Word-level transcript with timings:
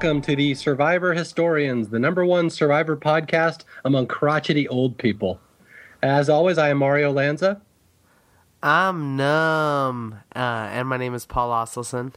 welcome 0.00 0.22
to 0.22 0.36
the 0.36 0.54
Survivor 0.54 1.12
Historians, 1.12 1.88
the 1.88 1.98
number 1.98 2.24
one 2.24 2.50
Survivor 2.50 2.96
podcast 2.96 3.64
among 3.84 4.06
crotchety 4.06 4.68
old 4.68 4.96
people. 4.96 5.40
As 6.00 6.28
always, 6.28 6.56
I 6.56 6.68
am 6.68 6.78
Mario 6.78 7.10
Lanza. 7.10 7.60
I'm 8.62 9.16
numb, 9.16 10.20
uh, 10.36 10.38
and 10.38 10.86
my 10.86 10.98
name 10.98 11.14
is 11.14 11.26
Paul 11.26 11.50
Asleson. 11.50 12.14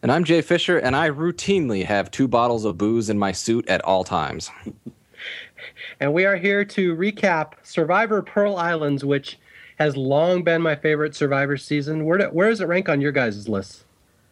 And 0.00 0.12
I'm 0.12 0.22
Jay 0.22 0.40
Fischer, 0.40 0.78
and 0.78 0.94
I 0.94 1.10
routinely 1.10 1.84
have 1.84 2.08
two 2.12 2.28
bottles 2.28 2.64
of 2.64 2.78
booze 2.78 3.10
in 3.10 3.18
my 3.18 3.32
suit 3.32 3.66
at 3.66 3.84
all 3.84 4.04
times. 4.04 4.52
and 5.98 6.14
we 6.14 6.24
are 6.24 6.36
here 6.36 6.64
to 6.66 6.94
recap 6.94 7.54
Survivor 7.64 8.22
Pearl 8.22 8.54
Islands, 8.54 9.04
which 9.04 9.40
has 9.80 9.96
long 9.96 10.44
been 10.44 10.62
my 10.62 10.76
favorite 10.76 11.16
Survivor 11.16 11.56
season. 11.56 12.04
Where, 12.04 12.18
do, 12.18 12.26
where 12.26 12.48
does 12.48 12.60
it 12.60 12.68
rank 12.68 12.88
on 12.88 13.00
your 13.00 13.10
guys' 13.10 13.48
list? 13.48 13.82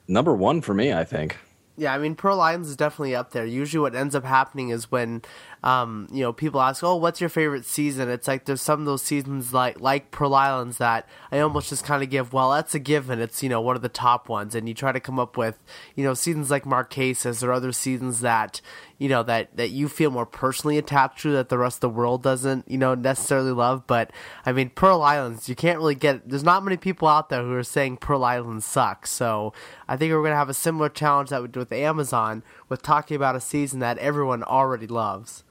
Number 0.06 0.36
one 0.36 0.60
for 0.60 0.72
me, 0.72 0.92
I 0.92 1.02
think. 1.02 1.36
Yeah, 1.76 1.92
I 1.92 1.98
mean, 1.98 2.14
Pearl 2.14 2.40
Islands 2.40 2.68
is 2.68 2.76
definitely 2.76 3.16
up 3.16 3.32
there. 3.32 3.44
Usually, 3.44 3.80
what 3.80 3.96
ends 3.96 4.14
up 4.14 4.24
happening 4.24 4.68
is 4.68 4.92
when, 4.92 5.22
um, 5.64 6.06
you 6.12 6.22
know, 6.22 6.32
people 6.32 6.60
ask, 6.60 6.84
"Oh, 6.84 6.94
what's 6.94 7.20
your 7.20 7.28
favorite 7.28 7.64
season?" 7.64 8.08
It's 8.08 8.28
like 8.28 8.44
there's 8.44 8.62
some 8.62 8.78
of 8.78 8.86
those 8.86 9.02
seasons 9.02 9.52
like 9.52 9.80
like 9.80 10.12
Pearl 10.12 10.36
Islands 10.36 10.78
that 10.78 11.08
I 11.32 11.40
almost 11.40 11.70
just 11.70 11.84
kind 11.84 12.04
of 12.04 12.10
give, 12.10 12.32
"Well, 12.32 12.52
that's 12.52 12.76
a 12.76 12.78
given." 12.78 13.18
It's 13.20 13.42
you 13.42 13.48
know 13.48 13.60
one 13.60 13.74
of 13.74 13.82
the 13.82 13.88
top 13.88 14.28
ones, 14.28 14.54
and 14.54 14.68
you 14.68 14.74
try 14.74 14.92
to 14.92 15.00
come 15.00 15.18
up 15.18 15.36
with, 15.36 15.58
you 15.96 16.04
know, 16.04 16.14
seasons 16.14 16.48
like 16.48 16.64
Marquesas 16.64 17.42
or 17.42 17.52
other 17.52 17.72
seasons 17.72 18.20
that 18.20 18.60
you 19.04 19.10
know 19.10 19.22
that 19.22 19.54
that 19.58 19.68
you 19.68 19.86
feel 19.86 20.10
more 20.10 20.24
personally 20.24 20.78
attached 20.78 21.20
to 21.20 21.32
that 21.32 21.50
the 21.50 21.58
rest 21.58 21.76
of 21.76 21.80
the 21.82 21.88
world 21.90 22.22
doesn't 22.22 22.66
you 22.66 22.78
know 22.78 22.94
necessarily 22.94 23.52
love. 23.52 23.86
But 23.86 24.10
i 24.46 24.52
mean 24.52 24.70
pearl 24.70 25.02
islands 25.02 25.46
you 25.46 25.54
can't 25.54 25.76
really 25.78 25.94
get 25.94 26.26
there's 26.26 26.42
not 26.42 26.64
many 26.64 26.78
people 26.78 27.06
out 27.06 27.28
there 27.28 27.42
who 27.42 27.52
are 27.52 27.62
saying 27.62 27.98
pearl 27.98 28.24
islands 28.24 28.64
sucks. 28.64 29.10
So 29.10 29.52
i 29.86 29.94
think 29.94 30.10
we're 30.10 30.22
going 30.22 30.32
to 30.32 30.36
have 30.36 30.48
a 30.48 30.54
similar 30.54 30.88
challenge 30.88 31.28
that 31.28 31.42
we 31.42 31.48
do 31.48 31.60
with 31.60 31.70
amazon 31.70 32.42
with 32.70 32.80
talking 32.80 33.14
about 33.14 33.36
a 33.36 33.42
season 33.42 33.78
that 33.80 33.98
everyone 33.98 34.42
already 34.42 34.86
loves. 34.86 35.44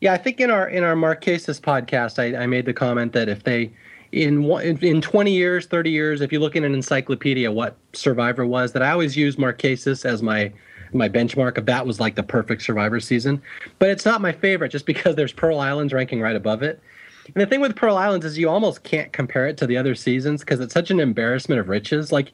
Yeah 0.00 0.14
i 0.14 0.16
think 0.16 0.40
in 0.40 0.50
our 0.50 0.66
in 0.66 0.82
our 0.82 0.94
marquesas 0.94 1.60
podcast 1.60 2.18
i, 2.18 2.42
I 2.42 2.46
made 2.46 2.64
the 2.64 2.72
comment 2.72 3.12
that 3.12 3.28
if 3.28 3.44
they 3.44 3.70
in 4.12 4.42
in 4.80 5.02
20 5.02 5.30
years 5.30 5.66
30 5.66 5.90
years 5.90 6.22
if 6.22 6.32
you 6.32 6.40
look 6.40 6.56
in 6.56 6.64
an 6.64 6.72
encyclopedia 6.72 7.52
what 7.52 7.76
survivor 7.92 8.46
was 8.46 8.72
that 8.72 8.82
i 8.82 8.90
always 8.92 9.14
use 9.14 9.36
marquesas 9.36 10.06
as 10.06 10.22
my 10.22 10.50
my 10.92 11.08
benchmark 11.08 11.58
of 11.58 11.66
that 11.66 11.86
was 11.86 12.00
like 12.00 12.14
the 12.14 12.22
perfect 12.22 12.62
Survivor 12.62 13.00
season. 13.00 13.42
But 13.78 13.90
it's 13.90 14.04
not 14.04 14.20
my 14.20 14.32
favorite 14.32 14.70
just 14.70 14.86
because 14.86 15.16
there's 15.16 15.32
Pearl 15.32 15.58
Islands 15.58 15.92
ranking 15.92 16.20
right 16.20 16.36
above 16.36 16.62
it. 16.62 16.80
And 17.26 17.36
the 17.36 17.46
thing 17.46 17.60
with 17.60 17.76
Pearl 17.76 17.96
Islands 17.96 18.26
is 18.26 18.38
you 18.38 18.48
almost 18.48 18.82
can't 18.82 19.12
compare 19.12 19.46
it 19.46 19.56
to 19.58 19.66
the 19.66 19.76
other 19.76 19.94
seasons 19.94 20.40
because 20.40 20.60
it's 20.60 20.74
such 20.74 20.90
an 20.90 21.00
embarrassment 21.00 21.60
of 21.60 21.68
riches. 21.68 22.10
Like 22.10 22.32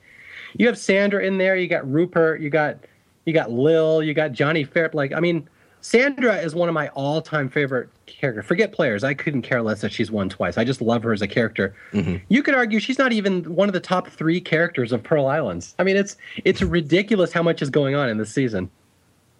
you 0.56 0.66
have 0.66 0.78
Sandra 0.78 1.24
in 1.24 1.38
there, 1.38 1.56
you 1.56 1.68
got 1.68 1.90
Rupert, 1.90 2.40
you 2.40 2.50
got 2.50 2.78
you 3.24 3.32
got 3.32 3.50
Lil, 3.50 4.02
you 4.02 4.14
got 4.14 4.32
Johnny 4.32 4.64
Fair. 4.64 4.90
Like 4.92 5.12
I 5.12 5.20
mean, 5.20 5.48
Sandra 5.86 6.34
is 6.38 6.52
one 6.52 6.68
of 6.68 6.74
my 6.74 6.88
all-time 6.88 7.48
favorite 7.48 7.88
characters. 8.06 8.44
Forget 8.44 8.72
players; 8.72 9.04
I 9.04 9.14
couldn't 9.14 9.42
care 9.42 9.62
less 9.62 9.82
that 9.82 9.92
she's 9.92 10.10
won 10.10 10.28
twice. 10.28 10.58
I 10.58 10.64
just 10.64 10.82
love 10.82 11.04
her 11.04 11.12
as 11.12 11.22
a 11.22 11.28
character. 11.28 11.76
Mm-hmm. 11.92 12.16
You 12.28 12.42
could 12.42 12.56
argue 12.56 12.80
she's 12.80 12.98
not 12.98 13.12
even 13.12 13.44
one 13.54 13.68
of 13.68 13.72
the 13.72 13.78
top 13.78 14.08
three 14.08 14.40
characters 14.40 14.90
of 14.90 15.04
Pearl 15.04 15.28
Islands. 15.28 15.76
I 15.78 15.84
mean, 15.84 15.96
it's 15.96 16.16
it's 16.44 16.60
ridiculous 16.60 17.32
how 17.32 17.44
much 17.44 17.62
is 17.62 17.70
going 17.70 17.94
on 17.94 18.08
in 18.08 18.18
this 18.18 18.32
season. 18.32 18.68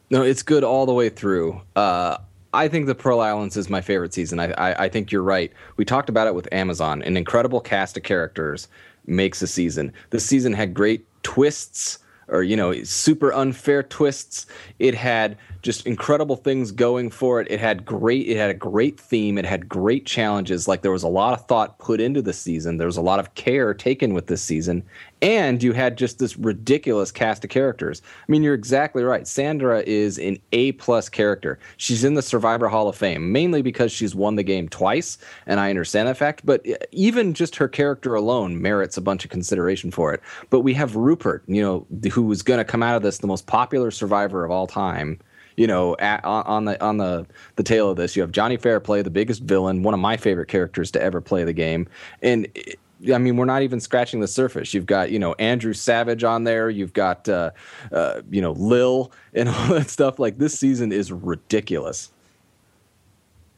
No, 0.08 0.22
it's 0.22 0.44
good 0.44 0.62
all 0.62 0.86
the 0.86 0.94
way 0.94 1.08
through. 1.08 1.60
Uh, 1.74 2.18
I 2.54 2.68
think 2.68 2.86
the 2.86 2.94
Pearl 2.94 3.18
Islands 3.18 3.56
is 3.56 3.68
my 3.68 3.80
favorite 3.80 4.14
season. 4.14 4.38
I, 4.38 4.52
I, 4.52 4.84
I 4.84 4.88
think 4.88 5.10
you're 5.10 5.24
right. 5.24 5.52
We 5.78 5.84
talked 5.84 6.08
about 6.08 6.28
it 6.28 6.36
with 6.36 6.48
Amazon. 6.52 7.02
An 7.02 7.16
incredible 7.16 7.60
cast 7.60 7.96
of 7.96 8.04
characters 8.04 8.68
makes 9.04 9.42
a 9.42 9.48
season. 9.48 9.92
The 10.10 10.20
season 10.20 10.52
had 10.52 10.74
great 10.74 11.04
twists 11.24 11.98
or 12.28 12.42
you 12.42 12.56
know 12.56 12.82
super 12.82 13.32
unfair 13.32 13.82
twists 13.82 14.46
it 14.78 14.94
had 14.94 15.36
just 15.66 15.84
incredible 15.84 16.37
things 16.37 16.71
going 16.71 17.10
for 17.10 17.41
it. 17.41 17.50
It 17.50 17.59
had 17.59 17.84
great 17.84 18.28
it 18.28 18.37
had 18.37 18.50
a 18.50 18.54
great 18.54 19.00
theme, 19.00 19.37
it 19.37 19.44
had 19.44 19.69
great 19.69 20.06
challenges. 20.06 20.69
Like 20.69 20.82
there 20.82 20.93
was 20.93 21.03
a 21.03 21.09
lot 21.09 21.32
of 21.32 21.44
thought 21.47 21.78
put 21.81 22.00
into 22.00 22.22
the 22.22 22.32
season. 22.32 22.78
There 22.78 22.87
was 22.87 22.97
a 22.97 23.03
lot 23.03 23.19
of 23.19 23.34
care 23.34 23.75
taken 23.75 24.15
with 24.15 24.28
this 24.28 24.41
season. 24.41 24.84
And 25.22 25.62
you 25.62 25.72
had 25.72 25.99
just 25.99 26.21
this 26.21 26.37
ridiculous 26.37 27.10
cast 27.10 27.43
of 27.43 27.50
characters. 27.50 28.00
I 28.06 28.31
mean, 28.31 28.44
you're 28.44 28.54
exactly 28.54 29.03
right. 29.03 29.27
Sandra 29.27 29.82
is 29.84 30.19
an 30.19 30.38
A 30.53 30.72
plus 30.72 31.09
character. 31.09 31.59
She's 31.78 32.04
in 32.04 32.15
the 32.15 32.22
Survivor 32.22 32.69
Hall 32.69 32.88
of 32.88 32.94
Fame, 32.94 33.33
mainly 33.33 33.60
because 33.60 33.91
she's 33.91 34.15
won 34.15 34.37
the 34.37 34.43
game 34.44 34.69
twice, 34.69 35.19
and 35.47 35.59
I 35.59 35.71
understand 35.71 36.06
that 36.06 36.16
fact. 36.16 36.43
But 36.44 36.69
uh, 36.69 36.75
even 36.93 37.34
just 37.34 37.56
her 37.56 37.66
character 37.66 38.15
alone 38.15 38.62
merits 38.62 38.97
a 38.97 39.00
bunch 39.00 39.25
of 39.25 39.31
consideration 39.31 39.91
for 39.91 40.15
it. 40.15 40.21
But 40.50 40.60
we 40.60 40.75
have 40.75 40.94
Rupert, 40.94 41.43
you 41.48 41.62
know, 41.62 41.87
who 42.12 42.22
was 42.22 42.43
going 42.43 42.59
to 42.59 42.65
come 42.65 42.84
out 42.84 42.94
of 42.94 43.03
this 43.03 43.19
the 43.19 43.27
most 43.27 43.47
popular 43.47 43.91
survivor 43.91 44.44
of 44.44 44.53
all 44.53 44.69
time 44.69 45.19
you 45.56 45.66
know, 45.66 45.96
at, 45.98 46.24
on 46.24 46.66
the 46.66 46.82
on 46.84 46.98
the 46.98 47.26
the 47.56 47.62
tail 47.62 47.90
of 47.90 47.96
this, 47.96 48.16
you 48.16 48.22
have 48.22 48.32
Johnny 48.32 48.56
Fairplay, 48.56 49.02
the 49.02 49.10
biggest 49.10 49.42
villain, 49.42 49.82
one 49.82 49.94
of 49.94 50.00
my 50.00 50.16
favorite 50.16 50.48
characters 50.48 50.90
to 50.92 51.02
ever 51.02 51.20
play 51.20 51.44
the 51.44 51.52
game, 51.52 51.88
and. 52.22 52.46
I 53.12 53.18
mean, 53.18 53.36
we're 53.36 53.44
not 53.44 53.60
even 53.60 53.78
scratching 53.78 54.20
the 54.20 54.26
surface. 54.26 54.72
You've 54.72 54.86
got, 54.86 55.10
you 55.10 55.18
know, 55.18 55.34
Andrew 55.34 55.74
Savage 55.74 56.24
on 56.24 56.44
there. 56.44 56.70
You've 56.70 56.94
got, 56.94 57.28
uh, 57.28 57.50
uh, 57.92 58.22
you 58.30 58.40
know, 58.40 58.52
Lil 58.52 59.12
and 59.34 59.48
all 59.50 59.68
that 59.74 59.90
stuff. 59.90 60.18
Like 60.18 60.38
this 60.38 60.58
season 60.58 60.92
is 60.92 61.12
ridiculous. 61.12 62.10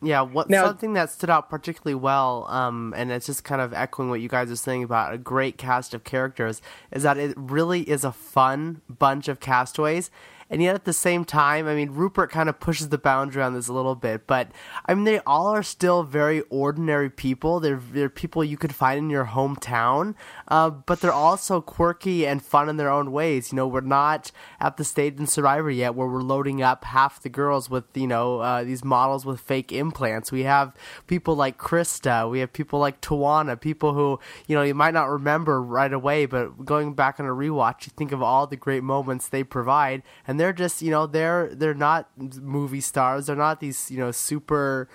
Yeah, 0.00 0.22
what 0.22 0.48
now, 0.48 0.64
something 0.64 0.92
that 0.94 1.10
stood 1.10 1.30
out 1.30 1.50
particularly 1.50 1.96
well, 1.96 2.46
um, 2.48 2.94
and 2.96 3.10
it's 3.10 3.26
just 3.26 3.42
kind 3.42 3.60
of 3.60 3.72
echoing 3.72 4.10
what 4.10 4.20
you 4.20 4.28
guys 4.28 4.50
are 4.50 4.56
saying 4.56 4.84
about 4.84 5.12
a 5.12 5.18
great 5.18 5.58
cast 5.58 5.92
of 5.92 6.04
characters, 6.04 6.62
is 6.92 7.02
that 7.02 7.18
it 7.18 7.34
really 7.36 7.82
is 7.82 8.04
a 8.04 8.12
fun 8.12 8.80
bunch 8.88 9.26
of 9.26 9.40
castaways 9.40 10.10
and 10.50 10.62
yet 10.62 10.74
at 10.74 10.84
the 10.84 10.92
same 10.92 11.24
time, 11.24 11.66
I 11.66 11.74
mean, 11.74 11.90
Rupert 11.90 12.30
kind 12.30 12.48
of 12.48 12.58
pushes 12.58 12.88
the 12.88 12.98
boundary 12.98 13.42
on 13.42 13.54
this 13.54 13.68
a 13.68 13.72
little 13.72 13.94
bit, 13.94 14.26
but 14.26 14.50
I 14.86 14.94
mean, 14.94 15.04
they 15.04 15.18
all 15.20 15.48
are 15.48 15.62
still 15.62 16.02
very 16.02 16.40
ordinary 16.48 17.10
people. 17.10 17.60
They're 17.60 17.80
they're 17.92 18.08
people 18.08 18.42
you 18.42 18.56
could 18.56 18.74
find 18.74 18.98
in 18.98 19.10
your 19.10 19.26
hometown, 19.26 20.14
uh, 20.48 20.70
but 20.70 21.00
they're 21.00 21.12
also 21.12 21.60
quirky 21.60 22.26
and 22.26 22.42
fun 22.42 22.68
in 22.68 22.76
their 22.76 22.90
own 22.90 23.12
ways. 23.12 23.52
You 23.52 23.56
know, 23.56 23.66
we're 23.66 23.80
not 23.80 24.32
at 24.60 24.76
the 24.76 24.84
stage 24.84 25.18
in 25.18 25.26
Survivor 25.26 25.70
yet 25.70 25.94
where 25.94 26.08
we're 26.08 26.22
loading 26.22 26.62
up 26.62 26.84
half 26.84 27.20
the 27.22 27.28
girls 27.28 27.68
with 27.68 27.84
you 27.94 28.06
know 28.06 28.40
uh, 28.40 28.64
these 28.64 28.84
models 28.84 29.26
with 29.26 29.40
fake 29.40 29.72
implants. 29.72 30.32
We 30.32 30.44
have 30.44 30.74
people 31.06 31.34
like 31.34 31.58
Christa, 31.58 32.30
we 32.30 32.40
have 32.40 32.52
people 32.52 32.78
like 32.78 33.00
Tijuana, 33.00 33.60
people 33.60 33.92
who 33.92 34.18
you 34.46 34.56
know 34.56 34.62
you 34.62 34.74
might 34.74 34.94
not 34.94 35.10
remember 35.10 35.62
right 35.62 35.92
away, 35.92 36.24
but 36.26 36.64
going 36.64 36.94
back 36.94 37.20
on 37.20 37.26
a 37.26 37.30
rewatch, 37.30 37.86
you 37.86 37.92
think 37.94 38.12
of 38.12 38.22
all 38.22 38.46
the 38.46 38.56
great 38.56 38.82
moments 38.82 39.28
they 39.28 39.44
provide 39.44 40.02
and 40.26 40.37
they're 40.38 40.52
just 40.52 40.82
you 40.82 40.90
know 40.90 41.06
they're 41.06 41.48
they're 41.54 41.74
not 41.74 42.08
movie 42.16 42.80
stars. 42.80 43.26
They're 43.26 43.36
not 43.36 43.60
these 43.60 43.90
you 43.90 43.98
know 43.98 44.10
super 44.10 44.88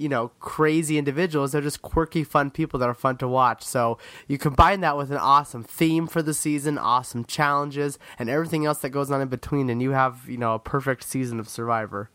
you 0.00 0.08
know 0.08 0.28
crazy 0.40 0.96
individuals. 0.98 1.52
They're 1.52 1.60
just 1.60 1.82
quirky 1.82 2.24
fun 2.24 2.50
people 2.50 2.80
that 2.80 2.88
are 2.88 2.94
fun 2.94 3.18
to 3.18 3.28
watch. 3.28 3.62
So 3.62 3.98
you 4.26 4.38
combine 4.38 4.80
that 4.80 4.96
with 4.96 5.10
an 5.10 5.18
awesome 5.18 5.62
theme 5.62 6.06
for 6.06 6.22
the 6.22 6.34
season 6.34 6.78
awesome 6.78 7.24
challenges 7.24 7.98
and 8.18 8.30
everything 8.30 8.64
else 8.64 8.78
that 8.78 8.90
goes 8.90 9.10
on 9.10 9.20
in 9.20 9.28
between 9.28 9.68
and 9.68 9.82
you 9.82 9.90
have 9.90 10.28
you 10.28 10.38
know 10.38 10.54
a 10.54 10.58
perfect 10.58 11.04
season 11.04 11.38
of 11.38 11.48
survivor. 11.48 12.10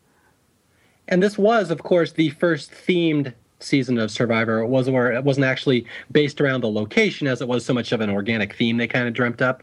And 1.08 1.22
this 1.22 1.38
was 1.38 1.70
of 1.70 1.82
course 1.82 2.12
the 2.12 2.30
first 2.30 2.72
themed 2.72 3.32
season 3.60 3.98
of 3.98 4.10
survivor. 4.10 4.58
It 4.60 4.66
was 4.66 4.90
where 4.90 5.12
it 5.12 5.24
wasn't 5.24 5.46
actually 5.46 5.86
based 6.10 6.40
around 6.40 6.62
the 6.62 6.70
location 6.70 7.26
as 7.26 7.40
it 7.40 7.48
was 7.48 7.64
so 7.64 7.72
much 7.72 7.92
of 7.92 8.00
an 8.00 8.10
organic 8.10 8.54
theme 8.54 8.76
they 8.76 8.88
kind 8.88 9.06
of 9.06 9.14
dreamt 9.14 9.40
up. 9.40 9.62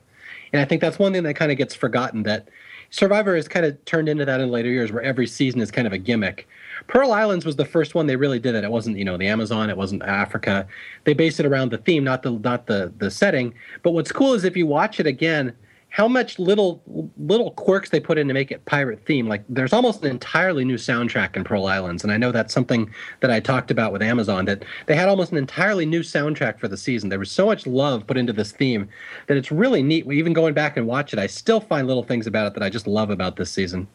And 0.53 0.61
i 0.61 0.65
think 0.65 0.81
that's 0.81 0.99
one 0.99 1.11
thing 1.11 1.23
that 1.23 1.35
kind 1.35 1.51
of 1.51 1.57
gets 1.57 1.75
forgotten 1.75 2.23
that 2.23 2.47
Survivor 2.93 3.35
has 3.35 3.47
kind 3.47 3.65
of 3.65 3.83
turned 3.85 4.07
into 4.07 4.23
that 4.23 4.39
in 4.39 4.51
later 4.51 4.69
years, 4.69 4.91
where 4.91 5.01
every 5.01 5.25
season 5.25 5.59
is 5.61 5.71
kind 5.71 5.87
of 5.87 5.93
a 5.93 5.97
gimmick. 5.97 6.47
Pearl 6.85 7.11
Islands 7.11 7.43
was 7.43 7.55
the 7.55 7.65
first 7.65 7.95
one 7.95 8.05
they 8.05 8.15
really 8.15 8.37
did 8.37 8.53
it. 8.53 8.63
It 8.63 8.69
wasn't, 8.69 8.99
you 8.99 9.03
know, 9.03 9.17
the 9.17 9.25
Amazon, 9.25 9.71
it 9.71 9.77
wasn't 9.77 10.03
Africa. 10.03 10.67
They 11.03 11.15
based 11.15 11.39
it 11.39 11.47
around 11.47 11.71
the 11.71 11.79
theme, 11.79 12.03
not 12.03 12.21
the 12.21 12.33
not 12.33 12.67
the 12.67 12.93
the 12.99 13.09
setting. 13.09 13.55
But 13.81 13.93
what's 13.93 14.11
cool 14.11 14.35
is 14.35 14.43
if 14.43 14.55
you 14.55 14.67
watch 14.67 14.99
it 14.99 15.07
again, 15.07 15.55
how 15.93 16.07
much 16.07 16.39
little 16.39 16.81
little 17.17 17.51
quirks 17.51 17.91
they 17.91 17.99
put 17.99 18.17
in 18.17 18.27
to 18.27 18.33
make 18.33 18.51
it 18.51 18.65
pirate 18.65 19.05
theme. 19.05 19.27
Like 19.27 19.43
there's 19.47 19.73
almost 19.73 20.03
an 20.03 20.09
entirely 20.09 20.65
new 20.65 20.75
soundtrack 20.75 21.35
in 21.35 21.43
Pearl 21.43 21.67
Islands, 21.67 22.03
and 22.03 22.11
I 22.11 22.17
know 22.17 22.31
that's 22.31 22.51
something 22.51 22.91
that 23.19 23.29
I 23.29 23.39
talked 23.39 23.69
about 23.69 23.93
with 23.93 24.01
Amazon 24.01 24.45
that 24.45 24.65
they 24.87 24.95
had 24.95 25.07
almost 25.07 25.31
an 25.31 25.37
entirely 25.37 25.85
new 25.85 25.99
soundtrack 25.99 26.57
for 26.57 26.67
the 26.67 26.77
season. 26.77 27.09
There 27.09 27.19
was 27.19 27.29
so 27.29 27.45
much 27.45 27.67
love 27.67 28.07
put 28.07 28.17
into 28.17 28.33
this 28.33 28.51
theme 28.51 28.89
that 29.27 29.37
it's 29.37 29.51
really 29.51 29.83
neat. 29.83 30.11
Even 30.11 30.33
going 30.33 30.55
back 30.55 30.77
and 30.77 30.87
watch 30.87 31.13
it, 31.13 31.19
I 31.19 31.27
still 31.27 31.59
find 31.59 31.85
little 31.85 32.03
things 32.03 32.25
about 32.25 32.47
it 32.47 32.53
that 32.55 32.63
I 32.63 32.71
just 32.71 32.87
love 32.87 33.11
about 33.11 33.35
this 33.35 33.51
season. 33.51 33.87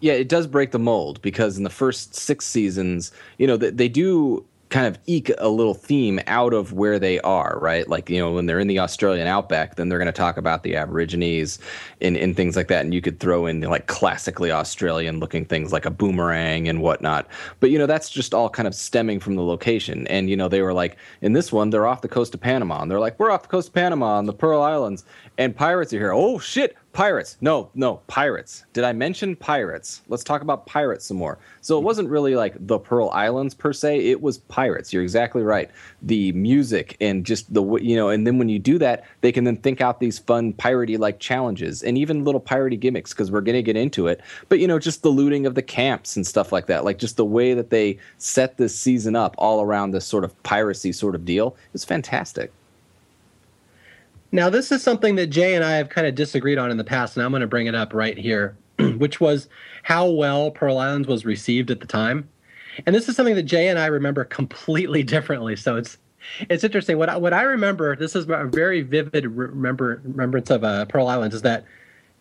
Yeah, 0.00 0.12
it 0.12 0.28
does 0.28 0.46
break 0.46 0.72
the 0.72 0.78
mold 0.78 1.22
because 1.22 1.56
in 1.56 1.64
the 1.64 1.70
first 1.70 2.14
six 2.14 2.44
seasons, 2.44 3.12
you 3.38 3.46
know, 3.46 3.56
they, 3.56 3.70
they 3.70 3.88
do 3.88 4.44
kind 4.72 4.86
of 4.86 4.98
eke 5.06 5.30
a 5.36 5.48
little 5.48 5.74
theme 5.74 6.18
out 6.26 6.54
of 6.54 6.72
where 6.72 6.98
they 6.98 7.20
are, 7.20 7.58
right? 7.60 7.86
Like, 7.88 8.08
you 8.08 8.18
know, 8.18 8.32
when 8.32 8.46
they're 8.46 8.58
in 8.58 8.68
the 8.68 8.78
Australian 8.78 9.26
outback, 9.26 9.76
then 9.76 9.88
they're 9.88 9.98
going 9.98 10.06
to 10.06 10.12
talk 10.12 10.38
about 10.38 10.62
the 10.62 10.74
Aborigines 10.74 11.58
and, 12.00 12.16
and 12.16 12.34
things 12.34 12.56
like 12.56 12.68
that. 12.68 12.82
And 12.82 12.94
you 12.94 13.02
could 13.02 13.20
throw 13.20 13.44
in 13.46 13.60
like 13.60 13.86
classically 13.86 14.50
Australian 14.50 15.20
looking 15.20 15.44
things 15.44 15.72
like 15.72 15.84
a 15.84 15.90
boomerang 15.90 16.68
and 16.68 16.80
whatnot. 16.80 17.28
But, 17.60 17.70
you 17.70 17.78
know, 17.78 17.86
that's 17.86 18.08
just 18.08 18.32
all 18.32 18.48
kind 18.48 18.66
of 18.66 18.74
stemming 18.74 19.20
from 19.20 19.36
the 19.36 19.42
location. 19.42 20.06
And, 20.06 20.30
you 20.30 20.36
know, 20.36 20.48
they 20.48 20.62
were 20.62 20.74
like, 20.74 20.96
in 21.20 21.34
this 21.34 21.52
one, 21.52 21.68
they're 21.68 21.86
off 21.86 22.00
the 22.00 22.08
coast 22.08 22.34
of 22.34 22.40
Panama. 22.40 22.80
And 22.80 22.90
they're 22.90 22.98
like, 22.98 23.18
we're 23.20 23.30
off 23.30 23.42
the 23.42 23.48
coast 23.48 23.68
of 23.68 23.74
Panama 23.74 24.16
on 24.16 24.24
the 24.24 24.32
Pearl 24.32 24.62
Islands. 24.62 25.04
And 25.36 25.54
pirates 25.54 25.92
are 25.92 25.98
here. 25.98 26.12
Oh, 26.12 26.38
shit 26.38 26.76
Pirates. 26.92 27.38
No, 27.40 27.70
no, 27.74 28.02
Pirates. 28.06 28.64
Did 28.74 28.84
I 28.84 28.92
mention 28.92 29.34
Pirates? 29.34 30.02
Let's 30.08 30.22
talk 30.22 30.42
about 30.42 30.66
Pirates 30.66 31.06
some 31.06 31.16
more. 31.16 31.38
So 31.62 31.78
it 31.78 31.80
mm. 31.80 31.84
wasn't 31.84 32.10
really 32.10 32.36
like 32.36 32.54
the 32.66 32.78
Pearl 32.78 33.08
Islands 33.10 33.54
per 33.54 33.72
se. 33.72 34.00
It 34.10 34.20
was 34.20 34.38
Pirates. 34.38 34.92
You're 34.92 35.02
exactly 35.02 35.42
right. 35.42 35.70
The 36.02 36.32
music 36.32 36.98
and 37.00 37.24
just 37.24 37.52
the 37.52 37.62
you 37.76 37.96
know, 37.96 38.10
and 38.10 38.26
then 38.26 38.36
when 38.36 38.50
you 38.50 38.58
do 38.58 38.78
that, 38.78 39.04
they 39.22 39.32
can 39.32 39.44
then 39.44 39.56
think 39.56 39.80
out 39.80 40.00
these 40.00 40.18
fun 40.18 40.52
piratey 40.52 40.98
like 40.98 41.18
challenges 41.18 41.82
and 41.82 41.96
even 41.96 42.24
little 42.24 42.40
piratey 42.40 42.78
gimmicks 42.78 43.14
because 43.14 43.30
we're 43.30 43.40
gonna 43.40 43.62
get 43.62 43.76
into 43.76 44.06
it. 44.06 44.20
But 44.50 44.58
you 44.58 44.68
know, 44.68 44.78
just 44.78 45.02
the 45.02 45.08
looting 45.08 45.46
of 45.46 45.54
the 45.54 45.62
camps 45.62 46.16
and 46.16 46.26
stuff 46.26 46.52
like 46.52 46.66
that. 46.66 46.84
Like 46.84 46.98
just 46.98 47.16
the 47.16 47.24
way 47.24 47.54
that 47.54 47.70
they 47.70 47.98
set 48.18 48.58
this 48.58 48.78
season 48.78 49.16
up 49.16 49.34
all 49.38 49.62
around 49.62 49.92
this 49.92 50.04
sort 50.04 50.24
of 50.24 50.42
piracy 50.42 50.92
sort 50.92 51.14
of 51.14 51.24
deal 51.24 51.56
is 51.72 51.86
fantastic. 51.86 52.52
Now, 54.34 54.48
this 54.48 54.72
is 54.72 54.82
something 54.82 55.16
that 55.16 55.26
Jay 55.26 55.54
and 55.54 55.62
I 55.62 55.72
have 55.72 55.90
kind 55.90 56.06
of 56.06 56.14
disagreed 56.14 56.56
on 56.56 56.70
in 56.70 56.78
the 56.78 56.84
past, 56.84 57.16
and 57.16 57.24
I'm 57.24 57.32
going 57.32 57.42
to 57.42 57.46
bring 57.46 57.66
it 57.66 57.74
up 57.74 57.92
right 57.92 58.16
here, 58.16 58.56
which 58.96 59.20
was 59.20 59.48
how 59.82 60.08
well 60.08 60.50
Pearl 60.50 60.78
Islands 60.78 61.06
was 61.06 61.26
received 61.26 61.70
at 61.70 61.80
the 61.80 61.86
time. 61.86 62.28
And 62.86 62.94
this 62.96 63.10
is 63.10 63.14
something 63.14 63.34
that 63.34 63.42
Jay 63.42 63.68
and 63.68 63.78
I 63.78 63.86
remember 63.86 64.24
completely 64.24 65.02
differently. 65.14 65.54
So 65.54 65.76
it's 65.76 65.98
it's 66.48 66.62
interesting. 66.62 66.98
What 66.98 67.08
I, 67.08 67.16
what 67.16 67.34
I 67.34 67.42
remember, 67.42 67.96
this 67.96 68.14
is 68.14 68.26
a 68.28 68.44
very 68.44 68.82
vivid 68.82 69.26
remember 69.26 70.00
remembrance 70.04 70.50
of 70.50 70.64
uh, 70.64 70.86
Pearl 70.86 71.08
Islands, 71.08 71.34
is 71.34 71.42
that 71.42 71.64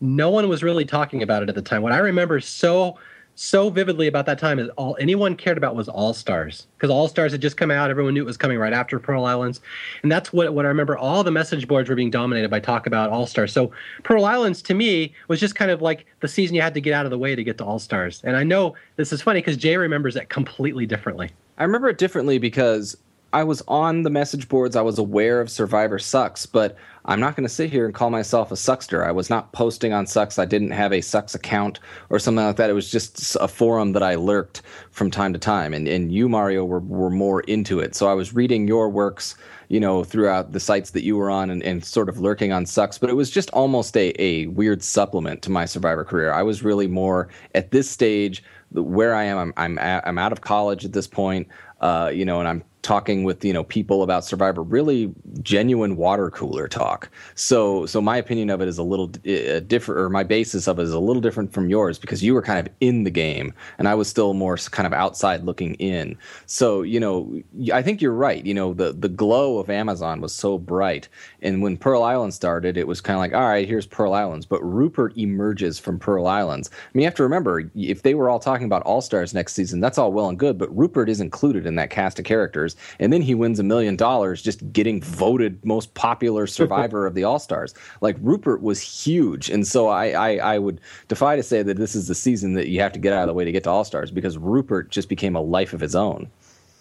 no 0.02 0.32
one 0.32 0.50
was 0.50 0.64
really 0.64 0.86
talking 0.86 1.22
about 1.22 1.44
it 1.44 1.50
at 1.50 1.56
the 1.56 1.62
time. 1.62 1.82
What 1.82 1.94
I 1.94 2.00
remember 2.00 2.40
so 2.42 2.98
so 3.42 3.72
vividly 3.72 4.06
about 4.06 4.28
that 4.28 4.38
time 4.38 4.60
is 4.60 4.70
all 4.78 4.96
anyone 5.00 5.36
cared 5.36 5.58
about 5.58 5.76
was 5.76 5.90
All 5.90 6.14
Stars 6.14 6.68
because 6.78 6.92
All 6.92 7.08
Stars 7.08 7.32
had 7.32 7.42
just 7.42 7.58
come 7.58 7.72
out. 7.72 7.90
Everyone 7.90 8.14
knew 8.14 8.22
it 8.22 8.26
was 8.26 8.38
coming 8.38 8.60
right 8.60 8.72
after 8.72 9.00
Pearl 9.00 9.26
Islands, 9.26 9.62
and 10.04 10.12
that's 10.12 10.32
what 10.32 10.54
what 10.54 10.66
I 10.66 10.68
remember. 10.68 10.96
All 10.96 11.24
the 11.24 11.32
message 11.32 11.68
boards 11.68 11.90
were 11.90 11.96
being 11.96 12.12
dominated 12.12 12.50
by 12.50 12.60
talk 12.60 12.86
about 12.86 13.10
All 13.10 13.26
Stars. 13.26 13.52
So 13.52 13.72
Pearl 14.04 14.26
Islands 14.26 14.62
to 14.64 14.76
me 14.76 15.14
was 15.28 15.40
just 15.40 15.56
kind 15.56 15.72
of 15.72 15.82
like 15.82 16.06
the 16.20 16.28
season 16.28 16.56
you 16.56 16.62
had 16.62 16.76
to 16.76 16.82
get 16.82 16.94
out 16.94 17.06
of 17.06 17.10
the 17.10 17.18
way 17.18 17.36
to 17.36 17.44
get 17.44 17.58
to 17.58 17.66
All 17.66 17.80
Stars. 17.80 18.22
And 18.24 18.38
I 18.38 18.44
know 18.44 18.76
this 18.96 19.12
is 19.12 19.24
funny 19.24 19.40
because 19.40 19.58
Jay 19.58 19.76
remembers 19.76 20.16
it 20.16 20.30
completely 20.30 20.86
differently. 20.86 21.32
I 21.58 21.64
remember 21.64 21.90
it 21.90 21.98
differently 21.98 22.38
because 22.38 22.96
I 23.34 23.44
was 23.44 23.64
on 23.68 24.04
the 24.04 24.10
message 24.10 24.50
boards. 24.50 24.76
I 24.76 24.82
was 24.82 25.00
aware 25.00 25.40
of 25.40 25.50
Survivor 25.50 25.98
Sucks, 26.00 26.46
but 26.46 26.76
I'm 27.06 27.20
not 27.20 27.36
going 27.36 27.48
to 27.48 27.54
sit 27.54 27.70
here 27.70 27.86
and 27.86 27.96
call 27.96 28.10
myself 28.10 28.52
a 28.52 28.56
Suckster. 28.56 29.06
I 29.06 29.12
was 29.12 29.30
not 29.30 29.54
posting 29.54 29.94
on 29.94 30.06
Sucks. 30.06 30.38
I 30.38 30.46
didn't 30.46 30.72
have 30.72 30.92
a 30.92 31.02
Sucks 31.02 31.34
account 31.34 31.80
or 32.10 32.20
something 32.20 32.46
like 32.46 32.58
that. 32.58 32.70
It 32.70 32.74
was 32.74 32.92
just 32.92 33.38
a 33.40 33.48
forum 33.48 33.94
that 33.94 34.04
I 34.04 34.16
lurked 34.16 34.62
from 34.92 35.10
time 35.10 35.32
to 35.32 35.40
time. 35.40 35.74
And, 35.74 35.88
and 35.88 36.12
you, 36.12 36.28
Mario, 36.28 36.66
were, 36.66 36.82
were 36.82 37.10
more 37.10 37.42
into 37.42 37.80
it. 37.80 37.96
So 37.96 38.10
I 38.10 38.14
was 38.14 38.34
reading 38.34 38.68
your 38.68 38.90
works, 38.90 39.36
you 39.70 39.80
know, 39.80 40.04
throughout 40.04 40.52
the 40.52 40.60
sites 40.60 40.92
that 40.92 41.04
you 41.04 41.16
were 41.16 41.30
on 41.30 41.50
and, 41.50 41.64
and 41.64 41.86
sort 41.86 42.10
of 42.10 42.20
lurking 42.20 42.52
on 42.52 42.66
Sucks. 42.66 42.98
But 42.98 43.10
it 43.10 43.16
was 43.16 43.32
just 43.32 43.50
almost 43.52 43.96
a, 43.96 44.14
a 44.22 44.48
weird 44.48 44.84
supplement 44.84 45.42
to 45.44 45.52
my 45.52 45.64
Survivor 45.66 46.04
career. 46.04 46.34
I 46.34 46.44
was 46.44 46.64
really 46.64 46.88
more 46.88 47.30
at 47.56 47.72
this 47.72 47.90
stage 47.90 48.44
where 48.72 49.16
I 49.16 49.24
am. 49.24 49.38
I'm, 49.38 49.78
I'm, 49.80 50.02
I'm 50.06 50.18
out 50.18 50.34
of 50.34 50.42
college 50.42 50.84
at 50.84 50.92
this 50.92 51.08
point. 51.08 51.48
Uh, 51.80 52.12
you 52.14 52.24
know, 52.26 52.40
and 52.40 52.48
I'm 52.48 52.64
talking 52.82 53.24
with 53.24 53.46
you 53.46 53.54
know 53.54 53.64
people 53.64 54.02
about 54.02 54.26
survivor 54.26 54.64
really 54.64 55.14
genuine 55.42 55.98
water 55.98 56.32
cooler 56.32 56.68
talk. 56.68 57.10
So 57.36 57.86
so 57.86 58.02
my 58.02 58.18
opinion 58.18 58.50
of 58.50 58.62
it 58.62 58.68
is 58.68 58.78
a 58.78 58.84
little 58.84 59.12
uh, 59.28 59.60
different 59.62 60.02
or 60.02 60.10
my 60.10 60.24
basis 60.24 60.68
of 60.68 60.80
it 60.80 60.84
is 60.84 60.94
a 60.94 61.00
little 61.00 61.22
different 61.22 61.54
from 61.54 61.70
yours 61.70 62.00
because 62.00 62.24
you 62.24 62.34
were 62.34 62.42
kind 62.42 62.66
of 62.66 62.74
in 62.82 63.04
the 63.04 63.12
game 63.12 63.54
and 63.78 63.88
i 63.88 63.96
was 63.96 64.08
still 64.08 64.34
more 64.34 64.58
kind 64.58 64.88
of 64.88 64.94
outside 64.94 65.44
looking 65.44 65.76
in. 65.76 66.18
So 66.46 66.82
you 66.82 67.00
know 67.00 67.42
i 67.74 67.82
think 67.82 68.02
you're 68.02 68.14
right. 68.14 68.46
You 68.46 68.54
know 68.54 68.74
the 68.74 68.94
the 68.94 69.10
glow 69.10 69.60
of 69.60 69.70
amazon 69.70 70.22
was 70.22 70.34
so 70.34 70.58
bright. 70.58 71.08
And 71.42 71.62
when 71.62 71.78
pearl 71.78 72.04
island 72.04 72.34
started 72.34 72.78
it 72.78 72.88
was 72.88 73.02
kind 73.02 73.16
of 73.16 73.20
like 73.20 73.34
all 73.34 73.48
right 73.48 73.68
here's 73.68 73.86
pearl 73.86 74.14
islands. 74.14 74.46
But 74.46 74.64
rupert 74.64 75.16
emerges 75.18 75.78
from 75.78 76.00
pearl 76.00 76.26
islands. 76.26 76.70
I 76.74 76.90
mean 76.94 77.04
you 77.04 77.08
have 77.08 77.16
to 77.16 77.24
remember 77.24 77.70
if 77.76 78.02
they 78.02 78.16
were 78.16 78.30
all 78.30 78.40
talking 78.40 78.66
about 78.66 78.82
all 78.84 79.02
stars 79.02 79.34
next 79.34 79.54
season 79.54 79.80
that's 79.80 79.98
all 79.98 80.12
well 80.12 80.30
and 80.30 80.40
good 80.40 80.58
but 80.58 80.76
rupert 80.76 81.10
is 81.10 81.22
included 81.22 81.66
in 81.66 81.76
that 81.76 81.90
cast 81.90 82.18
of 82.18 82.26
characters 82.26 82.71
and 83.00 83.12
then 83.12 83.22
he 83.22 83.36
wins 83.36 83.60
a 83.60 83.64
million 83.64 83.96
dollars 83.96 84.42
just 84.42 84.72
getting 84.74 85.02
voted 85.02 85.64
most 85.66 85.94
popular 85.94 86.48
survivor 86.62 87.06
of 87.06 87.16
the 87.16 87.24
All 87.24 87.40
Stars. 87.40 87.74
Like 88.02 88.18
Rupert 88.22 88.62
was 88.62 88.82
huge, 88.82 89.50
and 89.50 89.66
so 89.66 89.88
I, 89.88 90.10
I 90.10 90.56
I 90.56 90.60
would 90.60 90.82
defy 91.08 91.36
to 91.36 91.44
say 91.44 91.64
that 91.64 91.78
this 91.78 91.96
is 91.96 92.08
the 92.08 92.16
season 92.16 92.54
that 92.54 92.68
you 92.68 92.82
have 92.82 92.94
to 92.94 93.00
get 93.00 93.14
out 93.14 93.24
of 93.24 93.28
the 93.28 93.34
way 93.34 93.46
to 93.46 93.52
get 93.52 93.64
to 93.64 93.70
All 93.70 93.84
Stars 93.84 94.12
because 94.12 94.38
Rupert 94.38 94.90
just 94.90 95.10
became 95.10 95.36
a 95.36 95.42
life 95.42 95.74
of 95.74 95.80
his 95.80 95.96
own 95.96 96.30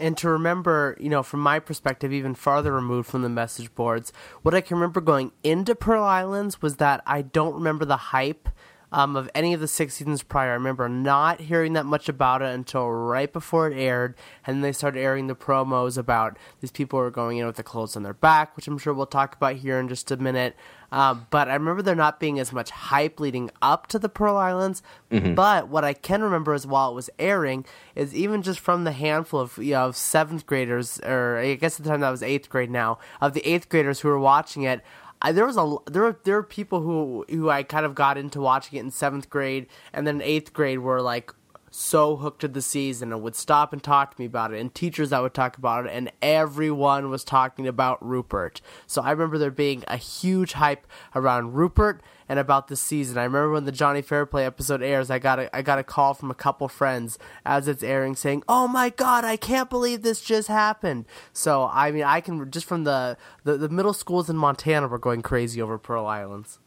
and 0.01 0.17
to 0.17 0.31
remember, 0.31 0.97
you 0.99 1.11
know, 1.11 1.23
from 1.23 1.41
my 1.41 1.59
perspective, 1.59 2.13
even 2.13 2.35
farther 2.35 2.73
removed 2.73 3.09
from 3.09 3.23
the 3.23 3.29
message 3.29 3.73
boards, 3.75 4.13
what 4.43 4.55
I 4.55 4.63
can 4.63 4.79
remember 4.79 5.01
going 5.01 5.31
into 5.45 5.75
Pearl 5.75 6.03
Islands 6.03 6.63
was 6.63 6.77
that 6.77 7.03
I 7.07 7.23
don't 7.23 7.55
remember 7.55 7.85
the 7.85 7.99
hype 7.99 8.49
um, 8.93 9.17
of 9.17 9.31
any 9.35 9.53
of 9.55 9.61
the 9.61 9.69
six 9.69 9.95
seasons 9.95 10.23
prior. 10.23 10.51
I 10.51 10.55
remember 10.55 10.89
not 10.89 11.41
hearing 11.41 11.75
that 11.75 11.87
much 11.87 12.09
about 12.09 12.43
it 12.43 12.55
until 12.55 12.91
right 12.91 13.33
before 13.33 13.71
it 13.71 13.77
aired, 13.77 14.15
and 14.47 14.57
then 14.57 14.63
they 14.63 14.73
started 14.73 15.01
airing 15.01 15.27
the 15.27 15.35
promos 15.35 15.97
about 15.97 16.37
these 16.61 16.71
people 16.71 16.99
were 16.99 17.11
going 17.11 17.39
in 17.39 17.47
with 17.47 17.57
the 17.57 17.63
clothes 17.63 17.97
on 17.97 18.03
their 18.03 18.15
back, 18.15 18.57
which 18.57 18.67
I'm 18.67 18.79
sure 18.79 18.95
we'll 18.95 19.07
talk 19.07 19.37
about 19.37 19.57
here 19.57 19.79
in 19.79 19.89
just 19.89 20.11
a 20.11 20.17
minute. 20.17 20.57
Um, 20.93 21.27
but 21.31 21.49
I 21.49 21.55
remember 21.55 21.83
there 21.83 21.95
not 21.95 22.19
being 22.19 22.41
as 22.41 22.53
much 22.53 22.71
hype 22.71 23.21
leading 23.21 23.51
up 23.63 23.87
to 23.89 23.99
the 23.99 24.09
Pearl 24.09 24.37
Islands. 24.37 24.83
Mm-hmm. 25.11 25.35
But 25.35 25.69
what 25.69 25.85
I 25.85 25.93
can 25.93 26.23
remember 26.23 26.53
is 26.53 26.67
while 26.67 26.91
it 26.91 26.95
was 26.95 27.09
airing, 27.19 27.65
is 27.95 28.15
even 28.15 28.43
just 28.43 28.59
from 28.59 28.85
the 28.85 28.93
handful 28.93 29.41
of 29.41 29.57
you 29.59 29.73
know 29.73 29.93
seventh 29.93 30.47
graders, 30.47 30.99
or 31.01 31.39
I 31.39 31.55
guess 31.55 31.79
at 31.79 31.85
the 31.85 31.91
time 31.91 32.01
that 32.01 32.11
was 32.11 32.23
eighth 32.23 32.49
grade 32.49 32.71
now, 32.71 32.99
of 33.21 33.35
the 33.35 33.47
eighth 33.49 33.69
graders 33.69 34.01
who 34.01 34.09
were 34.09 34.19
watching 34.19 34.63
it, 34.63 34.81
I, 35.23 35.33
there 35.33 35.47
was 35.47 35.57
a 35.57 35.77
there 35.91 36.03
were 36.03 36.19
there 36.25 36.37
were 36.37 36.43
people 36.43 36.81
who 36.81 37.25
who 37.29 37.51
I 37.51 37.63
kind 37.63 37.85
of 37.85 37.95
got 37.95 38.17
into 38.17 38.41
watching 38.41 38.79
it 38.79 38.83
in 38.83 38.91
seventh 38.91 39.29
grade 39.29 39.67
and 39.93 40.07
then 40.07 40.23
eighth 40.23 40.53
grade 40.53 40.79
were 40.79 41.03
like 41.03 41.33
so 41.71 42.17
hooked 42.17 42.41
to 42.41 42.49
the 42.49 42.63
season 42.63 43.13
and 43.13 43.23
would 43.23 43.37
stop 43.37 43.73
and 43.73 43.83
talk 43.83 44.15
to 44.15 44.21
me 44.21 44.27
about 44.27 44.53
it 44.53 44.61
and 44.61 44.75
teachers 44.75 45.11
that 45.11 45.23
would 45.23 45.35
talk 45.35 45.57
about 45.57 45.87
it 45.87 45.93
and 45.93 46.11
everyone 46.21 47.11
was 47.11 47.25
talking 47.25 47.69
about 47.69 48.05
Rupert. 48.05 48.61
So 48.87 49.03
I 49.03 49.13
remember 49.13 49.39
there 49.39 49.51
being 49.51 49.85
a 49.87 49.97
huge 49.97 50.55
hype 50.55 50.87
around 51.15 51.55
Rupert 51.55 52.03
and 52.31 52.39
about 52.39 52.69
the 52.69 52.77
season. 52.77 53.19
I 53.19 53.25
remember 53.25 53.51
when 53.51 53.65
the 53.65 53.73
Johnny 53.73 54.03
Fairplay 54.03 54.45
episode 54.45 54.83
airs, 54.83 55.11
I 55.11 55.19
got 55.19 55.41
a 55.41 55.57
I 55.57 55.63
got 55.63 55.81
a 55.81 55.85
call 55.85 56.15
from 56.15 56.31
a 56.31 56.35
couple 56.35 56.69
friends 56.69 57.19
as 57.45 57.67
it's 57.67 57.83
airing 57.83 58.15
saying, 58.15 58.45
"Oh 58.49 58.69
my 58.69 58.91
god, 58.91 59.25
I 59.25 59.37
can't 59.37 59.69
believe 59.69 60.03
this 60.03 60.21
just 60.21 60.47
happened." 60.47 61.07
So 61.33 61.69
I 61.73 61.91
mean, 61.91 62.05
I 62.05 62.21
can 62.21 62.49
just 62.51 62.67
from 62.67 62.85
the 62.85 63.17
the, 63.43 63.57
the 63.57 63.69
middle 63.69 63.93
schools 63.93 64.31
in 64.31 64.37
Montana 64.37 64.87
were 64.87 64.99
going 64.99 65.23
crazy 65.23 65.61
over 65.61 65.77
Pearl 65.77 66.07
Islands. 66.07 66.61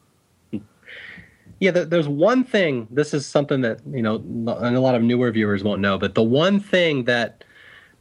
Yeah, 1.60 1.72
there's 1.72 2.08
one 2.08 2.44
thing. 2.44 2.88
This 2.92 3.14
is 3.14 3.26
something 3.26 3.62
that 3.62 3.80
you 3.90 4.02
know, 4.02 4.16
and 4.16 4.76
a 4.76 4.80
lot 4.80 4.96
of 4.96 5.02
newer 5.02 5.32
viewers 5.32 5.64
won't 5.64 5.82
know. 5.82 5.98
But 5.98 6.16
the 6.16 6.24
one 6.24 6.60
thing 6.60 7.06
that 7.06 7.44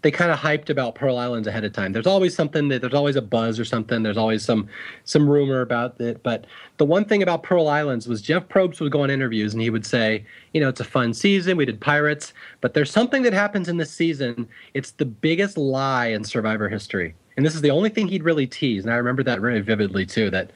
they 0.02 0.10
kind 0.10 0.32
of 0.32 0.38
hyped 0.38 0.68
about 0.68 0.96
Pearl 0.96 1.16
Islands 1.16 1.46
ahead 1.46 1.64
of 1.64 1.72
time. 1.72 1.92
There's 1.92 2.08
always 2.08 2.34
something 2.34 2.68
that 2.68 2.80
there's 2.80 2.92
always 2.92 3.14
a 3.14 3.22
buzz 3.22 3.58
or 3.58 3.64
something. 3.64 4.02
There's 4.02 4.16
always 4.16 4.44
some 4.44 4.68
some 5.04 5.28
rumor 5.30 5.60
about 5.60 6.00
it. 6.00 6.22
But 6.22 6.46
the 6.76 6.84
one 6.84 7.04
thing 7.04 7.22
about 7.22 7.44
Pearl 7.44 7.68
Islands 7.68 8.08
was 8.08 8.20
Jeff 8.20 8.48
Probst 8.48 8.80
would 8.80 8.92
go 8.92 9.02
on 9.02 9.10
interviews 9.10 9.52
and 9.52 9.62
he 9.62 9.70
would 9.70 9.86
say, 9.86 10.26
you 10.52 10.60
know, 10.60 10.68
it's 10.68 10.80
a 10.80 10.84
fun 10.84 11.14
season. 11.14 11.56
We 11.56 11.64
did 11.64 11.80
pirates, 11.80 12.34
but 12.60 12.74
there's 12.74 12.90
something 12.90 13.22
that 13.22 13.32
happens 13.32 13.68
in 13.68 13.76
this 13.76 13.92
season. 13.92 14.48
It's 14.74 14.90
the 14.90 15.06
biggest 15.06 15.56
lie 15.56 16.06
in 16.06 16.24
Survivor 16.24 16.68
history. 16.68 17.14
And 17.36 17.46
this 17.46 17.54
is 17.54 17.62
the 17.62 17.70
only 17.70 17.88
thing 17.88 18.08
he'd 18.08 18.24
really 18.24 18.46
tease. 18.46 18.84
And 18.84 18.92
I 18.92 18.96
remember 18.96 19.22
that 19.22 19.40
very 19.40 19.60
vividly 19.60 20.04
too. 20.04 20.30
That 20.30 20.50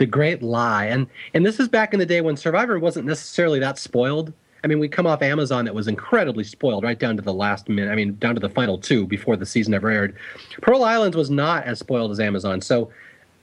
the 0.00 0.06
great 0.06 0.42
lie. 0.42 0.86
And 0.86 1.06
and 1.34 1.44
this 1.46 1.60
is 1.60 1.68
back 1.68 1.92
in 1.92 2.00
the 2.00 2.06
day 2.06 2.22
when 2.22 2.36
Survivor 2.36 2.78
wasn't 2.80 3.06
necessarily 3.06 3.60
that 3.60 3.78
spoiled. 3.78 4.32
I 4.64 4.66
mean, 4.66 4.78
we 4.78 4.88
come 4.88 5.06
off 5.06 5.20
Amazon 5.22 5.66
that 5.66 5.74
was 5.74 5.88
incredibly 5.88 6.42
spoiled 6.42 6.84
right 6.84 6.98
down 6.98 7.16
to 7.16 7.22
the 7.22 7.34
last 7.34 7.68
minute. 7.68 7.92
I 7.92 7.94
mean, 7.94 8.16
down 8.16 8.34
to 8.34 8.40
the 8.40 8.48
final 8.48 8.78
two 8.78 9.06
before 9.06 9.36
the 9.36 9.46
season 9.46 9.74
ever 9.74 9.90
aired. 9.90 10.16
Pearl 10.62 10.84
Islands 10.84 11.16
was 11.16 11.30
not 11.30 11.64
as 11.64 11.78
spoiled 11.78 12.10
as 12.10 12.18
Amazon. 12.18 12.62
So 12.62 12.90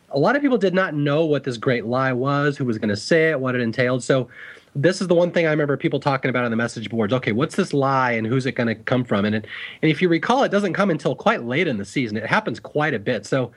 a 0.09 0.17
lot 0.17 0.35
of 0.35 0.41
people 0.41 0.57
did 0.57 0.73
not 0.73 0.95
know 0.95 1.25
what 1.25 1.43
this 1.43 1.57
great 1.57 1.85
lie 1.85 2.11
was, 2.11 2.57
who 2.57 2.65
was 2.65 2.79
going 2.79 2.89
to 2.89 2.95
say 2.95 3.31
it, 3.31 3.39
what 3.39 3.53
it 3.53 3.61
entailed. 3.61 4.03
So 4.03 4.27
this 4.75 4.99
is 4.99 5.07
the 5.07 5.15
one 5.15 5.31
thing 5.31 5.45
I 5.45 5.51
remember 5.51 5.77
people 5.77 5.99
talking 5.99 6.29
about 6.29 6.43
on 6.43 6.51
the 6.51 6.57
message 6.57 6.89
boards. 6.89 7.13
Okay, 7.13 7.33
what's 7.33 7.55
this 7.55 7.71
lie 7.71 8.11
and 8.11 8.25
who's 8.25 8.47
it 8.47 8.53
going 8.53 8.67
to 8.67 8.75
come 8.75 9.03
from? 9.03 9.25
And 9.25 9.35
it, 9.35 9.45
and 9.83 9.91
if 9.91 10.01
you 10.01 10.09
recall, 10.09 10.43
it 10.43 10.49
doesn't 10.49 10.73
come 10.73 10.89
until 10.89 11.15
quite 11.15 11.43
late 11.43 11.67
in 11.67 11.77
the 11.77 11.85
season. 11.85 12.17
It 12.17 12.25
happens 12.25 12.59
quite 12.59 12.95
a 12.95 12.99
bit. 12.99 13.27
So 13.27 13.51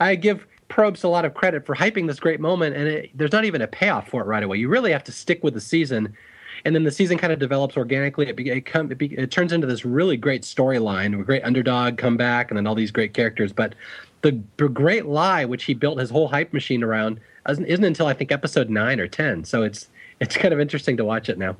I 0.00 0.14
give 0.14 0.46
Probst 0.68 1.04
a 1.04 1.08
lot 1.08 1.24
of 1.24 1.34
credit 1.34 1.64
for 1.64 1.74
hyping 1.74 2.06
this 2.06 2.18
great 2.18 2.40
moment, 2.40 2.76
and 2.76 2.88
it, 2.88 3.10
there's 3.14 3.32
not 3.32 3.44
even 3.44 3.62
a 3.62 3.66
payoff 3.66 4.08
for 4.08 4.20
it 4.22 4.26
right 4.26 4.42
away. 4.42 4.58
You 4.58 4.68
really 4.68 4.92
have 4.92 5.04
to 5.04 5.12
stick 5.12 5.44
with 5.44 5.54
the 5.54 5.60
season 5.60 6.16
and 6.64 6.74
then 6.74 6.84
the 6.84 6.90
season 6.90 7.18
kind 7.18 7.32
of 7.32 7.38
develops 7.38 7.76
organically. 7.76 8.28
It, 8.28 8.36
be, 8.36 8.50
it, 8.50 8.62
come, 8.62 8.90
it, 8.90 8.98
be, 8.98 9.06
it 9.14 9.30
turns 9.30 9.52
into 9.52 9.66
this 9.66 9.84
really 9.84 10.16
great 10.16 10.42
storyline, 10.42 11.18
a 11.18 11.22
great 11.22 11.44
underdog 11.44 11.98
comeback, 11.98 12.50
and 12.50 12.56
then 12.56 12.66
all 12.66 12.74
these 12.74 12.90
great 12.90 13.14
characters. 13.14 13.52
But 13.52 13.74
the, 14.22 14.40
the 14.56 14.68
great 14.68 15.06
lie, 15.06 15.44
which 15.44 15.64
he 15.64 15.74
built 15.74 16.00
his 16.00 16.10
whole 16.10 16.28
hype 16.28 16.52
machine 16.52 16.82
around, 16.82 17.20
isn't, 17.48 17.66
isn't 17.66 17.84
until 17.84 18.06
I 18.06 18.14
think 18.14 18.32
episode 18.32 18.70
nine 18.70 19.00
or 19.00 19.06
ten. 19.06 19.44
So 19.44 19.62
it's 19.62 19.88
it's 20.18 20.36
kind 20.36 20.54
of 20.54 20.60
interesting 20.60 20.96
to 20.96 21.04
watch 21.04 21.28
it 21.28 21.38
now. 21.38 21.56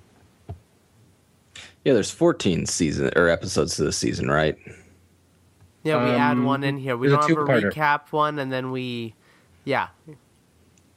Yeah, 1.85 1.93
there's 1.93 2.11
14 2.11 2.67
season 2.67 3.11
or 3.15 3.29
episodes 3.29 3.77
to 3.77 3.85
the 3.85 3.93
season, 3.93 4.29
right? 4.29 4.59
Yeah, 5.87 6.05
we 6.05 6.11
um, 6.11 6.21
add 6.21 6.39
one 6.41 6.65
in 6.65 6.79
here. 6.79 6.97
We 6.97 7.09
don't 7.09 7.23
have 7.23 7.31
a 7.31 7.45
recap 7.45 8.13
one, 8.13 8.39
and 8.39 8.53
then 8.53 8.71
we, 8.71 9.15
yeah. 9.65 9.89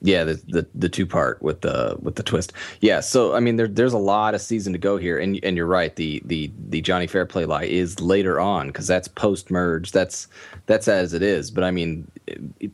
Yeah, 0.02 0.24
the 0.24 0.34
the, 0.48 0.66
the 0.74 0.88
two 0.88 1.06
part 1.06 1.42
with 1.42 1.60
the 1.60 1.96
with 2.00 2.16
the 2.16 2.22
twist. 2.22 2.54
Yeah, 2.80 3.00
so 3.00 3.34
I 3.34 3.40
mean, 3.40 3.56
there, 3.56 3.68
there's 3.68 3.92
a 3.92 3.98
lot 3.98 4.34
of 4.34 4.40
season 4.40 4.72
to 4.72 4.78
go 4.78 4.96
here, 4.96 5.18
and 5.18 5.38
and 5.42 5.56
you're 5.56 5.66
right. 5.66 5.94
The 5.94 6.22
the 6.24 6.50
the 6.68 6.80
Johnny 6.80 7.06
Fairplay 7.06 7.44
lie 7.44 7.64
is 7.64 8.00
later 8.00 8.40
on 8.40 8.68
because 8.68 8.86
that's 8.86 9.08
post 9.08 9.50
merge. 9.50 9.92
That's 9.92 10.26
that's 10.66 10.88
as 10.88 11.12
it 11.12 11.22
is. 11.22 11.50
But 11.50 11.64
I 11.64 11.70
mean, 11.70 12.10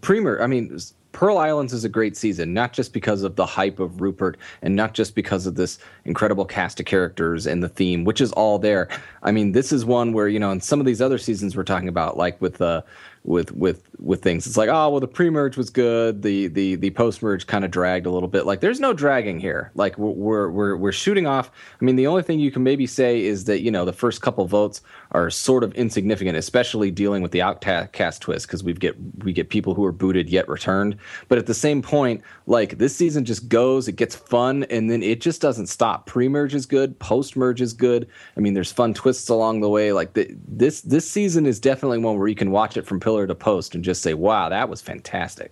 pre 0.03 0.21
merge. 0.21 0.41
I 0.41 0.47
mean, 0.47 0.79
Pearl 1.17 1.39
Islands 1.39 1.73
is 1.73 1.83
a 1.83 1.89
great 1.89 2.15
season, 2.15 2.53
not 2.53 2.75
just 2.75 2.93
because 2.93 3.23
of 3.23 3.37
the 3.37 3.47
hype 3.47 3.81
of 3.81 4.03
Rupert 4.03 4.37
and 4.61 4.77
not 4.77 4.93
just 4.93 5.15
because 5.15 5.47
of 5.47 5.55
this 5.55 5.79
incredible 6.05 6.45
cast 6.45 6.79
of 6.79 6.85
characters 6.85 7.47
and 7.47 7.63
the 7.63 7.71
theme, 7.71 8.05
which 8.05 8.21
is 8.21 8.33
all 8.33 8.59
there. 8.59 8.87
I 9.23 9.33
mean, 9.33 9.53
this 9.53 9.73
is 9.73 9.83
one 9.83 10.13
where, 10.13 10.29
you 10.29 10.39
know, 10.39 10.51
in 10.51 10.61
some 10.61 10.79
of 10.79 10.85
these 10.85 11.01
other 11.01 11.17
seasons 11.17 11.57
we're 11.57 11.65
talking 11.65 11.89
about, 11.89 12.19
like 12.19 12.39
with 12.43 12.59
the 12.59 12.67
uh, 12.67 12.83
with 13.26 13.52
with 13.52 13.83
with 13.99 14.23
things. 14.23 14.47
It's 14.47 14.56
like, 14.56 14.68
oh 14.68 14.88
well, 14.90 15.00
the 15.00 15.09
pre-merge 15.09 15.56
was 15.56 15.68
good. 15.68 16.23
The 16.23 16.47
the 16.49 16.76
the 16.76 16.90
post-merge 16.90 17.47
kind 17.47 17.64
of 17.64 17.71
dragged 17.71 18.06
a 18.06 18.11
little 18.11 18.28
bit. 18.28 18.47
Like, 18.47 18.61
there's 18.61 18.80
no 18.80 18.92
dragging 18.92 19.40
here. 19.40 19.71
Like, 19.75 19.99
we're 19.99 20.49
we're 20.49 20.76
we're 20.76 20.92
shooting 20.92 21.26
off. 21.26 21.50
I 21.80 21.85
mean, 21.85 21.97
the 21.97 22.06
only 22.06 22.23
thing 22.23 22.38
you 22.38 22.50
can 22.50 22.62
maybe 22.62 22.87
say 22.87 23.23
is 23.23 23.45
that 23.45 23.61
you 23.61 23.71
know 23.71 23.85
the 23.85 23.92
first 23.92 24.23
couple 24.23 24.47
votes 24.47 24.80
are 25.12 25.28
sort 25.28 25.64
of 25.64 25.75
insignificant, 25.75 26.37
especially 26.37 26.90
dealing 26.90 27.23
with 27.23 27.33
the 27.33 27.42
outcast 27.42 28.23
twist 28.23 28.47
because 28.47 28.62
we 28.62 28.73
get 28.73 28.97
we 29.25 29.33
get 29.33 29.49
people 29.49 29.75
who 29.75 29.85
are 29.85 29.92
booted 29.92 30.30
yet 30.30 30.49
returned. 30.49 30.97
But 31.28 31.38
at 31.38 31.47
the 31.47 31.54
same 31.54 31.83
point, 31.83 32.23
like 32.47 32.78
this 32.78 32.95
season 32.95 33.25
just 33.25 33.49
goes, 33.49 33.88
it 33.88 33.97
gets 33.97 34.14
fun, 34.14 34.64
and 34.64 34.88
then 34.88 35.02
it 35.02 35.21
just 35.21 35.40
doesn't 35.40 35.66
stop. 35.66 36.06
Pre-merge 36.06 36.54
is 36.54 36.66
good, 36.66 36.99
post-merge 37.00 37.61
is 37.61 37.73
good. 37.73 38.06
I 38.37 38.40
mean, 38.40 38.54
there's 38.54 38.73
fun 38.73 38.95
twists 38.95 39.28
along 39.28 39.61
the 39.61 39.68
way. 39.68 39.92
Like 39.92 40.12
the, 40.12 40.30
this 40.47 40.83
this 40.83 41.11
season 41.11 41.47
is 41.47 41.59
definitely 41.59 41.99
one 41.99 42.18
where 42.18 42.28
you 42.28 42.35
can 42.35 42.52
watch 42.52 42.76
it 42.76 42.87
from 42.87 43.00
pillar 43.00 43.16
pillar 43.17 43.27
to 43.27 43.35
post 43.35 43.75
and 43.75 43.83
just 43.83 44.03
say, 44.03 44.13
wow, 44.15 44.51
that 44.51 44.69
was 44.69 44.83
fantastic. 44.83 45.51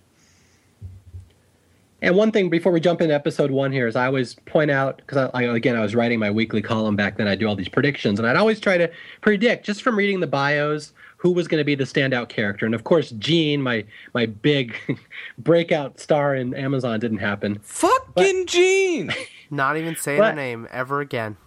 And 2.01 2.15
one 2.15 2.31
thing 2.31 2.49
before 2.49 2.71
we 2.71 2.79
jump 2.79 3.01
into 3.01 3.15
episode 3.15 3.49
one 3.49 3.71
here 3.71 3.87
is 3.87 3.95
I 3.95 4.05
always 4.05 4.35
point 4.45 4.69
out 4.69 4.97
because 4.97 5.29
I, 5.33 5.43
I, 5.43 5.55
again 5.55 5.75
I 5.75 5.81
was 5.81 5.95
writing 5.95 6.19
my 6.19 6.29
weekly 6.29 6.61
column 6.61 6.95
back 6.95 7.17
then. 7.17 7.27
I 7.27 7.33
do 7.33 7.47
all 7.47 7.55
these 7.55 7.69
predictions, 7.69 8.19
and 8.19 8.27
I'd 8.27 8.35
always 8.35 8.59
try 8.59 8.77
to 8.77 8.91
predict 9.21 9.65
just 9.65 9.81
from 9.81 9.97
reading 9.97 10.19
the 10.19 10.27
bios 10.27 10.93
who 11.17 11.31
was 11.31 11.47
going 11.47 11.59
to 11.59 11.65
be 11.65 11.73
the 11.73 11.85
standout 11.85 12.29
character. 12.29 12.67
And 12.67 12.75
of 12.75 12.83
course, 12.83 13.09
Jeanne, 13.11 13.61
my 13.61 13.85
my 14.13 14.27
big 14.27 14.75
breakout 15.39 15.99
star 15.99 16.35
in 16.35 16.53
Amazon, 16.53 16.99
didn't 16.99 17.19
happen. 17.19 17.57
Fucking 17.63 18.43
but, 18.43 18.47
Jeanne! 18.47 19.11
Not 19.49 19.77
even 19.77 19.95
saying 19.95 20.19
but, 20.19 20.31
her 20.31 20.35
name 20.35 20.67
ever 20.69 20.99
again. 21.01 21.37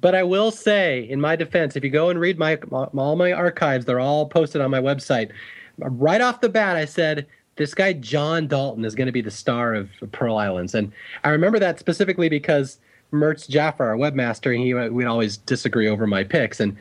But 0.00 0.14
I 0.14 0.22
will 0.22 0.50
say, 0.50 1.08
in 1.08 1.20
my 1.20 1.36
defense, 1.36 1.76
if 1.76 1.84
you 1.84 1.90
go 1.90 2.10
and 2.10 2.18
read 2.18 2.38
my 2.38 2.56
all 2.70 3.16
my 3.16 3.32
archives, 3.32 3.84
they're 3.84 4.00
all 4.00 4.26
posted 4.26 4.60
on 4.60 4.70
my 4.70 4.80
website. 4.80 5.30
Right 5.78 6.20
off 6.20 6.40
the 6.40 6.48
bat, 6.48 6.76
I 6.76 6.84
said 6.84 7.26
this 7.56 7.74
guy 7.74 7.92
Jon 7.92 8.46
Dalton 8.46 8.84
is 8.84 8.94
going 8.94 9.06
to 9.06 9.12
be 9.12 9.22
the 9.22 9.30
star 9.30 9.74
of 9.74 9.90
Pearl 10.12 10.36
Islands, 10.36 10.74
and 10.74 10.92
I 11.24 11.30
remember 11.30 11.58
that 11.58 11.78
specifically 11.78 12.28
because 12.28 12.78
Mertz 13.12 13.48
Jaffer, 13.48 13.84
our 13.84 13.96
webmaster, 13.96 14.56
he 14.56 14.74
uh, 14.74 14.88
we'd 14.88 15.06
always 15.06 15.36
disagree 15.36 15.88
over 15.88 16.06
my 16.06 16.24
picks, 16.24 16.60
and 16.60 16.76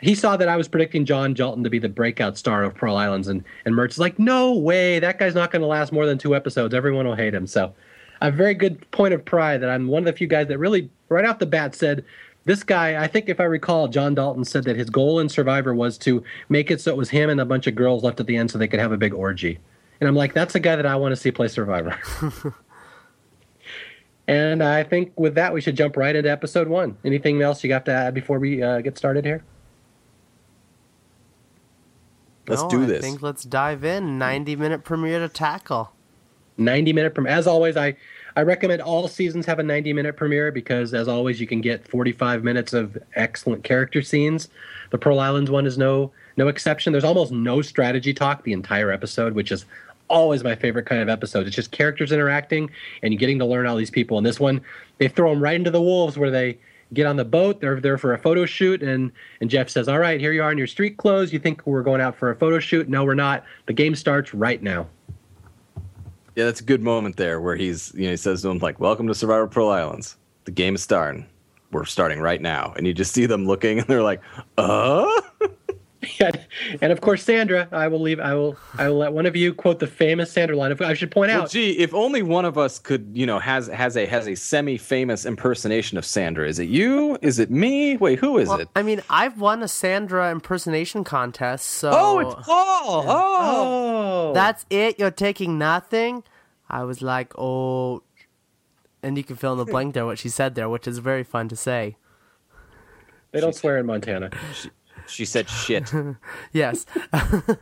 he 0.00 0.14
saw 0.14 0.36
that 0.36 0.48
I 0.48 0.56
was 0.56 0.68
predicting 0.68 1.04
Jon 1.04 1.32
Dalton 1.32 1.64
to 1.64 1.70
be 1.70 1.78
the 1.78 1.88
breakout 1.88 2.36
star 2.36 2.64
of 2.64 2.74
Pearl 2.74 2.96
Islands, 2.96 3.28
and 3.28 3.42
and 3.64 3.74
Mertz 3.74 3.92
is 3.92 3.98
like, 3.98 4.18
no 4.18 4.52
way, 4.52 4.98
that 4.98 5.18
guy's 5.18 5.34
not 5.34 5.50
going 5.50 5.62
to 5.62 5.68
last 5.68 5.92
more 5.92 6.06
than 6.06 6.18
two 6.18 6.36
episodes. 6.36 6.74
Everyone 6.74 7.06
will 7.06 7.14
hate 7.14 7.34
him. 7.34 7.46
So, 7.46 7.72
a 8.20 8.30
very 8.30 8.54
good 8.54 8.88
point 8.90 9.14
of 9.14 9.24
pride 9.24 9.62
that 9.62 9.70
I'm 9.70 9.88
one 9.88 10.02
of 10.02 10.06
the 10.06 10.12
few 10.12 10.26
guys 10.26 10.48
that 10.48 10.58
really, 10.58 10.90
right 11.08 11.24
off 11.24 11.38
the 11.38 11.46
bat, 11.46 11.74
said 11.74 12.04
this 12.44 12.62
guy, 12.64 13.02
I 13.02 13.06
think 13.06 13.28
if 13.28 13.38
I 13.38 13.44
recall, 13.44 13.88
Jon 13.88 14.14
Dalton 14.14 14.44
said 14.44 14.64
that 14.64 14.76
his 14.76 14.90
goal 14.90 15.20
in 15.20 15.28
Survivor 15.28 15.74
was 15.74 15.96
to 15.98 16.24
make 16.48 16.70
it 16.70 16.80
so 16.80 16.90
it 16.90 16.96
was 16.96 17.10
him 17.10 17.30
and 17.30 17.40
a 17.40 17.44
bunch 17.44 17.66
of 17.66 17.74
girls 17.74 18.02
left 18.02 18.18
at 18.20 18.26
the 18.26 18.36
end 18.36 18.50
so 18.50 18.58
they 18.58 18.68
could 18.68 18.80
have 18.80 18.92
a 18.92 18.96
big 18.96 19.14
orgy. 19.14 19.58
And 20.00 20.08
I'm 20.08 20.16
like, 20.16 20.34
that's 20.34 20.54
a 20.54 20.60
guy 20.60 20.74
that 20.74 20.86
I 20.86 20.96
want 20.96 21.12
to 21.12 21.16
see 21.16 21.30
play 21.30 21.46
Survivor. 21.46 21.96
and 24.26 24.62
I 24.62 24.82
think 24.82 25.12
with 25.16 25.36
that, 25.36 25.52
we 25.52 25.60
should 25.60 25.76
jump 25.76 25.96
right 25.96 26.14
into 26.16 26.30
episode 26.30 26.66
one. 26.66 26.96
Anything 27.04 27.40
else 27.40 27.62
you 27.62 27.68
got 27.68 27.84
to 27.84 27.92
add 27.92 28.14
before 28.14 28.40
we 28.40 28.62
uh, 28.62 28.80
get 28.80 28.98
started 28.98 29.24
here? 29.24 29.44
Let's 32.48 32.62
no, 32.62 32.68
do 32.68 32.86
this. 32.86 32.98
I 32.98 33.00
think 33.02 33.22
let's 33.22 33.44
dive 33.44 33.84
in. 33.84 34.18
90 34.18 34.56
minute 34.56 34.82
premiere 34.82 35.20
to 35.20 35.28
tackle. 35.28 35.92
90 36.58 36.92
minute 36.92 37.14
premiere. 37.14 37.32
As 37.32 37.46
always, 37.46 37.76
I 37.76 37.94
I 38.36 38.42
recommend 38.42 38.80
all 38.82 39.08
seasons 39.08 39.46
have 39.46 39.58
a 39.58 39.62
90 39.62 39.92
minute 39.92 40.16
premiere 40.16 40.50
because, 40.50 40.94
as 40.94 41.08
always, 41.08 41.40
you 41.40 41.46
can 41.46 41.60
get 41.60 41.86
45 41.86 42.44
minutes 42.44 42.72
of 42.72 42.96
excellent 43.14 43.64
character 43.64 44.02
scenes. 44.02 44.48
The 44.90 44.98
Pearl 44.98 45.20
Islands 45.20 45.50
one 45.50 45.66
is 45.66 45.78
no 45.78 46.12
no 46.36 46.48
exception. 46.48 46.92
There's 46.92 47.04
almost 47.04 47.32
no 47.32 47.60
strategy 47.62 48.14
talk 48.14 48.42
the 48.42 48.52
entire 48.52 48.90
episode, 48.90 49.34
which 49.34 49.52
is 49.52 49.66
always 50.08 50.44
my 50.44 50.54
favorite 50.54 50.86
kind 50.86 51.02
of 51.02 51.08
episode. 51.08 51.46
It's 51.46 51.56
just 51.56 51.70
characters 51.72 52.12
interacting 52.12 52.70
and 53.02 53.18
getting 53.18 53.38
to 53.38 53.44
learn 53.44 53.66
all 53.66 53.76
these 53.76 53.90
people. 53.90 54.18
And 54.18 54.26
this 54.26 54.40
one, 54.40 54.60
they 54.98 55.08
throw 55.08 55.30
them 55.30 55.42
right 55.42 55.56
into 55.56 55.70
the 55.70 55.80
wolves 55.80 56.18
where 56.18 56.30
they 56.30 56.58
get 56.92 57.06
on 57.06 57.16
the 57.16 57.24
boat. 57.24 57.60
They're 57.60 57.80
there 57.80 57.98
for 57.98 58.14
a 58.14 58.18
photo 58.18 58.46
shoot, 58.46 58.82
and 58.82 59.12
and 59.40 59.50
Jeff 59.50 59.68
says, 59.68 59.88
"All 59.88 59.98
right, 59.98 60.20
here 60.20 60.32
you 60.32 60.42
are 60.42 60.52
in 60.52 60.58
your 60.58 60.66
street 60.66 60.96
clothes. 60.96 61.32
You 61.32 61.38
think 61.38 61.66
we're 61.66 61.82
going 61.82 62.00
out 62.00 62.16
for 62.16 62.30
a 62.30 62.36
photo 62.36 62.58
shoot? 62.58 62.88
No, 62.88 63.04
we're 63.04 63.14
not. 63.14 63.44
The 63.66 63.72
game 63.72 63.94
starts 63.94 64.34
right 64.34 64.62
now." 64.62 64.86
Yeah, 66.34 66.44
that's 66.44 66.60
a 66.60 66.64
good 66.64 66.82
moment 66.82 67.16
there 67.16 67.40
where 67.40 67.56
he's, 67.56 67.92
you 67.94 68.04
know, 68.04 68.10
he 68.10 68.16
says 68.16 68.42
to 68.42 68.48
him 68.48 68.58
like, 68.58 68.80
"Welcome 68.80 69.06
to 69.08 69.14
Survivor 69.14 69.46
Pearl 69.46 69.68
Islands. 69.68 70.16
The 70.44 70.50
game 70.50 70.74
is 70.74 70.82
starting. 70.82 71.26
We're 71.70 71.84
starting 71.84 72.20
right 72.20 72.40
now." 72.40 72.72
And 72.76 72.86
you 72.86 72.94
just 72.94 73.12
see 73.12 73.26
them 73.26 73.46
looking, 73.46 73.78
and 73.78 73.88
they're 73.88 74.02
like, 74.02 74.22
"Uh." 74.58 75.21
Yeah, 76.18 76.32
and 76.80 76.90
of 76.90 77.00
course, 77.00 77.22
Sandra. 77.22 77.68
I 77.70 77.86
will 77.86 78.00
leave. 78.00 78.18
I 78.18 78.34
will. 78.34 78.56
I 78.76 78.88
will 78.88 78.98
let 78.98 79.12
one 79.12 79.24
of 79.24 79.36
you 79.36 79.54
quote 79.54 79.78
the 79.78 79.86
famous 79.86 80.32
Sandra 80.32 80.56
line. 80.56 80.76
I 80.82 80.94
should 80.94 81.12
point 81.12 81.30
well, 81.30 81.42
out. 81.42 81.50
Gee, 81.50 81.78
if 81.78 81.94
only 81.94 82.22
one 82.22 82.44
of 82.44 82.58
us 82.58 82.78
could, 82.78 83.10
you 83.12 83.24
know, 83.24 83.38
has 83.38 83.68
has 83.68 83.96
a 83.96 84.04
has 84.06 84.26
a 84.26 84.34
semi-famous 84.34 85.24
impersonation 85.26 85.98
of 85.98 86.04
Sandra. 86.04 86.48
Is 86.48 86.58
it 86.58 86.68
you? 86.68 87.18
Is 87.22 87.38
it 87.38 87.50
me? 87.50 87.96
Wait, 87.96 88.18
who 88.18 88.38
is 88.38 88.48
well, 88.48 88.60
it? 88.60 88.68
I 88.74 88.82
mean, 88.82 89.00
I've 89.08 89.40
won 89.40 89.62
a 89.62 89.68
Sandra 89.68 90.30
impersonation 90.32 91.04
contest. 91.04 91.66
So 91.66 91.90
oh, 91.92 92.18
it's 92.18 92.46
Paul. 92.46 93.04
Oh! 93.06 94.30
oh, 94.30 94.32
that's 94.34 94.66
it. 94.70 94.98
You're 94.98 95.10
taking 95.12 95.56
nothing. 95.56 96.24
I 96.68 96.84
was 96.84 97.02
like, 97.02 97.32
oh, 97.38 98.02
and 99.02 99.16
you 99.16 99.24
can 99.24 99.36
fill 99.36 99.52
in 99.52 99.58
the 99.58 99.64
hmm. 99.64 99.70
blank 99.70 99.94
there 99.94 100.06
what 100.06 100.18
she 100.18 100.28
said 100.28 100.54
there, 100.54 100.68
which 100.68 100.88
is 100.88 100.98
very 100.98 101.22
fun 101.22 101.48
to 101.48 101.56
say. 101.56 101.96
They 103.32 103.40
don't 103.40 103.54
swear 103.54 103.78
in 103.78 103.86
Montana. 103.86 104.30
She, 104.54 104.70
she 105.06 105.24
said 105.24 105.48
shit. 105.48 105.92
yes. 106.52 106.86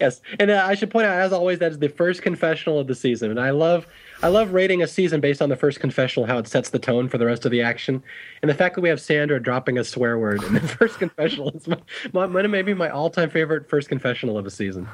yes, 0.00 0.20
and 0.38 0.50
uh, 0.50 0.64
I 0.66 0.74
should 0.74 0.90
point 0.90 1.06
out, 1.06 1.18
as 1.18 1.32
always, 1.32 1.58
that 1.60 1.72
is 1.72 1.78
the 1.78 1.88
first 1.88 2.22
confessional 2.22 2.78
of 2.78 2.86
the 2.86 2.94
season, 2.94 3.30
and 3.30 3.40
I 3.40 3.50
love, 3.50 3.86
I 4.22 4.28
love 4.28 4.52
rating 4.52 4.82
a 4.82 4.86
season 4.86 5.20
based 5.20 5.40
on 5.40 5.48
the 5.48 5.56
first 5.56 5.80
confessional, 5.80 6.26
how 6.26 6.38
it 6.38 6.48
sets 6.48 6.70
the 6.70 6.78
tone 6.78 7.08
for 7.08 7.18
the 7.18 7.26
rest 7.26 7.44
of 7.44 7.52
the 7.52 7.62
action, 7.62 8.02
and 8.42 8.50
the 8.50 8.54
fact 8.54 8.74
that 8.74 8.80
we 8.80 8.88
have 8.88 9.00
Sandra 9.00 9.40
dropping 9.40 9.78
a 9.78 9.84
swear 9.84 10.18
word 10.18 10.42
in 10.42 10.54
the 10.54 10.60
first 10.78 10.98
confessional 10.98 11.50
is 11.50 11.68
my, 12.12 12.26
my, 12.26 12.46
maybe 12.46 12.74
my 12.74 12.90
all-time 12.90 13.30
favorite 13.30 13.68
first 13.68 13.88
confessional 13.88 14.38
of 14.38 14.46
a 14.46 14.50
season. 14.50 14.88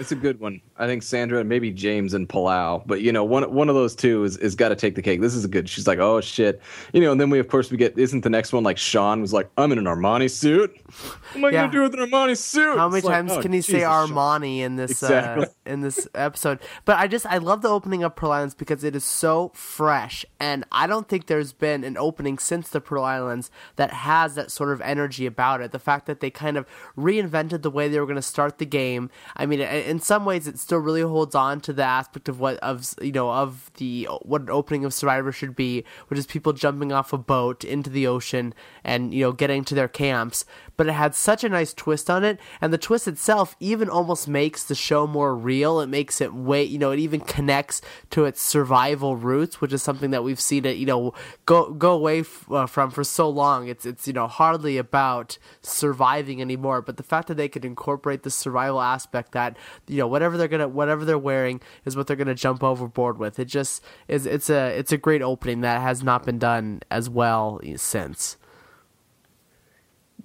It's 0.00 0.12
a 0.12 0.16
good 0.16 0.40
one. 0.40 0.62
I 0.78 0.86
think 0.86 1.02
Sandra 1.02 1.40
and 1.40 1.48
maybe 1.48 1.70
James 1.70 2.14
and 2.14 2.26
Palau, 2.26 2.82
but 2.86 3.02
you 3.02 3.12
know, 3.12 3.22
one 3.22 3.52
one 3.52 3.68
of 3.68 3.74
those 3.74 3.94
two 3.94 4.24
is, 4.24 4.38
is 4.38 4.54
got 4.54 4.70
to 4.70 4.74
take 4.74 4.94
the 4.94 5.02
cake. 5.02 5.20
This 5.20 5.34
is 5.34 5.44
a 5.44 5.48
good. 5.48 5.68
She's 5.68 5.86
like, 5.86 5.98
oh 5.98 6.22
shit, 6.22 6.62
you 6.94 7.02
know. 7.02 7.12
And 7.12 7.20
then 7.20 7.28
we 7.28 7.38
of 7.38 7.48
course 7.48 7.70
we 7.70 7.76
get. 7.76 7.98
Isn't 7.98 8.22
the 8.22 8.30
next 8.30 8.54
one 8.54 8.64
like 8.64 8.78
Shawn 8.78 9.20
was 9.20 9.34
like, 9.34 9.50
I'm 9.58 9.72
in 9.72 9.78
an 9.78 9.84
Armani 9.84 10.30
suit. 10.30 10.74
What 10.80 11.36
am 11.36 11.44
I 11.44 11.48
yeah. 11.50 11.60
gonna 11.66 11.72
do 11.72 11.82
with 11.82 11.92
an 11.92 12.00
Armani 12.00 12.34
suit? 12.34 12.78
How 12.78 12.88
many 12.88 13.00
it's 13.00 13.06
times 13.06 13.28
like, 13.28 13.40
oh, 13.40 13.42
can 13.42 13.52
he 13.52 13.58
Jesus 13.58 13.72
say 13.72 13.80
Armani 13.82 14.08
Shawn. 14.08 14.64
in 14.64 14.76
this 14.76 14.90
exactly. 14.92 15.44
uh, 15.44 15.48
in 15.66 15.82
this 15.82 16.08
episode? 16.14 16.60
But 16.86 16.96
I 16.96 17.06
just 17.06 17.26
I 17.26 17.36
love 17.36 17.60
the 17.60 17.68
opening 17.68 18.02
of 18.02 18.16
Pearl 18.16 18.32
Islands 18.32 18.54
because 18.54 18.82
it 18.82 18.96
is 18.96 19.04
so 19.04 19.50
fresh, 19.54 20.24
and 20.40 20.64
I 20.72 20.86
don't 20.86 21.10
think 21.10 21.26
there's 21.26 21.52
been 21.52 21.84
an 21.84 21.98
opening 21.98 22.38
since 22.38 22.70
the 22.70 22.80
Pearl 22.80 23.04
Islands 23.04 23.50
that 23.76 23.92
has 23.92 24.34
that 24.36 24.50
sort 24.50 24.72
of 24.72 24.80
energy 24.80 25.26
about 25.26 25.60
it. 25.60 25.72
The 25.72 25.78
fact 25.78 26.06
that 26.06 26.20
they 26.20 26.30
kind 26.30 26.56
of 26.56 26.66
reinvented 26.96 27.60
the 27.60 27.70
way 27.70 27.88
they 27.88 28.00
were 28.00 28.06
going 28.06 28.16
to 28.16 28.22
start 28.22 28.56
the 28.56 28.64
game. 28.64 29.10
I 29.36 29.44
mean. 29.44 29.60
It, 29.60 29.89
in 29.90 29.98
some 29.98 30.24
ways 30.24 30.46
it 30.46 30.56
still 30.56 30.78
really 30.78 31.00
holds 31.02 31.34
on 31.34 31.60
to 31.62 31.72
the 31.72 31.82
aspect 31.82 32.28
of 32.28 32.38
what 32.38 32.56
of 32.58 32.94
you 33.02 33.10
know 33.10 33.30
of 33.32 33.72
the 33.74 34.08
what 34.22 34.42
an 34.42 34.48
opening 34.48 34.84
of 34.84 34.94
Survivor 34.94 35.32
should 35.32 35.56
be, 35.56 35.84
which 36.06 36.18
is 36.18 36.26
people 36.26 36.52
jumping 36.52 36.92
off 36.92 37.12
a 37.12 37.18
boat 37.18 37.64
into 37.64 37.90
the 37.90 38.06
ocean 38.06 38.54
and 38.84 39.12
you 39.12 39.24
know 39.24 39.32
getting 39.32 39.64
to 39.64 39.74
their 39.74 39.88
camps. 39.88 40.44
But 40.80 40.88
it 40.88 40.92
had 40.92 41.14
such 41.14 41.44
a 41.44 41.50
nice 41.50 41.74
twist 41.74 42.08
on 42.08 42.24
it, 42.24 42.40
and 42.58 42.72
the 42.72 42.78
twist 42.78 43.06
itself 43.06 43.54
even 43.60 43.90
almost 43.90 44.26
makes 44.26 44.64
the 44.64 44.74
show 44.74 45.06
more 45.06 45.36
real. 45.36 45.78
It 45.80 45.88
makes 45.88 46.22
it 46.22 46.32
way 46.32 46.64
you 46.64 46.78
know 46.78 46.90
it 46.90 46.98
even 46.98 47.20
connects 47.20 47.82
to 48.12 48.24
its 48.24 48.40
survival 48.40 49.14
roots, 49.14 49.60
which 49.60 49.74
is 49.74 49.82
something 49.82 50.10
that 50.12 50.24
we've 50.24 50.40
seen 50.40 50.64
it 50.64 50.78
you 50.78 50.86
know 50.86 51.12
go 51.44 51.70
go 51.74 51.92
away 51.92 52.20
f- 52.20 52.50
uh, 52.50 52.64
from 52.64 52.90
for 52.90 53.04
so 53.04 53.28
long. 53.28 53.68
It's 53.68 53.84
it's 53.84 54.06
you 54.06 54.14
know 54.14 54.26
hardly 54.26 54.78
about 54.78 55.36
surviving 55.60 56.40
anymore, 56.40 56.80
but 56.80 56.96
the 56.96 57.02
fact 57.02 57.28
that 57.28 57.36
they 57.36 57.50
could 57.50 57.66
incorporate 57.66 58.22
the 58.22 58.30
survival 58.30 58.80
aspect 58.80 59.32
that 59.32 59.58
you 59.86 59.98
know 59.98 60.06
whatever 60.06 60.38
they're 60.38 60.48
gonna 60.48 60.68
whatever 60.68 61.04
they're 61.04 61.18
wearing 61.18 61.60
is 61.84 61.94
what 61.94 62.06
they're 62.06 62.16
gonna 62.16 62.34
jump 62.34 62.64
overboard 62.64 63.18
with. 63.18 63.38
It 63.38 63.48
just 63.48 63.84
is 64.08 64.24
it's 64.24 64.48
a 64.48 64.78
it's 64.78 64.92
a 64.92 64.96
great 64.96 65.20
opening 65.20 65.60
that 65.60 65.82
has 65.82 66.02
not 66.02 66.24
been 66.24 66.38
done 66.38 66.80
as 66.90 67.10
well 67.10 67.60
since. 67.76 68.38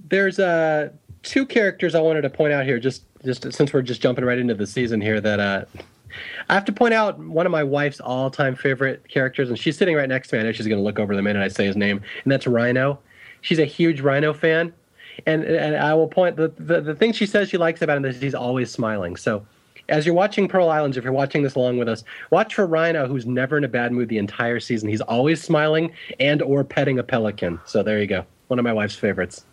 There's 0.07 0.39
uh 0.39 0.89
two 1.23 1.45
characters 1.45 1.95
I 1.95 2.01
wanted 2.01 2.21
to 2.21 2.29
point 2.29 2.53
out 2.53 2.65
here 2.65 2.79
just 2.79 3.03
just 3.23 3.51
since 3.53 3.73
we're 3.73 3.81
just 3.81 4.01
jumping 4.01 4.23
right 4.23 4.37
into 4.37 4.53
the 4.53 4.67
season 4.67 5.01
here 5.01 5.19
that 5.21 5.39
uh 5.39 5.65
I 6.47 6.53
have 6.53 6.65
to 6.65 6.71
point 6.71 6.93
out 6.93 7.19
one 7.19 7.45
of 7.45 7.51
my 7.51 7.63
wife's 7.63 7.99
all-time 7.99 8.55
favorite 8.55 9.05
characters, 9.09 9.49
and 9.49 9.59
she's 9.59 9.77
sitting 9.77 9.95
right 9.95 10.07
next 10.07 10.29
to 10.29 10.35
me. 10.35 10.41
I 10.41 10.43
know 10.43 10.51
she's 10.53 10.67
going 10.67 10.79
to 10.79 10.83
look 10.83 10.97
over 10.97 11.13
the 11.13 11.21
minute 11.21 11.43
I 11.43 11.49
say 11.49 11.65
his 11.65 11.75
name, 11.75 12.01
and 12.23 12.31
that's 12.31 12.47
Rhino. 12.47 12.99
She's 13.41 13.59
a 13.59 13.65
huge 13.65 13.99
Rhino 13.99 14.33
fan, 14.33 14.73
and 15.25 15.43
and 15.43 15.75
I 15.75 15.93
will 15.93 16.07
point 16.07 16.37
the 16.37 16.49
the, 16.57 16.81
the 16.81 16.95
thing 16.95 17.11
she 17.11 17.25
says 17.25 17.49
she 17.49 17.57
likes 17.57 17.81
about 17.81 17.97
him 17.97 18.05
is 18.05 18.21
he's 18.21 18.35
always 18.35 18.71
smiling. 18.71 19.17
So 19.17 19.45
as 19.89 20.05
you're 20.05 20.15
watching 20.15 20.47
Pearl 20.47 20.69
Islands, 20.69 20.97
if 20.97 21.03
you're 21.03 21.13
watching 21.13 21.43
this 21.43 21.55
along 21.55 21.77
with 21.77 21.87
us, 21.87 22.03
watch 22.31 22.55
for 22.55 22.65
Rhino, 22.65 23.07
who's 23.07 23.25
never 23.25 23.57
in 23.57 23.63
a 23.63 23.67
bad 23.67 23.91
mood 23.91 24.09
the 24.09 24.17
entire 24.17 24.59
season. 24.59 24.89
He's 24.89 25.01
always 25.01 25.43
smiling 25.43 25.91
and 26.19 26.41
or 26.41 26.63
petting 26.63 26.97
a 26.97 27.03
pelican. 27.03 27.59
So 27.65 27.83
there 27.83 27.99
you 27.99 28.07
go. 28.07 28.25
One 28.47 28.57
of 28.57 28.63
my 28.63 28.73
wife's 28.73 28.95
favorites. 28.95 29.45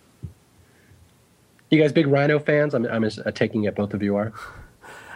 You 1.72 1.80
guys 1.80 1.90
big 1.90 2.06
Rhino 2.06 2.38
fans? 2.38 2.74
I'm, 2.74 2.84
I'm 2.84 3.02
uh, 3.02 3.30
taking 3.30 3.64
it 3.64 3.74
both 3.74 3.94
of 3.94 4.02
you 4.02 4.14
are. 4.14 4.30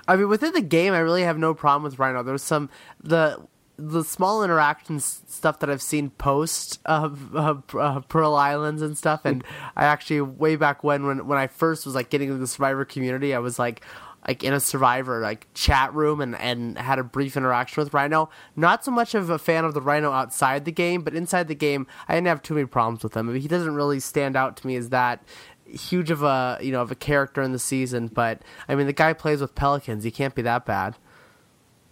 I 0.08 0.16
mean, 0.16 0.30
within 0.30 0.54
the 0.54 0.62
game, 0.62 0.94
I 0.94 1.00
really 1.00 1.22
have 1.22 1.36
no 1.36 1.52
problem 1.52 1.82
with 1.82 1.98
Rhino. 1.98 2.22
There's 2.22 2.42
some 2.42 2.70
the 2.98 3.46
the 3.76 4.02
small 4.02 4.42
interactions 4.42 5.22
stuff 5.28 5.58
that 5.58 5.68
I've 5.68 5.82
seen 5.82 6.08
post 6.08 6.80
of 6.86 7.36
uh, 7.36 7.56
uh, 7.78 8.00
Pearl 8.00 8.34
Islands 8.34 8.80
and 8.80 8.96
stuff, 8.96 9.26
and 9.26 9.44
I 9.76 9.84
actually 9.84 10.22
way 10.22 10.56
back 10.56 10.82
when 10.82 11.06
when 11.06 11.26
when 11.26 11.36
I 11.36 11.46
first 11.46 11.84
was 11.84 11.94
like 11.94 12.08
getting 12.08 12.28
into 12.28 12.40
the 12.40 12.46
Survivor 12.46 12.86
community, 12.86 13.34
I 13.34 13.38
was 13.38 13.58
like, 13.58 13.82
like 14.26 14.42
in 14.42 14.52
a 14.52 14.60
survivor 14.60 15.20
like 15.20 15.46
chat 15.54 15.92
room 15.94 16.20
and, 16.20 16.34
and 16.36 16.78
had 16.78 16.98
a 16.98 17.04
brief 17.04 17.36
interaction 17.36 17.82
with 17.82 17.92
Rhino. 17.92 18.30
Not 18.56 18.84
so 18.84 18.90
much 18.90 19.14
of 19.14 19.30
a 19.30 19.38
fan 19.38 19.64
of 19.64 19.74
the 19.74 19.80
Rhino 19.80 20.10
outside 20.10 20.64
the 20.64 20.72
game, 20.72 21.02
but 21.02 21.14
inside 21.14 21.48
the 21.48 21.54
game, 21.54 21.86
I 22.08 22.14
didn't 22.14 22.28
have 22.28 22.42
too 22.42 22.54
many 22.54 22.66
problems 22.66 23.02
with 23.02 23.14
him. 23.14 23.28
I 23.28 23.32
mean, 23.32 23.42
he 23.42 23.48
doesn't 23.48 23.74
really 23.74 24.00
stand 24.00 24.36
out 24.36 24.56
to 24.58 24.66
me 24.66 24.76
as 24.76 24.88
that 24.88 25.22
huge 25.68 26.10
of 26.10 26.22
a 26.22 26.58
you 26.60 26.72
know 26.72 26.82
of 26.82 26.90
a 26.90 26.94
character 26.94 27.42
in 27.42 27.52
the 27.52 27.58
season. 27.58 28.08
But 28.08 28.42
I 28.68 28.74
mean, 28.74 28.86
the 28.86 28.92
guy 28.92 29.12
plays 29.12 29.40
with 29.40 29.54
Pelicans. 29.54 30.04
He 30.04 30.10
can't 30.10 30.34
be 30.34 30.42
that 30.42 30.66
bad. 30.66 30.96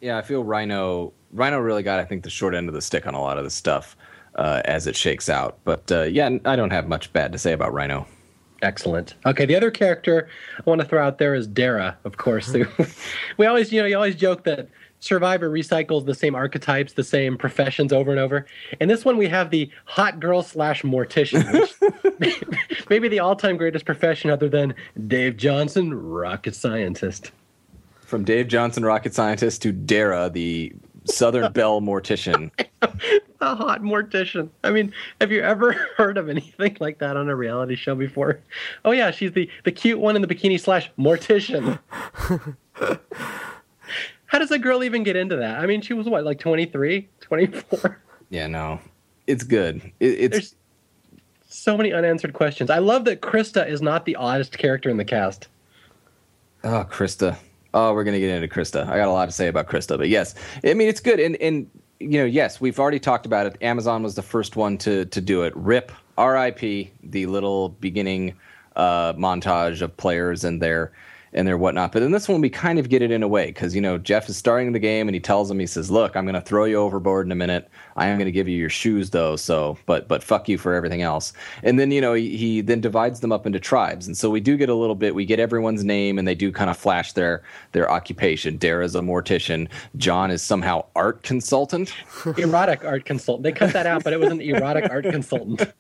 Yeah, 0.01 0.19
I 0.19 0.23
feel 0.23 0.45
Rhino. 0.45 1.13
Rhino 1.33 1.59
really 1.59 1.83
got 1.83 1.99
I 1.99 2.05
think 2.05 2.23
the 2.23 2.31
short 2.31 2.55
end 2.55 2.69
of 2.69 2.75
the 2.75 2.83
stick 2.83 3.07
on 3.07 3.15
a 3.15 3.21
lot 3.21 3.39
of 3.39 3.45
this 3.45 3.55
stuff 3.55 3.97
uh, 4.37 4.63
as 4.65 4.87
it 4.87 4.97
shakes 4.97 5.29
out. 5.29 5.59
But 5.65 5.91
uh, 5.91 6.03
yeah, 6.03 6.31
I 6.45 6.57
don't 6.57 6.71
have 6.71 6.89
much 6.89 7.13
bad 7.13 7.33
to 7.33 7.39
say 7.39 7.53
about 7.53 7.73
Rhino. 7.73 8.07
Excellent. 8.63 9.15
Okay, 9.27 9.45
the 9.45 9.57
other 9.57 9.71
character 9.71 10.29
I 10.59 10.63
want 10.65 10.81
to 10.81 10.87
throw 10.87 11.05
out 11.05 11.19
there 11.19 11.35
is 11.35 11.47
Darrah, 11.47 11.97
of 12.05 12.17
course. 12.17 12.55
we 13.37 13.47
always, 13.47 13.73
you 13.73 13.81
know, 13.81 13.87
you 13.87 13.97
always 13.97 14.15
joke 14.15 14.45
that 14.45 14.69
Survivor 15.05 15.51
recycles 15.51 16.07
the 16.07 16.15
same 16.15 16.35
archetypes, 16.35 16.95
the 16.95 17.05
same 17.05 17.37
professions 17.37 17.93
over 17.93 18.11
and 18.11 18.19
over. 18.19 18.47
And 18.81 18.89
this 18.89 19.05
one 19.05 19.19
we 19.19 19.29
have 19.29 19.51
the 19.51 19.71
hot 19.85 20.19
girl 20.19 20.43
slash 20.43 20.81
mortician, 20.81 21.45
which 22.19 22.43
maybe 22.89 23.09
the 23.09 23.19
all-time 23.19 23.59
greatest 23.59 23.85
profession 23.85 24.31
other 24.31 24.49
than 24.49 24.75
Dave 25.07 25.37
Johnson, 25.37 25.93
rocket 25.93 26.55
scientist. 26.55 27.33
From 28.01 28.25
Dave 28.25 28.49
Johnson, 28.49 28.83
rocket 28.83 29.13
scientist, 29.13 29.61
to 29.61 29.75
Darrah, 29.75 30.33
the 30.33 30.73
Southern 31.05 31.53
Belle 31.53 31.83
mortician. 31.83 32.51
a 32.81 33.55
hot 33.55 33.83
mortician. 33.83 34.49
I 34.63 34.71
mean, 34.71 34.91
have 35.21 35.31
you 35.31 35.43
ever 35.43 35.73
heard 35.99 36.17
of 36.17 36.31
anything 36.31 36.79
like 36.81 37.01
that 37.01 37.19
on 37.19 37.29
a 37.29 37.37
reality 37.37 37.77
show 37.77 37.95
before? 37.95 38.41
Oh 38.87 38.93
yeah, 38.93 39.11
she's 39.11 39.33
the 39.33 39.51
the 39.65 39.73
cute 39.73 39.99
one 39.99 40.17
in 40.17 40.23
the 40.23 40.29
bikini 40.29 40.59
slash 40.59 40.91
mortician. 40.99 41.79
How 44.35 44.41
does 44.41 44.51
a 44.51 44.59
girl 44.59 44.83
even 44.83 45.05
get 45.05 45.15
into 45.15 45.37
that? 45.37 45.61
I 45.61 45.67
mean, 45.67 45.81
she 45.81 45.95
was 45.95 46.09
what, 46.09 46.25
like 46.25 46.41
23, 46.41 47.09
24? 47.21 48.01
Yeah, 48.31 48.49
no. 48.49 48.81
It's 49.29 49.45
good. 49.45 49.77
It, 50.01 50.07
it's 50.07 50.33
There's 50.33 50.55
so 51.47 51.77
many 51.77 51.93
unanswered 51.93 52.33
questions. 52.33 52.69
I 52.69 52.81
love 52.81 53.05
that 53.05 53.21
Christa 53.21 53.65
is 53.69 53.81
not 53.81 54.07
the 54.07 54.17
oddest 54.17 54.59
character 54.59 54.91
in 54.91 54.97
the 54.97 55.05
cast. 55.05 55.47
Oh, 56.65 56.85
Christa. 56.91 57.37
Oh, 57.75 57.95
we're 57.95 58.03
gonna 58.03 58.19
get 58.19 58.31
into 58.31 58.49
Christa. 58.49 58.89
I 58.89 58.97
got 58.97 59.07
a 59.07 59.13
lot 59.13 59.27
to 59.27 59.31
say 59.31 59.47
about 59.47 59.69
Christa, 59.69 59.97
but 59.97 60.09
yes, 60.09 60.35
I 60.65 60.75
mean 60.75 60.89
it's 60.89 60.99
good. 60.99 61.21
And 61.21 61.37
and 61.37 61.71
you 62.01 62.19
know, 62.19 62.25
yes, 62.25 62.61
we've 62.61 62.81
already 62.81 62.99
talked 62.99 63.27
about 63.27 63.47
it. 63.47 63.57
Amazon 63.63 64.03
was 64.03 64.17
the 64.17 64.23
first 64.23 64.57
one 64.57 64.79
to 64.79 65.05
to 65.05 65.21
do 65.21 65.45
it. 65.45 65.55
Rip, 65.55 65.93
R.I.P. 66.19 66.91
The 67.05 67.27
little 67.27 67.69
beginning 67.69 68.35
uh, 68.75 69.13
montage 69.13 69.81
of 69.81 69.97
players 69.97 70.43
and 70.43 70.61
their 70.61 70.91
and 71.35 71.49
their 71.49 71.59
whatnot. 71.59 71.93
But 71.93 72.03
in 72.03 72.13
this 72.13 72.29
one, 72.29 72.41
we 72.41 72.49
kind 72.49 72.79
of 72.79 72.89
get 72.89 73.03
it 73.03 73.11
in 73.11 73.23
a 73.23 73.29
way 73.29 73.47
because 73.47 73.75
you 73.75 73.81
know 73.81 73.99
Jeff 73.99 74.29
is 74.29 74.37
starting 74.37 74.73
the 74.73 74.79
game 74.79 75.09
and 75.09 75.15
he 75.15 75.21
tells 75.21 75.51
him 75.51 75.59
he 75.59 75.67
says, 75.67 75.91
"Look, 75.91 76.17
I'm 76.17 76.25
going 76.25 76.35
to 76.35 76.41
throw 76.41 76.65
you 76.65 76.77
overboard 76.77 77.27
in 77.27 77.33
a 77.33 77.37
minute. 77.37 77.69
I 77.97 78.07
am 78.07 78.17
going 78.17 78.27
to 78.27 78.33
give 78.33 78.49
you 78.49 78.57
your 78.57 78.71
shoes 78.71 79.11
though. 79.11 79.37
So, 79.37 79.77
but 79.87 80.09
but 80.09 80.23
fuck 80.23 80.49
you 80.49 80.57
for 80.57 80.75
everything 80.75 81.03
else." 81.03 81.33
And 81.63 81.79
then 81.79 81.91
you 81.91 82.01
know 82.01 82.15
he, 82.15 82.37
he 82.37 82.61
then 82.61 82.81
divides 82.81 83.21
them 83.21 83.33
up 83.33 83.47
into 83.47 83.59
tribes, 83.61 84.07
and 84.07 84.17
so 84.17 84.31
we 84.31 84.41
do 84.41 84.57
get 84.57 84.69
a 84.69 84.75
little 84.75 84.95
bit. 84.95 85.15
We 85.15 85.27
get 85.27 85.41
everyone's 85.41 85.85
name 85.85 86.19
and 86.19 86.27
they 86.27 86.35
do 86.35 86.53
kind 86.53 86.71
of 86.71 86.77
flash 86.77 87.13
their 87.13 87.43
their 87.73 87.91
occupation. 87.91 88.57
Darrah's 88.57 88.95
a 88.95 89.01
mortician. 89.01 89.69
John 89.97 90.31
is 90.31 90.43
somehow 90.43 90.87
art 90.95 91.23
consultant. 91.23 91.93
erotic 92.39 92.85
art 92.85 93.05
consultant. 93.05 93.43
They 93.43 93.53
cut 93.53 93.73
that 93.73 93.87
out, 93.87 94.05
but 94.05 94.13
it 94.13 94.21
was 94.21 94.31
an 94.31 94.41
erotic 94.41 94.89
art 94.91 95.05
consultant. 95.05 95.63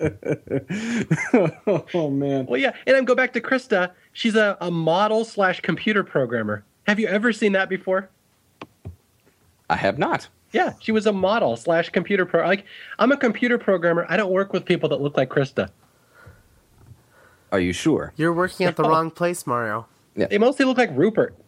oh 1.94 2.10
man. 2.10 2.46
Well, 2.46 2.60
yeah, 2.60 2.72
and 2.86 2.96
I'm 2.96 3.04
go 3.04 3.14
back 3.14 3.32
to 3.32 3.40
Christa 3.40 3.92
She's 4.18 4.34
a, 4.34 4.57
a 4.60 4.70
model 4.70 5.24
slash 5.24 5.60
computer 5.60 6.04
programmer. 6.04 6.64
Have 6.86 6.98
you 6.98 7.06
ever 7.06 7.32
seen 7.32 7.52
that 7.52 7.68
before? 7.68 8.08
I 9.70 9.76
have 9.76 9.98
not. 9.98 10.28
Yeah, 10.52 10.72
she 10.80 10.92
was 10.92 11.06
a 11.06 11.12
model 11.12 11.56
slash 11.56 11.90
computer 11.90 12.24
pro. 12.24 12.46
Like, 12.46 12.64
I'm 12.98 13.12
a 13.12 13.16
computer 13.16 13.58
programmer. 13.58 14.06
I 14.08 14.16
don't 14.16 14.32
work 14.32 14.52
with 14.52 14.64
people 14.64 14.88
that 14.88 15.00
look 15.00 15.16
like 15.16 15.28
Christa. 15.28 15.68
Are 17.52 17.60
you 17.60 17.72
sure? 17.72 18.12
You're 18.16 18.32
working 18.32 18.66
at 18.66 18.76
the 18.76 18.82
wrong 18.82 19.10
place, 19.10 19.46
Mario. 19.46 19.86
Yeah. 20.16 20.26
They 20.26 20.38
mostly 20.38 20.64
look 20.64 20.78
like 20.78 20.90
Rupert. 20.94 21.36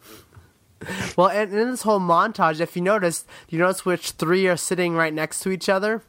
Well, 1.15 1.27
and 1.27 1.53
in 1.53 1.69
this 1.69 1.83
whole 1.83 1.99
montage, 1.99 2.59
if 2.59 2.75
you 2.75 2.81
notice, 2.81 3.25
you 3.49 3.59
notice 3.59 3.85
which 3.85 4.11
three 4.13 4.47
are 4.47 4.57
sitting 4.57 4.95
right 4.95 5.13
next 5.13 5.41
to 5.41 5.51
each 5.51 5.69
other? 5.69 6.01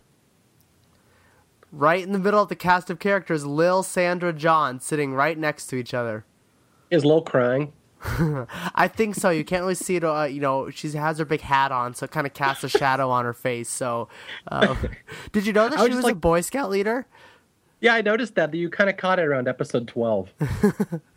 Right 1.71 2.03
in 2.03 2.12
the 2.12 2.19
middle 2.19 2.41
of 2.41 2.49
the 2.49 2.57
cast 2.57 2.88
of 2.88 2.99
characters, 2.99 3.45
Lil, 3.45 3.83
Sandra, 3.83 4.33
John, 4.33 4.81
sitting 4.81 5.12
right 5.12 5.37
next 5.37 5.67
to 5.67 5.77
each 5.77 5.93
other. 5.93 6.25
Is 6.92 7.07
Lil 7.07 7.22
crying? 7.22 7.72
I 8.74 8.87
think 8.87 9.14
so. 9.14 9.31
You 9.31 9.44
can't 9.44 9.62
really 9.62 9.74
see 9.74 9.96
it. 9.96 10.05
Uh, 10.05 10.24
you 10.24 10.42
know, 10.42 10.68
she 10.68 10.90
has 10.90 11.18
her 11.18 11.24
big 11.24 11.40
hat 11.40 11.72
on, 11.72 11.94
so 11.94 12.05
it 12.05 12.11
kind 12.11 12.26
of 12.26 12.35
casts 12.35 12.62
a 12.64 12.68
shadow 12.68 13.09
on 13.09 13.24
her 13.24 13.33
face. 13.33 13.70
So, 13.70 14.09
uh, 14.48 14.76
did 15.33 15.46
you 15.46 15.55
know 15.55 15.70
that 15.70 15.78
was 15.78 15.88
she 15.88 15.94
was 15.94 16.05
like, 16.05 16.12
a 16.12 16.18
Boy 16.18 16.42
Scout 16.42 16.68
leader? 16.68 17.07
Yeah, 17.81 17.94
I 17.94 18.02
noticed 18.02 18.35
that. 18.35 18.52
that. 18.52 18.59
You 18.59 18.68
kind 18.68 18.90
of 18.90 18.98
caught 18.98 19.18
it 19.18 19.22
around 19.22 19.48
episode 19.48 19.88
12. 19.88 20.28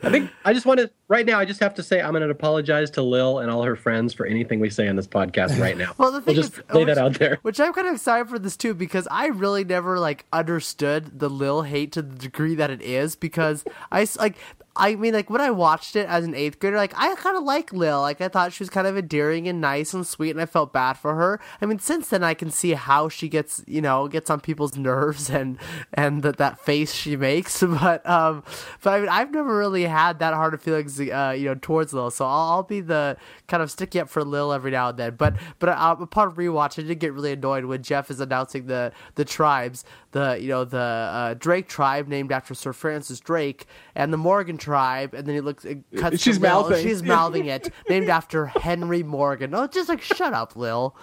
I 0.01 0.09
think 0.09 0.31
I 0.45 0.53
just 0.53 0.65
want 0.65 0.79
to, 0.79 0.89
right 1.07 1.25
now, 1.25 1.39
I 1.39 1.45
just 1.45 1.59
have 1.59 1.75
to 1.75 1.83
say 1.83 2.01
I'm 2.01 2.11
going 2.11 2.23
to 2.23 2.29
apologize 2.29 2.89
to 2.91 3.01
Lil 3.01 3.39
and 3.39 3.51
all 3.51 3.63
her 3.63 3.75
friends 3.75 4.13
for 4.13 4.25
anything 4.25 4.59
we 4.59 4.69
say 4.69 4.87
on 4.87 4.95
this 4.95 5.07
podcast 5.07 5.59
right 5.61 5.77
now. 5.77 5.93
well, 5.97 6.11
the 6.11 6.21
thing 6.21 6.35
we'll 6.35 6.43
just 6.43 6.57
is, 6.57 6.63
lay 6.73 6.85
which, 6.85 6.95
that 6.95 6.97
out 6.97 7.19
there. 7.19 7.39
Which 7.41 7.59
I'm 7.59 7.73
kind 7.73 7.87
of 7.87 7.95
excited 7.95 8.29
for 8.29 8.39
this 8.39 8.57
too, 8.57 8.73
because 8.73 9.07
I 9.11 9.27
really 9.27 9.63
never 9.63 9.99
like 9.99 10.25
understood 10.33 11.19
the 11.19 11.29
Lil 11.29 11.63
hate 11.63 11.91
to 11.93 12.01
the 12.01 12.15
degree 12.15 12.55
that 12.55 12.69
it 12.69 12.81
is, 12.81 13.15
because 13.15 13.63
I 13.91 14.07
like, 14.17 14.37
I 14.77 14.95
mean, 14.95 15.13
like 15.13 15.29
when 15.29 15.39
I 15.39 15.51
watched 15.51 15.95
it 15.95 16.05
as 16.07 16.25
an 16.25 16.35
eighth 16.35 16.59
grader, 16.59 16.75
like 16.75 16.93
I 16.97 17.15
kind 17.15 17.37
of 17.37 17.43
like 17.43 17.71
Lil. 17.71 18.01
Like 18.01 18.19
I 18.19 18.27
thought 18.27 18.51
she 18.51 18.61
was 18.61 18.69
kind 18.69 18.85
of 18.85 18.97
endearing 18.97 19.47
and 19.47 19.61
nice 19.61 19.93
and 19.93 20.05
sweet, 20.05 20.31
and 20.31 20.41
I 20.41 20.45
felt 20.45 20.73
bad 20.73 20.93
for 20.93 21.15
her. 21.15 21.39
I 21.61 21.65
mean, 21.65 21.79
since 21.79 22.09
then 22.09 22.23
I 22.23 22.33
can 22.33 22.51
see 22.51 22.73
how 22.73 23.07
she 23.07 23.29
gets, 23.29 23.63
you 23.67 23.81
know, 23.81 24.09
gets 24.09 24.29
on 24.29 24.41
people's 24.41 24.75
nerves 24.77 25.29
and 25.29 25.57
and 25.93 26.23
that 26.23 26.37
that 26.37 26.59
face 26.59 26.93
she 26.93 27.15
makes. 27.15 27.63
But 27.85 28.07
um, 28.09 28.43
but 28.81 28.93
I 28.93 28.99
mean, 28.99 29.09
I've 29.09 29.31
never 29.31 29.57
really 29.57 29.83
had 29.83 30.19
that 30.19 30.33
hard 30.33 30.53
of 30.53 30.61
feelings, 30.61 30.94
uh, 30.99 31.34
you 31.38 31.45
know, 31.45 31.55
towards 31.55 31.93
Lil. 31.93 32.12
So 32.12 32.25
I'll, 32.25 32.51
I'll 32.51 32.63
be 32.63 32.81
the 32.81 33.17
kind 33.47 33.62
of 33.62 33.71
sticky 33.71 33.99
up 33.99 34.10
for 34.10 34.23
Lil 34.23 34.53
every 34.53 34.71
now 34.71 34.89
and 34.89 34.97
then. 34.97 35.15
But 35.15 35.36
but 35.60 35.69
uh, 35.69 35.95
upon 35.99 36.36
rewatch, 36.36 36.77
I 36.77 36.88
did 36.88 36.99
get 36.99 37.13
really 37.13 37.31
annoyed 37.31 37.65
when 37.65 37.84
Jeff 37.84 38.10
is 38.12 38.19
announcing 38.19 38.67
the 38.67 38.91
the 39.15 39.25
tribes, 39.25 39.86
the 40.12 40.38
you 40.39 40.47
know 40.47 40.65
the 40.65 40.77
uh, 40.77 41.34
Drake 41.36 41.67
tribe 41.67 42.08
named 42.08 42.31
after 42.31 42.53
Sir 42.53 42.73
Francis 42.73 43.19
Drake, 43.19 43.65
and 43.95 44.12
the 44.12 44.17
Morgan 44.17 44.58
tribe, 44.58 45.13
and 45.13 45.27
then 45.27 45.36
he 45.36 45.41
looks 45.41 45.65
it 45.65 45.79
cuts. 45.97 46.21
She's 46.21 46.39
mouthing. 46.39 46.84
She's 46.84 47.03
mouthing 47.03 47.45
it, 47.47 47.69
named 47.89 48.10
after 48.10 48.47
Henry 48.47 49.03
Morgan. 49.03 49.53
Oh, 49.53 49.67
just 49.67 49.89
like 49.89 50.01
shut 50.01 50.34
up, 50.34 50.55
Lil. 50.55 50.95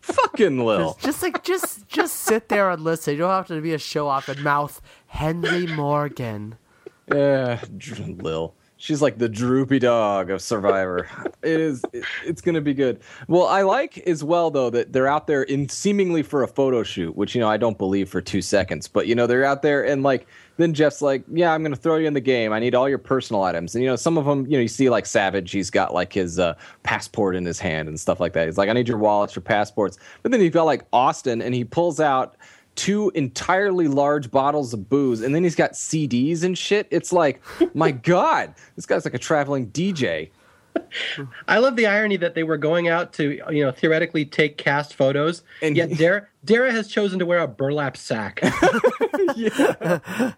Fucking 0.00 0.64
Lil. 0.64 0.94
Just, 0.94 1.00
just, 1.00 1.22
like 1.22 1.42
just 1.42 1.88
just 1.88 2.16
sit 2.16 2.48
there 2.48 2.70
and 2.70 2.82
listen. 2.82 3.14
You 3.14 3.20
don't 3.20 3.30
have 3.30 3.48
to 3.48 3.60
be 3.60 3.74
a 3.74 3.78
show 3.78 4.08
off 4.08 4.28
and 4.28 4.42
mouth 4.42 4.80
Henry 5.06 5.66
Morgan. 5.66 6.56
Yeah, 7.12 7.60
Lil. 8.06 8.54
She's 8.78 9.00
like 9.00 9.16
the 9.16 9.28
droopy 9.28 9.78
dog 9.78 10.30
of 10.30 10.42
Survivor. 10.42 11.08
it 11.42 11.60
is. 11.60 11.82
It, 11.92 12.04
it's 12.24 12.42
gonna 12.42 12.60
be 12.60 12.74
good. 12.74 13.00
Well, 13.26 13.46
I 13.46 13.62
like 13.62 13.98
as 13.98 14.22
well 14.22 14.50
though 14.50 14.68
that 14.70 14.92
they're 14.92 15.06
out 15.06 15.26
there 15.26 15.44
in 15.44 15.68
seemingly 15.68 16.22
for 16.22 16.42
a 16.42 16.48
photo 16.48 16.82
shoot, 16.82 17.16
which 17.16 17.34
you 17.34 17.40
know 17.40 17.48
I 17.48 17.56
don't 17.56 17.78
believe 17.78 18.08
for 18.08 18.20
two 18.20 18.42
seconds, 18.42 18.86
but 18.86 19.06
you 19.06 19.14
know 19.14 19.26
they're 19.26 19.44
out 19.44 19.62
there 19.62 19.84
and 19.84 20.02
like 20.02 20.26
then 20.58 20.72
Jeff's 20.72 21.02
like, 21.02 21.22
yeah, 21.32 21.52
I'm 21.52 21.62
gonna 21.62 21.76
throw 21.76 21.96
you 21.96 22.06
in 22.06 22.14
the 22.14 22.20
game. 22.20 22.52
I 22.52 22.58
need 22.58 22.74
all 22.74 22.88
your 22.88 22.98
personal 22.98 23.42
items, 23.42 23.74
and 23.74 23.82
you 23.82 23.88
know 23.88 23.96
some 23.96 24.18
of 24.18 24.24
them, 24.24 24.46
you 24.46 24.52
know, 24.52 24.62
you 24.62 24.68
see 24.68 24.90
like 24.90 25.06
Savage, 25.06 25.50
he's 25.52 25.70
got 25.70 25.94
like 25.94 26.12
his 26.12 26.38
uh, 26.38 26.54
passport 26.82 27.36
in 27.36 27.44
his 27.44 27.58
hand 27.58 27.88
and 27.88 27.98
stuff 27.98 28.20
like 28.20 28.32
that. 28.34 28.46
He's 28.46 28.58
like, 28.58 28.68
I 28.68 28.72
need 28.72 28.88
your 28.88 28.98
wallets, 28.98 29.34
your 29.34 29.42
passports, 29.42 29.98
but 30.22 30.32
then 30.32 30.40
he's 30.40 30.52
got 30.52 30.64
like 30.64 30.84
Austin, 30.92 31.40
and 31.42 31.54
he 31.54 31.64
pulls 31.64 32.00
out 32.00 32.36
two 32.76 33.10
entirely 33.14 33.88
large 33.88 34.30
bottles 34.30 34.72
of 34.72 34.88
booze, 34.88 35.20
and 35.20 35.34
then 35.34 35.42
he's 35.42 35.54
got 35.54 35.72
CDs 35.72 36.44
and 36.44 36.56
shit. 36.56 36.86
It's 36.90 37.12
like, 37.12 37.42
my 37.74 37.90
God, 37.92 38.54
this 38.76 38.86
guy's 38.86 39.04
like 39.04 39.14
a 39.14 39.18
traveling 39.18 39.68
DJ. 39.70 40.30
I 41.48 41.58
love 41.58 41.76
the 41.76 41.86
irony 41.86 42.16
that 42.18 42.34
they 42.34 42.42
were 42.42 42.58
going 42.58 42.88
out 42.88 43.12
to, 43.14 43.40
you 43.50 43.64
know, 43.64 43.72
theoretically 43.72 44.24
take 44.24 44.58
cast 44.58 44.94
photos, 44.94 45.42
and 45.62 45.76
yet 45.76 45.90
Darrah, 45.90 46.26
Darrah 46.44 46.70
has 46.70 46.88
chosen 46.88 47.18
to 47.18 47.26
wear 47.26 47.38
a 47.38 47.48
burlap 47.48 47.96
sack. 47.96 48.40
yeah. 49.36 50.32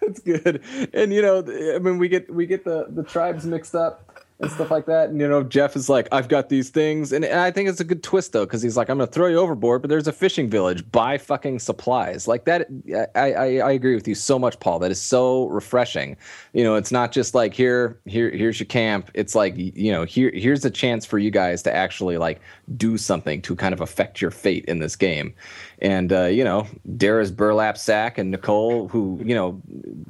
That's 0.00 0.20
good. 0.20 0.62
And 0.92 1.12
you 1.12 1.22
know, 1.22 1.38
I 1.74 1.78
mean, 1.78 1.98
we 1.98 2.08
get 2.08 2.32
we 2.32 2.46
get 2.46 2.64
the 2.64 2.86
the 2.88 3.02
tribes 3.02 3.46
mixed 3.46 3.74
up 3.74 4.09
and 4.40 4.50
stuff 4.50 4.70
like 4.70 4.86
that. 4.86 5.10
And 5.10 5.20
you 5.20 5.28
know, 5.28 5.42
Jeff 5.42 5.76
is 5.76 5.88
like, 5.88 6.08
I've 6.12 6.28
got 6.28 6.48
these 6.48 6.70
things, 6.70 7.12
and, 7.12 7.24
and 7.24 7.40
I 7.40 7.50
think 7.50 7.68
it's 7.68 7.80
a 7.80 7.84
good 7.84 8.02
twist 8.02 8.32
though, 8.32 8.46
because 8.46 8.62
he's 8.62 8.76
like, 8.76 8.88
I'm 8.88 8.98
gonna 8.98 9.10
throw 9.10 9.26
you 9.26 9.38
overboard, 9.38 9.82
but 9.82 9.88
there's 9.88 10.08
a 10.08 10.12
fishing 10.12 10.48
village. 10.48 10.90
Buy 10.90 11.18
fucking 11.18 11.58
supplies 11.58 12.26
like 12.26 12.44
that. 12.46 12.66
I, 13.14 13.32
I 13.32 13.46
I 13.58 13.72
agree 13.72 13.94
with 13.94 14.08
you 14.08 14.14
so 14.14 14.38
much, 14.38 14.58
Paul. 14.60 14.78
That 14.78 14.90
is 14.90 15.00
so 15.00 15.46
refreshing. 15.46 16.16
You 16.52 16.64
know, 16.64 16.74
it's 16.76 16.90
not 16.90 17.12
just 17.12 17.34
like 17.34 17.54
here 17.54 17.98
here 18.06 18.30
here's 18.30 18.58
your 18.58 18.66
camp. 18.66 19.10
It's 19.14 19.34
like 19.34 19.54
you 19.56 19.92
know 19.92 20.04
here 20.04 20.30
here's 20.34 20.64
a 20.64 20.70
chance 20.70 21.04
for 21.04 21.18
you 21.18 21.30
guys 21.30 21.62
to 21.64 21.74
actually 21.74 22.16
like 22.16 22.40
do 22.76 22.96
something 22.96 23.42
to 23.42 23.54
kind 23.54 23.74
of 23.74 23.80
affect 23.80 24.20
your 24.20 24.30
fate 24.30 24.64
in 24.66 24.78
this 24.78 24.96
game 24.96 25.34
and 25.80 26.12
uh, 26.12 26.24
you 26.24 26.44
know 26.44 26.66
Darrah's 26.96 27.30
burlap 27.30 27.78
sack 27.78 28.18
and 28.18 28.30
Nicole, 28.30 28.88
who 28.88 29.20
you 29.24 29.34
know 29.34 29.60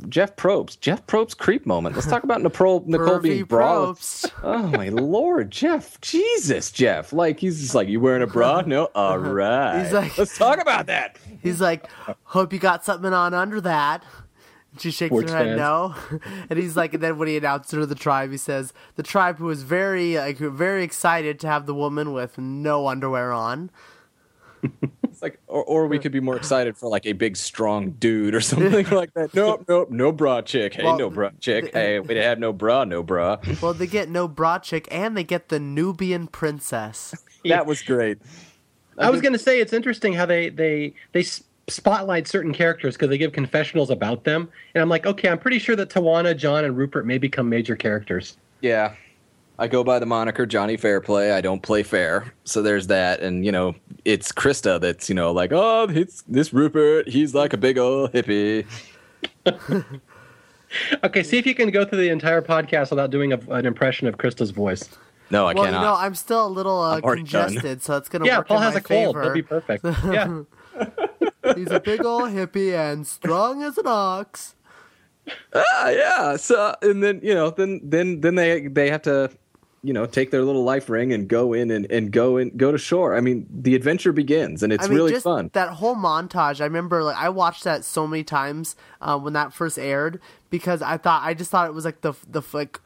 Jeff 0.08 0.36
Probst, 0.36 0.80
Jeff 0.80 1.06
Probst 1.06 1.38
creep 1.38 1.66
moment. 1.66 1.94
Let's 1.94 2.08
talk 2.08 2.24
about 2.24 2.42
Nicole 2.42 2.84
Nicole 2.86 3.18
being 3.20 3.44
bra. 3.44 3.94
Oh 4.42 4.66
my 4.68 4.88
lord, 4.88 5.50
Jeff, 5.50 6.00
Jesus, 6.00 6.70
Jeff, 6.72 7.12
like 7.12 7.40
he's 7.40 7.60
just 7.60 7.74
like 7.74 7.88
you 7.88 8.00
wearing 8.00 8.22
a 8.22 8.26
bra? 8.26 8.62
No, 8.62 8.84
all 8.94 9.18
right. 9.18 9.82
He's 9.82 9.92
like, 9.92 10.16
let's 10.18 10.36
talk 10.36 10.60
about 10.60 10.86
that. 10.86 11.18
He's 11.42 11.60
like, 11.60 11.88
hope 12.24 12.52
you 12.52 12.58
got 12.58 12.84
something 12.84 13.12
on 13.12 13.34
under 13.34 13.60
that. 13.60 14.02
She 14.78 14.90
shakes 14.90 15.10
Sports 15.10 15.32
her 15.32 15.38
head 15.38 15.46
fans. 15.46 15.58
no, 15.58 15.94
and 16.50 16.58
he's 16.58 16.76
like, 16.76 16.94
and 16.94 17.02
then 17.02 17.18
when 17.18 17.28
he 17.28 17.36
announced 17.36 17.72
her 17.72 17.80
to 17.80 17.86
the 17.86 17.94
tribe, 17.96 18.30
he 18.30 18.36
says, 18.36 18.72
"The 18.94 19.02
tribe 19.02 19.38
who 19.38 19.46
was 19.46 19.62
very, 19.64 20.16
like, 20.16 20.38
very 20.38 20.84
excited 20.84 21.40
to 21.40 21.48
have 21.48 21.66
the 21.66 21.74
woman 21.74 22.12
with 22.12 22.38
no 22.38 22.86
underwear 22.86 23.32
on." 23.32 23.70
It's 25.20 25.22
like, 25.22 25.38
or, 25.48 25.62
or 25.64 25.86
we 25.86 25.98
could 25.98 26.12
be 26.12 26.20
more 26.20 26.36
excited 26.38 26.78
for 26.78 26.88
like 26.88 27.04
a 27.04 27.12
big 27.12 27.36
strong 27.36 27.90
dude 27.90 28.34
or 28.34 28.40
something 28.40 28.86
like 28.90 29.12
that. 29.12 29.34
Nope, 29.34 29.66
nope, 29.68 29.90
no 29.90 30.12
bra 30.12 30.40
chick. 30.40 30.74
Hey, 30.74 30.84
well, 30.84 30.98
no 30.98 31.10
bra 31.10 31.30
chick. 31.40 31.74
Hey, 31.74 32.00
we 32.00 32.16
have 32.16 32.38
no 32.38 32.54
bra, 32.54 32.84
no 32.84 33.02
bra. 33.02 33.36
Well, 33.60 33.74
they 33.74 33.86
get 33.86 34.08
no 34.08 34.26
bra 34.26 34.58
chick, 34.58 34.88
and 34.90 35.14
they 35.14 35.24
get 35.24 35.50
the 35.50 35.60
Nubian 35.60 36.28
princess. 36.28 37.14
that 37.44 37.66
was 37.66 37.82
great. 37.82 38.18
I, 38.96 39.08
I 39.08 39.10
was 39.10 39.20
going 39.20 39.34
to 39.34 39.38
say 39.38 39.60
it's 39.60 39.74
interesting 39.74 40.14
how 40.14 40.24
they 40.24 40.48
they 40.48 40.94
they 41.12 41.24
spotlight 41.68 42.26
certain 42.26 42.54
characters 42.54 42.94
because 42.94 43.10
they 43.10 43.18
give 43.18 43.32
confessionals 43.32 43.90
about 43.90 44.24
them, 44.24 44.48
and 44.74 44.80
I'm 44.80 44.88
like, 44.88 45.04
okay, 45.04 45.28
I'm 45.28 45.38
pretty 45.38 45.58
sure 45.58 45.76
that 45.76 45.90
Tijuana, 45.90 46.34
John, 46.34 46.64
and 46.64 46.74
Rupert 46.74 47.04
may 47.04 47.18
become 47.18 47.50
major 47.50 47.76
characters. 47.76 48.38
Yeah, 48.62 48.94
I 49.60 49.68
go 49.68 49.84
by 49.84 49.98
the 49.98 50.06
moniker 50.06 50.46
Johnny 50.46 50.78
Fairplay. 50.78 51.32
I 51.32 51.42
don't 51.42 51.62
play 51.62 51.82
fair. 51.82 52.32
So 52.44 52.62
there's 52.62 52.86
that. 52.86 53.20
And, 53.20 53.44
you 53.44 53.52
know, 53.52 53.74
it's 54.04 54.32
Christa 54.32 54.80
that's, 54.80 55.08
you 55.08 55.14
know, 55.14 55.32
like, 55.32 55.52
oh, 55.52 55.86
it's 55.88 56.22
this 56.22 56.52
Rupert. 56.52 57.08
He's 57.08 57.34
like 57.34 57.52
a 57.52 57.56
big 57.56 57.78
old 57.78 58.12
hippie. 58.12 58.66
okay, 61.04 61.22
see 61.22 61.38
if 61.38 61.46
you 61.46 61.54
can 61.54 61.70
go 61.70 61.84
through 61.84 61.98
the 61.98 62.08
entire 62.08 62.42
podcast 62.42 62.90
without 62.90 63.10
doing 63.10 63.32
a, 63.32 63.38
an 63.50 63.66
impression 63.66 64.06
of 64.06 64.18
Christa's 64.18 64.50
voice. 64.50 64.88
No, 65.30 65.46
I 65.46 65.54
well, 65.54 65.64
cannot. 65.64 65.78
You 65.78 65.84
know, 65.84 65.94
I'm 65.94 66.14
still 66.14 66.46
a 66.46 66.48
little 66.48 66.80
uh, 66.80 67.00
congested, 67.00 67.62
done. 67.62 67.80
so 67.80 67.96
it's 67.96 68.08
going 68.08 68.22
to 68.22 68.28
yeah, 68.28 68.38
work 68.38 68.48
Paul 68.48 68.58
has 68.58 68.74
a 68.74 68.80
cold. 68.80 69.16
That'll 69.16 69.32
be 69.32 69.42
perfect. 69.42 69.84
yeah. 70.04 70.42
He's 71.54 71.70
a 71.70 71.80
big 71.80 72.04
old 72.04 72.30
hippie 72.30 72.74
and 72.74 73.06
strong 73.06 73.62
as 73.62 73.78
an 73.78 73.86
ox. 73.86 74.56
Ah, 75.54 75.88
yeah. 75.90 76.36
So, 76.36 76.74
and 76.82 77.02
then 77.02 77.20
you 77.22 77.34
know, 77.34 77.50
then 77.50 77.80
then 77.82 78.20
then 78.20 78.34
they 78.34 78.66
they 78.66 78.90
have 78.90 79.02
to 79.02 79.30
you 79.82 79.92
know 79.92 80.06
take 80.06 80.30
their 80.30 80.42
little 80.42 80.64
life 80.64 80.88
ring 80.88 81.12
and 81.12 81.28
go 81.28 81.52
in 81.52 81.70
and, 81.70 81.90
and 81.90 82.12
go 82.12 82.36
and 82.36 82.56
go 82.56 82.72
to 82.72 82.78
shore. 82.78 83.14
I 83.14 83.20
mean 83.20 83.46
the 83.50 83.74
adventure 83.74 84.12
begins 84.12 84.62
and 84.62 84.72
it's 84.72 84.84
I 84.84 84.88
mean, 84.88 84.96
really 84.96 85.20
fun. 85.20 85.50
that 85.54 85.70
whole 85.70 85.96
montage 85.96 86.60
i 86.60 86.64
remember 86.64 87.02
like 87.02 87.16
i 87.16 87.28
watched 87.28 87.64
that 87.64 87.84
so 87.84 88.06
many 88.06 88.24
times 88.24 88.76
um, 89.00 89.24
when 89.24 89.32
that 89.32 89.52
first 89.52 89.78
aired 89.78 90.20
because 90.50 90.82
i 90.82 90.96
thought 90.96 91.22
i 91.24 91.34
just 91.34 91.50
thought 91.50 91.66
it 91.66 91.74
was 91.74 91.84
like 91.84 92.00
the 92.02 92.12
the 92.28 92.42
like 92.52 92.80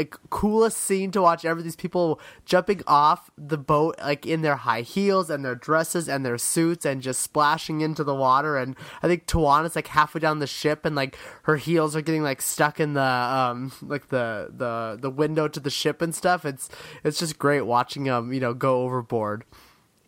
like 0.00 0.16
coolest 0.30 0.78
scene 0.78 1.10
to 1.10 1.20
watch 1.20 1.44
ever. 1.44 1.60
These 1.60 1.76
people 1.76 2.20
jumping 2.46 2.82
off 2.86 3.30
the 3.36 3.58
boat 3.58 3.96
like 3.98 4.24
in 4.24 4.40
their 4.40 4.56
high 4.56 4.80
heels 4.80 5.28
and 5.28 5.44
their 5.44 5.54
dresses 5.54 6.08
and 6.08 6.24
their 6.24 6.38
suits 6.38 6.86
and 6.86 7.02
just 7.02 7.20
splashing 7.20 7.82
into 7.82 8.02
the 8.02 8.14
water. 8.14 8.56
And 8.56 8.76
I 9.02 9.08
think 9.08 9.26
Tijuana's 9.26 9.76
like 9.76 9.88
halfway 9.88 10.20
down 10.20 10.38
the 10.38 10.46
ship 10.46 10.86
and 10.86 10.96
like 10.96 11.18
her 11.42 11.56
heels 11.56 11.94
are 11.94 12.00
getting 12.00 12.22
like 12.22 12.40
stuck 12.40 12.80
in 12.80 12.94
the 12.94 13.02
um 13.02 13.72
like 13.82 14.08
the 14.08 14.50
the 14.56 14.98
the 14.98 15.10
window 15.10 15.48
to 15.48 15.60
the 15.60 15.70
ship 15.70 16.00
and 16.00 16.14
stuff. 16.14 16.46
It's 16.46 16.70
it's 17.04 17.18
just 17.18 17.38
great 17.38 17.62
watching 17.62 18.04
them 18.04 18.32
you 18.32 18.40
know 18.40 18.54
go 18.54 18.82
overboard. 18.82 19.44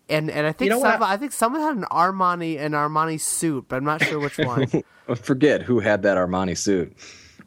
And 0.09 0.31
and 0.31 0.46
I 0.46 0.52
think 0.52 0.70
you 0.70 0.76
know 0.76 0.83
some, 0.83 1.02
I 1.02 1.18
think 1.18 1.33
someone 1.33 1.61
had 1.61 1.76
an 1.76 1.85
Armani 1.90 2.59
an 2.59 2.72
Armani 2.72 3.20
suit, 3.20 3.66
but 3.68 3.76
I'm 3.76 3.85
not 3.85 4.02
sure 4.02 4.18
which 4.18 4.38
one. 4.38 4.66
Forget 5.16 5.62
who 5.62 5.81
had 5.81 6.02
that 6.02 6.16
Armani 6.16 6.57
suit. 6.57 6.96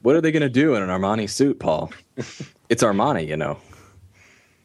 What 0.06 0.16
are 0.16 0.22
they 0.22 0.32
going 0.32 0.44
to 0.44 0.50
do 0.50 0.76
in 0.76 0.84
an 0.84 0.90
Armani 0.90 1.28
suit, 1.28 1.58
Paul? 1.58 1.92
it's 2.70 2.84
Armani, 2.84 3.28
you 3.28 3.36
know. 3.36 3.58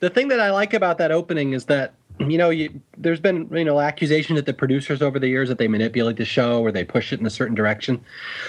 The 0.00 0.11
thing 0.11 0.29
that 0.29 0.38
I 0.38 0.50
like 0.50 0.74
about 0.74 0.98
that 0.98 1.11
opening 1.11 1.55
is 1.55 1.64
that 1.64 1.94
you 2.18 2.37
know, 2.37 2.50
you, 2.50 2.79
there's 2.98 3.20
been 3.20 3.48
you 3.50 3.64
know 3.64 3.81
accusation 3.81 4.37
that 4.37 4.44
the 4.44 4.53
producers 4.53 5.00
over 5.00 5.18
the 5.18 5.29
years 5.29 5.48
that 5.48 5.57
they 5.57 5.66
manipulate 5.66 6.18
the 6.18 6.26
show 6.26 6.61
or 6.61 6.70
they 6.70 6.85
push 6.85 7.11
it 7.11 7.20
in 7.20 7.24
a 7.24 7.31
certain 7.31 7.55
direction. 7.55 8.05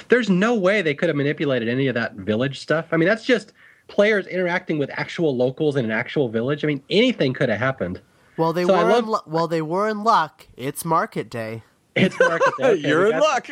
There's 0.10 0.30
no 0.30 0.54
way 0.54 0.82
they 0.82 0.94
could 0.94 1.08
have 1.08 1.16
manipulated 1.16 1.70
any 1.70 1.88
of 1.88 1.96
that 1.96 2.16
village 2.16 2.60
stuff. 2.60 2.88
I 2.92 2.98
mean, 2.98 3.08
that's 3.08 3.24
just 3.24 3.54
players 3.88 4.28
interacting 4.28 4.78
with 4.78 4.90
actual 4.92 5.34
locals 5.34 5.78
in 5.78 5.86
an 5.86 5.92
actual 5.92 6.28
village. 6.28 6.66
I 6.66 6.68
mean, 6.68 6.84
anything 6.90 7.34
could 7.34 7.48
have 7.48 7.60
happened. 7.60 8.02
Well, 8.36 8.52
they 8.52 8.66
so 8.66 8.74
were 8.74 8.92
love, 8.92 9.06
in, 9.06 9.32
well, 9.32 9.48
they 9.48 9.62
were 9.62 9.88
in 9.88 10.04
luck. 10.04 10.46
It's 10.58 10.84
market 10.84 11.30
day. 11.30 11.64
It's 11.96 12.20
market 12.20 12.52
day. 12.58 12.72
Okay, 12.72 12.90
You're 12.90 13.14
in 13.14 13.20
luck. 13.22 13.48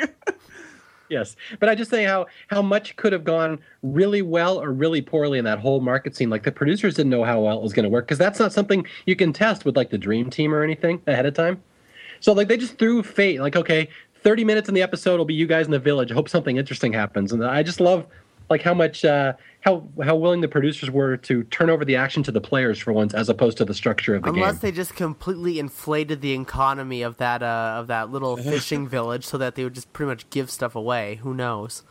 Yes. 1.10 1.36
But 1.60 1.70
i 1.70 1.76
just 1.76 1.90
say 1.90 2.04
how 2.04 2.28
how 2.48 2.62
much 2.62 2.96
could 2.96 3.14
have 3.14 3.24
gone 3.24 3.60
really 3.82 4.22
well 4.22 4.62
or 4.62 4.72
really 4.72 5.02
poorly 5.02 5.40
in 5.40 5.46
that 5.46 5.60
whole 5.60 5.82
market 5.82 6.16
scene. 6.16 6.30
Like 6.30 6.44
the 6.44 6.52
producers 6.52 6.96
didn't 6.96 7.10
know 7.10 7.24
how 7.24 7.42
well 7.42 7.58
it 7.58 7.64
was 7.64 7.74
going 7.74 7.84
to 7.84 7.90
work 7.90 8.06
because 8.06 8.18
that's 8.18 8.40
not 8.40 8.54
something 8.54 8.86
you 9.06 9.16
can 9.16 9.34
test 9.34 9.66
with 9.66 9.76
like 9.76 9.90
the 9.90 9.98
dream 9.98 10.30
team 10.30 10.54
or 10.54 10.64
anything 10.64 11.02
ahead 11.08 11.26
of 11.26 11.34
time. 11.34 11.62
So 12.20 12.34
like 12.34 12.48
they 12.48 12.58
just 12.58 12.78
threw 12.78 13.04
fate 13.04 13.40
like 13.42 13.56
okay 13.56 13.90
30 14.22 14.44
minutes 14.44 14.68
in 14.68 14.76
the 14.76 14.82
episode 14.82 15.18
will 15.18 15.26
be 15.26 15.34
you 15.34 15.48
guys 15.48 15.66
in 15.66 15.72
the 15.72 15.80
village. 15.80 16.12
I 16.12 16.14
hope 16.14 16.30
something 16.30 16.58
interesting 16.58 16.92
happens. 16.92 17.32
And 17.32 17.44
i 17.46 17.64
just 17.64 17.80
love 17.80 18.06
like 18.50 18.62
how 18.62 18.74
much 18.74 19.06
uh, 19.06 19.34
how 19.62 19.88
how 20.04 20.16
willing 20.16 20.42
the 20.42 20.48
producers 20.48 20.90
were 20.90 21.18
to 21.18 21.44
turn 21.46 21.70
over 21.70 21.84
the 21.84 21.96
action 21.96 22.24
to 22.24 22.32
the 22.32 22.42
players 22.42 22.80
for 22.80 22.94
once, 22.94 23.14
as 23.14 23.28
opposed 23.28 23.58
to 23.58 23.66
the 23.66 23.74
structure 23.74 24.16
of 24.16 24.24
the 24.24 24.30
Unless 24.30 24.36
game. 24.36 24.44
Unless 24.44 24.62
they 24.62 24.72
just 24.72 24.96
completely 24.96 25.60
inflated 25.60 26.22
the 26.22 26.34
economy 26.34 27.02
of 27.02 27.18
that 27.18 27.44
uh, 27.44 27.76
of 27.78 27.88
that 27.88 28.10
little 28.10 28.38
fishing 28.52 28.88
village, 28.88 29.26
so 29.26 29.38
that 29.38 29.56
they 29.56 29.64
would 29.64 29.76
just 29.76 29.92
pretty 29.92 30.10
much 30.10 30.30
give 30.30 30.50
stuff 30.50 30.76
away. 30.76 31.16
Who 31.16 31.34
knows? 31.34 31.84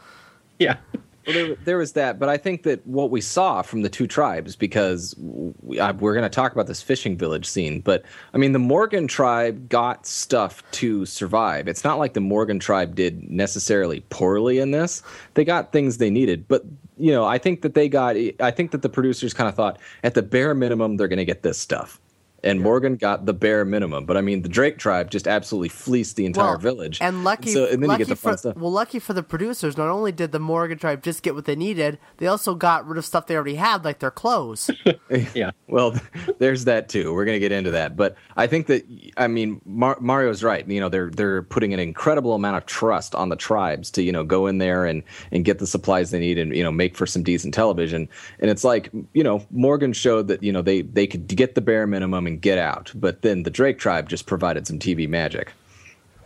Yeah. 0.58 0.78
Well, 1.26 1.34
there, 1.34 1.56
there 1.56 1.78
was 1.78 1.92
that, 1.92 2.18
but 2.18 2.30
I 2.30 2.38
think 2.38 2.62
that 2.62 2.86
what 2.86 3.10
we 3.10 3.20
saw 3.20 3.60
from 3.60 3.82
the 3.82 3.90
two 3.90 4.06
tribes, 4.06 4.56
because 4.56 5.14
we, 5.18 5.78
are 5.78 5.92
going 5.92 6.22
to 6.22 6.30
talk 6.30 6.52
about 6.52 6.66
this 6.66 6.80
fishing 6.80 7.18
village 7.18 7.44
scene, 7.44 7.80
but 7.80 8.02
I 8.32 8.38
mean, 8.38 8.52
the 8.52 8.58
Morgan 8.58 9.06
tribe 9.06 9.68
got 9.68 10.06
stuff 10.06 10.62
to 10.70 11.04
survive. 11.04 11.68
It's 11.68 11.84
not 11.84 11.98
like 11.98 12.14
the 12.14 12.22
Morgan 12.22 12.58
tribe 12.58 12.94
did 12.94 13.30
necessarily 13.30 14.00
poorly 14.08 14.58
in 14.58 14.70
this. 14.70 15.02
They 15.34 15.44
got 15.44 15.70
things 15.70 15.98
they 15.98 16.08
needed, 16.08 16.48
but 16.48 16.64
you 16.98 17.12
know, 17.12 17.24
I 17.24 17.38
think 17.38 17.62
that 17.62 17.74
they 17.74 17.88
got. 17.88 18.16
I 18.40 18.50
think 18.50 18.70
that 18.72 18.82
the 18.82 18.88
producers 18.88 19.34
kind 19.34 19.48
of 19.48 19.54
thought, 19.54 19.78
at 20.02 20.14
the 20.14 20.22
bare 20.22 20.54
minimum, 20.54 20.96
they're 20.96 21.08
going 21.08 21.18
to 21.18 21.24
get 21.24 21.42
this 21.42 21.58
stuff 21.58 22.00
and 22.44 22.58
yeah. 22.58 22.64
Morgan 22.64 22.96
got 22.96 23.26
the 23.26 23.32
bare 23.32 23.64
minimum. 23.64 24.06
But 24.06 24.16
I 24.16 24.20
mean, 24.20 24.42
the 24.42 24.48
Drake 24.48 24.78
tribe 24.78 25.10
just 25.10 25.26
absolutely 25.26 25.68
fleeced 25.68 26.16
the 26.16 26.26
entire 26.26 26.52
well, 26.52 26.58
village. 26.58 26.98
And 27.00 27.24
lucky, 27.24 27.50
and, 27.50 27.54
so, 27.54 27.64
and 27.66 27.82
then 27.82 27.88
lucky 27.88 28.02
you 28.02 28.06
get 28.06 28.10
the 28.10 28.16
fun 28.16 28.34
for, 28.34 28.38
stuff. 28.38 28.56
Well, 28.56 28.70
lucky 28.70 28.98
for 28.98 29.12
the 29.12 29.22
producers, 29.22 29.76
not 29.76 29.88
only 29.88 30.12
did 30.12 30.32
the 30.32 30.38
Morgan 30.38 30.78
tribe 30.78 31.02
just 31.02 31.22
get 31.22 31.34
what 31.34 31.46
they 31.46 31.56
needed, 31.56 31.98
they 32.18 32.26
also 32.26 32.54
got 32.54 32.86
rid 32.86 32.98
of 32.98 33.04
stuff 33.04 33.26
they 33.26 33.34
already 33.34 33.56
had, 33.56 33.84
like 33.84 33.98
their 33.98 34.10
clothes. 34.10 34.70
yeah. 35.34 35.50
Well, 35.66 35.94
there's 36.38 36.64
that 36.66 36.88
too. 36.88 37.12
We're 37.12 37.24
gonna 37.24 37.38
get 37.38 37.52
into 37.52 37.72
that, 37.72 37.96
but 37.96 38.16
I 38.36 38.46
think 38.46 38.66
that 38.68 38.86
I 39.16 39.26
mean 39.26 39.60
Mar- 39.64 39.98
Mario's 40.00 40.44
right. 40.44 40.66
You 40.68 40.80
know, 40.80 40.88
they're 40.88 41.10
they're 41.10 41.42
putting 41.42 41.74
an 41.74 41.80
incredible 41.80 42.34
amount 42.34 42.56
of 42.56 42.66
trust 42.66 43.14
on 43.14 43.28
the 43.28 43.36
tribes 43.36 43.90
to 43.92 44.02
you 44.02 44.12
know 44.12 44.24
go 44.24 44.46
in 44.46 44.58
there 44.58 44.84
and 44.84 45.02
and 45.32 45.44
get 45.44 45.58
the 45.58 45.66
supplies 45.66 46.10
they 46.10 46.20
need 46.20 46.38
and 46.38 46.54
you 46.54 46.62
know 46.62 46.72
make 46.72 46.96
for 46.96 47.06
some 47.06 47.22
decent 47.22 47.52
television. 47.52 48.08
And 48.38 48.50
it's 48.50 48.62
like 48.62 48.90
you 49.12 49.24
know 49.24 49.44
Morgan 49.50 49.92
showed 49.92 50.28
that 50.28 50.42
you 50.42 50.52
know 50.52 50.62
they 50.62 50.82
they 50.82 51.06
could 51.06 51.26
get 51.26 51.56
the 51.56 51.60
bare 51.60 51.86
minimum 51.86 52.27
and 52.28 52.40
get 52.40 52.58
out. 52.58 52.92
But 52.94 53.22
then 53.22 53.42
the 53.42 53.50
Drake 53.50 53.78
tribe 53.78 54.08
just 54.08 54.26
provided 54.26 54.66
some 54.68 54.78
TV 54.78 55.08
magic. 55.08 55.52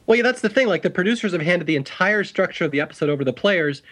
Well, 0.07 0.17
yeah, 0.17 0.23
that's 0.23 0.43
the 0.43 0.49
thing. 0.51 0.67
Like 0.67 0.83
the 0.83 0.91
producers 0.91 1.33
have 1.33 1.41
handed 1.41 1.67
the 1.67 1.77
entire 1.77 2.25
structure 2.25 2.67
of 2.67 2.73
the 2.73 2.81
episode 2.81 3.09
over 3.09 3.21
to 3.21 3.25
the 3.25 3.33
players, 3.33 3.83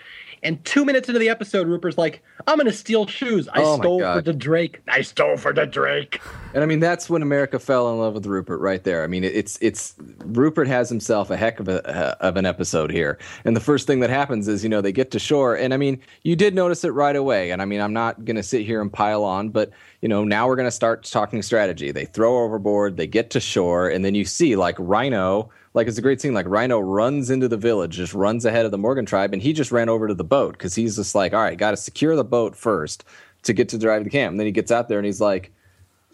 And 0.43 0.65
two 0.65 0.85
minutes 0.85 1.09
into 1.09 1.19
the 1.19 1.29
episode, 1.29 1.69
Rupert's 1.69 1.99
like, 1.99 2.23
"I'm 2.47 2.57
gonna 2.57 2.73
steal 2.73 3.07
shoes. 3.07 3.49
I 3.49 3.63
oh 3.63 3.79
stole 3.79 4.01
for 4.01 4.23
the 4.23 4.33
Drake. 4.33 4.81
I 4.89 5.03
stole 5.03 5.37
for 5.37 5.53
the 5.53 5.67
Drake." 5.67 6.21
And 6.55 6.63
I 6.63 6.67
mean, 6.67 6.81
that's 6.81 7.11
when 7.11 7.23
America 7.23 7.59
fell 7.59 7.93
in 7.93 7.99
love 7.99 8.15
with 8.15 8.27
Rupert, 8.27 8.61
right 8.61 8.83
there. 8.83 9.05
I 9.05 9.07
mean, 9.07 9.23
it's 9.23 9.59
it's 9.61 9.95
Rupert 10.25 10.67
has 10.67 10.89
himself 10.89 11.31
a 11.31 11.37
heck 11.37 11.61
of 11.61 11.69
a 11.69 11.87
uh, 11.87 12.15
of 12.21 12.37
an 12.37 12.47
episode 12.47 12.91
here. 12.91 13.19
And 13.45 13.55
the 13.55 13.61
first 13.61 13.87
thing 13.87 14.01
that 14.01 14.11
happens 14.11 14.49
is, 14.49 14.63
you 14.63 14.69
know, 14.69 14.81
they 14.81 14.93
get 14.93 15.11
to 15.11 15.19
shore, 15.19 15.55
and 15.57 15.75
I 15.75 15.77
mean, 15.77 16.01
you 16.23 16.37
did 16.37 16.55
notice 16.55 16.85
it 16.85 16.91
right 16.91 17.17
away. 17.17 17.51
And 17.51 17.61
I 17.61 17.67
mean, 17.67 17.81
I'm 17.81 17.93
not 17.93 18.25
gonna 18.25 18.43
sit 18.43 18.65
here 18.65 18.81
and 18.81 18.93
pile 18.93 19.25
on, 19.25 19.51
but 19.51 19.71
you 20.01 20.09
know, 20.09 20.25
now 20.25 20.49
we're 20.49 20.57
gonna 20.57 20.71
start 20.71 21.05
talking 21.05 21.43
strategy. 21.43 21.93
They 21.93 22.07
throw 22.07 22.45
overboard, 22.45 22.97
they 22.97 23.07
get 23.07 23.31
to 23.31 23.41
shore, 23.41 23.89
and 23.89 24.05
then 24.05 24.15
you 24.15 24.25
see 24.25 24.57
like 24.57 24.77
Rhino 24.79 25.51
like 25.75 25.87
it's 25.87 25.99
a 25.99 26.03
great 26.03 26.21
scene. 26.21 26.35
Like 26.35 26.47
Rhino 26.49 26.81
runs 26.81 27.31
into 27.31 27.49
the 27.49 27.57
village, 27.57 27.97
just 27.97 28.15
runs 28.15 28.45
ahead 28.45 28.65
of 28.65 28.71
the 28.71 28.79
Morgan 28.79 29.07
tribe, 29.07 29.33
and 29.33 29.41
he 29.43 29.53
just 29.53 29.73
ran 29.73 29.89
over 29.89 30.09
to 30.09 30.15
the 30.15 30.25
boat 30.25 30.53
because 30.53 30.75
he's 30.75 30.97
just 30.97 31.15
like, 31.15 31.33
all 31.33 31.41
right, 31.41 31.57
got 31.57 31.71
to 31.71 31.77
secure 31.77 32.17
the 32.17 32.25
boat 32.25 32.57
first 32.57 33.05
to 33.43 33.53
get 33.53 33.69
to 33.71 33.79
drive 33.79 34.05
the 34.05 34.11
camp. 34.11 34.33
And 34.33 34.41
then 34.41 34.47
he 34.47 34.53
gets 34.53 34.71
out 34.71 34.89
there 34.89 34.99
and 34.99 35.07
he's 35.07 35.21
like, 35.21 35.53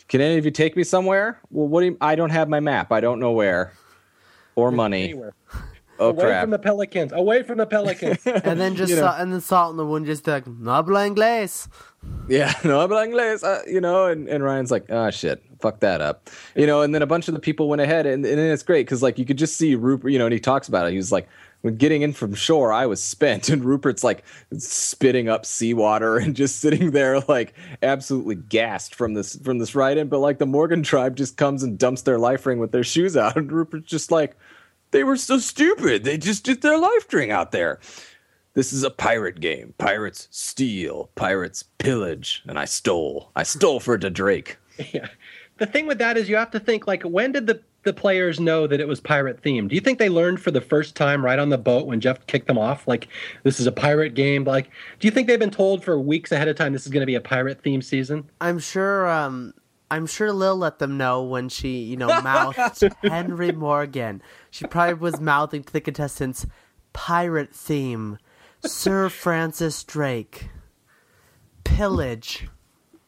"Can 0.08 0.20
any 0.20 0.38
of 0.38 0.44
you 0.44 0.50
take 0.50 0.76
me 0.76 0.84
somewhere?" 0.84 1.40
Well, 1.50 1.68
what 1.68 1.80
do 1.80 1.86
you? 1.86 1.96
I 2.00 2.14
don't 2.14 2.30
have 2.30 2.48
my 2.48 2.60
map. 2.60 2.92
I 2.92 3.00
don't 3.00 3.18
know 3.18 3.32
where, 3.32 3.72
or 4.54 4.70
money. 4.70 5.04
Anywhere. 5.04 5.34
Oh 5.98 6.10
away 6.10 6.24
crap! 6.24 6.42
from 6.42 6.50
the 6.50 6.58
pelicans! 6.58 7.12
Away 7.12 7.42
from 7.42 7.58
the 7.58 7.66
pelicans! 7.66 8.18
and 8.26 8.60
then 8.60 8.76
just 8.76 8.90
you 8.90 8.96
know. 8.96 9.14
and 9.16 9.32
then 9.32 9.40
salt 9.40 9.70
in 9.70 9.76
the 9.76 9.86
wound, 9.86 10.06
just 10.06 10.26
like 10.26 10.46
no 10.46 10.72
habla 10.72 11.08
inglés. 11.08 11.68
Yeah, 12.28 12.52
no 12.64 12.80
habla 12.80 13.06
inglés. 13.06 13.42
Uh, 13.42 13.62
you 13.66 13.80
know, 13.80 14.06
and, 14.06 14.28
and 14.28 14.44
Ryan's 14.44 14.70
like, 14.70 14.90
oh 14.90 15.10
shit, 15.10 15.42
fuck 15.60 15.80
that 15.80 16.00
up, 16.00 16.28
you 16.54 16.66
know. 16.66 16.82
And 16.82 16.94
then 16.94 17.02
a 17.02 17.06
bunch 17.06 17.28
of 17.28 17.34
the 17.34 17.40
people 17.40 17.68
went 17.68 17.82
ahead, 17.82 18.06
and, 18.06 18.24
and 18.24 18.40
it's 18.40 18.62
great 18.62 18.86
because 18.86 19.02
like 19.02 19.18
you 19.18 19.24
could 19.24 19.38
just 19.38 19.56
see 19.56 19.74
Rupert, 19.74 20.12
you 20.12 20.18
know, 20.18 20.26
and 20.26 20.32
he 20.32 20.40
talks 20.40 20.68
about 20.68 20.86
it. 20.86 20.92
He 20.92 20.96
was 20.96 21.12
like, 21.12 21.28
when 21.62 21.76
getting 21.76 22.02
in 22.02 22.12
from 22.12 22.34
shore, 22.34 22.72
I 22.72 22.86
was 22.86 23.02
spent, 23.02 23.48
and 23.50 23.64
Rupert's 23.64 24.04
like 24.04 24.24
spitting 24.56 25.28
up 25.28 25.44
seawater 25.44 26.16
and 26.16 26.36
just 26.36 26.60
sitting 26.60 26.90
there 26.92 27.20
like 27.20 27.54
absolutely 27.82 28.36
gassed 28.36 28.94
from 28.94 29.14
this 29.14 29.36
from 29.36 29.58
this 29.58 29.74
ride 29.74 29.98
in. 29.98 30.08
But 30.08 30.20
like 30.20 30.38
the 30.38 30.46
Morgan 30.46 30.82
tribe 30.82 31.16
just 31.16 31.36
comes 31.36 31.62
and 31.62 31.78
dumps 31.78 32.02
their 32.02 32.18
life 32.18 32.46
ring 32.46 32.58
with 32.58 32.72
their 32.72 32.84
shoes 32.84 33.16
out, 33.16 33.36
and 33.36 33.50
Rupert's 33.50 33.90
just 33.90 34.10
like 34.10 34.36
they 34.96 35.04
were 35.04 35.16
so 35.18 35.38
stupid. 35.38 36.04
They 36.04 36.16
just 36.16 36.42
did 36.42 36.62
their 36.62 36.78
life 36.78 37.12
ring 37.12 37.30
out 37.30 37.52
there. 37.52 37.80
This 38.54 38.72
is 38.72 38.82
a 38.82 38.88
pirate 38.88 39.40
game. 39.40 39.74
Pirates 39.76 40.26
steal, 40.30 41.10
pirates 41.16 41.64
pillage, 41.76 42.42
and 42.46 42.58
I 42.58 42.64
stole. 42.64 43.30
I 43.36 43.42
stole 43.42 43.78
for 43.78 43.98
the 43.98 44.08
Drake. 44.08 44.56
Yeah. 44.94 45.08
The 45.58 45.66
thing 45.66 45.86
with 45.86 45.98
that 45.98 46.16
is 46.16 46.30
you 46.30 46.36
have 46.36 46.50
to 46.50 46.60
think 46.60 46.86
like 46.86 47.02
when 47.02 47.32
did 47.32 47.46
the 47.46 47.60
the 47.82 47.92
players 47.92 48.40
know 48.40 48.66
that 48.66 48.80
it 48.80 48.88
was 48.88 49.00
pirate 49.00 49.42
themed? 49.42 49.68
Do 49.68 49.74
you 49.74 49.80
think 49.80 49.98
they 49.98 50.08
learned 50.08 50.40
for 50.40 50.50
the 50.50 50.60
first 50.60 50.96
time 50.96 51.24
right 51.24 51.38
on 51.38 51.50
the 51.50 51.58
boat 51.58 51.86
when 51.86 52.00
Jeff 52.00 52.26
kicked 52.26 52.46
them 52.46 52.58
off? 52.58 52.88
Like 52.88 53.08
this 53.42 53.60
is 53.60 53.66
a 53.66 53.72
pirate 53.72 54.14
game. 54.14 54.44
Like, 54.44 54.70
do 54.98 55.06
you 55.06 55.10
think 55.10 55.28
they've 55.28 55.38
been 55.38 55.50
told 55.50 55.84
for 55.84 56.00
weeks 56.00 56.32
ahead 56.32 56.48
of 56.48 56.56
time 56.56 56.72
this 56.72 56.84
is 56.84 56.92
going 56.92 57.02
to 57.02 57.06
be 57.06 57.14
a 57.14 57.20
pirate 57.20 57.62
themed 57.62 57.84
season? 57.84 58.28
I'm 58.40 58.58
sure. 58.58 59.08
Um, 59.08 59.52
I'm 59.90 60.06
sure 60.06 60.32
Lil 60.32 60.56
let 60.56 60.78
them 60.78 60.96
know 60.96 61.22
when 61.22 61.48
she, 61.48 61.78
you 61.82 61.96
know, 61.96 62.08
mouthed 62.22 62.82
Henry 63.02 63.52
Morgan. 63.52 64.22
She 64.50 64.66
probably 64.66 64.94
was 64.94 65.20
mouthing 65.20 65.62
to 65.64 65.72
the 65.72 65.80
contestants, 65.80 66.46
"Pirate 66.92 67.54
theme, 67.54 68.18
Sir 68.64 69.08
Francis 69.08 69.84
Drake, 69.84 70.48
pillage." 71.64 72.48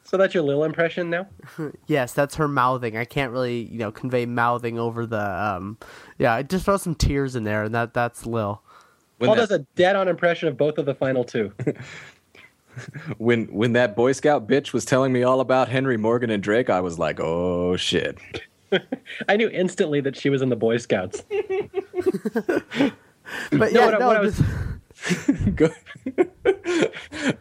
So 0.04 0.16
that's 0.16 0.32
your 0.32 0.42
Lil 0.42 0.64
impression 0.64 1.10
now? 1.10 1.26
yes, 1.86 2.14
that's 2.14 2.36
her 2.36 2.48
mouthing. 2.48 2.96
I 2.96 3.04
can't 3.04 3.30
really, 3.30 3.64
you 3.64 3.78
know, 3.78 3.92
convey 3.92 4.24
mouthing 4.24 4.78
over 4.78 5.04
the. 5.04 5.44
um 5.44 5.78
Yeah, 6.16 6.32
I 6.32 6.42
just 6.42 6.64
throw 6.64 6.78
some 6.78 6.94
tears 6.94 7.36
in 7.36 7.44
there, 7.44 7.64
and 7.64 7.74
that 7.74 7.92
that's 7.92 8.24
Lil. 8.24 8.62
Paul 9.20 9.34
that... 9.34 9.48
does 9.48 9.50
a 9.50 9.66
dead-on 9.74 10.08
impression 10.08 10.48
of 10.48 10.56
both 10.56 10.78
of 10.78 10.86
the 10.86 10.94
final 10.94 11.24
two. 11.24 11.52
when 13.18 13.46
when 13.46 13.72
that 13.72 13.96
Boy 13.96 14.12
Scout 14.12 14.48
bitch 14.48 14.72
was 14.72 14.84
telling 14.84 15.12
me 15.12 15.22
all 15.22 15.40
about 15.40 15.68
Henry 15.68 15.96
Morgan 15.96 16.30
and 16.30 16.42
Drake, 16.42 16.70
I 16.70 16.80
was 16.80 16.98
like, 16.98 17.20
oh 17.20 17.76
shit. 17.76 18.18
I 19.28 19.36
knew 19.36 19.48
instantly 19.48 20.00
that 20.02 20.16
she 20.16 20.30
was 20.30 20.42
in 20.42 20.48
the 20.48 20.56
Boy 20.56 20.76
Scouts. 20.76 21.22
but 21.30 21.32
yeah, 22.80 22.90
no, 23.50 23.86
what, 23.86 23.98
no, 23.98 24.06
what 24.06 24.16
I 24.16 24.20
was. 24.20 24.42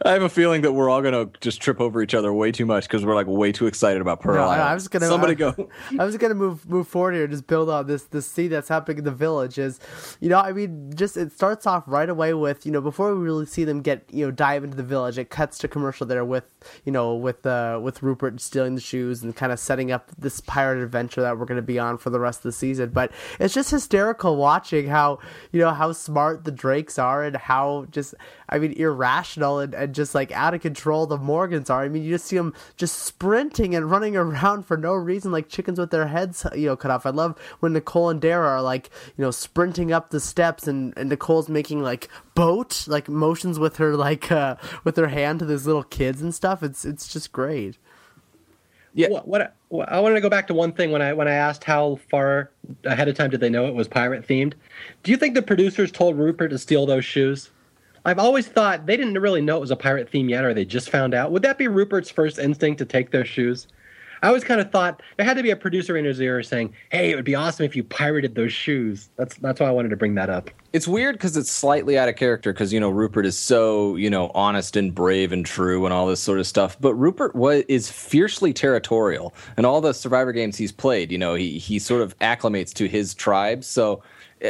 I 0.04 0.12
have 0.12 0.22
a 0.22 0.28
feeling 0.28 0.62
that 0.62 0.72
we're 0.72 0.88
all 0.88 1.02
gonna 1.02 1.28
just 1.40 1.60
trip 1.60 1.80
over 1.80 2.00
each 2.02 2.14
other 2.14 2.32
way 2.32 2.52
too 2.52 2.64
much 2.64 2.84
because 2.84 3.04
we're 3.04 3.16
like 3.16 3.26
way 3.26 3.50
too 3.50 3.66
excited 3.66 4.00
about 4.00 4.20
Pearl 4.20 4.36
no, 4.36 4.48
I 4.48 4.74
was 4.74 4.86
gonna 4.86 5.06
somebody 5.06 5.32
I, 5.32 5.34
go. 5.34 5.68
I 5.98 6.04
was 6.04 6.16
gonna 6.16 6.34
move 6.34 6.68
move 6.68 6.86
forward 6.86 7.14
here, 7.14 7.24
and 7.24 7.32
just 7.32 7.46
build 7.48 7.68
on 7.68 7.86
this 7.86 8.04
this 8.04 8.26
scene 8.26 8.50
that's 8.50 8.68
happening 8.68 8.98
in 8.98 9.04
the 9.04 9.10
village. 9.10 9.58
Is 9.58 9.80
you 10.20 10.28
know, 10.28 10.38
I 10.38 10.52
mean, 10.52 10.92
just 10.94 11.16
it 11.16 11.32
starts 11.32 11.66
off 11.66 11.82
right 11.86 12.08
away 12.08 12.32
with 12.32 12.64
you 12.64 12.70
know 12.70 12.80
before 12.80 13.14
we 13.14 13.20
really 13.20 13.46
see 13.46 13.64
them 13.64 13.82
get 13.82 14.04
you 14.12 14.24
know 14.24 14.30
dive 14.30 14.62
into 14.62 14.76
the 14.76 14.84
village, 14.84 15.18
it 15.18 15.28
cuts 15.30 15.58
to 15.58 15.68
commercial 15.68 16.06
there 16.06 16.24
with 16.24 16.44
you 16.84 16.92
know 16.92 17.14
with 17.14 17.44
uh 17.44 17.80
with 17.82 18.02
Rupert 18.02 18.40
stealing 18.40 18.76
the 18.76 18.80
shoes 18.80 19.22
and 19.22 19.34
kind 19.34 19.50
of 19.50 19.58
setting 19.58 19.90
up 19.90 20.12
this 20.16 20.40
pirate 20.40 20.82
adventure 20.82 21.22
that 21.22 21.38
we're 21.38 21.46
gonna 21.46 21.60
be 21.60 21.78
on 21.78 21.98
for 21.98 22.10
the 22.10 22.20
rest 22.20 22.40
of 22.40 22.44
the 22.44 22.52
season. 22.52 22.90
But 22.90 23.10
it's 23.40 23.54
just 23.54 23.70
hysterical 23.70 24.36
watching 24.36 24.86
how 24.86 25.18
you 25.50 25.60
know 25.60 25.72
how 25.72 25.92
smart 25.92 26.44
the 26.44 26.52
Drakes 26.52 26.98
are 26.98 27.24
and 27.24 27.36
how 27.48 27.86
just 27.90 28.14
I 28.50 28.58
mean, 28.58 28.72
irrational 28.72 29.58
and, 29.60 29.72
and 29.72 29.94
just 29.94 30.14
like 30.14 30.30
out 30.32 30.52
of 30.52 30.60
control 30.60 31.06
the 31.06 31.16
Morgans 31.16 31.70
are. 31.70 31.82
I 31.82 31.88
mean, 31.88 32.02
you 32.02 32.10
just 32.10 32.26
see 32.26 32.36
them 32.36 32.52
just 32.76 32.98
sprinting 32.98 33.74
and 33.74 33.90
running 33.90 34.16
around 34.18 34.66
for 34.66 34.76
no 34.76 34.92
reason, 34.92 35.32
like 35.32 35.48
chickens 35.48 35.78
with 35.78 35.90
their 35.90 36.08
heads, 36.08 36.46
you 36.54 36.66
know, 36.66 36.76
cut 36.76 36.90
off. 36.90 37.06
I 37.06 37.10
love 37.10 37.38
when 37.60 37.72
Nicole 37.72 38.10
and 38.10 38.20
Darrah 38.20 38.48
are 38.48 38.62
like, 38.62 38.90
you 39.16 39.24
know, 39.24 39.30
sprinting 39.30 39.92
up 39.92 40.10
the 40.10 40.20
steps 40.20 40.68
and, 40.68 40.92
and 40.98 41.08
Nicole's 41.08 41.48
making 41.48 41.82
like 41.82 42.10
boat, 42.34 42.86
like 42.86 43.08
motions 43.08 43.58
with 43.58 43.78
her, 43.78 43.96
like, 43.96 44.30
uh, 44.30 44.56
with 44.84 44.98
her 44.98 45.08
hand 45.08 45.38
to 45.38 45.46
these 45.46 45.66
little 45.66 45.84
kids 45.84 46.20
and 46.20 46.34
stuff. 46.34 46.62
It's, 46.62 46.84
it's 46.84 47.08
just 47.08 47.32
great. 47.32 47.78
Yeah. 48.92 49.08
What, 49.08 49.26
what, 49.26 49.40
what, 49.40 49.54
I 49.70 50.00
wanted 50.00 50.14
to 50.14 50.20
go 50.22 50.30
back 50.30 50.46
to 50.46 50.54
one 50.54 50.72
thing 50.72 50.90
when 50.90 51.02
I 51.02 51.12
when 51.12 51.28
I 51.28 51.34
asked 51.34 51.64
how 51.64 51.96
far 52.10 52.50
ahead 52.84 53.08
of 53.08 53.16
time 53.16 53.30
did 53.30 53.40
they 53.40 53.50
know 53.50 53.66
it 53.66 53.74
was 53.74 53.86
pirate 53.86 54.26
themed. 54.26 54.54
Do 55.02 55.10
you 55.10 55.16
think 55.18 55.34
the 55.34 55.42
producers 55.42 55.92
told 55.92 56.16
Rupert 56.16 56.50
to 56.50 56.58
steal 56.58 56.86
those 56.86 57.04
shoes? 57.04 57.50
I've 58.04 58.18
always 58.18 58.46
thought 58.46 58.86
they 58.86 58.96
didn't 58.96 59.18
really 59.18 59.42
know 59.42 59.58
it 59.58 59.60
was 59.60 59.70
a 59.70 59.76
pirate 59.76 60.08
theme 60.08 60.30
yet, 60.30 60.44
or 60.44 60.54
they 60.54 60.64
just 60.64 60.88
found 60.88 61.12
out. 61.12 61.32
Would 61.32 61.42
that 61.42 61.58
be 61.58 61.68
Rupert's 61.68 62.10
first 62.10 62.38
instinct 62.38 62.78
to 62.78 62.86
take 62.86 63.10
those 63.10 63.28
shoes? 63.28 63.66
I 64.22 64.28
always 64.28 64.44
kind 64.44 64.60
of 64.60 64.70
thought 64.70 65.02
there 65.16 65.26
had 65.26 65.36
to 65.36 65.42
be 65.42 65.50
a 65.50 65.56
producer 65.56 65.96
in 65.96 66.04
his 66.04 66.20
ear 66.20 66.42
saying, 66.42 66.74
"Hey, 66.90 67.10
it 67.10 67.16
would 67.16 67.24
be 67.24 67.34
awesome 67.34 67.64
if 67.64 67.76
you 67.76 67.84
pirated 67.84 68.34
those 68.34 68.52
shoes." 68.52 69.08
That's 69.16 69.36
that's 69.36 69.60
why 69.60 69.66
I 69.68 69.70
wanted 69.70 69.90
to 69.90 69.96
bring 69.96 70.14
that 70.14 70.30
up. 70.30 70.50
It's 70.72 70.86
weird 70.86 71.14
because 71.14 71.36
it's 71.36 71.50
slightly 71.50 71.98
out 71.98 72.08
of 72.08 72.16
character 72.16 72.52
because 72.52 72.72
you 72.72 72.80
know 72.80 72.90
Rupert 72.90 73.26
is 73.26 73.38
so 73.38 73.96
you 73.96 74.10
know 74.10 74.30
honest 74.34 74.76
and 74.76 74.94
brave 74.94 75.32
and 75.32 75.44
true 75.44 75.84
and 75.84 75.94
all 75.94 76.06
this 76.06 76.20
sort 76.20 76.38
of 76.38 76.46
stuff. 76.46 76.76
But 76.80 76.94
Rupert 76.94 77.34
was, 77.34 77.64
is 77.68 77.90
fiercely 77.90 78.52
territorial, 78.52 79.34
and 79.56 79.64
all 79.64 79.80
the 79.80 79.92
Survivor 79.92 80.32
games 80.32 80.56
he's 80.56 80.72
played, 80.72 81.10
you 81.12 81.18
know, 81.18 81.34
he 81.34 81.58
he 81.58 81.78
sort 81.78 82.02
of 82.02 82.18
acclimates 82.18 82.72
to 82.74 82.88
his 82.88 83.14
tribe. 83.14 83.64
So 83.64 84.02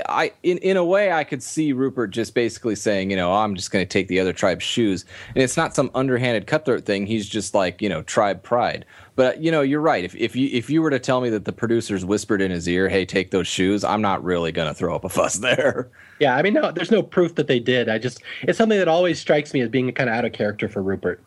I 0.09 0.33
in 0.42 0.59
in 0.59 0.77
a 0.77 0.85
way 0.85 1.12
I 1.12 1.24
could 1.24 1.42
see 1.42 1.72
Rupert 1.72 2.11
just 2.11 2.35
basically 2.35 2.74
saying, 2.74 3.11
you 3.11 3.16
know, 3.16 3.33
I'm 3.33 3.55
just 3.55 3.70
going 3.70 3.85
to 3.85 3.88
take 3.88 4.09
the 4.09 4.20
other 4.20 4.33
tribe's 4.33 4.64
shoes, 4.64 5.05
and 5.35 5.42
it's 5.42 5.57
not 5.57 5.74
some 5.74 5.90
underhanded 5.94 6.46
cutthroat 6.46 6.85
thing. 6.85 7.07
He's 7.07 7.29
just 7.29 7.55
like, 7.55 7.81
you 7.81 7.88
know, 7.88 8.03
tribe 8.03 8.42
pride. 8.42 8.85
But 9.16 9.37
uh, 9.37 9.40
you 9.40 9.51
know, 9.51 9.62
you're 9.62 9.81
right. 9.81 10.05
If 10.05 10.14
if 10.14 10.37
you 10.37 10.48
if 10.53 10.70
you 10.70 10.83
were 10.83 10.90
to 10.90 10.98
tell 10.98 11.20
me 11.20 11.31
that 11.31 11.44
the 11.44 11.53
producers 11.53 12.05
whispered 12.05 12.40
in 12.40 12.51
his 12.51 12.68
ear, 12.68 12.88
"Hey, 12.88 13.05
take 13.05 13.31
those 13.31 13.48
shoes," 13.48 13.83
I'm 13.83 14.03
not 14.03 14.22
really 14.22 14.53
going 14.53 14.68
to 14.68 14.74
throw 14.74 14.94
up 14.94 15.05
a 15.05 15.09
fuss 15.09 15.35
there. 15.38 15.88
Yeah, 16.20 16.37
I 16.37 16.42
mean, 16.42 16.55
no, 16.55 16.70
there's 16.70 16.90
no 16.90 17.03
proof 17.03 17.35
that 17.37 17.46
they 17.46 17.59
did. 17.59 17.88
I 17.88 17.98
just 17.98 18.22
it's 18.42 18.59
something 18.59 18.79
that 18.79 18.88
always 18.88 19.18
strikes 19.18 19.53
me 19.53 19.61
as 19.61 19.68
being 19.68 19.90
kind 19.92 20.09
of 20.09 20.14
out 20.14 20.24
of 20.24 20.33
character 20.33 20.68
for 20.68 20.83
Rupert. 20.83 21.20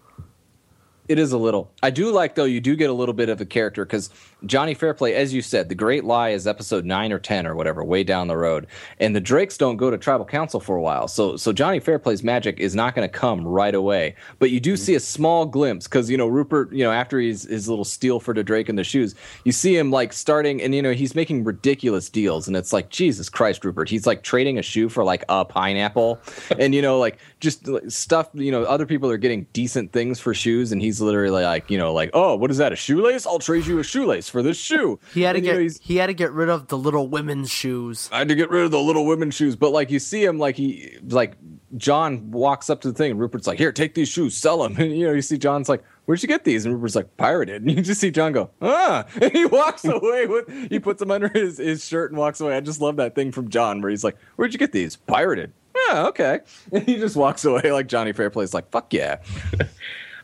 It 1.07 1.19
is 1.19 1.33
a 1.33 1.37
little. 1.37 1.69
I 1.83 1.89
do 1.89 2.11
like 2.11 2.35
though. 2.35 2.45
You 2.45 2.61
do 2.61 2.77
get 2.77 2.89
a 2.89 2.93
little 2.93 3.13
bit 3.13 3.27
of 3.27 3.41
a 3.41 3.45
character 3.45 3.83
because 3.83 4.09
Johnny 4.45 4.73
Fairplay, 4.73 5.13
as 5.13 5.33
you 5.33 5.41
said, 5.41 5.69
the 5.69 5.75
Great 5.75 6.03
Lie 6.03 6.29
is 6.29 6.47
episode 6.47 6.83
nine 6.83 7.11
or 7.11 7.19
ten 7.19 7.45
or 7.45 7.55
whatever, 7.55 7.83
way 7.83 8.03
down 8.03 8.27
the 8.27 8.37
road, 8.37 8.65
and 8.99 9.15
the 9.15 9.21
Drakes 9.21 9.57
don't 9.57 9.77
go 9.77 9.91
to 9.91 9.97
Tribal 9.97 10.25
Council 10.25 10.59
for 10.59 10.75
a 10.75 10.81
while. 10.81 11.07
So, 11.07 11.37
so 11.37 11.53
Johnny 11.53 11.79
Fairplay's 11.79 12.23
magic 12.23 12.59
is 12.59 12.75
not 12.75 12.95
going 12.95 13.07
to 13.07 13.13
come 13.13 13.45
right 13.45 13.75
away. 13.75 14.15
But 14.39 14.49
you 14.49 14.59
do 14.59 14.73
mm-hmm. 14.73 14.83
see 14.83 14.95
a 14.95 14.99
small 14.99 15.45
glimpse 15.45 15.87
because 15.87 16.09
you 16.09 16.17
know 16.17 16.27
Rupert, 16.27 16.73
you 16.73 16.83
know, 16.83 16.91
after 16.91 17.19
he's 17.19 17.43
his 17.43 17.69
little 17.69 17.85
steal 17.85 18.19
for 18.19 18.33
the 18.33 18.43
Drake 18.43 18.67
in 18.67 18.75
the 18.75 18.83
shoes, 18.83 19.13
you 19.45 19.51
see 19.51 19.75
him 19.75 19.91
like 19.91 20.11
starting, 20.11 20.61
and 20.61 20.73
you 20.73 20.81
know 20.81 20.93
he's 20.93 21.13
making 21.13 21.43
ridiculous 21.43 22.09
deals, 22.09 22.47
and 22.47 22.57
it's 22.57 22.73
like 22.73 22.89
Jesus 22.89 23.29
Christ, 23.29 23.63
Rupert, 23.63 23.89
he's 23.89 24.07
like 24.07 24.23
trading 24.23 24.57
a 24.57 24.63
shoe 24.63 24.89
for 24.89 25.03
like 25.03 25.23
a 25.29 25.45
pineapple, 25.45 26.19
and 26.59 26.73
you 26.73 26.81
know 26.81 26.97
like 26.97 27.19
just 27.39 27.67
stuff. 27.91 28.29
You 28.33 28.51
know, 28.51 28.63
other 28.63 28.87
people 28.87 29.11
are 29.11 29.17
getting 29.17 29.45
decent 29.53 29.91
things 29.91 30.19
for 30.19 30.33
shoes, 30.33 30.71
and 30.71 30.81
he's 30.81 30.99
literally 30.99 31.43
like, 31.43 31.69
you 31.69 31.77
know, 31.77 31.93
like, 31.93 32.09
oh, 32.13 32.35
what 32.35 32.49
is 32.49 32.57
that? 32.57 32.73
A 32.73 32.75
shoelace? 32.75 33.27
I'll 33.27 33.37
trade 33.37 33.67
you 33.67 33.77
a 33.77 33.83
shoelace 33.83 34.30
for 34.31 34.41
this 34.41 34.57
shoe. 34.57 34.99
He 35.13 35.21
had 35.21 35.33
to 35.33 35.37
and, 35.37 35.45
get 35.45 35.59
know, 35.59 35.69
he 35.81 35.97
had 35.97 36.07
to 36.07 36.13
get 36.13 36.31
rid 36.31 36.49
of 36.49 36.67
the 36.67 36.77
little 36.77 37.07
women's 37.07 37.51
shoes. 37.51 38.09
I 38.11 38.19
had 38.19 38.29
to 38.29 38.35
get 38.35 38.49
rid 38.49 38.63
of 38.63 38.71
the 38.71 38.79
little 38.79 39.05
women's 39.05 39.35
shoes, 39.35 39.55
but 39.55 39.71
like 39.71 39.91
you 39.91 39.99
see 39.99 40.23
him, 40.23 40.39
like 40.39 40.55
he 40.55 40.97
like 41.09 41.37
Jon 41.77 42.31
walks 42.31 42.69
up 42.69 42.81
to 42.81 42.91
the 42.91 42.93
thing, 42.97 43.11
and 43.11 43.19
Rupert's 43.19 43.45
like, 43.45 43.59
here, 43.59 43.71
take 43.71 43.93
these 43.93 44.09
shoes, 44.09 44.35
sell 44.35 44.63
them, 44.63 44.75
and 44.79 44.97
you 44.97 45.05
know, 45.05 45.13
you 45.13 45.21
see 45.21 45.37
Jon's 45.37 45.69
like. 45.69 45.83
Where'd 46.05 46.21
you 46.23 46.27
get 46.27 46.43
these? 46.43 46.65
And 46.65 46.73
Rupert's 46.73 46.95
like, 46.95 47.15
pirated. 47.15 47.61
And 47.61 47.71
you 47.77 47.81
just 47.81 48.01
see 48.01 48.09
Jon 48.11 48.33
go, 48.33 48.49
ah. 48.61 49.05
And 49.21 49.31
he 49.31 49.45
walks 49.45 49.85
away 49.85 50.25
with, 50.25 50.49
he 50.69 50.79
puts 50.79 50.99
them 50.99 51.11
under 51.11 51.29
his, 51.29 51.59
his 51.59 51.87
shirt 51.87 52.11
and 52.11 52.19
walks 52.19 52.41
away. 52.41 52.57
I 52.57 52.59
just 52.59 52.81
love 52.81 52.95
that 52.97 53.13
thing 53.13 53.31
from 53.31 53.49
Jon 53.49 53.81
where 53.81 53.91
he's 53.91 54.03
like, 54.03 54.17
where'd 54.35 54.51
you 54.51 54.59
get 54.59 54.71
these? 54.71 54.95
Pirated. 54.95 55.53
yeah, 55.87 56.07
okay. 56.07 56.39
And 56.71 56.83
he 56.83 56.97
just 56.97 57.15
walks 57.15 57.45
away 57.45 57.71
like 57.71 57.87
Johnny 57.87 58.13
Fairplay's 58.13 58.53
like, 58.53 58.69
fuck 58.71 58.91
yeah. 58.93 59.17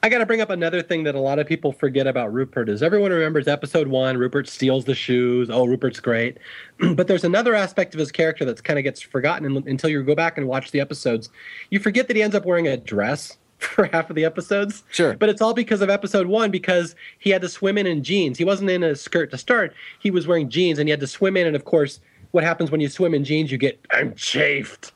I 0.03 0.09
got 0.09 0.19
to 0.19 0.25
bring 0.25 0.41
up 0.41 0.49
another 0.49 0.81
thing 0.81 1.03
that 1.03 1.15
a 1.15 1.19
lot 1.19 1.39
of 1.39 1.47
people 1.47 1.71
forget 1.71 2.07
about 2.07 2.33
Rupert 2.33 2.69
is 2.69 2.83
everyone 2.83 3.11
remembers 3.11 3.47
episode 3.47 3.87
one. 3.87 4.17
Rupert 4.17 4.47
steals 4.47 4.85
the 4.85 4.95
shoes. 4.95 5.49
Oh, 5.49 5.65
Rupert's 5.65 5.99
great, 5.99 6.37
but 6.95 7.07
there's 7.07 7.23
another 7.23 7.55
aspect 7.55 7.93
of 7.93 7.99
his 7.99 8.11
character 8.11 8.45
that's 8.45 8.61
kind 8.61 8.77
of 8.77 8.83
gets 8.83 9.01
forgotten 9.01 9.63
until 9.67 9.89
you 9.89 10.03
go 10.03 10.15
back 10.15 10.37
and 10.37 10.47
watch 10.47 10.71
the 10.71 10.79
episodes. 10.79 11.29
You 11.69 11.79
forget 11.79 12.07
that 12.07 12.15
he 12.15 12.23
ends 12.23 12.35
up 12.35 12.45
wearing 12.45 12.67
a 12.67 12.77
dress 12.77 13.37
for 13.57 13.85
half 13.85 14.09
of 14.09 14.15
the 14.15 14.25
episodes. 14.25 14.83
Sure. 14.91 15.15
But 15.15 15.29
it's 15.29 15.41
all 15.41 15.53
because 15.53 15.81
of 15.81 15.89
episode 15.89 16.27
one 16.27 16.51
because 16.51 16.95
he 17.19 17.31
had 17.31 17.41
to 17.41 17.49
swim 17.49 17.77
in 17.77 17.87
in 17.87 18.03
jeans. 18.03 18.37
He 18.37 18.45
wasn't 18.45 18.69
in 18.69 18.83
a 18.83 18.95
skirt 18.95 19.31
to 19.31 19.37
start. 19.37 19.73
He 19.99 20.11
was 20.11 20.27
wearing 20.27 20.49
jeans 20.49 20.79
and 20.79 20.87
he 20.87 20.91
had 20.91 20.99
to 20.99 21.07
swim 21.07 21.35
in. 21.37 21.47
And 21.47 21.55
of 21.55 21.65
course, 21.65 21.99
what 22.31 22.43
happens 22.43 22.69
when 22.69 22.81
you 22.81 22.89
swim 22.89 23.13
in 23.13 23.23
jeans? 23.23 23.51
You 23.51 23.57
get 23.57 23.79
I'm 23.91 24.13
chafed. 24.15 24.91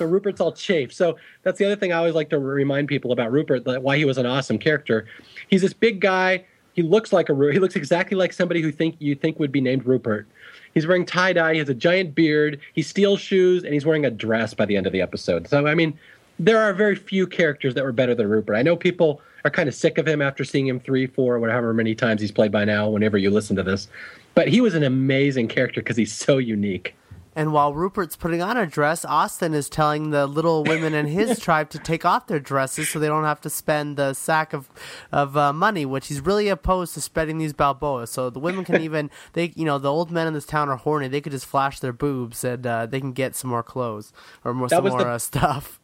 So 0.00 0.06
Rupert's 0.06 0.40
all 0.40 0.52
chafed. 0.52 0.94
So 0.94 1.18
that's 1.42 1.58
the 1.58 1.66
other 1.66 1.76
thing 1.76 1.92
I 1.92 1.98
always 1.98 2.14
like 2.14 2.30
to 2.30 2.38
remind 2.38 2.88
people 2.88 3.12
about 3.12 3.30
Rupert, 3.30 3.64
that 3.64 3.82
why 3.82 3.98
he 3.98 4.06
was 4.06 4.16
an 4.16 4.24
awesome 4.24 4.56
character. 4.56 5.04
He's 5.48 5.60
this 5.60 5.74
big 5.74 6.00
guy. 6.00 6.46
He 6.72 6.80
looks 6.80 7.12
like 7.12 7.28
a 7.28 7.34
he 7.52 7.58
looks 7.58 7.76
exactly 7.76 8.16
like 8.16 8.32
somebody 8.32 8.62
who 8.62 8.72
think 8.72 8.96
you 8.98 9.14
think 9.14 9.38
would 9.38 9.52
be 9.52 9.60
named 9.60 9.84
Rupert. 9.84 10.26
He's 10.72 10.86
wearing 10.86 11.04
tie 11.04 11.34
dye. 11.34 11.52
He 11.52 11.58
has 11.58 11.68
a 11.68 11.74
giant 11.74 12.14
beard. 12.14 12.60
He 12.72 12.80
steals 12.80 13.20
shoes, 13.20 13.62
and 13.62 13.74
he's 13.74 13.84
wearing 13.84 14.06
a 14.06 14.10
dress 14.10 14.54
by 14.54 14.64
the 14.64 14.74
end 14.74 14.86
of 14.86 14.94
the 14.94 15.02
episode. 15.02 15.46
So 15.48 15.66
I 15.66 15.74
mean, 15.74 15.98
there 16.38 16.56
are 16.56 16.72
very 16.72 16.96
few 16.96 17.26
characters 17.26 17.74
that 17.74 17.84
were 17.84 17.92
better 17.92 18.14
than 18.14 18.26
Rupert. 18.26 18.56
I 18.56 18.62
know 18.62 18.76
people 18.76 19.20
are 19.44 19.50
kind 19.50 19.68
of 19.68 19.74
sick 19.74 19.98
of 19.98 20.08
him 20.08 20.22
after 20.22 20.44
seeing 20.44 20.66
him 20.66 20.80
three, 20.80 21.08
four, 21.08 21.38
whatever 21.40 21.74
many 21.74 21.94
times 21.94 22.22
he's 22.22 22.32
played 22.32 22.52
by 22.52 22.64
now. 22.64 22.88
Whenever 22.88 23.18
you 23.18 23.28
listen 23.28 23.54
to 23.56 23.62
this, 23.62 23.86
but 24.34 24.48
he 24.48 24.62
was 24.62 24.74
an 24.74 24.82
amazing 24.82 25.48
character 25.48 25.82
because 25.82 25.98
he's 25.98 26.14
so 26.14 26.38
unique. 26.38 26.94
And 27.36 27.52
while 27.52 27.72
Rupert's 27.74 28.16
putting 28.16 28.42
on 28.42 28.56
a 28.56 28.66
dress, 28.66 29.04
Osten 29.04 29.54
is 29.54 29.68
telling 29.68 30.10
the 30.10 30.26
little 30.26 30.64
women 30.64 30.94
in 30.94 31.06
his 31.06 31.38
tribe 31.40 31.70
to 31.70 31.78
take 31.78 32.04
off 32.04 32.26
their 32.26 32.40
dresses 32.40 32.88
so 32.88 32.98
they 32.98 33.06
don't 33.06 33.24
have 33.24 33.40
to 33.42 33.50
spend 33.50 33.96
the 33.96 34.14
sack 34.14 34.52
of 34.52 34.68
of 35.12 35.36
uh, 35.36 35.52
money, 35.52 35.86
which 35.86 36.08
he's 36.08 36.20
really 36.20 36.48
opposed 36.48 36.94
to 36.94 37.00
spending 37.00 37.38
these 37.38 37.52
Balboas. 37.52 38.08
So 38.08 38.30
the 38.30 38.40
women 38.40 38.64
can 38.64 38.80
even 38.82 39.10
they 39.34 39.52
you 39.54 39.64
know 39.64 39.78
the 39.78 39.92
old 39.92 40.10
men 40.10 40.26
in 40.26 40.34
this 40.34 40.46
town 40.46 40.68
are 40.68 40.76
horny. 40.76 41.08
They 41.08 41.20
could 41.20 41.32
just 41.32 41.46
flash 41.46 41.80
their 41.80 41.92
boobs 41.92 42.42
and 42.42 42.66
uh, 42.66 42.86
they 42.86 43.00
can 43.00 43.12
get 43.12 43.36
some 43.36 43.50
more 43.50 43.62
clothes 43.62 44.12
or 44.44 44.52
more 44.52 44.68
some 44.68 44.84
more 44.84 44.98
the, 44.98 45.08
uh, 45.08 45.18
stuff. 45.18 45.80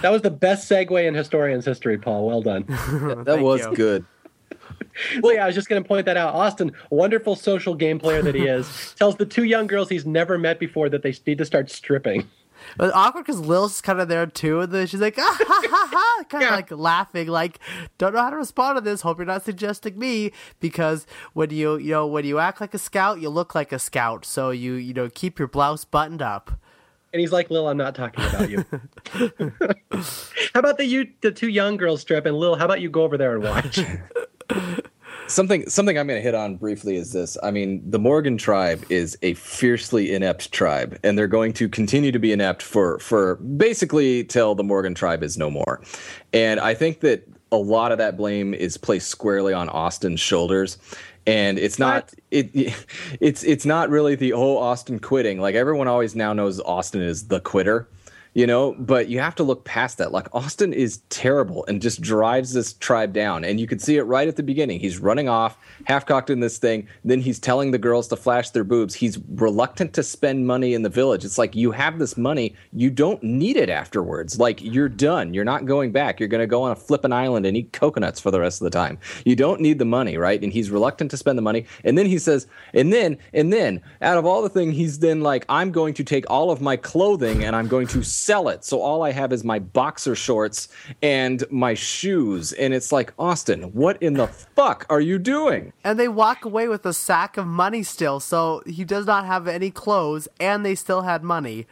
That 0.00 0.10
was 0.10 0.22
the 0.22 0.30
best 0.30 0.70
segue 0.70 1.06
in 1.06 1.14
historian's 1.14 1.64
history, 1.64 1.98
Paul. 1.98 2.26
Well 2.26 2.42
done. 2.42 2.64
that 3.24 3.40
was 3.40 3.60
you. 3.62 3.74
good 3.74 4.06
well, 5.22 5.34
yeah, 5.34 5.44
I 5.44 5.46
was 5.46 5.54
just 5.54 5.68
going 5.68 5.82
to 5.82 5.86
point 5.86 6.06
that 6.06 6.16
out. 6.16 6.34
Osten, 6.34 6.72
wonderful 6.90 7.36
social 7.36 7.74
game 7.74 7.98
player 7.98 8.22
that 8.22 8.34
he 8.34 8.46
is, 8.46 8.94
tells 8.98 9.16
the 9.16 9.26
two 9.26 9.44
young 9.44 9.66
girls 9.66 9.88
he's 9.88 10.06
never 10.06 10.38
met 10.38 10.58
before 10.58 10.88
that 10.88 11.02
they 11.02 11.14
need 11.26 11.38
to 11.38 11.44
start 11.44 11.70
stripping. 11.70 12.28
But 12.76 12.94
awkward 12.94 13.26
because 13.26 13.40
Lil's 13.40 13.80
kind 13.80 14.00
of 14.00 14.08
there 14.08 14.26
too, 14.26 14.60
and 14.60 14.72
then 14.72 14.86
she's 14.86 15.00
like, 15.00 15.16
ah, 15.18 15.38
ha, 15.40 15.62
ha, 15.68 15.88
ha, 15.92 16.24
kind 16.28 16.44
of 16.44 16.50
yeah. 16.50 16.56
like 16.56 16.70
laughing, 16.70 17.28
like, 17.28 17.58
don't 17.98 18.14
know 18.14 18.20
how 18.20 18.30
to 18.30 18.36
respond 18.36 18.76
to 18.76 18.80
this. 18.80 19.02
Hope 19.02 19.18
you're 19.18 19.26
not 19.26 19.44
suggesting 19.44 19.98
me 19.98 20.32
because 20.60 21.06
when 21.32 21.50
you, 21.50 21.76
you 21.76 21.90
know, 21.90 22.06
when 22.06 22.24
you 22.24 22.38
act 22.38 22.60
like 22.60 22.74
a 22.74 22.78
scout, 22.78 23.20
you 23.20 23.28
look 23.28 23.54
like 23.54 23.72
a 23.72 23.78
scout. 23.78 24.24
So 24.24 24.50
you, 24.50 24.74
you 24.74 24.94
know, 24.94 25.08
keep 25.08 25.38
your 25.38 25.48
blouse 25.48 25.84
buttoned 25.84 26.22
up. 26.22 26.58
And 27.12 27.20
he's 27.20 27.32
like, 27.32 27.50
Lil, 27.50 27.68
I'm 27.68 27.78
not 27.78 27.94
talking 27.94 28.24
about 28.24 28.50
you. 28.50 28.64
how 30.52 30.60
about 30.60 30.76
the 30.76 30.84
you, 30.84 31.08
the 31.22 31.30
two 31.30 31.48
young 31.48 31.76
girls 31.76 32.02
strip, 32.02 32.26
and 32.26 32.36
Lil, 32.36 32.56
how 32.56 32.64
about 32.64 32.80
you 32.80 32.90
go 32.90 33.04
over 33.04 33.16
there 33.16 33.34
and 33.34 33.44
watch? 33.44 33.80
Something 35.28 35.68
something 35.68 35.98
I'm 35.98 36.06
going 36.06 36.18
to 36.18 36.22
hit 36.22 36.36
on 36.36 36.56
briefly 36.56 36.96
is 36.96 37.12
this. 37.12 37.36
I 37.42 37.50
mean, 37.50 37.82
the 37.90 37.98
Morgan 37.98 38.38
tribe 38.38 38.84
is 38.88 39.18
a 39.22 39.34
fiercely 39.34 40.14
inept 40.14 40.52
tribe, 40.52 40.98
and 41.02 41.18
they're 41.18 41.26
going 41.26 41.52
to 41.54 41.68
continue 41.68 42.12
to 42.12 42.18
be 42.20 42.32
inept 42.32 42.62
for 42.62 43.00
for 43.00 43.34
basically 43.36 44.22
till 44.22 44.54
the 44.54 44.62
Morgan 44.62 44.94
tribe 44.94 45.24
is 45.24 45.36
no 45.36 45.50
more. 45.50 45.82
And 46.32 46.60
I 46.60 46.74
think 46.74 47.00
that 47.00 47.26
a 47.50 47.56
lot 47.56 47.90
of 47.90 47.98
that 47.98 48.16
blame 48.16 48.54
is 48.54 48.76
placed 48.76 49.08
squarely 49.08 49.52
on 49.52 49.68
Osten's 49.68 50.20
shoulders. 50.20 50.78
And 51.26 51.58
it's 51.58 51.78
not 51.78 52.14
it, 52.30 52.50
it's 53.20 53.42
it's 53.42 53.66
not 53.66 53.90
really 53.90 54.14
the 54.14 54.32
oh 54.32 54.58
Osten 54.58 55.00
quitting. 55.00 55.40
Like 55.40 55.56
everyone 55.56 55.88
always 55.88 56.14
now 56.14 56.32
knows 56.32 56.60
Osten 56.60 57.02
is 57.02 57.26
the 57.28 57.40
quitter 57.40 57.88
you 58.36 58.46
know 58.46 58.74
but 58.78 59.08
you 59.08 59.18
have 59.18 59.34
to 59.36 59.42
look 59.42 59.64
past 59.64 59.98
that. 59.98 60.12
Like 60.12 60.30
Osten 60.30 60.72
is 60.72 60.98
terrible 61.08 61.64
and 61.66 61.80
just 61.80 62.00
drives 62.00 62.52
this 62.52 62.74
tribe 62.74 63.12
down. 63.12 63.44
And 63.44 63.58
you 63.58 63.66
can 63.66 63.78
see 63.78 63.96
it 63.96 64.02
right 64.02 64.28
at 64.28 64.36
the 64.36 64.42
beginning. 64.42 64.78
He's 64.80 64.98
running 64.98 65.28
off 65.28 65.56
half 65.84 66.06
cocked 66.06 66.30
in 66.30 66.40
this 66.40 66.58
thing. 66.58 66.86
Then 67.04 67.20
he's 67.20 67.38
telling 67.38 67.70
the 67.70 67.78
girls 67.78 68.08
to 68.08 68.16
flash 68.16 68.50
their 68.50 68.64
boobs. 68.64 68.94
He's 68.94 69.18
reluctant 69.30 69.94
to 69.94 70.02
spend 70.02 70.46
money 70.46 70.74
in 70.74 70.82
the 70.82 70.88
village. 70.88 71.24
It's 71.24 71.38
like 71.38 71.56
you 71.56 71.72
have 71.72 71.98
this 71.98 72.16
money. 72.16 72.54
You 72.72 72.90
don't 72.90 73.22
need 73.22 73.56
it 73.56 73.70
afterwards. 73.70 74.38
Like 74.38 74.62
you're 74.62 74.88
done. 74.88 75.34
You're 75.34 75.44
not 75.44 75.66
going 75.66 75.92
back. 75.92 76.20
You're 76.20 76.28
going 76.28 76.42
to 76.42 76.46
go 76.46 76.62
on 76.62 76.72
a 76.72 76.76
flippin' 76.76 77.12
island 77.12 77.46
and 77.46 77.56
eat 77.56 77.72
coconuts 77.72 78.20
for 78.20 78.30
the 78.30 78.40
rest 78.40 78.60
of 78.60 78.64
the 78.64 78.70
time. 78.70 78.98
You 79.24 79.34
don't 79.34 79.60
need 79.60 79.78
the 79.78 79.84
money 79.84 80.16
right? 80.16 80.42
And 80.42 80.52
he's 80.52 80.70
reluctant 80.70 81.10
to 81.10 81.16
spend 81.16 81.38
the 81.38 81.42
money. 81.42 81.66
And 81.84 81.96
then 81.96 82.06
he 82.06 82.18
says 82.18 82.46
and 82.74 82.92
then 82.92 83.18
and 83.32 83.52
then 83.52 83.80
out 84.02 84.18
of 84.18 84.26
all 84.26 84.42
the 84.42 84.48
things 84.48 84.76
he's 84.76 84.98
then 84.98 85.20
like 85.20 85.44
i'm 85.48 85.70
going 85.72 85.94
to 85.94 86.04
take 86.04 86.28
all 86.28 86.50
of 86.50 86.60
my 86.60 86.76
clothing 86.76 87.44
and 87.44 87.56
i'm 87.56 87.68
going 87.68 87.86
to 87.86 88.02
sell 88.26 88.48
it. 88.48 88.64
So 88.64 88.80
all 88.80 89.04
I 89.04 89.12
have 89.12 89.32
is 89.32 89.44
my 89.44 89.60
boxer 89.60 90.16
shorts 90.16 90.68
and 91.00 91.44
my 91.48 91.74
shoes. 91.74 92.52
And 92.52 92.74
it's 92.74 92.90
like, 92.90 93.16
Osten, 93.18 93.72
what 93.72 94.02
in 94.02 94.14
the 94.14 94.26
fuck 94.26 94.84
are 94.90 95.00
you 95.00 95.18
doing? 95.18 95.72
And 95.84 95.98
they 95.98 96.08
walk 96.08 96.44
away 96.44 96.66
with 96.66 96.84
a 96.84 96.92
sack 96.92 97.36
of 97.36 97.46
money 97.46 97.84
still. 97.84 98.18
So 98.18 98.62
he 98.66 98.84
does 98.84 99.06
not 99.06 99.26
have 99.26 99.46
any 99.46 99.70
clothes 99.70 100.26
and 100.40 100.66
they 100.66 100.74
still 100.74 101.02
had 101.02 101.22
money 101.22 101.66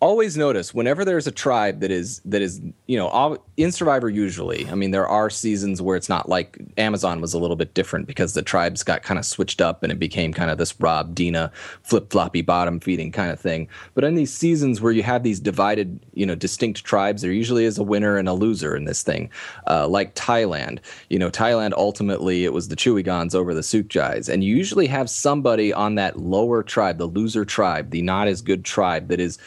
always 0.00 0.36
notice 0.36 0.74
whenever 0.74 1.04
there's 1.04 1.26
a 1.26 1.32
tribe 1.32 1.80
that 1.80 1.90
is 1.90 2.20
that 2.24 2.42
is 2.42 2.60
you 2.86 2.98
know 2.98 3.38
in 3.56 3.72
survivor 3.72 4.10
usually 4.10 4.68
i 4.68 4.74
mean 4.74 4.90
there 4.90 5.08
are 5.08 5.30
seasons 5.30 5.80
where 5.80 5.96
it's 5.96 6.08
not 6.08 6.28
like 6.28 6.58
amazon 6.76 7.20
was 7.20 7.32
a 7.32 7.38
little 7.38 7.56
bit 7.56 7.72
different 7.72 8.06
because 8.06 8.34
the 8.34 8.42
tribes 8.42 8.82
got 8.82 9.02
kind 9.02 9.18
of 9.18 9.24
switched 9.24 9.60
up 9.60 9.82
and 9.82 9.90
it 9.90 9.98
became 9.98 10.34
kind 10.34 10.50
of 10.50 10.58
this 10.58 10.78
rob 10.80 11.14
dina 11.14 11.50
flip-floppy 11.82 12.42
bottom 12.42 12.80
feeding 12.80 13.10
kind 13.10 13.30
of 13.30 13.40
thing. 13.40 13.68
But 13.94 14.04
in 14.04 14.14
these 14.14 14.32
seasons 14.32 14.80
where 14.80 14.92
you 14.92 15.02
have 15.02 15.22
these 15.22 15.40
divided 15.40 16.04
you 16.12 16.26
know 16.26 16.34
distinct 16.34 16.84
tribes 16.84 17.22
there 17.22 17.32
usually 17.32 17.64
is 17.64 17.78
a 17.78 17.82
winner 17.82 18.16
and 18.16 18.28
a 18.28 18.34
loser 18.34 18.76
in 18.76 18.84
this 18.84 19.02
thing. 19.02 19.30
Uh, 19.66 19.88
like 19.88 20.14
thailand 20.14 20.80
you 21.08 21.18
know 21.18 21.30
thailand 21.30 21.72
ultimately 21.74 22.44
it 22.44 22.52
was 22.52 22.68
the 22.68 22.76
Chuay 22.76 23.04
Gahns 23.04 23.34
over 23.34 23.54
the 23.54 23.62
Sook 23.62 23.88
Jais. 23.88 24.28
And 24.28 24.44
you 24.44 24.54
usually 24.54 24.86
have 24.86 25.08
somebody 25.08 25.72
on 25.72 25.94
that 25.94 26.18
lower 26.18 26.62
tribe 26.62 26.98
the 26.98 27.06
loser 27.06 27.44
tribe 27.44 27.90
the 27.90 28.02
not 28.02 28.28
as 28.28 28.42
good 28.42 28.64
tribe 28.64 29.08
that 29.08 29.20
is 29.20 29.38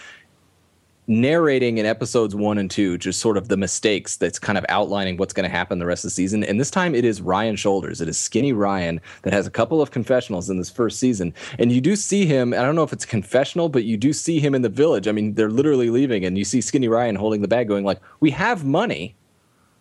narrating 1.09 1.79
in 1.79 1.85
episodes 1.85 2.35
one 2.35 2.57
and 2.57 2.69
two 2.69 2.97
just 2.97 3.19
sort 3.19 3.35
of 3.35 3.47
the 3.47 3.57
mistakes 3.57 4.15
that's 4.15 4.37
kind 4.37 4.57
of 4.57 4.65
outlining 4.69 5.17
what's 5.17 5.33
going 5.33 5.43
to 5.43 5.49
happen 5.49 5.79
the 5.79 5.85
rest 5.85 6.05
of 6.05 6.09
the 6.09 6.13
season. 6.13 6.43
And 6.43 6.59
this 6.59 6.69
time 6.69 6.93
it 6.93 7.03
is 7.03 7.19
Ryan 7.21 7.55
Shoulders. 7.55 7.99
It 7.99 8.07
is 8.07 8.17
Skinny 8.17 8.53
Ryan 8.53 9.01
that 9.23 9.33
has 9.33 9.47
a 9.47 9.51
couple 9.51 9.81
of 9.81 9.91
confessionals 9.91 10.49
in 10.49 10.57
this 10.57 10.69
first 10.69 10.99
season. 10.99 11.33
And 11.57 11.71
you 11.71 11.81
do 11.81 11.95
see 11.95 12.25
him, 12.25 12.53
I 12.53 12.57
don't 12.57 12.75
know 12.75 12.83
if 12.83 12.93
it's 12.93 13.05
confessional, 13.05 13.67
but 13.67 13.83
you 13.83 13.97
do 13.97 14.13
see 14.13 14.39
him 14.39 14.53
in 14.53 14.61
the 14.61 14.69
village. 14.69 15.07
I 15.07 15.11
mean, 15.11 15.33
they're 15.33 15.49
literally 15.49 15.89
leaving, 15.89 16.23
and 16.23 16.37
you 16.37 16.45
see 16.45 16.61
Skinny 16.61 16.87
Ryan 16.87 17.15
holding 17.15 17.41
the 17.41 17.47
bag 17.47 17.67
going 17.67 17.83
like, 17.83 17.99
We 18.19 18.31
have 18.31 18.63
money. 18.63 19.15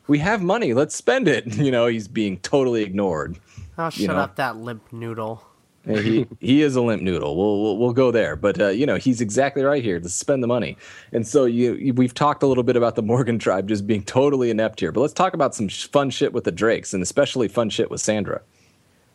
We 0.06 0.18
have 0.20 0.42
money. 0.42 0.72
Let's 0.72 0.94
spend 0.94 1.28
it. 1.28 1.46
You 1.58 1.70
know, 1.70 1.86
he's 1.86 2.08
being 2.08 2.38
totally 2.38 2.82
ignored. 2.82 3.38
Oh, 3.76 3.90
shut 3.90 4.00
you 4.00 4.08
know? 4.08 4.16
up, 4.16 4.36
that 4.36 4.56
limp 4.56 4.92
noodle 4.92 5.44
he 5.88 6.26
he 6.40 6.62
is 6.62 6.76
a 6.76 6.82
limp 6.82 7.02
noodle. 7.02 7.36
We'll 7.36 7.62
we'll, 7.62 7.76
we'll 7.78 7.92
go 7.92 8.10
there, 8.10 8.36
but 8.36 8.60
uh, 8.60 8.68
you 8.68 8.86
know 8.86 8.96
he's 8.96 9.20
exactly 9.20 9.62
right 9.62 9.82
here 9.82 9.98
to 10.00 10.08
spend 10.08 10.42
the 10.42 10.46
money. 10.46 10.76
And 11.12 11.26
so 11.26 11.44
you, 11.44 11.74
you, 11.74 11.94
we've 11.94 12.14
talked 12.14 12.42
a 12.42 12.46
little 12.46 12.64
bit 12.64 12.76
about 12.76 12.94
the 12.94 13.02
Morgan 13.02 13.38
tribe 13.38 13.68
just 13.68 13.86
being 13.86 14.02
totally 14.02 14.50
inept 14.50 14.80
here, 14.80 14.92
but 14.92 15.00
let's 15.00 15.12
talk 15.12 15.34
about 15.34 15.54
some 15.54 15.68
sh- 15.68 15.88
fun 15.88 16.10
shit 16.10 16.32
with 16.32 16.44
the 16.44 16.52
Drakes, 16.52 16.92
and 16.92 17.02
especially 17.02 17.48
fun 17.48 17.70
shit 17.70 17.90
with 17.90 18.00
Sandra. 18.00 18.40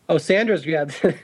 Oh, 0.08 0.18
Sandra's 0.18 0.66
yeah. 0.66 0.86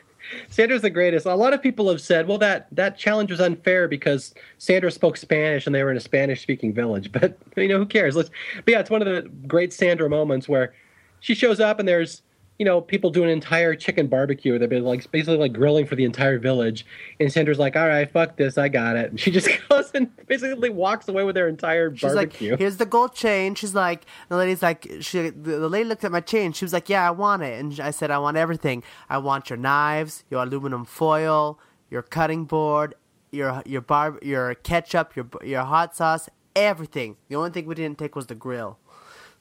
Sandra's 0.49 0.83
the 0.83 0.91
greatest. 0.91 1.27
A 1.27 1.35
lot 1.35 1.53
of 1.53 1.63
people 1.63 1.89
have 1.89 2.01
said, 2.01 2.29
well, 2.29 2.39
that 2.39 2.69
that 2.73 2.97
challenge 2.97 3.31
was 3.31 3.41
unfair 3.41 3.89
because 3.89 4.35
Sandra 4.59 4.91
spoke 4.91 5.17
Spanish 5.17 5.67
and 5.67 5.75
they 5.75 5.83
were 5.83 5.91
in 5.91 5.97
a 5.97 6.01
Spanish-speaking 6.01 6.73
village. 6.73 7.11
But 7.13 7.37
you 7.57 7.69
know, 7.69 7.79
who 7.79 7.87
cares? 7.87 8.17
Let's. 8.17 8.31
But 8.65 8.73
yeah, 8.73 8.81
it's 8.81 8.91
one 8.91 9.03
of 9.03 9.09
the 9.09 9.29
great 9.47 9.73
Sandra 9.73 10.09
moments 10.09 10.49
where 10.49 10.73
she 11.21 11.35
shows 11.35 11.61
up 11.61 11.79
and 11.79 11.89
there's 11.89 12.23
you 12.61 12.67
know, 12.67 12.79
people 12.79 13.09
do 13.09 13.23
an 13.23 13.31
entire 13.31 13.75
chicken 13.75 14.07
barbecue. 14.07 14.59
They've 14.59 14.69
been 14.69 14.85
like 14.85 15.11
basically 15.11 15.39
like 15.39 15.55
grilling 15.55 15.87
for 15.87 15.97
the 15.97 16.05
entire 16.05 16.39
village. 16.39 16.85
And 17.19 17.33
Sandra's 17.33 17.59
like, 17.59 17.75
all 17.75 17.89
right, 17.89 18.09
fuck 18.13 18.37
this, 18.37 18.59
I 18.59 18.69
got 18.69 18.97
it. 18.97 19.11
And 19.11 19.19
she 19.23 19.31
just 19.31 19.49
goes 19.71 19.91
and 19.95 20.15
basically 20.27 20.69
walks 20.69 21.09
away 21.09 21.25
with 21.25 21.37
their 21.37 21.49
entire 21.49 21.91
She's 21.97 22.13
barbecue. 22.13 22.51
like, 22.51 22.61
here's 22.61 22.77
the 22.77 22.85
gold 22.85 23.15
chain. 23.15 23.55
She's 23.55 23.75
like, 23.75 24.05
the 24.29 24.37
lady's 24.37 24.61
like, 24.61 24.87
she, 25.01 25.31
the 25.31 25.71
lady 25.71 25.89
looked 25.89 26.05
at 26.05 26.13
my 26.13 26.21
chain. 26.21 26.53
She 26.53 26.67
was 26.67 26.75
like, 26.75 26.91
yeah, 26.91 27.09
I 27.09 27.13
want 27.13 27.43
it. 27.43 27.59
And 27.59 27.81
I 27.81 27.93
said, 27.93 28.11
I 28.11 28.19
want 28.19 28.37
everything. 28.37 28.83
I 29.09 29.17
want 29.17 29.49
your 29.49 29.57
knives, 29.57 30.25
your 30.29 30.43
aluminum 30.43 30.85
foil, 30.85 31.59
your 31.89 32.03
cutting 32.03 32.45
board, 32.45 32.95
your 33.31 33.63
your 33.65 33.81
bar, 33.81 34.19
your 34.21 34.55
ketchup, 34.55 35.17
your 35.17 35.27
your 35.43 35.63
hot 35.63 35.97
sauce, 35.97 36.29
everything. 36.55 37.17
The 37.31 37.37
only 37.37 37.53
thing 37.53 37.65
we 37.65 37.75
didn't 37.75 37.99
take 37.99 38.15
was 38.15 38.27
the 38.27 38.35
grill. 38.35 38.79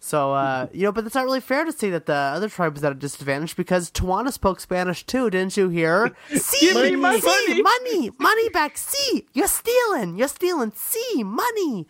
So, 0.01 0.33
uh, 0.33 0.67
you 0.71 0.83
know, 0.83 0.93
but 0.93 1.05
it's 1.05 1.13
not 1.13 1.25
really 1.25 1.41
fair 1.41 1.65
to 1.65 1.73
say 1.73 1.89
that 1.89 2.05
the 2.05 2.13
other 2.13 2.47
tribe 2.47 2.73
was 2.73 2.83
at 2.85 2.91
a 2.93 2.95
disadvantage 2.95 3.57
because 3.57 3.91
Tijuana 3.91 4.31
spoke 4.31 4.61
Spanish 4.61 5.05
too, 5.05 5.29
didn't 5.29 5.57
you 5.57 5.67
hear? 5.67 6.15
See, 6.33 6.73
money, 6.73 6.95
money, 6.95 7.21
money, 7.21 7.61
money, 7.61 8.11
money 8.17 8.49
back. 8.49 8.77
See, 8.77 9.25
you're 9.33 9.47
stealing, 9.47 10.15
you're 10.17 10.29
stealing. 10.29 10.71
See, 10.73 11.23
money. 11.23 11.85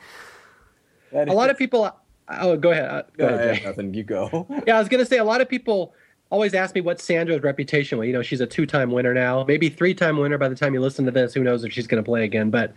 A 1.14 1.26
lot 1.26 1.52
of 1.52 1.58
people. 1.58 1.96
Oh, 2.28 2.58
go 2.58 2.72
ahead. 2.72 2.86
Uh, 2.86 3.02
go, 3.18 3.28
go 3.28 3.36
ahead. 3.36 3.50
ahead 3.50 3.66
nothing. 3.66 3.94
You 3.94 4.04
go. 4.04 4.48
yeah, 4.68 4.78
I 4.78 4.80
was 4.80 4.90
gonna 4.90 5.06
say 5.06 5.18
a 5.18 5.24
lot 5.24 5.42
of 5.42 5.50
people 5.50 5.94
always 6.32 6.54
ask 6.54 6.76
me 6.76 6.82
what 6.82 7.00
Sandra's 7.00 7.42
reputation 7.42 8.00
was. 8.00 8.08
You 8.08 8.14
know, 8.14 8.22
she's 8.22 8.42
a 8.42 8.48
two-time 8.48 8.92
winner 8.92 9.14
now, 9.14 9.44
maybe 9.48 9.70
three-time 9.70 10.18
winner 10.18 10.38
by 10.38 10.48
the 10.48 10.56
time 10.56 10.74
you 10.74 10.82
listen 10.82 11.06
to 11.06 11.12
this. 11.12 11.34
Who 11.34 11.44
knows 11.44 11.64
if 11.64 11.74
she's 11.74 11.88
going 11.88 12.04
to 12.04 12.08
play 12.08 12.24
again? 12.24 12.50
But 12.50 12.74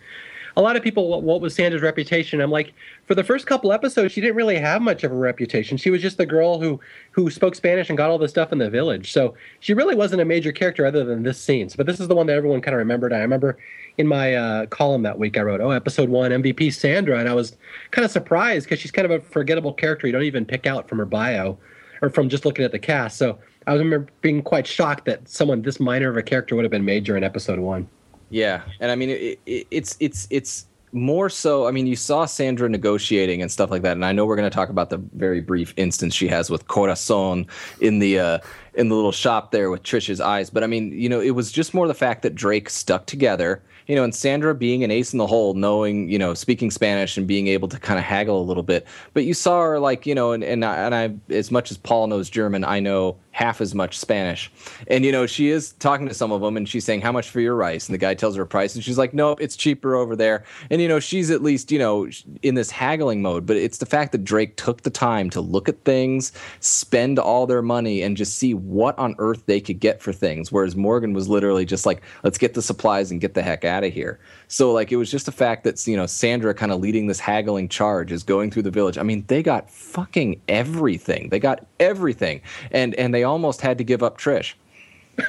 a 0.56 0.62
lot 0.62 0.76
of 0.76 0.82
people, 0.82 1.22
what, 1.22 1.40
was 1.40 1.54
Sandra's 1.54 1.82
reputation? 1.82 2.40
I'm 2.40 2.50
like, 2.50 2.72
for 3.06 3.14
the 3.14 3.24
first 3.24 3.46
couple 3.46 3.72
episodes, 3.72 4.12
she 4.12 4.20
didn't 4.20 4.36
really 4.36 4.58
have 4.58 4.82
much 4.82 5.04
of 5.04 5.12
a 5.12 5.14
reputation. 5.14 5.76
She 5.76 5.90
was 5.90 6.02
just 6.02 6.18
the 6.18 6.26
girl 6.26 6.60
who 6.60 6.80
who 7.10 7.30
spoke 7.30 7.54
Spanish 7.54 7.88
and 7.88 7.96
got 7.96 8.10
all 8.10 8.18
the 8.18 8.28
stuff 8.28 8.52
in 8.52 8.58
the 8.58 8.70
village. 8.70 9.12
So 9.12 9.34
she 9.60 9.74
really 9.74 9.94
wasn't 9.94 10.22
a 10.22 10.24
major 10.24 10.52
character 10.52 10.84
other 10.86 11.04
than 11.04 11.22
this 11.22 11.38
scene. 11.38 11.68
But 11.76 11.86
this 11.86 12.00
is 12.00 12.08
the 12.08 12.14
one 12.14 12.26
that 12.26 12.36
everyone 12.36 12.60
kind 12.60 12.74
of 12.74 12.78
remembered. 12.78 13.12
I 13.12 13.18
remember 13.18 13.58
in 13.98 14.06
my 14.06 14.34
uh, 14.34 14.66
column 14.66 15.02
that 15.02 15.18
week, 15.18 15.36
I 15.38 15.42
wrote, 15.42 15.60
"Oh, 15.60 15.70
episode 15.70 16.08
one 16.08 16.30
MVP 16.30 16.72
Sandra," 16.72 17.18
and 17.18 17.28
I 17.28 17.34
was 17.34 17.56
kind 17.90 18.04
of 18.04 18.10
surprised 18.10 18.66
because 18.66 18.80
she's 18.80 18.90
kind 18.90 19.04
of 19.04 19.10
a 19.10 19.20
forgettable 19.20 19.72
character. 19.72 20.06
You 20.06 20.12
don't 20.12 20.22
even 20.22 20.44
pick 20.44 20.66
out 20.66 20.88
from 20.88 20.98
her 20.98 21.06
bio 21.06 21.58
or 22.00 22.10
from 22.10 22.28
just 22.28 22.44
looking 22.44 22.64
at 22.64 22.72
the 22.72 22.78
cast. 22.78 23.16
So 23.16 23.38
I 23.66 23.74
remember 23.74 24.08
being 24.20 24.42
quite 24.42 24.66
shocked 24.66 25.04
that 25.06 25.28
someone 25.28 25.62
this 25.62 25.78
minor 25.78 26.10
of 26.10 26.16
a 26.16 26.22
character 26.22 26.56
would 26.56 26.64
have 26.64 26.72
been 26.72 26.84
major 26.84 27.16
in 27.16 27.24
episode 27.24 27.58
one. 27.58 27.88
Yeah, 28.32 28.62
and 28.80 28.90
I 28.90 28.96
mean 28.96 29.10
it, 29.10 29.38
it, 29.46 29.66
it's 29.70 29.96
it's 30.00 30.26
it's 30.30 30.66
more 30.92 31.28
so. 31.28 31.66
I 31.66 31.70
mean, 31.70 31.86
you 31.86 31.96
saw 31.96 32.24
Sandra 32.24 32.68
negotiating 32.68 33.42
and 33.42 33.50
stuff 33.50 33.70
like 33.70 33.82
that, 33.82 33.92
and 33.92 34.04
I 34.04 34.12
know 34.12 34.24
we're 34.24 34.36
going 34.36 34.48
to 34.48 34.54
talk 34.54 34.68
about 34.68 34.90
the 34.90 34.98
very 35.14 35.40
brief 35.40 35.74
instance 35.76 36.14
she 36.14 36.28
has 36.28 36.50
with 36.50 36.66
Corazon 36.68 37.46
in 37.80 37.98
the 37.98 38.18
uh, 38.18 38.38
in 38.74 38.88
the 38.88 38.94
little 38.94 39.12
shop 39.12 39.52
there 39.52 39.70
with 39.70 39.82
Trish's 39.82 40.20
eyes. 40.20 40.50
But 40.50 40.64
I 40.64 40.66
mean, 40.66 40.92
you 40.92 41.08
know, 41.08 41.20
it 41.20 41.32
was 41.32 41.52
just 41.52 41.74
more 41.74 41.86
the 41.86 41.94
fact 41.94 42.22
that 42.22 42.34
Drake 42.34 42.70
stuck 42.70 43.06
together 43.06 43.62
you 43.86 43.96
know, 43.96 44.04
and 44.04 44.14
Sandra 44.14 44.54
being 44.54 44.84
an 44.84 44.90
ace 44.90 45.12
in 45.12 45.18
the 45.18 45.26
hole, 45.26 45.54
knowing, 45.54 46.08
you 46.08 46.18
know, 46.18 46.34
speaking 46.34 46.70
Spanish 46.70 47.16
and 47.16 47.26
being 47.26 47.48
able 47.48 47.68
to 47.68 47.78
kind 47.78 47.98
of 47.98 48.04
haggle 48.04 48.40
a 48.40 48.44
little 48.44 48.62
bit. 48.62 48.86
But 49.12 49.24
you 49.24 49.34
saw 49.34 49.60
her 49.60 49.78
like, 49.80 50.06
you 50.06 50.14
know, 50.14 50.32
and 50.32 50.44
and 50.44 50.64
I, 50.64 50.76
and 50.76 50.94
I 50.94 51.34
as 51.34 51.50
much 51.50 51.70
as 51.70 51.76
Paul 51.76 52.06
knows 52.06 52.30
German, 52.30 52.64
I 52.64 52.80
know 52.80 53.16
half 53.32 53.60
as 53.60 53.74
much 53.74 53.98
Spanish. 53.98 54.52
And 54.86 55.04
you 55.04 55.10
know, 55.10 55.26
she 55.26 55.48
is 55.48 55.72
talking 55.72 56.06
to 56.06 56.14
some 56.14 56.30
of 56.30 56.40
them 56.40 56.56
and 56.56 56.68
she's 56.68 56.84
saying, 56.84 57.00
"How 57.00 57.12
much 57.12 57.30
for 57.30 57.40
your 57.40 57.56
rice?" 57.56 57.88
And 57.88 57.94
the 57.94 57.98
guy 57.98 58.14
tells 58.14 58.36
her 58.36 58.42
a 58.42 58.46
price 58.46 58.74
and 58.74 58.84
she's 58.84 58.98
like, 58.98 59.12
"Nope, 59.14 59.40
it's 59.40 59.56
cheaper 59.56 59.96
over 59.96 60.14
there." 60.14 60.44
And 60.70 60.80
you 60.80 60.88
know, 60.88 61.00
she's 61.00 61.30
at 61.30 61.42
least, 61.42 61.72
you 61.72 61.78
know, 61.78 62.08
in 62.42 62.54
this 62.54 62.70
haggling 62.70 63.22
mode, 63.22 63.46
but 63.46 63.56
it's 63.56 63.78
the 63.78 63.86
fact 63.86 64.12
that 64.12 64.24
Drake 64.24 64.56
took 64.56 64.82
the 64.82 64.90
time 64.90 65.30
to 65.30 65.40
look 65.40 65.68
at 65.68 65.82
things, 65.84 66.32
spend 66.60 67.18
all 67.18 67.46
their 67.46 67.62
money 67.62 68.02
and 68.02 68.16
just 68.16 68.38
see 68.38 68.54
what 68.54 68.96
on 68.98 69.14
earth 69.18 69.44
they 69.46 69.60
could 69.60 69.80
get 69.80 70.02
for 70.02 70.12
things, 70.12 70.52
whereas 70.52 70.76
Morgan 70.76 71.14
was 71.14 71.28
literally 71.28 71.64
just 71.64 71.86
like, 71.86 72.02
"Let's 72.22 72.38
get 72.38 72.54
the 72.54 72.62
supplies 72.62 73.10
and 73.10 73.20
get 73.20 73.34
the 73.34 73.42
heck 73.42 73.64
out 73.64 73.82
of 73.82 73.92
here." 73.92 74.20
So 74.48 74.72
like 74.72 74.92
it 74.92 74.96
was 74.96 75.10
just 75.10 75.24
the 75.24 75.32
fact 75.32 75.64
that, 75.64 75.86
you 75.86 75.96
know, 75.96 76.04
Sandra 76.04 76.52
kind 76.52 76.72
of 76.72 76.80
leading 76.80 77.06
this 77.06 77.18
haggling 77.18 77.68
charge 77.68 78.12
is 78.12 78.22
going 78.22 78.50
through 78.50 78.64
the 78.64 78.70
village. 78.70 78.98
I 78.98 79.02
mean, 79.02 79.24
they 79.28 79.42
got 79.42 79.70
fucking 79.70 80.42
everything. 80.46 81.30
They 81.30 81.38
got 81.38 81.64
everything. 81.80 82.42
And 82.70 82.94
and 82.96 83.14
they 83.14 83.21
they 83.22 83.26
almost 83.26 83.60
had 83.60 83.78
to 83.78 83.84
give 83.84 84.02
up 84.02 84.18
Trish. 84.18 84.54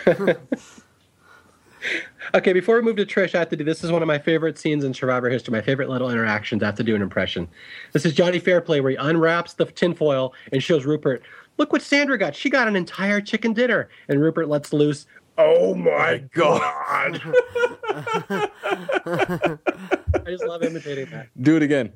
okay, 2.34 2.52
before 2.52 2.76
we 2.76 2.82
move 2.82 2.96
to 2.96 3.06
Trish, 3.06 3.36
I 3.36 3.40
have 3.40 3.50
to 3.50 3.56
do 3.56 3.64
this 3.64 3.84
is 3.84 3.92
one 3.92 4.02
of 4.02 4.08
my 4.08 4.18
favorite 4.18 4.58
scenes 4.58 4.84
in 4.84 4.96
Survivor 4.96 5.30
history, 5.30 5.52
my 5.52 5.62
favorite 5.62 5.90
little 5.90 6.10
interactions. 6.10 6.64
I 6.64 6.66
have 6.66 6.76
to 6.78 6.84
do 6.84 6.96
an 6.96 7.04
impression. 7.04 7.48
This 7.92 8.04
is 8.04 8.14
Johnny 8.16 8.40
Fairplay 8.40 8.80
where 8.80 8.90
he 8.90 8.98
unwraps 8.98 9.54
the 9.54 9.66
tinfoil 9.66 10.34
and 10.52 10.64
shows 10.64 10.86
Rupert, 10.86 11.22
look 11.60 11.72
what 11.72 11.84
Sandra 11.84 12.18
got. 12.18 12.36
She 12.36 12.50
got 12.50 12.68
an 12.68 12.76
entire 12.76 13.22
chicken 13.22 13.54
dinner. 13.54 13.90
And 14.08 14.20
Rupert 14.20 14.50
lets 14.50 14.74
loose, 14.74 15.06
Oh 15.38 15.76
my 15.76 16.24
god! 16.34 17.22
I 19.06 19.50
just 20.26 20.46
love 20.46 20.64
imitating 20.64 21.12
that. 21.12 21.28
Do 21.40 21.58
it 21.58 21.62
again 21.62 21.94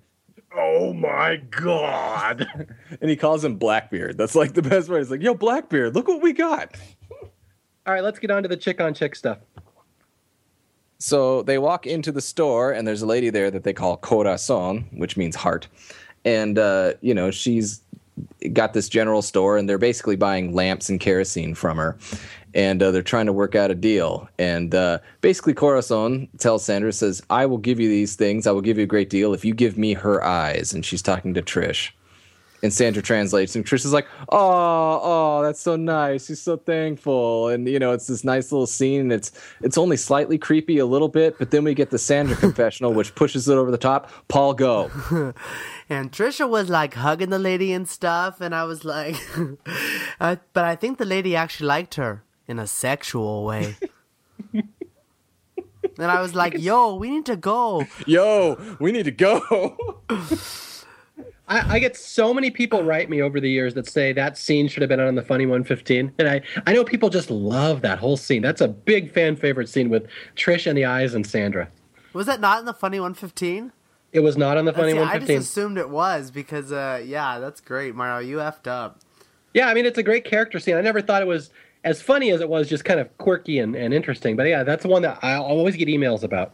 oh 0.58 0.94
my 0.94 1.38
god. 1.38 2.48
And 3.00 3.10
he 3.10 3.16
calls 3.16 3.44
him 3.44 3.58
blackbeard. 3.58 4.18
That's 4.18 4.34
like 4.34 4.54
the 4.54 4.62
best 4.62 4.90
way 4.90 5.00
he's 5.00 5.12
like 5.12 5.22
yo 5.22 5.34
blackbeard 5.34 5.94
look 5.94 6.08
what 6.08 6.22
we 6.22 6.34
got. 6.34 6.76
All 7.86 7.94
right 7.94 8.04
let's 8.04 8.20
get 8.20 8.32
on 8.32 8.44
to 8.44 8.50
the 8.50 8.58
chick 8.58 8.82
on 8.82 8.94
chick 8.94 9.16
stuff. 9.16 9.40
So 10.98 11.44
they 11.44 11.60
walk 11.60 11.86
into 11.86 12.12
the 12.12 12.22
store 12.22 12.72
and 12.72 12.88
there's 12.88 13.04
a 13.04 13.06
lady 13.06 13.30
there 13.30 13.52
that 13.52 13.64
they 13.64 13.74
call 13.74 13.98
corazon 13.98 14.88
which 14.94 15.16
means 15.16 15.36
heart. 15.36 15.68
And 16.26 16.58
uh, 16.58 16.94
you 17.02 17.14
know 17.14 17.30
she's 17.30 17.82
got 18.54 18.74
this 18.74 18.90
general 18.90 19.22
store 19.22 19.58
and 19.58 19.70
they're 19.70 19.78
basically 19.78 20.16
buying 20.16 20.54
lamps 20.54 20.90
and 20.90 21.00
kerosene 21.00 21.54
from 21.54 21.78
her 21.78 21.98
and 22.58 22.82
uh, 22.82 22.90
they're 22.90 23.04
trying 23.04 23.28
to 23.28 23.34
work 23.34 23.54
out 23.54 23.70
a 23.70 23.76
deal. 23.76 24.28
And 24.40 24.74
uh, 24.74 24.98
basically, 25.22 25.54
Corazon 25.54 26.28
tells 26.40 26.66
Sandra, 26.66 26.92
says, 26.92 27.22
I 27.30 27.46
will 27.46 27.60
give 27.60 27.80
you 27.80 27.88
these 27.88 28.16
things. 28.16 28.48
I 28.48 28.52
will 28.52 28.62
give 28.62 28.78
you 28.78 28.84
a 28.84 28.88
great 28.88 29.12
deal 29.12 29.36
if 29.36 29.46
you 29.46 29.54
give 29.54 29.78
me 29.78 29.94
her 29.94 30.24
eyes. 30.24 30.74
And 30.74 30.84
she's 30.84 31.04
talking 31.04 31.36
to 31.36 31.44
Trish. 31.44 31.92
And 32.64 32.74
Sandra 32.74 33.04
translates, 33.04 33.56
and 33.56 33.64
Trish 33.64 33.86
is 33.86 33.94
like, 33.94 34.08
"Oh, 34.30 35.00
oh, 35.04 35.44
that's 35.44 35.62
so 35.62 35.76
nice. 35.76 36.28
He's 36.28 36.42
so 36.42 36.58
thankful." 36.58 37.50
And 37.50 37.68
you 37.68 37.78
know, 37.78 37.92
it's 37.92 38.08
this 38.08 38.24
nice 38.24 38.52
little 38.52 38.66
scene. 38.66 39.02
And 39.02 39.12
it's 39.12 39.32
it's 39.62 39.78
only 39.78 39.96
slightly 39.96 40.40
creepy 40.40 40.80
a 40.80 40.86
little 40.88 41.08
bit, 41.08 41.38
but 41.38 41.52
then 41.52 41.64
we 41.64 41.76
get 41.76 41.92
the 41.92 42.00
Sandra 42.00 42.36
confessional, 42.48 42.94
which 42.94 43.14
pushes 43.14 43.48
it 43.48 43.54
over 43.54 43.70
the 43.70 43.78
top. 43.78 44.10
Paul, 44.28 44.56
go. 44.56 44.90
and 45.88 46.12
Trisha 46.12 46.50
was 46.50 46.68
like 46.68 46.96
hugging 46.96 47.30
the 47.30 47.38
lady 47.38 47.74
and 47.74 47.88
stuff, 47.88 48.42
and 48.42 48.56
I 48.56 48.64
was 48.64 48.84
like, 48.84 49.16
uh, 50.20 50.38
but 50.54 50.66
I 50.66 50.76
think 50.76 50.98
the 50.98 51.06
lady 51.06 51.36
actually 51.36 51.68
liked 51.68 51.94
her 51.94 52.24
in 52.48 52.60
a 52.60 52.68
sexual 52.68 53.46
way. 53.46 53.76
and 54.54 54.66
I 56.00 56.22
was 56.22 56.34
like, 56.36 56.58
"Yo, 56.58 56.96
we 56.96 57.10
need 57.10 57.26
to 57.26 57.36
go. 57.36 57.86
Yo, 58.06 58.58
we 58.80 58.92
need 58.92 59.06
to 59.06 59.12
go." 59.12 60.02
I, 61.50 61.76
I, 61.76 61.80
get 61.80 61.96
so 61.96 62.34
many 62.34 62.52
people 62.52 62.84
write 62.84 63.10
me 63.10 63.22
over 63.22 63.40
the 63.40 63.50
years 63.50 63.74
that 63.76 63.88
say 63.88 64.12
that 64.12 64.38
scene 64.38 64.68
should 64.68 64.82
have 64.82 64.90
been 64.90 65.00
on 65.00 65.16
the 65.16 65.22
Funny 65.22 65.46
115, 65.46 66.14
and 66.20 66.28
I 66.28 66.42
I 66.66 66.74
know 66.74 66.84
people 66.84 67.10
just 67.10 67.32
love 67.32 67.82
that 67.82 68.00
whole 68.00 68.18
scene. 68.18 68.42
That's 68.42 68.62
a 68.62 68.68
big 68.68 69.12
fan 69.12 69.36
favorite 69.36 69.70
scene 69.70 69.90
with 69.90 70.08
Trish 70.36 70.68
and 70.68 70.78
the 70.78 70.86
eyes 70.86 71.14
and 71.14 71.26
Sandra. 71.26 71.70
Was 72.14 72.26
that 72.26 72.42
not 72.42 72.60
in 72.60 72.66
the 72.66 72.74
Funny 72.74 73.00
115? 73.00 73.72
It 74.12 74.22
was 74.22 74.38
not 74.38 74.58
on 74.58 74.66
the 74.66 74.74
Funny 74.74 74.94
115. 74.94 75.36
I 75.36 75.40
just 75.40 75.52
assumed 75.52 75.78
it 75.78 75.90
was 75.90 76.32
because, 76.32 76.72
uh, 76.72 77.02
yeah, 77.06 77.40
that's 77.40 77.62
great, 77.62 77.94
Mario. 77.94 78.26
You 78.26 78.38
effed 78.38 78.68
up. 78.68 79.02
Yeah, 79.54 79.68
I 79.68 79.74
mean 79.74 79.86
it's 79.86 79.98
a 79.98 80.04
great 80.04 80.26
character 80.26 80.60
scene. 80.60 80.76
I 80.76 80.82
never 80.82 81.02
thought 81.02 81.22
it 81.22 81.28
was 81.28 81.50
as 81.88 82.02
funny 82.02 82.32
as 82.32 82.42
it 82.42 82.50
was, 82.50 82.68
just 82.68 82.84
kind 82.84 83.00
of 83.00 83.18
quirky 83.18 83.60
and, 83.60 83.74
and 83.76 83.94
interesting. 83.94 84.36
But 84.36 84.48
yeah, 84.48 84.64
that's 84.64 84.84
the 84.84 84.90
one 84.90 85.02
that 85.04 85.20
I 85.22 85.36
always 85.36 85.76
get 85.78 85.88
emails 85.88 86.22
about. 86.22 86.52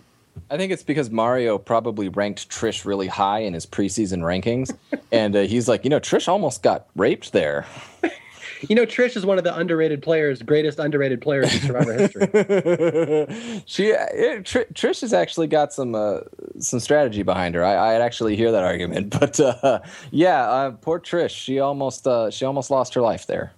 I 0.49 0.57
think 0.57 0.71
it's 0.71 0.83
because 0.83 1.09
Mario 1.09 1.57
probably 1.57 2.09
ranked 2.09 2.49
Trish 2.49 2.85
really 2.85 3.07
high 3.07 3.39
in 3.39 3.53
his 3.53 3.65
preseason 3.65 4.19
rankings, 4.19 4.75
and 5.11 5.35
uh, 5.35 5.41
he's 5.41 5.67
like, 5.67 5.83
you 5.83 5.89
know, 5.89 5.99
Trish 5.99 6.27
almost 6.27 6.61
got 6.61 6.87
raped 6.95 7.33
there. 7.33 7.65
you 8.69 8.75
know, 8.75 8.85
Trish 8.85 9.17
is 9.17 9.25
one 9.25 9.39
of 9.39 9.43
the 9.43 9.55
underrated 9.55 10.03
players, 10.03 10.43
greatest 10.43 10.77
underrated 10.77 11.21
players 11.21 11.51
in 11.53 11.61
Survivor 11.61 11.93
history. 11.93 12.27
she, 13.65 13.87
it, 13.87 14.39
uh, 14.39 14.43
Tr- 14.43 14.71
Trish 14.73 15.01
has 15.01 15.13
actually 15.13 15.47
got 15.47 15.73
some 15.73 15.95
uh, 15.95 16.19
some 16.59 16.79
strategy 16.79 17.23
behind 17.23 17.55
her. 17.55 17.65
I, 17.65 17.95
I'd 17.95 18.01
actually 18.01 18.35
hear 18.35 18.51
that 18.51 18.63
argument, 18.63 19.19
but 19.19 19.39
uh, 19.39 19.79
yeah, 20.11 20.47
uh, 20.47 20.71
poor 20.71 20.99
Trish. 20.99 21.31
She 21.31 21.59
almost 21.59 22.05
uh, 22.05 22.29
she 22.29 22.45
almost 22.45 22.69
lost 22.69 22.93
her 22.93 23.01
life 23.01 23.25
there. 23.25 23.53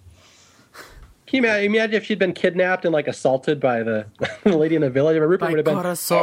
Can 1.26 1.42
you 1.42 1.50
imagine 1.50 1.94
if 1.94 2.04
she'd 2.04 2.18
been 2.18 2.32
kidnapped 2.32 2.84
and 2.84 2.92
like 2.92 3.08
assaulted 3.08 3.58
by 3.60 3.82
the, 3.82 4.06
the 4.44 4.56
lady 4.56 4.74
in 4.76 4.82
the 4.82 4.90
village? 4.90 5.16
Rupert 5.18 5.48
would 5.50 5.58
have 5.58 5.64
been. 5.64 5.74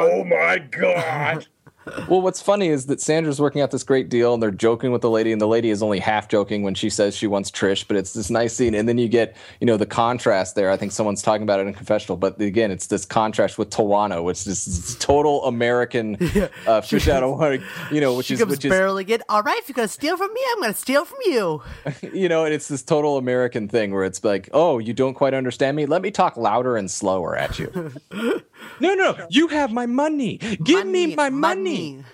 Oh 0.09 0.23
my 0.23 0.57
god! 0.59 1.47
Well, 2.07 2.21
what's 2.21 2.41
funny 2.41 2.69
is 2.69 2.85
that 2.87 3.01
Sandra's 3.01 3.41
working 3.41 3.61
out 3.61 3.71
this 3.71 3.83
great 3.83 4.09
deal, 4.09 4.33
and 4.33 4.41
they're 4.41 4.51
joking 4.51 4.91
with 4.91 5.01
the 5.01 5.09
lady, 5.09 5.31
and 5.31 5.41
the 5.41 5.47
lady 5.47 5.69
is 5.69 5.83
only 5.83 5.99
half 5.99 6.27
joking 6.27 6.63
when 6.63 6.75
she 6.75 6.89
says 6.89 7.15
she 7.15 7.27
wants 7.27 7.51
Trish. 7.51 7.85
But 7.87 7.97
it's 7.97 8.13
this 8.13 8.29
nice 8.29 8.55
scene, 8.55 8.73
and 8.73 8.87
then 8.87 8.97
you 8.97 9.07
get 9.07 9.35
you 9.59 9.67
know 9.67 9.77
the 9.77 9.85
contrast 9.85 10.55
there. 10.55 10.69
I 10.71 10.77
think 10.77 10.91
someone's 10.91 11.21
talking 11.21 11.43
about 11.43 11.59
it 11.59 11.67
in 11.67 11.73
confessional, 11.73 12.17
but 12.17 12.39
again, 12.39 12.71
it's 12.71 12.87
this 12.87 13.05
contrast 13.05 13.57
with 13.57 13.69
Tijuana, 13.69 14.23
which 14.23 14.47
is 14.47 14.65
this 14.65 14.95
total 14.95 15.43
American 15.45 16.17
uh, 16.67 16.81
fish 16.81 17.07
out 17.07 17.23
of 17.23 17.37
water. 17.37 17.63
You 17.91 18.01
know, 18.01 18.15
which 18.15 18.27
she 18.27 18.35
is 18.35 18.39
comes 18.39 18.51
which 18.51 18.63
barely 18.63 19.03
get. 19.03 19.21
All 19.29 19.43
right, 19.43 19.57
if 19.59 19.67
you're 19.67 19.73
gonna 19.73 19.87
steal 19.87 20.17
from 20.17 20.33
me, 20.33 20.41
I'm 20.51 20.61
gonna 20.61 20.73
steal 20.73 21.05
from 21.05 21.19
you. 21.25 21.61
you 22.13 22.29
know, 22.29 22.45
and 22.45 22.53
it's 22.53 22.67
this 22.67 22.83
total 22.83 23.17
American 23.17 23.67
thing 23.67 23.93
where 23.93 24.03
it's 24.03 24.23
like, 24.23 24.49
oh, 24.53 24.79
you 24.79 24.93
don't 24.93 25.13
quite 25.13 25.33
understand 25.33 25.75
me. 25.75 25.85
Let 25.85 26.01
me 26.01 26.11
talk 26.11 26.37
louder 26.37 26.77
and 26.77 26.89
slower 26.89 27.35
at 27.35 27.59
you. 27.59 27.91
no, 28.79 28.93
no, 28.93 29.11
no. 29.13 29.27
you 29.29 29.47
have 29.47 29.71
my 29.71 29.85
money. 29.85 30.37
Give 30.63 30.85
money, 30.85 31.07
me 31.07 31.15
my 31.15 31.29
money. 31.29 31.93
money. 31.97 32.05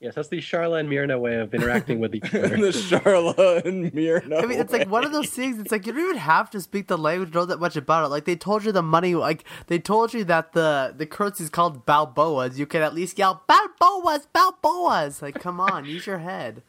Yes, 0.00 0.14
that's 0.14 0.28
the 0.28 0.38
Sharla 0.38 0.78
and 0.78 0.88
Myrna 0.88 1.18
way 1.18 1.34
of 1.40 1.52
interacting 1.52 1.98
with 1.98 2.14
each 2.14 2.22
other. 2.32 2.50
the 2.50 2.68
Sharla 2.68 3.64
and 3.64 3.92
Myrna. 3.92 4.36
I 4.36 4.46
mean, 4.46 4.60
it's 4.60 4.72
like 4.72 4.88
one 4.88 5.04
of 5.04 5.10
those 5.10 5.30
things. 5.30 5.58
It's 5.58 5.72
like 5.72 5.86
you 5.86 5.92
don't 5.92 6.04
even 6.04 6.16
have 6.18 6.50
to 6.50 6.60
speak 6.60 6.86
the 6.86 6.96
language, 6.96 7.34
know 7.34 7.44
that 7.44 7.58
much 7.58 7.74
about 7.74 8.04
it. 8.04 8.08
Like 8.08 8.24
they 8.24 8.36
told 8.36 8.64
you 8.64 8.70
the 8.70 8.80
money, 8.80 9.16
like 9.16 9.42
they 9.66 9.80
told 9.80 10.14
you 10.14 10.22
that 10.22 10.52
the 10.52 10.94
the 10.96 11.04
currency 11.04 11.42
is 11.42 11.50
called 11.50 11.84
Balboas. 11.84 12.58
You 12.58 12.64
can 12.66 12.80
at 12.80 12.94
least 12.94 13.18
yell 13.18 13.42
Balboas, 13.48 14.28
Balboas. 14.32 15.20
Like, 15.20 15.40
come 15.40 15.58
on, 15.58 15.84
use 15.84 16.06
your 16.06 16.18
head. 16.18 16.62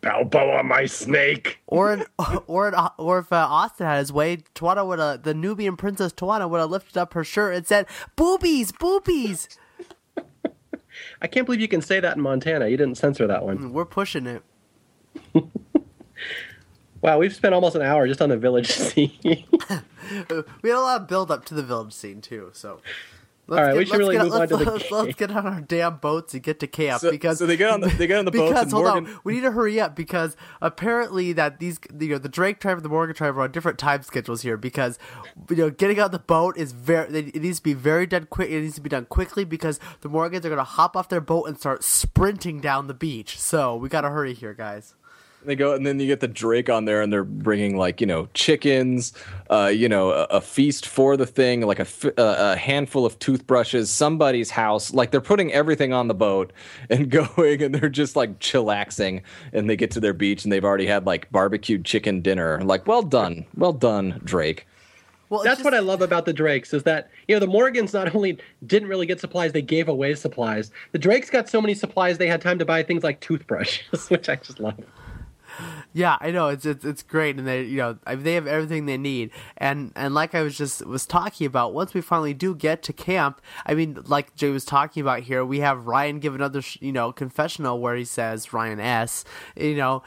Balboa, 0.00 0.62
my 0.62 0.86
snake. 0.86 1.60
Or 1.66 1.92
in, 1.92 2.04
or 2.46 2.68
in, 2.68 2.74
or 2.98 3.18
if 3.18 3.32
uh, 3.32 3.46
Osten 3.48 3.86
had 3.86 3.98
his 3.98 4.12
way, 4.12 4.38
Tijuana 4.54 4.86
would 4.86 4.98
have 4.98 5.22
the 5.22 5.34
Nubian 5.34 5.76
princess 5.76 6.12
Tijuana 6.12 6.48
would 6.48 6.60
have 6.60 6.70
lifted 6.70 6.96
up 6.96 7.14
her 7.14 7.24
shirt 7.24 7.54
and 7.54 7.66
said, 7.66 7.86
"Boobies, 8.16 8.72
boobies." 8.72 9.48
I 11.22 11.26
can't 11.26 11.46
believe 11.46 11.60
you 11.60 11.68
can 11.68 11.82
say 11.82 12.00
that 12.00 12.16
in 12.16 12.22
Montana. 12.22 12.68
You 12.68 12.76
didn't 12.76 12.96
censor 12.96 13.26
that 13.26 13.44
one. 13.44 13.72
We're 13.72 13.84
pushing 13.84 14.26
it. 14.26 14.42
wow, 17.00 17.18
we've 17.18 17.34
spent 17.34 17.54
almost 17.54 17.76
an 17.76 17.82
hour 17.82 18.06
just 18.06 18.22
on 18.22 18.28
the 18.28 18.36
village 18.36 18.70
scene. 18.70 19.12
we 19.22 19.44
had 20.70 20.78
a 20.78 20.80
lot 20.80 21.02
of 21.02 21.08
build 21.08 21.30
up 21.30 21.44
to 21.46 21.54
the 21.54 21.62
village 21.62 21.92
scene 21.92 22.20
too, 22.20 22.50
so 22.52 22.80
Let's 23.48 23.58
All 23.60 23.64
right, 23.64 23.72
get, 23.74 23.78
we 23.78 23.86
should 23.86 23.98
really 23.98 24.16
get, 24.16 24.24
move 24.24 24.32
on 24.32 24.48
to 24.48 24.56
the 24.56 24.64
let's, 24.64 24.90
let's 24.90 25.14
get 25.14 25.30
on 25.30 25.46
our 25.46 25.60
damn 25.60 25.98
boats 25.98 26.34
and 26.34 26.42
get 26.42 26.58
to 26.60 26.66
camp 26.66 27.00
so, 27.00 27.12
because 27.12 27.38
so 27.38 27.46
they 27.46 27.56
get 27.56 27.70
on 27.70 27.80
the 27.80 27.86
they 27.88 28.08
get 28.08 28.18
on 28.18 28.24
the 28.24 28.32
boats 28.32 28.52
because 28.52 28.72
hold 28.72 28.84
Morgan... 28.86 29.06
on 29.06 29.20
we 29.22 29.34
need 29.34 29.42
to 29.42 29.52
hurry 29.52 29.78
up 29.80 29.94
because 29.94 30.36
apparently 30.60 31.32
that 31.32 31.60
these 31.60 31.78
you 32.00 32.08
know 32.08 32.18
the 32.18 32.28
Drake 32.28 32.58
tribe 32.58 32.76
and 32.76 32.84
the 32.84 32.88
Morgan 32.88 33.14
tribe 33.14 33.36
are 33.36 33.42
on 33.42 33.52
different 33.52 33.78
time 33.78 34.02
schedules 34.02 34.42
here 34.42 34.56
because 34.56 34.98
you 35.48 35.56
know 35.56 35.70
getting 35.70 36.00
on 36.00 36.10
the 36.10 36.18
boat 36.18 36.56
is 36.56 36.72
very 36.72 37.08
it 37.16 37.36
needs 37.36 37.58
to 37.58 37.62
be 37.62 37.72
very 37.72 38.04
done 38.04 38.26
quick 38.26 38.50
it 38.50 38.62
needs 38.62 38.74
to 38.74 38.80
be 38.80 38.88
done 38.88 39.04
quickly 39.04 39.44
because 39.44 39.78
the 40.00 40.08
Morgans 40.08 40.44
are 40.44 40.50
gonna 40.50 40.64
hop 40.64 40.96
off 40.96 41.08
their 41.08 41.20
boat 41.20 41.44
and 41.44 41.56
start 41.56 41.84
sprinting 41.84 42.60
down 42.60 42.88
the 42.88 42.94
beach 42.94 43.38
so 43.38 43.76
we 43.76 43.88
gotta 43.88 44.10
hurry 44.10 44.34
here 44.34 44.54
guys. 44.54 44.96
They 45.46 45.54
go, 45.54 45.74
and 45.74 45.86
then 45.86 46.00
you 46.00 46.08
get 46.08 46.18
the 46.18 46.26
Drake 46.26 46.68
on 46.68 46.86
there, 46.86 47.02
and 47.02 47.12
they're 47.12 47.22
bringing 47.22 47.76
like 47.76 48.00
you 48.00 48.06
know 48.06 48.28
chickens, 48.34 49.12
uh, 49.48 49.70
you 49.72 49.88
know 49.88 50.10
a, 50.10 50.24
a, 50.24 50.40
feast 50.40 50.86
for 50.86 51.16
the 51.16 51.24
thing, 51.24 51.60
like 51.60 51.78
a, 51.78 51.86
a 52.16 52.56
handful 52.56 53.06
of 53.06 53.16
toothbrushes, 53.20 53.88
somebody's 53.88 54.50
house. 54.50 54.92
Like 54.92 55.12
they're 55.12 55.20
putting 55.20 55.52
everything 55.52 55.92
on 55.92 56.08
the 56.08 56.14
boat 56.14 56.52
and 56.90 57.10
going, 57.10 57.62
and 57.62 57.72
they're 57.72 57.88
just 57.88 58.16
like 58.16 58.40
chillaxing. 58.40 59.22
And 59.52 59.70
they 59.70 59.76
get 59.76 59.92
to 59.92 60.00
their 60.00 60.12
beach, 60.12 60.42
and 60.42 60.52
they've 60.52 60.64
already 60.64 60.86
had 60.86 61.06
like 61.06 61.30
barbecued 61.30 61.84
chicken 61.84 62.22
dinner. 62.22 62.60
Like, 62.62 62.88
well 62.88 63.02
done, 63.02 63.46
well 63.56 63.72
done, 63.72 64.20
Drake. 64.24 64.66
Well, 65.28 65.42
that's 65.42 65.58
just... 65.58 65.64
what 65.64 65.74
I 65.74 65.80
love 65.80 66.02
about 66.02 66.24
the 66.24 66.32
Drakes 66.32 66.74
is 66.74 66.82
that 66.82 67.08
you 67.28 67.36
know 67.36 67.40
the 67.40 67.46
Morgans 67.46 67.92
not 67.92 68.12
only 68.16 68.36
didn't 68.66 68.88
really 68.88 69.06
get 69.06 69.20
supplies, 69.20 69.52
they 69.52 69.62
gave 69.62 69.88
away 69.88 70.16
supplies. 70.16 70.72
The 70.90 70.98
Drakes 70.98 71.30
got 71.30 71.48
so 71.48 71.60
many 71.60 71.74
supplies 71.74 72.18
they 72.18 72.26
had 72.26 72.40
time 72.40 72.58
to 72.58 72.64
buy 72.64 72.82
things 72.82 73.04
like 73.04 73.20
toothbrushes, 73.20 74.08
which 74.10 74.28
I 74.28 74.34
just 74.34 74.58
love 74.58 74.74
yeah, 75.96 76.18
I 76.20 76.30
know 76.30 76.48
it's 76.48 76.66
it's 76.66 76.84
it's 76.84 77.02
great, 77.02 77.38
and 77.38 77.48
they 77.48 77.62
you 77.62 77.78
know 77.78 77.96
they 78.06 78.34
have 78.34 78.46
everything 78.46 78.84
they 78.84 78.98
need, 78.98 79.30
and 79.56 79.92
and 79.96 80.12
like 80.12 80.34
I 80.34 80.42
was 80.42 80.58
just 80.58 80.84
was 80.84 81.06
talking 81.06 81.46
about, 81.46 81.72
once 81.72 81.94
we 81.94 82.02
finally 82.02 82.34
do 82.34 82.54
get 82.54 82.82
to 82.82 82.92
camp, 82.92 83.40
I 83.64 83.72
mean, 83.72 84.02
like 84.04 84.36
Jay 84.36 84.50
was 84.50 84.66
talking 84.66 85.00
about 85.00 85.20
here, 85.20 85.42
we 85.42 85.60
have 85.60 85.86
Ryan 85.86 86.18
give 86.18 86.34
another 86.34 86.60
you 86.80 86.92
know 86.92 87.12
confessional 87.12 87.80
where 87.80 87.96
he 87.96 88.04
says 88.04 88.52
Ryan 88.52 88.78
S, 88.78 89.24
you 89.56 89.74
know, 89.74 90.02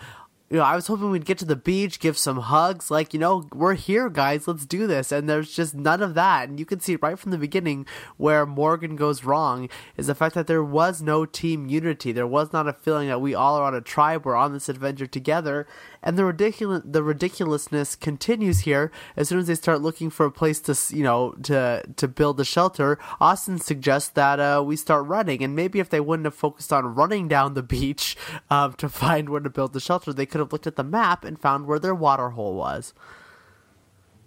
you 0.49 0.57
know, 0.57 0.63
I 0.63 0.75
was 0.75 0.87
hoping 0.87 1.11
we'd 1.11 1.25
get 1.25 1.37
to 1.39 1.45
the 1.45 1.55
beach, 1.55 1.99
give 1.99 2.17
some 2.17 2.37
hugs, 2.37 2.89
like, 2.89 3.13
you 3.13 3.19
know, 3.19 3.47
we're 3.53 3.75
here, 3.75 4.09
guys, 4.09 4.47
let's 4.47 4.65
do 4.65 4.87
this. 4.87 5.11
And 5.11 5.29
there's 5.29 5.51
just 5.51 5.75
none 5.75 6.01
of 6.01 6.15
that. 6.15 6.49
And 6.49 6.59
you 6.59 6.65
can 6.65 6.79
see 6.79 6.95
right 6.95 7.19
from 7.19 7.31
the 7.31 7.37
beginning 7.37 7.85
where 8.17 8.47
Morgan 8.47 8.95
goes 8.95 9.23
wrong 9.23 9.69
is 9.95 10.07
the 10.07 10.15
fact 10.15 10.33
that 10.33 10.47
there 10.47 10.63
was 10.63 11.03
no 11.03 11.25
team 11.25 11.67
unity. 11.67 12.11
There 12.11 12.25
was 12.25 12.51
not 12.51 12.67
a 12.67 12.73
feeling 12.73 13.09
that 13.09 13.21
we 13.21 13.35
all 13.35 13.57
are 13.57 13.63
on 13.63 13.75
a 13.75 13.81
tribe, 13.81 14.25
we're 14.25 14.35
on 14.35 14.53
this 14.53 14.69
adventure 14.69 15.07
together 15.07 15.67
and 16.01 16.17
the 16.17 16.25
ridiculous 16.25 16.81
the 16.85 17.03
ridiculousness 17.03 17.95
continues 17.95 18.61
here 18.61 18.91
as 19.15 19.29
soon 19.29 19.39
as 19.39 19.47
they 19.47 19.55
start 19.55 19.81
looking 19.81 20.09
for 20.09 20.25
a 20.25 20.31
place 20.31 20.59
to 20.61 20.95
you 20.95 21.03
know 21.03 21.31
to 21.43 21.83
to 21.95 22.07
build 22.07 22.39
a 22.39 22.45
shelter. 22.45 22.97
Osten 23.19 23.61
suggests 23.61 24.09
that 24.09 24.39
uh, 24.39 24.63
we 24.65 24.75
start 24.75 25.05
running. 25.05 25.43
And 25.43 25.55
maybe 25.55 25.79
if 25.79 25.89
they 25.89 25.99
wouldn't 25.99 26.25
have 26.25 26.35
focused 26.35 26.73
on 26.73 26.95
running 26.95 27.27
down 27.27 27.53
the 27.53 27.63
beach 27.63 28.17
um, 28.49 28.73
to 28.73 28.89
find 28.99 29.29
where 29.29 29.41
to 29.41 29.49
build 29.49 29.73
the 29.73 29.79
shelter 29.79 30.13
they 30.13 30.25
could 30.25 30.39
have 30.39 30.51
looked 30.51 30.67
at 30.67 30.75
the 30.75 30.83
map 30.83 31.23
and 31.23 31.39
found 31.39 31.65
where 31.65 31.79
their 31.79 31.95
water 31.95 32.29
hole 32.29 32.55
was 32.55 32.93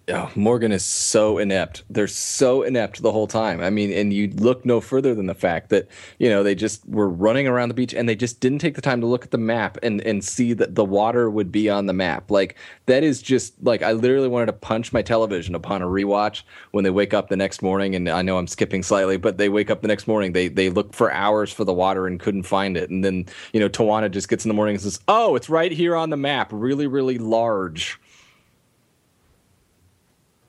oh, 0.08 0.30
Morgan 0.34 0.72
is 0.72 0.84
so 0.84 1.38
inept. 1.38 1.84
They're 1.88 2.08
so 2.08 2.62
inept 2.62 3.02
the 3.02 3.12
whole 3.12 3.26
time. 3.26 3.60
I 3.60 3.70
mean, 3.70 3.92
and 3.92 4.12
you 4.12 4.28
look 4.28 4.64
no 4.64 4.80
further 4.80 5.14
than 5.14 5.26
the 5.26 5.34
fact 5.34 5.70
that 5.70 5.88
you 6.18 6.28
know 6.28 6.42
they 6.42 6.54
just 6.54 6.86
were 6.88 7.08
running 7.08 7.46
around 7.46 7.68
the 7.68 7.74
beach 7.74 7.94
and 7.94 8.08
they 8.08 8.14
just 8.14 8.40
didn't 8.40 8.58
take 8.58 8.74
the 8.74 8.80
time 8.82 9.00
to 9.00 9.06
look 9.06 9.24
at 9.24 9.30
the 9.30 9.38
map 9.38 9.78
and 9.82 10.00
and 10.02 10.24
see 10.24 10.52
that 10.54 10.74
the 10.74 10.84
water 10.84 11.30
would 11.30 11.52
be 11.52 11.68
on 11.70 11.86
the 11.86 11.92
map. 11.92 12.30
Like 12.30 12.56
that 12.86 13.04
is 13.04 13.22
just 13.22 13.54
like 13.62 13.82
I 13.82 13.92
literally 13.92 14.28
wanted 14.28 14.46
to 14.46 14.52
punch 14.54 14.92
my 14.92 15.02
television 15.02 15.54
upon 15.54 15.82
a 15.82 15.86
rewatch 15.86 16.42
when 16.72 16.84
they 16.84 16.90
wake 16.90 17.14
up 17.14 17.28
the 17.28 17.36
next 17.36 17.62
morning. 17.62 17.94
And 17.94 18.08
I 18.08 18.22
know 18.22 18.38
I'm 18.38 18.46
skipping 18.46 18.82
slightly, 18.82 19.16
but 19.16 19.38
they 19.38 19.48
wake 19.48 19.70
up 19.70 19.82
the 19.82 19.88
next 19.88 20.06
morning. 20.06 20.32
They 20.32 20.48
they 20.48 20.70
look 20.70 20.94
for 20.94 21.12
hours 21.12 21.52
for 21.52 21.64
the 21.64 21.74
water 21.74 22.06
and 22.06 22.18
couldn't 22.18 22.44
find 22.44 22.76
it. 22.76 22.90
And 22.90 23.04
then 23.04 23.26
you 23.52 23.60
know 23.60 23.68
Tijuana 23.68 24.10
just 24.10 24.28
gets 24.28 24.44
in 24.44 24.48
the 24.48 24.54
morning 24.54 24.74
and 24.74 24.82
says, 24.82 25.00
"Oh, 25.08 25.36
it's 25.36 25.48
right 25.48 25.72
here 25.72 25.94
on 25.96 26.10
the 26.10 26.16
map, 26.16 26.48
really 26.52 26.86
really 26.86 27.18
large." 27.18 27.98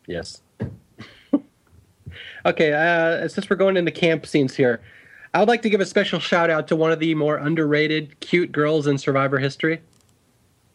Yes. 0.08 0.42
okay, 2.46 2.74
uh, 2.74 3.28
since 3.28 3.50
we're 3.50 3.56
going 3.56 3.78
into 3.78 3.92
camp 3.92 4.26
scenes 4.26 4.56
here, 4.56 4.82
I 5.34 5.40
would 5.40 5.48
like 5.48 5.62
to 5.64 5.70
give 5.70 5.82
a 5.82 5.86
special 5.86 6.20
shout 6.20 6.50
out 6.50 6.68
to 6.68 6.76
one 6.76 6.92
of 6.92 7.00
the 7.00 7.16
more 7.16 7.38
underrated 7.38 8.20
cute 8.20 8.52
girls 8.52 8.86
in 8.88 8.98
Survivor 8.98 9.40
history. 9.40 9.82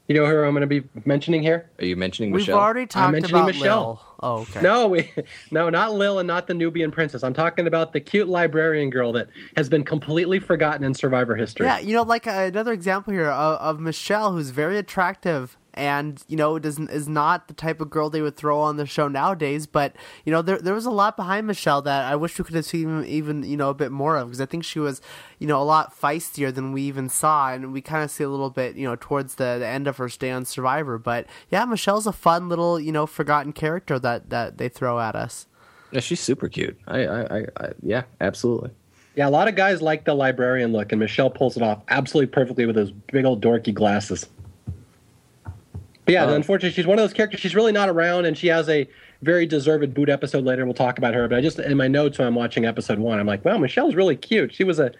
You 0.09 0.15
know 0.15 0.25
who 0.25 0.43
I'm 0.43 0.55
going 0.55 0.63
to 0.63 0.67
be 0.67 0.83
mentioning 1.05 1.43
here? 1.43 1.69
Are 1.79 1.85
you 1.85 1.95
mentioning 1.95 2.31
We've 2.31 2.41
Michelle? 2.41 2.57
We've 2.57 2.63
already 2.63 2.87
talked 2.87 3.15
I'm 3.15 3.25
about 3.25 3.47
Michelle. 3.47 3.87
Lil. 3.87 4.01
Oh, 4.21 4.41
okay. 4.41 4.63
No, 4.63 4.89
we, 4.89 5.13
no, 5.51 5.69
not 5.69 5.93
Lil 5.93 6.19
and 6.19 6.27
not 6.27 6.47
the 6.47 6.55
Nubian 6.55 6.91
princess. 6.91 7.23
I'm 7.23 7.35
talking 7.35 7.67
about 7.67 7.93
the 7.93 8.01
cute 8.01 8.27
librarian 8.27 8.89
girl 8.89 9.13
that 9.13 9.29
has 9.57 9.69
been 9.69 9.85
completely 9.85 10.39
forgotten 10.39 10.83
in 10.83 10.95
Survivor 10.95 11.37
history. 11.37 11.67
Yeah, 11.67 11.79
you 11.79 11.93
know, 11.93 12.05
like 12.05 12.27
uh, 12.27 12.31
another 12.31 12.73
example 12.73 13.13
here 13.13 13.29
of, 13.29 13.61
of 13.61 13.81
Michelle, 13.81 14.33
who's 14.33 14.49
very 14.49 14.79
attractive 14.79 15.59
and 15.79 16.23
you 16.27 16.37
know 16.37 16.59
does 16.59 16.79
is 16.79 17.09
not 17.09 17.47
the 17.47 17.55
type 17.55 17.81
of 17.81 17.89
girl 17.89 18.11
they 18.11 18.21
would 18.21 18.37
throw 18.37 18.61
on 18.61 18.77
the 18.77 18.85
show 18.85 19.07
nowadays. 19.07 19.67
But 19.67 19.95
you 20.25 20.33
know 20.33 20.43
there 20.43 20.59
there 20.59 20.75
was 20.75 20.85
a 20.85 20.91
lot 20.91 21.17
behind 21.17 21.47
Michelle 21.47 21.81
that 21.83 22.05
I 22.11 22.17
wish 22.17 22.39
we 22.39 22.45
could 22.45 22.57
have 22.57 22.65
seen 22.65 23.05
even 23.05 23.45
you 23.45 23.57
know 23.57 23.71
a 23.71 23.75
bit 23.75 23.93
more 23.93 24.17
of 24.17 24.29
because 24.29 24.41
I 24.41 24.47
think 24.47 24.65
she 24.65 24.81
was 24.81 25.01
you 25.39 25.47
know 25.47 25.63
a 25.63 25.65
lot 25.65 25.99
feistier 25.99 26.53
than 26.53 26.73
we 26.73 26.83
even 26.83 27.09
saw, 27.09 27.53
and 27.53 27.73
we 27.73 27.81
kind 27.81 28.03
of 28.03 28.11
see 28.11 28.25
a 28.25 28.29
little 28.29 28.51
bit 28.51 28.77
you 28.77 28.87
know 28.87 28.97
towards 28.99 29.37
the, 29.37 29.57
the 29.59 29.67
end 29.67 29.87
of 29.87 29.97
her 29.99 30.09
stay 30.09 30.31
on 30.31 30.45
Survivor. 30.45 30.99
But 30.99 31.27
yeah, 31.49 31.65
Michelle's 31.65 32.07
a 32.07 32.13
fun 32.13 32.49
little 32.49 32.81
you 32.81 32.93
know 32.93 33.07
forgotten 33.07 33.53
character 33.53 33.99
that 34.01 34.31
that 34.31 34.59
they 34.59 34.69
throw 34.69 34.99
at 34.99 35.15
us. 35.15 35.47
Yeah, 35.93 36.01
she's 36.01 36.21
super 36.21 36.49
cute. 36.49 36.79
I, 36.87 37.07
I, 37.07 37.47
I, 37.57 37.69
yeah, 37.83 38.03
absolutely. 38.21 38.71
Yeah, 39.15 39.29
a 39.29 39.31
lot 39.31 39.49
of 39.49 39.57
guys 39.57 39.81
like 39.81 40.05
the 40.05 40.15
librarian 40.15 40.73
look, 40.73 40.93
and 40.93 41.01
Michelle 41.01 41.31
pulls 41.31 41.57
it 41.57 41.63
off 41.63 41.83
absolutely 41.89 42.31
perfectly 42.31 42.67
with 42.67 42.77
those 42.77 42.91
big 42.91 43.25
old 43.25 43.43
dorky 43.43 43.73
glasses. 43.73 44.29
But 46.09 46.15
yeah, 46.15 46.25
um, 46.25 46.31
unfortunately, 46.33 46.75
she's 46.75 46.87
one 46.87 46.99
of 46.99 47.03
those 47.03 47.13
characters. 47.13 47.39
She's 47.39 47.55
really 47.55 47.71
not 47.71 47.91
around, 47.91 48.25
and 48.25 48.35
she 48.35 48.47
has 48.47 48.67
a 48.71 48.89
very 49.21 49.45
deserved 49.45 49.93
boot 49.93 50.09
episode 50.09 50.43
later. 50.43 50.65
We'll 50.65 50.73
talk 50.73 50.97
about 50.97 51.13
her. 51.13 51.29
But 51.29 51.37
I 51.37 51.41
just 51.43 51.59
in 51.59 51.77
my 51.77 51.87
notes 51.87 52.19
when 52.19 52.27
I'm 52.27 52.35
watching 52.35 52.65
episode 52.65 52.99
one, 52.99 53.21
I'm 53.21 53.27
like, 53.27 53.45
wow, 53.45 53.59
Michelle's 53.59 53.95
really 53.95 54.17
cute. 54.17 54.55
She 54.55 54.65
was 54.65 54.79
a 54.79 54.91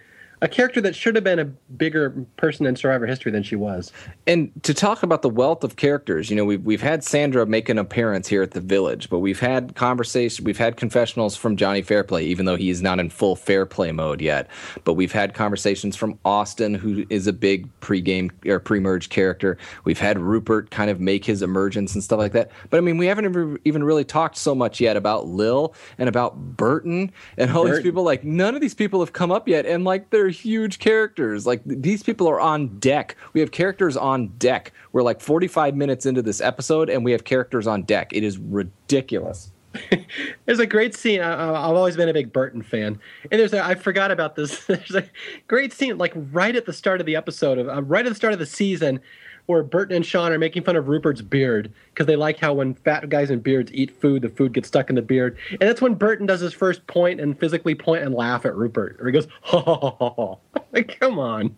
a 0.41 0.49
character 0.49 0.81
that 0.81 0.95
should 0.95 1.15
have 1.15 1.25
been 1.25 1.39
a 1.39 1.45
bigger 1.45 2.11
person 2.37 2.67
in 2.67 2.77
Survivor 2.77 3.07
history 3.07 3.33
than 3.33 3.43
she 3.43 3.57
was. 3.57 3.93
And 4.27 4.51
to 4.63 4.75
talk 4.75 5.03
about 5.03 5.23
the 5.23 5.29
wealth 5.29 5.65
of 5.65 5.77
characters, 5.77 6.31
you 6.31 6.37
know, 6.37 6.45
we've 6.45 6.65
we've 6.65 6.83
had 6.83 7.03
Sandra 7.03 7.47
make 7.47 7.69
an 7.69 7.79
appearance 7.79 8.29
here 8.29 8.43
at 8.43 8.53
the 8.53 8.61
village, 8.61 9.11
but 9.11 9.19
we've 9.19 9.41
had 9.41 9.75
conversation, 9.75 10.45
we've 10.45 10.59
had 10.59 10.77
confessionals 10.77 11.37
from 11.37 11.57
Johnny 11.57 11.83
Fairplay, 11.83 12.25
even 12.25 12.47
though 12.47 12.57
he 12.57 12.71
is 12.71 12.83
not 12.83 13.01
in 13.01 13.11
full 13.11 13.37
Fairplay 13.37 13.93
mode 13.93 14.21
yet. 14.21 14.49
But 14.85 14.95
we've 14.95 15.13
had 15.13 15.35
conversations 15.35 15.97
from 15.97 16.19
Osten, 16.25 16.77
who 16.77 17.05
is 17.11 17.27
a 17.27 17.33
big 17.33 17.69
pre-game 17.81 18.31
or 18.47 18.61
pre-merge 18.61 19.09
character. 19.09 19.59
We've 19.85 19.99
had 19.99 20.19
Rupert 20.19 20.71
kind 20.71 20.91
of 20.91 21.01
make 21.01 21.25
his 21.25 21.43
emergence 21.43 21.95
and 21.95 22.05
stuff 22.05 22.19
like 22.19 22.33
that. 22.33 22.51
But 22.71 22.79
I 22.79 22.81
mean, 22.81 22.99
we 22.99 23.07
haven't 23.07 23.59
even 23.65 23.83
really 23.83 24.05
talked 24.05 24.37
so 24.37 24.55
much 24.55 24.81
yet 24.81 24.97
about 24.97 25.27
Lil 25.27 25.75
and 25.99 26.09
about 26.09 26.57
Burton 26.57 27.11
and 27.37 27.51
all 27.51 27.63
Burton. 27.63 27.77
these 27.77 27.83
people. 27.83 28.03
Like 28.03 28.25
none 28.25 28.55
of 28.55 28.61
these 28.61 28.75
people 28.75 29.01
have 29.01 29.13
come 29.13 29.33
up 29.33 29.49
yet, 29.49 29.67
and 29.67 29.85
like 29.85 30.11
they're 30.11 30.28
huge 30.29 30.79
characters. 30.79 31.47
Like 31.47 31.63
these 31.65 32.03
people 32.03 32.29
are 32.29 32.41
on 32.41 32.79
deck. 32.79 33.17
We 33.33 33.41
have 33.41 33.51
characters 33.51 33.97
on 33.97 34.29
deck. 34.39 34.73
We're 34.93 35.03
like 35.03 35.21
45 35.21 35.75
minutes 35.75 36.07
into 36.07 36.23
this 36.23 36.41
episode 36.41 36.91
and 36.91 37.05
we 37.05 37.13
have 37.13 37.25
characters 37.25 37.67
on 37.67 37.83
deck. 37.83 38.13
It 38.13 38.25
is 38.25 38.39
ridiculous. 38.39 39.53
there's 40.47 40.59
a 40.59 40.67
great 40.67 40.95
scene. 40.95 41.21
I, 41.21 41.47
have 41.47 41.77
always 41.77 41.97
been 41.97 42.09
a 42.09 42.13
big 42.13 42.33
Burton 42.33 42.63
fan, 42.63 42.99
and 43.31 43.41
there's 43.41 43.53
a, 43.53 43.65
I 43.65 43.75
forgot 43.75 44.11
about 44.11 44.35
this. 44.35 44.65
There's 44.67 44.95
a 44.95 45.05
great 45.47 45.73
scene, 45.73 45.99
like 45.99 46.13
right 46.15 46.57
at 46.57 46.67
the 46.67 46.73
start 46.73 47.01
of 47.01 47.07
the 47.07 47.17
episode, 47.17 47.59
of 47.59 47.69
uh, 47.69 47.83
right 47.83 48.05
at 48.05 48.09
the 48.09 48.15
start 48.15 48.33
of 48.33 48.39
the 48.39 48.47
season, 48.47 49.01
where 49.49 49.63
Burton 49.63 49.97
and 49.97 50.05
Shawn 50.05 50.31
are 50.31 50.39
making 50.39 50.63
fun 50.63 50.77
of 50.77 50.89
Rupert's 50.89 51.23
beard 51.23 51.73
because 51.89 52.05
they 52.05 52.17
like 52.17 52.39
how 52.39 52.53
when 52.53 52.75
fat 52.75 53.09
guys 53.09 53.31
in 53.31 53.41
beards 53.41 53.73
eat 53.73 53.91
food, 53.99 54.21
the 54.21 54.29
food 54.29 54.53
gets 54.53 54.69
stuck 54.69 54.91
in 54.91 54.95
the 54.95 55.01
beard. 55.01 55.39
And 55.53 55.63
that's 55.63 55.81
when 55.81 55.95
Burton 55.95 56.27
does 56.27 56.41
his 56.41 56.53
first 56.53 56.87
point 56.87 57.19
and 57.19 57.39
physically 57.39 57.75
point 57.75 58.03
and 58.03 58.15
laugh 58.15 58.45
at 58.45 58.55
Rupert. 58.55 58.99
Or 59.01 59.07
he 59.07 59.13
goes, 59.13 59.27
ha 59.41 59.59
ha 59.63 59.77
ha 59.77 59.91
ha. 59.99 60.11
ha. 60.17 60.61
Like, 60.71 61.01
come 61.01 61.19
on. 61.19 61.57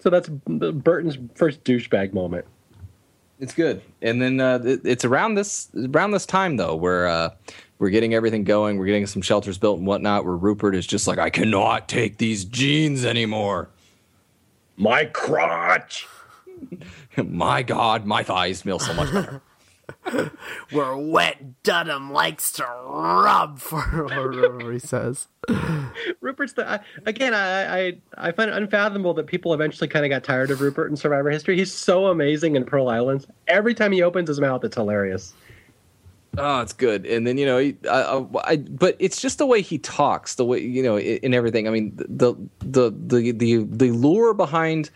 So 0.00 0.10
that's 0.10 0.28
Burton's 0.28 1.16
first 1.36 1.62
douchebag 1.62 2.12
moment. 2.12 2.44
It's 3.38 3.54
good, 3.54 3.82
and 4.00 4.20
then 4.20 4.40
uh, 4.40 4.60
it's 4.64 5.04
around 5.04 5.34
this 5.34 5.68
around 5.76 6.12
this 6.12 6.24
time 6.24 6.56
though 6.56 6.74
where 6.74 7.06
uh, 7.06 7.30
we're 7.78 7.90
getting 7.90 8.14
everything 8.14 8.44
going, 8.44 8.78
we're 8.78 8.86
getting 8.86 9.06
some 9.06 9.20
shelters 9.20 9.58
built 9.58 9.78
and 9.78 9.86
whatnot. 9.86 10.24
Where 10.24 10.36
Rupert 10.36 10.74
is 10.74 10.86
just 10.86 11.06
like, 11.06 11.18
I 11.18 11.28
cannot 11.28 11.86
take 11.86 12.16
these 12.16 12.44
jeans 12.44 13.04
anymore. 13.04 13.68
My 14.76 15.04
crotch. 15.04 16.06
my 17.16 17.62
God, 17.62 18.06
my 18.06 18.22
thighs 18.22 18.62
feel 18.62 18.78
so 18.78 18.94
much 18.94 19.12
better. 19.12 19.42
Where 20.70 20.96
wet 20.96 21.62
Dunham 21.62 22.12
likes 22.12 22.50
to 22.52 22.64
rub 22.64 23.58
for 23.58 23.80
whatever 24.04 24.72
he 24.72 24.78
says. 24.78 25.28
Rupert's 26.20 26.54
the 26.54 26.68
I, 26.68 26.80
again. 27.04 27.34
I, 27.34 27.78
I 27.78 27.98
I 28.16 28.32
find 28.32 28.50
it 28.50 28.56
unfathomable 28.56 29.14
that 29.14 29.26
people 29.26 29.54
eventually 29.54 29.86
kind 29.86 30.04
of 30.04 30.10
got 30.10 30.24
tired 30.24 30.50
of 30.50 30.60
Rupert 30.60 30.90
in 30.90 30.96
Survivor 30.96 31.30
history. 31.30 31.56
He's 31.56 31.72
so 31.72 32.06
amazing 32.06 32.56
in 32.56 32.64
Pearl 32.64 32.88
Islands. 32.88 33.26
Every 33.46 33.74
time 33.74 33.92
he 33.92 34.02
opens 34.02 34.28
his 34.28 34.40
mouth, 34.40 34.64
it's 34.64 34.76
hilarious. 34.76 35.34
Oh, 36.38 36.60
it's 36.60 36.72
good. 36.72 37.06
And 37.06 37.26
then 37.26 37.38
you 37.38 37.46
know, 37.46 37.58
I, 37.58 38.26
I, 38.44 38.56
but 38.56 38.96
it's 38.98 39.20
just 39.20 39.38
the 39.38 39.46
way 39.46 39.62
he 39.62 39.78
talks, 39.78 40.34
the 40.34 40.44
way 40.44 40.60
you 40.60 40.82
know, 40.82 40.98
in 40.98 41.32
everything. 41.32 41.66
I 41.66 41.70
mean, 41.70 41.92
the 41.96 42.36
the 42.58 42.90
the 42.90 43.32
the 43.32 43.64
the 43.64 43.90
lure 43.92 44.34
behind 44.34 44.90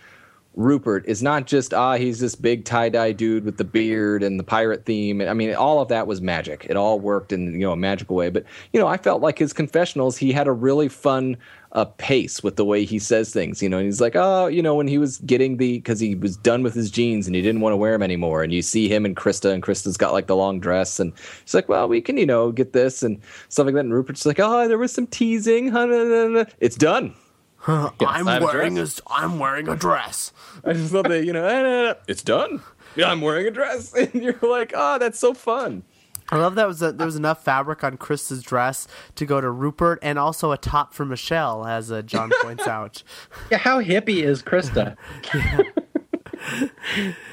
Rupert 0.55 1.05
is 1.07 1.23
not 1.23 1.47
just 1.47 1.73
ah 1.73 1.95
he's 1.95 2.19
this 2.19 2.35
big 2.35 2.65
tie 2.65 2.89
dye 2.89 3.13
dude 3.13 3.45
with 3.45 3.57
the 3.57 3.65
beard 3.65 4.23
and 4.23 4.39
the 4.39 4.45
pirate 4.45 4.85
theme. 4.85 5.21
I 5.21 5.33
mean, 5.33 5.55
all 5.55 5.81
of 5.81 5.89
that 5.89 6.07
was 6.09 6.21
magic. 6.21 6.67
It 6.69 6.77
all 6.77 6.99
worked 6.99 7.33
in 7.33 7.53
you 7.53 7.61
know 7.61 7.73
a 7.73 7.77
magical 7.77 8.17
way. 8.17 8.31
But 8.31 8.45
you 8.73 8.81
know, 8.81 8.89
I 8.89 8.97
felt 8.97 9.23
like 9.23 9.39
his 9.39 9.53
confessionals, 9.53 10.17
he 10.17 10.33
had 10.33 10.49
a 10.49 10.53
really 10.53 10.89
fun 10.89 11.37
uh, 11.73 11.85
pace 11.85 12.43
with 12.43 12.57
the 12.57 12.65
way 12.65 12.85
he 12.85 12.99
says 12.99 13.33
things. 13.33 13.63
You 13.63 13.69
know, 13.69 13.79
and 13.79 13.87
he's 13.87 14.01
like, 14.01 14.17
oh, 14.17 14.49
you 14.49 14.61
know, 14.61 14.75
when 14.75 14.89
he 14.89 14.99
was 14.99 15.19
getting 15.19 15.57
the 15.59 15.79
because 15.79 16.01
he 16.01 16.17
was 16.17 16.37
done 16.37 16.65
with 16.65 16.75
his 16.75 16.91
jeans 16.91 17.29
and 17.29 17.37
he 17.37 17.43
didn't 17.43 17.61
want 17.61 17.73
to 17.73 17.77
wear 17.77 17.93
them 17.93 18.03
anymore. 18.03 18.43
And 18.43 18.53
you 18.53 18.63
see 18.63 18.89
him 18.89 19.05
and 19.05 19.17
Christa, 19.17 19.53
and 19.53 19.63
Christa's 19.63 19.97
got 19.97 20.13
like 20.13 20.27
the 20.27 20.37
long 20.37 20.59
dress, 20.59 20.99
and 20.99 21.13
he's 21.45 21.55
like, 21.55 21.69
well, 21.69 21.87
we 21.87 22.01
can 22.01 22.17
you 22.17 22.27
know 22.27 22.51
get 22.51 22.73
this 22.73 23.05
and 23.05 23.21
stuff 23.51 23.67
like 23.67 23.75
that. 23.75 23.85
And 23.85 23.95
Rupert's 23.95 24.27
like, 24.27 24.41
oh, 24.41 24.67
there 24.67 24.79
was 24.79 24.93
some 24.93 25.07
teasing. 25.07 25.71
It's 26.61 26.77
done. 26.77 27.15
Huh, 27.61 27.91
yes, 28.01 28.11
I'm 28.11 28.25
wearing 28.43 28.79
a, 28.79 28.87
I'm 29.07 29.39
wearing 29.39 29.69
a 29.69 29.77
dress. 29.77 30.33
I 30.65 30.73
just 30.73 30.95
love 30.95 31.05
that, 31.05 31.27
you 31.27 31.33
know, 31.35 31.45
eh, 31.91 31.95
it's 32.09 32.23
done. 32.23 32.63
Yeah, 32.97 33.11
I'm 33.11 33.21
wearing 33.21 33.47
a 33.47 33.51
dress. 33.51 33.95
And 33.97 34.15
you're 34.15 34.39
like, 34.41 34.73
oh, 34.75 34.99
that's 34.99 35.19
so 35.19 35.35
fun. 35.35 35.83
I 36.31 36.39
love 36.39 36.55
that 36.55 36.67
was 36.67 36.81
a, 36.81 36.93
there 36.93 37.07
was 37.07 37.17
enough 37.17 37.45
fabric 37.45 37.85
on 37.85 37.99
Christa's 37.99 38.43
dress 38.43 38.89
to 39.17 39.27
go 39.27 39.41
to 39.41 39.51
Rupert 39.51 39.99
and 40.01 40.19
also 40.19 40.53
a 40.53 40.57
top 40.57 40.95
for 40.95 41.05
Michelle, 41.05 41.67
as 41.67 41.93
uh, 41.93 42.03
Jon 42.03 42.31
points 42.41 42.67
out. 42.67 43.03
Yeah, 43.51 43.59
how 43.59 43.83
hippie 43.83 44.23
is 44.23 44.43
Christa? 44.43 44.97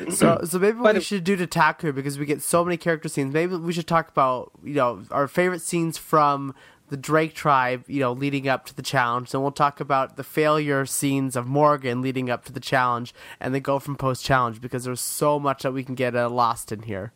so, 0.09 0.41
so 0.43 0.59
maybe 0.59 0.77
what 0.77 0.95
we 0.95 1.01
should 1.01 1.23
do 1.23 1.35
to 1.35 1.47
Taku 1.47 1.93
because 1.93 2.19
we 2.19 2.25
get 2.25 2.41
so 2.41 2.65
many 2.65 2.75
character 2.75 3.07
scenes. 3.07 3.33
Maybe 3.33 3.55
we 3.55 3.71
should 3.71 3.87
talk 3.87 4.09
about 4.09 4.51
you 4.63 4.73
know 4.73 5.03
our 5.11 5.27
favorite 5.27 5.61
scenes 5.61 5.97
from 5.97 6.53
the 6.89 6.97
Drake 6.97 7.33
tribe, 7.33 7.83
you 7.87 7.99
know, 7.99 8.11
leading 8.11 8.47
up 8.47 8.65
to 8.65 8.75
the 8.75 8.81
challenge. 8.81 9.31
Then 9.31 9.41
we'll 9.41 9.51
talk 9.51 9.79
about 9.79 10.15
the 10.15 10.23
failure 10.23 10.85
scenes 10.85 11.35
of 11.35 11.47
Morgan 11.47 12.01
leading 12.01 12.29
up 12.29 12.45
to 12.45 12.51
the 12.51 12.59
challenge, 12.59 13.13
and 13.39 13.53
then 13.53 13.61
go 13.61 13.79
from 13.79 13.95
post 13.95 14.23
challenge 14.23 14.61
because 14.61 14.85
there's 14.85 15.01
so 15.01 15.39
much 15.39 15.63
that 15.63 15.73
we 15.73 15.83
can 15.83 15.95
get 15.95 16.15
uh, 16.15 16.29
lost 16.29 16.71
in 16.71 16.83
here. 16.83 17.11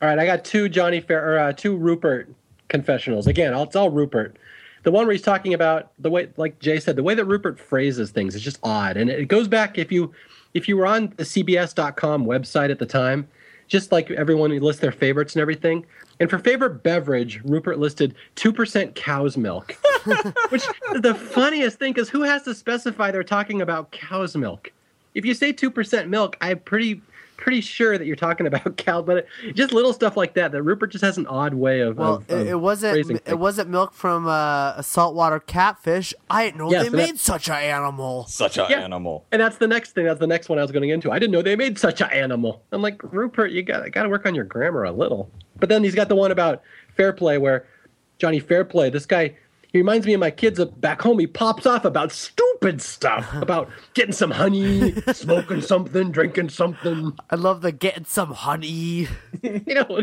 All 0.00 0.08
right, 0.08 0.18
I 0.18 0.26
got 0.26 0.44
two 0.44 0.68
Johnny 0.68 1.00
Fair 1.00 1.34
or 1.34 1.38
uh, 1.38 1.52
two 1.52 1.76
Rupert 1.76 2.28
confessionals. 2.68 3.26
Again, 3.26 3.54
it's 3.54 3.76
all 3.76 3.90
Rupert. 3.90 4.36
The 4.82 4.90
one 4.90 5.06
where 5.06 5.12
he's 5.12 5.22
talking 5.22 5.54
about 5.54 5.92
the 5.98 6.10
way, 6.10 6.28
like 6.36 6.58
Jay 6.58 6.80
said, 6.80 6.96
the 6.96 7.04
way 7.04 7.14
that 7.14 7.24
Rupert 7.24 7.58
phrases 7.58 8.10
things 8.10 8.34
is 8.34 8.42
just 8.42 8.58
odd, 8.64 8.96
and 8.96 9.10
it 9.10 9.28
goes 9.28 9.46
back 9.46 9.78
if 9.78 9.92
you 9.92 10.12
if 10.54 10.68
you 10.68 10.76
were 10.76 10.86
on 10.86 11.12
the 11.16 11.24
CBS.com 11.24 12.26
website 12.26 12.70
at 12.70 12.78
the 12.78 12.86
time, 12.86 13.28
just 13.68 13.92
like 13.92 14.10
everyone 14.10 14.56
lists 14.58 14.82
their 14.82 14.92
favorites 14.92 15.34
and 15.34 15.40
everything. 15.40 15.86
And 16.22 16.30
for 16.30 16.38
favorite 16.38 16.84
beverage, 16.84 17.40
Rupert 17.42 17.80
listed 17.80 18.14
2% 18.36 18.94
cow's 18.94 19.36
milk. 19.36 19.76
Which 20.50 20.62
the 20.92 21.16
funniest 21.16 21.80
thing 21.80 21.94
is 21.94 22.08
who 22.08 22.22
has 22.22 22.44
to 22.44 22.54
specify 22.54 23.10
they're 23.10 23.24
talking 23.24 23.60
about 23.60 23.90
cow's 23.90 24.36
milk? 24.36 24.70
If 25.16 25.24
you 25.24 25.34
say 25.34 25.52
2% 25.52 26.06
milk, 26.06 26.36
I'm 26.40 26.60
pretty 26.60 27.02
pretty 27.42 27.60
sure 27.60 27.98
that 27.98 28.06
you're 28.06 28.16
talking 28.16 28.46
about 28.46 28.76
cow, 28.76 29.02
but 29.02 29.18
it, 29.18 29.54
just 29.54 29.72
little 29.72 29.92
stuff 29.92 30.16
like 30.16 30.34
that. 30.34 30.52
That 30.52 30.62
Rupert 30.62 30.92
just 30.92 31.04
has 31.04 31.18
an 31.18 31.26
odd 31.26 31.54
way 31.54 31.80
of. 31.80 31.98
Well, 31.98 32.14
of, 32.14 32.30
of 32.30 32.46
it, 32.46 32.60
wasn't. 32.60 33.10
It 33.26 33.38
wasn't 33.38 33.68
milk 33.68 33.92
from 33.92 34.26
uh, 34.26 34.74
a 34.76 34.82
saltwater 34.82 35.40
catfish. 35.40 36.14
I 36.30 36.44
didn't 36.44 36.58
know 36.58 36.70
yes, 36.70 36.84
they 36.84 36.90
made 36.96 37.18
such 37.18 37.48
an 37.48 37.56
animal. 37.56 38.26
Such 38.26 38.58
an 38.58 38.66
yeah. 38.70 38.80
animal. 38.80 39.26
And 39.32 39.42
that's 39.42 39.58
the 39.58 39.66
next 39.66 39.92
thing. 39.92 40.04
That's 40.04 40.20
the 40.20 40.26
next 40.26 40.48
one 40.48 40.58
I 40.58 40.62
was 40.62 40.70
going 40.70 40.82
to 40.82 40.92
into. 40.92 41.10
I 41.10 41.18
didn't 41.18 41.32
know 41.32 41.42
they 41.42 41.56
made 41.56 41.78
such 41.78 42.00
an 42.00 42.10
animal. 42.10 42.62
I'm 42.70 42.80
like 42.80 43.02
Rupert, 43.02 43.50
you 43.50 43.62
got 43.62 43.90
got 43.90 44.04
to 44.04 44.08
work 44.08 44.24
on 44.24 44.34
your 44.34 44.44
grammar 44.44 44.84
a 44.84 44.92
little. 44.92 45.30
But 45.58 45.68
then 45.68 45.82
he's 45.82 45.94
got 45.94 46.08
the 46.08 46.16
one 46.16 46.30
about 46.30 46.62
fair 46.96 47.12
play 47.12 47.38
where 47.38 47.66
Johnny 48.18 48.38
Fairplay, 48.38 48.88
this 48.88 49.04
guy, 49.04 49.36
he 49.72 49.78
reminds 49.78 50.06
me 50.06 50.12
of 50.12 50.20
my 50.20 50.30
kids 50.30 50.62
back 50.64 51.00
home. 51.00 51.18
He 51.18 51.26
pops 51.26 51.64
off 51.64 51.86
about 51.86 52.12
stupid 52.12 52.82
stuff, 52.82 53.20
uh-huh. 53.20 53.40
about 53.40 53.70
getting 53.94 54.12
some 54.12 54.30
honey, 54.30 54.92
smoking 55.14 55.62
something, 55.62 56.12
drinking 56.12 56.50
something. 56.50 57.16
I 57.30 57.36
love 57.36 57.62
the 57.62 57.72
getting 57.72 58.04
some 58.04 58.32
honey. 58.34 59.08
you 59.42 59.74
know, 59.74 60.02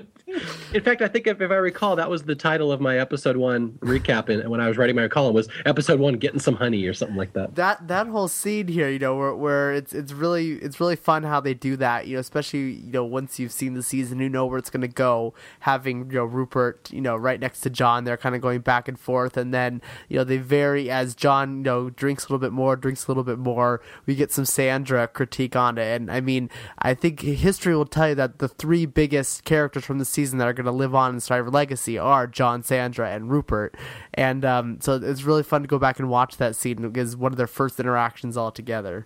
in 0.74 0.82
fact, 0.82 1.04
I 1.04 1.08
think 1.08 1.28
if, 1.28 1.40
if 1.40 1.52
I 1.52 1.56
recall, 1.56 1.96
that 1.98 2.10
was 2.10 2.24
the 2.24 2.34
title 2.34 2.72
of 2.72 2.82
my 2.82 2.98
episode 2.98 3.38
one 3.38 3.74
recap. 3.82 4.30
And 4.30 4.50
when 4.50 4.60
I 4.60 4.68
was 4.68 4.78
writing 4.78 4.96
my 4.96 5.08
column, 5.08 5.36
was 5.36 5.48
episode 5.68 6.00
one 6.00 6.16
getting 6.16 6.40
some 6.40 6.56
honey 6.56 6.86
or 6.86 6.94
something 6.96 7.18
like 7.18 7.34
that. 7.34 7.54
That 7.54 7.88
that 7.88 8.08
whole 8.08 8.28
scene 8.28 8.68
here, 8.68 8.90
you 8.90 9.00
know, 9.00 9.16
where, 9.16 9.36
where 9.36 9.72
it's 9.72 9.94
it's 9.94 10.14
really 10.14 10.54
it's 10.54 10.80
really 10.80 10.96
fun 10.96 11.22
how 11.22 11.40
they 11.42 11.54
do 11.54 11.76
that. 11.78 12.08
You 12.08 12.16
know, 12.16 12.22
especially 12.22 12.72
you 12.72 12.92
know 12.92 13.06
once 13.06 13.38
you've 13.38 13.52
seen 13.52 13.76
the 13.76 13.84
season, 13.84 14.20
you 14.20 14.30
know 14.30 14.48
where 14.48 14.58
it's 14.58 14.72
going 14.72 14.82
to 14.82 14.88
go. 14.88 15.36
Having 15.60 16.10
you 16.10 16.18
know 16.18 16.26
Rupert, 16.26 16.90
you 16.92 17.02
know, 17.02 17.16
right 17.16 17.40
next 17.40 17.62
to 17.62 17.70
Jon, 17.70 18.04
they're 18.04 18.18
kind 18.18 18.34
of 18.34 18.42
going 18.42 18.62
back 18.62 18.88
and 18.88 19.00
forth, 19.00 19.38
and 19.38 19.54
then 19.54 19.59
you 20.08 20.18
know 20.18 20.24
they 20.24 20.38
vary 20.38 20.90
as 20.90 21.16
Jon 21.16 21.58
you 21.58 21.64
know 21.64 21.90
drinks 21.90 22.26
a 22.26 22.28
little 22.28 22.40
bit 22.40 22.52
more, 22.52 22.76
drinks 22.76 23.08
a 23.08 23.12
little 23.12 23.24
bit 23.24 23.38
more. 23.38 23.82
We 24.06 24.16
get 24.16 24.32
some 24.32 24.46
Sandra 24.46 25.08
critique 25.08 25.56
on 25.56 25.78
it, 25.78 25.96
and 25.96 26.12
I 26.12 26.22
mean, 26.22 26.50
I 26.80 26.94
think 26.94 27.22
history 27.22 27.76
will 27.76 27.86
tell 27.86 28.10
you 28.10 28.16
that 28.16 28.40
the 28.40 28.48
three 28.48 28.86
biggest 28.86 29.44
characters 29.44 29.86
from 29.86 30.00
the 30.00 30.06
season 30.06 30.38
that 30.40 30.48
are 30.48 30.54
going 30.54 30.66
to 30.66 30.72
live 30.72 30.96
on 30.96 31.14
in 31.14 31.20
Survivor 31.20 31.50
Legacy 31.50 31.98
are 31.98 32.28
Jon, 32.28 32.64
Sandra, 32.64 33.10
and 33.10 33.30
Rupert. 33.30 33.76
And 34.14 34.46
um, 34.46 34.80
so 34.82 34.96
it's 34.96 35.24
really 35.24 35.44
fun 35.44 35.62
to 35.62 35.68
go 35.68 35.80
back 35.80 36.00
and 36.00 36.10
watch 36.10 36.38
that 36.38 36.56
scene 36.56 36.82
because 36.82 37.16
one 37.16 37.32
of 37.32 37.38
their 37.38 37.48
first 37.48 37.80
interactions 37.80 38.38
all 38.38 38.52
together. 38.52 39.06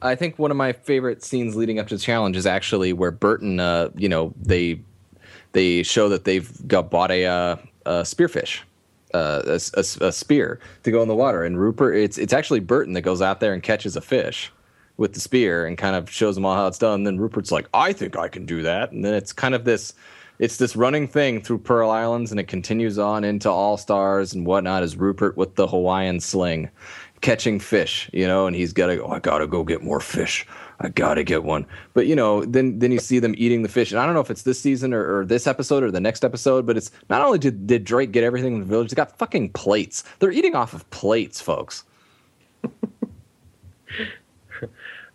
I 0.00 0.14
think 0.14 0.38
one 0.38 0.50
of 0.50 0.56
my 0.56 0.72
favorite 0.72 1.24
scenes 1.24 1.56
leading 1.56 1.78
up 1.78 1.88
to 1.88 1.96
the 1.96 2.00
challenge 2.00 2.36
is 2.36 2.46
actually 2.46 2.92
where 2.92 3.10
Burton, 3.10 3.58
uh, 3.58 3.90
you 3.96 4.08
know, 4.08 4.32
they 4.40 4.80
they 5.52 5.82
show 5.82 6.08
that 6.08 6.24
they've 6.24 6.68
got 6.68 6.90
bought 6.90 7.10
a, 7.10 7.24
uh, 7.24 7.56
a 7.86 7.92
spearfish, 8.02 8.60
uh, 9.14 9.42
a, 9.46 9.60
a, 9.74 10.06
a, 10.06 10.12
spear 10.12 10.60
to 10.82 10.90
go 10.90 11.02
in 11.02 11.08
the 11.08 11.14
water, 11.14 11.44
and 11.44 11.58
Rupert, 11.58 11.96
it's 11.96 12.18
it's 12.18 12.32
actually 12.32 12.60
Burton 12.60 12.92
that 12.94 13.02
goes 13.02 13.22
out 13.22 13.40
there 13.40 13.52
and 13.52 13.62
catches 13.62 13.96
a 13.96 14.00
fish 14.00 14.52
with 14.98 15.14
the 15.14 15.20
spear 15.20 15.64
and 15.64 15.78
kind 15.78 15.96
of 15.96 16.10
shows 16.10 16.34
them 16.34 16.44
all 16.44 16.54
how 16.54 16.66
it's 16.66 16.78
done. 16.78 17.04
Then 17.04 17.18
Rupert's 17.18 17.52
like, 17.52 17.68
I 17.72 17.92
think 17.92 18.16
I 18.16 18.28
can 18.28 18.44
do 18.44 18.62
that. 18.62 18.92
And 18.92 19.04
then 19.04 19.14
it's 19.14 19.32
kind 19.32 19.54
of 19.54 19.64
this 19.64 19.94
it's 20.38 20.58
this 20.58 20.76
running 20.76 21.08
thing 21.08 21.42
through 21.42 21.58
Pearl 21.58 21.90
Islands 21.90 22.30
and 22.30 22.38
it 22.38 22.46
continues 22.46 22.98
on 22.98 23.24
into 23.24 23.50
All 23.50 23.76
Stars 23.76 24.34
and 24.34 24.46
whatnot 24.46 24.82
as 24.82 24.96
Rupert 24.96 25.36
with 25.36 25.56
the 25.56 25.66
Hawaiian 25.66 26.20
sling 26.20 26.70
catching 27.20 27.58
fish, 27.58 28.08
you 28.12 28.26
know, 28.26 28.46
and 28.46 28.54
he's 28.54 28.72
gotta 28.72 28.96
go, 28.96 29.08
I 29.08 29.18
gotta 29.18 29.46
go 29.46 29.64
get 29.64 29.82
more 29.82 30.00
fish. 30.00 30.46
I 30.80 30.88
gotta 30.88 31.24
get 31.24 31.42
one. 31.44 31.66
But 31.94 32.06
you 32.06 32.14
know, 32.14 32.44
then 32.44 32.78
then 32.78 32.92
you 32.92 33.00
see 33.00 33.18
them 33.18 33.34
eating 33.36 33.62
the 33.62 33.68
fish. 33.68 33.90
And 33.90 34.00
I 34.00 34.06
don't 34.06 34.14
know 34.14 34.20
if 34.20 34.30
it's 34.30 34.42
this 34.42 34.60
season 34.60 34.94
or, 34.94 35.18
or 35.18 35.24
this 35.24 35.46
episode 35.46 35.82
or 35.82 35.90
the 35.90 36.00
next 36.00 36.24
episode, 36.24 36.66
but 36.66 36.76
it's 36.76 36.90
not 37.10 37.20
only 37.20 37.38
did, 37.38 37.66
did 37.66 37.84
Drake 37.84 38.12
get 38.12 38.22
everything 38.22 38.54
in 38.54 38.60
the 38.60 38.66
village, 38.66 38.90
they 38.90 38.94
got 38.94 39.18
fucking 39.18 39.50
plates. 39.50 40.04
They're 40.18 40.30
eating 40.30 40.54
off 40.54 40.74
of 40.74 40.88
plates, 40.90 41.40
folks. 41.40 41.84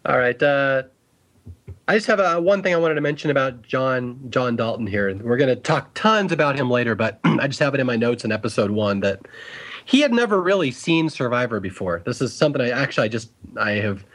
All 0.05 0.18
right. 0.18 0.41
Uh, 0.41 0.84
I 1.88 1.95
just 1.95 2.07
have 2.07 2.20
a, 2.20 2.41
one 2.41 2.64
thing 2.64 2.74
I 2.74 2.78
wanted 2.78 2.95
to 2.95 3.01
mention 3.01 3.30
about 3.30 3.61
Jon 3.61 4.20
Jon 4.30 4.55
Dalton 4.55 4.88
here. 4.88 5.16
We're 5.16 5.38
going 5.38 5.49
to 5.49 5.55
talk 5.55 5.93
tons 5.93 6.32
about 6.32 6.57
him 6.57 6.70
later, 6.70 6.95
but 6.95 7.20
I 7.24 7.47
just 7.47 7.59
have 7.59 7.74
it 7.74 7.80
in 7.80 7.88
my 7.88 7.95
notes 7.95 8.24
in 8.26 8.32
episode 8.32 8.72
one 8.72 9.01
that 9.01 9.22
he 9.86 9.99
had 9.99 10.14
never 10.14 10.41
really 10.41 10.72
seen 10.72 11.09
Survivor 11.09 11.59
before. 11.59 12.01
This 12.05 12.22
is 12.22 12.34
something 12.34 12.61
I 12.61 12.70
actually 12.70 13.05
I 13.05 13.07
just 13.09 13.32
I 13.57 13.72
have 13.72 14.05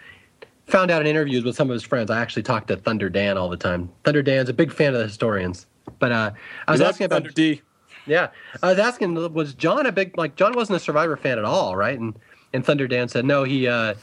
found 0.69 0.91
out 0.91 1.01
in 1.01 1.07
interviews 1.07 1.45
with 1.45 1.57
some 1.57 1.71
of 1.71 1.75
his 1.75 1.83
friends. 1.83 2.11
I 2.11 2.21
actually 2.21 2.43
talked 2.43 2.69
to 2.69 2.77
Thunder 2.77 3.09
Dan 3.09 3.37
all 3.37 3.49
the 3.49 3.57
time. 3.57 3.91
Thunder 4.05 4.23
Dan's 4.23 4.49
a 4.49 4.53
big 4.53 4.73
fan 4.73 4.95
of 4.95 5.01
the 5.01 5.07
historians. 5.07 5.66
But 5.99 6.12
uh, 6.12 6.31
I 6.66 6.73
was 6.73 6.81
asking 6.81 7.07
about 7.07 7.23
Thunder 7.23 7.31
D. 7.31 7.62
Yeah, 8.07 8.29
I 8.62 8.71
was 8.71 8.79
asking 8.79 9.14
was 9.33 9.55
Jon 9.55 9.87
a 9.87 9.93
big 9.93 10.16
like 10.16 10.37
Jon 10.37 10.53
wasn't 10.55 10.77
a 10.77 10.81
Survivor 10.81 11.16
fan 11.16 11.39
at 11.39 11.45
all, 11.45 11.77
right? 11.77 11.99
And 11.99 12.14
and 12.53 12.64
Thunder 12.64 12.87
Dan 12.87 13.09
said 13.09 13.25
no, 13.25 13.45
he. 13.45 13.66
Uh, 13.66 13.95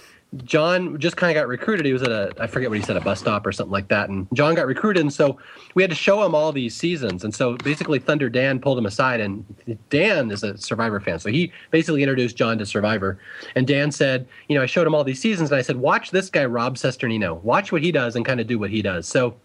Jon 0.43 0.99
just 0.99 1.17
kind 1.17 1.31
of 1.31 1.39
got 1.39 1.47
recruited. 1.47 1.86
He 1.86 1.93
was 1.93 2.03
at 2.03 2.11
a, 2.11 2.33
I 2.39 2.47
forget 2.47 2.69
what 2.69 2.77
he 2.79 2.83
said, 2.86 2.97
a 2.97 3.01
bus 3.01 3.19
stop 3.19 3.45
or 3.45 3.51
something 3.51 3.71
like 3.71 3.88
that. 3.89 4.09
And 4.09 4.27
Jon 4.33 4.55
got 4.55 4.67
recruited. 4.67 5.01
And 5.01 5.13
so 5.13 5.38
we 5.73 5.83
had 5.83 5.89
to 5.89 5.95
show 5.95 6.23
him 6.23 6.36
all 6.36 6.51
these 6.51 6.75
seasons. 6.75 7.23
And 7.23 7.33
so 7.33 7.55
basically, 7.57 7.99
Thunder 7.99 8.29
Dan 8.29 8.59
pulled 8.59 8.77
him 8.77 8.86
aside. 8.86 9.19
And 9.19 9.45
Dan 9.89 10.31
is 10.31 10.43
a 10.43 10.57
Survivor 10.57 10.99
fan. 10.99 11.19
So 11.19 11.29
he 11.29 11.51
basically 11.71 12.03
introduced 12.03 12.36
Jon 12.36 12.57
to 12.57 12.65
Survivor. 12.65 13.19
And 13.55 13.67
Dan 13.67 13.91
said, 13.91 14.27
You 14.47 14.55
know, 14.55 14.63
I 14.63 14.65
showed 14.65 14.88
him 14.88 14.95
all 14.95 15.03
these 15.03 15.21
seasons. 15.21 15.51
And 15.51 15.57
I 15.57 15.61
said, 15.61 15.77
Watch 15.77 16.11
this 16.11 16.29
guy, 16.29 16.45
Rob 16.45 16.75
Cesternino. 16.75 17.41
Watch 17.41 17.71
what 17.71 17.81
he 17.81 17.91
does 17.91 18.15
and 18.15 18.25
kind 18.25 18.39
of 18.39 18.47
do 18.47 18.59
what 18.59 18.71
he 18.71 18.81
does. 18.81 19.07
So 19.07 19.36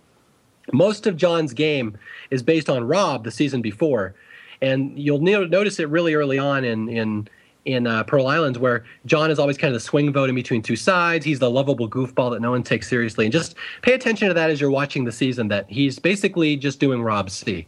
most 0.73 1.07
of 1.07 1.17
Jon's 1.17 1.53
game 1.53 1.99
is 2.31 2.43
based 2.43 2.69
on 2.69 2.85
Rob 2.85 3.25
the 3.25 3.31
season 3.31 3.63
before. 3.63 4.15
And 4.63 4.99
you'll 4.99 5.21
notice 5.21 5.79
it 5.79 5.89
really 5.89 6.15
early 6.15 6.39
on 6.39 6.65
in, 6.65 6.89
in 6.89 7.29
in 7.65 7.87
uh, 7.87 8.05
Pearl 8.05 8.27
Islands, 8.27 8.59
where 8.59 8.85
Jon 9.07 9.31
is 9.31 9.39
always 9.39 9.59
kind 9.59 9.75
of 9.75 9.81
the 9.81 9.85
swing 9.85 10.13
vote 10.13 10.29
in 10.29 10.35
between 10.35 10.63
two 10.63 10.77
sides. 10.77 11.25
He's 11.25 11.39
the 11.39 11.51
lovable 11.51 11.89
goofball 11.89 12.31
that 12.33 12.41
no 12.41 12.51
one 12.51 12.63
takes 12.63 12.89
seriously. 12.89 13.27
And 13.27 13.33
just 13.33 13.55
pay 13.83 13.93
attention 13.93 14.29
to 14.29 14.35
that 14.35 14.51
as 14.51 14.61
you're 14.61 14.71
watching 14.71 15.05
the 15.05 15.13
season. 15.13 15.49
That 15.49 15.67
he's 15.69 15.99
basically 15.99 16.57
just 16.57 16.81
doing 16.81 17.03
Rob 17.03 17.31
C. 17.31 17.67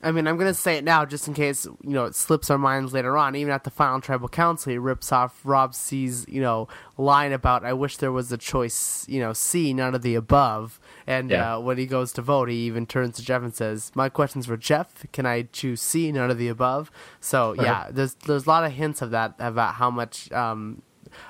I 0.00 0.12
mean, 0.12 0.28
I'm 0.28 0.36
going 0.36 0.46
to 0.46 0.54
say 0.54 0.76
it 0.76 0.84
now 0.84 1.04
just 1.04 1.26
in 1.26 1.34
case, 1.34 1.64
you 1.64 1.90
know, 1.90 2.04
it 2.04 2.14
slips 2.14 2.50
our 2.50 2.58
minds 2.58 2.92
later 2.92 3.16
on. 3.16 3.34
Even 3.34 3.52
at 3.52 3.64
the 3.64 3.70
final 3.70 4.00
tribal 4.00 4.28
council, 4.28 4.70
he 4.70 4.78
rips 4.78 5.10
off 5.10 5.40
Rob 5.42 5.74
C's, 5.74 6.24
you 6.28 6.40
know, 6.40 6.68
line 6.96 7.32
about, 7.32 7.64
I 7.64 7.72
wish 7.72 7.96
there 7.96 8.12
was 8.12 8.30
a 8.30 8.38
choice, 8.38 9.04
you 9.08 9.18
know, 9.18 9.32
C, 9.32 9.74
none 9.74 9.96
of 9.96 10.02
the 10.02 10.14
above. 10.14 10.78
And 11.08 11.30
yeah. 11.30 11.56
uh, 11.56 11.60
when 11.60 11.78
he 11.78 11.86
goes 11.86 12.12
to 12.12 12.22
vote, 12.22 12.50
he 12.50 12.66
even 12.66 12.84
turns 12.84 13.16
to 13.16 13.24
Jeff 13.24 13.42
and 13.42 13.54
says, 13.54 13.90
my 13.94 14.10
question's 14.10 14.44
for 14.44 14.58
Jeff. 14.58 15.06
Can 15.10 15.24
I 15.24 15.48
choose 15.50 15.80
C, 15.80 16.12
none 16.12 16.30
of 16.30 16.36
the 16.36 16.48
above? 16.48 16.90
So, 17.18 17.52
uh-huh. 17.52 17.62
yeah, 17.62 17.86
there's, 17.90 18.12
there's 18.26 18.44
a 18.44 18.48
lot 18.48 18.64
of 18.64 18.72
hints 18.72 19.00
of 19.00 19.10
that, 19.12 19.34
about 19.38 19.76
how 19.76 19.90
much 19.90 20.30
um, 20.32 20.82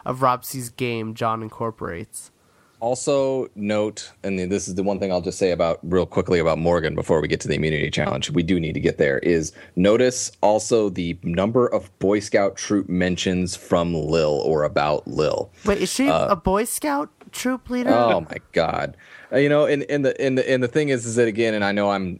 of 0.04 0.20
Rob 0.20 0.44
C's 0.44 0.68
game 0.68 1.14
Jon 1.14 1.44
incorporates 1.44 2.32
also 2.80 3.48
note, 3.54 4.12
and 4.22 4.38
this 4.38 4.68
is 4.68 4.74
the 4.74 4.82
one 4.82 4.98
thing 4.98 5.10
I'll 5.10 5.20
just 5.20 5.38
say 5.38 5.50
about 5.50 5.80
real 5.82 6.06
quickly 6.06 6.38
about 6.38 6.58
Morgan 6.58 6.94
before 6.94 7.20
we 7.20 7.28
get 7.28 7.40
to 7.40 7.48
the 7.48 7.54
immunity 7.54 7.90
challenge. 7.90 8.30
We 8.30 8.42
do 8.42 8.60
need 8.60 8.74
to 8.74 8.80
get 8.80 8.98
there. 8.98 9.18
Is 9.18 9.52
notice 9.76 10.30
also 10.42 10.88
the 10.88 11.18
number 11.22 11.66
of 11.66 11.96
Boy 11.98 12.20
Scout 12.20 12.56
troop 12.56 12.88
mentions 12.88 13.56
from 13.56 13.94
Lil 13.94 14.40
or 14.44 14.62
about 14.64 15.08
Lil. 15.08 15.50
Wait, 15.64 15.78
is 15.78 15.92
she 15.92 16.08
uh, 16.08 16.28
a 16.28 16.36
Boy 16.36 16.64
Scout 16.64 17.10
troop 17.32 17.68
leader? 17.68 17.90
Oh 17.90 18.20
my 18.20 18.38
God! 18.52 18.96
Uh, 19.30 19.36
you 19.36 19.48
know, 19.48 19.66
and, 19.66 19.84
and 19.90 20.04
the 20.04 20.18
and 20.20 20.38
the 20.38 20.50
and 20.50 20.62
the 20.62 20.68
thing 20.68 20.88
is, 20.88 21.04
is 21.04 21.16
that 21.16 21.28
again, 21.28 21.52
and 21.52 21.62
I 21.62 21.70
know 21.70 21.90
I'm 21.90 22.18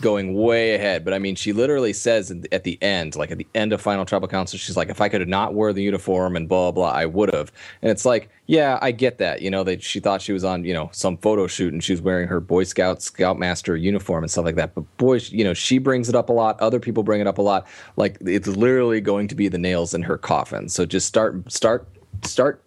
going 0.00 0.34
way 0.34 0.74
ahead, 0.74 1.04
but 1.04 1.12
I 1.14 1.18
mean, 1.18 1.34
she 1.34 1.52
literally 1.52 1.92
says 1.92 2.30
at 2.52 2.62
the 2.62 2.80
end, 2.80 3.16
like 3.16 3.32
at 3.32 3.38
the 3.38 3.46
end 3.54 3.72
of 3.72 3.80
Final 3.80 4.04
Tribal 4.04 4.28
Council, 4.28 4.56
she's 4.58 4.76
like, 4.76 4.88
if 4.88 5.00
I 5.00 5.08
could 5.08 5.20
have 5.20 5.28
not 5.28 5.54
wear 5.54 5.72
the 5.72 5.82
uniform 5.82 6.36
and 6.36 6.48
blah 6.48 6.70
blah, 6.70 6.90
I 6.90 7.06
would 7.06 7.34
have. 7.34 7.50
And 7.82 7.90
it's 7.90 8.04
like, 8.04 8.30
yeah, 8.46 8.78
I 8.80 8.92
get 8.92 9.18
that. 9.18 9.42
You 9.42 9.50
know, 9.50 9.64
that 9.64 9.82
she 9.82 9.98
thought 9.98 10.22
she 10.22 10.32
was 10.32 10.44
on, 10.44 10.64
you 10.64 10.74
know, 10.74 10.90
some 10.92 11.16
photo 11.16 11.48
shoot 11.48 11.72
and 11.72 11.82
she 11.82 11.92
was 11.92 12.00
wearing 12.00 12.28
her 12.28 12.38
Boy 12.38 12.64
Scout 12.64 13.02
Scoutmaster 13.02 13.76
uniform 13.76 14.22
and 14.22 14.30
stuff 14.30 14.44
like 14.44 14.56
that. 14.56 14.76
But 14.76 14.96
boy, 14.98 15.16
you 15.30 15.42
know, 15.42 15.54
she 15.54 15.78
brings 15.78 16.08
it 16.08 16.14
up 16.14 16.28
a 16.28 16.32
lot. 16.32 16.60
Other 16.60 16.78
people 16.78 17.02
bring 17.02 17.20
it 17.20 17.26
up 17.26 17.38
a 17.38 17.42
lot. 17.42 17.66
Like 17.96 18.18
it's 18.20 18.46
literally 18.46 19.00
going 19.00 19.26
to 19.26 19.34
be 19.34 19.48
the 19.48 19.58
nails 19.58 19.92
in 19.92 20.02
her 20.02 20.18
coffin. 20.18 20.68
So 20.68 20.86
just 20.86 21.08
start 21.08 21.50
start 21.50 21.88
start 22.22 22.62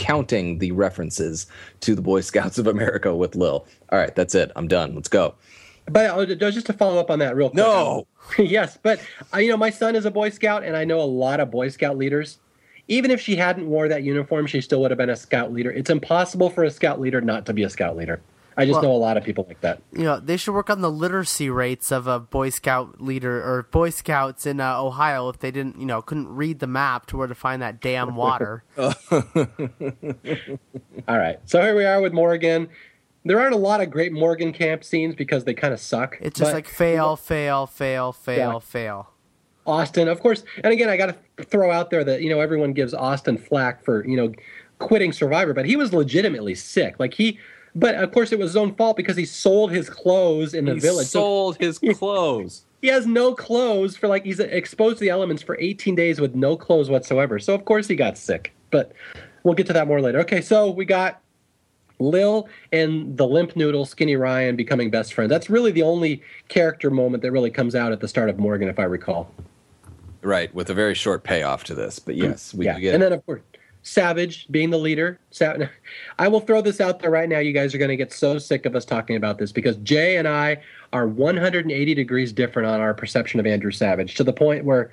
counting 0.00 0.58
the 0.58 0.72
references 0.72 1.46
to 1.80 1.94
the 1.94 2.02
Boy 2.02 2.22
Scouts 2.22 2.58
of 2.58 2.66
America 2.66 3.14
with 3.14 3.36
Lil. 3.36 3.66
All 3.90 3.98
right, 3.98 4.14
that's 4.16 4.34
it. 4.34 4.50
I'm 4.56 4.66
done. 4.66 4.96
Let's 4.96 5.08
go. 5.08 5.34
But 5.86 6.10
uh, 6.10 6.50
just 6.50 6.66
to 6.66 6.72
follow 6.72 6.98
up 6.98 7.10
on 7.10 7.20
that 7.20 7.36
real 7.36 7.50
quick. 7.50 7.58
No. 7.58 8.06
yes, 8.38 8.78
but 8.82 9.00
uh, 9.32 9.38
you 9.38 9.50
know, 9.50 9.56
my 9.56 9.70
son 9.70 9.94
is 9.94 10.04
a 10.04 10.10
Boy 10.10 10.30
Scout, 10.30 10.64
and 10.64 10.76
I 10.76 10.84
know 10.84 11.00
a 11.00 11.02
lot 11.02 11.38
of 11.38 11.50
Boy 11.50 11.68
Scout 11.68 11.96
leaders. 11.96 12.38
Even 12.88 13.12
if 13.12 13.20
she 13.20 13.36
hadn't 13.36 13.68
wore 13.68 13.88
that 13.88 14.02
uniform, 14.02 14.46
she 14.46 14.60
still 14.60 14.80
would 14.80 14.90
have 14.90 14.98
been 14.98 15.10
a 15.10 15.16
Scout 15.16 15.52
leader. 15.52 15.70
It's 15.70 15.90
impossible 15.90 16.50
for 16.50 16.64
a 16.64 16.70
Scout 16.70 17.00
leader 17.00 17.20
not 17.20 17.46
to 17.46 17.52
be 17.52 17.62
a 17.62 17.70
Scout 17.70 17.96
leader. 17.96 18.20
I 18.60 18.66
just 18.66 18.74
well, 18.82 18.90
know 18.90 18.92
a 18.92 18.98
lot 18.98 19.16
of 19.16 19.24
people 19.24 19.46
like 19.48 19.62
that. 19.62 19.80
You 19.90 20.02
know, 20.02 20.20
they 20.20 20.36
should 20.36 20.52
work 20.52 20.68
on 20.68 20.82
the 20.82 20.90
literacy 20.90 21.48
rates 21.48 21.90
of 21.90 22.06
a 22.06 22.20
Boy 22.20 22.50
Scout 22.50 23.00
leader 23.00 23.42
or 23.42 23.62
Boy 23.62 23.88
Scouts 23.88 24.44
in 24.44 24.60
uh, 24.60 24.78
Ohio 24.78 25.30
if 25.30 25.38
they 25.38 25.50
didn't, 25.50 25.80
you 25.80 25.86
know, 25.86 26.02
couldn't 26.02 26.28
read 26.28 26.58
the 26.58 26.66
map 26.66 27.06
to 27.06 27.16
where 27.16 27.26
to 27.26 27.34
find 27.34 27.62
that 27.62 27.80
damn 27.80 28.16
water. 28.16 28.62
All 28.78 28.92
right, 31.08 31.38
so 31.46 31.62
here 31.62 31.74
we 31.74 31.86
are 31.86 32.02
with 32.02 32.12
Morgan. 32.12 32.68
There 33.24 33.40
aren't 33.40 33.54
a 33.54 33.58
lot 33.58 33.80
of 33.80 33.90
great 33.90 34.12
Morgan 34.12 34.52
camp 34.52 34.84
scenes 34.84 35.14
because 35.14 35.44
they 35.44 35.54
kind 35.54 35.72
of 35.72 35.80
suck. 35.80 36.18
It's 36.20 36.38
just 36.38 36.52
like 36.52 36.68
fail, 36.68 37.16
fail, 37.16 37.66
fail, 37.66 38.12
fail, 38.12 38.52
yeah. 38.52 38.58
fail. 38.58 39.10
Osten, 39.66 40.06
of 40.06 40.20
course, 40.20 40.44
and 40.62 40.70
again, 40.70 40.90
I 40.90 40.98
got 40.98 41.16
to 41.38 41.44
throw 41.44 41.70
out 41.70 41.88
there 41.88 42.04
that 42.04 42.20
you 42.20 42.28
know 42.28 42.40
everyone 42.40 42.74
gives 42.74 42.92
Osten 42.92 43.38
flack 43.38 43.82
for 43.82 44.06
you 44.06 44.18
know 44.18 44.34
quitting 44.80 45.12
Survivor, 45.12 45.54
but 45.54 45.64
he 45.64 45.76
was 45.76 45.94
legitimately 45.94 46.54
sick. 46.54 46.96
Like 46.98 47.14
he 47.14 47.38
but 47.74 47.94
of 47.94 48.12
course, 48.12 48.32
it 48.32 48.38
was 48.38 48.50
his 48.50 48.56
own 48.56 48.74
fault 48.74 48.96
because 48.96 49.16
he 49.16 49.24
sold 49.24 49.70
his 49.70 49.88
clothes 49.88 50.54
in 50.54 50.64
the 50.64 50.74
he 50.74 50.80
village. 50.80 51.06
Sold 51.06 51.56
so, 51.56 51.60
his 51.60 51.78
clothes. 51.98 52.64
He, 52.80 52.88
he 52.88 52.92
has 52.92 53.06
no 53.06 53.34
clothes 53.34 53.96
for 53.96 54.08
like 54.08 54.24
he's 54.24 54.40
exposed 54.40 54.98
to 54.98 55.04
the 55.04 55.10
elements 55.10 55.42
for 55.42 55.56
18 55.58 55.94
days 55.94 56.20
with 56.20 56.34
no 56.34 56.56
clothes 56.56 56.90
whatsoever. 56.90 57.38
So 57.38 57.54
of 57.54 57.64
course 57.64 57.86
he 57.88 57.96
got 57.96 58.18
sick. 58.18 58.52
But 58.70 58.92
we'll 59.42 59.54
get 59.54 59.66
to 59.68 59.72
that 59.72 59.86
more 59.86 60.00
later. 60.00 60.20
Okay, 60.20 60.40
so 60.40 60.70
we 60.70 60.84
got 60.84 61.20
Lil 61.98 62.48
and 62.72 63.16
the 63.16 63.26
limp 63.26 63.56
noodle 63.56 63.84
Skinny 63.84 64.16
Ryan 64.16 64.56
becoming 64.56 64.90
best 64.90 65.14
friends. 65.14 65.28
That's 65.28 65.50
really 65.50 65.70
the 65.70 65.82
only 65.82 66.22
character 66.48 66.90
moment 66.90 67.22
that 67.22 67.32
really 67.32 67.50
comes 67.50 67.74
out 67.74 67.92
at 67.92 68.00
the 68.00 68.08
start 68.08 68.30
of 68.30 68.38
Morgan, 68.38 68.68
if 68.68 68.78
I 68.78 68.84
recall. 68.84 69.32
Right, 70.22 70.54
with 70.54 70.68
a 70.68 70.74
very 70.74 70.94
short 70.94 71.24
payoff 71.24 71.64
to 71.64 71.74
this, 71.74 71.98
but 71.98 72.14
yes, 72.14 72.52
we 72.52 72.66
yeah. 72.66 72.78
get. 72.78 72.94
And 72.94 73.02
then 73.02 73.12
of 73.12 73.24
course, 73.24 73.40
Savage 73.82 74.46
being 74.50 74.70
the 74.70 74.78
leader. 74.78 75.18
I 76.18 76.28
will 76.28 76.40
throw 76.40 76.60
this 76.60 76.80
out 76.80 77.00
there 77.00 77.10
right 77.10 77.28
now. 77.28 77.38
You 77.38 77.52
guys 77.52 77.74
are 77.74 77.78
going 77.78 77.90
to 77.90 77.96
get 77.96 78.12
so 78.12 78.38
sick 78.38 78.66
of 78.66 78.76
us 78.76 78.84
talking 78.84 79.16
about 79.16 79.38
this 79.38 79.52
because 79.52 79.76
Jay 79.78 80.16
and 80.16 80.28
I 80.28 80.60
are 80.92 81.06
180 81.06 81.94
degrees 81.94 82.32
different 82.32 82.68
on 82.68 82.80
our 82.80 82.94
perception 82.94 83.40
of 83.40 83.46
Andrew 83.46 83.70
Savage 83.70 84.14
to 84.16 84.24
the 84.24 84.32
point 84.32 84.64
where 84.64 84.92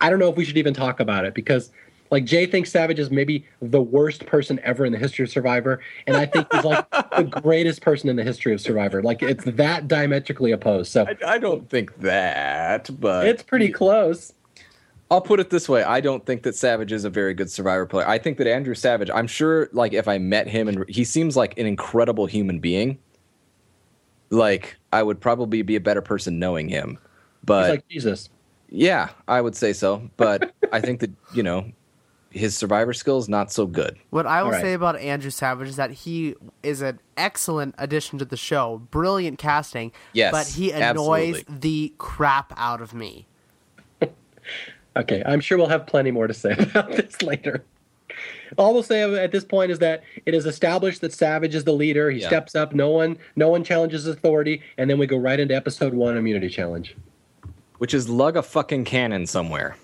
I 0.00 0.10
don't 0.10 0.18
know 0.18 0.28
if 0.28 0.36
we 0.36 0.44
should 0.44 0.58
even 0.58 0.74
talk 0.74 1.00
about 1.00 1.24
it 1.24 1.34
because 1.34 1.70
like 2.12 2.24
Jay 2.26 2.44
thinks 2.44 2.70
Savage 2.70 2.98
is 2.98 3.10
maybe 3.10 3.46
the 3.62 3.80
worst 3.80 4.26
person 4.26 4.60
ever 4.62 4.84
in 4.84 4.92
the 4.92 4.98
history 4.98 5.24
of 5.24 5.30
Survivor, 5.30 5.80
and 6.06 6.14
I 6.14 6.26
think 6.26 6.46
he's 6.52 6.62
like 6.62 6.88
the 6.90 7.22
greatest 7.42 7.80
person 7.80 8.10
in 8.10 8.16
the 8.16 8.22
history 8.22 8.52
of 8.52 8.60
Survivor. 8.60 9.02
Like 9.02 9.22
it's 9.22 9.44
that 9.44 9.88
diametrically 9.88 10.52
opposed. 10.52 10.92
So 10.92 11.06
I, 11.06 11.34
I 11.34 11.38
don't 11.38 11.70
think 11.70 11.98
that, 12.00 12.90
but 13.00 13.26
it's 13.26 13.42
pretty 13.42 13.70
close. 13.70 14.34
I'll 15.12 15.20
put 15.20 15.40
it 15.40 15.50
this 15.50 15.68
way: 15.68 15.82
I 15.82 16.00
don't 16.00 16.24
think 16.24 16.42
that 16.44 16.54
Savage 16.54 16.90
is 16.90 17.04
a 17.04 17.10
very 17.10 17.34
good 17.34 17.50
Survivor 17.50 17.84
player. 17.84 18.08
I 18.08 18.16
think 18.16 18.38
that 18.38 18.46
Andrew 18.46 18.74
Savage. 18.74 19.10
I'm 19.10 19.26
sure, 19.26 19.68
like, 19.72 19.92
if 19.92 20.08
I 20.08 20.16
met 20.16 20.48
him 20.48 20.68
and 20.68 20.88
he 20.88 21.04
seems 21.04 21.36
like 21.36 21.58
an 21.58 21.66
incredible 21.66 22.24
human 22.24 22.60
being. 22.60 22.98
Like, 24.30 24.78
I 24.90 25.02
would 25.02 25.20
probably 25.20 25.60
be 25.60 25.76
a 25.76 25.80
better 25.80 26.00
person 26.00 26.38
knowing 26.38 26.70
him. 26.70 26.96
But 27.44 27.64
He's 27.64 27.70
like 27.70 27.88
Jesus. 27.88 28.30
Yeah, 28.70 29.10
I 29.28 29.42
would 29.42 29.54
say 29.54 29.74
so. 29.74 30.08
But 30.16 30.54
I 30.72 30.80
think 30.80 31.00
that 31.00 31.10
you 31.34 31.42
know 31.42 31.70
his 32.30 32.56
survivor 32.56 32.94
skills 32.94 33.28
not 33.28 33.52
so 33.52 33.66
good. 33.66 33.98
What 34.08 34.26
I 34.26 34.42
will 34.42 34.52
right. 34.52 34.62
say 34.62 34.72
about 34.72 34.96
Andrew 34.98 35.30
Savage 35.30 35.68
is 35.68 35.76
that 35.76 35.90
he 35.90 36.36
is 36.62 36.80
an 36.80 37.00
excellent 37.18 37.74
addition 37.76 38.18
to 38.18 38.24
the 38.24 38.38
show, 38.38 38.80
brilliant 38.90 39.38
casting. 39.38 39.92
Yes, 40.14 40.32
but 40.32 40.46
he 40.46 40.70
annoys 40.70 41.40
absolutely. 41.40 41.58
the 41.58 41.94
crap 41.98 42.54
out 42.56 42.80
of 42.80 42.94
me. 42.94 43.28
Okay, 44.96 45.22
I'm 45.24 45.40
sure 45.40 45.58
we'll 45.58 45.68
have 45.68 45.86
plenty 45.86 46.10
more 46.10 46.26
to 46.26 46.34
say 46.34 46.52
about 46.58 46.90
this 46.92 47.22
later. 47.22 47.64
All 48.58 48.74
we'll 48.74 48.82
say 48.82 49.02
at 49.02 49.32
this 49.32 49.44
point 49.44 49.70
is 49.70 49.78
that 49.78 50.02
it 50.26 50.34
is 50.34 50.44
established 50.44 51.00
that 51.00 51.12
Savage 51.12 51.54
is 51.54 51.64
the 51.64 51.72
leader. 51.72 52.10
He 52.10 52.20
yeah. 52.20 52.26
steps 52.26 52.54
up. 52.54 52.74
No 52.74 52.90
one, 52.90 53.16
no 53.36 53.48
one 53.48 53.64
challenges 53.64 54.06
authority, 54.06 54.60
and 54.76 54.90
then 54.90 54.98
we 54.98 55.06
go 55.06 55.16
right 55.16 55.40
into 55.40 55.56
episode 55.56 55.94
one, 55.94 56.16
immunity 56.16 56.50
challenge, 56.50 56.94
which 57.78 57.94
is 57.94 58.08
lug 58.08 58.36
a 58.36 58.42
fucking 58.42 58.84
cannon 58.84 59.26
somewhere. 59.26 59.76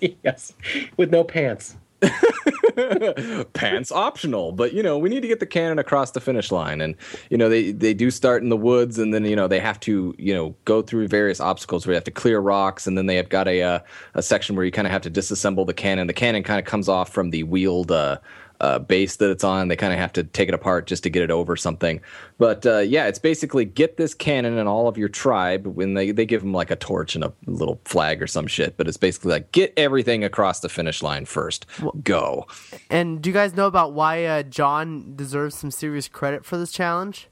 yes, 0.24 0.52
with 0.96 1.10
no 1.10 1.24
pants. 1.24 1.76
pants 3.52 3.92
optional 3.92 4.52
but 4.52 4.72
you 4.72 4.82
know 4.82 4.98
we 4.98 5.08
need 5.08 5.20
to 5.20 5.28
get 5.28 5.40
the 5.40 5.46
cannon 5.46 5.78
across 5.78 6.12
the 6.12 6.20
finish 6.20 6.50
line. 6.50 6.80
And 6.80 6.96
you 7.30 7.36
know 7.36 7.48
they 7.48 7.72
they 7.72 7.94
do 7.94 8.10
start 8.10 8.42
in 8.42 8.48
the 8.48 8.56
woods 8.56 8.98
and 8.98 9.12
then 9.12 9.24
you 9.24 9.36
know 9.36 9.48
they 9.48 9.60
have 9.60 9.78
to 9.80 10.14
you 10.18 10.34
know 10.34 10.54
go 10.64 10.82
through 10.82 11.08
various 11.08 11.40
obstacles 11.40 11.86
where 11.86 11.92
you 11.92 11.96
have 11.96 12.04
to 12.04 12.10
clear 12.10 12.40
rocks. 12.40 12.86
And 12.86 12.96
then 12.96 13.06
they 13.06 13.16
have 13.16 13.28
got 13.28 13.48
a 13.48 13.62
uh, 13.62 13.78
a 14.14 14.22
section 14.22 14.56
where 14.56 14.64
you 14.64 14.72
kind 14.72 14.86
of 14.86 14.92
have 14.92 15.02
to 15.02 15.10
disassemble 15.10 15.66
the 15.66 15.74
cannon. 15.74 16.06
The 16.06 16.14
cannon 16.14 16.42
kind 16.42 16.58
of 16.58 16.64
comes 16.64 16.88
off 16.88 17.12
from 17.12 17.30
the 17.30 17.42
wheeled 17.42 17.90
uh, 17.90 18.18
uh, 18.62 18.78
base 18.78 19.16
that 19.16 19.30
it's 19.30 19.44
on. 19.44 19.68
They 19.68 19.76
kind 19.76 19.92
of 19.92 19.98
have 19.98 20.12
to 20.14 20.24
take 20.24 20.48
it 20.48 20.54
apart 20.54 20.86
just 20.86 21.02
to 21.02 21.10
get 21.10 21.22
it 21.22 21.30
over 21.30 21.56
something. 21.56 22.00
But 22.38 22.64
uh, 22.64 22.78
yeah, 22.78 23.06
it's 23.06 23.18
basically 23.18 23.64
get 23.64 23.96
this 23.96 24.14
cannon 24.14 24.56
and 24.56 24.68
all 24.68 24.88
of 24.88 24.96
your 24.96 25.08
tribe 25.08 25.66
when 25.66 25.94
they, 25.94 26.12
they 26.12 26.24
give 26.24 26.42
them 26.42 26.52
like 26.52 26.70
a 26.70 26.76
torch 26.76 27.14
and 27.14 27.24
a 27.24 27.32
little 27.46 27.80
flag 27.84 28.22
or 28.22 28.28
some 28.28 28.46
shit. 28.46 28.76
But 28.76 28.86
it's 28.86 28.96
basically 28.96 29.32
like 29.32 29.52
get 29.52 29.74
everything 29.76 30.22
across 30.24 30.60
the 30.60 30.68
finish 30.68 31.02
line 31.02 31.26
first. 31.26 31.66
Go. 32.04 32.46
And 32.88 33.20
do 33.20 33.28
you 33.28 33.34
guys 33.34 33.54
know 33.54 33.66
about 33.66 33.92
why 33.92 34.24
uh, 34.24 34.42
Jon 34.44 35.14
deserves 35.16 35.56
some 35.56 35.72
serious 35.72 36.06
credit 36.06 36.44
for 36.44 36.56
this 36.56 36.70
challenge? 36.70 37.28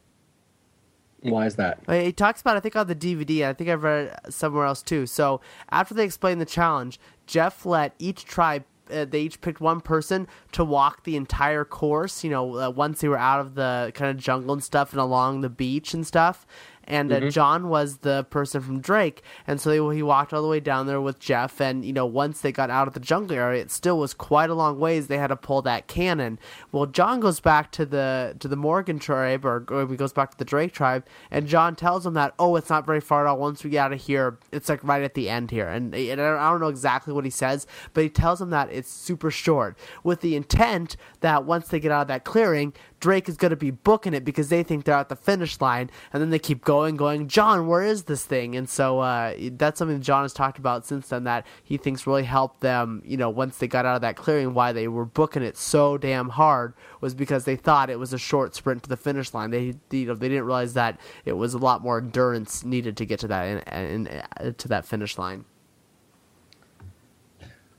Why 1.23 1.47
is 1.47 1.57
that? 1.57 1.79
He 1.89 2.13
talks 2.13 2.41
about, 2.41 2.57
I 2.57 2.61
think, 2.61 2.77
on 2.77 2.87
the 2.87 2.95
DVD. 2.95 3.47
I 3.47 3.53
think 3.53 3.69
I've 3.69 3.83
read 3.83 4.19
it 4.25 4.33
somewhere 4.33 4.65
else 4.65 4.83
too. 4.83 5.07
So 5.07 5.41
after 5.71 5.95
they 5.95 6.05
explain 6.05 6.39
the 6.39 6.47
challenge, 6.47 6.99
Jeff 7.27 7.67
let 7.67 7.95
each 7.99 8.25
tribe 8.25 8.65
uh, 8.91 9.05
they 9.05 9.21
each 9.21 9.41
picked 9.41 9.61
one 9.61 9.81
person 9.81 10.29
to 10.53 10.65
walk 10.65 11.05
the 11.05 11.17
entire 11.17 11.65
course. 11.65 12.25
You 12.25 12.31
know, 12.31 12.57
uh, 12.57 12.71
once 12.71 13.01
they 13.01 13.09
were 13.09 13.19
out 13.19 13.41
of 13.41 13.55
the 13.55 13.93
kind 13.95 14.11
of 14.11 14.17
jungle 14.17 14.53
and 14.53 14.63
stuff 14.63 14.93
and 14.93 15.01
along 15.01 15.41
the 15.41 15.51
beach 15.51 15.95
and 15.95 16.07
stuff. 16.07 16.47
And 16.91 17.13
uh, 17.13 17.21
mm-hmm. 17.21 17.29
Jon 17.29 17.69
was 17.69 17.99
the 17.99 18.25
person 18.31 18.61
from 18.61 18.81
Drake, 18.81 19.23
and 19.47 19.61
so 19.61 19.71
they, 19.71 19.95
he 19.95 20.03
walked 20.03 20.33
all 20.33 20.43
the 20.43 20.49
way 20.49 20.59
down 20.59 20.87
there 20.87 21.01
with 21.01 21.21
Jeff, 21.21 21.61
and 21.61 21.85
you 21.85 21.93
know 21.93 22.05
once 22.05 22.41
they 22.41 22.51
got 22.51 22.69
out 22.69 22.89
of 22.89 22.95
the 22.95 23.01
jungle 23.01 23.37
area, 23.37 23.63
it 23.63 23.71
still 23.71 23.97
was 23.99 24.13
quite 24.13 24.51
a 24.51 24.55
long 24.55 24.79
ways. 24.79 25.07
They 25.07 25.19
had 25.19 25.29
to 25.29 25.37
pull 25.37 25.63
that 25.63 25.87
cannon. 25.87 26.39
Well, 26.73 26.87
Jon 26.87 27.21
goes 27.21 27.39
back 27.39 27.71
to 27.73 27.87
the 27.87 28.35
to 28.41 28.49
the 28.49 28.57
Morgan 28.57 28.99
tribe, 28.99 29.45
or, 29.45 29.65
or 29.69 29.87
he 29.87 29.97
goes 29.97 30.13
back 30.13 30.33
to 30.33 30.37
the 30.37 30.45
Drake 30.45 30.73
tribe, 30.73 31.07
and 31.31 31.47
Jon 31.47 31.77
tells 31.77 32.05
him 32.05 32.15
that 32.15 32.35
oh, 32.39 32.57
it's 32.57 32.71
not 32.71 32.85
very 32.85 33.01
far 33.01 33.27
at 33.27 33.31
all. 33.31 33.39
Once 33.39 33.63
we 33.63 33.71
get 33.71 33.85
out 33.85 33.93
of 33.93 34.01
here, 34.01 34.39
it's 34.51 34.69
like 34.69 34.83
right 34.83 35.03
at 35.03 35.15
the 35.15 35.31
end 35.31 35.53
here, 35.53 35.69
and, 35.69 35.95
and 35.95 36.21
I 36.21 36.51
don't 36.51 36.61
know 36.61 36.69
exactly 36.69 37.15
what 37.15 37.25
he 37.25 37.31
says, 37.31 37.67
but 37.95 38.03
he 38.03 38.11
tells 38.11 38.41
him 38.41 38.51
that 38.51 38.69
it's 38.73 38.91
super 38.91 39.31
short 39.31 39.79
with 40.03 40.23
the 40.23 40.35
intent 40.35 40.97
that 41.21 41.45
once 41.45 41.69
they 41.69 41.79
get 41.79 41.93
out 41.93 42.03
of 42.03 42.09
that 42.09 42.25
clearing, 42.25 42.73
Drake 43.01 43.29
is 43.29 43.37
going 43.37 43.51
to 43.51 43.57
be 43.57 43.71
booking 43.71 44.15
it 44.15 44.25
because 44.25 44.51
they 44.51 44.63
think 44.63 44.85
they're 44.85 44.95
at 44.95 45.09
the 45.09 45.17
finish 45.17 45.61
line, 45.61 45.91
and 46.13 46.23
then 46.23 46.31
they 46.31 46.39
keep 46.39 46.65
going, 46.65 46.97
going, 46.97 47.29
Jon, 47.29 47.67
where 47.67 47.83
is 47.83 48.05
this 48.05 48.25
thing? 48.25 48.55
And 48.55 48.69
so 48.69 49.01
uh, 49.01 49.35
that's 49.53 49.79
something 49.79 50.01
Jon 50.01 50.23
has 50.23 50.33
talked 50.33 50.59
about 50.59 50.87
since 50.87 51.09
then 51.09 51.25
that 51.25 51.47
he 51.65 51.77
thinks 51.77 52.07
really 52.07 52.25
helped 52.25 52.61
them, 52.61 53.03
you 53.05 53.17
know, 53.17 53.31
once 53.31 53.59
they 53.59 53.67
got 53.67 53.87
out 53.87 53.97
of 53.97 54.03
that 54.03 54.17
clearing, 54.17 54.55
why 54.55 54.73
they 54.73 54.87
were 54.87 55.07
booking 55.07 55.43
it 55.43 55.57
so 55.57 55.99
damn 55.99 56.29
hard 56.29 56.75
was 57.01 57.15
because 57.15 57.45
they 57.45 57.57
thought 57.57 57.91
it 57.91 57.99
was 57.99 58.13
a 58.13 58.19
short 58.19 58.55
sprint 58.55 58.83
to 58.83 58.89
the 58.89 58.97
finish 58.97 59.33
line. 59.33 59.51
They, 59.51 59.75
you 59.91 60.07
know, 60.07 60.15
they 60.15 60.29
didn't 60.29 60.45
realize 60.45 60.75
that 60.75 61.01
it 61.25 61.33
was 61.33 61.55
a 61.55 61.59
lot 61.59 61.83
more 61.83 61.99
endurance 61.99 62.65
needed 62.65 62.97
to 62.99 63.07
get 63.07 63.21
to 63.21 63.29
that 63.29 63.45
in, 63.45 64.07
in, 64.07 64.23
in, 64.41 64.55
to 64.55 64.69
that 64.69 64.85
finish 64.85 65.17
line. 65.19 65.45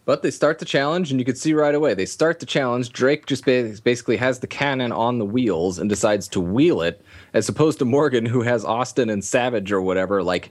But 0.04 0.24
they 0.24 0.32
start 0.32 0.60
the 0.60 0.66
challenge, 0.66 1.12
and 1.12 1.20
you 1.20 1.26
can 1.26 1.36
see 1.36 1.54
right 1.54 1.76
away 1.76 1.94
they 1.94 2.06
start 2.06 2.40
the 2.40 2.46
challenge. 2.46 2.92
Drake 2.92 3.28
just 3.28 3.46
basically 3.46 4.18
has 4.18 4.40
the 4.40 4.48
cannon 4.48 4.92
on 4.92 5.20
the 5.20 5.26
wheels 5.26 5.78
and 5.78 5.90
decides 5.90 6.28
to 6.30 6.42
wheel 6.42 6.82
it, 6.82 7.04
as 7.34 7.48
opposed 7.48 7.80
to 7.80 7.86
Morgan, 7.86 8.26
who 8.26 8.42
has 8.42 8.66
Osten 8.66 9.12
and 9.12 9.24
Savage 9.24 9.72
or 9.72 9.82
whatever, 9.82 10.24
like 10.24 10.50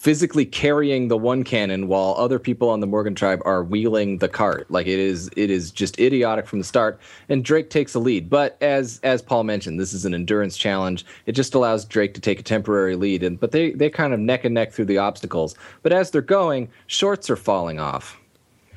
physically 0.00 0.46
carrying 0.46 1.08
the 1.08 1.16
one 1.16 1.44
cannon 1.44 1.86
while 1.86 2.14
other 2.16 2.38
people 2.38 2.70
on 2.70 2.80
the 2.80 2.86
Morgan 2.86 3.14
tribe 3.14 3.42
are 3.44 3.62
wheeling 3.62 4.16
the 4.16 4.28
cart. 4.28 4.70
Like 4.70 4.86
it 4.86 4.98
is, 4.98 5.30
it 5.36 5.50
is 5.50 5.70
just 5.70 6.00
idiotic 6.00 6.46
from 6.46 6.58
the 6.58 6.64
start. 6.64 6.98
And 7.28 7.44
Drake 7.44 7.68
takes 7.68 7.92
the 7.92 8.00
lead. 8.00 8.30
But 8.30 8.56
as 8.62 8.98
as 9.02 9.20
Paul 9.20 9.44
mentioned, 9.44 9.78
this 9.78 9.92
is 9.92 10.06
an 10.06 10.14
endurance 10.14 10.56
challenge. 10.56 11.04
It 11.26 11.32
just 11.32 11.54
allows 11.54 11.84
Drake 11.84 12.14
to 12.14 12.20
take 12.20 12.40
a 12.40 12.42
temporary 12.42 12.96
lead. 12.96 13.22
And 13.22 13.40
but 13.40 13.52
they 13.52 13.72
they 13.72 13.90
kind 13.90 14.14
of 14.14 14.20
neck 14.20 14.44
and 14.44 14.54
neck 14.54 14.72
through 14.72 14.86
the 14.86 14.98
obstacles. 14.98 15.54
But 15.82 15.92
as 15.92 16.10
they're 16.10 16.22
going, 16.22 16.68
shorts 16.86 17.28
are 17.28 17.36
falling 17.36 17.78
off. 17.78 18.19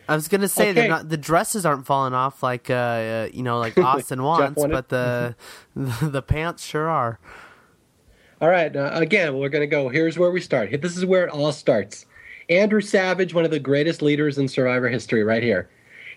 I 0.07 0.15
was 0.15 0.27
gonna 0.27 0.47
say 0.47 0.71
okay. 0.71 0.87
not, 0.87 1.09
the 1.09 1.17
dresses 1.17 1.65
aren't 1.65 1.85
falling 1.85 2.13
off 2.13 2.43
like 2.43 2.69
uh, 2.69 2.73
uh 2.73 3.29
you 3.33 3.43
know 3.43 3.59
like 3.59 3.75
Osten 3.77 4.23
wants, 4.23 4.63
but 4.65 4.89
the, 4.89 5.35
the, 5.75 6.09
the 6.09 6.21
pants 6.21 6.65
sure 6.65 6.89
are. 6.89 7.19
All 8.41 8.49
right, 8.49 8.75
uh, 8.75 8.91
again 8.93 9.37
we're 9.37 9.49
gonna 9.49 9.67
go. 9.67 9.89
Here's 9.89 10.17
where 10.17 10.31
we 10.31 10.41
start. 10.41 10.69
This 10.81 10.97
is 10.97 11.05
where 11.05 11.25
it 11.25 11.31
all 11.31 11.51
starts. 11.51 12.05
Andrew 12.49 12.81
Savage, 12.81 13.33
one 13.33 13.45
of 13.45 13.51
the 13.51 13.59
greatest 13.59 14.01
leaders 14.01 14.37
in 14.37 14.47
Survivor 14.47 14.89
history, 14.89 15.23
right 15.23 15.43
here 15.43 15.69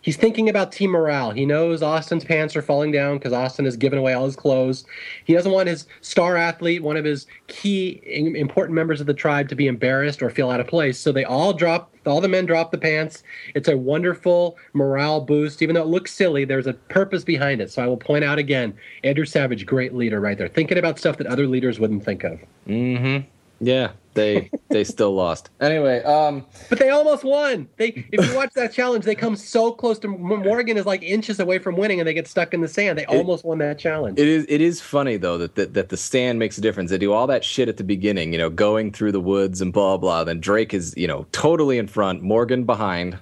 he's 0.06 0.16
thinking 0.16 0.48
about 0.48 0.70
team 0.70 0.90
morale. 0.90 1.32
He 1.32 1.44
knows 1.44 1.82
Osten's 1.82 2.24
pants 2.24 2.54
are 2.54 2.62
falling 2.62 2.92
down 2.92 3.18
because 3.18 3.32
Osten 3.32 3.64
has 3.64 3.76
given 3.76 3.98
away 3.98 4.14
all 4.14 4.24
his 4.24 4.36
clothes. 4.36 4.86
He 5.24 5.34
doesn't 5.34 5.50
want 5.50 5.68
his 5.68 5.86
star 6.00 6.36
athlete, 6.36 6.82
one 6.82 6.96
of 6.96 7.04
his 7.04 7.26
key 7.48 8.00
important 8.06 8.76
members 8.76 9.00
of 9.00 9.08
the 9.08 9.14
tribe, 9.14 9.48
to 9.48 9.56
be 9.56 9.66
embarrassed 9.66 10.22
or 10.22 10.30
feel 10.30 10.48
out 10.48 10.60
of 10.60 10.68
place. 10.68 10.98
So 10.98 11.10
they 11.10 11.24
all 11.24 11.52
drop, 11.52 11.92
all 12.06 12.20
the 12.20 12.28
men 12.28 12.46
drop 12.46 12.70
the 12.70 12.78
pants. 12.78 13.24
It's 13.56 13.68
a 13.68 13.76
wonderful 13.76 14.56
morale 14.72 15.20
boost. 15.20 15.60
Even 15.60 15.74
though 15.74 15.82
it 15.82 15.88
looks 15.88 16.12
silly, 16.12 16.44
there's 16.44 16.68
a 16.68 16.74
purpose 16.74 17.24
behind 17.24 17.60
it. 17.60 17.72
So 17.72 17.82
I 17.82 17.88
will 17.88 17.96
point 17.96 18.24
out 18.24 18.38
again 18.38 18.74
Andrew 19.02 19.26
Savage, 19.26 19.66
great 19.66 19.92
leader 19.92 20.20
right 20.20 20.38
there, 20.38 20.48
thinking 20.48 20.78
about 20.78 21.00
stuff 21.00 21.18
that 21.18 21.26
other 21.26 21.48
leaders 21.48 21.80
wouldn't 21.80 22.04
think 22.04 22.22
of. 22.22 22.38
Mm 22.68 23.00
hmm. 23.00 23.35
Yeah, 23.60 23.92
they 24.14 24.50
they 24.68 24.84
still 24.84 25.14
lost. 25.14 25.50
Anyway, 25.60 26.02
um, 26.02 26.44
but 26.68 26.78
they 26.78 26.90
almost 26.90 27.24
won. 27.24 27.68
They 27.76 28.06
if 28.12 28.28
you 28.28 28.36
watch 28.36 28.52
that 28.54 28.72
challenge, 28.72 29.04
they 29.04 29.14
come 29.14 29.34
so 29.36 29.72
close 29.72 29.98
to 30.00 30.08
Morgan 30.08 30.76
is 30.76 30.84
like 30.84 31.02
inches 31.02 31.40
away 31.40 31.58
from 31.58 31.76
winning, 31.76 32.00
and 32.00 32.06
they 32.06 32.14
get 32.14 32.28
stuck 32.28 32.52
in 32.52 32.60
the 32.60 32.68
sand. 32.68 32.98
They 32.98 33.04
it, 33.04 33.08
almost 33.08 33.44
won 33.44 33.58
that 33.58 33.78
challenge. 33.78 34.18
It 34.18 34.28
is 34.28 34.44
it 34.48 34.60
is 34.60 34.80
funny 34.80 35.16
though 35.16 35.38
that, 35.38 35.54
that 35.54 35.74
that 35.74 35.88
the 35.88 35.96
stand 35.96 36.38
makes 36.38 36.58
a 36.58 36.60
difference. 36.60 36.90
They 36.90 36.98
do 36.98 37.12
all 37.12 37.26
that 37.28 37.44
shit 37.44 37.68
at 37.68 37.78
the 37.78 37.84
beginning, 37.84 38.32
you 38.32 38.38
know, 38.38 38.50
going 38.50 38.92
through 38.92 39.12
the 39.12 39.20
woods 39.20 39.60
and 39.60 39.72
blah 39.72 39.96
blah. 39.96 40.24
Then 40.24 40.40
Drake 40.40 40.74
is 40.74 40.94
you 40.96 41.06
know 41.06 41.26
totally 41.32 41.78
in 41.78 41.86
front, 41.86 42.22
Morgan 42.22 42.64
behind. 42.64 43.18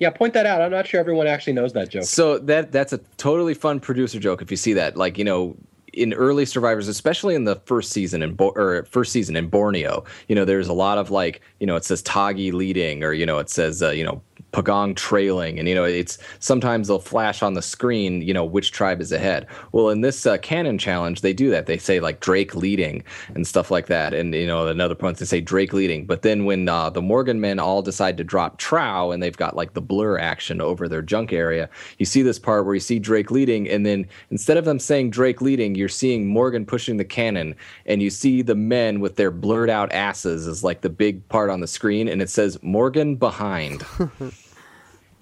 Yeah, 0.00 0.10
point 0.10 0.34
that 0.34 0.44
out. 0.44 0.60
I'm 0.60 0.72
not 0.72 0.86
sure 0.86 0.98
everyone 0.98 1.26
actually 1.26 1.52
knows 1.52 1.72
that 1.74 1.88
joke. 1.88 2.04
So 2.04 2.38
that 2.38 2.72
that's 2.72 2.92
a 2.92 2.98
totally 3.16 3.54
fun 3.54 3.80
producer 3.80 4.18
joke 4.18 4.42
if 4.42 4.50
you 4.50 4.56
see 4.56 4.72
that. 4.74 4.96
Like, 4.96 5.18
you 5.18 5.24
know, 5.24 5.56
in 5.96 6.12
early 6.14 6.44
survivors 6.44 6.88
especially 6.88 7.34
in 7.34 7.44
the 7.44 7.56
first 7.66 7.90
season 7.90 8.22
in 8.22 8.34
Bo- 8.34 8.52
or 8.56 8.84
first 8.84 9.12
season 9.12 9.36
in 9.36 9.48
borneo 9.48 10.04
you 10.28 10.34
know 10.34 10.44
there's 10.44 10.68
a 10.68 10.72
lot 10.72 10.98
of 10.98 11.10
like 11.10 11.40
you 11.60 11.66
know 11.66 11.76
it 11.76 11.84
says 11.84 12.02
tagi 12.02 12.52
leading 12.52 13.02
or 13.02 13.12
you 13.12 13.26
know 13.26 13.38
it 13.38 13.48
says 13.48 13.82
uh, 13.82 13.90
you 13.90 14.04
know 14.04 14.20
Pagong 14.54 14.94
trailing, 14.94 15.58
and 15.58 15.68
you 15.68 15.74
know 15.74 15.82
it's 15.82 16.16
sometimes 16.38 16.86
they'll 16.86 17.00
flash 17.00 17.42
on 17.42 17.54
the 17.54 17.60
screen, 17.60 18.22
you 18.22 18.32
know 18.32 18.44
which 18.44 18.70
tribe 18.70 19.00
is 19.00 19.10
ahead. 19.10 19.48
Well, 19.72 19.88
in 19.88 20.00
this 20.00 20.26
uh, 20.26 20.38
cannon 20.38 20.78
challenge, 20.78 21.22
they 21.22 21.32
do 21.32 21.50
that. 21.50 21.66
They 21.66 21.76
say 21.76 21.98
like 21.98 22.20
Drake 22.20 22.54
leading 22.54 23.02
and 23.34 23.48
stuff 23.48 23.72
like 23.72 23.86
that, 23.88 24.14
and 24.14 24.32
you 24.32 24.46
know 24.46 24.68
another 24.68 24.94
point 24.94 25.18
they 25.18 25.24
say 25.24 25.40
Drake 25.40 25.72
leading. 25.72 26.06
But 26.06 26.22
then 26.22 26.44
when 26.44 26.68
uh, 26.68 26.88
the 26.88 27.02
Morgan 27.02 27.40
men 27.40 27.58
all 27.58 27.82
decide 27.82 28.16
to 28.18 28.22
drop 28.22 28.58
Trow, 28.58 29.10
and 29.10 29.20
they've 29.20 29.36
got 29.36 29.56
like 29.56 29.74
the 29.74 29.80
blur 29.80 30.18
action 30.18 30.60
over 30.60 30.86
their 30.86 31.02
junk 31.02 31.32
area, 31.32 31.68
you 31.98 32.06
see 32.06 32.22
this 32.22 32.38
part 32.38 32.64
where 32.64 32.74
you 32.74 32.80
see 32.80 33.00
Drake 33.00 33.32
leading, 33.32 33.68
and 33.68 33.84
then 33.84 34.06
instead 34.30 34.56
of 34.56 34.64
them 34.66 34.78
saying 34.78 35.10
Drake 35.10 35.40
leading, 35.40 35.74
you're 35.74 35.88
seeing 35.88 36.28
Morgan 36.28 36.64
pushing 36.64 36.96
the 36.96 37.04
cannon, 37.04 37.56
and 37.86 38.00
you 38.00 38.08
see 38.08 38.40
the 38.40 38.54
men 38.54 39.00
with 39.00 39.16
their 39.16 39.32
blurred 39.32 39.68
out 39.68 39.90
asses 39.90 40.46
is 40.46 40.62
like 40.62 40.82
the 40.82 40.90
big 40.90 41.28
part 41.28 41.50
on 41.50 41.58
the 41.58 41.66
screen, 41.66 42.06
and 42.06 42.22
it 42.22 42.30
says 42.30 42.56
Morgan 42.62 43.16
behind. 43.16 43.84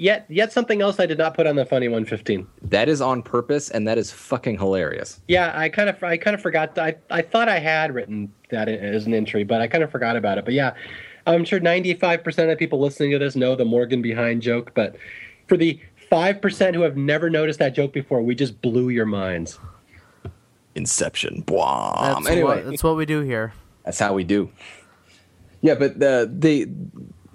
Yet, 0.02 0.26
yet 0.28 0.52
something 0.52 0.82
else 0.82 0.98
I 0.98 1.06
did 1.06 1.18
not 1.18 1.34
put 1.34 1.46
on 1.46 1.54
the 1.54 1.64
funny 1.64 1.86
115. 1.86 2.44
That 2.62 2.88
is 2.88 3.00
on 3.00 3.22
purpose, 3.22 3.70
and 3.70 3.86
that 3.86 3.98
is 3.98 4.10
fucking 4.10 4.58
hilarious. 4.58 5.20
Yeah, 5.28 5.52
I 5.54 5.68
kind 5.68 5.88
of, 5.88 6.02
I 6.02 6.16
kind 6.16 6.34
of 6.34 6.42
forgot. 6.42 6.76
I, 6.76 6.96
I 7.08 7.22
thought 7.22 7.48
I 7.48 7.60
had 7.60 7.94
written 7.94 8.32
that 8.50 8.68
as 8.68 9.06
an 9.06 9.14
entry, 9.14 9.44
but 9.44 9.60
I 9.60 9.68
kind 9.68 9.84
of 9.84 9.92
forgot 9.92 10.16
about 10.16 10.38
it. 10.38 10.44
But 10.44 10.54
yeah, 10.54 10.74
I'm 11.24 11.44
sure 11.44 11.60
95% 11.60 12.50
of 12.50 12.58
people 12.58 12.80
listening 12.80 13.12
to 13.12 13.20
this 13.20 13.36
know 13.36 13.54
the 13.54 13.64
Morgan 13.64 14.02
behind 14.02 14.42
joke. 14.42 14.72
But 14.74 14.96
for 15.46 15.56
the 15.56 15.78
five 16.10 16.42
percent 16.42 16.74
who 16.74 16.82
have 16.82 16.96
never 16.96 17.30
noticed 17.30 17.60
that 17.60 17.72
joke 17.72 17.92
before, 17.92 18.22
we 18.22 18.34
just 18.34 18.60
blew 18.60 18.88
your 18.88 19.06
minds. 19.06 19.60
Inception. 20.74 21.44
Bwah. 21.46 22.16
That's 22.16 22.26
anyway, 22.26 22.56
what, 22.56 22.70
that's 22.70 22.82
what 22.82 22.96
we 22.96 23.06
do 23.06 23.20
here. 23.20 23.52
That's 23.84 24.00
how 24.00 24.14
we 24.14 24.24
do. 24.24 24.50
Yeah, 25.60 25.76
but 25.76 26.00
the 26.00 26.28
they 26.28 26.66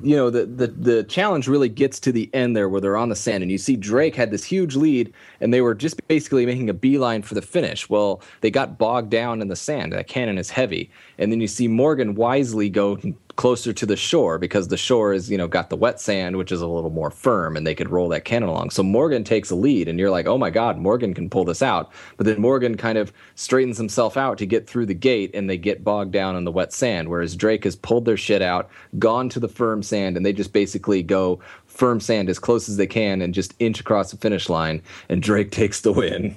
you 0.02 0.16
know 0.16 0.30
the, 0.30 0.46
the 0.46 0.68
the 0.68 1.04
challenge 1.06 1.48
really 1.48 1.70
gets 1.70 2.00
to 2.00 2.12
the 2.12 2.30
end 2.34 2.56
there 2.56 2.70
where 2.70 2.80
they're 2.80 2.98
on 2.98 3.10
the 3.10 3.16
sand 3.16 3.42
and 3.42 3.52
you 3.52 3.58
see 3.58 3.76
Drake 3.76 4.16
had 4.16 4.32
this 4.32 4.44
huge 4.44 4.76
lead 4.76 5.14
and 5.42 5.54
they 5.54 5.62
were 5.62 5.74
just 5.74 6.06
basically 6.08 6.46
making 6.46 6.70
a 6.70 6.74
beeline 6.74 7.24
for 7.24 7.34
the 7.34 7.42
finish. 7.42 7.90
Well, 7.90 8.22
they 8.42 8.52
got 8.52 8.78
bogged 8.78 9.10
down 9.10 9.42
in 9.42 9.48
the 9.48 9.56
sand. 9.56 9.94
That 9.94 10.08
cannon 10.08 10.38
is 10.38 10.50
heavy, 10.50 10.92
and 11.18 11.32
then 11.32 11.42
you 11.42 11.48
see 11.48 11.68
Morgan 11.68 12.16
wisely 12.16 12.70
go 12.70 12.98
closer 13.38 13.72
to 13.72 13.86
the 13.86 13.96
shore 13.96 14.38
because 14.38 14.68
the 14.68 14.76
shore 14.76 15.14
is 15.14 15.32
you 15.32 15.38
know 15.38 15.48
got 15.48 15.70
the 15.70 15.76
wet 15.78 16.02
sand 16.02 16.36
which 16.36 16.52
is 16.52 16.60
a 16.60 16.68
little 16.68 16.90
more 16.90 17.10
firm 17.10 17.56
and 17.56 17.66
they 17.66 17.76
could 17.76 17.90
roll 17.90 18.10
that 18.10 18.26
cannon 18.26 18.50
along. 18.50 18.72
So 18.72 18.84
morgan 18.84 19.24
takes 19.24 19.50
a 19.50 19.56
lead 19.56 19.88
and 19.88 19.98
you're 19.98 20.10
like 20.10 20.28
oh 20.28 20.38
my 20.38 20.50
god 20.50 20.78
morgan 20.78 21.14
can 21.14 21.30
pull 21.30 21.46
this 21.46 21.62
out. 21.62 21.92
But 22.18 22.26
then 22.26 22.42
morgan 22.42 22.76
kind 22.76 22.98
of 22.98 23.14
straightens 23.36 23.78
himself 23.78 24.18
out 24.18 24.38
to 24.40 24.46
get 24.46 24.68
through 24.68 24.88
the 24.88 24.94
gate 24.94 25.32
and 25.34 25.50
they 25.50 25.58
get 25.58 25.84
bogged 25.84 26.12
down 26.12 26.36
in 26.36 26.44
the 26.44 26.52
wet 26.52 26.74
sand 26.74 27.08
whereas 27.08 27.36
drake 27.36 27.64
has 27.64 27.76
pulled 27.76 28.06
their 28.06 28.18
shit 28.18 28.42
out 28.42 28.70
gone 29.00 29.30
to 29.30 29.40
the 29.40 29.48
firm 29.48 29.82
sand 29.84 30.18
and 30.18 30.26
they 30.26 30.34
just 30.34 30.52
basically 30.52 31.04
go 31.04 31.40
firm 31.66 32.00
sand 32.00 32.30
as 32.30 32.40
close 32.40 32.68
as 32.68 32.78
they 32.78 32.88
can 32.88 33.22
and 33.22 33.34
just 33.34 33.54
inch 33.60 33.80
across 33.80 34.12
the 34.12 34.18
finish 34.18 34.50
line 34.50 34.82
and 35.10 35.22
drake 35.22 35.52
takes 35.58 35.82
the 35.82 35.94
win 35.94 36.36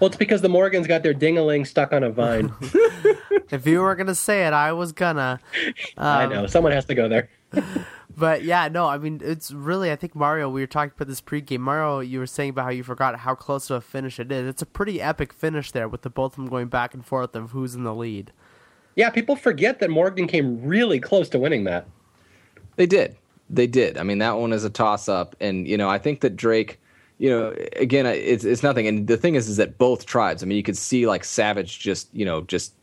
well, 0.00 0.08
it's 0.08 0.16
because 0.16 0.42
the 0.42 0.48
Morgans 0.48 0.86
got 0.86 1.02
their 1.02 1.14
dingaling 1.14 1.66
stuck 1.66 1.92
on 1.92 2.02
a 2.02 2.10
vine. 2.10 2.52
if 3.50 3.66
you 3.66 3.80
were 3.80 3.94
gonna 3.94 4.14
say 4.14 4.46
it, 4.46 4.52
I 4.52 4.72
was 4.72 4.92
gonna. 4.92 5.40
Um, 5.96 6.06
I 6.06 6.26
know 6.26 6.46
someone 6.46 6.72
has 6.72 6.84
to 6.86 6.94
go 6.94 7.08
there. 7.08 7.28
but 8.16 8.42
yeah, 8.44 8.68
no, 8.68 8.86
I 8.86 8.98
mean 8.98 9.20
it's 9.22 9.52
really. 9.52 9.90
I 9.90 9.96
think 9.96 10.14
Mario. 10.14 10.48
We 10.48 10.60
were 10.60 10.66
talking 10.66 10.92
about 10.96 11.08
this 11.08 11.20
pregame. 11.20 11.60
Mario, 11.60 12.00
you 12.00 12.18
were 12.18 12.26
saying 12.26 12.50
about 12.50 12.64
how 12.64 12.70
you 12.70 12.82
forgot 12.82 13.18
how 13.20 13.34
close 13.34 13.66
to 13.68 13.74
a 13.74 13.80
finish 13.80 14.20
it 14.20 14.30
is. 14.30 14.46
It's 14.46 14.62
a 14.62 14.66
pretty 14.66 15.00
epic 15.00 15.32
finish 15.32 15.72
there 15.72 15.88
with 15.88 16.02
the 16.02 16.10
both 16.10 16.32
of 16.32 16.36
them 16.36 16.48
going 16.48 16.68
back 16.68 16.94
and 16.94 17.04
forth 17.04 17.34
of 17.34 17.50
who's 17.50 17.74
in 17.74 17.84
the 17.84 17.94
lead. 17.94 18.32
Yeah, 18.94 19.10
people 19.10 19.36
forget 19.36 19.80
that 19.80 19.90
Morgan 19.90 20.26
came 20.26 20.64
really 20.64 21.00
close 21.00 21.28
to 21.30 21.38
winning 21.38 21.64
that. 21.64 21.86
They 22.76 22.86
did. 22.86 23.16
They 23.48 23.66
did. 23.66 23.98
I 23.98 24.02
mean, 24.02 24.18
that 24.18 24.38
one 24.38 24.52
is 24.52 24.64
a 24.64 24.70
toss 24.70 25.08
up, 25.08 25.36
and 25.40 25.68
you 25.68 25.76
know, 25.76 25.88
I 25.88 25.98
think 25.98 26.20
that 26.20 26.36
Drake 26.36 26.80
you 27.18 27.30
know, 27.30 27.54
again, 27.76 28.06
it's 28.06 28.44
it's 28.44 28.62
nothing. 28.62 28.86
And 28.86 29.06
the 29.06 29.16
thing 29.16 29.34
is, 29.34 29.48
is 29.48 29.56
that 29.56 29.78
both 29.78 30.06
tribes. 30.06 30.42
I 30.42 30.46
mean, 30.46 30.56
you 30.56 30.62
could 30.62 30.76
see 30.76 31.06
like 31.06 31.24
Savage 31.24 31.78
just, 31.78 32.08
you 32.12 32.24
know, 32.24 32.42
just 32.42 32.74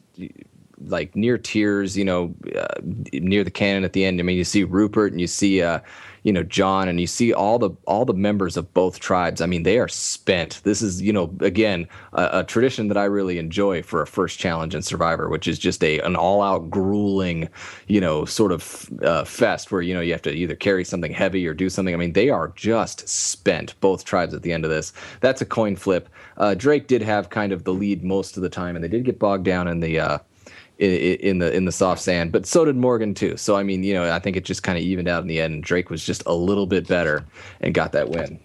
like 0.86 1.16
near 1.16 1.38
tears, 1.38 1.96
you 1.98 2.04
know, 2.04 2.34
uh, 2.58 2.76
near 3.14 3.44
the 3.44 3.52
cannon 3.52 3.84
at 3.84 3.94
the 3.94 4.04
end. 4.04 4.20
I 4.20 4.24
mean, 4.24 4.38
you 4.38 4.44
see 4.44 4.64
Rupert 4.64 5.12
and 5.12 5.22
you 5.22 5.28
see, 5.28 5.62
uh, 5.62 5.80
you 6.24 6.32
know 6.34 6.44
Jon, 6.44 6.88
and 6.88 7.00
you 7.00 7.08
see 7.08 7.34
all 7.34 7.60
the 7.60 7.70
all 7.86 8.06
the 8.06 8.14
members 8.14 8.58
of 8.58 8.74
both 8.74 9.00
tribes. 9.00 9.42
I 9.42 9.46
mean, 9.46 9.64
they 9.64 9.78
are 9.78 9.88
spent. 9.88 10.62
This 10.64 10.82
is 10.82 11.02
you 11.02 11.14
know 11.14 11.34
again 11.42 11.88
a, 12.14 12.40
a 12.40 12.44
tradition 12.44 12.88
that 12.88 12.98
I 12.98 13.06
really 13.06 13.38
enjoy 13.38 13.84
for 13.84 14.02
a 14.02 14.08
first 14.08 14.40
challenge 14.40 14.74
in 14.74 14.82
Survivor, 14.82 15.30
which 15.30 15.48
is 15.48 15.60
just 15.60 15.84
a 15.84 16.00
an 16.00 16.16
all 16.16 16.42
out 16.42 16.70
grueling, 16.70 17.50
you 17.88 18.02
know, 18.02 18.26
sort 18.26 18.52
of 18.52 18.90
uh, 19.04 19.26
fest 19.26 19.72
where 19.72 19.82
you 19.82 19.94
know 19.94 20.02
you 20.02 20.14
have 20.14 20.22
to 20.24 20.32
either 20.34 20.56
carry 20.56 20.84
something 20.84 21.12
heavy 21.12 21.46
or 21.46 21.54
do 21.54 21.70
something. 21.70 21.94
I 21.94 21.98
mean, 21.98 22.14
they 22.14 22.30
are 22.30 22.54
just 22.56 23.08
spent. 23.08 23.80
Both 23.82 24.06
tribes 24.06 24.34
at 24.34 24.44
the 24.44 24.54
end 24.54 24.64
of 24.66 24.72
this. 24.72 24.94
That's 25.20 25.42
a 25.42 25.46
coin 25.46 25.76
flip. 25.76 26.10
Uh, 26.38 26.54
Drake 26.54 26.88
did 26.88 27.02
have 27.02 27.30
kind 27.30 27.52
of 27.52 27.64
the 27.64 27.74
lead 27.74 28.04
most 28.04 28.38
of 28.38 28.44
the 28.44 28.50
time, 28.50 28.76
and 28.76 28.84
they 28.84 28.88
did 28.88 29.04
get 29.04 29.20
bogged 29.20 29.46
down 29.46 29.68
in 29.68 29.80
the. 29.80 30.00
Uh, 30.00 30.18
in, 30.80 31.40
the 31.40 31.54
in 31.54 31.66
the 31.66 31.72
soft 31.72 32.02
sand, 32.02 32.32
but 32.32 32.46
so 32.46 32.66
did 32.66 32.76
Morgan 32.76 33.14
too. 33.14 33.38
So 33.38 33.56
I 33.56 33.64
mean, 33.64 33.84
you 33.84 33.94
know, 33.94 34.12
I 34.12 34.20
think 34.20 34.36
it 34.36 34.46
just 34.46 34.64
kind 34.64 34.78
of 34.78 34.84
evened 34.84 35.08
out 35.08 35.22
in 35.22 35.28
the 35.28 35.40
end. 35.40 35.54
And 35.54 35.64
Drake 35.64 35.90
was 35.90 36.06
just 36.06 36.24
a 36.26 36.34
little 36.34 36.66
bit 36.66 36.88
better 36.88 37.26
and 37.62 37.74
got 37.74 37.92
that 37.92 38.10
win. 38.10 38.40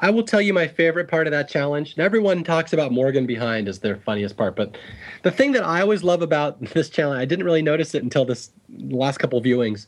I 0.00 0.10
will 0.10 0.22
tell 0.22 0.40
you 0.40 0.52
my 0.52 0.68
favorite 0.68 1.08
part 1.08 1.26
of 1.26 1.32
that 1.32 1.48
challenge. 1.48 1.94
And 1.94 2.04
everyone 2.04 2.44
talks 2.44 2.72
about 2.72 2.92
Morgan 2.92 3.26
behind 3.26 3.68
as 3.68 3.80
their 3.80 3.96
funniest 3.96 4.36
part, 4.36 4.54
but 4.54 4.76
the 5.22 5.30
thing 5.30 5.52
that 5.52 5.64
I 5.64 5.80
always 5.80 6.04
love 6.04 6.22
about 6.22 6.60
this 6.74 6.88
challenge, 6.88 7.20
I 7.20 7.24
didn't 7.24 7.44
really 7.44 7.62
notice 7.62 7.94
it 7.94 8.02
until 8.02 8.24
this 8.24 8.50
last 8.68 9.18
couple 9.18 9.40
viewings, 9.42 9.86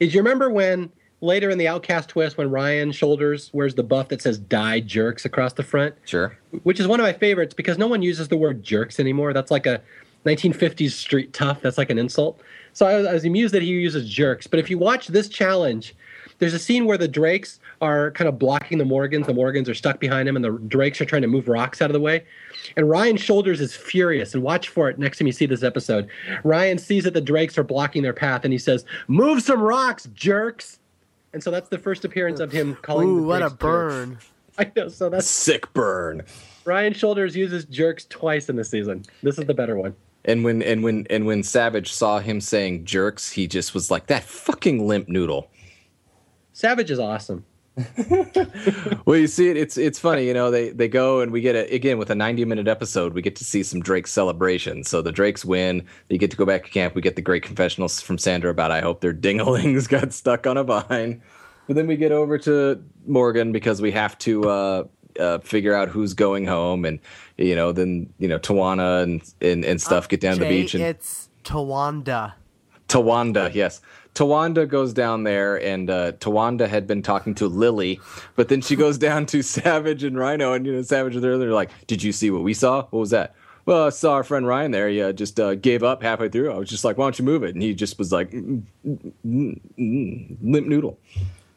is 0.00 0.14
you 0.14 0.20
remember 0.20 0.50
when 0.50 0.90
later 1.20 1.48
in 1.50 1.58
the 1.58 1.68
Outcast 1.68 2.08
twist 2.08 2.36
when 2.36 2.50
Ryan 2.50 2.90
Shoulders 2.90 3.50
wears 3.52 3.74
the 3.74 3.84
buff 3.84 4.08
that 4.08 4.20
says 4.20 4.38
"Die 4.38 4.80
Jerks" 4.80 5.24
across 5.24 5.52
the 5.52 5.62
front. 5.62 5.94
Sure. 6.04 6.36
Which 6.64 6.80
is 6.80 6.86
one 6.86 7.00
of 7.00 7.04
my 7.04 7.12
favorites 7.12 7.54
because 7.54 7.78
no 7.78 7.86
one 7.86 8.02
uses 8.02 8.28
the 8.28 8.36
word 8.36 8.62
jerks 8.62 8.98
anymore. 8.98 9.32
That's 9.32 9.50
like 9.50 9.66
a 9.66 9.80
1950s 10.24 10.92
street 10.92 11.32
tough. 11.32 11.60
That's 11.60 11.78
like 11.78 11.90
an 11.90 11.98
insult. 11.98 12.40
So 12.72 12.86
I 12.86 12.96
was, 12.96 13.06
I 13.06 13.12
was 13.12 13.24
amused 13.24 13.54
that 13.54 13.62
he 13.62 13.68
uses 13.68 14.08
jerks. 14.08 14.46
But 14.46 14.60
if 14.60 14.70
you 14.70 14.78
watch 14.78 15.08
this 15.08 15.28
challenge, 15.28 15.94
there's 16.38 16.54
a 16.54 16.58
scene 16.58 16.86
where 16.86 16.98
the 16.98 17.08
Drakes 17.08 17.60
are 17.80 18.10
kind 18.12 18.28
of 18.28 18.38
blocking 18.38 18.78
the 18.78 18.84
Morgans. 18.84 19.26
The 19.26 19.34
Morgans 19.34 19.68
are 19.68 19.74
stuck 19.74 20.00
behind 20.00 20.28
him, 20.28 20.36
and 20.36 20.44
the 20.44 20.52
Drakes 20.68 21.00
are 21.00 21.04
trying 21.04 21.22
to 21.22 21.28
move 21.28 21.48
rocks 21.48 21.82
out 21.82 21.90
of 21.90 21.92
the 21.92 22.00
way. 22.00 22.24
And 22.76 22.88
Ryan 22.88 23.16
Shoulders 23.16 23.60
is 23.60 23.74
furious. 23.74 24.34
And 24.34 24.42
watch 24.42 24.68
for 24.68 24.88
it 24.88 24.98
next 24.98 25.18
time 25.18 25.26
you 25.26 25.32
see 25.32 25.46
this 25.46 25.62
episode. 25.62 26.08
Ryan 26.44 26.78
sees 26.78 27.04
that 27.04 27.14
the 27.14 27.20
Drakes 27.20 27.58
are 27.58 27.64
blocking 27.64 28.02
their 28.02 28.12
path, 28.12 28.44
and 28.44 28.52
he 28.52 28.58
says, 28.58 28.84
"Move 29.08 29.42
some 29.42 29.60
rocks, 29.60 30.08
jerks." 30.14 30.78
And 31.32 31.42
so 31.42 31.50
that's 31.50 31.68
the 31.68 31.78
first 31.78 32.04
appearance 32.04 32.40
of 32.40 32.52
him 32.52 32.76
calling. 32.82 33.08
Ooh, 33.08 33.22
what 33.24 33.42
a 33.42 33.50
burn! 33.50 34.14
Jerks. 34.14 34.26
I 34.58 34.72
know. 34.76 34.88
So 34.88 35.08
that's 35.08 35.28
sick 35.28 35.72
burn. 35.72 36.22
Ryan 36.64 36.92
Shoulders 36.92 37.36
uses 37.36 37.64
jerks 37.64 38.04
twice 38.04 38.48
in 38.48 38.56
the 38.56 38.64
season. 38.64 39.04
This 39.22 39.38
is 39.38 39.46
the 39.46 39.54
better 39.54 39.76
one. 39.76 39.94
And 40.24 40.44
when 40.44 40.62
and 40.62 40.84
when 40.84 41.06
and 41.10 41.26
when 41.26 41.42
Savage 41.42 41.92
saw 41.92 42.20
him 42.20 42.40
saying 42.40 42.84
jerks, 42.84 43.30
he 43.30 43.46
just 43.46 43.74
was 43.74 43.90
like 43.90 44.06
that 44.06 44.22
fucking 44.22 44.86
limp 44.86 45.08
noodle. 45.08 45.50
Savage 46.52 46.90
is 46.90 46.98
awesome. 46.98 47.44
well, 49.06 49.16
you 49.16 49.26
see 49.26 49.48
it. 49.48 49.56
It's 49.56 49.76
it's 49.76 49.98
funny, 49.98 50.26
you 50.26 50.34
know. 50.34 50.50
They 50.50 50.70
they 50.70 50.88
go 50.88 51.20
and 51.20 51.32
we 51.32 51.40
get 51.40 51.56
it 51.56 51.72
again 51.72 51.98
with 51.98 52.10
a 52.10 52.14
ninety 52.14 52.44
minute 52.44 52.68
episode. 52.68 53.14
We 53.14 53.22
get 53.22 53.34
to 53.36 53.44
see 53.44 53.62
some 53.62 53.80
Drake 53.80 54.06
celebration. 54.06 54.84
So 54.84 55.02
the 55.02 55.12
Drakes 55.12 55.44
win. 55.44 55.84
You 56.08 56.18
get 56.18 56.30
to 56.30 56.36
go 56.36 56.44
back 56.44 56.64
to 56.64 56.70
camp. 56.70 56.94
We 56.94 57.02
get 57.02 57.16
the 57.16 57.22
great 57.22 57.42
confessionals 57.42 58.00
from 58.00 58.18
Sandra 58.18 58.50
about 58.50 58.70
I 58.70 58.80
hope 58.80 59.00
their 59.00 59.14
dinglings 59.14 59.88
got 59.88 60.12
stuck 60.12 60.46
on 60.46 60.56
a 60.56 60.64
vine. 60.64 61.22
But 61.66 61.76
then 61.76 61.86
we 61.86 61.96
get 61.96 62.12
over 62.12 62.38
to 62.38 62.82
Morgan 63.06 63.52
because 63.52 63.80
we 63.80 63.92
have 63.92 64.18
to 64.18 64.48
uh, 64.48 64.84
uh, 65.18 65.38
figure 65.38 65.74
out 65.74 65.88
who's 65.88 66.12
going 66.12 66.44
home, 66.44 66.84
and 66.84 66.98
you 67.42 67.54
know, 67.56 67.72
then 67.72 68.12
you 68.18 68.28
know, 68.28 68.38
Tijuana 68.38 69.02
and 69.02 69.34
and, 69.40 69.64
and 69.64 69.80
stuff 69.80 70.04
uh, 70.04 70.08
get 70.08 70.20
down 70.20 70.36
Jay, 70.36 70.38
to 70.38 70.44
the 70.44 70.62
beach. 70.62 70.74
And, 70.74 70.82
it's 70.82 71.28
Tawanda. 71.44 72.34
Tawanda, 72.88 73.54
yes. 73.54 73.80
Tawanda 74.14 74.68
goes 74.68 74.92
down 74.92 75.24
there, 75.24 75.56
and 75.62 75.88
uh, 75.88 76.12
Tawanda 76.12 76.68
had 76.68 76.86
been 76.86 77.02
talking 77.02 77.34
to 77.36 77.48
Lily, 77.48 77.98
but 78.36 78.48
then 78.48 78.60
she 78.60 78.76
goes 78.76 78.98
down 79.08 79.24
to 79.26 79.42
Savage 79.42 80.04
and 80.04 80.18
Rhino, 80.18 80.52
and 80.52 80.66
you 80.66 80.72
know, 80.72 80.82
Savage 80.82 81.14
and 81.14 81.24
they're, 81.24 81.52
like, 81.52 81.70
"Did 81.86 82.02
you 82.02 82.12
see 82.12 82.30
what 82.30 82.42
we 82.42 82.54
saw? 82.54 82.82
What 82.90 83.00
was 83.00 83.10
that?" 83.10 83.34
Well, 83.64 83.86
I 83.86 83.90
saw 83.90 84.14
our 84.14 84.24
friend 84.24 84.46
Ryan 84.46 84.72
there. 84.72 84.88
He 84.88 85.00
uh, 85.00 85.12
just 85.12 85.38
uh, 85.38 85.54
gave 85.54 85.84
up 85.84 86.02
halfway 86.02 86.28
through. 86.28 86.52
I 86.52 86.58
was 86.58 86.68
just 86.68 86.84
like, 86.84 86.98
"Why 86.98 87.06
don't 87.06 87.18
you 87.18 87.24
move 87.24 87.42
it?" 87.42 87.54
And 87.54 87.62
he 87.62 87.74
just 87.74 87.98
was 87.98 88.12
like, 88.12 88.30
mm, 88.32 88.62
mm, 88.84 89.60
mm 89.78 90.36
"Limp 90.42 90.66
noodle." 90.66 90.98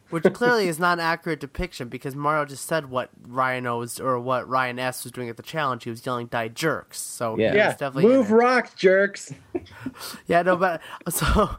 Which 0.09 0.23
clearly 0.33 0.67
is 0.67 0.79
not 0.79 0.99
an 0.99 1.05
accurate 1.05 1.39
depiction 1.39 1.89
because 1.89 2.15
Mario 2.15 2.45
just 2.45 2.65
said 2.65 2.89
what 2.89 3.09
Ryan 3.27 3.63
was 3.77 3.99
or 3.99 4.19
what 4.19 4.47
Ryan 4.47 4.79
S 4.79 5.03
was 5.03 5.11
doing 5.11 5.29
at 5.29 5.37
the 5.37 5.43
challenge. 5.43 5.83
He 5.83 5.89
was 5.89 6.05
yelling 6.05 6.27
"die 6.27 6.47
jerks." 6.47 6.99
So 6.99 7.37
yeah, 7.37 7.53
yeah. 7.53 7.69
definitely 7.71 8.07
move 8.07 8.31
rock 8.31 8.75
jerks. 8.75 9.33
yeah, 10.27 10.41
no, 10.41 10.55
but 10.55 10.81
so 11.09 11.57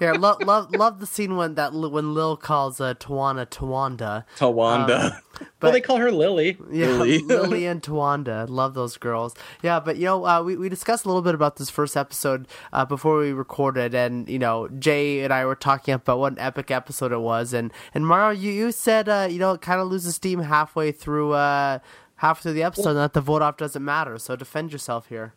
yeah, 0.00 0.12
love 0.12 0.42
love 0.42 0.70
love 0.72 1.00
the 1.00 1.06
scene 1.06 1.36
when 1.36 1.54
that 1.54 1.72
when 1.72 2.14
Lil 2.14 2.36
calls 2.36 2.80
uh, 2.80 2.94
Tijuana 2.94 3.46
Tawanda. 3.46 4.24
Tawanda. 4.36 5.12
Um, 5.12 5.20
but, 5.38 5.48
well, 5.62 5.72
they 5.72 5.80
call 5.80 5.96
her 5.98 6.10
Lily. 6.10 6.56
Yeah, 6.70 6.88
Lily. 6.88 7.18
Lily 7.22 7.66
and 7.66 7.82
Tawanda. 7.82 8.48
Love 8.48 8.74
those 8.74 8.96
girls. 8.96 9.34
Yeah, 9.62 9.80
but 9.80 9.96
you 9.96 10.04
know, 10.04 10.26
uh, 10.26 10.42
we 10.42 10.56
we 10.56 10.68
discussed 10.68 11.04
a 11.04 11.08
little 11.08 11.22
bit 11.22 11.34
about 11.34 11.56
this 11.56 11.70
first 11.70 11.96
episode 11.96 12.48
uh, 12.72 12.84
before 12.84 13.18
we 13.18 13.32
recorded, 13.32 13.94
and 13.94 14.28
you 14.28 14.38
know, 14.38 14.68
Jay 14.68 15.20
and 15.20 15.32
I 15.32 15.44
were 15.44 15.56
talking 15.56 15.94
about 15.94 16.18
what 16.18 16.32
an 16.32 16.38
epic 16.38 16.70
episode 16.70 17.12
it 17.12 17.20
was, 17.20 17.52
and 17.52 17.72
and 17.94 18.06
Mario, 18.06 18.38
you 18.38 18.52
you 18.52 18.72
said 18.72 19.08
uh, 19.08 19.28
you 19.30 19.38
know 19.38 19.52
it 19.52 19.60
kind 19.60 19.80
of 19.80 19.88
loses 19.88 20.16
steam 20.16 20.40
halfway 20.40 20.92
through 20.92 21.32
uh, 21.32 21.78
halfway 22.16 22.42
through 22.42 22.52
the 22.54 22.62
episode, 22.62 22.84
well, 22.84 22.96
and 22.96 23.00
that 23.00 23.12
the 23.12 23.20
vote 23.20 23.42
off 23.42 23.56
doesn't 23.56 23.84
matter. 23.84 24.18
So 24.18 24.36
defend 24.36 24.72
yourself 24.72 25.08
here. 25.08 25.34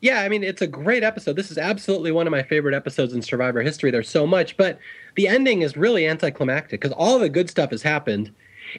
Yeah, 0.00 0.22
I 0.22 0.28
mean, 0.30 0.42
it's 0.42 0.62
a 0.62 0.66
great 0.66 1.02
episode. 1.02 1.36
This 1.36 1.50
is 1.50 1.58
absolutely 1.58 2.10
one 2.10 2.26
of 2.26 2.30
my 2.30 2.42
favorite 2.42 2.74
episodes 2.74 3.12
in 3.12 3.20
Survivor 3.20 3.60
history. 3.60 3.90
There's 3.90 4.08
so 4.08 4.26
much, 4.26 4.56
but 4.56 4.78
the 5.14 5.28
ending 5.28 5.60
is 5.60 5.76
really 5.76 6.06
anticlimactic 6.06 6.80
because 6.80 6.94
all 6.96 7.18
the 7.18 7.28
good 7.28 7.50
stuff 7.50 7.70
has 7.70 7.82
happened. 7.82 8.32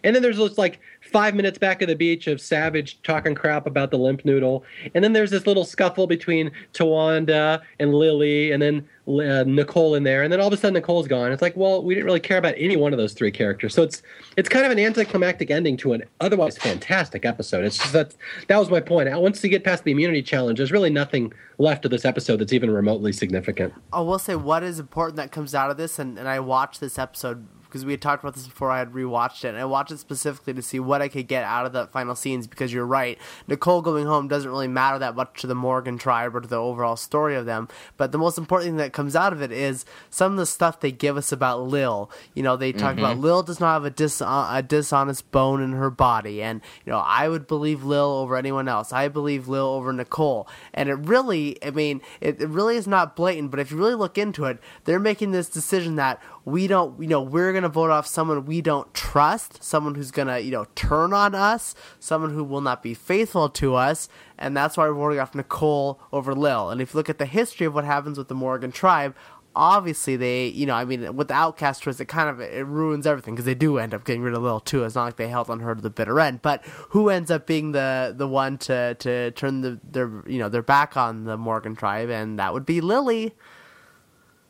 And 0.04 0.16
then 0.16 0.24
there's 0.24 0.38
this 0.38 0.58
like 0.58 0.80
five 1.12 1.36
minutes 1.36 1.58
back 1.58 1.82
at 1.82 1.88
the 1.88 1.96
beach 1.96 2.28
of 2.28 2.40
Savage 2.40 3.02
talking 3.04 3.36
crap 3.36 3.68
about 3.68 3.92
the 3.92 3.98
limp 3.98 4.24
noodle. 4.24 4.64
And 4.96 5.04
then 5.04 5.14
there's 5.14 5.32
this 5.32 5.46
little 5.46 5.66
scuffle 5.66 6.08
between 6.08 6.52
Tawanda 6.74 7.62
and 7.80 7.94
Lily, 7.94 8.52
and 8.52 8.62
then 8.62 8.88
uh, 9.08 9.44
Nicole 9.46 9.96
in 9.96 10.04
there. 10.04 10.24
And 10.24 10.32
then 10.32 10.40
all 10.40 10.48
of 10.48 10.54
a 10.54 10.58
sudden 10.58 10.76
Nicole's 10.76 11.08
gone. 11.08 11.32
It's 11.32 11.42
like, 11.42 11.56
well, 11.58 11.84
we 11.84 11.94
didn't 11.94 12.06
really 12.06 12.20
care 12.20 12.38
about 12.38 12.54
any 12.58 12.78
one 12.78 12.94
of 12.94 12.98
those 12.98 13.14
three 13.14 13.32
characters. 13.32 13.74
So 13.74 13.84
it's 13.84 14.02
it's 14.38 14.48
kind 14.48 14.66
of 14.66 14.72
an 14.72 14.80
anticlimactic 14.80 15.52
ending 15.52 15.78
to 15.78 15.94
an 15.94 16.04
otherwise 16.20 16.58
fantastic 16.58 17.26
episode. 17.26 17.66
It's 17.66 17.78
just 17.78 17.94
that 17.94 18.16
that 18.48 18.58
was 18.58 18.70
my 18.70 18.80
point. 18.80 19.12
Once 19.20 19.44
you 19.44 19.50
get 19.50 19.64
past 19.64 19.84
the 19.84 19.92
immunity 19.92 20.22
challenge, 20.22 20.58
there's 20.58 20.72
really 20.72 20.90
nothing 20.90 21.34
left 21.58 21.86
of 21.86 21.92
this 21.92 22.06
episode 22.06 22.38
that's 22.38 22.54
even 22.54 22.72
remotely 22.72 23.12
significant. 23.12 23.74
I 23.92 24.02
will 24.02 24.20
say 24.20 24.36
what 24.36 24.64
is 24.64 24.80
important 24.80 25.18
that 25.18 25.32
comes 25.32 25.54
out 25.54 25.70
of 25.70 25.78
this, 25.78 26.00
and, 26.00 26.18
and 26.18 26.28
I 26.28 26.40
watched 26.40 26.80
this 26.80 26.98
episode 26.98 27.48
because 27.72 27.86
we 27.86 27.94
had 27.94 28.02
talked 28.02 28.22
about 28.22 28.34
this 28.34 28.48
before 28.48 28.70
I 28.70 28.80
had 28.80 28.92
rewatched 28.92 29.46
it. 29.46 29.50
And 29.50 29.58
I 29.58 29.66
watched 29.66 29.92
it 29.92 30.00
specifically 30.00 30.54
to 30.54 30.62
see 30.62 30.80
what 30.80 31.02
I 31.02 31.08
could 31.08 31.28
get 31.28 31.46
out 31.46 31.66
of 31.66 31.72
the 31.72 31.88
final 31.88 32.16
scenes 32.16 32.46
because 32.46 32.74
you're 32.74 32.86
right. 32.86 33.18
Nicole 33.48 33.82
going 33.82 34.06
home 34.06 34.28
doesn't 34.28 34.50
really 34.50 34.68
matter 34.68 35.00
that 35.00 35.16
much 35.16 35.40
to 35.42 35.48
the 35.48 35.56
Morgan 35.56 35.98
tribe 35.98 36.36
or 36.36 36.42
to 36.42 36.48
the 36.48 36.58
overall 36.58 36.98
story 36.98 37.36
of 37.36 37.46
them. 37.46 37.70
But 37.96 38.12
the 38.12 38.18
most 38.18 38.38
important 38.38 38.70
thing 38.70 38.78
that 38.78 38.92
comes 38.92 39.16
out 39.16 39.32
of 39.32 39.42
it 39.42 39.52
is 39.54 39.86
some 40.10 40.34
of 40.34 40.38
the 40.38 40.46
stuff 40.46 40.82
they 40.82 40.92
give 40.92 41.16
us 41.16 41.32
about 41.32 41.64
Lil. 41.64 42.12
You 42.34 42.44
know, 42.44 42.58
they 42.58 42.74
talk 42.74 42.96
mm-hmm. 42.96 43.06
about 43.06 43.20
Lil 43.20 43.44
does 43.44 43.62
not 43.62 43.74
have 43.74 43.86
a, 43.86 43.90
dis- 43.90 44.22
a 44.22 44.64
dishonest 44.68 45.32
bone 45.32 45.62
in 45.62 45.72
her 45.72 45.90
body. 45.90 46.44
And, 46.44 46.60
you 46.86 46.92
know, 46.92 47.00
I 47.00 47.30
would 47.30 47.48
believe 47.48 47.86
Lil 47.86 48.12
over 48.12 48.36
anyone 48.36 48.68
else. 48.68 48.92
I 48.92 49.08
believe 49.08 49.48
Lil 49.48 49.68
over 49.68 49.94
Nicole. 49.94 50.48
And 50.74 50.90
it 50.90 50.96
really, 50.96 51.58
I 51.64 51.72
mean, 51.72 52.02
it, 52.20 52.42
it 52.42 52.50
really 52.50 52.76
is 52.76 52.88
not 52.88 53.16
blatant, 53.16 53.52
but 53.52 53.60
if 53.62 53.72
you 53.72 53.78
really 53.78 53.96
look 53.96 54.18
into 54.18 54.46
it, 54.46 54.60
they're 54.84 55.00
making 55.00 55.32
this 55.32 55.48
decision 55.48 55.96
that 55.96 56.22
we 56.46 56.68
don't, 56.68 57.02
you 57.02 57.08
know, 57.08 57.22
we're 57.22 57.52
going 57.52 57.64
to 57.64 57.70
vote 57.70 57.92
off 57.92 58.08
someone 58.08 58.46
we 58.46 58.62
don't 58.62 58.92
trust, 58.94 59.64
someone 59.64 59.96
who's 59.96 60.12
going 60.12 60.28
to, 60.28 60.42
you 60.42 60.52
know, 60.52 60.66
turn 60.76 61.14
on 61.14 61.36
us, 61.36 61.76
someone 62.00 62.34
who 62.34 62.44
will 62.44 62.62
not 62.62 62.82
be 62.82 62.94
faithful 62.94 63.50
to 63.50 63.76
us, 63.76 64.10
and 64.38 64.58
that's 64.58 64.78
why 64.78 64.88
we're 64.88 64.96
voting 64.96 65.20
off 65.20 65.36
Nicole 65.36 66.00
over 66.12 66.34
Lil. 66.34 66.70
And 66.70 66.82
if 66.82 66.94
you 66.94 66.98
look 66.98 67.10
at 67.10 67.20
the 67.20 67.26
history 67.26 67.66
of 67.66 67.74
what 67.74 67.86
happens 67.86 68.18
with 68.18 68.28
the 68.28 68.36
Morgan 68.36 68.72
tribe, 68.72 69.16
obviously 69.56 70.16
they, 70.16 70.48
you 70.48 70.66
know, 70.66 70.74
I 70.74 70.86
mean, 70.86 71.16
with 71.16 71.28
the 71.28 71.34
Outcast 71.34 71.84
twist, 71.84 72.02
it 72.02 72.06
kind 72.06 72.30
of 72.30 72.40
it 72.40 72.66
ruins 72.66 73.06
everything 73.06 73.36
because 73.36 73.46
they 73.46 73.56
do 73.56 73.78
end 73.78 73.94
up 73.94 74.04
getting 74.04 74.22
rid 74.22 74.34
of 74.34 74.42
Lil 74.42 74.60
too. 74.60 74.84
It's 74.84 74.96
not 74.96 75.06
like 75.06 75.18
they 75.18 75.28
held 75.28 75.50
on 75.50 75.60
her 75.60 75.76
to 75.76 75.82
the 75.82 75.90
bitter 75.90 76.20
end. 76.20 76.42
But 76.42 76.64
who 76.90 77.10
ends 77.10 77.30
up 77.32 77.48
being 77.48 77.72
the 77.72 78.14
the 78.16 78.28
one 78.28 78.58
to 78.60 78.96
to 78.96 79.32
turn 79.32 79.62
the 79.62 79.80
their 79.84 80.10
you 80.26 80.40
know 80.40 80.50
their 80.50 80.64
back 80.64 80.98
on 80.98 81.26
the 81.26 81.38
Morgan 81.38 81.76
tribe, 81.76 82.10
and 82.10 82.40
that 82.40 82.54
would 82.54 82.66
be 82.66 82.82
Lily 82.82 83.36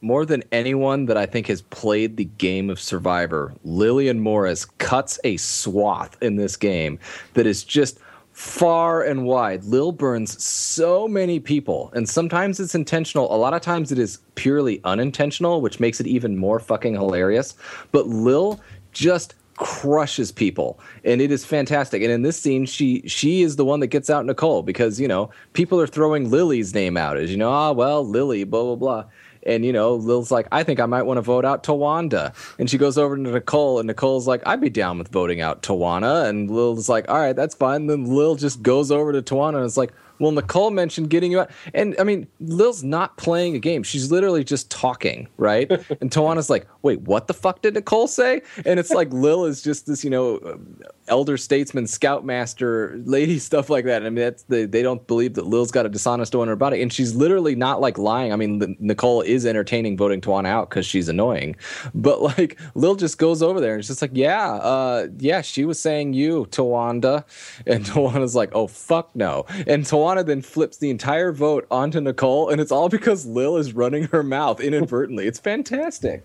more 0.01 0.25
than 0.25 0.43
anyone 0.51 1.05
that 1.05 1.17
I 1.17 1.25
think 1.25 1.47
has 1.47 1.61
played 1.61 2.17
the 2.17 2.25
game 2.25 2.69
of 2.69 2.79
Survivor, 2.79 3.53
Lillian 3.63 4.19
Morris 4.19 4.65
cuts 4.65 5.19
a 5.23 5.37
swath 5.37 6.17
in 6.21 6.35
this 6.35 6.57
game 6.57 6.99
that 7.35 7.45
is 7.45 7.63
just 7.63 7.99
far 8.33 9.03
and 9.03 9.25
wide. 9.25 9.63
Lil 9.63 9.91
burns 9.91 10.43
so 10.43 11.07
many 11.07 11.39
people, 11.39 11.91
and 11.93 12.09
sometimes 12.09 12.59
it's 12.59 12.73
intentional. 12.73 13.33
A 13.33 13.37
lot 13.37 13.53
of 13.53 13.61
times 13.61 13.91
it 13.91 13.99
is 13.99 14.19
purely 14.35 14.81
unintentional, 14.83 15.61
which 15.61 15.79
makes 15.79 15.99
it 15.99 16.07
even 16.07 16.37
more 16.37 16.59
fucking 16.59 16.93
hilarious. 16.93 17.55
But 17.91 18.07
Lil 18.07 18.59
just 18.91 19.35
crushes 19.57 20.31
people 20.31 20.79
and 21.03 21.21
it 21.21 21.31
is 21.31 21.45
fantastic 21.45 22.01
and 22.01 22.11
in 22.11 22.23
this 22.23 22.39
scene 22.39 22.65
she 22.65 23.07
she 23.07 23.43
is 23.43 23.57
the 23.57 23.65
one 23.65 23.79
that 23.79 23.87
gets 23.87 24.09
out 24.09 24.25
nicole 24.25 24.63
because 24.63 24.99
you 24.99 25.07
know 25.07 25.29
people 25.53 25.79
are 25.79 25.85
throwing 25.85 26.31
lily's 26.31 26.73
name 26.73 26.97
out 26.97 27.15
as 27.15 27.29
you 27.29 27.37
know 27.37 27.51
ah 27.51 27.71
well 27.71 28.03
lily 28.03 28.43
blah 28.43 28.63
blah 28.63 28.75
blah 28.75 29.05
And 29.45 29.65
you 29.65 29.73
know, 29.73 29.95
Lil's 29.95 30.31
like, 30.31 30.47
I 30.51 30.63
think 30.63 30.79
I 30.79 30.85
might 30.85 31.03
want 31.03 31.17
to 31.17 31.21
vote 31.21 31.45
out 31.45 31.63
Tawanda. 31.63 32.33
And 32.59 32.69
she 32.69 32.77
goes 32.77 32.97
over 32.97 33.15
to 33.15 33.21
Nicole, 33.21 33.79
and 33.79 33.87
Nicole's 33.87 34.27
like, 34.27 34.41
I'd 34.45 34.61
be 34.61 34.69
down 34.69 34.97
with 34.97 35.09
voting 35.09 35.41
out 35.41 35.61
Tijuana. 35.61 36.27
And 36.27 36.49
Lil's 36.49 36.89
like, 36.89 37.09
All 37.09 37.19
right, 37.19 37.35
that's 37.35 37.55
fine. 37.55 37.81
And 37.81 37.89
then 37.89 38.05
Lil 38.05 38.35
just 38.35 38.61
goes 38.61 38.91
over 38.91 39.11
to 39.11 39.21
Tijuana 39.21 39.57
and 39.57 39.65
it's 39.65 39.77
like, 39.77 39.93
well, 40.21 40.31
Nicole 40.31 40.69
mentioned 40.69 41.09
getting 41.09 41.31
you 41.31 41.39
out. 41.39 41.49
And 41.73 41.95
I 41.99 42.03
mean, 42.03 42.27
Lil's 42.39 42.83
not 42.83 43.17
playing 43.17 43.55
a 43.55 43.59
game. 43.59 43.81
She's 43.81 44.11
literally 44.11 44.43
just 44.43 44.69
talking, 44.69 45.27
right? 45.37 45.69
and 45.99 46.11
Tijuana's 46.11 46.49
like, 46.49 46.67
wait, 46.83 47.01
what 47.01 47.27
the 47.27 47.33
fuck 47.33 47.61
did 47.61 47.75
Nicole 47.75 48.07
say? 48.07 48.41
And 48.65 48.79
it's 48.79 48.91
like 48.91 49.11
Lil 49.13 49.45
is 49.45 49.61
just 49.61 49.85
this, 49.87 50.03
you 50.03 50.09
know, 50.09 50.59
elder 51.07 51.37
statesman, 51.37 51.87
scoutmaster, 51.87 52.99
lady, 53.05 53.37
stuff 53.51 53.69
like 53.69 53.85
that. 53.85 53.97
And 53.97 54.07
I 54.07 54.09
mean, 54.09 54.23
that's 54.23 54.43
the, 54.43 54.65
they 54.65 54.81
don't 54.81 55.05
believe 55.07 55.35
that 55.35 55.45
Lil's 55.45 55.71
got 55.71 55.85
a 55.85 55.89
dishonest 55.89 56.35
owner 56.35 56.51
about 56.51 56.73
it. 56.73 56.81
And 56.81 56.91
she's 56.91 57.13
literally 57.13 57.55
not 57.55 57.81
like 57.81 57.97
lying. 57.97 58.33
I 58.33 58.35
mean, 58.35 58.75
Nicole 58.79 59.21
is 59.21 59.45
entertaining 59.45 59.97
voting 59.97 60.21
Tijuana 60.21 60.47
out 60.47 60.69
because 60.69 60.85
she's 60.85 61.07
annoying. 61.07 61.55
But 61.93 62.21
like, 62.21 62.59
Lil 62.75 62.95
just 62.95 63.17
goes 63.17 63.41
over 63.43 63.59
there 63.59 63.73
and 63.73 63.79
it's 63.79 63.87
just 63.87 64.01
like, 64.01 64.11
yeah, 64.13 64.53
uh, 64.53 65.07
yeah, 65.19 65.41
she 65.41 65.65
was 65.65 65.79
saying 65.79 66.13
you, 66.13 66.47
Tawanda. 66.49 67.25
And 67.67 67.85
Tijuana's 67.85 68.35
like, 68.35 68.49
oh, 68.53 68.67
fuck 68.67 69.15
no. 69.15 69.45
And 69.67 69.83
Tijuana 69.83 70.25
then 70.25 70.41
flips 70.41 70.77
the 70.77 70.89
entire 70.89 71.31
vote 71.31 71.67
onto 71.69 72.01
Nicole. 72.01 72.49
And 72.49 72.59
it's 72.59 72.71
all 72.71 72.89
because 72.89 73.25
Lil 73.25 73.57
is 73.57 73.73
running 73.73 74.05
her 74.05 74.23
mouth 74.23 74.59
inadvertently. 74.59 75.27
it's 75.27 75.39
fantastic. 75.39 76.23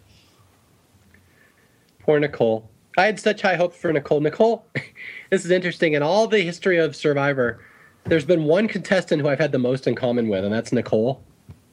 Poor 2.06 2.20
Nicole. 2.20 2.70
I 2.96 3.04
had 3.04 3.18
such 3.18 3.42
high 3.42 3.56
hopes 3.56 3.76
for 3.76 3.92
Nicole. 3.92 4.20
Nicole, 4.20 4.64
this 5.30 5.44
is 5.44 5.50
interesting. 5.50 5.94
In 5.94 6.04
all 6.04 6.28
the 6.28 6.40
history 6.40 6.78
of 6.78 6.94
Survivor, 6.94 7.60
there's 8.04 8.24
been 8.24 8.44
one 8.44 8.68
contestant 8.68 9.20
who 9.20 9.28
I've 9.28 9.40
had 9.40 9.50
the 9.50 9.58
most 9.58 9.88
in 9.88 9.96
common 9.96 10.28
with, 10.28 10.44
and 10.44 10.54
that's 10.54 10.72
Nicole. 10.72 11.20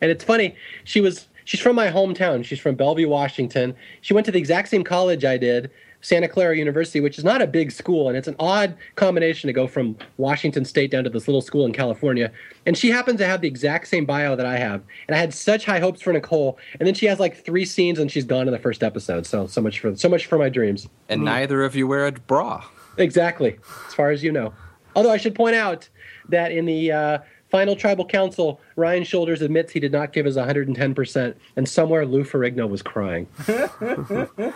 And 0.01 0.09
it's 0.09 0.23
funny, 0.23 0.55
she 0.85 1.01
was 1.01 1.27
she's 1.45 1.59
from 1.59 1.75
my 1.75 1.91
hometown. 1.91 2.43
She's 2.43 2.59
from 2.59 2.73
Bellevue, 2.73 3.07
Washington. 3.07 3.75
She 4.01 4.15
went 4.15 4.25
to 4.25 4.31
the 4.31 4.39
exact 4.39 4.69
same 4.69 4.83
college 4.83 5.23
I 5.23 5.37
did, 5.37 5.69
Santa 6.03 6.27
Clara 6.27 6.55
University, 6.55 6.99
which 6.99 7.17
is 7.17 7.23
not 7.23 7.41
a 7.41 7.47
big 7.47 7.71
school, 7.71 8.09
and 8.09 8.17
it's 8.17 8.27
an 8.27 8.35
odd 8.37 8.75
combination 8.95 9.47
to 9.47 9.53
go 9.53 9.65
from 9.65 9.97
Washington 10.17 10.65
State 10.65 10.91
down 10.91 11.05
to 11.05 11.09
this 11.09 11.27
little 11.27 11.41
school 11.41 11.65
in 11.65 11.71
California. 11.71 12.31
And 12.65 12.77
she 12.77 12.89
happens 12.89 13.19
to 13.19 13.25
have 13.25 13.41
the 13.41 13.47
exact 13.47 13.87
same 13.87 14.05
bio 14.05 14.35
that 14.35 14.45
I 14.45 14.57
have. 14.57 14.83
And 15.07 15.15
I 15.15 15.19
had 15.19 15.33
such 15.33 15.65
high 15.65 15.79
hopes 15.79 16.01
for 16.01 16.13
Nicole, 16.13 16.59
and 16.79 16.85
then 16.85 16.93
she 16.93 17.05
has 17.07 17.19
like 17.19 17.43
three 17.43 17.65
scenes, 17.65 17.99
and 17.99 18.11
she's 18.11 18.25
gone 18.25 18.47
in 18.47 18.53
the 18.53 18.59
first 18.59 18.83
episode. 18.83 19.25
So 19.25 19.47
so 19.47 19.61
much 19.61 19.79
for 19.79 19.95
so 19.95 20.09
much 20.09 20.25
for 20.25 20.37
my 20.37 20.49
dreams. 20.49 20.89
And 21.07 21.21
mm. 21.21 21.25
neither 21.25 21.63
of 21.63 21.75
you 21.75 21.87
wear 21.87 22.05
a 22.05 22.11
bra. 22.11 22.65
Exactly, 22.97 23.57
as 23.87 23.93
far 23.93 24.11
as 24.11 24.23
you 24.23 24.31
know. 24.31 24.53
Although 24.95 25.11
I 25.11 25.17
should 25.17 25.33
point 25.33 25.55
out 25.55 25.89
that 26.29 26.51
in 26.51 26.65
the 26.65 26.91
uh, 26.91 27.17
final 27.49 27.75
tribal 27.75 28.05
council, 28.05 28.59
Ryan 28.75 29.03
Shoulders 29.03 29.41
admits 29.41 29.71
he 29.71 29.79
did 29.79 29.91
not 29.91 30.11
give 30.11 30.25
his 30.25 30.37
110%, 30.37 31.35
and 31.55 31.69
somewhere 31.69 32.05
Lou 32.05 32.23
Ferrigno 32.23 32.67
was 32.67 32.81
crying. 32.81 33.27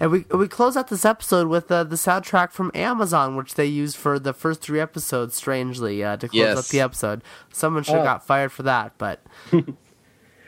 And 0.00 0.12
we 0.12 0.24
we 0.30 0.46
close 0.46 0.76
out 0.76 0.88
this 0.88 1.04
episode 1.04 1.48
with 1.48 1.70
uh, 1.72 1.82
the 1.84 1.96
soundtrack 1.96 2.52
from 2.52 2.70
Amazon, 2.74 3.34
which 3.34 3.54
they 3.54 3.66
used 3.66 3.96
for 3.96 4.18
the 4.18 4.32
first 4.32 4.60
three 4.60 4.80
episodes. 4.80 5.34
Strangely, 5.34 6.04
uh, 6.04 6.16
to 6.18 6.28
close 6.28 6.38
yes. 6.38 6.58
out 6.58 6.64
the 6.66 6.80
episode, 6.80 7.22
someone 7.52 7.82
should 7.82 7.94
have 7.94 8.02
oh. 8.02 8.04
got 8.04 8.26
fired 8.26 8.52
for 8.52 8.62
that. 8.62 8.92
But 8.96 9.20
all 9.52 9.64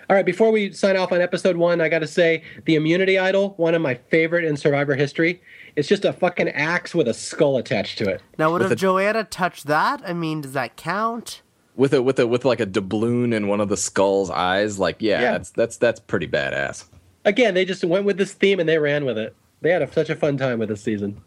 right, 0.08 0.24
before 0.24 0.52
we 0.52 0.72
sign 0.72 0.96
off 0.96 1.10
on 1.10 1.20
episode 1.20 1.56
one, 1.56 1.80
I 1.80 1.88
got 1.88 1.98
to 1.98 2.06
say 2.06 2.44
the 2.64 2.76
immunity 2.76 3.18
idol, 3.18 3.54
one 3.56 3.74
of 3.74 3.82
my 3.82 3.94
favorite 3.94 4.44
in 4.44 4.56
Survivor 4.56 4.94
history. 4.94 5.42
It's 5.74 5.88
just 5.88 6.04
a 6.04 6.12
fucking 6.12 6.50
axe 6.50 6.94
with 6.94 7.08
a 7.08 7.14
skull 7.14 7.56
attached 7.56 7.98
to 7.98 8.08
it. 8.08 8.22
Now, 8.38 8.52
would 8.52 8.60
have 8.60 8.72
a... 8.72 8.76
Joanna 8.76 9.24
touched 9.24 9.66
that? 9.66 10.00
I 10.06 10.12
mean, 10.12 10.42
does 10.42 10.52
that 10.52 10.76
count? 10.76 11.42
With 11.74 11.92
a 11.92 12.02
with 12.02 12.20
a 12.20 12.26
with 12.26 12.44
like 12.44 12.60
a 12.60 12.66
doubloon 12.66 13.32
in 13.32 13.48
one 13.48 13.60
of 13.60 13.68
the 13.68 13.76
skull's 13.76 14.30
eyes, 14.30 14.78
like 14.78 14.96
yeah, 15.00 15.20
yeah. 15.20 15.32
that's 15.32 15.50
that's 15.50 15.76
that's 15.76 15.98
pretty 15.98 16.28
badass. 16.28 16.84
Again, 17.24 17.54
they 17.54 17.64
just 17.64 17.84
went 17.84 18.04
with 18.04 18.16
this 18.16 18.32
theme 18.32 18.60
and 18.60 18.68
they 18.68 18.78
ran 18.78 19.04
with 19.04 19.18
it 19.18 19.34
they 19.60 19.70
had 19.70 19.82
a, 19.82 19.92
such 19.92 20.10
a 20.10 20.16
fun 20.16 20.36
time 20.36 20.58
with 20.58 20.68
this 20.68 20.82
season. 20.82 21.20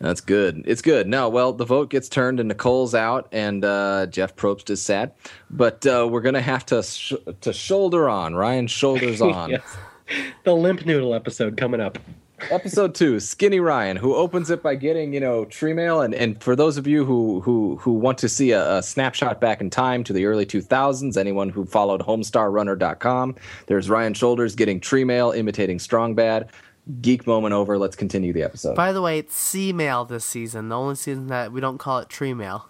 That's 0.00 0.20
good. 0.20 0.64
It's 0.66 0.82
good. 0.82 1.06
No, 1.06 1.28
well, 1.28 1.52
the 1.52 1.64
vote 1.64 1.88
gets 1.88 2.08
turned 2.08 2.40
and 2.40 2.48
Nicole's 2.48 2.94
out, 2.94 3.28
and 3.32 3.64
uh, 3.64 4.06
Jeff 4.06 4.34
Probst 4.36 4.68
is 4.68 4.82
sad, 4.82 5.12
but 5.50 5.86
uh, 5.86 6.06
we're 6.10 6.20
gonna 6.20 6.42
have 6.42 6.66
to 6.66 6.82
sh- 6.82 7.12
to 7.40 7.52
shoulder 7.52 8.08
on. 8.08 8.34
Ryan 8.34 8.66
shoulders 8.66 9.20
on. 9.22 9.50
yes. 9.50 9.76
The 10.44 10.54
limp 10.54 10.84
noodle 10.84 11.14
episode 11.14 11.56
coming 11.56 11.80
up. 11.80 11.98
episode 12.50 12.94
two, 12.94 13.20
Skinny 13.20 13.60
Ryan, 13.60 13.96
who 13.96 14.14
opens 14.14 14.50
it 14.50 14.62
by 14.62 14.74
getting 14.74 15.14
you 15.14 15.20
know 15.20 15.44
tree 15.46 15.72
mail, 15.72 16.02
and 16.02 16.12
and 16.14 16.42
for 16.42 16.54
those 16.56 16.76
of 16.76 16.86
you 16.86 17.04
who 17.04 17.40
who 17.40 17.76
who 17.76 17.92
want 17.92 18.18
to 18.18 18.28
see 18.28 18.50
a, 18.50 18.78
a 18.78 18.82
snapshot 18.82 19.40
back 19.40 19.60
in 19.60 19.70
time 19.70 20.04
to 20.04 20.12
the 20.12 20.26
early 20.26 20.44
2000s, 20.44 21.16
anyone 21.16 21.48
who 21.48 21.64
followed 21.64 22.02
HomestarRunner.com, 22.02 23.36
there's 23.68 23.88
Ryan 23.88 24.12
Shoulders 24.12 24.54
getting 24.54 24.80
tree 24.80 25.04
mail, 25.04 25.30
imitating 25.30 25.78
Strong 25.78 26.16
Bad 26.16 26.50
geek 27.00 27.26
moment 27.26 27.54
over. 27.54 27.78
Let's 27.78 27.96
continue 27.96 28.32
the 28.32 28.42
episode. 28.42 28.76
By 28.76 28.92
the 28.92 29.02
way, 29.02 29.18
it's 29.18 29.34
C 29.34 29.72
mail 29.72 30.04
this 30.04 30.24
season. 30.24 30.68
The 30.68 30.76
only 30.76 30.96
season 30.96 31.28
that 31.28 31.52
we 31.52 31.60
don't 31.60 31.78
call 31.78 31.98
it 31.98 32.08
tree 32.08 32.34
mail. 32.34 32.68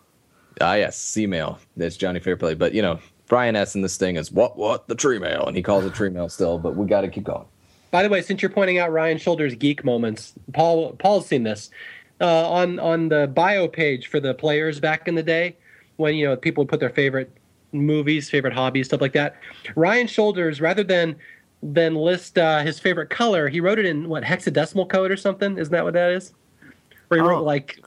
Ah, 0.61 0.75
yes, 0.75 0.99
C 0.99 1.27
mail. 1.27 1.59
That's 1.77 1.97
Johnny 1.97 2.21
Fairplay. 2.21 2.55
But 2.55 2.75
you 2.75 2.83
know, 2.83 3.01
Ryan 3.31 3.57
S. 3.57 3.75
in 3.75 3.83
this 3.83 3.97
thing 3.97 4.17
is 4.17 4.31
what 4.31 4.57
what 4.57 4.89
the 4.89 4.95
tree 4.95 5.19
mail, 5.19 5.47
and 5.47 5.57
he 5.57 5.63
calls 5.63 5.85
it 5.85 5.95
tree 5.95 6.11
mail 6.11 6.29
still. 6.29 6.59
But 6.59 6.77
we 6.77 6.87
got 6.87 7.03
to 7.03 7.09
keep 7.09 7.25
going. 7.25 7.47
By 7.91 8.03
the 8.03 8.09
way, 8.09 8.23
since 8.23 8.43
you're 8.43 8.51
pointing 8.51 8.79
out 8.79 8.93
Ryan 8.93 9.19
Shoulders 9.19 9.55
geek 9.55 9.85
moments, 9.85 10.35
Paul 10.53 10.93
Paul's 10.93 11.27
seen 11.27 11.43
this 11.43 11.71
uh, 12.21 12.51
on 12.51 12.79
on 12.79 13.09
the 13.09 13.27
bio 13.27 13.69
page 13.69 14.07
for 14.09 14.21
the 14.21 14.35
players 14.35 14.81
back 14.81 15.09
in 15.09 15.15
the 15.15 15.23
day 15.23 15.57
when 15.97 16.15
you 16.15 16.27
know 16.27 16.37
people 16.37 16.63
would 16.63 16.69
put 16.69 16.81
their 16.81 16.91
favorite 16.91 17.31
movies, 17.73 18.31
favorite 18.31 18.55
hobbies, 18.55 18.87
stuff 18.87 19.01
like 19.01 19.13
that. 19.13 19.37
Ryan 19.75 20.07
Shoulders, 20.07 20.61
rather 20.61 20.85
than 20.85 21.17
then 21.65 21.95
list 21.95 22.37
uh, 22.37 22.61
his 22.63 22.79
favorite 22.79 23.09
color. 23.09 23.49
He 23.49 23.61
wrote 23.61 23.79
it 23.79 23.87
in 23.87 24.09
what 24.09 24.23
hexadecimal 24.23 24.89
code 24.89 25.11
or 25.11 25.17
something. 25.17 25.57
Isn't 25.57 25.73
that 25.73 25.83
what 25.83 25.95
that 25.95 26.11
is? 26.11 26.33
Where 27.09 27.21
he 27.21 27.27
oh. 27.27 27.31
wrote 27.31 27.45
like, 27.45 27.83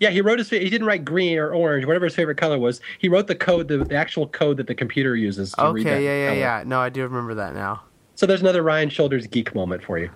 yeah, 0.00 0.10
he 0.10 0.22
wrote 0.22 0.38
his. 0.38 0.48
He 0.48 0.70
didn't 0.70 0.86
write 0.86 1.04
green 1.04 1.36
or 1.38 1.52
orange, 1.52 1.84
whatever 1.84 2.06
his 2.06 2.14
favorite 2.14 2.38
color 2.38 2.58
was. 2.58 2.80
He 2.98 3.08
wrote 3.08 3.26
the 3.26 3.34
code, 3.34 3.68
the, 3.68 3.78
the 3.78 3.96
actual 3.96 4.28
code 4.28 4.56
that 4.56 4.66
the 4.66 4.74
computer 4.74 5.14
uses. 5.14 5.52
To 5.52 5.66
okay, 5.66 6.02
yeah, 6.04 6.24
yeah, 6.24 6.28
color. 6.28 6.38
yeah. 6.38 6.62
No, 6.64 6.80
I 6.80 6.88
do 6.88 7.02
remember 7.02 7.34
that 7.34 7.54
now. 7.54 7.82
So 8.14 8.24
there's 8.24 8.40
another 8.40 8.62
Ryan 8.62 8.88
Shoulders 8.88 9.26
geek 9.26 9.54
moment 9.54 9.84
for 9.84 9.98
you. 9.98 10.10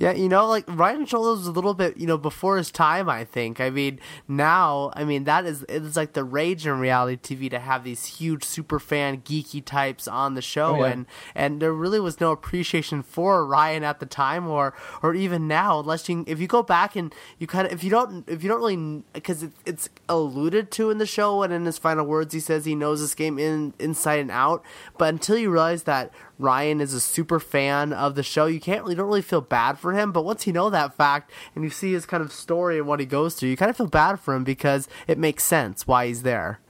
Yeah, 0.00 0.12
you 0.12 0.30
know, 0.30 0.46
like 0.46 0.64
Ryan 0.66 1.04
Shoulders 1.04 1.40
was 1.40 1.46
a 1.46 1.52
little 1.52 1.74
bit, 1.74 1.98
you 1.98 2.06
know, 2.06 2.16
before 2.16 2.56
his 2.56 2.70
time. 2.70 3.10
I 3.10 3.22
think. 3.22 3.60
I 3.60 3.68
mean, 3.68 4.00
now, 4.26 4.90
I 4.96 5.04
mean, 5.04 5.24
that 5.24 5.44
is 5.44 5.62
it's 5.68 5.94
like 5.94 6.14
the 6.14 6.24
rage 6.24 6.66
in 6.66 6.80
reality 6.80 7.36
TV 7.36 7.50
to 7.50 7.58
have 7.58 7.84
these 7.84 8.06
huge 8.06 8.42
super 8.42 8.78
fan 8.78 9.20
geeky 9.20 9.62
types 9.62 10.08
on 10.08 10.36
the 10.36 10.40
show, 10.40 10.76
oh, 10.76 10.84
yeah. 10.84 10.92
and 10.92 11.06
and 11.34 11.60
there 11.60 11.74
really 11.74 12.00
was 12.00 12.18
no 12.18 12.32
appreciation 12.32 13.02
for 13.02 13.44
Ryan 13.44 13.84
at 13.84 14.00
the 14.00 14.06
time, 14.06 14.48
or 14.48 14.72
or 15.02 15.14
even 15.14 15.46
now, 15.46 15.80
unless 15.80 16.08
you 16.08 16.24
if 16.26 16.40
you 16.40 16.46
go 16.46 16.62
back 16.62 16.96
and 16.96 17.14
you 17.38 17.46
kind 17.46 17.66
of 17.66 17.72
if 17.74 17.84
you 17.84 17.90
don't 17.90 18.26
if 18.26 18.42
you 18.42 18.48
don't 18.48 18.60
really 18.60 19.04
because 19.12 19.42
it, 19.42 19.52
it's 19.66 19.90
alluded 20.08 20.70
to 20.70 20.88
in 20.88 20.96
the 20.96 21.04
show, 21.04 21.42
and 21.42 21.52
in 21.52 21.66
his 21.66 21.76
final 21.76 22.06
words, 22.06 22.32
he 22.32 22.40
says 22.40 22.64
he 22.64 22.74
knows 22.74 23.02
this 23.02 23.14
game 23.14 23.38
in 23.38 23.74
inside 23.78 24.20
and 24.20 24.30
out, 24.30 24.64
but 24.96 25.12
until 25.12 25.36
you 25.36 25.50
realize 25.50 25.82
that 25.82 26.10
Ryan 26.40 26.80
is 26.80 26.94
a 26.94 27.00
super 27.00 27.38
fan 27.38 27.92
of 27.92 28.14
the 28.14 28.22
show. 28.22 28.46
You 28.46 28.60
can't 28.60 28.82
really 28.82 28.94
don't 28.94 29.06
really 29.06 29.22
feel 29.22 29.40
bad 29.40 29.78
for 29.78 29.92
him, 29.92 30.12
but 30.12 30.24
once 30.24 30.46
you 30.46 30.52
know 30.52 30.70
that 30.70 30.96
fact 30.96 31.30
and 31.54 31.64
you 31.64 31.70
see 31.70 31.92
his 31.92 32.06
kind 32.06 32.22
of 32.22 32.32
story 32.32 32.78
and 32.78 32.86
what 32.86 33.00
he 33.00 33.06
goes 33.06 33.34
through, 33.34 33.50
you 33.50 33.56
kind 33.56 33.70
of 33.70 33.76
feel 33.76 33.86
bad 33.86 34.18
for 34.18 34.34
him 34.34 34.44
because 34.44 34.88
it 35.06 35.18
makes 35.18 35.44
sense 35.44 35.86
why 35.86 36.06
he's 36.06 36.22
there. 36.22 36.60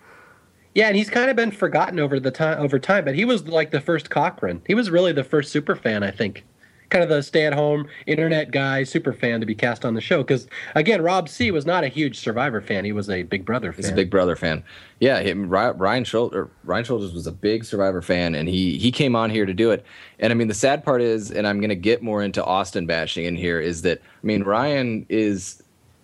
Yeah, 0.75 0.89
and 0.89 0.97
he's 0.97 1.11
kind 1.11 1.31
of 1.31 1.37
been 1.37 1.51
forgotten 1.51 1.99
over 1.99 2.21
the 2.21 2.31
time 2.31 2.59
over 2.61 2.79
time, 2.79 3.05
but 3.05 3.15
he 3.15 3.25
was 3.25 3.47
like 3.47 3.71
the 3.71 3.81
first 3.81 4.11
Cochran. 4.11 4.63
He 4.67 4.75
was 4.75 4.91
really 4.91 5.13
the 5.13 5.25
first 5.25 5.51
super 5.51 5.75
fan, 5.75 6.03
I 6.03 6.11
think 6.11 6.45
kind 6.91 7.03
of 7.03 7.09
the 7.09 7.23
stay-at-home 7.23 7.89
internet 8.07 8.51
guy, 8.51 8.83
super 8.85 9.13
fan 9.13 9.41
to 9.41 9.47
be 9.47 9.55
cast 9.55 9.85
on 9.85 9.95
the 9.95 10.01
show. 10.01 10.19
Because 10.19 10.47
again, 10.75 11.03
Rob 11.03 11.29
C 11.29 11.51
was 11.51 11.65
not 11.65 11.85
a 11.85 11.89
huge 11.89 12.19
Survivor 12.19 12.61
fan; 12.61 12.85
he 12.85 12.93
was 12.93 13.09
a 13.09 13.23
Big 13.23 13.45
Brother 13.45 13.73
fan. 13.73 13.85
He's 13.85 13.91
a 13.91 13.95
Big 13.95 14.11
Brother 14.11 14.37
fan. 14.37 14.63
Yeah, 14.99 15.21
him, 15.21 15.49
Ryan 15.49 16.05
Shoulders, 16.05 16.49
Ryan 16.65 16.85
Shoulders 16.85 17.15
was 17.15 17.27
a 17.27 17.33
big 17.33 17.65
Survivor 17.65 18.03
fan, 18.03 18.35
and 18.35 18.49
he 18.49 18.77
he 18.77 18.93
came 18.93 19.17
on 19.17 19.31
here 19.31 19.47
to 19.47 19.55
do 19.55 19.71
it. 19.71 19.85
And 20.19 20.33
I 20.33 20.35
mean, 20.35 20.49
the 20.49 20.55
sad 20.55 20.85
part 20.85 21.01
is, 21.01 21.31
and 21.31 21.47
I'm 21.47 21.59
going 21.61 21.71
to 21.71 21.77
get 21.77 22.03
more 22.03 22.23
into 22.23 22.43
Osten 22.43 22.87
bashing 22.87 23.25
in 23.25 23.37
here, 23.37 23.61
is 23.61 23.83
that 23.83 23.99
I 24.01 24.27
mean, 24.27 24.43
Ryan 24.43 25.07
is, 25.09 25.63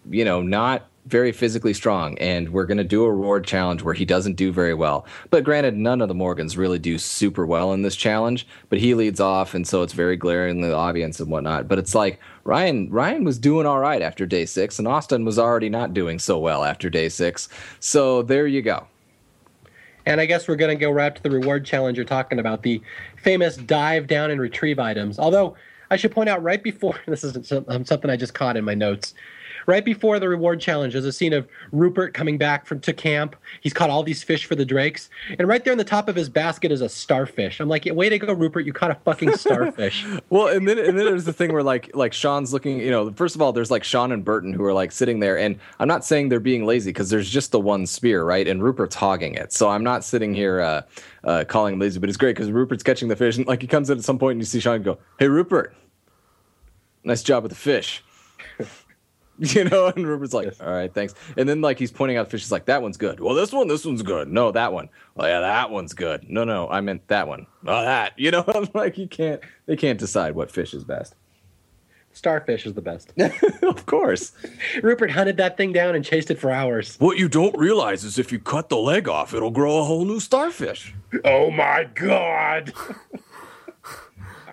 you 0.09 0.25
know, 0.25 0.41
not 0.41 0.89
very 1.07 1.33
physically 1.33 1.73
strong, 1.73 2.19
and 2.19 2.49
we're 2.51 2.67
going 2.67 2.79
to 2.79 2.85
do 2.85 3.05
a 3.05 3.13
reward 3.13 3.47
challenge 3.47 3.83
where 3.83 3.95
he 3.95 4.05
doesn't 4.05 4.35
do 4.35 4.53
very 4.53 4.75
well. 4.75 5.07
But 5.31 5.45
granted, 5.45 5.77
none 5.77 6.01
of 6.01 6.09
the 6.09 6.15
Morgans 6.15 6.57
really 6.57 6.79
do 6.79 6.99
super 6.99 7.47
well 7.47 7.73
in 7.73 7.83
this 7.83 7.97
challenge, 7.97 8.47
but 8.69 8.79
he 8.79 8.95
leads 8.95 9.21
off, 9.21 9.55
and 9.55 9.67
so 9.67 9.83
it's 9.83 9.93
very 9.93 10.17
glaringly 10.17 10.73
obvious 10.73 11.21
and 11.21 11.31
whatnot. 11.31 11.69
But 11.69 11.79
it's 11.79 11.95
like 11.95 12.19
Ryan 12.45 12.91
Ryan 12.91 13.25
was 13.25 13.39
doing 13.39 13.67
all 13.67 13.79
right 13.79 14.03
after 14.03 14.27
day 14.27 14.47
six, 14.47 14.79
and 14.79 14.89
Osten 14.89 15.25
was 15.25 15.39
already 15.39 15.69
not 15.69 15.95
doing 15.95 16.19
so 16.19 16.39
well 16.39 16.65
after 16.65 16.91
day 16.91 17.09
six. 17.09 17.49
So 17.81 18.23
there 18.23 18.47
you 18.47 18.63
go. 18.63 18.87
And 20.07 20.21
I 20.21 20.27
guess 20.27 20.47
we're 20.47 20.57
going 20.57 20.77
to 20.77 20.81
go 20.81 20.91
right 20.91 21.15
to 21.15 21.23
the 21.23 21.31
reward 21.31 21.65
challenge 21.65 21.99
you're 21.99 22.05
talking 22.07 22.39
about, 22.39 22.63
the 22.63 22.81
famous 23.17 23.57
dive 23.57 24.07
down 24.07 24.31
and 24.31 24.41
retrieve 24.41 24.79
items. 24.79 25.19
Although 25.19 25.57
I 25.91 25.97
should 25.97 26.13
point 26.13 26.29
out 26.29 26.43
right 26.43 26.63
before 26.63 26.99
this 27.07 27.25
is 27.25 27.53
um, 27.69 27.85
something 27.85 28.11
I 28.11 28.17
just 28.17 28.35
caught 28.35 28.57
in 28.57 28.65
my 28.65 28.75
notes 28.75 29.15
right 29.67 29.85
before 29.85 30.19
the 30.19 30.29
reward 30.29 30.61
challenge, 30.61 30.93
there's 30.93 31.05
a 31.05 31.13
scene 31.13 31.33
of 31.33 31.47
Rupert 31.73 32.15
coming 32.15 32.39
back 32.39 32.67
from 32.67 32.81
to 32.81 32.93
camp. 32.93 33.37
He's 33.61 33.73
caught 33.73 33.91
all 33.91 34.03
these 34.03 34.23
fish 34.23 34.47
for 34.47 34.55
the 34.55 34.65
drakes, 34.65 35.11
and 35.39 35.47
right 35.47 35.63
there 35.63 35.73
in 35.73 35.79
the 35.79 35.85
top 35.85 36.09
of 36.09 36.17
his 36.17 36.29
basket 36.29 36.73
is 36.73 36.81
a 36.81 36.89
starfish. 36.89 37.61
I'm 37.61 37.69
like, 37.69 37.85
way 37.85 38.09
to 38.09 38.19
go, 38.19 38.33
Rupert! 38.33 38.65
You 38.67 38.73
caught 38.73 38.91
a 38.91 38.97
fucking 38.97 39.33
starfish. 39.37 40.07
well, 40.31 40.49
and 40.49 40.67
then 40.67 40.79
and 40.79 40.99
then 40.99 41.07
there's 41.07 41.25
the 41.25 41.33
thing 41.33 41.53
where 41.53 41.63
like 41.63 41.95
like 41.95 42.13
Shawn's 42.13 42.53
looking. 42.53 42.81
You 42.81 42.91
know, 42.91 43.13
first 43.13 43.35
of 43.35 43.43
all, 43.43 43.53
there's 43.53 43.71
like 43.71 43.85
Shawn 43.85 44.13
and 44.13 44.25
Burton 44.25 44.53
who 44.53 44.65
are 44.65 44.75
like 44.75 44.93
sitting 44.93 45.21
there, 45.21 45.39
and 45.39 45.59
I'm 45.79 45.89
not 45.89 46.05
saying 46.05 46.29
they're 46.29 46.41
being 46.41 46.65
lazy 46.65 46.91
because 46.91 47.11
there's 47.11 47.29
just 47.29 47.53
the 47.53 47.61
one 47.61 47.87
spear, 47.87 48.25
right? 48.25 48.47
And 48.47 48.63
Rupert's 48.63 48.95
hogging 48.95 49.35
it, 49.35 49.53
so 49.53 49.69
I'm 49.69 49.85
not 49.85 50.05
sitting 50.05 50.35
here 50.35 50.61
uh, 50.61 50.83
uh, 51.25 51.45
calling 51.45 51.75
him 51.75 51.81
lazy, 51.81 51.99
but 51.99 52.09
it's 52.09 52.19
great 52.19 52.37
because 52.37 52.51
Rupert's 52.51 52.83
catching 52.83 53.09
the 53.09 53.17
fish, 53.17 53.37
and 53.37 53.47
like 53.47 53.63
he 53.63 53.69
comes 53.69 53.91
in 53.91 53.99
at 53.99 54.05
some 54.05 54.19
point, 54.19 54.33
and 54.33 54.41
you 54.41 54.47
see 54.47 54.61
Shawn 54.61 54.83
go, 54.83 54.99
"Hey, 55.19 55.29
Rupert." 55.29 55.75
nice 57.07 57.23
job 57.23 57.43
with 57.43 57.51
the 57.51 57.57
fish. 57.57 58.03
you 59.39 59.65
know, 59.65 59.87
and 59.89 60.07
Rupert's 60.07 60.33
like, 60.33 60.55
all 60.61 60.73
right, 60.73 60.93
thanks. 60.93 61.15
And 61.37 61.49
then 61.49 61.61
like 61.61 61.79
he's 61.79 61.91
pointing 61.91 62.17
out 62.17 62.31
fish. 62.31 62.41
He's 62.43 62.53
like, 62.53 62.67
that 62.67 62.81
one's 62.81 62.97
good. 62.97 63.21
Well, 63.21 63.35
this 63.35 63.53
one, 63.53 63.69
this 63.69 63.85
one's 63.85 64.03
good. 64.03 64.33
No, 64.33 64.51
that 64.53 64.73
one. 64.73 64.89
Oh 65.17 65.27
yeah, 65.27 65.41
that 65.41 65.71
one's 65.71 65.93
good. 65.93 66.29
No, 66.29 66.45
no, 66.45 66.69
I 66.69 66.81
meant 66.81 67.07
that 67.09 67.29
one. 67.29 67.47
Oh, 67.67 67.83
that. 67.83 68.19
You 68.19 68.31
know, 68.31 68.45
I'm 68.55 68.69
like, 68.73 68.97
you 68.97 69.07
can't. 69.07 69.41
They 69.67 69.77
can't 69.77 69.99
decide 69.99 70.35
what 70.35 70.51
fish 70.51 70.73
is 70.73 70.85
best. 70.85 71.15
Starfish 72.13 72.65
is 72.65 72.73
the 72.73 72.81
best. 72.81 73.13
of 73.63 73.85
course. 73.85 74.33
Rupert 74.83 75.11
hunted 75.11 75.37
that 75.37 75.59
thing 75.59 75.75
down 75.75 75.95
and 75.95 76.03
chased 76.03 76.31
it 76.31 76.39
for 76.39 76.51
hours. 76.51 76.97
What 76.99 77.19
you 77.19 77.29
don't 77.29 77.57
realize 77.59 78.05
is 78.05 78.19
if 78.19 78.33
you 78.33 78.39
cut 78.39 78.71
the 78.71 78.79
leg 78.79 79.07
off, 79.07 79.35
it'll 79.35 79.51
grow 79.51 79.81
a 79.81 79.85
whole 79.85 80.07
new 80.07 80.19
starfish. 80.19 80.95
Oh 81.27 81.51
my 81.51 81.85
god. 81.95 82.73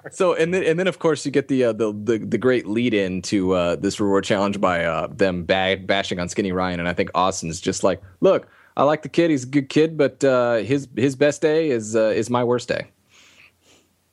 so 0.12 0.34
and 0.34 0.54
then 0.54 0.64
and 0.64 0.80
then 0.80 0.88
of 0.88 1.00
course 1.00 1.26
you 1.26 1.32
get 1.32 1.48
the 1.48 1.66
uh, 1.66 1.74
the, 1.74 1.94
the, 1.94 2.18
the 2.18 2.38
great 2.38 2.68
lead 2.68 2.94
in 2.94 3.22
to 3.24 3.54
uh, 3.54 3.76
this 3.76 4.00
reward 4.00 4.24
challenge 4.24 4.60
by 4.60 4.86
uh, 4.86 5.08
them 5.08 5.44
bag, 5.44 5.88
bashing 5.88 6.20
on 6.20 6.30
Skinny 6.30 6.52
Ryan, 6.52 6.80
and 6.80 6.90
I 6.90 6.94
think 6.94 7.10
Osten's 7.16 7.62
just 7.62 7.84
like, 7.84 8.02
look, 8.22 8.48
I 8.76 8.84
like 8.84 9.04
the 9.04 9.10
kid, 9.10 9.32
he's 9.32 9.44
a 9.44 9.48
good 9.48 9.70
kid, 9.70 9.98
but 9.98 10.24
uh, 10.24 10.58
his 10.58 10.88
his 10.96 11.16
best 11.16 11.42
day 11.42 11.70
is 11.70 11.96
uh, 11.96 12.08
is 12.08 12.30
my 12.30 12.44
worst 12.44 12.68
day. 12.68 12.88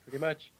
Pretty 0.03 0.19
much. 0.19 0.51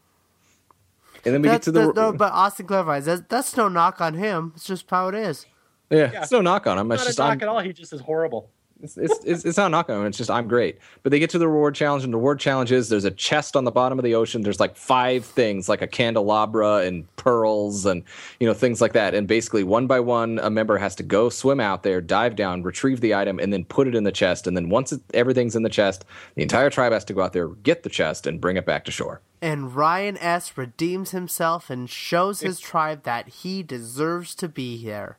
And 1.23 1.35
then 1.35 1.41
we 1.41 1.49
that's, 1.49 1.67
get 1.67 1.73
to 1.73 1.79
the. 1.79 1.93
no, 1.93 2.13
but 2.13 2.33
Osten 2.33 2.67
clarifies 2.67 3.05
that's, 3.05 3.21
that's 3.29 3.55
no 3.55 3.67
knock 3.67 4.01
on 4.01 4.15
him. 4.15 4.53
It's 4.55 4.65
just 4.65 4.89
how 4.89 5.07
it 5.07 5.15
is. 5.15 5.45
Yeah, 5.89 6.11
yeah. 6.11 6.21
it's 6.23 6.31
no 6.31 6.41
knock 6.41 6.65
on 6.67 6.79
him. 6.79 6.91
It's 6.91 7.01
not 7.01 7.07
just 7.07 7.19
a 7.19 7.21
knock 7.21 7.31
I'm, 7.33 7.41
at 7.41 7.47
all. 7.47 7.59
He 7.59 7.73
just 7.73 7.93
is 7.93 8.01
horrible. 8.01 8.49
It's, 8.81 8.97
it's, 8.97 9.25
it's, 9.25 9.45
it's 9.45 9.57
not 9.57 9.71
knocking 9.71 9.95
on 9.95 10.05
It's 10.07 10.17
just 10.17 10.31
I'm 10.31 10.47
great. 10.47 10.79
But 11.03 11.11
they 11.11 11.19
get 11.19 11.29
to 11.31 11.37
the 11.37 11.47
reward 11.47 11.75
challenge, 11.75 12.03
and 12.03 12.13
the 12.13 12.17
reward 12.17 12.39
challenge 12.39 12.71
is 12.71 12.89
there's 12.89 13.05
a 13.05 13.11
chest 13.11 13.55
on 13.55 13.63
the 13.63 13.71
bottom 13.71 13.99
of 13.99 14.03
the 14.03 14.15
ocean. 14.15 14.41
There's 14.41 14.59
like 14.59 14.75
five 14.75 15.25
things, 15.25 15.69
like 15.69 15.81
a 15.81 15.87
candelabra 15.87 16.77
and 16.77 17.15
pearls 17.15 17.85
and 17.85 18.03
you 18.39 18.47
know 18.47 18.53
things 18.53 18.81
like 18.81 18.93
that. 18.93 19.13
And 19.13 19.27
basically, 19.27 19.63
one 19.63 19.87
by 19.87 19.99
one, 19.99 20.39
a 20.39 20.49
member 20.49 20.77
has 20.77 20.95
to 20.95 21.03
go 21.03 21.29
swim 21.29 21.59
out 21.59 21.83
there, 21.83 22.01
dive 22.01 22.35
down, 22.35 22.63
retrieve 22.63 23.01
the 23.01 23.15
item, 23.15 23.39
and 23.39 23.53
then 23.53 23.65
put 23.65 23.87
it 23.87 23.95
in 23.95 24.03
the 24.03 24.11
chest. 24.11 24.47
And 24.47 24.57
then 24.57 24.69
once 24.69 24.91
it, 24.91 25.01
everything's 25.13 25.55
in 25.55 25.63
the 25.63 25.69
chest, 25.69 26.05
the 26.35 26.41
entire 26.41 26.69
tribe 26.69 26.93
has 26.93 27.05
to 27.05 27.13
go 27.13 27.21
out 27.21 27.33
there, 27.33 27.47
get 27.47 27.83
the 27.83 27.89
chest, 27.89 28.25
and 28.25 28.41
bring 28.41 28.57
it 28.57 28.65
back 28.65 28.85
to 28.85 28.91
shore. 28.91 29.21
And 29.41 29.75
Ryan 29.75 30.17
S 30.17 30.55
redeems 30.55 31.11
himself 31.11 31.71
and 31.71 31.89
shows 31.89 32.41
his 32.41 32.59
tribe 32.59 33.03
that 33.03 33.27
he 33.27 33.63
deserves 33.63 34.35
to 34.35 34.47
be 34.47 34.77
here. 34.77 35.17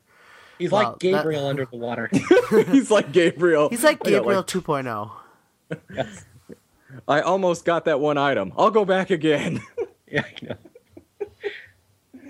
He's 0.62 0.70
well, 0.70 0.90
like 0.90 1.00
Gabriel 1.00 1.42
that... 1.42 1.48
under 1.50 1.64
the 1.66 1.76
water. 1.76 2.08
He's 2.70 2.88
like 2.88 3.10
Gabriel. 3.10 3.68
He's 3.68 3.82
like 3.82 4.00
Gabriel 4.00 4.36
like... 4.36 4.46
2.0. 4.46 5.10
yes. 5.92 6.24
I 7.08 7.20
almost 7.20 7.64
got 7.64 7.84
that 7.86 7.98
one 7.98 8.16
item. 8.16 8.52
I'll 8.56 8.70
go 8.70 8.84
back 8.84 9.10
again. 9.10 9.60
yeah, 10.10 10.22
I 10.24 10.46
know. 10.46 11.26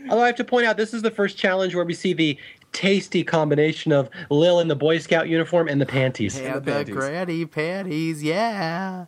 Although 0.09 0.23
I 0.23 0.27
have 0.29 0.37
to 0.37 0.45
point 0.45 0.67
out, 0.67 0.79
this 0.79 0.95
is 0.95 1.03
the 1.03 1.11
first 1.11 1.37
challenge 1.37 1.75
where 1.75 1.85
we 1.85 1.93
see 1.93 2.15
the 2.15 2.39
tasty 2.73 3.23
combination 3.23 3.93
of 3.93 4.09
Lil 4.31 4.61
in 4.61 4.69
the 4.69 4.77
Boy 4.77 4.99
Scout 4.99 5.29
uniform 5.29 5.69
and 5.69 5.79
the 5.79 5.87
panties. 5.87 6.41
Yeah, 6.41 6.59
the, 6.59 6.85
the 6.85 6.91
granny 6.91 7.45
panties, 7.45 8.23
yeah 8.23 9.07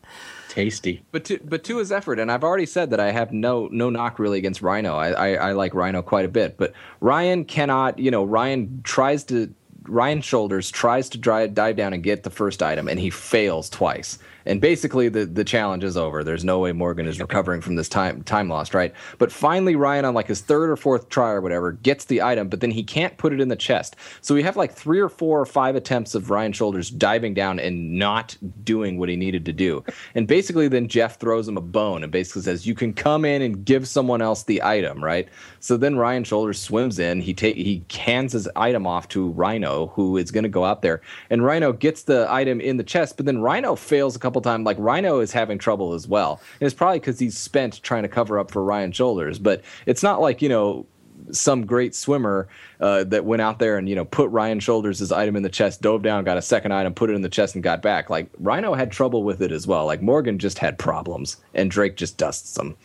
tasty. 0.55 1.03
But 1.11 1.25
to 1.27 1.41
but 1.45 1.65
to 1.65 1.79
his 1.79 1.91
effort, 1.91 2.19
and 2.19 2.31
I've 2.31 2.45
already 2.45 2.67
said 2.67 2.91
that 2.91 3.01
I 3.01 3.11
have 3.11 3.33
no 3.33 3.69
no 3.73 3.91
knock 3.91 4.19
really 4.19 4.39
against 4.39 4.63
Rhino. 4.63 4.95
I, 4.95 5.11
I, 5.11 5.35
I 5.49 5.53
like 5.53 5.75
Rhino 5.75 6.01
quite 6.01 6.25
a 6.25 6.29
bit, 6.29 6.57
but 6.57 6.73
Ryan 7.01 7.45
cannot. 7.45 7.99
You 7.99 8.11
know, 8.11 8.25
Ryan 8.25 8.81
tries 8.85 9.25
to 9.25 9.53
Ryan 9.83 10.21
Shoulders 10.21 10.71
tries 10.71 11.09
to 11.11 11.19
drive, 11.19 11.55
dive 11.55 11.77
down 11.77 11.93
and 11.93 12.03
get 12.03 12.23
the 12.23 12.31
first 12.31 12.63
item, 12.63 12.89
and 12.89 12.99
he 12.99 13.11
fails 13.11 13.69
twice 13.69 14.19
and 14.47 14.61
basically 14.61 15.09
the 15.09 15.27
the 15.27 15.45
challenge 15.45 15.85
is 15.85 15.97
over. 15.97 16.23
There's 16.25 16.45
no 16.45 16.59
way 16.59 16.73
Morgan 16.73 17.07
is 17.07 17.21
recovering 17.21 17.61
from 17.61 17.77
this 17.77 17.89
time 17.89 18.23
time 18.25 18.49
lost, 18.49 18.75
right? 18.75 18.93
But 19.19 19.33
finally, 19.33 19.77
Ryan 19.77 20.05
on 20.05 20.15
like 20.15 20.29
his 20.29 20.41
third 20.41 20.71
or 20.71 20.77
fourth 20.77 21.09
try 21.09 21.31
or 21.31 21.41
whatever 21.41 21.73
gets 21.73 22.07
the 22.07 22.23
item, 22.23 22.49
but 22.49 22.61
then 22.61 22.71
he 22.71 22.83
can't 22.83 23.17
put 23.17 23.33
it 23.33 23.41
in 23.41 23.49
the 23.49 23.57
chest. 23.57 23.97
So 24.21 24.35
we 24.35 24.43
have 24.43 24.57
like 24.57 24.73
three 24.73 25.01
or 25.01 25.09
four 25.09 25.41
or 25.41 25.47
five 25.47 25.77
attempts 25.77 26.15
of 26.15 26.31
Ryan 26.31 26.53
Shoulders 26.53 26.91
diving 26.91 27.35
down 27.35 27.59
and 27.59 27.99
not 27.99 28.37
doing 28.65 28.99
what 28.99 29.09
he 29.09 29.17
needed 29.17 29.45
to 29.47 29.53
do. 29.53 29.85
And 30.15 30.27
basically, 30.27 30.69
then 30.69 30.89
Jeff 30.89 31.19
throws 31.19 31.49
him 31.49 31.57
a 31.57 31.63
bone 31.63 32.03
and 32.03 32.13
basically 32.13 32.43
says, 32.43 32.67
"You 32.67 32.75
can 32.75 32.93
come 32.93 33.25
in 33.25 33.43
and 33.43 33.65
give 33.65 33.89
someone 33.89 34.23
else 34.23 34.45
the 34.45 34.63
item, 34.63 35.03
right?" 35.03 35.29
So 35.61 35.77
then 35.77 35.97
Ryan 35.97 36.25
Shoulders 36.25 36.61
swims 36.61 36.99
in. 36.99 37.21
He 37.21 37.35
take 37.35 37.57
he 37.57 37.85
hands 37.91 38.33
his 38.33 38.49
item 38.57 38.87
off 38.87 39.09
to 39.09 39.29
Rhino, 39.31 39.89
who 39.95 40.17
is 40.17 40.31
going 40.31 40.45
to 40.45 40.51
go 40.51 40.65
out 40.65 40.83
there, 40.83 41.01
and 41.31 41.45
Rhino 41.45 41.73
gets 41.73 42.03
the 42.03 42.27
item 42.31 42.61
in 42.61 42.77
the 42.77 42.85
chest, 42.85 43.17
but 43.17 43.27
then 43.27 43.41
Rhino 43.41 43.75
fails 43.75 44.15
a 44.17 44.19
couple 44.19 44.34
couple 44.35 44.51
times. 44.51 44.67
Like 44.67 44.77
Rhino 44.81 45.21
is 45.21 45.33
having 45.33 45.59
trouble 45.59 45.95
as 45.95 46.09
well, 46.09 46.41
and 46.61 46.67
it's 46.67 46.75
probably 46.75 46.99
because 46.99 47.19
he's 47.19 47.39
spent 47.39 47.83
trying 47.83 48.03
to 48.03 48.09
cover 48.09 48.39
up 48.39 48.51
for 48.51 48.65
Ryan 48.65 48.91
Shoulders. 48.91 49.39
But 49.39 49.63
it's 49.87 50.03
not 50.03 50.21
like 50.21 50.43
you 50.43 50.49
know 50.49 50.87
some 51.31 51.65
great 51.65 51.95
swimmer 51.95 52.49
uh, 52.81 53.05
that 53.05 53.25
went 53.25 53.41
out 53.41 53.61
there 53.61 53.79
and 53.79 53.89
you 53.89 53.95
know 53.95 54.05
put 54.05 54.29
Ryan 54.31 54.59
Shoulders' 54.59 54.99
his 54.99 55.13
item 55.13 55.37
in 55.37 55.45
the 55.45 55.49
chest, 55.49 55.83
dove 55.83 56.03
down, 56.03 56.25
got 56.25 56.37
a 56.37 56.43
second 56.43 56.73
item, 56.73 56.95
put 56.95 57.11
it 57.11 57.15
in 57.15 57.23
the 57.23 57.29
chest, 57.29 57.55
and 57.55 57.63
got 57.63 57.81
back. 57.81 58.11
Like 58.11 58.29
Rhino 58.41 58.75
had 58.75 58.91
trouble 58.91 59.23
with 59.23 59.41
it 59.41 59.53
as 59.53 59.67
well. 59.67 59.87
Like 59.87 60.03
Morgan 60.03 60.39
just 60.39 60.59
had 60.59 60.79
problems, 60.79 61.37
and 61.55 61.71
Drake 61.71 61.97
just 61.97 62.19
dusts 62.19 62.55
them. 62.55 62.77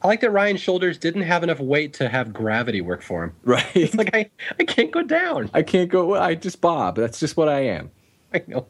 I 0.00 0.06
like 0.06 0.20
that 0.20 0.30
Ryan 0.30 0.56
Shoulders 0.56 0.96
didn't 0.96 1.22
have 1.22 1.42
enough 1.42 1.58
weight 1.58 1.92
to 1.94 2.08
have 2.08 2.32
gravity 2.32 2.80
work 2.80 3.02
for 3.02 3.24
him. 3.24 3.34
Right? 3.44 3.66
It's 3.76 3.94
like 3.94 4.14
I, 4.14 4.30
I 4.58 4.64
can't 4.64 4.90
go 4.90 5.02
down. 5.02 5.50
I 5.52 5.62
can't 5.62 5.90
go. 5.90 6.14
I 6.14 6.34
just 6.34 6.60
Bob. 6.62 6.96
That's 6.96 7.20
just 7.20 7.36
what 7.36 7.48
I 7.48 7.60
am. 7.60 7.90
I 8.32 8.42
know. 8.46 8.66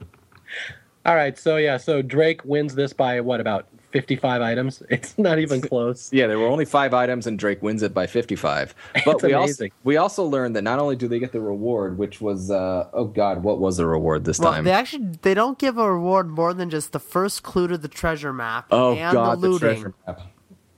All 1.09 1.15
right, 1.15 1.39
so 1.39 1.57
yeah, 1.57 1.79
so 1.79 2.03
Drake 2.03 2.45
wins 2.45 2.75
this 2.75 2.93
by 2.93 3.23
what 3.23 3.41
about 3.41 3.67
55 3.93 4.43
items? 4.43 4.83
It's 4.91 5.17
not 5.17 5.39
even 5.39 5.63
close. 5.63 6.13
yeah, 6.13 6.27
there 6.27 6.39
were 6.39 6.49
only 6.49 6.67
5 6.67 6.93
items 6.93 7.27
and 7.27 7.39
Drake 7.39 7.63
wins 7.63 7.83
it 7.83 7.95
by 7.95 8.07
55. 8.07 8.75
But 9.07 9.23
we 9.23 9.33
amazing. 9.33 9.71
also 9.71 9.81
we 9.85 9.97
also 9.97 10.25
learned 10.25 10.55
that 10.57 10.63
not 10.65 10.79
only 10.79 10.97
do 10.97 11.09
they 11.09 11.19
get 11.19 11.33
the 11.33 11.41
reward, 11.41 11.97
which 11.97 12.21
was 12.21 12.51
uh, 12.51 12.91
oh 12.93 13.07
god, 13.07 13.43
what 13.43 13.59
was 13.59 13.79
the 13.79 13.87
reward 13.87 14.27
this 14.27 14.39
well, 14.39 14.53
time? 14.53 14.65
They 14.65 14.73
actually 14.73 15.07
they 15.23 15.33
don't 15.33 15.59
give 15.59 15.79
a 15.79 15.91
reward 15.91 16.29
more 16.29 16.53
than 16.53 16.69
just 16.69 16.93
the 16.93 17.01
first 17.01 17.43
clue 17.43 17.69
to 17.69 17.79
the 17.79 17.89
treasure 17.89 18.35
map 18.35 18.67
oh, 18.71 18.95
and 18.95 19.15
god, 19.15 19.41
the 19.41 19.49
looting. 19.49 19.69
The 19.69 19.75
treasure 19.75 19.95
map. 20.07 20.21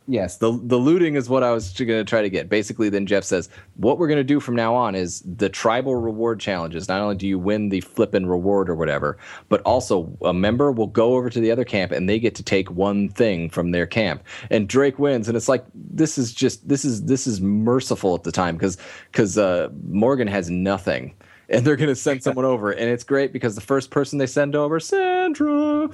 Yes, 0.07 0.39
the 0.39 0.59
the 0.65 0.77
looting 0.77 1.15
is 1.15 1.29
what 1.29 1.45
I 1.45 1.53
was 1.53 1.73
going 1.73 1.89
to 1.89 2.05
try 2.05 2.21
to 2.21 2.31
get. 2.31 2.49
Basically, 2.49 2.89
then 2.89 3.07
Jeff 3.07 3.23
says, 3.23 3.49
what 3.77 3.99
we're 3.99 4.09
going 4.09 4.19
to 4.19 4.25
do 4.25 4.41
from 4.41 4.57
now 4.57 4.75
on 4.75 4.95
is 4.97 5.21
the 5.21 5.49
tribal 5.49 5.95
reward 5.95 6.41
challenges. 6.41 6.89
Not 6.89 7.01
only 7.01 7.15
do 7.15 7.29
you 7.29 7.39
win 7.39 7.69
the 7.69 7.81
flippin' 7.83 8.27
reward 8.27 8.69
or 8.69 8.75
whatever, 8.75 9.19
but 9.49 9.61
also 9.63 10.11
a 10.23 10.33
member 10.33 10.73
will 10.73 10.89
go 10.89 11.15
over 11.15 11.31
to 11.31 11.39
the 11.39 11.53
other 11.53 11.65
camp 11.65 11.93
and 11.93 12.09
they 12.09 12.19
get 12.19 12.35
to 12.37 12.43
take 12.43 12.71
one 12.73 13.09
thing 13.11 13.51
from 13.51 13.71
their 13.71 13.87
camp. 13.87 14.25
And 14.51 14.69
Drake 14.69 14.99
wins, 14.99 15.29
and 15.29 15.37
it's 15.37 15.49
like 15.49 15.65
this 15.75 16.19
is 16.19 16.33
just 16.33 16.67
this 16.69 16.85
is 16.85 17.05
this 17.05 17.27
is 17.27 17.41
merciful 17.41 18.15
at 18.15 18.25
the 18.25 18.33
time 18.33 18.57
because 18.57 18.79
because 19.13 19.39
uh, 19.39 19.69
Morgan 19.89 20.29
has 20.29 20.51
nothing. 20.51 21.15
And 21.49 21.65
they're 21.65 21.75
going 21.75 21.89
to 21.89 21.97
send 21.97 22.23
someone 22.23 22.45
over, 22.45 22.71
and 22.71 22.89
it's 22.89 23.03
great 23.03 23.33
because 23.33 23.57
the 23.57 23.61
first 23.61 23.91
person 23.91 24.19
they 24.19 24.27
send 24.29 24.55
over, 24.55 24.79
Sandra. 24.79 25.89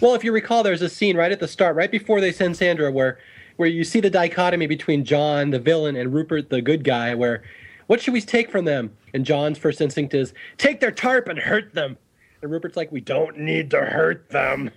Well, 0.00 0.14
if 0.14 0.22
you 0.22 0.32
recall, 0.32 0.62
there's 0.62 0.82
a 0.82 0.88
scene 0.88 1.16
right 1.16 1.32
at 1.32 1.40
the 1.40 1.48
start, 1.48 1.76
right 1.76 1.90
before 1.90 2.20
they 2.20 2.32
send 2.32 2.56
Sandra, 2.56 2.90
where 2.90 3.18
where 3.56 3.68
you 3.68 3.84
see 3.84 4.00
the 4.00 4.10
dichotomy 4.10 4.66
between 4.66 5.04
Jon, 5.04 5.50
the 5.50 5.58
villain, 5.58 5.96
and 5.96 6.12
Rupert, 6.12 6.50
the 6.50 6.62
good 6.62 6.84
guy, 6.84 7.14
where 7.14 7.42
what 7.86 8.00
should 8.00 8.14
we 8.14 8.20
take 8.20 8.50
from 8.50 8.64
them? 8.64 8.96
And 9.12 9.24
Jon's 9.24 9.58
first 9.58 9.80
instinct 9.80 10.14
is 10.14 10.32
take 10.56 10.80
their 10.80 10.90
tarp 10.90 11.28
and 11.28 11.38
hurt 11.38 11.74
them. 11.74 11.98
And 12.40 12.50
Rupert's 12.50 12.76
like, 12.76 12.90
we 12.90 13.00
don't 13.00 13.38
need 13.38 13.70
to 13.70 13.82
hurt 13.82 14.30
them. 14.30 14.70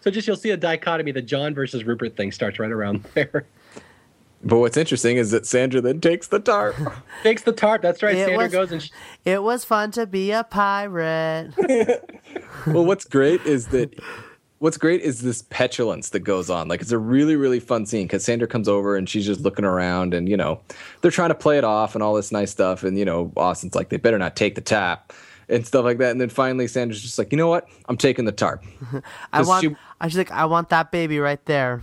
So 0.00 0.10
just 0.10 0.26
you'll 0.26 0.36
see 0.36 0.50
a 0.50 0.56
dichotomy, 0.56 1.12
the 1.12 1.22
Jon 1.22 1.54
versus 1.54 1.84
Rupert 1.84 2.16
thing 2.16 2.32
starts 2.32 2.58
right 2.58 2.70
around 2.70 3.04
there. 3.14 3.46
But 4.42 4.58
what's 4.58 4.76
interesting 4.76 5.16
is 5.16 5.32
that 5.32 5.46
Sandra 5.46 5.80
then 5.80 6.00
takes 6.00 6.28
the 6.28 6.38
tarp. 6.38 6.76
takes 7.22 7.42
the 7.42 7.52
tarp. 7.52 7.82
That's 7.82 8.02
right. 8.02 8.14
It 8.14 8.26
Sandra 8.26 8.44
was, 8.44 8.52
goes 8.52 8.72
and. 8.72 8.82
Sh- 8.82 8.90
it 9.24 9.42
was 9.42 9.64
fun 9.64 9.90
to 9.92 10.06
be 10.06 10.30
a 10.30 10.44
pirate. 10.44 11.52
well, 12.66 12.84
what's 12.84 13.04
great 13.04 13.44
is 13.44 13.66
that 13.68 13.98
what's 14.58 14.76
great 14.76 15.00
is 15.00 15.20
this 15.20 15.42
petulance 15.42 16.10
that 16.10 16.20
goes 16.20 16.50
on. 16.50 16.68
Like 16.68 16.80
it's 16.80 16.92
a 16.92 16.98
really 16.98 17.36
really 17.36 17.60
fun 17.60 17.86
scene 17.86 18.06
because 18.06 18.24
Sandra 18.24 18.48
comes 18.48 18.68
over 18.68 18.96
and 18.96 19.08
she's 19.08 19.26
just 19.26 19.40
looking 19.40 19.64
around 19.64 20.14
and 20.14 20.28
you 20.28 20.36
know 20.36 20.60
they're 21.00 21.10
trying 21.10 21.30
to 21.30 21.34
play 21.34 21.58
it 21.58 21.64
off 21.64 21.94
and 21.94 22.02
all 22.02 22.14
this 22.14 22.32
nice 22.32 22.50
stuff 22.50 22.82
and 22.82 22.98
you 22.98 23.04
know 23.04 23.32
Osten's 23.36 23.74
like 23.74 23.88
they 23.88 23.96
better 23.96 24.18
not 24.18 24.36
take 24.36 24.54
the 24.54 24.60
tap 24.60 25.12
and 25.48 25.66
stuff 25.66 25.84
like 25.84 25.98
that 25.98 26.10
and 26.10 26.20
then 26.20 26.28
finally 26.28 26.66
Sandra's 26.66 27.02
just 27.02 27.18
like 27.18 27.32
you 27.32 27.38
know 27.38 27.48
what 27.48 27.68
I'm 27.86 27.96
taking 27.96 28.24
the 28.24 28.32
tarp. 28.32 28.64
I 29.32 29.42
want. 29.42 29.64
She, 29.64 29.76
I 30.00 30.08
she's 30.08 30.18
like 30.18 30.30
I 30.30 30.44
want 30.44 30.70
that 30.70 30.90
baby 30.90 31.18
right 31.18 31.44
there. 31.46 31.80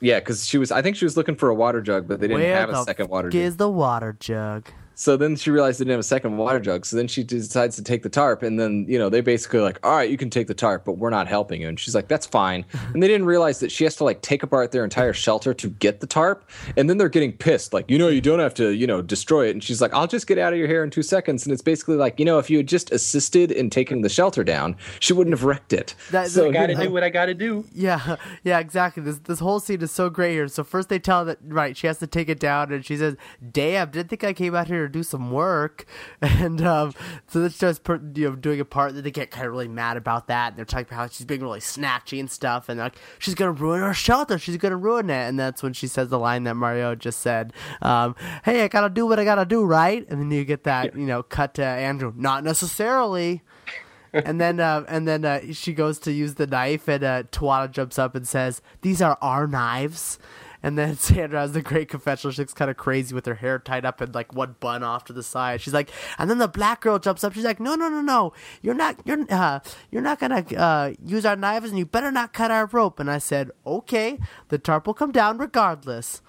Yeah, 0.00 0.18
because 0.18 0.46
she 0.46 0.58
was. 0.58 0.70
I 0.70 0.82
think 0.82 0.96
she 0.96 1.06
was 1.06 1.16
looking 1.16 1.34
for 1.34 1.48
a 1.48 1.54
water 1.54 1.80
jug, 1.80 2.06
but 2.06 2.20
they 2.20 2.28
didn't 2.28 2.42
Where 2.42 2.56
have 2.56 2.68
a 2.68 2.82
second 2.84 3.08
water 3.08 3.30
jug. 3.30 3.40
Is 3.40 3.56
the 3.56 3.70
water 3.70 4.14
jug? 4.18 4.68
So 4.94 5.16
then 5.16 5.36
she 5.36 5.50
realized 5.50 5.80
they 5.80 5.84
didn't 5.84 5.92
have 5.92 6.00
a 6.00 6.04
second 6.04 6.36
water 6.36 6.60
jug. 6.60 6.86
So 6.86 6.96
then 6.96 7.08
she 7.08 7.22
decides 7.22 7.76
to 7.76 7.82
take 7.82 8.02
the 8.02 8.08
tarp, 8.08 8.42
and 8.42 8.58
then 8.58 8.86
you 8.88 8.98
know 8.98 9.08
they 9.08 9.20
basically 9.20 9.60
like, 9.60 9.78
all 9.82 9.96
right, 9.96 10.10
you 10.10 10.16
can 10.16 10.30
take 10.30 10.46
the 10.46 10.54
tarp, 10.54 10.84
but 10.84 10.92
we're 10.92 11.10
not 11.10 11.26
helping 11.26 11.62
you. 11.62 11.68
And 11.68 11.78
she's 11.78 11.94
like, 11.94 12.08
that's 12.08 12.26
fine. 12.26 12.64
And 12.94 13.02
they 13.02 13.08
didn't 13.08 13.26
realize 13.26 13.58
that 13.58 13.72
she 13.72 13.82
has 13.84 13.96
to 13.96 14.04
like 14.04 14.20
take 14.20 14.42
apart 14.44 14.70
their 14.70 14.84
entire 14.84 15.12
shelter 15.12 15.52
to 15.54 15.68
get 15.68 16.00
the 16.00 16.06
tarp, 16.06 16.48
and 16.76 16.88
then 16.88 16.96
they're 16.96 17.08
getting 17.08 17.32
pissed, 17.32 17.72
like, 17.72 17.90
you 17.90 17.98
know, 17.98 18.08
you 18.08 18.20
don't 18.20 18.38
have 18.38 18.54
to, 18.54 18.70
you 18.70 18.86
know, 18.86 19.02
destroy 19.02 19.48
it. 19.48 19.50
And 19.50 19.64
she's 19.64 19.80
like, 19.80 19.92
I'll 19.92 20.06
just 20.06 20.26
get 20.26 20.38
out 20.38 20.52
of 20.52 20.58
your 20.58 20.68
hair 20.68 20.84
in 20.84 20.90
two 20.90 21.02
seconds. 21.02 21.44
And 21.44 21.52
it's 21.52 21.62
basically 21.62 21.96
like, 21.96 22.20
you 22.20 22.24
know, 22.24 22.38
if 22.38 22.50
you 22.50 22.58
had 22.58 22.68
just 22.68 22.92
assisted 22.92 23.50
in 23.50 23.68
taking 23.68 24.02
the 24.02 24.08
shelter 24.08 24.44
down, 24.44 24.76
she 25.00 25.12
wouldn't 25.12 25.34
have 25.34 25.44
wrecked 25.44 25.72
it. 25.72 25.94
That, 26.10 26.30
so 26.30 26.48
I 26.48 26.52
gotta 26.52 26.74
do 26.82 26.90
what 26.90 27.02
I 27.02 27.08
gotta 27.08 27.34
do. 27.34 27.64
Yeah, 27.72 28.16
yeah, 28.44 28.60
exactly. 28.60 29.02
This 29.02 29.18
this 29.18 29.40
whole 29.40 29.58
scene 29.60 29.82
is 29.82 29.90
so 29.90 30.08
great 30.08 30.34
here. 30.34 30.46
So 30.46 30.62
first 30.62 30.88
they 30.88 30.98
tell 30.98 31.20
her 31.20 31.24
that 31.24 31.38
right, 31.42 31.76
she 31.76 31.86
has 31.86 31.98
to 31.98 32.06
take 32.06 32.28
it 32.28 32.38
down, 32.38 32.72
and 32.72 32.84
she 32.84 32.96
says, 32.96 33.16
"Damn, 33.50 33.90
didn't 33.90 34.10
think 34.10 34.22
I 34.22 34.32
came 34.32 34.54
out 34.54 34.68
here 34.68 34.83
to 34.86 34.92
do 34.92 35.02
some 35.02 35.30
work." 35.30 35.84
and 36.20 36.60
um, 36.62 36.94
so 37.26 37.40
that's 37.40 37.58
just 37.58 37.82
you 37.88 38.30
know 38.30 38.36
doing 38.36 38.60
a 38.60 38.64
part 38.64 38.94
that 38.94 39.02
they 39.02 39.10
get 39.10 39.30
kind 39.30 39.46
of 39.46 39.52
really 39.52 39.68
mad 39.68 39.96
about 39.96 40.28
that. 40.28 40.48
And 40.48 40.58
they're 40.58 40.64
talking 40.64 40.86
about 40.86 40.96
how 40.96 41.08
she's 41.08 41.26
being 41.26 41.42
really 41.42 41.60
snatchy 41.60 42.20
and 42.20 42.30
stuff, 42.30 42.68
and 42.68 42.78
like 42.78 42.96
she's 43.18 43.34
gonna 43.34 43.52
ruin 43.52 43.82
our 43.82 43.94
shelter, 43.94 44.38
she's 44.38 44.56
gonna 44.56 44.76
ruin 44.76 45.10
it, 45.10 45.28
and 45.28 45.38
that's 45.38 45.62
when 45.62 45.72
she 45.72 45.86
says 45.86 46.08
the 46.08 46.18
line 46.18 46.44
that 46.44 46.54
Mario 46.54 46.94
just 46.94 47.20
said, 47.20 47.52
um, 47.82 48.14
"Hey, 48.44 48.62
I 48.62 48.68
gotta 48.68 48.90
do 48.90 49.06
what 49.06 49.18
I 49.18 49.24
gotta 49.24 49.44
do, 49.44 49.64
right?" 49.64 50.06
And 50.08 50.20
then 50.20 50.30
you 50.30 50.44
get 50.44 50.64
that 50.64 50.96
you 50.96 51.06
know 51.06 51.22
cut 51.22 51.54
to 51.54 51.64
Andrew, 51.64 52.12
not 52.16 52.44
necessarily. 52.44 53.42
and 54.14 54.40
then 54.40 54.60
uh, 54.60 54.84
and 54.88 55.08
then 55.08 55.24
uh, 55.24 55.40
she 55.52 55.72
goes 55.72 55.98
to 56.00 56.12
use 56.12 56.34
the 56.34 56.46
knife, 56.46 56.88
and 56.88 57.02
uh, 57.02 57.22
Tijuana 57.24 57.70
jumps 57.70 57.98
up 57.98 58.14
and 58.14 58.26
says, 58.26 58.62
"These 58.82 59.02
are 59.02 59.18
our 59.20 59.46
knives." 59.46 60.18
And 60.64 60.78
then 60.78 60.96
Sandra 60.98 61.40
has 61.40 61.52
the 61.52 61.60
great 61.60 61.90
confessional. 61.90 62.32
She 62.32 62.40
looks 62.40 62.54
kind 62.54 62.70
of 62.70 62.78
crazy 62.78 63.14
with 63.14 63.26
her 63.26 63.34
hair 63.34 63.58
tied 63.58 63.84
up 63.84 64.00
and 64.00 64.14
like 64.14 64.34
one 64.34 64.56
bun 64.60 64.82
off 64.82 65.04
to 65.04 65.12
the 65.12 65.22
side. 65.22 65.60
She's 65.60 65.74
like, 65.74 65.90
and 66.18 66.30
then 66.30 66.38
the 66.38 66.48
black 66.48 66.80
girl 66.80 66.98
jumps 66.98 67.22
up. 67.22 67.34
She's 67.34 67.44
like, 67.44 67.60
no, 67.60 67.74
no, 67.74 67.90
no, 67.90 68.00
no. 68.00 68.32
You're 68.62 68.74
not, 68.74 68.98
you're, 69.04 69.26
uh, 69.28 69.60
you're 69.90 70.00
not 70.00 70.18
gonna 70.18 70.42
uh, 70.56 70.94
use 71.04 71.26
our 71.26 71.36
knives, 71.36 71.68
and 71.68 71.78
you 71.78 71.84
better 71.84 72.10
not 72.10 72.32
cut 72.32 72.50
our 72.50 72.64
rope. 72.64 72.98
And 72.98 73.10
I 73.10 73.18
said, 73.18 73.50
okay, 73.66 74.18
the 74.48 74.58
tarp 74.58 74.86
will 74.86 74.94
come 74.94 75.12
down 75.12 75.36
regardless. 75.36 76.22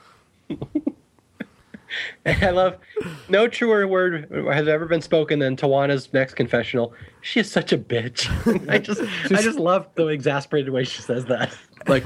I 2.26 2.50
love 2.50 2.78
no 3.30 3.48
truer 3.48 3.88
word 3.88 4.28
has 4.52 4.68
ever 4.68 4.86
been 4.86 5.02
spoken 5.02 5.40
than 5.40 5.56
Tijuana's 5.56 6.12
next 6.12 6.34
confessional. 6.34 6.94
She 7.22 7.40
is 7.40 7.50
such 7.50 7.72
a 7.72 7.78
bitch. 7.78 8.28
I 8.70 8.80
just 8.80 9.02
I 9.32 9.42
just 9.42 9.60
love 9.60 9.88
the 9.96 10.08
exasperated 10.08 10.74
way 10.74 10.84
she 10.84 11.02
says 11.02 11.26
that. 11.26 11.56
Like 11.88 12.04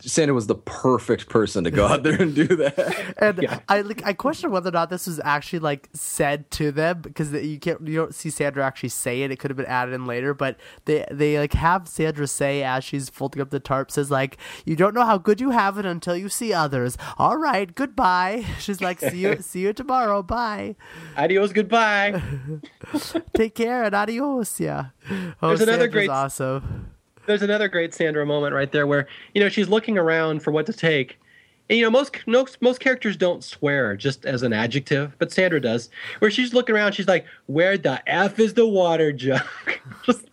Sandra 0.00 0.34
was 0.34 0.46
the 0.46 0.54
perfect 0.54 1.28
person 1.28 1.64
to 1.64 1.70
go 1.70 1.86
out 1.86 2.02
there 2.02 2.20
and 2.20 2.34
do 2.34 2.46
that. 2.46 3.14
And 3.20 3.42
yeah. 3.42 3.60
I 3.68 3.82
like 3.82 4.04
I 4.04 4.12
question 4.12 4.50
whether 4.50 4.68
or 4.70 4.72
not 4.72 4.88
this 4.88 5.06
was 5.06 5.20
actually 5.24 5.58
like 5.58 5.88
said 5.92 6.50
to 6.52 6.72
them 6.72 7.02
because 7.02 7.32
you 7.32 7.58
can't 7.58 7.86
you 7.86 7.96
don't 7.96 8.14
see 8.14 8.30
Sandra 8.30 8.64
actually 8.64 8.88
say 8.88 9.22
it. 9.22 9.30
It 9.30 9.38
could 9.38 9.50
have 9.50 9.56
been 9.56 9.66
added 9.66 9.94
in 9.94 10.06
later, 10.06 10.32
but 10.32 10.56
they 10.86 11.04
they 11.10 11.38
like 11.38 11.52
have 11.52 11.86
Sandra 11.86 12.26
say 12.26 12.62
as 12.62 12.84
she's 12.84 13.10
folding 13.10 13.42
up 13.42 13.50
the 13.50 13.60
tarp 13.60 13.90
says 13.90 14.10
like 14.10 14.38
you 14.64 14.76
don't 14.76 14.94
know 14.94 15.04
how 15.04 15.18
good 15.18 15.40
you 15.40 15.50
have 15.50 15.76
it 15.76 15.84
until 15.84 16.16
you 16.16 16.28
see 16.28 16.52
others. 16.52 16.96
All 17.18 17.36
right, 17.36 17.74
goodbye. 17.74 18.46
She's 18.58 18.80
like 18.80 19.00
see 19.00 19.18
you 19.18 19.42
see 19.42 19.60
you 19.60 19.72
tomorrow. 19.72 20.22
Bye. 20.22 20.76
Adios. 21.16 21.52
Goodbye. 21.52 22.22
Take 23.34 23.54
care 23.54 23.84
and 23.84 23.94
adios. 23.94 24.60
Yeah. 24.60 24.86
Oh, 25.42 25.48
There's 25.48 25.60
another 25.60 25.84
Sandra's 25.84 25.92
great 25.92 26.10
awesome 26.10 26.90
there's 27.26 27.42
another 27.42 27.68
great 27.68 27.94
Sandra 27.94 28.24
moment 28.26 28.54
right 28.54 28.70
there 28.70 28.86
where 28.86 29.06
you 29.34 29.40
know 29.40 29.48
she's 29.48 29.68
looking 29.68 29.98
around 29.98 30.42
for 30.42 30.50
what 30.50 30.66
to 30.66 30.72
take. 30.72 31.18
And, 31.68 31.78
you 31.78 31.84
know, 31.84 31.90
most, 31.90 32.16
most 32.26 32.60
most 32.60 32.80
characters 32.80 33.16
don't 33.16 33.44
swear 33.44 33.96
just 33.96 34.26
as 34.26 34.42
an 34.42 34.52
adjective, 34.52 35.14
but 35.18 35.30
Sandra 35.30 35.60
does. 35.60 35.88
Where 36.18 36.30
she's 36.30 36.52
looking 36.52 36.74
around, 36.74 36.92
she's 36.92 37.06
like, 37.06 37.24
"Where 37.46 37.78
the 37.78 38.02
f 38.10 38.38
is 38.40 38.54
the 38.54 38.66
water 38.66 39.12
jug?" 39.12 39.42
just 40.04 40.30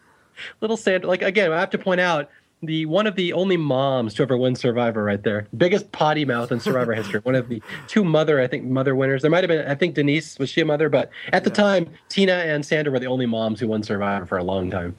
little 0.61 0.77
Sandra. 0.77 1.07
Like 1.07 1.22
again, 1.22 1.51
I 1.51 1.59
have 1.59 1.69
to 1.72 1.77
point 1.77 2.01
out 2.01 2.30
the 2.64 2.88
one 2.88 3.05
of 3.05 3.15
the 3.15 3.34
only 3.34 3.57
moms 3.57 4.15
to 4.15 4.23
ever 4.23 4.35
win 4.35 4.55
Survivor 4.55 5.03
right 5.03 5.22
there. 5.22 5.47
Biggest 5.55 5.91
potty 5.91 6.26
mouth 6.26 6.51
in 6.51 6.59
Survivor 6.59 6.93
history. 6.93 7.19
One 7.22 7.35
of 7.35 7.49
the 7.49 7.61
two 7.88 8.03
mother, 8.03 8.41
I 8.41 8.47
think, 8.47 8.65
mother 8.65 8.95
winners. 8.95 9.22
There 9.22 9.30
might 9.30 9.43
have 9.43 9.49
been, 9.49 9.68
I 9.68 9.76
think 9.76 9.95
Denise 9.95 10.39
was 10.39 10.49
she 10.49 10.61
a 10.61 10.65
mother, 10.65 10.89
but 10.89 11.11
at 11.34 11.43
the 11.43 11.51
yeah. 11.51 11.55
time, 11.55 11.89
Tina 12.09 12.34
and 12.34 12.65
Sandra 12.65 12.91
were 12.91 12.99
the 12.99 13.07
only 13.07 13.27
moms 13.27 13.59
who 13.59 13.68
won 13.68 13.84
Survivor 13.84 14.26
for 14.26 14.38
a 14.38 14.43
long 14.43 14.72
time. 14.72 14.95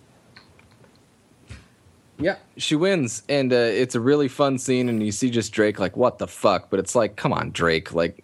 Yeah, 2.21 2.37
she 2.57 2.75
wins, 2.75 3.23
and 3.29 3.53
uh, 3.53 3.57
it's 3.57 3.95
a 3.95 4.01
really 4.01 4.27
fun 4.27 4.59
scene. 4.59 4.89
And 4.89 5.05
you 5.05 5.13
see 5.13 5.31
just 5.31 5.53
Drake 5.53 5.79
like, 5.79 5.97
"What 5.97 6.19
the 6.19 6.27
fuck?" 6.27 6.69
But 6.69 6.81
it's 6.81 6.97
like, 6.97 7.15
"Come 7.15 7.33
on, 7.33 7.53
Drake!" 7.53 7.95
Like, 7.95 8.19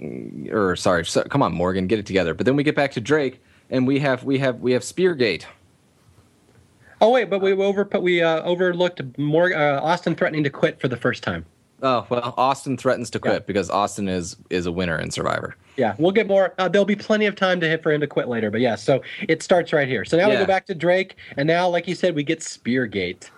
or 0.50 0.74
sorry, 0.74 1.04
so, 1.04 1.22
come 1.24 1.42
on, 1.42 1.54
Morgan, 1.54 1.86
get 1.86 2.00
it 2.00 2.06
together. 2.06 2.34
But 2.34 2.46
then 2.46 2.56
we 2.56 2.64
get 2.64 2.74
back 2.74 2.90
to 2.92 3.00
Drake, 3.00 3.40
and 3.70 3.86
we 3.86 4.00
have 4.00 4.24
we 4.24 4.38
have 4.38 4.60
we 4.60 4.72
have 4.72 4.82
Speargate. 4.82 5.44
Oh 7.00 7.10
wait, 7.10 7.30
but 7.30 7.40
we 7.40 7.52
over 7.52 7.88
we 8.00 8.20
uh, 8.20 8.42
overlooked 8.42 9.00
more 9.16 9.54
uh, 9.54 9.80
Osten 9.80 10.16
threatening 10.16 10.42
to 10.42 10.50
quit 10.50 10.80
for 10.80 10.88
the 10.88 10.96
first 10.96 11.22
time. 11.22 11.46
Oh 11.80 12.04
well, 12.08 12.34
Osten 12.36 12.76
threatens 12.76 13.10
to 13.10 13.20
quit 13.20 13.32
yeah. 13.32 13.38
because 13.46 13.70
Osten 13.70 14.08
is 14.08 14.36
is 14.50 14.66
a 14.66 14.72
winner 14.72 14.98
in 14.98 15.12
Survivor. 15.12 15.54
Yeah, 15.76 15.94
we'll 15.98 16.12
get 16.12 16.26
more. 16.26 16.52
Uh, 16.58 16.68
there'll 16.68 16.84
be 16.84 16.96
plenty 16.96 17.26
of 17.26 17.36
time 17.36 17.60
to 17.60 17.68
hit 17.68 17.82
for 17.82 17.92
him 17.92 18.00
to 18.00 18.06
quit 18.08 18.26
later, 18.26 18.50
but 18.50 18.60
yeah. 18.60 18.74
So 18.74 19.02
it 19.28 19.40
starts 19.42 19.72
right 19.72 19.86
here. 19.86 20.04
So 20.04 20.16
now 20.16 20.26
yeah. 20.26 20.34
we 20.34 20.36
go 20.38 20.46
back 20.46 20.66
to 20.66 20.74
Drake, 20.74 21.16
and 21.36 21.46
now, 21.46 21.68
like 21.68 21.86
you 21.86 21.94
said, 21.94 22.16
we 22.16 22.24
get 22.24 22.40
Speargate 22.40 23.30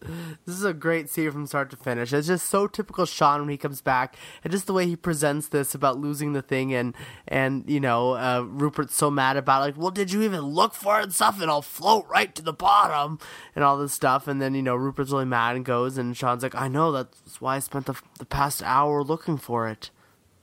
this 0.00 0.54
is 0.54 0.64
a 0.64 0.74
great 0.74 1.08
scene 1.08 1.30
from 1.30 1.46
start 1.46 1.70
to 1.70 1.76
finish. 1.76 2.12
It's 2.12 2.26
just 2.26 2.46
so 2.46 2.66
typical 2.66 3.06
Shawn 3.06 3.40
when 3.40 3.48
he 3.48 3.56
comes 3.56 3.80
back, 3.80 4.16
and 4.44 4.50
just 4.50 4.66
the 4.66 4.72
way 4.72 4.86
he 4.86 4.96
presents 4.96 5.48
this 5.48 5.74
about 5.74 5.98
losing 5.98 6.32
the 6.32 6.42
thing, 6.42 6.74
and 6.74 6.94
and 7.26 7.68
you 7.68 7.80
know 7.80 8.12
uh, 8.12 8.44
Rupert's 8.46 8.94
so 8.94 9.10
mad 9.10 9.36
about 9.36 9.62
it, 9.62 9.64
like, 9.64 9.76
well, 9.76 9.90
did 9.90 10.12
you 10.12 10.22
even 10.22 10.40
look 10.40 10.74
for 10.74 11.00
it 11.00 11.04
and 11.04 11.14
stuff? 11.14 11.40
And 11.40 11.50
I'll 11.50 11.62
float 11.62 12.06
right 12.08 12.34
to 12.34 12.42
the 12.42 12.52
bottom 12.52 13.18
and 13.54 13.64
all 13.64 13.78
this 13.78 13.92
stuff, 13.92 14.28
and 14.28 14.40
then 14.40 14.54
you 14.54 14.62
know 14.62 14.76
Rupert's 14.76 15.12
really 15.12 15.24
mad 15.24 15.56
and 15.56 15.64
goes, 15.64 15.98
and 15.98 16.16
Shawn's 16.16 16.42
like, 16.42 16.54
I 16.54 16.68
know 16.68 16.92
that's 16.92 17.40
why 17.40 17.56
I 17.56 17.58
spent 17.60 17.86
the 17.86 17.94
the 18.18 18.26
past 18.26 18.62
hour 18.62 19.02
looking 19.02 19.38
for 19.38 19.68
it. 19.68 19.90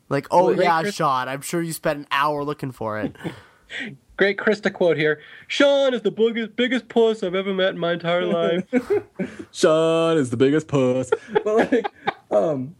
Like, 0.09 0.27
oh 0.31 0.53
well, 0.53 0.61
yeah, 0.61 0.89
Shawn, 0.91 1.29
I'm 1.29 1.41
sure 1.41 1.61
you 1.61 1.73
spent 1.73 1.99
an 1.99 2.07
hour 2.11 2.43
looking 2.43 2.71
for 2.71 2.99
it. 2.99 3.15
great 4.17 4.37
Christa 4.37 4.71
quote 4.71 4.97
here. 4.97 5.19
Shawn 5.47 5.93
is 5.93 6.01
the 6.01 6.11
biggest 6.11 6.55
biggest 6.55 6.87
puss 6.89 7.23
I've 7.23 7.35
ever 7.35 7.53
met 7.53 7.69
in 7.69 7.79
my 7.79 7.93
entire 7.93 8.25
life. 8.25 8.65
Shawn 9.51 10.17
is 10.17 10.29
the 10.29 10.37
biggest 10.37 10.67
puss. 10.67 11.11
But 11.43 11.71
like, 11.71 11.85
um, 12.31 12.75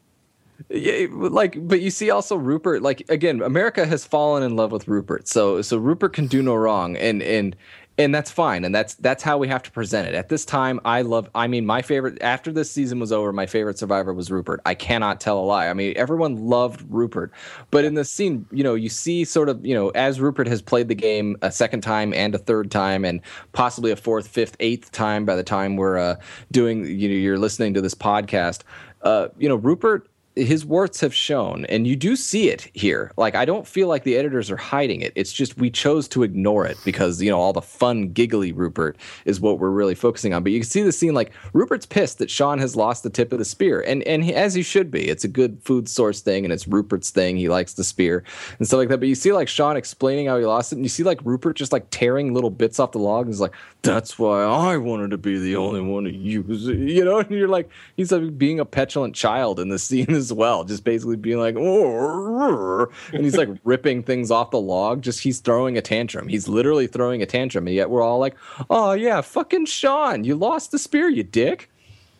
yeah, 0.69 1.07
like, 1.11 1.68
but 1.68 1.81
you 1.81 1.89
see 1.89 2.10
also 2.10 2.35
Rupert. 2.35 2.81
Like 2.81 3.03
again, 3.10 3.41
America 3.41 3.85
has 3.85 4.05
fallen 4.05 4.43
in 4.43 4.55
love 4.55 4.72
with 4.72 4.88
Rupert. 4.88 5.27
So 5.27 5.61
so 5.61 5.77
Rupert 5.77 6.14
can 6.14 6.27
do 6.27 6.41
no 6.41 6.55
wrong, 6.55 6.95
and 6.97 7.22
and 7.22 7.55
and 7.97 8.13
that's 8.13 8.31
fine 8.31 8.65
and 8.65 8.73
that's 8.73 8.95
that's 8.95 9.21
how 9.21 9.37
we 9.37 9.47
have 9.47 9.61
to 9.63 9.71
present 9.71 10.07
it. 10.07 10.15
At 10.15 10.29
this 10.29 10.45
time 10.45 10.79
i 10.85 11.01
love 11.01 11.29
i 11.35 11.47
mean 11.47 11.65
my 11.65 11.81
favorite 11.81 12.21
after 12.21 12.51
this 12.51 12.71
season 12.71 12.99
was 12.99 13.11
over 13.11 13.31
my 13.31 13.45
favorite 13.45 13.77
survivor 13.77 14.13
was 14.13 14.31
rupert. 14.31 14.61
I 14.65 14.73
cannot 14.73 15.19
tell 15.19 15.39
a 15.39 15.45
lie. 15.45 15.67
I 15.67 15.73
mean 15.73 15.93
everyone 15.95 16.37
loved 16.37 16.83
rupert. 16.89 17.31
But 17.71 17.85
in 17.85 17.93
this 17.93 18.09
scene 18.09 18.45
you 18.51 18.63
know 18.63 18.75
you 18.75 18.89
see 18.89 19.23
sort 19.25 19.49
of 19.49 19.65
you 19.65 19.75
know 19.75 19.89
as 19.89 20.19
rupert 20.19 20.47
has 20.47 20.61
played 20.61 20.87
the 20.87 20.95
game 20.95 21.37
a 21.41 21.51
second 21.51 21.81
time 21.81 22.13
and 22.13 22.33
a 22.33 22.39
third 22.39 22.71
time 22.71 23.05
and 23.05 23.21
possibly 23.51 23.91
a 23.91 23.95
fourth 23.95 24.27
fifth 24.27 24.55
eighth 24.59 24.91
time 24.91 25.25
by 25.25 25.35
the 25.35 25.43
time 25.43 25.75
we're 25.75 25.97
uh, 25.97 26.15
doing 26.51 26.85
you 26.85 27.07
know 27.07 27.15
you're 27.15 27.39
listening 27.39 27.73
to 27.73 27.81
this 27.81 27.95
podcast 27.95 28.61
uh, 29.03 29.27
you 29.37 29.47
know 29.47 29.55
rupert 29.55 30.07
his 30.35 30.65
warts 30.65 30.99
have 30.99 31.14
shown 31.14 31.65
and 31.65 31.85
you 31.85 31.95
do 31.95 32.15
see 32.15 32.49
it 32.49 32.69
here. 32.73 33.11
Like 33.18 33.35
i 33.35 33.45
don't 33.45 33.68
feel 33.68 33.88
like 33.88 34.03
the 34.03 34.15
editors 34.15 34.49
are 34.49 34.57
hiding 34.57 35.01
it. 35.01 35.14
It's 35.15 35.34
just 35.34 35.57
we 35.57 35.69
chose 35.69 36.07
to 36.10 36.23
ignore 36.23 36.65
it 36.65 36.77
because 36.84 37.22
you 37.22 37.30
know 37.30 37.39
all 37.39 37.53
the 37.53 37.61
fun 37.61 38.10
giggly 38.10 38.51
rupert 38.51 38.97
is 39.26 39.39
what 39.39 39.60
we're 39.60 39.69
really 39.69 39.95
focusing 39.95 40.34
on. 40.34 40.43
But 40.43 40.51
you 40.51 40.60
can 40.60 40.69
see 40.69 40.81
the 40.81 40.91
scene 40.91 41.14
like 41.14 41.31
rupert's 41.53 41.85
pissed 41.85 42.18
that 42.19 42.31
Shawn 42.31 42.60
has 42.60 42.76
lost 42.76 43.03
the 43.03 43.10
tip 43.10 43.31
of 43.31 43.39
the 43.39 43.45
spear. 43.45 43.81
And 43.81 44.03
and 44.03 44.23
he, 44.23 44.34
as 44.34 44.53
he 44.53 44.64
should 44.64 44.91
be. 44.91 45.07
It's 45.07 45.23
a 45.23 45.27
good 45.27 45.61
food 45.64 45.88
source 45.88 46.22
thing 46.22 46.45
and 46.45 46.53
it's 46.53 46.68
rupert's 46.68 47.10
thing. 47.10 47.38
He 47.38 47.49
likes 47.49 47.73
the 47.73 47.84
spear 47.84 48.23
and 48.57 48.68
stuff 48.68 48.80
like 48.80 48.89
that. 48.89 48.99
But 48.99 49.10
you 49.10 49.15
see 49.15 49.34
like 49.34 49.47
Shawn 49.47 49.77
explaining 49.77 50.27
how 50.27 50.38
he 50.38 50.45
lost 50.45 50.72
it 50.72 50.77
and 50.77 50.85
you 50.85 50.89
see 50.89 51.03
like 51.03 51.19
rupert 51.23 51.55
just 51.55 51.72
like 51.72 51.88
tearing 51.89 52.34
little 52.34 52.49
bits 52.49 52.80
off 52.80 52.91
the 52.91 52.99
log 52.99 53.26
and 53.26 53.34
he's 53.34 53.41
like 53.41 53.53
that's 53.81 54.18
why 54.18 54.43
i 54.43 54.77
wanted 54.77 55.11
to 55.11 55.18
be 55.18 55.38
the 55.38 55.55
only 55.55 55.81
one 55.81 56.05
to 56.05 56.11
use 56.11 56.68
it 56.68 56.77
you 56.77 57.03
know? 57.03 57.19
And 57.23 57.31
you're 57.31 57.47
like 57.47 57.69
he's 57.95 58.11
like 58.11 58.38
being 58.38 58.60
a 58.60 58.65
petulant 58.65 59.15
child 59.15 59.60
in 59.60 59.69
the 59.69 59.80
scene 59.80 60.05
as 60.23 60.33
well, 60.33 60.63
just 60.63 60.83
basically 60.83 61.15
being 61.15 61.39
like, 61.39 61.55
oh, 61.57 62.87
and 63.11 63.23
he's 63.23 63.35
like 63.35 63.49
ripping 63.63 64.03
things 64.03 64.31
off 64.31 64.51
the 64.51 64.59
log. 64.59 65.01
Just 65.01 65.21
he's 65.21 65.39
throwing 65.39 65.77
a 65.77 65.81
tantrum. 65.81 66.27
He's 66.27 66.47
literally 66.47 66.87
throwing 66.87 67.21
a 67.21 67.25
tantrum, 67.25 67.67
and 67.67 67.75
yet 67.75 67.89
we're 67.89 68.01
all 68.01 68.19
like, 68.19 68.35
oh 68.69 68.93
yeah, 68.93 69.21
fucking 69.21 69.65
Shawn, 69.65 70.23
you 70.23 70.35
lost 70.35 70.71
the 70.71 70.79
spear, 70.79 71.09
you 71.09 71.23
dick. 71.23 71.69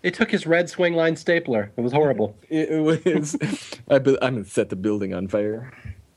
It 0.04 0.14
took 0.14 0.30
his 0.30 0.46
red 0.46 0.66
Swingline 0.66 1.18
stapler. 1.18 1.72
It 1.78 1.82
was 1.82 1.94
horrible. 1.94 2.36
it, 2.50 2.70
it 2.70 3.16
was. 3.16 3.38
I, 3.90 3.96
am 3.96 4.04
gonna 4.04 4.44
set 4.44 4.70
the 4.70 4.76
building 4.76 5.14
on 5.14 5.30
fire. 5.30 5.72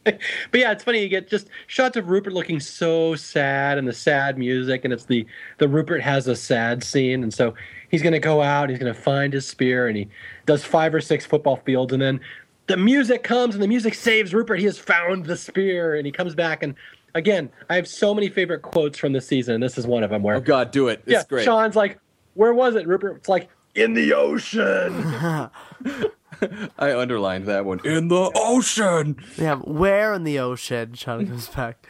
but 0.50 0.60
yeah, 0.60 0.70
it's 0.70 0.84
funny. 0.84 1.02
You 1.02 1.08
get 1.08 1.28
just 1.28 1.48
shots 1.66 1.96
of 1.96 2.08
Rupert 2.08 2.32
looking 2.32 2.60
so 2.60 3.16
sad, 3.16 3.76
and 3.76 3.88
the 3.88 3.92
sad 3.92 4.38
music, 4.38 4.84
and 4.84 4.92
it's 4.92 5.04
the 5.04 5.26
the 5.58 5.68
Rupert 5.68 6.00
has 6.00 6.28
a 6.28 6.36
sad 6.36 6.84
scene, 6.84 7.22
and 7.22 7.34
so 7.34 7.54
he's 7.90 8.02
going 8.02 8.12
to 8.12 8.20
go 8.20 8.40
out, 8.40 8.70
he's 8.70 8.78
going 8.78 8.92
to 8.92 9.00
find 9.00 9.32
his 9.32 9.46
spear, 9.46 9.88
and 9.88 9.96
he 9.96 10.08
does 10.44 10.64
five 10.64 10.94
or 10.94 11.00
six 11.00 11.26
football 11.26 11.56
fields, 11.56 11.92
and 11.92 12.00
then 12.00 12.20
the 12.68 12.76
music 12.76 13.22
comes 13.22 13.54
and 13.54 13.62
the 13.62 13.68
music 13.68 13.94
saves 13.94 14.32
Rupert. 14.32 14.58
He 14.58 14.64
has 14.66 14.78
found 14.78 15.26
the 15.26 15.36
spear, 15.36 15.96
and 15.96 16.06
he 16.06 16.12
comes 16.12 16.34
back. 16.34 16.62
And 16.62 16.74
again, 17.14 17.50
I 17.68 17.76
have 17.76 17.88
so 17.88 18.14
many 18.14 18.28
favorite 18.28 18.62
quotes 18.62 18.98
from 18.98 19.12
this 19.12 19.26
season. 19.26 19.60
This 19.60 19.76
is 19.76 19.86
one 19.86 20.04
of 20.04 20.10
them. 20.10 20.22
Where 20.22 20.36
oh 20.36 20.40
God, 20.40 20.70
do 20.70 20.88
it! 20.88 21.02
It's 21.06 21.12
yeah, 21.12 21.22
great. 21.28 21.44
Shawn's 21.44 21.76
like, 21.76 21.98
"Where 22.34 22.54
was 22.54 22.76
it?" 22.76 22.86
Rupert's 22.86 23.28
like, 23.28 23.48
"In 23.74 23.94
the 23.94 24.12
ocean." 24.12 25.02
I 26.78 26.94
underlined 26.94 27.46
that 27.46 27.64
one. 27.64 27.80
In 27.84 28.08
the 28.08 28.30
ocean. 28.34 29.16
Yeah, 29.36 29.56
where 29.56 30.12
in 30.14 30.24
the 30.24 30.38
ocean? 30.38 30.94
Shawn 30.94 31.26
comes 31.26 31.48
back. 31.48 31.86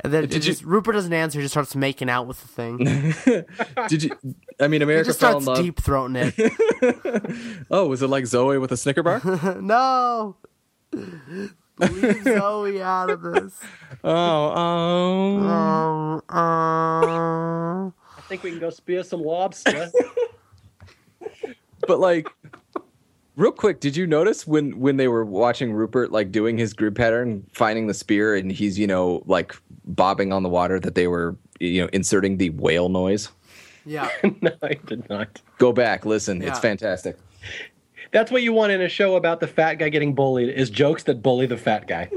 And 0.00 0.12
then 0.12 0.28
Did 0.28 0.42
just, 0.42 0.62
you, 0.62 0.68
Rupert 0.68 0.94
doesn't 0.94 1.12
answer. 1.12 1.38
He 1.38 1.44
just 1.44 1.54
starts 1.54 1.74
making 1.74 2.10
out 2.10 2.26
with 2.26 2.40
the 2.42 2.48
thing. 2.48 2.78
Did 3.88 4.02
you? 4.02 4.10
I 4.60 4.68
mean, 4.68 4.82
America 4.82 5.04
he 5.04 5.08
just 5.08 5.20
fell 5.20 5.40
starts 5.40 5.46
in 5.46 5.54
love. 5.54 5.64
deep 5.64 5.76
throating 5.76 6.32
it. 6.36 7.66
oh, 7.70 7.86
was 7.88 8.02
it 8.02 8.08
like 8.08 8.26
Zoe 8.26 8.58
with 8.58 8.72
a 8.72 8.76
Snicker 8.76 9.02
bar? 9.02 9.22
no. 9.60 10.36
Leave 10.92 12.22
Zoe 12.22 12.82
out 12.82 13.10
of 13.10 13.22
this. 13.22 13.60
Oh, 14.04 14.50
um, 14.54 15.46
um, 15.48 16.22
uh, 16.28 17.86
I 17.86 18.20
think 18.28 18.42
we 18.42 18.50
can 18.50 18.60
go 18.60 18.70
spear 18.70 19.02
some 19.02 19.22
lobster. 19.22 19.90
but 21.86 21.98
like, 21.98 22.28
Real 23.36 23.50
quick, 23.50 23.80
did 23.80 23.96
you 23.96 24.06
notice 24.06 24.46
when 24.46 24.78
when 24.78 24.96
they 24.96 25.08
were 25.08 25.24
watching 25.24 25.72
Rupert 25.72 26.12
like 26.12 26.30
doing 26.30 26.56
his 26.56 26.72
group 26.72 26.94
pattern, 26.94 27.44
finding 27.52 27.88
the 27.88 27.94
spear, 27.94 28.36
and 28.36 28.52
he's 28.52 28.78
you 28.78 28.86
know 28.86 29.24
like 29.26 29.56
bobbing 29.84 30.32
on 30.32 30.44
the 30.44 30.48
water 30.48 30.78
that 30.78 30.94
they 30.94 31.08
were 31.08 31.36
you 31.58 31.82
know 31.82 31.88
inserting 31.92 32.36
the 32.36 32.50
whale 32.50 32.88
noise? 32.88 33.30
Yeah. 33.84 34.08
no, 34.40 34.52
I 34.62 34.74
did 34.86 35.08
not. 35.08 35.40
Go 35.58 35.72
back, 35.72 36.06
listen. 36.06 36.40
Yeah. 36.40 36.50
It's 36.50 36.60
fantastic. 36.60 37.18
That's 38.12 38.30
what 38.30 38.44
you 38.44 38.52
want 38.52 38.70
in 38.70 38.80
a 38.80 38.88
show 38.88 39.16
about 39.16 39.40
the 39.40 39.48
fat 39.48 39.74
guy 39.74 39.88
getting 39.88 40.14
bullied 40.14 40.50
is 40.50 40.70
jokes 40.70 41.02
that 41.04 41.20
bully 41.20 41.46
the 41.46 41.56
fat 41.56 41.88
guy. 41.88 42.08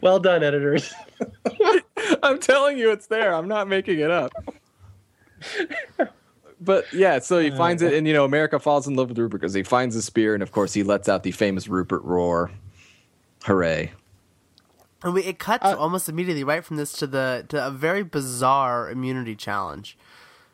well 0.00 0.18
done, 0.18 0.42
editors. 0.42 0.92
I'm 2.24 2.40
telling 2.40 2.76
you 2.76 2.90
it's 2.90 3.06
there. 3.06 3.32
I'm 3.32 3.46
not 3.46 3.68
making 3.68 4.00
it 4.00 4.10
up 4.10 4.32
but 6.60 6.86
yeah, 6.92 7.18
so 7.18 7.38
he 7.38 7.50
finds 7.50 7.82
it, 7.82 7.94
and 7.94 8.06
you 8.06 8.12
know, 8.12 8.24
America 8.24 8.58
falls 8.58 8.86
in 8.86 8.94
love 8.94 9.08
with 9.08 9.18
Rupert 9.18 9.40
because 9.40 9.54
he 9.54 9.62
finds 9.62 9.94
the 9.94 10.02
spear, 10.02 10.34
and 10.34 10.42
of 10.42 10.52
course, 10.52 10.72
he 10.72 10.82
lets 10.82 11.08
out 11.08 11.22
the 11.22 11.32
famous 11.32 11.68
Rupert 11.68 12.02
roar. 12.02 12.50
Hooray! 13.44 13.92
And 15.02 15.14
we, 15.14 15.22
it 15.24 15.38
cuts 15.38 15.64
uh, 15.64 15.76
almost 15.76 16.08
immediately 16.08 16.44
right 16.44 16.64
from 16.64 16.76
this 16.76 16.92
to 16.94 17.06
the 17.06 17.44
to 17.50 17.66
a 17.66 17.70
very 17.70 18.02
bizarre 18.02 18.90
immunity 18.90 19.36
challenge. 19.36 19.98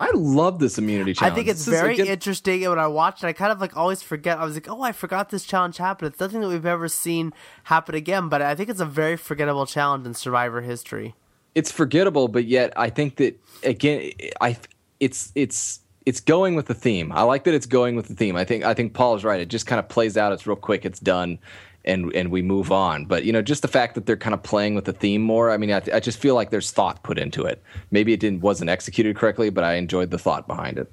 I 0.01 0.11
love 0.15 0.59
this 0.59 0.79
immunity 0.79 1.15
challenge. 1.15 1.33
I 1.33 1.35
think 1.37 1.49
it's 1.49 1.65
this 1.65 1.81
very 1.81 1.95
good... 1.95 2.09
interesting. 2.09 2.65
And 2.65 2.71
when 2.71 2.79
I 2.81 2.89
watched 2.89 3.23
it, 3.23 3.29
I 3.29 3.33
kind 3.33 3.53
of 3.53 3.61
like 3.61 3.77
always 3.77 4.03
forget. 4.03 4.39
I 4.39 4.45
was 4.45 4.55
like, 4.55 4.69
oh, 4.69 4.83
I 4.83 4.91
forgot 4.91 5.31
this 5.31 5.45
challenge 5.45 5.77
happened. 5.77 6.11
It's 6.11 6.21
nothing 6.21 6.41
that 6.41 6.49
we've 6.49 6.67
ever 6.67 6.89
seen 6.89 7.33
happen 7.65 7.95
again, 7.95 8.29
but 8.29 8.43
I 8.43 8.57
think 8.57 8.69
it's 8.69 8.81
a 8.81 8.85
very 8.85 9.17
forgettable 9.17 9.65
challenge 9.65 10.05
in 10.05 10.15
Survivor 10.15 10.61
history. 10.61 11.15
It's 11.55 11.71
forgettable, 11.71 12.27
but 12.27 12.47
yet 12.47 12.73
I 12.77 12.91
think 12.91 13.17
that 13.17 13.41
again, 13.63 14.11
I 14.41 14.57
it's 14.99 15.31
it's 15.37 15.81
it's 16.07 16.21
going 16.21 16.55
with 16.55 16.67
the 16.67 16.75
theme. 16.75 17.13
I 17.13 17.23
like 17.23 17.45
that 17.45 17.55
it's 17.55 17.67
going 17.67 17.97
with 17.97 18.09
the 18.09 18.15
theme. 18.15 18.37
I 18.37 18.45
think 18.45 18.65
I 18.65 18.75
think 18.75 18.95
Paul 18.95 19.15
is 19.15 19.25
right. 19.25 19.41
It 19.41 19.49
just 19.49 19.67
kind 19.67 19.79
of 19.79 19.89
plays 19.89 20.17
out. 20.17 20.33
It's 20.33 20.47
real 20.47 20.57
quick. 20.57 20.85
It's 20.85 21.01
done, 21.01 21.39
and 21.85 22.15
and 22.15 22.31
we 22.31 22.43
move 22.43 22.73
on. 22.73 23.05
But 23.07 23.25
you 23.25 23.33
know, 23.33 23.43
just 23.43 23.63
the 23.63 23.69
fact 23.69 23.95
that 23.95 24.07
they're 24.07 24.17
kind 24.17 24.35
of 24.35 24.43
playing 24.43 24.75
with 24.75 24.85
the 24.85 24.93
theme 24.93 25.23
more. 25.23 25.51
I 25.51 25.57
mean, 25.57 25.73
I, 25.73 25.83
I 25.93 26.01
just 26.01 26.19
feel 26.19 26.35
like 26.35 26.51
there's 26.51 26.71
thought 26.71 27.03
put 27.03 27.19
into 27.19 27.45
it. 27.45 27.63
Maybe 27.91 28.13
it 28.13 28.21
didn't 28.21 28.41
wasn't 28.41 28.71
executed 28.71 29.17
correctly, 29.17 29.51
but 29.51 29.65
I 29.65 29.75
enjoyed 29.75 30.11
the 30.11 30.19
thought 30.19 30.47
behind 30.47 30.79
it. 30.79 30.93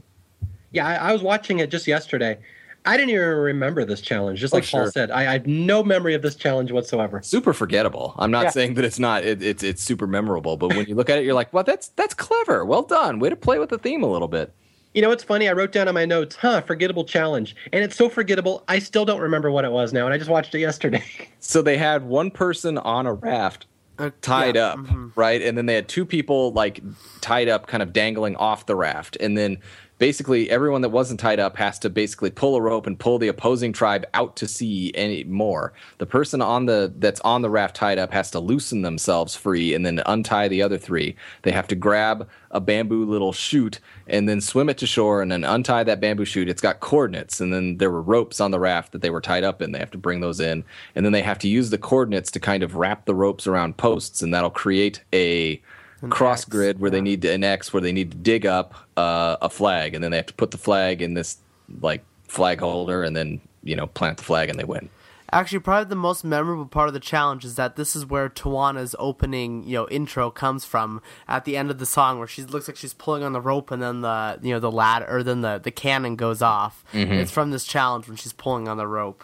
Yeah, 0.72 0.88
I, 0.88 1.10
I 1.10 1.14
was 1.14 1.24
watching 1.24 1.60
it 1.60 1.72
just 1.72 1.88
yesterday. 1.88 2.38
I 2.86 2.96
didn't 2.96 3.10
even 3.10 3.28
remember 3.28 3.84
this 3.84 4.00
challenge. 4.00 4.40
Just 4.40 4.54
oh, 4.54 4.58
like 4.58 4.64
oh, 4.64 4.66
sure. 4.66 4.84
Paul 4.84 4.92
said, 4.92 5.12
I, 5.12 5.22
I, 5.22 5.32
had 5.34 5.48
no 5.48 5.84
memory 5.84 6.14
of 6.14 6.22
this 6.22 6.36
challenge 6.36 6.72
whatsoever. 6.72 7.22
Super 7.22 7.54
forgettable. 7.54 8.16
I'm 8.18 8.32
not 8.32 8.46
yeah. 8.46 8.50
saying 8.52 8.76
that 8.76 8.86
it's 8.86 9.00
not. 9.00 9.26
It, 9.26 9.42
it's 9.42 9.64
it's 9.64 9.84
super 9.84 10.08
memorable, 10.08 10.56
but 10.56 10.70
when 10.70 10.86
you 10.86 10.96
look 10.96 11.10
at 11.10 11.18
it, 11.18 11.26
you're 11.26 11.34
like, 11.34 11.52
well, 11.52 11.64
that's 11.64 11.90
that's 11.90 12.14
clever. 12.14 12.64
Well 12.64 12.84
done. 12.84 13.20
Way 13.20 13.30
to 13.30 13.36
play 13.36 13.60
with 13.60 13.70
the 13.70 13.78
theme 13.78 14.04
a 14.04 14.08
little 14.08 14.28
bit. 14.28 14.54
You 14.94 15.04
know 15.04 15.10
what's 15.10 15.24
funny? 15.24 15.48
I 15.48 15.54
wrote 15.54 15.72
down 15.72 15.88
on 15.88 15.94
my 15.94 16.06
notes, 16.06 16.36
huh, 16.36 16.62
forgettable 16.62 17.04
challenge. 17.04 17.56
And 17.72 17.84
it's 17.84 17.96
so 17.96 18.10
forgettable, 18.10 18.64
I 18.68 18.80
still 18.80 19.06
don't 19.06 19.22
remember 19.22 19.52
what 19.52 19.64
it 19.64 19.72
was 19.72 19.94
now. 19.94 20.06
And 20.06 20.14
I 20.14 20.18
just 20.18 20.30
watched 20.30 20.54
it 20.56 20.60
yesterday. 20.60 21.04
So 21.42 21.62
they 21.62 21.78
had 21.78 22.04
one 22.04 22.32
person 22.32 22.78
on 22.78 23.08
a 23.08 23.14
raft 23.14 23.66
uh, 23.98 24.12
tied 24.22 24.56
yeah. 24.56 24.68
up, 24.68 24.80
mm-hmm. 24.80 25.08
right? 25.16 25.42
And 25.42 25.58
then 25.58 25.66
they 25.68 25.74
had 25.74 25.88
two 25.88 26.06
people 26.06 26.52
like 26.52 26.82
tied 27.22 27.48
up, 27.48 27.66
kind 27.66 27.82
of 27.82 27.94
dangling 27.94 28.36
off 28.36 28.66
the 28.66 28.76
raft. 28.76 29.18
And 29.20 29.38
then 29.38 29.58
basically 30.00 30.50
everyone 30.50 30.82
that 30.82 30.90
wasn't 30.90 31.20
tied 31.20 31.40
up 31.40 31.58
has 31.58 31.78
to 31.78 31.90
basically 31.90 32.32
pull 32.32 32.56
a 32.56 32.62
rope 32.62 32.88
and 32.88 32.98
pull 32.98 33.20
the 33.20 33.28
opposing 33.28 33.72
tribe 33.72 34.06
out 34.14 34.36
to 34.38 34.48
sea 34.48 34.92
any 34.96 35.26
more. 35.26 35.74
The 36.00 36.06
person 36.06 36.42
on 36.42 36.66
the 36.66 36.92
that's 36.98 37.20
on 37.22 37.42
the 37.42 37.50
raft 37.50 37.76
tied 37.76 38.00
up 38.00 38.12
has 38.12 38.32
to 38.32 38.40
loosen 38.40 38.82
themselves 38.82 39.36
free 39.36 39.74
and 39.76 39.86
then 39.86 40.02
untie 40.06 40.48
the 40.48 40.64
other 40.64 40.78
three. 40.78 41.16
They 41.44 41.52
have 41.52 41.68
to 41.68 41.76
grab 41.76 42.28
a 42.52 42.62
bamboo 42.62 43.06
little 43.06 43.34
chute 43.34 43.80
and 44.08 44.28
then 44.28 44.42
swim 44.42 44.70
it 44.70 44.78
to 44.80 44.88
shore 44.88 45.22
and 45.22 45.32
then 45.32 45.44
untie 45.44 45.84
that 45.84 46.00
bamboo 46.00 46.26
chute. 46.26 46.50
It's 46.50 46.62
got 46.62 46.80
coordinates 46.80 47.42
and 47.42 47.54
then 47.54 47.78
there 47.78 47.92
were 47.92 48.02
ropes 48.02 48.40
on 48.40 48.52
the 48.52 48.60
raft 48.60 48.94
that 48.94 49.02
they 49.02 49.10
were 49.12 49.22
tied 49.22 49.44
up 49.44 49.62
in. 49.62 49.74
They 49.74 49.80
have 49.80 49.92
to 49.92 49.98
bring 49.98 50.22
those 50.22 50.40
in 50.40 50.64
and 50.96 51.06
then 51.06 51.12
they 51.12 51.22
have 51.22 51.40
to 51.40 51.50
use 51.50 51.70
the 51.70 51.78
coordinates 51.78 52.32
to 52.32 52.40
kind 52.40 52.64
of 52.64 52.76
wrap 52.76 53.06
the 53.06 53.16
ropes 53.16 53.46
around 53.46 53.78
posts 53.78 54.22
and 54.22 54.34
that'll 54.34 54.50
create 54.50 55.04
a 55.14 55.62
cross 56.10 56.42
X, 56.42 56.50
grid 56.50 56.80
where 56.80 56.90
yeah. 56.90 56.92
they 56.98 57.02
need 57.02 57.22
to, 57.24 57.32
annex, 57.32 57.74
where 57.74 57.82
they 57.82 57.92
need 57.92 58.12
to 58.12 58.18
dig 58.18 58.46
up 58.46 58.74
uh, 58.98 59.38
a 59.42 59.50
flag, 59.50 59.94
and 59.94 60.04
then 60.04 60.12
they 60.12 60.18
have 60.18 60.28
to 60.28 60.34
put 60.34 60.52
the 60.52 60.58
flag 60.58 61.02
in 61.02 61.14
this 61.14 61.38
like 61.82 62.04
flag 62.28 62.60
holder, 62.60 63.04
and 63.04 63.16
then 63.16 63.42
you 63.64 63.76
know 63.76 63.88
plant 63.88 64.18
the 64.18 64.24
flag, 64.24 64.50
and 64.50 64.60
they 64.60 64.64
win. 64.64 64.90
Actually, 65.32 65.60
probably 65.60 65.88
the 65.88 65.96
most 65.96 66.24
memorable 66.24 66.66
part 66.66 66.88
of 66.88 66.94
the 66.94 67.00
challenge 67.00 67.46
is 67.46 67.56
that 67.56 67.76
this 67.76 67.96
is 67.96 68.04
where 68.04 68.30
Tijuana's 68.30 68.96
opening, 68.98 69.64
you 69.64 69.76
know, 69.76 69.88
intro 69.90 70.32
comes 70.32 70.66
from 70.66 71.04
at 71.28 71.46
the 71.46 71.56
end 71.56 71.70
of 71.70 71.78
the 71.78 71.86
song, 71.86 72.18
where 72.18 72.28
she 72.28 72.42
looks 72.44 72.68
like 72.68 72.78
she's 72.78 72.96
pulling 72.96 73.24
on 73.24 73.34
the 73.34 73.42
rope, 73.42 73.70
and 73.70 73.82
then 73.82 74.02
the 74.02 74.40
you 74.42 74.54
know 74.54 74.60
the 74.60 74.72
ladder 74.72 75.06
or 75.10 75.24
then 75.24 75.42
the 75.42 75.60
the 75.60 75.72
cannon 75.72 76.16
goes 76.16 76.42
off. 76.42 76.84
Mm-hmm. 76.94 77.14
It's 77.14 77.32
from 77.32 77.52
this 77.52 77.66
challenge 77.66 78.08
when 78.08 78.18
she's 78.18 78.34
pulling 78.34 78.68
on 78.68 78.78
the 78.78 78.88
rope. 78.88 79.24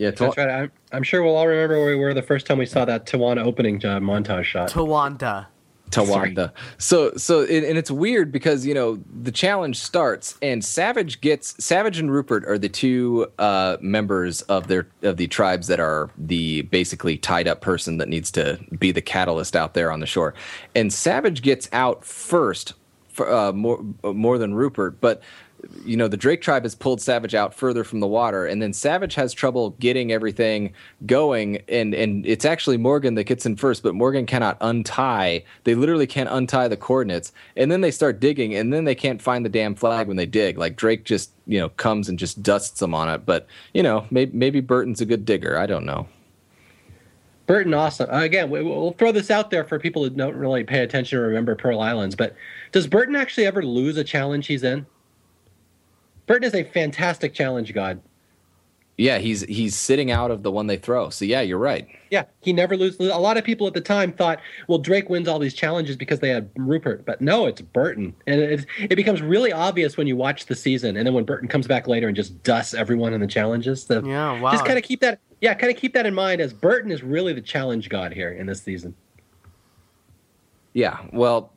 Yeah, 0.00 0.12
that's 0.12 0.36
right. 0.38 0.48
I'm, 0.48 0.72
I'm, 0.92 1.02
sure 1.02 1.22
we'll 1.22 1.36
all 1.36 1.46
remember 1.46 1.78
where 1.78 1.94
we 1.94 1.96
were 1.96 2.14
the 2.14 2.22
first 2.22 2.46
time 2.46 2.56
we 2.56 2.64
saw 2.64 2.86
that 2.86 3.04
Tijuana 3.04 3.44
opening 3.44 3.84
uh, 3.84 4.00
montage 4.00 4.44
shot. 4.44 4.70
Tawanda. 4.70 5.48
Tawanda. 5.90 6.52
So 6.78 7.12
so 7.16 7.42
and, 7.42 7.64
and 7.64 7.78
it's 7.78 7.90
weird 7.90 8.32
because 8.32 8.66
you 8.66 8.74
know 8.74 8.98
the 9.22 9.32
challenge 9.32 9.78
starts 9.78 10.36
and 10.40 10.64
Savage 10.64 11.20
gets 11.20 11.62
Savage 11.62 11.98
and 11.98 12.10
Rupert 12.10 12.44
are 12.46 12.58
the 12.58 12.68
two 12.68 13.30
uh, 13.38 13.76
members 13.80 14.42
of 14.42 14.68
their 14.68 14.86
of 15.02 15.16
the 15.16 15.26
tribes 15.26 15.66
that 15.66 15.80
are 15.80 16.10
the 16.16 16.62
basically 16.62 17.16
tied 17.16 17.48
up 17.48 17.60
person 17.60 17.98
that 17.98 18.08
needs 18.08 18.30
to 18.32 18.58
be 18.78 18.92
the 18.92 19.02
catalyst 19.02 19.56
out 19.56 19.74
there 19.74 19.90
on 19.92 20.00
the 20.00 20.06
shore. 20.06 20.34
And 20.74 20.92
Savage 20.92 21.42
gets 21.42 21.68
out 21.72 22.04
first 22.04 22.74
for, 23.08 23.30
uh, 23.30 23.52
more 23.52 23.84
more 24.02 24.38
than 24.38 24.54
Rupert, 24.54 25.00
but 25.00 25.22
you 25.84 25.96
know 25.96 26.08
the 26.08 26.16
Drake 26.16 26.40
tribe 26.40 26.62
has 26.62 26.74
pulled 26.74 27.00
Savage 27.00 27.34
out 27.34 27.54
further 27.54 27.84
from 27.84 28.00
the 28.00 28.06
water, 28.06 28.46
and 28.46 28.60
then 28.60 28.72
Savage 28.72 29.14
has 29.14 29.32
trouble 29.32 29.70
getting 29.80 30.12
everything 30.12 30.72
going, 31.06 31.62
and 31.68 31.94
and 31.94 32.26
it's 32.26 32.44
actually 32.44 32.76
Morgan 32.76 33.14
that 33.14 33.24
gets 33.24 33.46
in 33.46 33.56
first, 33.56 33.82
but 33.82 33.94
Morgan 33.94 34.26
cannot 34.26 34.56
untie. 34.60 35.44
They 35.64 35.74
literally 35.74 36.06
can't 36.06 36.28
untie 36.30 36.68
the 36.68 36.76
coordinates, 36.76 37.32
and 37.56 37.70
then 37.70 37.80
they 37.80 37.90
start 37.90 38.20
digging, 38.20 38.54
and 38.54 38.72
then 38.72 38.84
they 38.84 38.94
can't 38.94 39.20
find 39.20 39.44
the 39.44 39.50
damn 39.50 39.74
flag 39.74 40.08
when 40.08 40.16
they 40.16 40.26
dig. 40.26 40.58
Like 40.58 40.76
Drake 40.76 41.04
just 41.04 41.30
you 41.46 41.58
know 41.58 41.68
comes 41.70 42.08
and 42.08 42.18
just 42.18 42.42
dusts 42.42 42.80
them 42.80 42.94
on 42.94 43.08
it, 43.08 43.26
but 43.26 43.46
you 43.74 43.82
know 43.82 44.06
maybe 44.10 44.36
maybe 44.36 44.60
Burton's 44.60 45.00
a 45.00 45.06
good 45.06 45.24
digger. 45.24 45.58
I 45.58 45.66
don't 45.66 45.86
know. 45.86 46.08
Burton, 47.50 47.74
awesome. 47.74 48.08
Again, 48.10 48.48
we'll 48.48 48.92
throw 48.92 49.10
this 49.10 49.28
out 49.28 49.50
there 49.50 49.64
for 49.64 49.80
people 49.80 50.04
who 50.04 50.10
don't 50.10 50.36
really 50.36 50.62
pay 50.62 50.84
attention 50.84 51.18
or 51.18 51.22
remember 51.22 51.56
Pearl 51.56 51.80
Islands. 51.80 52.14
But 52.14 52.36
does 52.70 52.86
Burton 52.86 53.16
actually 53.16 53.44
ever 53.44 53.60
lose 53.60 53.96
a 53.96 54.04
challenge 54.04 54.46
he's 54.46 54.62
in? 54.62 54.86
Burton 56.30 56.46
is 56.46 56.54
a 56.54 56.62
fantastic 56.62 57.34
challenge 57.34 57.74
god. 57.74 58.00
Yeah, 58.96 59.18
he's 59.18 59.40
he's 59.40 59.74
sitting 59.74 60.12
out 60.12 60.30
of 60.30 60.44
the 60.44 60.50
one 60.52 60.68
they 60.68 60.76
throw. 60.76 61.10
So 61.10 61.24
yeah, 61.24 61.40
you're 61.40 61.58
right. 61.58 61.88
Yeah, 62.12 62.22
he 62.40 62.52
never 62.52 62.76
loses. 62.76 63.00
A 63.00 63.18
lot 63.18 63.36
of 63.36 63.42
people 63.42 63.66
at 63.66 63.74
the 63.74 63.80
time 63.80 64.12
thought, 64.12 64.38
well, 64.68 64.78
Drake 64.78 65.10
wins 65.10 65.26
all 65.26 65.40
these 65.40 65.54
challenges 65.54 65.96
because 65.96 66.20
they 66.20 66.28
had 66.28 66.48
Rupert, 66.54 67.04
but 67.04 67.20
no, 67.20 67.46
it's 67.46 67.60
Burton, 67.60 68.14
and 68.28 68.40
it 68.40 68.64
it 68.78 68.94
becomes 68.94 69.20
really 69.20 69.52
obvious 69.52 69.96
when 69.96 70.06
you 70.06 70.14
watch 70.14 70.46
the 70.46 70.54
season, 70.54 70.96
and 70.96 71.04
then 71.04 71.14
when 71.14 71.24
Burton 71.24 71.48
comes 71.48 71.66
back 71.66 71.88
later 71.88 72.06
and 72.06 72.14
just 72.14 72.40
dusts 72.44 72.74
everyone 72.74 73.12
in 73.12 73.20
the 73.20 73.26
challenges. 73.26 73.86
The, 73.86 74.00
yeah, 74.00 74.40
wow. 74.40 74.52
Just 74.52 74.64
kind 74.64 74.78
of 74.78 74.84
keep 74.84 75.00
that. 75.00 75.18
Yeah, 75.40 75.54
kind 75.54 75.72
of 75.74 75.80
keep 75.80 75.94
that 75.94 76.06
in 76.06 76.14
mind 76.14 76.40
as 76.40 76.52
Burton 76.52 76.92
is 76.92 77.02
really 77.02 77.32
the 77.32 77.42
challenge 77.42 77.88
god 77.88 78.12
here 78.12 78.30
in 78.30 78.46
this 78.46 78.62
season. 78.62 78.94
Yeah, 80.74 80.98
well, 81.12 81.52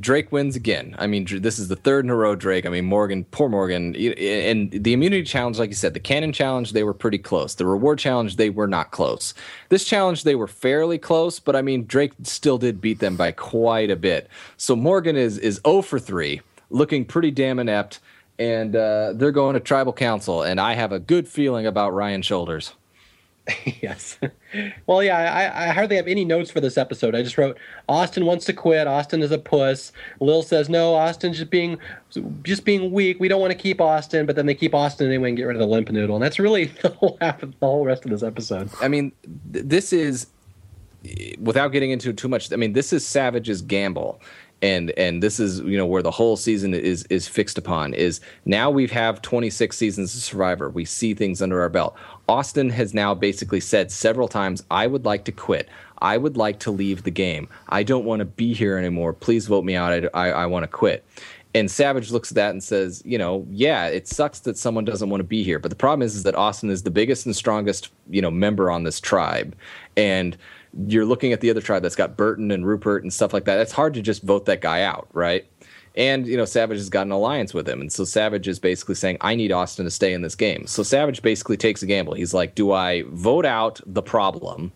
Drake 0.00 0.30
wins 0.32 0.56
again. 0.56 0.94
I 0.98 1.06
mean, 1.06 1.26
this 1.28 1.58
is 1.58 1.68
the 1.68 1.76
third 1.76 2.04
in 2.04 2.10
a 2.10 2.14
row. 2.14 2.34
Drake. 2.34 2.66
I 2.66 2.68
mean, 2.68 2.84
Morgan, 2.84 3.24
poor 3.24 3.48
Morgan, 3.48 3.94
and 3.96 4.70
the 4.70 4.92
immunity 4.92 5.22
challenge, 5.22 5.58
like 5.58 5.70
you 5.70 5.76
said, 5.76 5.94
the 5.94 6.00
cannon 6.00 6.32
challenge, 6.32 6.72
they 6.72 6.84
were 6.84 6.94
pretty 6.94 7.18
close. 7.18 7.54
The 7.54 7.66
reward 7.66 7.98
challenge, 7.98 8.36
they 8.36 8.50
were 8.50 8.66
not 8.66 8.90
close. 8.90 9.34
This 9.68 9.84
challenge, 9.84 10.24
they 10.24 10.34
were 10.34 10.46
fairly 10.46 10.98
close, 10.98 11.40
but 11.40 11.56
I 11.56 11.62
mean, 11.62 11.86
Drake 11.86 12.12
still 12.22 12.58
did 12.58 12.80
beat 12.80 12.98
them 12.98 13.16
by 13.16 13.32
quite 13.32 13.90
a 13.90 13.96
bit. 13.96 14.28
So 14.56 14.76
Morgan 14.76 15.16
is 15.16 15.38
is 15.38 15.60
0 15.66 15.82
for 15.82 15.98
three, 15.98 16.40
looking 16.70 17.04
pretty 17.04 17.30
damn 17.30 17.58
inept 17.58 18.00
and 18.38 18.74
uh, 18.74 19.12
they're 19.16 19.32
going 19.32 19.52
to 19.52 19.60
tribal 19.60 19.92
council, 19.92 20.42
and 20.42 20.58
I 20.58 20.72
have 20.72 20.92
a 20.92 20.98
good 20.98 21.28
feeling 21.28 21.66
about 21.66 21.92
Ryan 21.92 22.22
Shoulders. 22.22 22.72
yes. 23.82 24.18
Well, 24.86 25.02
yeah, 25.02 25.16
I, 25.16 25.68
I, 25.68 25.68
hardly 25.68 25.96
have 25.96 26.06
any 26.06 26.24
notes 26.24 26.50
for 26.50 26.60
this 26.60 26.76
episode. 26.76 27.14
I 27.14 27.22
just 27.22 27.38
wrote 27.38 27.58
Osten 27.88 28.24
wants 28.24 28.44
to 28.46 28.52
quit. 28.52 28.86
Osten 28.86 29.22
is 29.22 29.30
a 29.30 29.38
puss. 29.38 29.92
Lil 30.20 30.42
says 30.42 30.68
no. 30.68 30.94
Osten's 30.94 31.38
just 31.38 31.50
being 31.50 31.78
just 32.42 32.64
being 32.64 32.92
weak. 32.92 33.20
We 33.20 33.28
don't 33.28 33.40
want 33.40 33.52
to 33.52 33.58
keep 33.58 33.78
Osten, 33.78 34.26
but 34.26 34.36
then 34.36 34.46
they 34.46 34.54
keep 34.54 34.72
Osten 34.72 35.06
anyway 35.06 35.28
and 35.28 35.36
get 35.36 35.44
rid 35.44 35.56
of 35.56 35.60
the 35.60 35.66
limp 35.66 35.90
noodle. 35.90 36.16
And 36.16 36.22
that's 36.22 36.38
really 36.38 36.64
the 36.82 36.90
whole 36.90 37.16
half 37.20 37.42
of 37.42 37.58
the 37.58 37.66
whole 37.66 37.84
rest 37.84 38.04
of 38.04 38.10
this 38.10 38.22
episode. 38.22 38.70
I 38.80 38.88
mean, 38.88 39.12
th- 39.52 39.66
this 39.66 39.92
is 39.92 40.26
without 41.38 41.68
getting 41.68 41.90
into 41.90 42.12
too 42.12 42.28
much. 42.28 42.52
I 42.52 42.56
mean, 42.56 42.72
this 42.72 42.92
is 42.92 43.06
Savage's 43.06 43.62
gamble 43.62 44.20
and 44.62 44.90
and 44.92 45.22
this 45.22 45.40
is 45.40 45.60
you 45.60 45.76
know 45.76 45.86
where 45.86 46.02
the 46.02 46.10
whole 46.10 46.36
season 46.36 46.74
is 46.74 47.04
is 47.04 47.26
fixed 47.26 47.58
upon 47.58 47.94
is 47.94 48.20
now 48.44 48.70
we 48.70 48.86
have 48.88 49.22
26 49.22 49.76
seasons 49.76 50.14
of 50.14 50.22
survivor. 50.22 50.68
We 50.68 50.84
see 50.84 51.14
things 51.14 51.40
under 51.40 51.60
our 51.60 51.68
belt. 51.68 51.96
Osten 52.28 52.70
has 52.70 52.94
now 52.94 53.14
basically 53.14 53.60
said 53.60 53.90
several 53.90 54.28
times 54.28 54.62
i 54.70 54.86
would 54.86 55.04
like 55.04 55.24
to 55.24 55.32
quit. 55.32 55.68
I 56.02 56.16
would 56.16 56.36
like 56.36 56.60
to 56.60 56.70
leave 56.70 57.02
the 57.02 57.10
game. 57.10 57.48
I 57.68 57.82
don't 57.82 58.04
want 58.04 58.20
to 58.20 58.24
be 58.24 58.54
here 58.54 58.78
anymore. 58.78 59.12
Please 59.12 59.46
vote 59.46 59.64
me 59.64 59.76
out. 59.76 59.92
I, 59.92 60.08
I, 60.14 60.28
I 60.30 60.46
want 60.46 60.62
to 60.62 60.68
quit. 60.68 61.04
And 61.54 61.70
Savage 61.70 62.12
looks 62.12 62.30
at 62.30 62.36
that 62.36 62.50
and 62.50 62.62
says, 62.62 63.02
you 63.04 63.18
know, 63.18 63.44
yeah, 63.50 63.86
it 63.86 64.06
sucks 64.06 64.40
that 64.40 64.56
someone 64.56 64.84
doesn't 64.84 65.10
want 65.10 65.20
to 65.20 65.24
be 65.24 65.42
here, 65.42 65.58
but 65.58 65.70
the 65.70 65.76
problem 65.76 66.02
is, 66.02 66.14
is 66.14 66.22
that 66.22 66.36
Osten 66.36 66.70
is 66.70 66.84
the 66.84 66.92
biggest 66.92 67.26
and 67.26 67.34
strongest, 67.34 67.90
you 68.08 68.22
know, 68.22 68.30
member 68.30 68.70
on 68.70 68.84
this 68.84 69.00
tribe, 69.00 69.56
and 69.96 70.36
you're 70.86 71.04
looking 71.04 71.32
at 71.32 71.40
the 71.40 71.50
other 71.50 71.60
tribe 71.60 71.82
that's 71.82 71.96
got 71.96 72.16
Burton 72.16 72.50
and 72.50 72.66
Rupert 72.66 73.02
and 73.02 73.12
stuff 73.12 73.32
like 73.32 73.44
that. 73.44 73.58
It's 73.58 73.72
hard 73.72 73.94
to 73.94 74.02
just 74.02 74.22
vote 74.22 74.46
that 74.46 74.60
guy 74.60 74.82
out, 74.82 75.08
right? 75.12 75.46
And 75.96 76.26
you 76.26 76.36
know, 76.36 76.44
Savage 76.44 76.78
has 76.78 76.88
got 76.88 77.06
an 77.06 77.12
alliance 77.12 77.52
with 77.52 77.68
him, 77.68 77.80
and 77.80 77.92
so 77.92 78.04
Savage 78.04 78.46
is 78.46 78.60
basically 78.60 78.94
saying, 78.94 79.18
"I 79.20 79.34
need 79.34 79.50
Osten 79.50 79.84
to 79.84 79.90
stay 79.90 80.12
in 80.12 80.22
this 80.22 80.36
game." 80.36 80.66
So 80.66 80.82
Savage 80.82 81.20
basically 81.20 81.56
takes 81.56 81.82
a 81.82 81.86
gamble. 81.86 82.14
He's 82.14 82.32
like, 82.32 82.54
"Do 82.54 82.72
I 82.72 83.02
vote 83.08 83.44
out 83.44 83.80
the 83.84 84.02
problem?" 84.02 84.72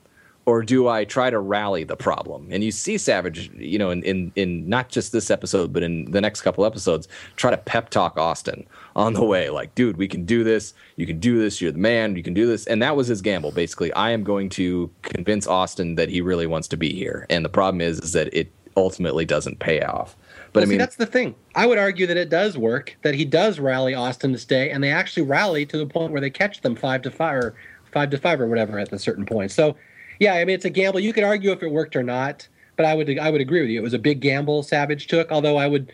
or 0.47 0.63
do 0.63 0.89
I 0.89 1.05
try 1.05 1.31
to 1.31 1.39
rally 1.39 1.85
the 1.85 1.97
problem? 1.97 2.49
And 2.51 2.63
you 2.63 2.71
see 2.71 2.99
Savage, 2.99 3.51
you 3.57 3.79
know, 3.79 3.91
in, 3.91 4.03
in, 4.03 4.33
in 4.37 4.69
not 4.69 4.91
just 4.91 5.13
this 5.13 5.31
episode, 5.31 5.73
but 5.73 5.83
in 5.83 6.11
the 6.11 6.21
next 6.21 6.43
couple 6.43 6.67
episodes, 6.67 7.09
try 7.37 7.51
to 7.51 7.57
pep 7.57 7.89
talk 7.91 8.17
Osten 8.17 8.67
on 8.97 9.15
the 9.15 9.25
way. 9.25 9.51
Like, 9.51 9.75
dude, 9.75 9.97
we 9.97 10.09
can 10.09 10.25
do 10.25 10.45
this. 10.45 10.75
You 10.97 11.07
can 11.07 11.19
do 11.19 11.39
this. 11.39 11.61
You're 11.61 11.73
the 11.73 11.79
man. 11.79 12.17
You 12.17 12.23
can 12.23 12.35
do 12.35 12.47
this. 12.47 12.67
And 12.67 12.83
that 12.83 12.97
was 12.97 13.09
his 13.09 13.23
gamble. 13.23 13.53
Basically, 13.53 13.93
I 13.95 14.11
am 14.11 14.25
going 14.25 14.49
to 14.51 14.91
convince 15.03 15.47
Osten 15.47 15.97
that 15.97 16.09
he 16.09 16.21
really 16.21 16.47
wants 16.47 16.69
to 16.69 16.77
be 16.77 16.93
here. 16.93 17.27
And 17.31 17.45
the 17.45 17.49
problem 17.49 17.81
is, 17.81 17.99
is 18.01 18.13
that 18.13 18.33
it 18.33 18.53
ultimately 18.77 19.25
doesn't 19.25 19.59
pay 19.59 19.81
off. 19.83 20.17
But 20.53 20.61
well, 20.61 20.63
I 20.63 20.67
mean, 20.67 20.75
see, 20.75 20.79
that's 20.79 20.97
the 20.97 21.07
thing. 21.07 21.35
I 21.55 21.67
would 21.67 21.79
argue 21.79 22.07
that 22.07 22.17
it 22.17 22.29
does 22.29 22.57
work. 22.57 22.97
That 23.03 23.15
he 23.15 23.25
does 23.25 23.59
rally 23.59 23.93
Osten 23.93 24.33
to 24.33 24.39
stay, 24.39 24.71
and 24.71 24.83
they 24.83 24.91
actually 24.91 25.25
rally 25.25 25.67
to 25.67 25.79
the 25.79 25.87
point 25.87 26.13
where 26.13 26.21
they 26.21 26.31
catch 26.31 26.61
them 26.61 26.77
five 26.77 27.03
to 27.03 27.11
five 27.11 27.37
or 27.37 27.55
five 27.93 28.11
to 28.11 28.19
five 28.19 28.41
or 28.41 28.47
whatever 28.47 28.79
at 28.79 28.93
a 28.93 28.99
certain 28.99 29.27
point. 29.27 29.51
So 29.51 29.77
yeah, 30.21 30.35
I 30.35 30.45
mean 30.45 30.55
it's 30.55 30.65
a 30.65 30.71
gamble. 30.71 31.01
You 31.01 31.13
could 31.13 31.25
argue 31.25 31.53
if 31.53 31.63
it 31.63 31.71
worked 31.71 31.97
or 31.97 32.03
not, 32.03 32.47
but 32.77 32.87
I 32.87 32.95
would 32.95 33.19
I 33.19 33.31
would 33.31 33.41
agree 33.41 33.61
with 33.61 33.71
you. 33.71 33.81
It 33.81 33.83
was 33.83 33.95
a 33.95 33.99
big 33.99 34.21
gamble 34.21 34.63
Savage 34.63 35.07
took. 35.07 35.31
Although 35.33 35.57
I 35.57 35.67
would 35.67 35.93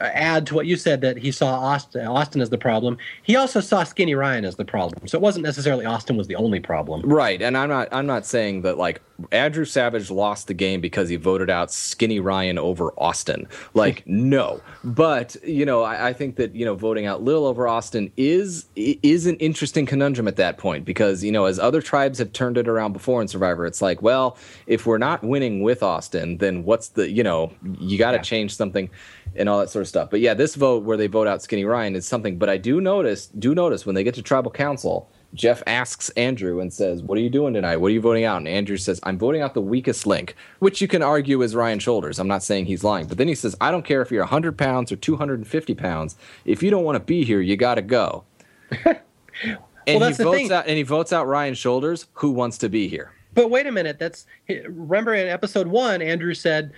add 0.00 0.46
to 0.46 0.54
what 0.54 0.66
you 0.66 0.76
said 0.76 1.00
that 1.00 1.16
he 1.16 1.32
saw 1.32 1.74
Osten, 1.74 2.06
Osten 2.06 2.40
as 2.40 2.50
the 2.50 2.58
problem. 2.58 2.98
He 3.22 3.36
also 3.36 3.60
saw 3.60 3.84
Skinny 3.84 4.14
Ryan 4.14 4.44
as 4.44 4.56
the 4.56 4.64
problem. 4.64 5.06
So 5.06 5.18
it 5.18 5.22
wasn't 5.22 5.44
necessarily 5.44 5.84
Osten 5.84 6.16
was 6.16 6.26
the 6.26 6.36
only 6.36 6.60
problem. 6.60 7.02
Right, 7.02 7.40
and 7.40 7.56
I'm 7.56 7.68
not 7.68 7.88
I'm 7.92 8.06
not 8.06 8.26
saying 8.26 8.62
that 8.62 8.78
like 8.78 9.00
Andrew 9.32 9.64
Savage 9.64 10.10
lost 10.10 10.46
the 10.46 10.54
game 10.54 10.80
because 10.80 11.08
he 11.08 11.16
voted 11.16 11.48
out 11.48 11.72
Skinny 11.72 12.20
Ryan 12.20 12.58
over 12.58 12.92
Osten. 12.98 13.48
Like 13.74 14.02
no, 14.06 14.60
but 14.84 15.36
you 15.42 15.64
know 15.64 15.82
I, 15.82 16.08
I, 16.08 16.12
think 16.12 16.36
that 16.36 16.54
you 16.54 16.64
know 16.64 16.74
voting 16.74 17.06
out 17.06 17.22
Lil 17.22 17.46
over 17.46 17.66
Osten 17.66 18.10
is 18.16 18.66
is 18.76 19.26
an 19.26 19.36
interesting 19.36 19.86
conundrum 19.86 20.28
at 20.28 20.36
that 20.36 20.58
point 20.58 20.84
because 20.84 21.24
you 21.24 21.32
know 21.32 21.46
as 21.46 21.58
other 21.58 21.80
tribes 21.80 22.18
have 22.18 22.32
turned 22.32 22.58
it 22.58 22.68
around 22.68 22.92
before 22.92 23.22
in 23.22 23.28
Survivor, 23.28 23.66
it's 23.66 23.80
like 23.80 24.02
well 24.02 24.36
if 24.66 24.86
we're 24.86 24.98
not 24.98 25.22
winning 25.22 25.62
with 25.62 25.80
Osten, 25.80 26.38
then 26.38 26.64
what's 26.64 26.88
the 26.88 27.10
you 27.10 27.22
know 27.22 27.52
you 27.78 27.98
got 27.98 28.10
to 28.10 28.18
yeah. 28.18 28.22
change 28.22 28.54
something 28.54 28.90
and 29.38 29.48
all 29.48 29.58
that 29.60 29.70
sort 29.70 29.82
of 29.82 29.88
stuff. 29.88 30.10
But 30.10 30.20
yeah, 30.20 30.34
this 30.34 30.54
vote 30.54 30.84
where 30.84 30.96
they 30.96 31.06
vote 31.06 31.26
out 31.26 31.42
Skinny 31.42 31.64
Ryan 31.64 31.96
is 31.96 32.06
something. 32.06 32.38
But 32.38 32.48
I 32.48 32.56
do 32.56 32.80
notice, 32.80 33.26
do 33.26 33.54
notice 33.54 33.86
when 33.86 33.94
they 33.94 34.04
get 34.04 34.14
to 34.14 34.22
tribal 34.22 34.50
council, 34.50 35.10
Jeff 35.34 35.62
asks 35.66 36.08
Andrew 36.10 36.60
and 36.60 36.72
says, 36.72 37.02
"What 37.02 37.18
are 37.18 37.20
you 37.20 37.30
doing 37.30 37.54
tonight? 37.54 37.76
What 37.76 37.88
are 37.88 37.94
you 37.94 38.00
voting 38.00 38.24
out?" 38.24 38.38
And 38.38 38.48
Andrew 38.48 38.76
says, 38.76 39.00
"I'm 39.02 39.18
voting 39.18 39.42
out 39.42 39.54
the 39.54 39.60
weakest 39.60 40.06
link," 40.06 40.34
which 40.60 40.80
you 40.80 40.88
can 40.88 41.02
argue 41.02 41.42
is 41.42 41.54
Ryan 41.54 41.78
Shoulders. 41.78 42.18
I'm 42.18 42.28
not 42.28 42.42
saying 42.42 42.66
he's 42.66 42.84
lying, 42.84 43.06
but 43.06 43.18
then 43.18 43.28
he 43.28 43.34
says, 43.34 43.56
"I 43.60 43.70
don't 43.70 43.84
care 43.84 44.02
if 44.02 44.10
you're 44.10 44.22
100 44.22 44.56
pounds 44.56 44.90
or 44.90 44.96
250 44.96 45.74
pounds. 45.74 46.16
If 46.44 46.62
you 46.62 46.70
don't 46.70 46.84
want 46.84 46.96
to 46.96 47.04
be 47.04 47.24
here, 47.24 47.40
you 47.40 47.56
got 47.56 47.74
to 47.74 47.82
go." 47.82 48.24
and 48.84 50.00
well, 50.00 50.08
he 50.08 50.14
votes 50.14 50.50
out, 50.50 50.66
and 50.66 50.76
he 50.76 50.82
votes 50.82 51.12
out 51.12 51.26
Ryan 51.26 51.54
Shoulders, 51.54 52.06
who 52.14 52.30
wants 52.30 52.58
to 52.58 52.68
be 52.68 52.88
here. 52.88 53.12
But 53.36 53.50
wait 53.50 53.66
a 53.66 53.70
minute. 53.70 53.98
That's 53.98 54.24
remember 54.48 55.14
in 55.14 55.28
episode 55.28 55.66
one, 55.66 56.00
Andrew 56.00 56.32
said 56.32 56.72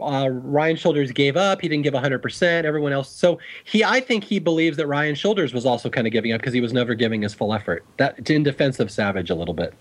uh, 0.00 0.28
Ryan 0.30 0.74
Shoulders 0.74 1.12
gave 1.12 1.36
up. 1.36 1.60
He 1.60 1.68
didn't 1.68 1.84
give 1.84 1.94
100%. 1.94 2.64
Everyone 2.64 2.92
else. 2.92 3.08
So 3.08 3.38
he, 3.62 3.84
I 3.84 4.00
think 4.00 4.24
he 4.24 4.40
believes 4.40 4.76
that 4.78 4.88
Ryan 4.88 5.14
Shoulders 5.14 5.54
was 5.54 5.64
also 5.64 5.88
kind 5.88 6.08
of 6.08 6.12
giving 6.12 6.32
up 6.32 6.40
because 6.40 6.52
he 6.52 6.60
was 6.60 6.72
never 6.72 6.96
giving 6.96 7.22
his 7.22 7.34
full 7.34 7.54
effort. 7.54 7.84
That 7.98 8.28
in 8.28 8.42
defense 8.42 8.80
of 8.80 8.90
Savage 8.90 9.30
a 9.30 9.36
little 9.36 9.54
bit. 9.54 9.74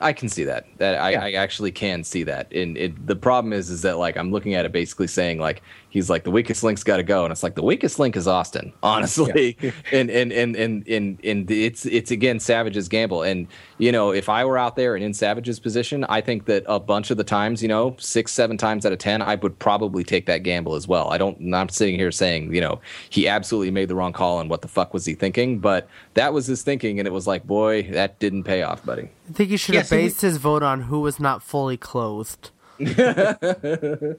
I 0.00 0.12
can 0.12 0.28
see 0.28 0.44
that. 0.44 0.66
That 0.78 1.00
I, 1.00 1.10
yeah. 1.10 1.24
I 1.24 1.32
actually 1.32 1.72
can 1.72 2.04
see 2.04 2.22
that. 2.22 2.52
And 2.52 2.76
it, 2.76 3.06
the 3.06 3.16
problem 3.16 3.52
is, 3.52 3.68
is 3.68 3.82
that 3.82 3.98
like 3.98 4.16
I'm 4.16 4.30
looking 4.30 4.54
at 4.54 4.64
it 4.64 4.70
basically 4.70 5.08
saying 5.08 5.40
like 5.40 5.62
he's 5.96 6.10
like 6.10 6.24
the 6.24 6.30
weakest 6.30 6.62
link's 6.62 6.84
got 6.84 6.98
to 6.98 7.02
go, 7.02 7.24
and 7.24 7.32
it's 7.32 7.42
like 7.42 7.54
the 7.54 7.62
weakest 7.62 7.98
link 7.98 8.16
is 8.16 8.26
Osten, 8.26 8.72
honestly. 8.82 9.56
Yeah. 9.60 9.70
and, 9.92 10.10
and 10.10 10.30
and 10.30 10.54
and 10.54 10.86
and 10.86 11.18
and 11.24 11.50
it's 11.50 11.86
it's 11.86 12.10
again 12.10 12.38
Savage's 12.38 12.88
gamble. 12.88 13.22
And 13.22 13.48
you 13.78 13.90
know, 13.90 14.12
if 14.12 14.28
I 14.28 14.44
were 14.44 14.58
out 14.58 14.76
there 14.76 14.94
and 14.94 15.02
in 15.02 15.14
Savage's 15.14 15.58
position, 15.58 16.04
I 16.04 16.20
think 16.20 16.44
that 16.46 16.64
a 16.66 16.78
bunch 16.78 17.10
of 17.10 17.16
the 17.16 17.24
times, 17.24 17.62
you 17.62 17.68
know, 17.68 17.96
six 17.98 18.32
seven 18.32 18.58
times 18.58 18.84
out 18.84 18.92
of 18.92 18.98
ten, 18.98 19.22
I 19.22 19.36
would 19.36 19.58
probably 19.58 20.04
take 20.04 20.26
that 20.26 20.42
gamble 20.42 20.74
as 20.74 20.86
well. 20.86 21.08
I 21.10 21.18
don't. 21.18 21.54
I'm 21.54 21.70
sitting 21.70 21.96
here 21.96 22.12
saying 22.12 22.54
you 22.54 22.60
know 22.60 22.80
he 23.08 23.26
absolutely 23.26 23.70
made 23.70 23.88
the 23.88 23.94
wrong 23.94 24.12
call 24.12 24.38
and 24.40 24.50
what 24.50 24.60
the 24.60 24.68
fuck 24.68 24.92
was 24.92 25.06
he 25.06 25.14
thinking, 25.14 25.58
but 25.58 25.88
that 26.14 26.34
was 26.34 26.46
his 26.46 26.62
thinking, 26.62 26.98
and 26.98 27.08
it 27.08 27.12
was 27.12 27.26
like, 27.26 27.46
boy, 27.46 27.84
that 27.92 28.18
didn't 28.18 28.44
pay 28.44 28.62
off, 28.62 28.84
buddy. 28.84 29.08
I 29.28 29.32
think 29.32 29.48
he 29.48 29.56
should 29.56 29.74
have 29.74 29.88
based 29.88 30.20
his 30.20 30.36
vote 30.36 30.62
on 30.62 30.82
who 30.82 31.00
was 31.00 31.18
not 31.18 31.42
fully 31.42 31.78
clothed. 31.78 32.50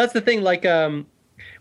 that's 0.00 0.12
the 0.12 0.20
thing. 0.20 0.42
Like, 0.42 0.64
um, 0.64 1.06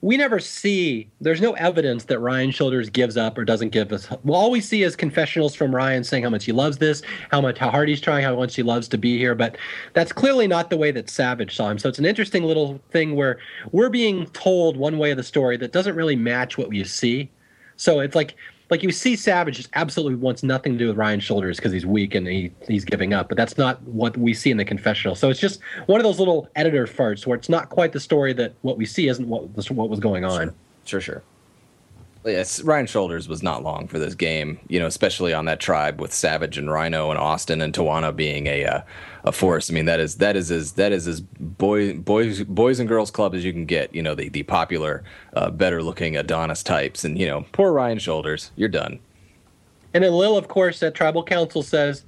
we 0.01 0.17
never 0.17 0.39
see. 0.39 1.09
There's 1.21 1.41
no 1.41 1.53
evidence 1.53 2.05
that 2.05 2.19
Ryan 2.19 2.51
Shoulders 2.51 2.89
gives 2.89 3.17
up 3.17 3.37
or 3.37 3.45
doesn't 3.45 3.69
give 3.69 3.91
us. 3.91 4.09
Well, 4.23 4.39
all 4.39 4.51
we 4.51 4.61
see 4.61 4.83
is 4.83 4.95
confessionals 4.95 5.55
from 5.55 5.73
Ryan 5.73 6.03
saying 6.03 6.23
how 6.23 6.29
much 6.29 6.45
he 6.45 6.51
loves 6.51 6.77
this, 6.77 7.01
how 7.31 7.41
much 7.41 7.57
how 7.57 7.69
hard 7.69 7.89
he's 7.89 8.01
trying, 8.01 8.23
how 8.23 8.35
much 8.35 8.55
he 8.55 8.63
loves 8.63 8.87
to 8.89 8.97
be 8.97 9.17
here. 9.17 9.35
But 9.35 9.57
that's 9.93 10.11
clearly 10.11 10.47
not 10.47 10.69
the 10.69 10.77
way 10.77 10.91
that 10.91 11.09
Savage 11.09 11.55
saw 11.55 11.69
him. 11.69 11.79
So 11.79 11.89
it's 11.89 11.99
an 11.99 12.05
interesting 12.05 12.43
little 12.43 12.79
thing 12.91 13.15
where 13.15 13.39
we're 13.71 13.89
being 13.89 14.27
told 14.27 14.77
one 14.77 14.97
way 14.97 15.11
of 15.11 15.17
the 15.17 15.23
story 15.23 15.57
that 15.57 15.71
doesn't 15.71 15.95
really 15.95 16.15
match 16.15 16.57
what 16.57 16.73
you 16.73 16.85
see. 16.85 17.29
So 17.75 17.99
it's 17.99 18.15
like 18.15 18.35
like 18.69 18.83
you 18.83 18.91
see 18.91 19.15
Savage 19.15 19.57
just 19.57 19.69
absolutely 19.73 20.15
wants 20.15 20.43
nothing 20.43 20.73
to 20.73 20.77
do 20.77 20.87
with 20.87 20.97
Ryan 20.97 21.19
Shoulders 21.19 21.57
because 21.57 21.71
he's 21.71 21.85
weak 21.85 22.15
and 22.15 22.27
he, 22.27 22.51
he's 22.67 22.83
giving 22.83 23.13
up, 23.13 23.29
but 23.29 23.37
that's 23.37 23.57
not 23.57 23.81
what 23.83 24.17
we 24.17 24.33
see 24.33 24.51
in 24.51 24.57
the 24.57 24.65
confessional. 24.65 25.15
So 25.15 25.29
it's 25.29 25.39
just 25.39 25.61
one 25.85 25.99
of 25.99 26.03
those 26.03 26.19
little 26.19 26.49
editor 26.55 26.85
farts 26.85 27.25
where 27.25 27.37
it's 27.37 27.49
not 27.49 27.69
quite 27.69 27.93
the 27.93 27.99
story 27.99 28.33
that 28.33 28.53
what 28.61 28.77
we 28.77 28.85
see 28.85 29.07
isn't 29.07 29.27
what 29.27 29.47
what 29.71 29.89
was 29.89 29.99
going 29.99 30.25
on. 30.25 30.53
Sure, 30.85 30.99
sure. 30.99 31.01
sure 31.01 31.23
yes, 32.31 32.61
Ryan 32.61 32.85
Shoulders 32.85 33.27
was 33.27 33.41
not 33.41 33.63
long 33.63 33.87
for 33.87 33.99
this 33.99 34.15
game, 34.15 34.59
you 34.67 34.79
know, 34.79 34.85
especially 34.85 35.33
on 35.33 35.45
that 35.45 35.59
tribe 35.59 35.99
with 36.01 36.13
Savage 36.13 36.57
and 36.57 36.71
Rhino 36.71 37.11
and 37.11 37.19
Osten 37.19 37.61
and 37.61 37.73
Tijuana 37.73 38.15
being 38.15 38.47
a 38.47 38.65
uh, 38.65 38.81
a 39.27 39.31
force. 39.31 39.69
I 39.69 39.73
mean, 39.73 39.85
that 39.85 39.99
is 39.99 40.15
that 40.15 40.35
is 40.35 40.49
as 40.51 40.73
that 40.73 40.91
is 40.91 41.07
as 41.07 41.21
boy 41.21 41.93
boys 41.95 42.43
boys 42.43 42.79
and 42.79 42.87
girls 42.87 43.11
club 43.11 43.35
as 43.35 43.43
you 43.43 43.51
can 43.51 43.65
get. 43.65 43.93
You 43.93 44.01
know, 44.01 44.15
the 44.15 44.29
the 44.29 44.43
popular, 44.43 45.03
uh, 45.35 45.51
better 45.51 45.83
looking 45.83 46.15
Adonis 46.17 46.63
types, 46.63 47.03
and 47.03 47.19
you 47.19 47.27
know, 47.27 47.45
poor 47.51 47.71
Ryan 47.71 47.99
Shoulders, 47.99 48.51
you're 48.55 48.69
done. 48.69 48.99
And 49.93 50.03
then 50.03 50.13
Lil, 50.13 50.37
of 50.37 50.47
course, 50.47 50.81
at 50.83 50.95
Tribal 50.95 51.23
Council 51.23 51.61
says, 51.61 52.03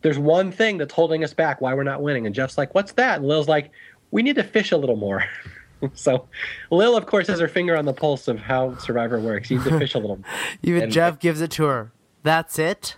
"There's 0.00 0.18
one 0.18 0.50
thing 0.50 0.78
that's 0.78 0.94
holding 0.94 1.22
us 1.24 1.34
back. 1.34 1.60
Why 1.60 1.74
we're 1.74 1.82
not 1.82 2.02
winning?" 2.02 2.26
And 2.26 2.34
Jeff's 2.34 2.58
like, 2.58 2.74
"What's 2.74 2.92
that?" 2.92 3.18
And 3.18 3.28
Lil's 3.28 3.48
like, 3.48 3.70
"We 4.10 4.22
need 4.22 4.36
to 4.36 4.44
fish 4.44 4.72
a 4.72 4.76
little 4.76 4.96
more." 4.96 5.24
so 5.94 6.26
Lil, 6.70 6.96
of 6.96 7.06
course, 7.06 7.26
has 7.28 7.40
her 7.40 7.48
finger 7.48 7.76
on 7.76 7.84
the 7.84 7.92
pulse 7.92 8.28
of 8.28 8.38
how 8.38 8.76
Survivor 8.78 9.20
works. 9.20 9.48
He's 9.48 9.66
official 9.66 10.00
little. 10.00 10.20
Even 10.62 10.84
and, 10.84 10.92
Jeff 10.92 11.18
gives 11.18 11.40
it 11.40 11.50
to 11.52 11.64
her. 11.64 11.92
That's 12.22 12.58
it. 12.58 12.96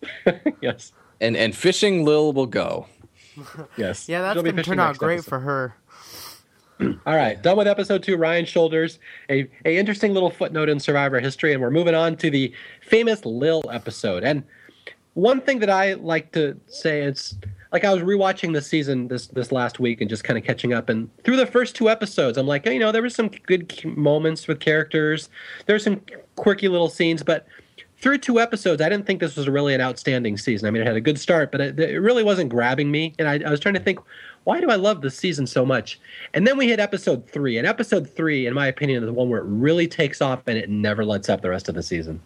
yes. 0.60 0.92
And 1.20 1.36
and 1.36 1.56
fishing 1.56 2.04
Lil 2.04 2.32
will 2.32 2.46
go. 2.46 2.88
Yes. 3.76 4.08
Yeah, 4.08 4.22
that's 4.22 4.42
going 4.42 4.56
to 4.56 4.62
turn 4.62 4.80
out 4.80 4.98
great 4.98 5.14
episode. 5.18 5.28
for 5.28 5.40
her. 5.40 5.76
All 7.06 7.16
right, 7.16 7.40
done 7.42 7.56
with 7.56 7.66
episode 7.66 8.02
two. 8.02 8.16
Ryan 8.16 8.44
Shoulders, 8.44 8.98
a 9.30 9.48
a 9.64 9.76
interesting 9.76 10.12
little 10.12 10.30
footnote 10.30 10.68
in 10.68 10.78
Survivor 10.78 11.20
history, 11.20 11.52
and 11.52 11.62
we're 11.62 11.70
moving 11.70 11.94
on 11.94 12.16
to 12.16 12.30
the 12.30 12.52
famous 12.82 13.24
Lil 13.24 13.62
episode. 13.72 14.24
And 14.24 14.44
one 15.14 15.40
thing 15.40 15.60
that 15.60 15.70
I 15.70 15.94
like 15.94 16.32
to 16.32 16.60
say 16.66 17.00
is 17.00 17.34
like 17.72 17.84
I 17.84 17.92
was 17.92 18.02
rewatching 18.02 18.52
this 18.52 18.66
season 18.66 19.08
this 19.08 19.28
this 19.28 19.50
last 19.52 19.80
week 19.80 20.02
and 20.02 20.10
just 20.10 20.24
kind 20.24 20.38
of 20.38 20.44
catching 20.44 20.74
up. 20.74 20.90
And 20.90 21.08
through 21.24 21.36
the 21.36 21.46
first 21.46 21.74
two 21.74 21.88
episodes, 21.88 22.36
I'm 22.36 22.46
like, 22.46 22.66
you 22.66 22.78
know, 22.78 22.92
there 22.92 23.02
was 23.02 23.14
some 23.14 23.28
good 23.28 23.72
moments 23.96 24.46
with 24.46 24.60
characters. 24.60 25.30
There's 25.64 25.84
some 25.84 26.02
quirky 26.36 26.68
little 26.68 26.90
scenes, 26.90 27.22
but 27.22 27.46
through 27.98 28.18
two 28.18 28.38
episodes, 28.38 28.82
I 28.82 28.88
didn't 28.88 29.06
think 29.06 29.20
this 29.20 29.36
was 29.36 29.48
really 29.48 29.74
an 29.74 29.80
outstanding 29.80 30.36
season. 30.36 30.66
I 30.66 30.70
mean, 30.70 30.82
it 30.82 30.86
had 30.86 30.96
a 30.96 31.00
good 31.00 31.18
start, 31.18 31.50
but 31.50 31.60
it, 31.60 31.80
it 31.80 31.98
really 31.98 32.22
wasn't 32.22 32.50
grabbing 32.50 32.90
me. 32.90 33.14
And 33.18 33.28
I, 33.28 33.40
I 33.46 33.50
was 33.50 33.60
trying 33.60 33.74
to 33.74 33.80
think, 33.80 33.98
why 34.44 34.60
do 34.60 34.70
I 34.70 34.76
love 34.76 35.00
this 35.00 35.16
season 35.16 35.46
so 35.46 35.64
much? 35.64 35.98
And 36.34 36.46
then 36.46 36.56
we 36.56 36.68
hit 36.68 36.78
episode 36.78 37.28
three, 37.28 37.58
and 37.58 37.66
episode 37.66 38.08
three, 38.08 38.46
in 38.46 38.54
my 38.54 38.66
opinion, 38.66 39.02
is 39.02 39.06
the 39.06 39.12
one 39.12 39.30
where 39.30 39.40
it 39.40 39.46
really 39.46 39.88
takes 39.88 40.20
off 40.20 40.42
and 40.46 40.58
it 40.58 40.68
never 40.68 41.04
lets 41.04 41.28
up 41.28 41.40
the 41.40 41.50
rest 41.50 41.68
of 41.68 41.74
the 41.74 41.82
season 41.82 42.20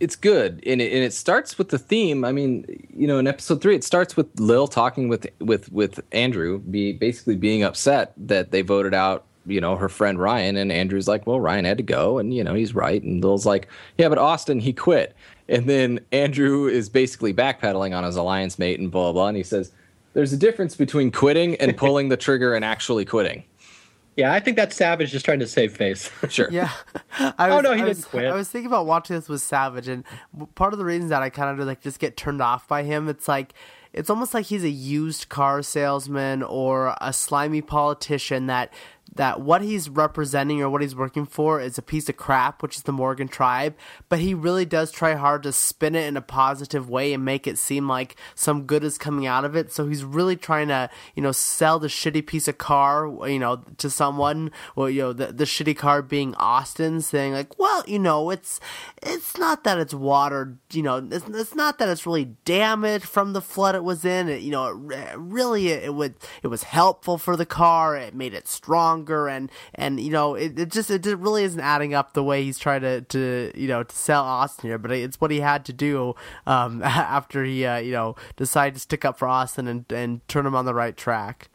it's 0.00 0.14
good 0.14 0.62
and 0.64 0.80
it, 0.80 0.92
and 0.92 1.02
it 1.02 1.12
starts 1.12 1.58
with 1.58 1.70
the 1.70 1.78
theme 1.78 2.24
i 2.24 2.32
mean 2.32 2.64
you 2.94 3.06
know 3.06 3.18
in 3.18 3.26
episode 3.26 3.60
three 3.60 3.74
it 3.74 3.82
starts 3.82 4.16
with 4.16 4.28
lil 4.38 4.68
talking 4.68 5.08
with 5.08 5.26
with 5.40 5.70
with 5.72 6.00
andrew 6.12 6.58
be 6.58 6.92
basically 6.92 7.36
being 7.36 7.62
upset 7.62 8.12
that 8.16 8.50
they 8.50 8.62
voted 8.62 8.94
out 8.94 9.24
you 9.48 9.60
know 9.60 9.76
her 9.76 9.88
friend 9.88 10.18
ryan 10.18 10.56
and 10.56 10.70
andrew's 10.70 11.08
like 11.08 11.26
well 11.26 11.40
ryan 11.40 11.64
had 11.64 11.76
to 11.76 11.82
go 11.82 12.18
and 12.18 12.34
you 12.34 12.42
know 12.44 12.54
he's 12.54 12.74
right 12.74 13.02
and 13.02 13.22
lil's 13.22 13.46
like 13.46 13.68
yeah 13.96 14.08
but 14.08 14.18
Osten 14.18 14.60
he 14.60 14.72
quit 14.72 15.14
and 15.48 15.68
then 15.68 16.00
andrew 16.12 16.66
is 16.66 16.88
basically 16.88 17.32
backpedaling 17.34 17.96
on 17.96 18.04
his 18.04 18.16
alliance 18.16 18.58
mate 18.58 18.78
and 18.78 18.90
blah 18.90 19.04
blah, 19.04 19.12
blah 19.12 19.28
and 19.28 19.36
he 19.36 19.42
says 19.42 19.72
there's 20.14 20.32
a 20.32 20.36
difference 20.36 20.74
between 20.74 21.10
quitting 21.10 21.54
and 21.56 21.76
pulling 21.76 22.08
the 22.08 22.16
trigger 22.16 22.54
and 22.54 22.64
actually 22.64 23.04
quitting 23.04 23.44
yeah, 24.18 24.32
I 24.32 24.40
think 24.40 24.56
that's 24.56 24.74
Savage 24.74 25.12
just 25.12 25.24
trying 25.24 25.38
to 25.38 25.46
save 25.46 25.76
face. 25.76 26.10
Sure. 26.28 26.48
Yeah. 26.50 26.72
I 27.20 27.50
oh, 27.50 27.56
was, 27.56 27.58
oh 27.58 27.60
no, 27.60 27.74
he 27.74 27.82
I 27.82 27.84
didn't 27.84 28.04
quit. 28.04 28.24
I 28.26 28.34
was 28.34 28.48
thinking 28.48 28.66
about 28.66 28.84
watching 28.84 29.14
this 29.14 29.28
with 29.28 29.40
Savage, 29.40 29.86
and 29.86 30.02
part 30.56 30.72
of 30.72 30.80
the 30.80 30.84
reason 30.84 31.08
that 31.10 31.22
I 31.22 31.30
kind 31.30 31.58
of 31.58 31.64
like 31.64 31.82
just 31.82 32.00
get 32.00 32.16
turned 32.16 32.42
off 32.42 32.66
by 32.66 32.82
him, 32.82 33.08
it's 33.08 33.28
like 33.28 33.54
it's 33.92 34.10
almost 34.10 34.34
like 34.34 34.46
he's 34.46 34.64
a 34.64 34.70
used 34.70 35.28
car 35.28 35.62
salesman 35.62 36.42
or 36.42 36.96
a 37.00 37.12
slimy 37.12 37.62
politician 37.62 38.46
that 38.46 38.72
that 39.18 39.40
what 39.40 39.62
he's 39.62 39.88
representing 39.88 40.62
or 40.62 40.70
what 40.70 40.80
he's 40.80 40.94
working 40.94 41.26
for 41.26 41.60
is 41.60 41.76
a 41.76 41.82
piece 41.82 42.08
of 42.08 42.16
crap, 42.16 42.62
which 42.62 42.76
is 42.76 42.82
the 42.82 42.92
Morgan 42.92 43.26
tribe, 43.26 43.76
but 44.08 44.20
he 44.20 44.32
really 44.32 44.64
does 44.64 44.92
try 44.92 45.14
hard 45.14 45.42
to 45.42 45.52
spin 45.52 45.96
it 45.96 46.06
in 46.06 46.16
a 46.16 46.22
positive 46.22 46.88
way 46.88 47.12
and 47.12 47.24
make 47.24 47.46
it 47.46 47.58
seem 47.58 47.88
like 47.88 48.14
some 48.36 48.62
good 48.62 48.84
is 48.84 48.96
coming 48.96 49.26
out 49.26 49.44
of 49.44 49.56
it. 49.56 49.72
So 49.72 49.88
he's 49.88 50.04
really 50.04 50.36
trying 50.36 50.68
to, 50.68 50.88
you 51.16 51.22
know, 51.22 51.32
sell 51.32 51.80
the 51.80 51.88
shitty 51.88 52.26
piece 52.26 52.46
of 52.46 52.58
car, 52.58 53.08
you 53.28 53.40
know, 53.40 53.64
to 53.78 53.90
someone, 53.90 54.52
well, 54.76 54.88
you 54.88 55.02
know, 55.02 55.12
the, 55.12 55.26
the 55.32 55.44
shitty 55.44 55.76
car 55.76 56.00
being 56.00 56.32
Osten 56.34 57.02
saying 57.02 57.32
like, 57.32 57.58
well, 57.58 57.82
you 57.88 57.98
know, 57.98 58.30
it's, 58.30 58.60
it's 59.02 59.36
not 59.36 59.64
that 59.64 59.78
it's 59.78 59.94
watered, 59.94 60.58
you 60.72 60.82
know, 60.82 61.08
it's, 61.10 61.26
it's 61.26 61.56
not 61.56 61.78
that 61.78 61.88
it's 61.88 62.06
really 62.06 62.36
damaged 62.44 63.04
from 63.04 63.32
the 63.32 63.42
flood 63.42 63.74
it 63.74 63.82
was 63.82 64.04
in. 64.04 64.28
It, 64.28 64.42
you 64.42 64.52
know, 64.52 64.68
it, 64.90 65.18
really, 65.18 65.68
it, 65.68 65.82
it 65.82 65.94
would, 65.94 66.14
it 66.44 66.46
was 66.46 66.62
helpful 66.62 67.18
for 67.18 67.36
the 67.36 67.46
car. 67.46 67.96
It 67.96 68.14
made 68.14 68.32
it 68.32 68.46
strong 68.46 69.07
and 69.08 69.50
and 69.74 70.00
you 70.00 70.10
know 70.10 70.34
it, 70.34 70.58
it 70.58 70.70
just 70.70 70.90
it 70.90 71.06
really 71.18 71.44
isn't 71.44 71.60
adding 71.60 71.94
up 71.94 72.12
the 72.12 72.22
way 72.22 72.42
he's 72.42 72.58
trying 72.58 72.82
to 72.82 73.00
to 73.02 73.50
you 73.54 73.68
know 73.68 73.82
to 73.82 73.96
sell 73.96 74.24
Osten 74.24 74.62
here 74.62 74.78
but 74.78 74.90
it's 74.90 75.20
what 75.20 75.30
he 75.30 75.40
had 75.40 75.64
to 75.64 75.72
do 75.72 76.14
um, 76.46 76.82
after 76.84 77.44
he 77.44 77.64
uh, 77.64 77.78
you 77.78 77.92
know 77.92 78.16
decided 78.36 78.74
to 78.74 78.80
stick 78.80 79.04
up 79.04 79.18
for 79.18 79.26
Osten 79.26 79.68
and 79.68 79.90
and 79.90 80.26
turn 80.28 80.46
him 80.46 80.54
on 80.54 80.64
the 80.64 80.74
right 80.74 80.96
track. 80.96 81.48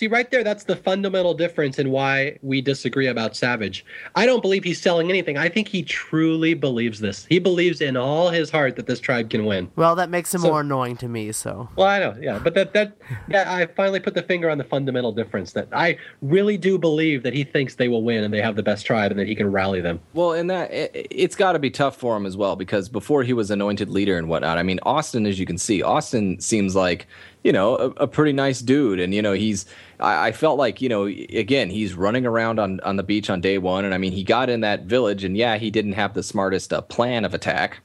See, 0.00 0.06
right 0.06 0.30
there, 0.30 0.42
that's 0.42 0.64
the 0.64 0.76
fundamental 0.76 1.34
difference 1.34 1.78
in 1.78 1.90
why 1.90 2.38
we 2.40 2.62
disagree 2.62 3.06
about 3.06 3.36
Savage. 3.36 3.84
I 4.14 4.24
don't 4.24 4.40
believe 4.40 4.64
he's 4.64 4.80
selling 4.80 5.10
anything. 5.10 5.36
I 5.36 5.50
think 5.50 5.68
he 5.68 5.82
truly 5.82 6.54
believes 6.54 7.00
this. 7.00 7.26
He 7.26 7.38
believes 7.38 7.82
in 7.82 7.98
all 7.98 8.30
his 8.30 8.48
heart 8.48 8.76
that 8.76 8.86
this 8.86 8.98
tribe 8.98 9.28
can 9.28 9.44
win. 9.44 9.70
Well, 9.76 9.94
that 9.96 10.08
makes 10.08 10.32
him 10.32 10.40
so, 10.40 10.48
more 10.48 10.62
annoying 10.62 10.96
to 10.96 11.08
me. 11.08 11.32
So. 11.32 11.68
Well, 11.76 11.86
I 11.86 11.98
know, 11.98 12.16
yeah, 12.18 12.38
but 12.38 12.54
that 12.54 12.72
that 12.72 12.96
yeah, 13.28 13.54
I 13.54 13.66
finally 13.66 14.00
put 14.00 14.14
the 14.14 14.22
finger 14.22 14.48
on 14.48 14.56
the 14.56 14.64
fundamental 14.64 15.12
difference. 15.12 15.52
That 15.52 15.68
I 15.70 15.98
really 16.22 16.56
do 16.56 16.78
believe 16.78 17.22
that 17.24 17.34
he 17.34 17.44
thinks 17.44 17.74
they 17.74 17.88
will 17.88 18.02
win 18.02 18.24
and 18.24 18.32
they 18.32 18.40
have 18.40 18.56
the 18.56 18.62
best 18.62 18.86
tribe 18.86 19.10
and 19.10 19.20
that 19.20 19.26
he 19.26 19.34
can 19.34 19.52
rally 19.52 19.82
them. 19.82 20.00
Well, 20.14 20.32
and 20.32 20.48
that 20.48 20.72
it, 20.72 21.20
has 21.20 21.34
got 21.34 21.52
to 21.52 21.58
be 21.58 21.70
tough 21.70 21.98
for 21.98 22.16
him 22.16 22.24
as 22.24 22.38
well 22.38 22.56
because 22.56 22.88
before 22.88 23.22
he 23.22 23.34
was 23.34 23.50
anointed 23.50 23.90
leader 23.90 24.16
and 24.16 24.30
whatnot. 24.30 24.56
I 24.56 24.62
mean, 24.62 24.80
Osten, 24.86 25.28
as 25.28 25.38
you 25.38 25.44
can 25.44 25.58
see, 25.58 25.82
Osten 25.82 26.42
seems 26.42 26.74
like 26.74 27.06
you 27.42 27.52
know 27.52 27.76
a, 27.76 27.88
a 28.02 28.06
pretty 28.06 28.32
nice 28.32 28.60
dude, 28.60 29.00
and 29.00 29.14
you 29.14 29.22
know 29.22 29.32
he's 29.32 29.66
I, 29.98 30.28
I, 30.28 30.32
felt 30.32 30.58
like 30.58 30.80
you 30.80 30.88
know 30.88 31.04
again 31.04 31.70
he's 31.70 31.94
running 31.94 32.26
around 32.26 32.58
on 32.58 32.80
on 32.80 32.96
the 32.96 33.02
beach 33.02 33.30
on 33.30 33.40
day 33.40 33.58
one, 33.58 33.84
and 33.84 33.94
I 33.94 33.98
mean 33.98 34.12
he 34.12 34.24
got 34.24 34.50
in 34.50 34.60
that 34.60 34.84
village, 34.84 35.24
and 35.24 35.36
yeah, 35.36 35.56
he 35.56 35.70
didn't 35.70 35.92
have 35.92 36.14
the 36.14 36.22
smartest 36.22 36.72
uh, 36.72 36.82
plan 36.82 37.24
of 37.24 37.34
attack, 37.34 37.80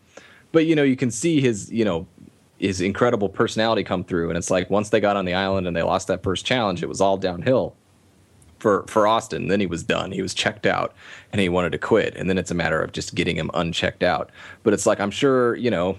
but 0.51 0.65
you 0.65 0.75
know 0.75 0.83
you 0.83 0.95
can 0.95 1.11
see 1.11 1.41
his 1.41 1.71
you 1.71 1.85
know 1.85 2.07
his 2.57 2.81
incredible 2.81 3.29
personality 3.29 3.83
come 3.83 4.03
through, 4.03 4.29
and 4.29 4.37
it's 4.37 4.51
like 4.51 4.69
once 4.69 4.89
they 4.89 4.99
got 4.99 5.17
on 5.17 5.25
the 5.25 5.33
island 5.33 5.67
and 5.67 5.75
they 5.75 5.83
lost 5.83 6.07
that 6.07 6.23
first 6.23 6.45
challenge, 6.45 6.83
it 6.83 6.89
was 6.89 7.01
all 7.01 7.17
downhill 7.17 7.75
for 8.59 8.83
for 8.87 9.03
Osten. 9.07 9.47
Then 9.47 9.59
he 9.59 9.67
was 9.67 9.83
done. 9.83 10.11
He 10.11 10.21
was 10.21 10.33
checked 10.33 10.65
out, 10.65 10.93
and 11.31 11.39
he 11.39 11.49
wanted 11.49 11.71
to 11.73 11.77
quit. 11.77 12.15
And 12.15 12.29
then 12.29 12.37
it's 12.37 12.51
a 12.51 12.55
matter 12.55 12.81
of 12.81 12.91
just 12.91 13.15
getting 13.15 13.37
him 13.37 13.51
unchecked 13.53 14.03
out. 14.03 14.31
But 14.63 14.73
it's 14.73 14.85
like 14.85 14.99
I'm 14.99 15.11
sure 15.11 15.55
you 15.55 15.69
know 15.71 15.97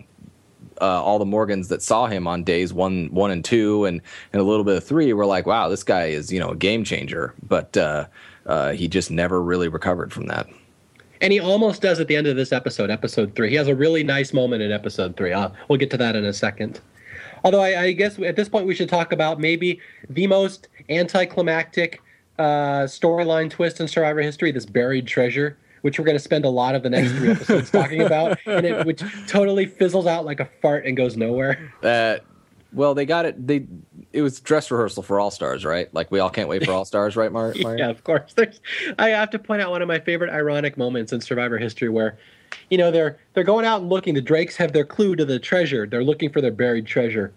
uh, 0.81 1.03
all 1.03 1.19
the 1.19 1.25
Morgans 1.25 1.69
that 1.69 1.83
saw 1.83 2.07
him 2.07 2.27
on 2.27 2.45
days 2.45 2.73
one, 2.73 3.09
one 3.13 3.31
and 3.31 3.45
two, 3.45 3.85
and, 3.85 4.01
and 4.33 4.41
a 4.41 4.45
little 4.45 4.65
bit 4.65 4.77
of 4.77 4.85
three 4.85 5.13
were 5.13 5.27
like, 5.27 5.47
wow, 5.47 5.69
this 5.69 5.83
guy 5.83 6.07
is 6.07 6.33
you 6.33 6.41
know 6.41 6.51
a 6.51 6.57
game 6.57 6.85
changer. 6.85 7.35
But 7.47 7.77
uh, 7.77 8.07
uh, 8.47 8.73
he 8.73 8.89
just 8.89 9.11
never 9.11 9.43
really 9.43 9.69
recovered 9.69 10.13
from 10.13 10.27
that. 10.27 10.49
And 11.21 11.33
he 11.33 11.41
almost 11.41 11.81
does 11.83 11.99
at 11.99 12.09
the 12.09 12.17
end 12.17 12.27
of 12.27 12.37
this 12.37 12.53
episode, 12.53 12.91
episode 12.91 13.35
three. 13.35 13.51
He 13.51 13.57
has 13.57 13.69
a 13.69 13.75
really 13.75 14.05
nice 14.05 14.33
moment 14.33 14.63
in 14.63 14.71
episode 14.71 15.17
three. 15.17 15.33
Uh, 15.33 15.49
we'll 15.69 15.79
get 15.79 15.91
to 15.93 15.97
that 15.97 16.15
in 16.15 16.25
a 16.25 16.33
second. 16.33 16.81
Although 17.43 17.63
I, 17.63 17.81
I, 17.81 17.93
guess 17.93 18.19
at 18.19 18.37
this 18.37 18.49
point 18.49 18.67
we 18.67 18.75
should 18.75 18.89
talk 18.89 19.13
about 19.13 19.41
maybe 19.41 19.81
the 20.11 20.27
most 20.27 20.69
anticlimactic 20.89 22.03
uh, 22.39 22.85
storyline 22.85 23.51
twist 23.51 23.81
in 23.81 23.89
Survivor 23.89 24.21
history: 24.21 24.53
this 24.53 24.67
buried 24.67 25.07
treasure 25.07 25.57
which 25.87 26.01
we're 26.01 26.05
going 26.05 26.17
to 26.17 26.23
spend 26.23 26.45
a 26.45 26.51
lot 26.51 26.75
of 26.75 26.83
the 26.83 26.91
next 26.91 27.13
three 27.13 27.31
episodes 27.31 27.71
talking 27.71 28.03
about, 28.03 28.37
and 28.45 28.67
it 28.67 28.85
which 28.85 29.05
totally 29.29 29.67
fizzles 29.67 30.05
out 30.05 30.25
like 30.25 30.41
a 30.41 30.45
fart 30.61 30.85
and 30.85 30.97
goes 30.97 31.17
nowhere. 31.17 31.73
Uh, 31.81 32.17
well, 32.73 32.93
they 32.93 33.07
got 33.07 33.25
it. 33.25 33.47
They 33.47 33.69
it 34.13 34.23
was 34.23 34.41
dress 34.41 34.69
rehearsal 34.69 35.05
for 35.05 35.21
All 35.21 35.31
Stars, 35.31 35.65
right? 35.65 35.93
Like 35.95 36.11
we 36.11 36.19
all 36.19 36.29
can't 36.29 36.49
wait 36.49 36.65
for 36.65 36.73
All 36.73 36.85
Stars, 36.85 37.15
right, 37.15 37.31
Mar- 37.31 37.55
yeah, 37.55 37.89
of 37.89 38.03
course. 38.03 38.35
There's, 38.35 38.61
I 38.99 39.11
have 39.11 39.31
to 39.31 39.39
point 39.39 39.63
out 39.63 39.71
one 39.71 39.81
of 39.81 39.87
my 39.87 40.01
favorite 40.01 40.33
ironic 40.33 40.77
moments 40.77 41.13
in 41.13 41.21
Survivor 41.21 41.57
history 41.57 41.89
where, 41.89 42.19
you 42.69 42.79
know, 42.79 42.91
they're 42.91 43.17
they're 43.35 43.45
going 43.45 43.65
out 43.65 43.83
and 43.83 43.89
looking. 43.89 44.15
The 44.15 44.21
Drakes 44.21 44.57
have 44.57 44.73
their 44.73 44.85
clue 44.85 45.15
to 45.15 45.25
the 45.25 45.39
treasure. 45.39 45.87
They're 45.87 46.03
looking 46.03 46.33
for 46.33 46.41
their 46.41 46.51
buried 46.51 46.87
treasure, 46.87 47.33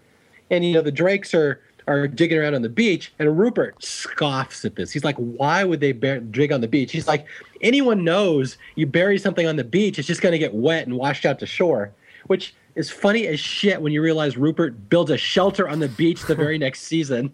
and 0.50 0.66
you 0.66 0.74
know 0.74 0.82
the 0.82 0.92
Drakes 0.92 1.36
are 1.36 1.62
are 1.90 2.08
digging 2.08 2.38
around 2.38 2.54
on 2.54 2.62
the 2.62 2.70
beach, 2.70 3.12
and 3.18 3.38
Rupert 3.38 3.84
scoffs 3.84 4.64
at 4.64 4.76
this. 4.76 4.92
He's 4.92 5.04
like, 5.04 5.16
"Why 5.18 5.64
would 5.64 5.80
they 5.80 5.92
bar- 5.92 6.20
dig 6.20 6.52
on 6.52 6.62
the 6.62 6.68
beach?" 6.68 6.92
He's 6.92 7.08
like, 7.08 7.26
"Anyone 7.62 8.04
knows 8.04 8.58
you 8.76 8.86
bury 8.86 9.18
something 9.18 9.48
on 9.48 9.56
the 9.56 9.64
beach, 9.64 9.98
it's 9.98 10.08
just 10.08 10.22
going 10.22 10.34
to 10.34 10.40
get 10.40 10.54
wet 10.54 10.86
and 10.86 10.96
washed 10.96 11.26
out 11.26 11.40
to 11.40 11.46
shore." 11.46 11.92
Which 12.28 12.54
is 12.76 12.92
funny 12.92 13.26
as 13.28 13.40
shit 13.40 13.82
when 13.82 13.92
you 13.92 14.02
realize 14.02 14.38
Rupert 14.38 14.90
builds 14.90 15.10
a 15.10 15.18
shelter 15.18 15.68
on 15.68 15.80
the 15.80 15.90
beach 15.90 16.22
the 16.24 16.36
very 16.36 16.58
next 16.66 16.84
season. 16.84 17.34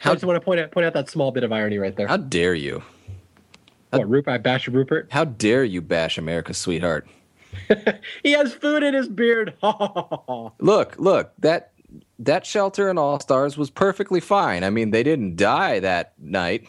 How, 0.00 0.10
I 0.10 0.14
just 0.14 0.24
want 0.24 0.36
to 0.36 0.44
point 0.44 0.60
out 0.60 0.72
point 0.72 0.84
out 0.84 0.92
that 0.94 1.08
small 1.08 1.30
bit 1.30 1.44
of 1.44 1.52
irony 1.52 1.78
right 1.78 1.94
there. 1.96 2.08
How 2.08 2.16
dare 2.16 2.54
you? 2.54 2.82
How, 3.92 3.98
what, 4.00 4.10
Rupert? 4.10 4.34
I 4.34 4.38
bash 4.38 4.66
Rupert. 4.66 5.08
How 5.12 5.24
dare 5.24 5.62
you 5.62 5.80
bash 5.80 6.18
America's 6.18 6.58
sweetheart? 6.58 7.06
he 8.24 8.32
has 8.32 8.52
food 8.52 8.82
in 8.82 8.94
his 8.94 9.08
beard. 9.08 9.54
look, 9.62 10.96
look, 10.98 11.32
that 11.38 11.70
that 12.18 12.46
shelter 12.46 12.88
in 12.88 12.98
All 12.98 13.20
Stars 13.20 13.56
was 13.56 13.70
perfectly 13.70 14.20
fine. 14.20 14.64
I 14.64 14.70
mean, 14.70 14.90
they 14.90 15.02
didn't 15.02 15.36
die 15.36 15.80
that 15.80 16.12
night. 16.18 16.66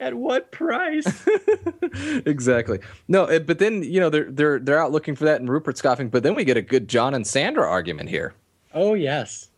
At 0.00 0.14
what 0.14 0.50
price? 0.50 1.26
exactly. 2.26 2.80
No, 3.08 3.24
it, 3.24 3.46
but 3.46 3.58
then 3.58 3.82
you 3.82 4.00
know 4.00 4.10
they're 4.10 4.30
they're 4.30 4.58
they're 4.58 4.82
out 4.82 4.92
looking 4.92 5.14
for 5.14 5.24
that, 5.24 5.40
and 5.40 5.48
Rupert 5.48 5.78
scoffing. 5.78 6.08
But 6.08 6.22
then 6.22 6.34
we 6.34 6.44
get 6.44 6.56
a 6.56 6.62
good 6.62 6.88
Jon 6.88 7.14
and 7.14 7.26
Sandra 7.26 7.66
argument 7.66 8.10
here. 8.10 8.34
Oh 8.74 8.94
yes, 8.94 9.48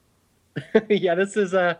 yeah. 0.89 1.15
This 1.15 1.37
is 1.37 1.55
a, 1.55 1.61
uh, 1.61 1.75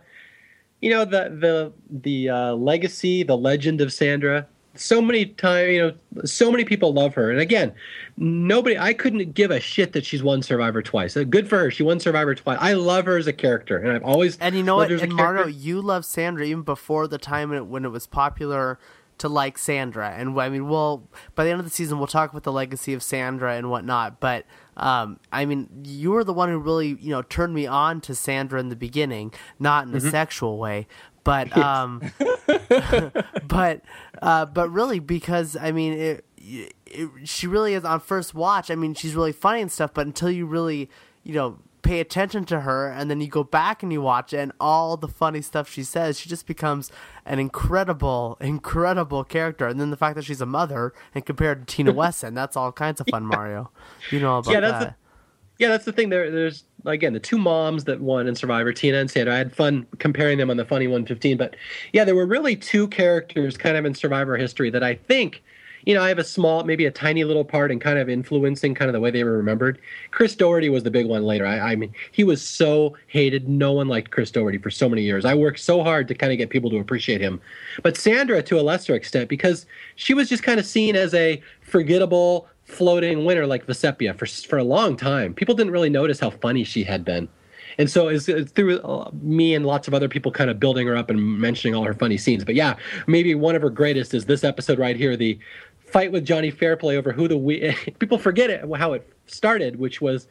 you 0.81 0.89
know, 0.89 1.05
the 1.05 1.29
the 1.39 1.73
the 1.89 2.29
uh, 2.29 2.53
legacy, 2.53 3.23
the 3.23 3.37
legend 3.37 3.79
of 3.79 3.93
Sandra 3.93 4.47
so 4.77 5.01
many 5.01 5.25
times, 5.25 5.71
you 5.71 5.81
know, 5.81 6.23
so 6.25 6.51
many 6.51 6.63
people 6.63 6.93
love 6.93 7.13
her. 7.15 7.31
And 7.31 7.39
again, 7.39 7.73
nobody, 8.17 8.77
I 8.77 8.93
couldn't 8.93 9.33
give 9.33 9.51
a 9.51 9.59
shit 9.59 9.93
that 9.93 10.05
she's 10.05 10.23
won 10.23 10.41
Survivor 10.41 10.81
twice. 10.81 11.15
Uh, 11.15 11.23
good 11.23 11.47
for 11.47 11.57
her. 11.59 11.71
She 11.71 11.83
won 11.83 11.99
Survivor 11.99 12.35
twice. 12.35 12.57
I 12.61 12.73
love 12.73 13.05
her 13.05 13.17
as 13.17 13.27
a 13.27 13.33
character, 13.33 13.77
and 13.77 13.91
I've 13.91 14.03
always 14.03 14.37
and 14.39 14.55
you 14.55 14.63
know 14.63 14.77
what, 14.77 14.91
and 14.91 15.13
Mario, 15.13 15.47
you 15.47 15.81
love 15.81 16.05
Sandra 16.05 16.45
even 16.45 16.63
before 16.63 17.07
the 17.07 17.17
time 17.17 17.69
when 17.69 17.85
it 17.85 17.89
was 17.89 18.07
popular 18.07 18.79
to 19.19 19.29
like 19.29 19.57
Sandra. 19.57 20.11
And 20.11 20.39
I 20.39 20.49
mean, 20.49 20.67
well, 20.67 21.07
by 21.35 21.43
the 21.43 21.49
end 21.49 21.59
of 21.59 21.65
the 21.65 21.71
season, 21.71 21.97
we'll 21.97 22.07
talk 22.07 22.31
about 22.31 22.43
the 22.43 22.51
legacy 22.51 22.93
of 22.93 23.01
Sandra 23.01 23.55
and 23.55 23.69
whatnot. 23.69 24.19
But 24.19 24.45
um, 24.75 25.19
I 25.31 25.45
mean, 25.45 25.69
you 25.83 26.11
were 26.11 26.23
the 26.23 26.33
one 26.33 26.49
who 26.49 26.59
really, 26.59 26.97
you 26.99 27.09
know, 27.09 27.21
turned 27.23 27.53
me 27.53 27.65
on 27.65 28.01
to 28.01 28.15
Sandra 28.15 28.59
in 28.59 28.69
the 28.69 28.75
beginning, 28.75 29.33
not 29.59 29.87
in 29.87 29.93
a 29.93 29.97
mm-hmm. 29.97 30.09
sexual 30.09 30.57
way, 30.57 30.87
but 31.23 31.55
um, 31.57 32.01
but 33.47 33.81
uh, 34.21 34.45
but 34.45 34.69
really 34.69 34.99
because 34.99 35.55
I 35.55 35.71
mean 35.71 35.93
it, 35.93 36.25
it, 36.37 36.73
she 37.25 37.47
really 37.47 37.73
is 37.73 37.83
on 37.83 37.99
first 37.99 38.33
watch. 38.33 38.71
I 38.71 38.75
mean 38.75 38.93
she's 38.93 39.15
really 39.15 39.31
funny 39.31 39.61
and 39.61 39.71
stuff, 39.71 39.91
but 39.93 40.05
until 40.05 40.31
you 40.31 40.45
really 40.45 40.89
you 41.23 41.33
know 41.33 41.59
pay 41.87 41.99
attention 42.01 42.43
to 42.45 42.61
her, 42.61 42.89
and 42.89 43.09
then 43.09 43.21
you 43.21 43.27
go 43.27 43.43
back 43.43 43.81
and 43.81 43.93
you 43.93 44.01
watch 44.01 44.33
it, 44.33 44.37
and 44.37 44.51
all 44.59 44.97
the 44.97 45.07
funny 45.07 45.41
stuff 45.41 45.69
she 45.69 45.83
says, 45.83 46.19
she 46.19 46.27
just 46.27 46.45
becomes 46.45 46.91
an 47.25 47.39
incredible, 47.39 48.37
incredible 48.41 49.23
character. 49.23 49.67
And 49.67 49.79
then 49.79 49.89
the 49.89 49.97
fact 49.97 50.15
that 50.15 50.25
she's 50.25 50.41
a 50.41 50.45
mother 50.45 50.93
and 51.15 51.25
compared 51.25 51.65
to 51.65 51.75
Tina 51.75 51.91
Wesson, 51.93 52.33
that's 52.33 52.57
all 52.57 52.71
kinds 52.71 52.99
of 52.99 53.07
fun, 53.07 53.25
Mario. 53.25 53.71
You 54.11 54.19
know 54.19 54.39
about 54.39 54.51
yeah, 54.51 54.59
that's 54.59 54.85
that. 54.85 54.89
The, 54.89 55.06
yeah, 55.59 55.69
that's 55.69 55.85
the 55.85 55.91
thing. 55.91 56.09
There, 56.09 56.29
there's 56.31 56.63
again 56.85 57.13
the 57.13 57.19
two 57.19 57.37
moms 57.37 57.83
that 57.85 57.99
won 57.99 58.27
in 58.27 58.35
Survivor, 58.35 58.71
Tina 58.73 58.97
and 58.97 59.09
Sandra. 59.09 59.33
I 59.33 59.37
had 59.37 59.55
fun 59.55 59.85
comparing 59.99 60.37
them 60.37 60.49
on 60.49 60.57
the 60.57 60.65
Funny 60.65 60.87
115, 60.87 61.37
but 61.37 61.55
yeah, 61.93 62.03
there 62.03 62.15
were 62.15 62.25
really 62.25 62.55
two 62.55 62.87
characters 62.87 63.57
kind 63.57 63.77
of 63.77 63.85
in 63.85 63.93
Survivor 63.93 64.37
history 64.37 64.69
that 64.69 64.83
I 64.83 64.95
think 64.95 65.43
you 65.87 65.93
know, 65.93 66.03
I 66.03 66.09
have 66.09 66.19
a 66.19 66.23
small, 66.25 66.65
maybe 66.65 66.85
a 66.85 66.91
tiny 66.91 67.23
little 67.23 67.45
part 67.45 67.71
in 67.71 67.79
kind 67.79 67.97
of 67.97 68.09
influencing 68.09 68.75
kind 68.75 68.89
of 68.89 68.93
the 68.93 68.99
way 68.99 69.09
they 69.09 69.23
were 69.23 69.37
remembered. 69.37 69.79
Chris 70.11 70.35
Daugherty 70.35 70.67
was 70.67 70.83
the 70.83 70.91
big 70.91 71.05
one 71.05 71.23
later. 71.23 71.45
I, 71.45 71.59
I 71.59 71.75
mean, 71.77 71.93
he 72.11 72.25
was 72.25 72.41
so 72.41 72.97
hated. 73.07 73.47
No 73.47 73.71
one 73.71 73.87
liked 73.87 74.11
Chris 74.11 74.29
Daugherty 74.29 74.57
for 74.57 74.69
so 74.69 74.89
many 74.89 75.03
years. 75.03 75.23
I 75.23 75.33
worked 75.33 75.61
so 75.61 75.83
hard 75.83 76.09
to 76.09 76.13
kind 76.13 76.33
of 76.33 76.37
get 76.37 76.49
people 76.49 76.69
to 76.71 76.77
appreciate 76.77 77.21
him. 77.21 77.39
But 77.83 77.95
Sandra, 77.95 78.43
to 78.43 78.59
a 78.59 78.63
lesser 78.63 78.95
extent, 78.95 79.29
because 79.29 79.65
she 79.95 80.13
was 80.13 80.27
just 80.27 80.43
kind 80.43 80.59
of 80.59 80.65
seen 80.65 80.97
as 80.97 81.13
a 81.13 81.41
forgettable, 81.61 82.49
floating 82.67 83.23
winner 83.25 83.47
like 83.47 83.65
Vecepia 83.65 84.15
for 84.15 84.25
for 84.25 84.57
a 84.57 84.63
long 84.63 84.95
time. 84.95 85.33
People 85.33 85.55
didn't 85.55 85.71
really 85.71 85.89
notice 85.89 86.19
how 86.19 86.29
funny 86.29 86.63
she 86.63 86.83
had 86.83 87.03
been. 87.03 87.27
And 87.79 87.89
so 87.89 88.07
it's, 88.07 88.27
it's 88.27 88.51
through 88.51 88.79
uh, 88.79 89.09
me 89.21 89.53
and 89.53 89.65
lots 89.65 89.87
of 89.87 89.93
other 89.93 90.09
people 90.09 90.31
kind 90.31 90.49
of 90.49 90.59
building 90.59 90.87
her 90.87 90.95
up 90.95 91.09
and 91.09 91.39
mentioning 91.39 91.75
all 91.75 91.83
her 91.83 91.93
funny 91.93 92.17
scenes. 92.17 92.43
But 92.43 92.55
yeah, 92.55 92.75
maybe 93.05 93.35
one 93.35 93.55
of 93.55 93.61
her 93.61 93.69
greatest 93.69 94.13
is 94.13 94.25
this 94.25 94.43
episode 94.43 94.79
right 94.79 94.95
here, 94.95 95.15
the 95.15 95.37
fight 95.85 96.11
with 96.11 96.25
Johnny 96.25 96.51
Fairplay 96.51 96.97
over 96.97 97.11
who 97.11 97.27
the 97.27 97.37
we- 97.37 97.75
people 97.99 98.17
forget 98.17 98.49
it 98.49 98.65
how 98.75 98.93
it 98.93 99.07
started, 99.27 99.77
which 99.77 100.01
was 100.01 100.27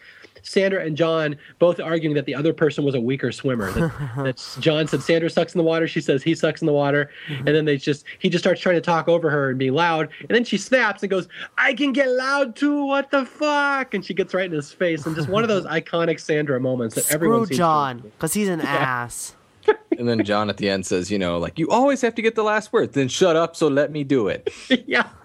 Sandra 0.47 0.85
and 0.85 0.97
Jon 0.97 1.36
both 1.59 1.81
arguing 1.81 2.14
that 2.14 2.24
the 2.24 2.35
other 2.35 2.52
person 2.52 2.85
was 2.85 2.94
a 2.94 3.01
weaker 3.01 3.32
swimmer. 3.32 3.70
That, 3.73 4.14
that 4.16 4.56
Jon 4.60 4.86
said 4.86 5.02
Sandra 5.02 5.28
sucks 5.28 5.55
in 5.55 5.59
the 5.59 5.64
water. 5.64 5.89
She 5.89 6.01
says 6.01 6.23
he 6.23 6.35
sucks 6.35 6.62
in 6.62 6.66
the 6.66 6.73
water. 6.73 7.10
Mm-hmm. 7.28 7.47
And 7.47 7.56
then 7.56 7.64
they 7.64 7.77
just 7.77 8.05
he 8.18 8.28
just 8.28 8.44
starts 8.44 8.60
trying 8.60 8.77
to 8.77 8.81
talk 8.81 9.09
over 9.09 9.28
her 9.28 9.51
and 9.51 9.59
be 9.59 9.70
loud. 9.70 10.09
And 10.20 10.31
then 10.31 10.44
she 10.44 10.56
snaps 10.56 11.02
and 11.02 11.10
goes, 11.10 11.28
"I 11.59 11.74
can 11.74 11.93
get 11.93 12.09
loud 12.09 12.56
too. 12.56 12.86
What 12.86 13.10
the 13.10 13.27
fuck?" 13.27 13.94
And 13.94 14.05
she 14.05 14.14
gets 14.14 14.35
right 14.35 14.47
in 14.47 14.52
his 14.52 14.73
face. 14.73 15.05
And 15.05 15.16
just 15.16 15.28
one 15.28 15.43
of 15.43 15.48
those 15.48 15.64
iconic 15.66 16.20
Sandra 16.20 16.60
moments 16.60 16.94
that 16.94 17.05
Screw 17.05 17.14
everyone. 17.14 17.47
Screw 17.47 17.56
Jon, 17.56 17.98
because 18.01 18.32
he's 18.32 18.48
an 18.48 18.60
yeah. 18.64 18.66
ass 18.66 19.35
and 19.98 20.09
then 20.09 20.24
Jon 20.24 20.51
at 20.51 20.56
the 20.56 20.68
end 20.68 20.86
says, 20.86 21.10
you 21.10 21.18
know, 21.18 21.38
like 21.38 21.59
you 21.59 21.68
always 21.68 22.01
have 22.02 22.14
to 22.16 22.22
get 22.22 22.34
the 22.34 22.43
last 22.43 22.72
word. 22.72 22.93
Then 22.93 23.09
shut 23.09 23.36
up, 23.36 23.56
so 23.56 23.68
let 23.68 23.90
me 23.90 24.05
do 24.05 24.28
it. 24.28 24.52
yeah, 24.86 25.09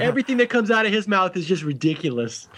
everything 0.00 0.36
that 0.38 0.50
comes 0.50 0.70
out 0.70 0.86
of 0.86 0.92
his 0.92 1.08
mouth 1.08 1.36
is 1.36 1.46
just 1.46 1.62
ridiculous. 1.62 2.48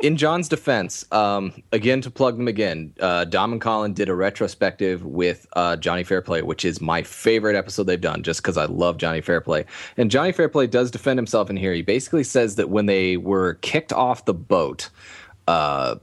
In 0.00 0.16
Jon's 0.16 0.48
defense, 0.48 1.04
um, 1.12 1.52
again 1.72 2.00
to 2.00 2.10
plug 2.10 2.36
them 2.36 2.48
again, 2.48 2.94
uh, 3.00 3.24
Dom 3.24 3.52
and 3.52 3.60
Colin 3.60 3.92
did 3.92 4.08
a 4.08 4.14
retrospective 4.14 5.04
with 5.04 5.46
uh, 5.54 5.76
Johnny 5.76 6.04
Fairplay, 6.04 6.42
which 6.42 6.64
is 6.64 6.80
my 6.80 7.02
favorite 7.02 7.56
episode 7.56 7.84
they've 7.84 8.00
done, 8.00 8.22
just 8.22 8.42
because 8.42 8.56
I 8.56 8.66
love 8.66 8.98
Johnny 8.98 9.20
Fairplay. 9.20 9.64
And 9.96 10.10
Johnny 10.10 10.32
Fairplay 10.32 10.66
does 10.66 10.90
defend 10.90 11.18
himself 11.18 11.50
in 11.50 11.56
here. 11.56 11.72
He 11.72 11.82
basically 11.82 12.24
says 12.24 12.56
that 12.56 12.70
when 12.70 12.86
they 12.86 13.16
were 13.16 13.54
kicked 13.54 13.92
off 13.92 14.24
the 14.24 14.34
boat. 14.34 14.90
Uh, 15.48 15.96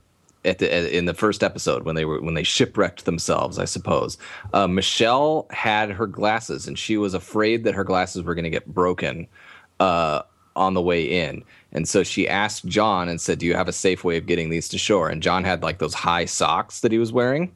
at 0.47 0.59
the 0.59 0.97
in 0.97 1.05
the 1.05 1.13
first 1.13 1.43
episode 1.43 1.83
when 1.83 1.95
they 1.95 2.05
were 2.05 2.21
when 2.21 2.33
they 2.33 2.43
shipwrecked 2.43 3.05
themselves, 3.05 3.59
I 3.59 3.65
suppose. 3.65 4.17
Uh, 4.53 4.67
Michelle 4.67 5.47
had 5.51 5.91
her 5.91 6.07
glasses, 6.07 6.67
and 6.67 6.79
she 6.79 6.97
was 6.97 7.13
afraid 7.13 7.63
that 7.65 7.75
her 7.75 7.83
glasses 7.83 8.23
were 8.23 8.33
going 8.33 8.43
to 8.43 8.49
get 8.49 8.65
broken 8.65 9.27
uh, 9.79 10.21
on 10.55 10.73
the 10.73 10.81
way 10.81 11.03
in, 11.03 11.43
and 11.71 11.87
so 11.87 12.03
she 12.03 12.27
asked 12.27 12.65
Jon 12.65 13.09
and 13.09 13.19
said, 13.19 13.39
"Do 13.39 13.45
you 13.45 13.55
have 13.55 13.67
a 13.67 13.73
safe 13.73 14.03
way 14.03 14.17
of 14.17 14.25
getting 14.25 14.49
these 14.49 14.67
to 14.69 14.77
shore?" 14.77 15.09
And 15.09 15.21
Jon 15.21 15.43
had 15.43 15.63
like 15.63 15.79
those 15.79 15.93
high 15.93 16.25
socks 16.25 16.79
that 16.79 16.91
he 16.91 16.97
was 16.97 17.11
wearing. 17.11 17.51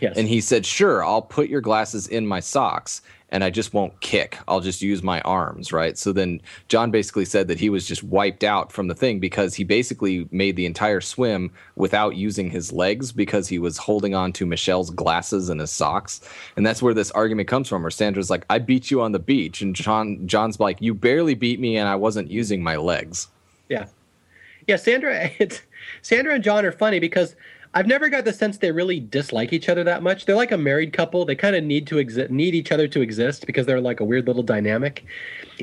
Yes. 0.00 0.16
And 0.16 0.28
he 0.28 0.40
said, 0.40 0.66
"Sure, 0.66 1.04
I'll 1.04 1.22
put 1.22 1.48
your 1.48 1.60
glasses 1.60 2.08
in 2.08 2.26
my 2.26 2.40
socks." 2.40 3.02
And 3.32 3.42
I 3.42 3.50
just 3.50 3.74
won't 3.74 3.98
kick. 4.00 4.38
I'll 4.46 4.60
just 4.60 4.82
use 4.82 5.02
my 5.02 5.20
arms, 5.22 5.72
right? 5.72 5.98
So 5.98 6.12
then 6.12 6.40
Jon 6.68 6.92
basically 6.92 7.24
said 7.24 7.48
that 7.48 7.58
he 7.58 7.70
was 7.70 7.88
just 7.88 8.04
wiped 8.04 8.44
out 8.44 8.70
from 8.70 8.86
the 8.86 8.94
thing 8.94 9.18
because 9.18 9.54
he 9.54 9.64
basically 9.64 10.28
made 10.30 10.54
the 10.54 10.66
entire 10.66 11.00
swim 11.00 11.50
without 11.74 12.14
using 12.14 12.50
his 12.50 12.72
legs 12.72 13.10
because 13.10 13.48
he 13.48 13.58
was 13.58 13.78
holding 13.78 14.14
on 14.14 14.32
to 14.34 14.46
Michelle's 14.46 14.90
glasses 14.90 15.48
and 15.48 15.60
his 15.60 15.72
socks. 15.72 16.20
And 16.56 16.64
that's 16.64 16.82
where 16.82 16.94
this 16.94 17.10
argument 17.12 17.48
comes 17.48 17.68
from 17.68 17.82
where 17.82 17.90
Sandra's 17.90 18.30
like, 18.30 18.44
I 18.50 18.58
beat 18.58 18.90
you 18.90 19.00
on 19.00 19.12
the 19.12 19.18
beach. 19.18 19.62
And 19.62 19.74
Jon 19.74 20.26
Jon's 20.28 20.60
like, 20.60 20.80
You 20.80 20.94
barely 20.94 21.34
beat 21.34 21.58
me 21.58 21.76
and 21.78 21.88
I 21.88 21.96
wasn't 21.96 22.30
using 22.30 22.62
my 22.62 22.76
legs. 22.76 23.28
Yeah. 23.68 23.86
Yeah, 24.68 24.76
Sandra 24.76 25.30
Sandra 26.02 26.34
and 26.34 26.44
John 26.44 26.64
are 26.64 26.72
funny 26.72 27.00
because 27.00 27.34
I've 27.74 27.86
never 27.86 28.10
got 28.10 28.26
the 28.26 28.32
sense 28.32 28.58
they 28.58 28.70
really 28.70 29.00
dislike 29.00 29.52
each 29.52 29.68
other 29.68 29.82
that 29.84 30.02
much. 30.02 30.26
They're 30.26 30.36
like 30.36 30.52
a 30.52 30.58
married 30.58 30.92
couple. 30.92 31.24
They 31.24 31.34
kind 31.34 31.56
of 31.56 31.64
need 31.64 31.86
to 31.86 31.98
exist, 31.98 32.30
need 32.30 32.54
each 32.54 32.70
other 32.70 32.86
to 32.88 33.00
exist 33.00 33.46
because 33.46 33.64
they're 33.64 33.80
like 33.80 34.00
a 34.00 34.04
weird 34.04 34.26
little 34.26 34.42
dynamic. 34.42 35.04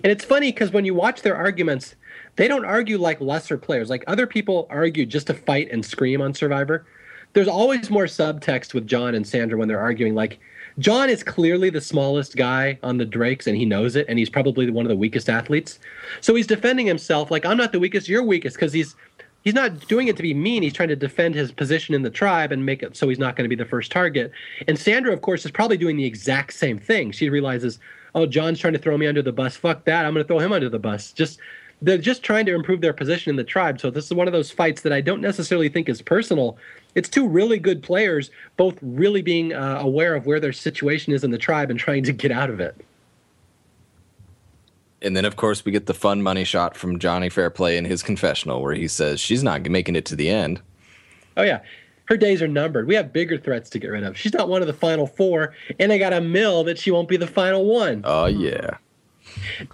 And 0.04 0.12
it's 0.12 0.26
funny 0.26 0.52
because 0.52 0.72
when 0.72 0.86
you 0.86 0.96
watch 0.96 1.22
their 1.22 1.36
arguments, 1.36 1.96
they 2.36 2.48
don't 2.48 2.66
argue 2.66 2.98
like 2.98 3.22
lesser 3.22 3.58
players. 3.58 3.90
Like 3.90 4.04
other 4.08 4.26
people 4.26 4.66
argue 4.72 5.06
just 5.06 5.28
to 5.28 5.36
fight 5.36 5.70
and 5.72 5.86
scream 5.86 6.22
on 6.22 6.34
Survivor. 6.34 6.88
There's 7.34 7.48
always 7.48 7.92
more 7.92 8.06
subtext 8.06 8.74
with 8.74 8.88
Jon 8.88 9.14
and 9.14 9.28
Sandra 9.28 9.58
when 9.58 9.68
they're 9.68 9.80
arguing. 9.80 10.16
Like 10.16 10.40
Jon 10.80 11.10
is 11.10 11.24
clearly 11.24 11.70
the 11.70 11.82
smallest 11.82 12.38
guy 12.38 12.80
on 12.82 12.98
the 12.98 13.06
Drakes, 13.06 13.48
and 13.48 13.58
he 13.58 13.66
knows 13.66 13.96
it, 13.96 14.06
and 14.08 14.18
he's 14.18 14.30
probably 14.30 14.70
one 14.72 14.86
of 14.86 14.90
the 14.90 14.96
weakest 14.96 15.30
athletes. 15.30 15.78
So 16.22 16.34
he's 16.34 16.48
defending 16.48 16.88
himself 16.88 17.30
like 17.30 17.46
I'm 17.46 17.58
not 17.58 17.72
the 17.72 17.80
weakest, 17.80 18.08
you're 18.08 18.24
weakest, 18.24 18.56
because 18.56 18.74
he's 18.74 18.96
he's 19.44 19.54
not 19.54 19.88
doing 19.88 20.08
it 20.08 20.18
to 20.18 20.24
be 20.24 20.34
mean. 20.34 20.64
He's 20.64 20.74
trying 20.74 20.90
to 20.90 20.96
defend 20.96 21.36
his 21.36 21.52
position 21.52 21.96
in 21.96 22.04
the 22.04 22.10
tribe 22.10 22.52
and 22.52 22.66
make 22.66 22.84
it 22.84 22.96
so 22.96 23.10
he's 23.10 23.20
not 23.20 23.36
going 23.36 23.46
to 23.46 23.56
be 23.56 23.62
the 23.62 23.70
first 23.70 23.92
target. 23.92 24.32
And 24.68 24.78
Sandra, 24.78 25.14
of 25.14 25.22
course, 25.22 25.46
is 25.46 25.52
probably 25.52 25.78
doing 25.78 25.98
the 25.98 26.06
exact 26.06 26.54
same 26.54 26.78
thing. 26.78 27.12
She 27.12 27.30
realizes, 27.30 27.80
oh, 28.16 28.26
Jon's 28.26 28.60
trying 28.60 28.74
to 28.74 28.80
throw 28.80 28.98
me 28.98 29.08
under 29.08 29.22
the 29.22 29.32
bus. 29.32 29.56
Fuck 29.56 29.86
that. 29.86 30.06
I'm 30.06 30.14
going 30.14 30.24
to 30.24 30.28
throw 30.28 30.40
him 30.40 30.52
under 30.52 30.70
the 30.70 30.80
bus. 30.80 31.12
Just 31.12 31.40
they're 31.82 31.98
just 31.98 32.24
trying 32.24 32.46
to 32.46 32.54
improve 32.54 32.82
their 32.82 32.94
position 32.94 33.30
in 33.30 33.36
the 33.36 33.44
tribe. 33.44 33.80
So 33.80 33.90
this 33.90 34.06
is 34.06 34.14
one 34.14 34.28
of 34.28 34.34
those 34.34 34.52
fights 34.52 34.82
that 34.82 34.92
I 34.92 35.02
don't 35.02 35.22
necessarily 35.22 35.70
think 35.70 35.88
is 35.88 36.02
personal. 36.02 36.58
It's 36.96 37.08
two 37.08 37.28
really 37.28 37.58
good 37.58 37.82
players, 37.82 38.32
both 38.58 38.78
really 38.82 39.22
being 39.22 39.54
uh, 39.54 39.78
aware 39.80 40.16
of 40.16 40.26
where 40.26 40.40
their 40.40 40.52
situation 40.52 41.14
is 41.14 41.24
in 41.24 41.32
the 41.32 41.38
tribe 41.38 41.70
and 41.70 41.80
trying 41.80 42.04
to 42.04 42.12
get 42.12 42.32
out 42.32 42.50
of 42.50 42.60
it. 42.60 42.76
And 45.02 45.16
then, 45.16 45.26
of 45.26 45.36
course, 45.36 45.64
we 45.64 45.72
get 45.72 45.86
the 45.86 45.94
fun 45.94 46.22
money 46.22 46.44
shot 46.44 46.76
from 46.76 47.00
Johnny 47.00 47.30
Fairplay 47.30 47.78
in 47.78 47.86
his 47.86 48.04
confessional 48.04 48.62
where 48.62 48.74
he 48.74 48.88
says 48.88 49.20
she's 49.20 49.44
not 49.44 49.62
making 49.70 49.96
it 49.96 50.06
to 50.06 50.16
the 50.16 50.30
end. 50.30 50.62
Oh, 51.38 51.44
yeah. 51.44 51.62
Her 52.06 52.18
days 52.18 52.42
are 52.42 52.48
numbered. 52.48 52.88
We 52.88 52.96
have 52.96 53.14
bigger 53.14 53.38
threats 53.38 53.70
to 53.70 53.80
get 53.80 53.90
rid 53.90 54.04
of. 54.04 54.18
She's 54.18 54.34
not 54.34 54.50
one 54.50 54.62
of 54.62 54.68
the 54.68 54.74
final 54.74 55.08
four, 55.08 55.54
and 55.80 55.94
I 55.94 55.98
got 55.98 56.12
a 56.12 56.20
mill 56.20 56.64
that 56.66 56.78
she 56.78 56.92
won't 56.92 57.08
be 57.08 57.18
the 57.18 57.28
final 57.28 57.66
one. 57.66 58.02
Oh, 58.04 58.26
yeah. 58.26 58.78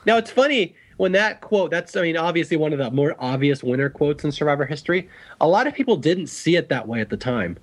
Now, 0.06 0.18
it's 0.18 0.32
funny 0.32 0.76
when 0.98 1.14
that 1.14 1.42
quote, 1.42 1.72
that's, 1.72 1.96
I 1.96 2.02
mean, 2.02 2.18
obviously 2.18 2.58
one 2.58 2.74
of 2.74 2.80
the 2.80 2.92
more 2.92 3.16
obvious 3.20 3.64
winner 3.64 3.90
quotes 3.90 4.24
in 4.24 4.32
Survivor 4.32 4.66
history. 4.66 5.10
A 5.42 5.48
lot 5.48 5.66
of 5.66 5.74
people 5.74 5.96
didn't 5.96 6.28
see 6.28 6.56
it 6.56 6.70
that 6.70 6.88
way 6.88 7.00
at 7.02 7.10
the 7.10 7.18
time 7.18 7.58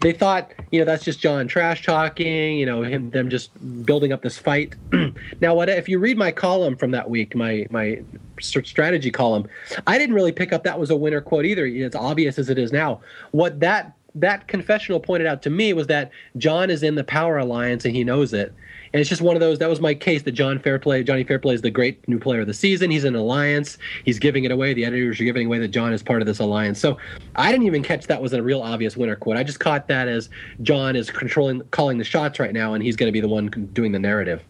they 0.00 0.12
thought, 0.12 0.52
you 0.70 0.78
know, 0.78 0.84
that's 0.84 1.04
just 1.04 1.20
Jon 1.20 1.48
trash 1.48 1.84
talking, 1.84 2.58
you 2.58 2.66
know, 2.66 2.82
him 2.82 3.10
them 3.10 3.30
just 3.30 3.50
building 3.84 4.12
up 4.12 4.22
this 4.22 4.38
fight. 4.38 4.74
now, 5.40 5.54
what 5.54 5.68
if 5.68 5.88
you 5.88 5.98
read 5.98 6.18
my 6.18 6.32
column 6.32 6.76
from 6.76 6.90
that 6.92 7.08
week, 7.08 7.34
my 7.34 7.66
my 7.70 8.02
strategy 8.40 9.10
column, 9.10 9.48
I 9.86 9.98
didn't 9.98 10.14
really 10.14 10.32
pick 10.32 10.52
up 10.52 10.64
that 10.64 10.78
was 10.78 10.90
a 10.90 10.96
winner 10.96 11.20
quote 11.20 11.44
either. 11.44 11.66
It's 11.66 11.96
obvious 11.96 12.38
as 12.38 12.50
it 12.50 12.58
is 12.58 12.72
now. 12.72 13.00
What 13.30 13.60
that 13.60 13.94
that 14.14 14.46
confessional 14.46 15.00
pointed 15.00 15.26
out 15.26 15.42
to 15.42 15.50
me 15.50 15.72
was 15.72 15.88
that 15.88 16.10
Jon 16.36 16.70
is 16.70 16.82
in 16.82 16.94
the 16.94 17.04
power 17.04 17.38
alliance 17.38 17.84
and 17.84 17.94
he 17.94 18.04
knows 18.04 18.32
it. 18.32 18.54
And 18.94 19.00
it's 19.00 19.10
just 19.10 19.22
one 19.22 19.34
of 19.34 19.40
those. 19.40 19.58
That 19.58 19.68
was 19.68 19.80
my 19.80 19.92
case. 19.92 20.22
That 20.22 20.32
Jon 20.32 20.60
Fairplay, 20.60 21.02
Johnny 21.02 21.24
Fairplay, 21.24 21.52
is 21.52 21.62
the 21.62 21.70
great 21.70 22.06
new 22.08 22.20
player 22.20 22.42
of 22.42 22.46
the 22.46 22.54
season. 22.54 22.92
He's 22.92 23.02
an 23.02 23.16
alliance. 23.16 23.76
He's 24.04 24.20
giving 24.20 24.44
it 24.44 24.52
away. 24.52 24.72
The 24.72 24.84
editors 24.84 25.20
are 25.20 25.24
giving 25.24 25.48
away 25.48 25.58
that 25.58 25.68
Jon 25.68 25.92
is 25.92 26.00
part 26.00 26.22
of 26.22 26.26
this 26.26 26.38
alliance. 26.38 26.78
So 26.78 26.96
I 27.34 27.50
didn't 27.50 27.66
even 27.66 27.82
catch 27.82 28.06
that 28.06 28.22
was 28.22 28.32
a 28.32 28.40
real 28.40 28.62
obvious 28.62 28.96
winner 28.96 29.16
quote. 29.16 29.36
I 29.36 29.42
just 29.42 29.58
caught 29.58 29.88
that 29.88 30.06
as 30.06 30.30
Jon 30.62 30.94
is 30.94 31.10
controlling, 31.10 31.62
calling 31.72 31.98
the 31.98 32.04
shots 32.04 32.38
right 32.38 32.52
now, 32.52 32.74
and 32.74 32.84
he's 32.84 32.94
going 32.94 33.08
to 33.08 33.12
be 33.12 33.20
the 33.20 33.26
one 33.26 33.48
doing 33.72 33.90
the 33.90 33.98
narrative. 33.98 34.44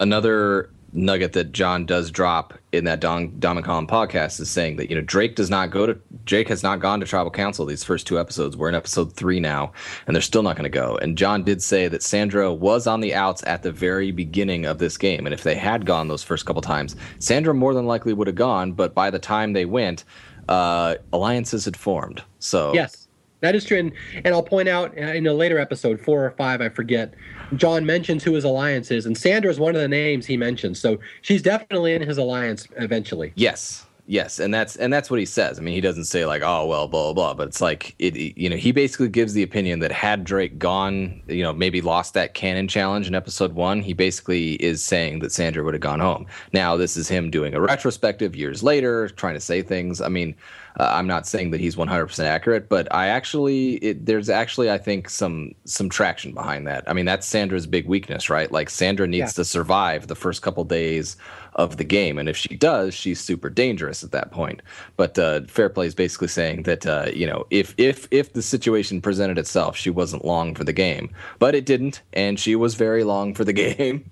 Another 0.00 0.70
nugget 0.94 1.32
that 1.32 1.52
Jon 1.52 1.84
does 1.84 2.10
drop 2.10 2.54
in 2.72 2.84
that 2.84 3.00
Don 3.00 3.38
Dom 3.38 3.58
and 3.58 3.66
podcast 3.66 4.40
is 4.40 4.50
saying 4.50 4.76
that 4.76 4.88
you 4.88 4.96
know 4.96 5.02
Drake 5.02 5.34
does 5.34 5.50
not 5.50 5.70
go 5.70 5.86
to 5.86 5.98
Drake 6.24 6.48
has 6.48 6.62
not 6.62 6.80
gone 6.80 7.00
to 7.00 7.06
tribal 7.06 7.30
council 7.30 7.66
these 7.66 7.84
first 7.84 8.06
two 8.06 8.18
episodes. 8.18 8.56
We're 8.56 8.68
in 8.68 8.74
episode 8.74 9.12
three 9.12 9.40
now, 9.40 9.72
and 10.06 10.14
they're 10.14 10.22
still 10.22 10.42
not 10.42 10.56
going 10.56 10.70
to 10.70 10.78
go. 10.78 10.96
And 10.96 11.18
Jon 11.18 11.42
did 11.42 11.62
say 11.62 11.88
that 11.88 12.02
Sandra 12.02 12.52
was 12.52 12.86
on 12.86 13.00
the 13.00 13.14
outs 13.14 13.42
at 13.46 13.62
the 13.62 13.72
very 13.72 14.10
beginning 14.12 14.64
of 14.64 14.78
this 14.78 14.96
game, 14.96 15.26
and 15.26 15.34
if 15.34 15.42
they 15.42 15.56
had 15.56 15.84
gone 15.84 16.08
those 16.08 16.22
first 16.22 16.46
couple 16.46 16.62
times, 16.62 16.96
Sandra 17.18 17.52
more 17.52 17.74
than 17.74 17.86
likely 17.86 18.12
would 18.12 18.26
have 18.26 18.36
gone. 18.36 18.72
But 18.72 18.94
by 18.94 19.10
the 19.10 19.18
time 19.18 19.52
they 19.52 19.64
went, 19.64 20.04
uh, 20.48 20.96
alliances 21.12 21.64
had 21.64 21.76
formed. 21.76 22.22
So 22.38 22.72
yes. 22.72 23.03
That 23.44 23.54
is 23.54 23.66
true, 23.66 23.78
and, 23.78 23.92
and 24.24 24.28
I'll 24.28 24.42
point 24.42 24.70
out 24.70 24.96
uh, 24.96 25.02
in 25.02 25.26
a 25.26 25.34
later 25.34 25.58
episode, 25.58 26.00
four 26.00 26.24
or 26.24 26.30
five, 26.30 26.62
I 26.62 26.70
forget, 26.70 27.12
Jon 27.54 27.84
mentions 27.84 28.24
who 28.24 28.32
his 28.32 28.44
alliance 28.44 28.90
is, 28.90 29.04
and 29.04 29.18
Sandra 29.18 29.50
is 29.50 29.60
one 29.60 29.74
of 29.74 29.82
the 29.82 29.88
names 29.88 30.24
he 30.24 30.38
mentions. 30.38 30.80
So 30.80 30.98
she's 31.20 31.42
definitely 31.42 31.92
in 31.92 32.00
his 32.00 32.16
alliance 32.16 32.66
eventually. 32.78 33.34
Yes. 33.36 33.84
Yes, 34.06 34.38
and 34.38 34.52
that's 34.52 34.76
and 34.76 34.92
that's 34.92 35.10
what 35.10 35.18
he 35.18 35.24
says. 35.24 35.58
I 35.58 35.62
mean, 35.62 35.74
he 35.74 35.80
doesn't 35.80 36.04
say 36.04 36.26
like, 36.26 36.42
"Oh, 36.44 36.66
well, 36.66 36.86
blah 36.88 37.04
blah,", 37.04 37.12
blah 37.14 37.34
but 37.34 37.48
it's 37.48 37.62
like 37.62 37.94
it. 37.98 38.14
You 38.36 38.50
know, 38.50 38.56
he 38.56 38.70
basically 38.70 39.08
gives 39.08 39.32
the 39.32 39.42
opinion 39.42 39.78
that 39.78 39.92
had 39.92 40.24
Drake 40.24 40.58
gone, 40.58 41.22
you 41.26 41.42
know, 41.42 41.54
maybe 41.54 41.80
lost 41.80 42.12
that 42.12 42.34
cannon 42.34 42.68
challenge 42.68 43.06
in 43.06 43.14
episode 43.14 43.54
one, 43.54 43.80
he 43.80 43.94
basically 43.94 44.54
is 44.56 44.84
saying 44.84 45.20
that 45.20 45.32
Sandra 45.32 45.64
would 45.64 45.72
have 45.72 45.80
gone 45.80 46.00
home. 46.00 46.26
Now, 46.52 46.76
this 46.76 46.98
is 46.98 47.08
him 47.08 47.30
doing 47.30 47.54
a 47.54 47.60
retrospective 47.62 48.36
years 48.36 48.62
later, 48.62 49.08
trying 49.08 49.34
to 49.34 49.40
say 49.40 49.62
things. 49.62 50.02
I 50.02 50.08
mean, 50.08 50.34
uh, 50.78 50.90
I'm 50.92 51.06
not 51.06 51.26
saying 51.26 51.52
that 51.52 51.60
he's 51.60 51.76
100% 51.76 52.24
accurate, 52.24 52.68
but 52.68 52.92
I 52.92 53.06
actually 53.06 53.74
it, 53.74 54.06
there's 54.06 54.28
actually 54.28 54.70
I 54.70 54.78
think 54.78 55.08
some 55.08 55.54
some 55.64 55.88
traction 55.88 56.32
behind 56.32 56.66
that. 56.66 56.82
I 56.88 56.92
mean, 56.92 57.04
that's 57.04 57.26
Sandra's 57.26 57.66
big 57.66 57.86
weakness, 57.86 58.28
right? 58.28 58.50
Like 58.50 58.68
Sandra 58.70 59.06
needs 59.06 59.32
yeah. 59.32 59.42
to 59.42 59.44
survive 59.44 60.08
the 60.08 60.16
first 60.16 60.42
couple 60.42 60.64
days 60.64 61.16
of 61.54 61.76
the 61.76 61.84
game, 61.84 62.18
and 62.18 62.28
if 62.28 62.36
she 62.36 62.56
does, 62.56 62.92
she's 62.92 63.20
super 63.20 63.48
dangerous 63.48 64.02
at 64.02 64.10
that 64.10 64.32
point. 64.32 64.62
But 64.96 65.16
uh, 65.16 65.42
Fair 65.46 65.68
Play 65.68 65.86
is 65.86 65.94
basically 65.94 66.28
saying 66.28 66.64
that 66.64 66.86
uh, 66.86 67.06
you 67.14 67.26
know 67.26 67.46
if 67.50 67.74
if 67.78 68.08
if 68.10 68.32
the 68.32 68.42
situation 68.42 69.00
presented 69.00 69.38
itself, 69.38 69.76
she 69.76 69.90
wasn't 69.90 70.24
long 70.24 70.56
for 70.56 70.64
the 70.64 70.72
game, 70.72 71.10
but 71.38 71.54
it 71.54 71.66
didn't, 71.66 72.02
and 72.12 72.40
she 72.40 72.56
was 72.56 72.74
very 72.74 73.04
long 73.04 73.32
for 73.32 73.44
the 73.44 73.52
game. 73.52 74.10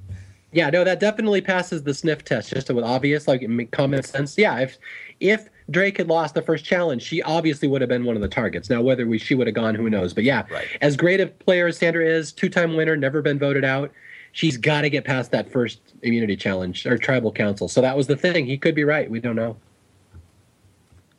Yeah, 0.52 0.68
no, 0.68 0.84
that 0.84 1.00
definitely 1.00 1.40
passes 1.40 1.82
the 1.82 1.94
sniff 1.94 2.24
test. 2.24 2.50
Just 2.50 2.70
with 2.70 2.84
obvious, 2.84 3.26
like 3.26 3.42
common 3.72 4.02
sense. 4.04 4.36
Yeah, 4.38 4.60
if 4.60 4.78
if 5.18 5.48
Drake 5.70 5.98
had 5.98 6.08
lost 6.08 6.34
the 6.34 6.42
first 6.42 6.64
challenge, 6.64 7.02
she 7.02 7.22
obviously 7.22 7.68
would 7.68 7.80
have 7.80 7.88
been 7.88 8.04
one 8.04 8.16
of 8.16 8.22
the 8.22 8.28
targets. 8.28 8.68
Now, 8.68 8.82
whether 8.82 9.06
we, 9.06 9.18
she 9.18 9.34
would 9.34 9.46
have 9.46 9.54
gone, 9.54 9.74
who 9.74 9.88
knows? 9.88 10.12
But 10.12 10.24
yeah, 10.24 10.44
right. 10.50 10.66
as 10.80 10.96
great 10.96 11.20
a 11.20 11.26
player 11.26 11.68
as 11.68 11.78
Sandra 11.78 12.04
is, 12.04 12.32
two-time 12.32 12.74
winner, 12.74 12.96
never 12.96 13.22
been 13.22 13.38
voted 13.38 13.64
out. 13.64 13.92
She's 14.32 14.56
got 14.56 14.80
to 14.82 14.90
get 14.90 15.04
past 15.04 15.30
that 15.32 15.50
first 15.50 15.80
immunity 16.02 16.36
challenge 16.36 16.86
or 16.86 16.96
tribal 16.98 17.32
council. 17.32 17.68
So 17.68 17.80
that 17.80 17.96
was 17.96 18.06
the 18.06 18.16
thing. 18.16 18.46
He 18.46 18.56
could 18.56 18.74
be 18.74 18.84
right. 18.84 19.10
We 19.10 19.20
don't 19.20 19.36
know. 19.36 19.56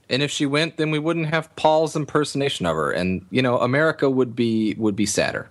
And 0.10 0.22
if 0.22 0.32
she 0.32 0.46
went, 0.46 0.78
then 0.78 0.92
we 0.92 1.00
wouldn't 1.00 1.28
have 1.28 1.56
Paul's 1.56 1.96
impersonation 1.96 2.66
of 2.66 2.76
her, 2.76 2.92
and 2.92 3.26
you 3.32 3.42
know, 3.42 3.58
America 3.60 4.10
would 4.10 4.36
be 4.36 4.76
would 4.76 4.96
be 4.96 5.06
sadder. 5.06 5.50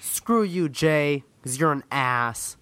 Screw 0.00 0.44
you, 0.44 0.68
Jay, 0.68 1.24
because 1.40 1.58
you're 1.58 1.72
an 1.72 1.82
ass. 1.90 2.56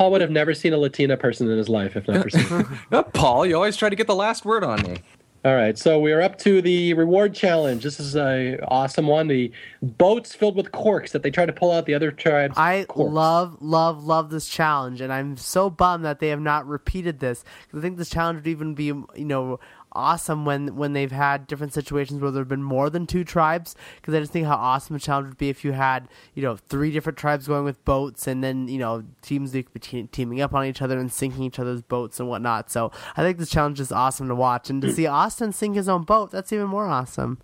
Paul 0.00 0.12
would 0.12 0.22
have 0.22 0.30
never 0.30 0.54
seen 0.54 0.72
a 0.72 0.78
Latina 0.78 1.18
person 1.18 1.50
in 1.50 1.58
his 1.58 1.68
life 1.68 1.94
if 1.94 2.08
not 2.08 2.22
for 2.22 2.30
Sandra. 2.30 3.02
Paul, 3.12 3.44
you 3.44 3.54
always 3.54 3.76
try 3.76 3.90
to 3.90 3.94
get 3.94 4.06
the 4.06 4.14
last 4.14 4.46
word 4.46 4.64
on 4.64 4.80
me. 4.80 4.96
All 5.44 5.54
right, 5.54 5.76
so 5.76 6.00
we 6.00 6.10
are 6.12 6.22
up 6.22 6.38
to 6.38 6.62
the 6.62 6.94
reward 6.94 7.34
challenge. 7.34 7.82
This 7.82 8.00
is 8.00 8.16
a 8.16 8.58
awesome 8.68 9.06
one. 9.06 9.28
The 9.28 9.52
boats 9.82 10.34
filled 10.34 10.56
with 10.56 10.72
corks 10.72 11.12
that 11.12 11.22
they 11.22 11.30
try 11.30 11.44
to 11.44 11.52
pull 11.52 11.70
out 11.70 11.84
the 11.84 11.92
other 11.92 12.10
tribes. 12.12 12.56
I 12.56 12.86
corks. 12.88 13.12
love, 13.12 13.58
love, 13.60 14.02
love 14.02 14.30
this 14.30 14.48
challenge, 14.48 15.02
and 15.02 15.12
I'm 15.12 15.36
so 15.36 15.68
bummed 15.68 16.06
that 16.06 16.18
they 16.18 16.28
have 16.28 16.40
not 16.40 16.66
repeated 16.66 17.20
this. 17.20 17.44
I 17.76 17.80
think 17.80 17.98
this 17.98 18.08
challenge 18.08 18.36
would 18.36 18.46
even 18.46 18.74
be, 18.74 18.84
you 18.84 19.06
know, 19.16 19.60
awesome 19.92 20.44
when 20.44 20.76
when 20.76 20.92
they've 20.92 21.12
had 21.12 21.46
different 21.46 21.72
situations 21.72 22.20
where 22.20 22.30
there 22.30 22.40
have 22.42 22.48
been 22.48 22.62
more 22.62 22.90
than 22.90 23.06
two 23.06 23.24
tribes 23.24 23.74
because 23.96 24.14
I 24.14 24.20
just 24.20 24.32
think 24.32 24.46
how 24.46 24.56
awesome 24.56 24.96
a 24.96 24.98
challenge 24.98 25.28
would 25.28 25.38
be 25.38 25.48
if 25.48 25.64
you 25.64 25.72
had 25.72 26.08
you 26.34 26.42
know 26.42 26.56
three 26.56 26.90
different 26.90 27.18
tribes 27.18 27.46
going 27.46 27.64
with 27.64 27.84
boats 27.84 28.26
and 28.26 28.42
then 28.42 28.68
you 28.68 28.78
know 28.78 29.04
teams 29.22 29.52
be 29.52 29.62
te- 29.62 30.04
teaming 30.04 30.40
up 30.40 30.54
on 30.54 30.64
each 30.64 30.82
other 30.82 30.98
and 30.98 31.12
sinking 31.12 31.44
each 31.44 31.58
other's 31.58 31.82
boats 31.82 32.20
and 32.20 32.28
whatnot. 32.28 32.70
So 32.70 32.90
I 33.16 33.22
think 33.22 33.38
this 33.38 33.50
challenge 33.50 33.80
is 33.80 33.92
awesome 33.92 34.28
to 34.28 34.34
watch 34.34 34.70
and 34.70 34.80
to 34.82 34.92
see 34.92 35.04
Osten 35.06 35.52
sink 35.52 35.76
his 35.76 35.88
own 35.88 36.04
boat 36.04 36.30
that's 36.30 36.52
even 36.52 36.66
more 36.66 36.86
awesome. 36.86 37.38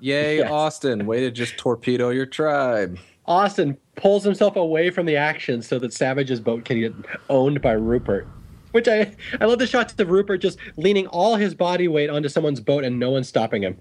Yay, 0.00 0.38
yes. 0.38 0.50
Osten! 0.50 1.06
Way 1.06 1.20
to 1.20 1.30
just 1.30 1.56
torpedo 1.56 2.10
your 2.10 2.26
tribe. 2.26 2.98
Osten 3.26 3.76
pulls 3.96 4.24
himself 4.24 4.56
away 4.56 4.90
from 4.90 5.06
the 5.06 5.16
action 5.16 5.60
so 5.60 5.78
that 5.78 5.92
Savage's 5.92 6.40
boat 6.40 6.64
can 6.64 6.80
get 6.80 6.94
owned 7.28 7.60
by 7.60 7.72
Rupert. 7.72 8.26
Which 8.72 8.88
I 8.88 9.14
I 9.40 9.46
love 9.46 9.58
the 9.58 9.66
shots 9.66 9.94
of 9.98 10.10
Rupert 10.10 10.40
just 10.40 10.58
leaning 10.76 11.06
all 11.08 11.36
his 11.36 11.54
body 11.54 11.88
weight 11.88 12.10
onto 12.10 12.28
someone's 12.28 12.60
boat 12.60 12.84
and 12.84 12.98
no 12.98 13.10
one 13.10 13.24
stopping 13.24 13.62
him. 13.62 13.78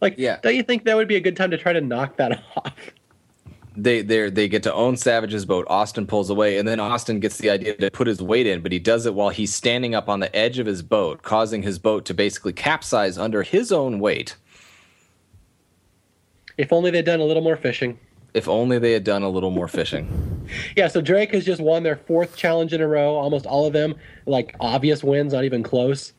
Like, 0.00 0.14
yeah. 0.16 0.38
don't 0.42 0.54
you 0.54 0.62
think 0.62 0.84
that 0.84 0.96
would 0.96 1.08
be 1.08 1.16
a 1.16 1.20
good 1.20 1.36
time 1.36 1.50
to 1.50 1.58
try 1.58 1.72
to 1.72 1.80
knock 1.80 2.16
that 2.16 2.40
off? 2.56 2.72
They 3.76 4.02
they 4.02 4.28
they 4.28 4.48
get 4.48 4.64
to 4.64 4.74
own 4.74 4.96
Savage's 4.96 5.44
boat. 5.44 5.66
Osten 5.68 6.06
pulls 6.06 6.30
away, 6.30 6.58
and 6.58 6.66
then 6.66 6.78
Osten 6.78 7.20
gets 7.20 7.38
the 7.38 7.50
idea 7.50 7.76
to 7.76 7.90
put 7.90 8.08
his 8.08 8.20
weight 8.20 8.46
in, 8.46 8.60
but 8.60 8.72
he 8.72 8.80
does 8.80 9.06
it 9.06 9.14
while 9.14 9.28
he's 9.28 9.54
standing 9.54 9.94
up 9.94 10.08
on 10.08 10.18
the 10.18 10.34
edge 10.34 10.58
of 10.58 10.66
his 10.66 10.82
boat, 10.82 11.22
causing 11.22 11.62
his 11.62 11.78
boat 11.78 12.04
to 12.06 12.14
basically 12.14 12.52
capsize 12.52 13.16
under 13.16 13.44
his 13.44 13.70
own 13.70 14.00
weight. 14.00 14.36
If 16.56 16.72
only 16.72 16.90
they'd 16.90 17.04
done 17.04 17.20
a 17.20 17.24
little 17.24 17.42
more 17.42 17.56
fishing. 17.56 18.00
If 18.38 18.48
only 18.48 18.78
they 18.78 18.92
had 18.92 19.02
done 19.02 19.24
a 19.24 19.28
little 19.28 19.50
more 19.50 19.66
fishing. 19.66 20.46
yeah, 20.76 20.86
so 20.86 21.00
Drake 21.00 21.34
has 21.34 21.44
just 21.44 21.60
won 21.60 21.82
their 21.82 21.96
fourth 21.96 22.36
challenge 22.36 22.72
in 22.72 22.80
a 22.80 22.86
row, 22.86 23.16
almost 23.16 23.46
all 23.46 23.66
of 23.66 23.72
them, 23.72 23.96
like 24.26 24.54
obvious 24.60 25.02
wins, 25.02 25.32
not 25.32 25.44
even 25.44 25.64
close. 25.64 26.12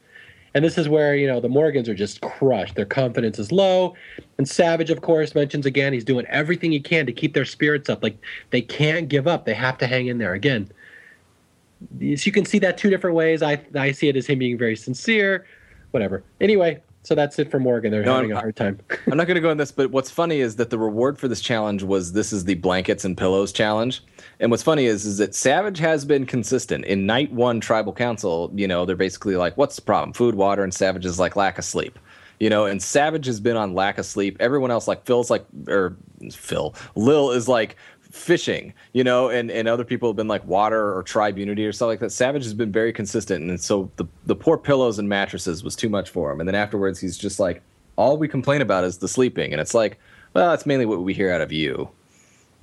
And 0.53 0.65
this 0.65 0.77
is 0.77 0.89
where, 0.89 1.15
you 1.15 1.27
know, 1.27 1.39
the 1.39 1.47
Morgans 1.47 1.87
are 1.87 1.95
just 1.95 2.19
crushed. 2.19 2.75
Their 2.75 2.85
confidence 2.85 3.39
is 3.39 3.53
low. 3.53 3.95
And 4.37 4.49
Savage, 4.49 4.89
of 4.89 5.01
course, 5.01 5.33
mentions 5.33 5.65
again, 5.65 5.93
he's 5.93 6.03
doing 6.03 6.25
everything 6.25 6.73
he 6.73 6.81
can 6.81 7.05
to 7.05 7.13
keep 7.13 7.33
their 7.33 7.45
spirits 7.45 7.87
up. 7.89 8.03
Like 8.03 8.17
they 8.49 8.61
can't 8.61 9.07
give 9.07 9.27
up. 9.27 9.45
They 9.45 9.53
have 9.53 9.77
to 9.77 9.87
hang 9.87 10.07
in 10.07 10.17
there. 10.17 10.33
Again, 10.33 10.69
so 11.81 11.97
you 11.99 12.31
can 12.33 12.45
see 12.45 12.59
that 12.59 12.77
two 12.77 12.89
different 12.89 13.15
ways. 13.15 13.41
I 13.41 13.61
I 13.75 13.93
see 13.93 14.09
it 14.09 14.17
as 14.17 14.27
him 14.27 14.39
being 14.39 14.57
very 14.57 14.75
sincere, 14.75 15.45
whatever. 15.91 16.23
Anyway, 16.41 16.81
so 17.09 17.15
that's 17.15 17.39
it 17.39 17.49
for 17.49 17.59
Morgan. 17.59 17.91
They're 17.91 18.03
no, 18.03 18.17
having 18.17 18.31
I'm, 18.31 18.37
a 18.37 18.39
hard 18.39 18.55
time. 18.55 18.79
I'm 19.07 19.17
not 19.17 19.25
going 19.27 19.33
to 19.33 19.41
go 19.41 19.49
on 19.49 19.57
this, 19.57 19.71
but 19.71 19.89
what's 19.89 20.11
funny 20.11 20.41
is 20.41 20.57
that 20.57 20.69
the 20.69 20.77
reward 20.77 21.17
for 21.17 21.27
this 21.27 21.41
challenge 21.41 21.81
was 21.81 22.13
this 22.13 22.31
is 22.31 22.45
the 22.45 22.53
blankets 22.53 23.03
and 23.03 23.17
pillows 23.17 23.51
challenge. 23.51 24.03
And 24.39 24.51
what's 24.51 24.61
funny 24.61 24.85
is 24.85 25.07
is 25.07 25.17
that 25.17 25.33
Savage 25.33 25.79
has 25.79 26.05
been 26.05 26.27
consistent 26.27 26.85
in 26.85 27.07
night 27.07 27.31
one 27.31 27.59
tribal 27.61 27.93
council. 27.93 28.51
You 28.53 28.67
know, 28.67 28.85
they're 28.85 28.95
basically 28.95 29.35
like, 29.37 29.57
"What's 29.57 29.75
the 29.75 29.81
problem? 29.81 30.13
Food, 30.13 30.35
water," 30.35 30.63
and 30.63 30.71
Savage 30.71 31.03
is 31.03 31.17
like 31.17 31.35
lack 31.35 31.57
of 31.57 31.65
sleep. 31.65 31.97
You 32.39 32.51
know, 32.51 32.65
and 32.65 32.79
Savage 32.79 33.25
has 33.25 33.39
been 33.39 33.57
on 33.57 33.73
lack 33.73 33.97
of 33.97 34.05
sleep. 34.05 34.37
Everyone 34.39 34.69
else, 34.69 34.87
like 34.87 35.03
Phil's 35.07 35.31
like, 35.31 35.47
or 35.67 35.97
Phil, 36.31 36.75
Lil 36.93 37.31
is 37.31 37.47
like 37.47 37.75
fishing, 38.11 38.73
you 38.93 39.03
know, 39.03 39.29
and, 39.29 39.51
and 39.51 39.67
other 39.67 39.83
people 39.83 40.09
have 40.09 40.15
been 40.15 40.27
like 40.27 40.45
water 40.45 40.95
or 40.95 41.03
tribe 41.03 41.37
unity 41.37 41.65
or 41.65 41.71
stuff 41.71 41.87
like 41.87 41.99
that. 41.99 42.11
Savage 42.11 42.43
has 42.43 42.53
been 42.53 42.71
very 42.71 42.91
consistent, 42.91 43.49
and 43.49 43.59
so 43.61 43.91
the 43.97 44.05
the 44.25 44.35
poor 44.35 44.57
pillows 44.57 44.99
and 44.99 45.07
mattresses 45.07 45.63
was 45.63 45.75
too 45.75 45.89
much 45.89 46.09
for 46.09 46.31
him. 46.31 46.39
And 46.39 46.47
then 46.47 46.55
afterwards, 46.55 46.99
he's 46.99 47.17
just 47.17 47.39
like, 47.39 47.61
all 47.95 48.17
we 48.17 48.27
complain 48.27 48.61
about 48.61 48.83
is 48.83 48.97
the 48.97 49.07
sleeping, 49.07 49.51
and 49.51 49.61
it's 49.61 49.73
like, 49.73 49.99
well, 50.33 50.49
that's 50.49 50.65
mainly 50.65 50.85
what 50.85 51.03
we 51.03 51.13
hear 51.13 51.31
out 51.31 51.41
of 51.41 51.51
you. 51.51 51.89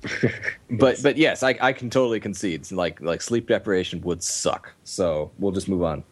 but 0.71 1.01
but 1.01 1.17
yes, 1.17 1.43
I 1.43 1.57
I 1.61 1.73
can 1.73 1.89
totally 1.89 2.19
concede. 2.19 2.69
Like 2.71 3.01
like 3.01 3.21
sleep 3.21 3.47
deprivation 3.47 4.01
would 4.01 4.21
suck. 4.21 4.73
So 4.83 5.31
we'll 5.39 5.51
just 5.51 5.67
move 5.67 5.83
on. 5.83 6.03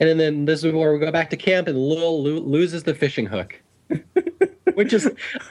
And 0.00 0.18
then 0.18 0.46
this 0.46 0.64
is 0.64 0.72
where 0.72 0.92
we 0.92 0.98
go 0.98 1.12
back 1.12 1.30
to 1.30 1.36
camp, 1.36 1.68
and 1.68 1.78
Lil 1.78 2.22
loses 2.22 2.82
the 2.82 2.94
fishing 2.94 3.26
hook. 3.26 3.60
which 4.74 4.92
is 4.92 5.08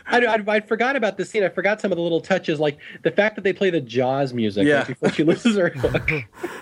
I, 0.08 0.26
I, 0.26 0.44
I, 0.48 0.60
forgot 0.60 0.96
about 0.96 1.18
the 1.18 1.26
scene. 1.26 1.44
I 1.44 1.50
forgot 1.50 1.82
some 1.82 1.92
of 1.92 1.98
the 1.98 2.02
little 2.02 2.22
touches, 2.22 2.60
like 2.60 2.78
the 3.04 3.12
fact 3.12 3.36
that 3.36 3.44
they 3.44 3.54
play 3.54 3.70
the 3.70 3.82
Jaws 3.82 4.34
music 4.34 4.66
yeah. 4.66 4.84
before 4.84 5.12
she 5.12 5.24
loses 5.24 5.56
her 5.56 5.70
hook. 5.70 6.10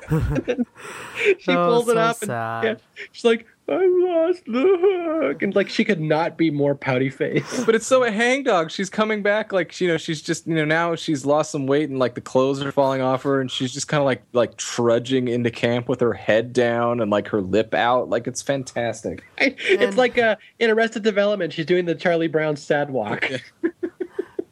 she 1.39 1.51
oh, 1.51 1.67
pulls 1.67 1.85
so 1.85 1.91
it 1.91 1.97
up 1.97 2.21
and 2.21 2.29
yeah, 2.29 2.75
she's 3.11 3.25
like, 3.25 3.45
I 3.69 3.85
lost 3.85 4.45
the 4.45 4.77
hook. 4.81 5.41
And 5.41 5.55
like 5.55 5.69
she 5.69 5.85
could 5.85 6.01
not 6.01 6.37
be 6.37 6.49
more 6.51 6.75
pouty 6.75 7.09
face. 7.09 7.63
But 7.65 7.75
it's 7.75 7.87
so 7.87 8.03
a 8.03 8.11
hangdog. 8.11 8.71
She's 8.71 8.89
coming 8.89 9.21
back 9.21 9.51
like 9.53 9.79
you 9.79 9.87
know, 9.87 9.97
she's 9.97 10.21
just 10.21 10.47
you 10.47 10.55
know, 10.55 10.65
now 10.65 10.95
she's 10.95 11.25
lost 11.25 11.51
some 11.51 11.67
weight 11.67 11.89
and 11.89 11.99
like 11.99 12.15
the 12.15 12.21
clothes 12.21 12.61
are 12.61 12.71
falling 12.71 13.01
off 13.01 13.23
her 13.23 13.39
and 13.39 13.51
she's 13.51 13.71
just 13.71 13.87
kinda 13.87 14.03
like 14.03 14.23
like 14.33 14.57
trudging 14.57 15.27
into 15.27 15.51
camp 15.51 15.87
with 15.87 15.99
her 15.99 16.13
head 16.13 16.53
down 16.53 16.99
and 16.99 17.11
like 17.11 17.27
her 17.29 17.41
lip 17.41 17.73
out. 17.73 18.09
Like 18.09 18.27
it's 18.27 18.41
fantastic. 18.41 19.23
It's 19.37 19.97
like 19.97 20.17
uh 20.17 20.35
in 20.59 20.69
Arrested 20.69 21.03
Development, 21.03 21.53
she's 21.53 21.65
doing 21.65 21.85
the 21.85 21.95
Charlie 21.95 22.27
Brown 22.27 22.55
sad 22.55 22.89
walk. 22.89 23.29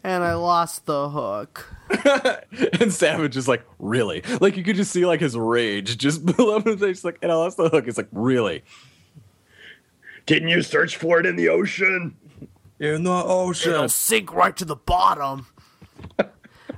and 0.07 0.23
I 0.23 0.35
lost 0.35 0.85
the 0.85 1.09
hook. 1.09 1.69
and 2.79 2.93
Savage 2.93 3.35
is 3.35 3.47
like, 3.47 3.65
really? 3.77 4.23
Like 4.39 4.55
you 4.55 4.63
could 4.63 4.77
just 4.77 4.91
see 4.91 5.05
like 5.05 5.19
his 5.19 5.35
rage 5.35 5.97
just 5.97 6.25
below 6.37 6.55
up 6.55 6.65
his 6.65 6.79
face, 6.79 7.03
like, 7.03 7.19
and 7.21 7.29
I 7.29 7.35
lost 7.35 7.57
the 7.57 7.67
hook. 7.67 7.87
It's 7.89 7.97
like, 7.97 8.07
really? 8.13 8.63
Didn't 10.27 10.49
you 10.49 10.61
search 10.61 10.97
for 10.97 11.19
it 11.19 11.25
in 11.25 11.37
the 11.37 11.49
ocean? 11.49 12.15
In 12.79 13.03
the 13.03 13.11
ocean. 13.11 13.73
It'll 13.73 13.89
sink 13.89 14.33
right 14.33 14.55
to 14.57 14.65
the 14.65 14.75
bottom. 14.75 15.47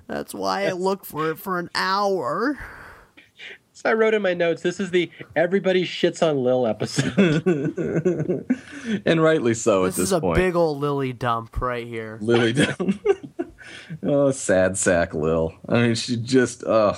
That's 0.07 0.33
why 0.33 0.65
I 0.65 0.71
looked 0.71 1.05
for 1.05 1.31
it 1.31 1.39
for 1.39 1.59
an 1.59 1.69
hour. 1.75 2.57
So 3.73 3.89
I 3.89 3.93
wrote 3.93 4.13
in 4.13 4.21
my 4.21 4.33
notes, 4.33 4.61
this 4.61 4.79
is 4.79 4.91
the 4.91 5.09
everybody 5.35 5.83
shits 5.83 6.25
on 6.25 6.43
Lil 6.43 6.67
episode. 6.67 7.45
and 9.05 9.21
rightly 9.21 9.53
so 9.53 9.85
this 9.85 9.95
at 9.95 10.01
this 10.01 10.11
point. 10.11 10.35
This 10.35 10.43
is 10.43 10.45
a 10.45 10.47
big 10.47 10.55
old 10.55 10.79
Lily 10.79 11.13
dump 11.13 11.59
right 11.59 11.87
here. 11.87 12.19
Lily 12.21 12.53
dump. 12.53 12.99
oh, 14.03 14.31
sad 14.31 14.77
sack 14.77 15.13
Lil. 15.13 15.53
I 15.67 15.81
mean, 15.81 15.95
she 15.95 16.17
just, 16.17 16.63
ugh. 16.65 16.97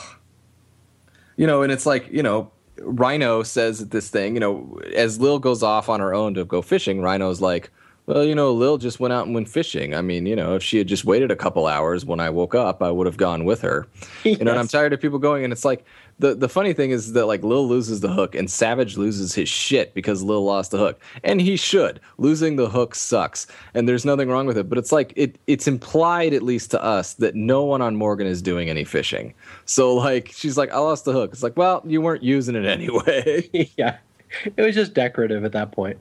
You 1.37 1.47
know, 1.47 1.63
and 1.63 1.71
it's 1.71 1.85
like, 1.85 2.11
you 2.11 2.23
know, 2.23 2.51
Ryno 2.81 3.45
says 3.45 3.87
this 3.89 4.09
thing, 4.09 4.33
you 4.33 4.39
know, 4.39 4.79
as 4.95 5.19
Lil 5.19 5.39
goes 5.39 5.63
off 5.63 5.89
on 5.89 5.99
her 5.99 6.13
own 6.13 6.33
to 6.35 6.45
go 6.45 6.61
fishing, 6.61 6.99
Ryno's 6.99 7.41
like, 7.41 7.71
well, 8.07 8.25
you 8.25 8.35
know, 8.35 8.51
Lil 8.51 8.77
just 8.77 8.99
went 8.99 9.13
out 9.13 9.25
and 9.25 9.35
went 9.35 9.47
fishing. 9.47 9.93
I 9.93 10.01
mean, 10.01 10.25
you 10.25 10.35
know, 10.35 10.55
if 10.55 10.63
she 10.63 10.77
had 10.77 10.87
just 10.87 11.05
waited 11.05 11.31
a 11.31 11.35
couple 11.35 11.67
hours 11.67 12.05
when 12.05 12.19
I 12.19 12.29
woke 12.29 12.55
up, 12.55 12.81
I 12.81 12.89
would 12.91 13.05
have 13.05 13.17
gone 13.17 13.45
with 13.45 13.61
her. 13.61 13.87
yes. 14.23 14.39
You 14.39 14.45
know, 14.45 14.51
and 14.51 14.59
I'm 14.59 14.67
tired 14.67 14.91
of 14.93 14.99
people 14.99 15.19
going, 15.19 15.43
and 15.43 15.53
it's 15.53 15.63
like 15.63 15.85
the 16.22 16.35
the 16.35 16.48
funny 16.48 16.72
thing 16.72 16.91
is 16.91 17.14
that 17.14 17.26
like 17.26 17.43
Lil 17.43 17.68
loses 17.68 17.99
the 17.99 18.14
hook 18.14 18.35
and 18.35 18.49
Savage 18.49 18.95
loses 18.95 19.34
his 19.34 19.49
shit 19.49 19.93
because 19.93 20.23
Lil 20.23 20.43
lost 20.43 20.72
the 20.72 20.77
hook, 20.77 21.02
and 21.23 21.41
he 21.41 21.57
should. 21.57 21.99
Losing 22.18 22.56
the 22.56 22.69
hook 22.69 22.95
sucks, 22.95 23.48
and 23.73 23.89
there's 23.89 24.06
nothing 24.06 24.30
wrong 24.30 24.45
with 24.45 24.57
it. 24.57 24.69
But 24.69 24.77
it's 24.77 24.91
like 24.91 25.11
it 25.15 25.38
it's 25.48 25.68
implied 25.68 26.34
at 26.34 26.43
least 26.43 26.72
to 26.72 26.84
us 26.84 27.15
that 27.15 27.35
no 27.35 27.64
one 27.64 27.81
on 27.81 27.95
Morgan 27.95 28.27
is 28.27 28.41
doing 28.41 28.69
any 28.69 28.84
fishing. 28.84 29.34
So 29.65 29.93
like 29.95 30.31
she's 30.31 30.57
like, 30.57 30.72
I 30.72 30.77
lost 30.77 31.06
the 31.06 31.11
hook. 31.11 31.31
It's 31.34 31.43
like, 31.43 31.57
well, 31.57 31.81
you 31.85 32.02
weren't 32.02 32.23
using 32.23 32.56
it 32.56 32.65
anyway. 32.77 33.49
yeah, 33.77 33.98
it 34.45 34.61
was 34.61 34.76
just 34.76 34.93
decorative 34.93 35.43
at 35.43 35.52
that 35.53 35.72
point. 35.72 35.98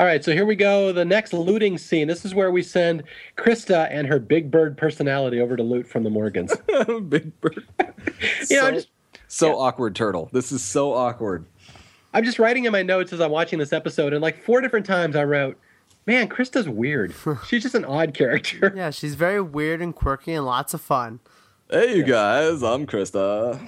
All 0.00 0.06
right, 0.06 0.24
so 0.24 0.32
here 0.32 0.46
we 0.46 0.56
go. 0.56 0.92
The 0.92 1.04
next 1.04 1.34
looting 1.34 1.76
scene. 1.76 2.08
This 2.08 2.24
is 2.24 2.34
where 2.34 2.50
we 2.50 2.62
send 2.62 3.02
Christa 3.36 3.86
and 3.90 4.06
her 4.06 4.18
big 4.18 4.50
bird 4.50 4.78
personality 4.78 5.42
over 5.42 5.58
to 5.58 5.62
loot 5.62 5.86
from 5.86 6.04
the 6.04 6.08
Morgans. 6.08 6.54
big 7.08 7.38
bird. 7.42 7.66
you 8.18 8.46
so, 8.46 8.54
know, 8.54 8.70
just 8.70 8.88
so 9.28 9.48
yeah. 9.48 9.56
awkward 9.56 9.94
turtle. 9.94 10.30
This 10.32 10.52
is 10.52 10.64
so 10.64 10.94
awkward. 10.94 11.44
I'm 12.14 12.24
just 12.24 12.38
writing 12.38 12.64
in 12.64 12.72
my 12.72 12.82
notes 12.82 13.12
as 13.12 13.20
I'm 13.20 13.30
watching 13.30 13.58
this 13.58 13.74
episode, 13.74 14.14
and 14.14 14.22
like 14.22 14.42
four 14.42 14.62
different 14.62 14.86
times 14.86 15.16
I 15.16 15.24
wrote, 15.24 15.58
"Man, 16.06 16.30
Christa's 16.30 16.66
weird. 16.66 17.14
she's 17.46 17.62
just 17.62 17.74
an 17.74 17.84
odd 17.84 18.14
character." 18.14 18.72
Yeah, 18.74 18.88
she's 18.88 19.16
very 19.16 19.42
weird 19.42 19.82
and 19.82 19.94
quirky 19.94 20.32
and 20.32 20.46
lots 20.46 20.72
of 20.72 20.80
fun. 20.80 21.20
Hey, 21.68 21.96
you 21.96 22.00
yeah. 22.00 22.06
guys, 22.06 22.62
I'm 22.62 22.86
Christa. 22.86 23.60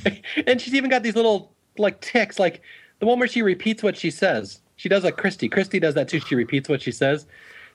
and 0.46 0.58
she's 0.58 0.72
even 0.72 0.88
got 0.88 1.02
these 1.02 1.16
little 1.16 1.52
like 1.76 2.00
ticks, 2.00 2.38
like 2.38 2.62
the 2.98 3.04
one 3.04 3.18
where 3.18 3.28
she 3.28 3.42
repeats 3.42 3.82
what 3.82 3.98
she 3.98 4.10
says. 4.10 4.62
She 4.76 4.88
does 4.88 5.04
like 5.04 5.16
Christy. 5.16 5.48
Christy 5.48 5.80
does 5.80 5.94
that 5.94 6.08
too. 6.08 6.20
She 6.20 6.34
repeats 6.34 6.68
what 6.68 6.82
she 6.82 6.92
says. 6.92 7.26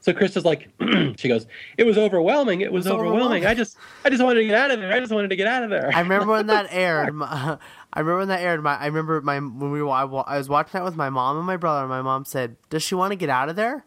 So 0.01 0.13
Christa's 0.13 0.45
like, 0.45 0.67
she 1.17 1.27
goes, 1.27 1.45
"It 1.77 1.83
was 1.83 1.97
overwhelming. 1.97 2.61
It 2.61 2.71
was, 2.71 2.85
it 2.85 2.89
was 2.89 2.93
overwhelming. 2.93 3.21
overwhelming. 3.21 3.45
I 3.45 3.53
just, 3.53 3.77
I 4.03 4.09
just 4.09 4.23
wanted 4.23 4.41
to 4.41 4.45
get 4.47 4.55
out 4.55 4.71
of 4.71 4.79
there. 4.79 4.91
I 4.91 4.99
just 4.99 5.11
wanted 5.11 5.29
to 5.29 5.35
get 5.35 5.47
out 5.47 5.63
of 5.63 5.69
there." 5.69 5.91
I 5.93 5.99
remember 5.99 6.31
when 6.31 6.47
that 6.47 6.67
aired. 6.71 7.13
My, 7.13 7.57
I 7.93 7.99
remember 7.99 8.19
when 8.19 8.27
that 8.29 8.41
aired. 8.41 8.63
My, 8.63 8.77
I 8.77 8.87
remember 8.87 9.21
my 9.21 9.37
when 9.37 9.71
we 9.71 9.81
were, 9.81 9.89
I, 9.89 10.03
I 10.03 10.37
was 10.37 10.49
watching 10.49 10.71
that 10.73 10.83
with 10.83 10.95
my 10.95 11.11
mom 11.11 11.37
and 11.37 11.45
my 11.45 11.57
brother. 11.57 11.81
And 11.81 11.89
my 11.89 12.01
mom 12.01 12.25
said, 12.25 12.55
"Does 12.71 12.81
she 12.81 12.95
want 12.95 13.11
to 13.11 13.15
get 13.15 13.29
out 13.29 13.49
of 13.49 13.55
there?" 13.55 13.85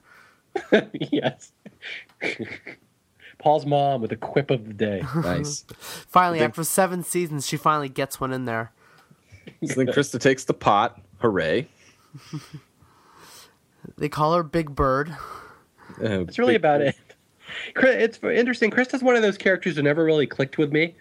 yes. 0.93 1.53
Paul's 3.39 3.67
mom 3.67 4.01
with 4.01 4.13
a 4.13 4.17
quip 4.17 4.51
of 4.51 4.67
the 4.67 4.73
day. 4.73 5.03
Nice. 5.17 5.65
finally, 5.79 6.39
think, 6.39 6.51
after 6.51 6.65
seven 6.65 7.03
seasons, 7.03 7.47
she 7.47 7.57
finally 7.57 7.89
gets 7.89 8.21
one 8.21 8.33
in 8.33 8.45
there. 8.45 8.73
So 9.65 9.75
then 9.75 9.89
Christa 9.89 10.21
takes 10.21 10.45
the 10.45 10.55
pot. 10.55 11.01
Hooray! 11.19 11.69
They 13.99 14.09
call 14.09 14.35
her 14.35 14.43
Big 14.43 14.75
Bird. 14.75 15.11
Uh, 16.03 16.25
That's 16.25 16.39
really 16.39 16.55
about 16.55 16.81
it. 16.81 16.97
It's 17.77 18.19
interesting. 18.23 18.71
Christa's 18.71 19.03
one 19.03 19.17
of 19.17 19.23
those 19.23 19.39
characters 19.39 19.77
who 19.77 19.83
never 19.83 20.05
really 20.05 20.27
clicked 20.27 20.59
with 20.59 20.73
me, 20.73 20.95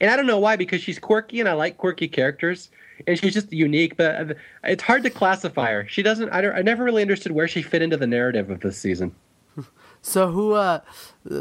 and 0.00 0.10
I 0.10 0.16
don't 0.16 0.26
know 0.26 0.38
why. 0.38 0.56
Because 0.56 0.80
she's 0.82 0.98
quirky, 0.98 1.40
and 1.40 1.48
I 1.48 1.52
like 1.52 1.76
quirky 1.78 2.08
characters, 2.08 2.70
and 3.06 3.18
she's 3.18 3.34
just 3.34 3.52
unique. 3.52 3.96
But 3.96 4.36
it's 4.64 4.82
hard 4.82 5.02
to 5.04 5.10
classify 5.10 5.70
her. 5.70 5.86
She 5.88 6.02
doesn't. 6.02 6.30
I, 6.30 6.40
don't, 6.40 6.54
I 6.56 6.62
never 6.62 6.82
really 6.84 7.02
understood 7.02 7.32
where 7.32 7.46
she 7.46 7.62
fit 7.62 7.82
into 7.82 7.96
the 7.96 8.06
narrative 8.06 8.50
of 8.50 8.60
this 8.60 8.78
season. 8.78 9.14
So 10.02 10.30
who? 10.30 10.54
uh 10.54 10.80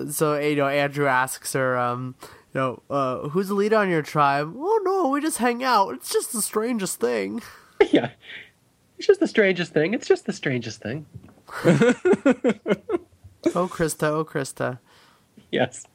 So 0.09 0.37
you 0.37 0.57
know, 0.57 0.67
Andrew 0.67 1.07
asks 1.07 1.53
her. 1.53 1.77
um 1.77 2.15
you 2.53 2.59
know, 2.59 2.81
uh, 2.89 3.29
who's 3.29 3.47
the 3.47 3.53
leader 3.53 3.77
on 3.77 3.89
your 3.89 4.01
tribe? 4.01 4.53
Oh 4.57 4.81
no, 4.83 5.07
we 5.07 5.21
just 5.21 5.37
hang 5.37 5.63
out. 5.63 5.93
It's 5.93 6.11
just 6.11 6.33
the 6.33 6.41
strangest 6.41 6.99
thing. 6.99 7.41
yeah, 7.91 8.09
it's 8.99 9.07
just 9.07 9.21
the 9.21 9.27
strangest 9.27 9.71
thing. 9.71 9.93
It's 9.93 10.05
just 10.05 10.25
the 10.25 10.33
strangest 10.33 10.81
thing. 10.81 11.05
oh, 11.47 11.71
Christa. 13.45 14.03
Oh, 14.03 14.25
Christa. 14.25 14.79
Yes. 15.51 15.87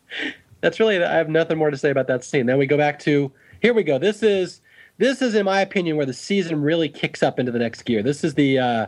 That's 0.62 0.80
really, 0.80 1.04
I 1.04 1.16
have 1.16 1.28
nothing 1.28 1.58
more 1.58 1.70
to 1.70 1.76
say 1.76 1.90
about 1.90 2.06
that 2.06 2.24
scene. 2.24 2.46
Then 2.46 2.56
we 2.56 2.64
go 2.64 2.78
back 2.78 2.98
to, 3.00 3.30
here 3.60 3.74
we 3.74 3.82
go. 3.82 3.98
This 3.98 4.22
is, 4.22 4.62
this 4.96 5.20
is, 5.20 5.34
in 5.34 5.44
my 5.44 5.60
opinion, 5.60 5.98
where 5.98 6.06
the 6.06 6.14
season 6.14 6.62
really 6.62 6.88
kicks 6.88 7.22
up 7.22 7.38
into 7.38 7.52
the 7.52 7.58
next 7.58 7.82
gear. 7.82 8.02
This 8.02 8.24
is 8.24 8.34
the, 8.34 8.58
uh, 8.58 8.86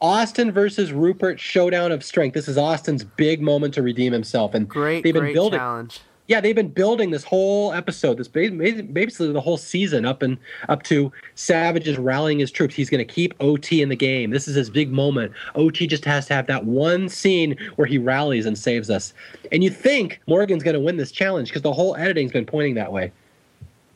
Osten 0.00 0.50
versus 0.50 0.90
Rupert 0.90 1.38
showdown 1.38 1.92
of 1.92 2.02
strength. 2.02 2.32
This 2.32 2.48
is 2.48 2.56
Osten's 2.56 3.04
big 3.04 3.42
moment 3.42 3.74
to 3.74 3.82
redeem 3.82 4.14
himself, 4.14 4.54
and 4.54 4.66
great, 4.66 5.04
they've 5.04 5.12
been 5.12 5.24
great 5.24 5.34
building. 5.34 5.58
challenge 5.58 6.00
yeah, 6.30 6.40
they've 6.40 6.54
been 6.54 6.68
building 6.68 7.10
this 7.10 7.24
whole 7.24 7.72
episode, 7.72 8.16
this 8.16 8.28
basically 8.28 9.32
the 9.32 9.40
whole 9.40 9.56
season 9.56 10.04
up 10.04 10.22
and 10.22 10.38
up 10.68 10.84
to 10.84 11.10
Savage 11.34 11.88
is 11.88 11.98
rallying 11.98 12.38
his 12.38 12.52
troops. 12.52 12.72
He's 12.72 12.88
going 12.88 13.04
to 13.04 13.12
keep 13.12 13.34
OT 13.40 13.82
in 13.82 13.88
the 13.88 13.96
game. 13.96 14.30
This 14.30 14.46
is 14.46 14.54
his 14.54 14.70
big 14.70 14.92
moment. 14.92 15.32
OT 15.56 15.88
just 15.88 16.04
has 16.04 16.26
to 16.26 16.34
have 16.34 16.46
that 16.46 16.66
one 16.66 17.08
scene 17.08 17.56
where 17.74 17.86
he 17.86 17.98
rallies 17.98 18.46
and 18.46 18.56
saves 18.56 18.90
us. 18.90 19.12
And 19.50 19.64
you 19.64 19.70
think 19.70 20.20
Morgan's 20.28 20.62
going 20.62 20.74
to 20.74 20.80
win 20.80 20.98
this 20.98 21.10
challenge 21.10 21.48
because 21.48 21.62
the 21.62 21.72
whole 21.72 21.96
editing's 21.96 22.30
been 22.30 22.46
pointing 22.46 22.74
that 22.74 22.92
way. 22.92 23.10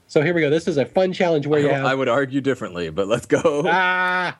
So 0.08 0.20
here 0.20 0.34
we 0.34 0.40
go. 0.40 0.50
This 0.50 0.66
is 0.66 0.76
a 0.76 0.86
fun 0.86 1.12
challenge 1.12 1.46
where 1.46 1.60
you 1.60 1.68
have. 1.68 1.86
I 1.86 1.94
would 1.94 2.08
argue 2.08 2.40
differently, 2.40 2.90
but 2.90 3.06
let's 3.06 3.26
go. 3.26 3.62
Ah, 3.68 4.36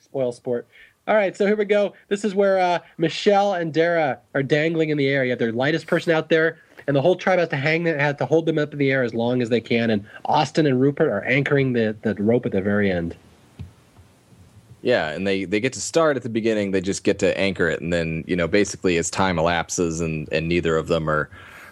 spoil 0.00 0.32
sport. 0.32 0.66
All 1.06 1.14
right, 1.14 1.36
so 1.36 1.46
here 1.46 1.56
we 1.56 1.64
go. 1.64 1.94
This 2.08 2.24
is 2.24 2.34
where 2.34 2.58
uh, 2.58 2.80
Michelle 2.98 3.54
and 3.54 3.72
Darrah 3.72 4.18
are 4.34 4.42
dangling 4.42 4.90
in 4.90 4.98
the 4.98 5.08
air. 5.08 5.24
You 5.24 5.30
have 5.30 5.38
their 5.38 5.52
lightest 5.52 5.86
person 5.86 6.12
out 6.12 6.28
there 6.28 6.58
and 6.90 6.96
the 6.96 7.02
whole 7.02 7.14
tribe 7.14 7.38
has 7.38 7.48
to 7.50 7.56
hang 7.56 7.84
them, 7.84 7.96
has 7.96 8.16
to 8.16 8.26
hold 8.26 8.46
them 8.46 8.58
up 8.58 8.72
in 8.72 8.78
the 8.80 8.90
air 8.90 9.04
as 9.04 9.14
long 9.14 9.42
as 9.42 9.48
they 9.48 9.60
can. 9.60 9.90
And 9.90 10.04
Osten 10.24 10.66
and 10.66 10.80
Rupert 10.80 11.08
are 11.08 11.24
anchoring 11.24 11.72
the, 11.72 11.94
the 12.02 12.16
rope 12.16 12.46
at 12.46 12.50
the 12.50 12.60
very 12.60 12.90
end. 12.90 13.14
Yeah, 14.82 15.10
and 15.10 15.24
they, 15.24 15.44
they 15.44 15.60
get 15.60 15.72
to 15.74 15.80
start 15.80 16.16
at 16.16 16.24
the 16.24 16.28
beginning. 16.28 16.72
They 16.72 16.80
just 16.80 17.04
get 17.04 17.20
to 17.20 17.38
anchor 17.38 17.68
it, 17.68 17.80
and 17.80 17.92
then 17.92 18.24
you 18.26 18.34
know 18.34 18.48
basically 18.48 18.96
as 18.96 19.08
time 19.08 19.38
elapses 19.38 20.00
and 20.00 20.28
and 20.32 20.48
neither 20.48 20.76
of 20.76 20.88
them 20.88 21.08
are 21.08 21.30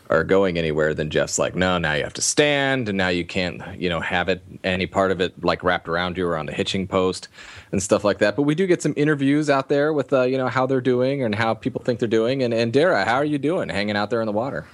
are 0.08 0.22
going 0.22 0.56
anywhere, 0.56 0.94
then 0.94 1.10
Jeff's 1.10 1.38
like, 1.38 1.54
no, 1.54 1.78
now 1.78 1.92
you 1.94 2.02
have 2.02 2.14
to 2.14 2.22
stand, 2.22 2.88
and 2.88 2.96
now 2.96 3.08
you 3.08 3.24
can't, 3.24 3.60
you 3.78 3.88
know, 3.88 4.00
have 4.00 4.28
it 4.28 4.42
any 4.64 4.86
part 4.86 5.10
of 5.10 5.20
it 5.20 5.44
like 5.44 5.64
wrapped 5.64 5.88
around 5.88 6.16
you 6.16 6.26
or 6.26 6.36
on 6.36 6.46
the 6.46 6.52
hitching 6.52 6.86
post 6.86 7.28
and 7.72 7.82
stuff 7.82 8.04
like 8.04 8.18
that. 8.18 8.36
But 8.36 8.42
we 8.42 8.54
do 8.54 8.66
get 8.66 8.82
some 8.82 8.94
interviews 8.96 9.50
out 9.50 9.68
there 9.68 9.92
with, 9.92 10.12
uh, 10.12 10.22
you 10.22 10.38
know, 10.38 10.48
how 10.48 10.64
they're 10.64 10.80
doing 10.80 11.22
and 11.24 11.34
how 11.34 11.54
people 11.54 11.82
think 11.82 11.98
they're 11.98 12.08
doing. 12.08 12.42
And 12.42 12.54
and 12.54 12.72
Darrah, 12.72 13.04
how 13.04 13.16
are 13.16 13.24
you 13.24 13.38
doing, 13.38 13.68
hanging 13.68 13.96
out 13.96 14.10
there 14.10 14.20
in 14.20 14.26
the 14.26 14.32
water? 14.32 14.66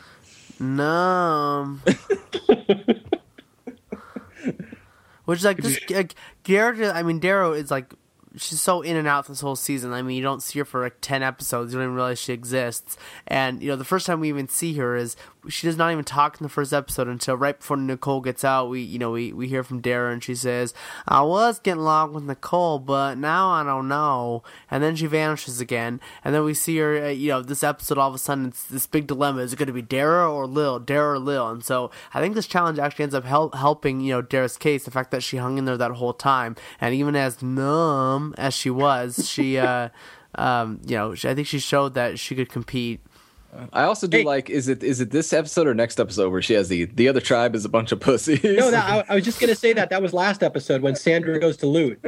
No. 0.61 1.79
Which 5.25 5.39
is 5.39 5.45
like 5.45 5.57
this, 5.59 5.79
like 5.91 6.15
Garrett. 6.43 6.95
I 6.95 7.03
mean, 7.03 7.21
Darrah 7.21 7.57
is 7.57 7.71
like 7.71 7.95
she's 8.37 8.61
so 8.61 8.83
in 8.83 8.97
and 8.97 9.09
out 9.09 9.27
this 9.27 9.41
whole 9.41 9.57
season. 9.57 9.93
I 9.93 10.03
mean, 10.03 10.17
you 10.17 10.23
don't 10.23 10.43
see 10.43 10.59
her 10.59 10.65
for 10.65 10.83
like 10.83 10.97
ten 11.01 11.23
episodes. 11.23 11.73
You 11.73 11.79
don't 11.79 11.87
even 11.87 11.97
realize 11.97 12.19
she 12.19 12.33
exists. 12.33 12.97
And 13.27 13.63
you 13.63 13.69
know, 13.69 13.77
the 13.77 13.85
first 13.85 14.07
time 14.07 14.21
we 14.21 14.29
even 14.29 14.49
see 14.49 14.75
her 14.75 14.97
is 14.97 15.17
she 15.49 15.67
does 15.67 15.77
not 15.77 15.93
even 15.93 16.05
talk 16.05 16.41
in 16.41 16.43
the 16.45 16.49
first 16.49 16.73
episode 16.73 17.09
until 17.09 17.37
right 17.37 17.59
before 17.59 17.77
Nicole 17.77 18.21
gets 18.21 18.45
out. 18.45 18.69
We 18.69 18.81
you 18.81 18.99
know 18.99 19.11
we 19.11 19.33
we 19.33 19.49
hear 19.49 19.63
from 19.63 19.83
Darrah 19.83 20.13
and 20.13 20.23
she 20.23 20.35
says, 20.35 20.75
"I 21.07 21.23
was 21.23 21.59
getting 21.59 21.81
along 21.81 22.13
with 22.13 22.25
Nicole, 22.25 22.79
but 22.79 23.19
now 23.19 23.51
I 23.51 23.63
don't 23.63 23.89
know." 23.89 24.43
And 24.71 24.83
then 24.83 24.97
she 24.97 25.07
vanishes 25.07 25.61
again. 25.61 26.01
And 26.25 26.35
then 26.35 26.45
we 26.45 26.55
see 26.55 26.79
her. 26.79 27.07
Uh, 27.07 27.09
you 27.09 27.29
know, 27.29 27.43
this 27.43 27.63
episode 27.63 27.99
all 27.99 28.09
of 28.09 28.15
a 28.15 28.19
sudden 28.19 28.47
it's 28.47 28.65
this 28.65 28.87
big 28.87 29.07
dilemma: 29.07 29.43
is 29.43 29.53
it 29.53 29.57
going 29.57 29.67
to 29.67 29.73
be 29.73 29.83
Darrah 29.83 30.33
or 30.33 30.47
Lil? 30.47 30.81
Darrah 30.81 31.15
or 31.15 31.19
Lil? 31.19 31.49
And 31.49 31.65
so 31.65 31.91
I 32.13 32.21
think 32.21 32.35
this 32.35 32.47
challenge 32.47 32.79
actually 32.79 33.05
ends 33.05 33.15
up 33.15 33.25
help, 33.25 33.55
helping 33.55 34.01
you 34.01 34.13
know 34.13 34.23
Darrah's 34.23 34.57
case. 34.57 34.85
The 34.85 34.91
fact 34.91 35.11
that 35.11 35.23
she 35.23 35.37
hung 35.37 35.59
in 35.59 35.65
there 35.65 35.77
that 35.77 35.93
whole 35.93 36.15
time, 36.15 36.57
and 36.81 36.95
even 36.95 37.17
as 37.17 37.43
numb 37.43 38.35
as 38.39 38.55
she 38.55 38.71
was, 38.71 39.29
she, 39.29 39.59
uh, 39.59 39.89
um, 40.37 40.81
you 40.87 40.97
know, 40.97 41.13
I 41.13 41.35
think 41.35 41.47
she 41.47 41.59
showed 41.59 41.95
that 41.95 42.19
she 42.19 42.35
could 42.35 42.49
compete. 42.49 43.01
I 43.73 43.85
also 43.85 44.07
do 44.07 44.19
hey. 44.19 44.25
like 44.25 44.51
is 44.51 44.69
it 44.69 44.83
is 44.83 45.01
it 45.01 45.11
this 45.11 45.33
episode 45.33 45.67
or 45.67 45.75
next 45.75 46.01
episode 46.01 46.31
where 46.31 46.43
she 46.43 46.55
has 46.55 46.69
the 46.69 46.87
the 46.87 47.09
other 47.09 47.21
tribe 47.21 47.55
is 47.55 47.65
a 47.65 47.69
bunch 47.69 47.93
of 47.93 48.01
pussies. 48.01 48.43
No, 48.43 48.71
that, 48.71 49.07
I, 49.09 49.13
I, 49.13 49.15
was 49.15 49.25
just 49.25 49.41
gonna 49.41 49.55
say 49.55 49.73
that 49.73 49.91
that 49.91 50.03
was 50.03 50.13
last 50.13 50.43
episode 50.43 50.83
when 50.83 50.97
Sandra 50.97 51.39
goes 51.39 51.57
to 51.59 51.67
loot. 51.67 51.99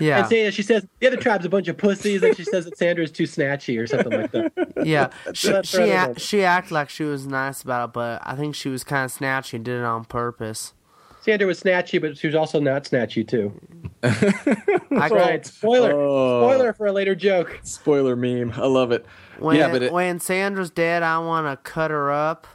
Yeah, 0.00 0.20
and 0.20 0.28
say, 0.28 0.50
she 0.50 0.62
says 0.62 0.86
the 1.00 1.06
other 1.06 1.16
tribe's 1.16 1.44
a 1.44 1.48
bunch 1.48 1.68
of 1.68 1.76
pussies, 1.76 2.22
and 2.22 2.36
she 2.36 2.44
says 2.44 2.64
that 2.64 2.76
Sandra 2.76 3.04
is 3.04 3.10
too 3.10 3.24
snatchy 3.24 3.80
or 3.80 3.86
something 3.86 4.12
like 4.12 4.32
that. 4.32 4.84
Yeah, 4.84 5.10
she 5.32 5.52
she, 5.64 5.90
act, 5.90 6.20
she 6.20 6.44
acted 6.44 6.72
like 6.72 6.88
she 6.88 7.04
was 7.04 7.26
nice 7.26 7.62
about 7.62 7.90
it, 7.90 7.92
but 7.92 8.22
I 8.24 8.34
think 8.36 8.54
she 8.54 8.68
was 8.68 8.84
kind 8.84 9.04
of 9.04 9.12
snatchy 9.12 9.54
and 9.54 9.64
did 9.64 9.78
it 9.78 9.84
on 9.84 10.04
purpose. 10.04 10.72
Sandra 11.20 11.46
was 11.46 11.62
snatchy, 11.62 12.00
but 12.00 12.16
she 12.16 12.26
was 12.26 12.36
also 12.36 12.60
not 12.60 12.84
snatchy 12.84 13.26
too. 13.26 13.52
That's 14.00 15.12
right. 15.12 15.44
Spoiler. 15.44 15.92
Oh. 15.92 16.48
Spoiler 16.48 16.72
for 16.72 16.86
a 16.86 16.92
later 16.92 17.14
joke. 17.14 17.60
Spoiler 17.62 18.16
meme. 18.16 18.52
I 18.56 18.66
love 18.66 18.92
it. 18.92 19.04
When, 19.38 19.56
yeah, 19.56 19.70
but 19.70 19.82
it, 19.82 19.92
when 19.92 20.20
Sandra's 20.20 20.70
dead, 20.70 21.02
I 21.02 21.18
want 21.18 21.46
to 21.46 21.70
cut 21.70 21.90
her 21.90 22.10
up. 22.12 22.46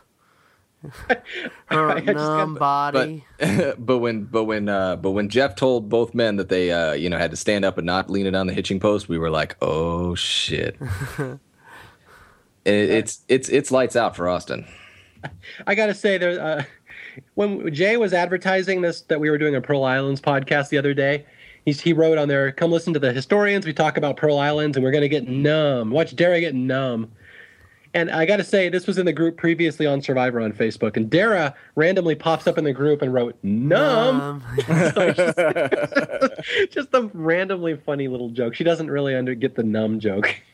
her 1.67 2.01
numb 2.01 2.55
body. 2.55 3.25
But, 3.39 3.85
but 3.85 3.99
when 3.99 4.25
but 4.25 4.43
when 4.45 4.67
uh, 4.67 4.97
but 4.97 5.11
when 5.11 5.29
Jeff 5.29 5.55
told 5.55 5.89
both 5.89 6.13
men 6.13 6.35
that 6.37 6.49
they 6.49 6.71
uh, 6.71 6.93
you 6.93 7.09
know 7.09 7.17
had 7.17 7.31
to 7.31 7.37
stand 7.37 7.63
up 7.63 7.77
and 7.77 7.85
not 7.85 8.09
lean 8.09 8.25
it 8.25 8.35
on 8.35 8.47
the 8.47 8.53
hitching 8.53 8.79
post, 8.79 9.07
we 9.07 9.17
were 9.17 9.29
like, 9.29 9.55
oh 9.61 10.15
shit. 10.15 10.77
it, 11.19 11.39
it's 12.65 13.21
it's 13.29 13.49
it's 13.49 13.71
lights 13.71 13.95
out 13.95 14.15
for 14.15 14.25
Osten. 14.25 14.67
I 15.65 15.75
gotta 15.75 15.93
say 15.93 16.17
there. 16.17 16.41
Uh, 16.41 16.63
when 17.35 17.73
Jay 17.73 17.97
was 17.97 18.13
advertising 18.13 18.81
this 18.81 19.01
that 19.01 19.19
we 19.19 19.29
were 19.29 19.37
doing 19.37 19.55
a 19.55 19.61
Pearl 19.61 19.83
Islands 19.83 20.21
podcast 20.21 20.69
the 20.69 20.77
other 20.77 20.93
day, 20.93 21.25
he's, 21.65 21.81
he 21.81 21.93
wrote 21.93 22.17
on 22.17 22.27
there, 22.27 22.51
"Come 22.51 22.71
listen 22.71 22.93
to 22.93 22.99
the 22.99 23.13
historians. 23.13 23.65
We 23.65 23.73
talk 23.73 23.97
about 23.97 24.17
Pearl 24.17 24.37
Islands, 24.37 24.77
and 24.77 24.83
we're 24.83 24.91
gonna 24.91 25.07
get 25.07 25.27
numb. 25.27 25.91
Watch 25.91 26.15
Darrah 26.15 26.39
get 26.39 26.55
numb." 26.55 27.11
And 27.95 28.09
I 28.09 28.25
got 28.25 28.37
to 28.37 28.43
say, 28.43 28.69
this 28.69 28.87
was 28.87 28.97
in 28.97 29.05
the 29.05 29.13
group 29.13 29.37
previously 29.37 29.85
on 29.85 30.01
Survivor 30.01 30.41
on 30.41 30.51
Facebook, 30.51 30.97
and 30.97 31.11
Darrah 31.11 31.53
randomly 31.75 32.15
pops 32.15 32.47
up 32.47 32.57
in 32.57 32.63
the 32.63 32.73
group 32.73 33.03
and 33.03 33.13
wrote 33.13 33.37
"numb." 33.43 34.43
just, 34.57 35.37
just 36.71 36.89
a 36.93 37.11
randomly 37.13 37.77
funny 37.77 38.07
little 38.07 38.29
joke. 38.29 38.55
She 38.55 38.63
doesn't 38.63 38.89
really 38.89 39.15
under 39.15 39.35
get 39.35 39.55
the 39.55 39.63
numb 39.63 39.99
joke. 39.99 40.35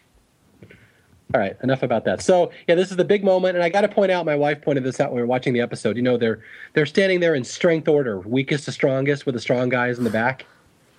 All 1.33 1.39
right, 1.39 1.55
enough 1.61 1.83
about 1.83 2.05
that. 2.05 2.23
So 2.23 2.51
yeah, 2.67 2.73
this 2.73 2.89
is 2.89 2.97
the 2.97 3.05
big 3.05 3.23
moment, 3.23 3.55
and 3.55 3.63
I 3.63 3.69
got 3.69 3.81
to 3.81 3.87
point 3.87 4.11
out. 4.11 4.25
My 4.25 4.35
wife 4.35 4.61
pointed 4.61 4.83
this 4.83 4.99
out 4.99 5.11
when 5.11 5.17
we 5.17 5.21
were 5.21 5.27
watching 5.27 5.53
the 5.53 5.61
episode. 5.61 5.95
You 5.95 6.01
know, 6.01 6.17
they're 6.17 6.41
they're 6.73 6.87
standing 6.87 7.19
there 7.19 7.35
in 7.35 7.43
strength 7.43 7.87
order, 7.87 8.19
weakest 8.19 8.65
to 8.65 8.71
strongest, 8.71 9.27
with 9.27 9.35
the 9.35 9.41
strong 9.41 9.69
guys 9.69 9.99
in 9.99 10.03
the 10.03 10.09
back. 10.09 10.45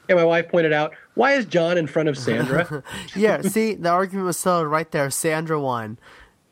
And 0.08 0.18
my 0.18 0.24
wife 0.24 0.48
pointed 0.48 0.72
out, 0.72 0.94
why 1.14 1.34
is 1.34 1.46
Jon 1.46 1.78
in 1.78 1.86
front 1.86 2.08
of 2.08 2.18
Sandra? 2.18 2.82
yeah, 3.16 3.42
see, 3.42 3.74
the 3.74 3.90
argument 3.90 4.26
was 4.26 4.36
settled 4.36 4.66
right 4.66 4.90
there. 4.90 5.08
Sandra 5.08 5.60
won. 5.60 5.98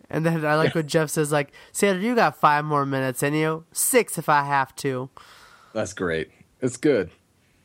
And 0.09 0.25
then 0.25 0.45
I 0.45 0.55
like 0.55 0.75
what 0.75 0.87
Jeff 0.87 1.11
says, 1.11 1.33
like, 1.33 1.53
Sandra, 1.73 2.03
you 2.03 2.15
got 2.15 2.37
five 2.37 2.65
more 2.65 2.87
minutes 2.87 3.23
in 3.23 3.35
you. 3.35 3.65
Six 3.73 4.17
if 4.17 4.29
I 4.29 4.45
have 4.45 4.75
to. 4.77 5.11
That's 5.73 5.93
great. 5.93 6.31
It's 6.61 6.77
good. 6.77 7.11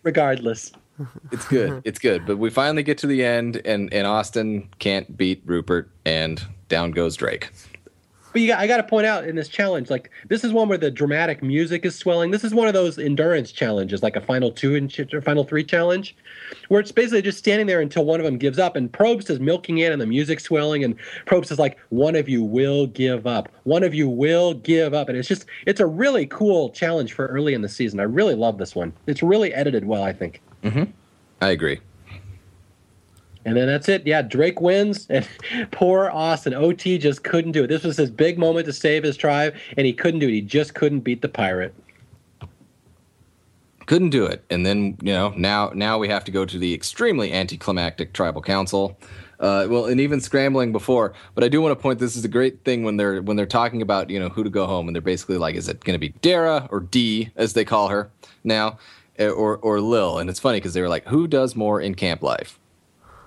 Regardless. 0.02 0.72
It's 1.32 1.48
good. 1.48 1.70
Uh-huh. 1.70 1.82
It's 1.84 1.99
good. 1.99 2.26
But 2.26 2.38
we 2.38 2.49
finally 2.49 2.84
get 2.84 2.98
to 2.99 3.07
the 3.07 3.24
end, 3.24 3.61
and, 3.65 3.91
and 3.94 4.06
Osten 4.06 4.68
can't 4.80 5.18
beat 5.18 5.41
Rupert, 5.45 5.90
and 6.06 6.44
down 6.70 6.91
goes 6.91 7.15
Drake. 7.15 7.49
But 8.32 8.41
you 8.41 8.48
got, 8.48 8.60
I 8.60 8.65
got 8.65 8.78
to 8.78 8.84
point 8.84 9.06
out 9.06 9.28
in 9.28 9.36
this 9.36 9.48
challenge, 9.48 9.91
like 9.91 10.10
this 10.28 10.44
is 10.44 10.52
one 10.52 10.68
where 10.68 10.78
the 10.78 10.90
dramatic 10.90 11.44
music 11.44 11.86
is 11.86 11.95
swelling. 11.95 12.32
This 12.32 12.44
is 12.44 12.52
one 12.52 12.68
of 12.68 12.74
those 12.74 12.98
endurance 12.98 13.52
challenges, 13.52 14.02
like 14.02 14.15
a 14.15 14.22
final 14.22 14.52
two 14.52 14.76
and 14.76 14.90
ch- 14.90 15.02
final 15.24 15.44
three 15.44 15.64
challenge, 15.64 16.15
where 16.68 16.80
it's 16.80 16.91
basically 16.91 17.22
just 17.22 17.38
standing 17.38 17.68
there 17.68 17.80
until 17.80 18.06
one 18.06 18.20
of 18.20 18.26
them 18.26 18.40
gives 18.40 18.57
up. 18.57 18.76
And 18.76 18.91
Probst 18.91 19.30
is 19.30 19.40
milking 19.40 19.78
it, 19.78 19.91
and 19.91 20.02
the 20.02 20.07
music 20.07 20.40
swelling. 20.40 20.84
And 20.84 20.95
Probst 21.28 21.52
is 21.52 21.60
like, 21.60 21.78
"One 21.90 22.15
of 22.15 22.28
you 22.28 22.44
will 22.44 22.88
give 22.88 23.28
up. 23.28 23.49
One 23.65 23.84
of 23.84 23.94
you 23.94 24.10
will 24.10 24.56
give 24.56 24.95
up." 24.95 25.10
And 25.10 25.18
it's 25.18 25.28
just, 25.28 25.45
it's 25.68 25.80
a 25.80 25.86
really 25.86 26.26
cool 26.26 26.72
challenge 26.72 27.14
for 27.14 27.28
early 27.28 27.53
in 27.53 27.61
the 27.61 27.70
season. 27.70 27.99
I 27.99 28.03
really 28.03 28.34
love 28.34 28.57
this 28.57 28.74
one. 28.76 28.94
It's 29.06 29.22
really 29.22 29.53
edited 29.53 29.86
well, 29.86 30.02
I 30.02 30.11
think. 30.11 30.41
Mm-hmm. 30.64 30.84
I 31.41 31.49
agree. 31.49 31.80
And 33.45 33.57
then 33.57 33.68
that's 33.68 33.90
it. 33.90 34.07
Yeah, 34.07 34.22
Drake 34.22 34.61
wins, 34.61 35.07
and 35.10 35.27
poor 35.72 36.10
Osten. 36.11 36.53
OT 36.53 36.98
just 36.98 37.23
couldn't 37.23 37.52
do 37.52 37.65
it. 37.65 37.68
This 37.68 37.84
was 37.84 37.98
his 37.98 38.10
big 38.10 38.38
moment 38.40 38.65
to 38.68 38.73
save 38.73 39.03
his 39.03 39.18
tribe, 39.18 39.56
and 39.76 39.85
he 39.85 39.94
couldn't 39.94 40.22
do 40.22 40.27
it. 40.27 40.31
He 40.31 40.41
just 40.41 40.76
couldn't 40.76 41.02
beat 41.02 41.22
the 41.22 41.30
pirate. 41.30 41.76
Couldn't 43.85 44.11
do 44.11 44.26
it. 44.26 44.45
And 44.49 44.65
then 44.65 44.98
you 45.02 45.11
know 45.11 45.34
now 45.35 45.72
now 45.76 45.98
we 45.98 46.07
have 46.07 46.23
to 46.23 46.31
go 46.31 46.45
to 46.45 46.57
the 46.57 46.73
extremely 46.73 47.34
anticlimactic 47.34 48.14
tribal 48.14 48.41
council. 48.41 48.98
Uh, 49.41 49.68
well, 49.69 49.88
and 49.88 49.99
even 49.99 50.22
scrambling 50.22 50.72
before. 50.72 51.11
But 51.35 51.44
I 51.44 51.49
do 51.49 51.61
want 51.61 51.77
to 51.77 51.81
point 51.81 51.99
this 51.99 52.15
is 52.15 52.23
a 52.23 52.30
great 52.30 52.64
thing 52.64 52.84
when 52.84 52.95
they're 52.95 53.22
when 53.22 53.35
they're 53.35 53.45
talking 53.45 53.81
about 53.81 54.10
you 54.10 54.18
know 54.18 54.30
who 54.30 54.41
to 54.45 54.49
go 54.49 54.65
home, 54.65 54.88
and 54.88 54.95
they're 54.95 55.02
basically 55.02 55.38
like, 55.38 55.56
is 55.56 55.68
it 55.68 55.84
going 55.84 55.95
to 55.95 55.99
be 55.99 56.11
Darrah 56.22 56.72
or 56.72 56.80
D 56.80 57.30
as 57.35 57.52
they 57.52 57.65
call 57.65 57.90
her 57.90 58.10
now, 58.45 58.77
Eh, 59.19 59.27
or 59.27 59.57
or 59.57 59.80
Lil? 59.80 60.19
And 60.19 60.30
it's 60.30 60.40
funny 60.40 60.57
because 60.57 60.73
they 60.73 60.81
were 60.81 60.90
like, 60.90 61.06
who 61.07 61.27
does 61.27 61.56
more 61.56 61.80
in 61.80 61.95
camp 61.95 62.23
life? 62.23 62.60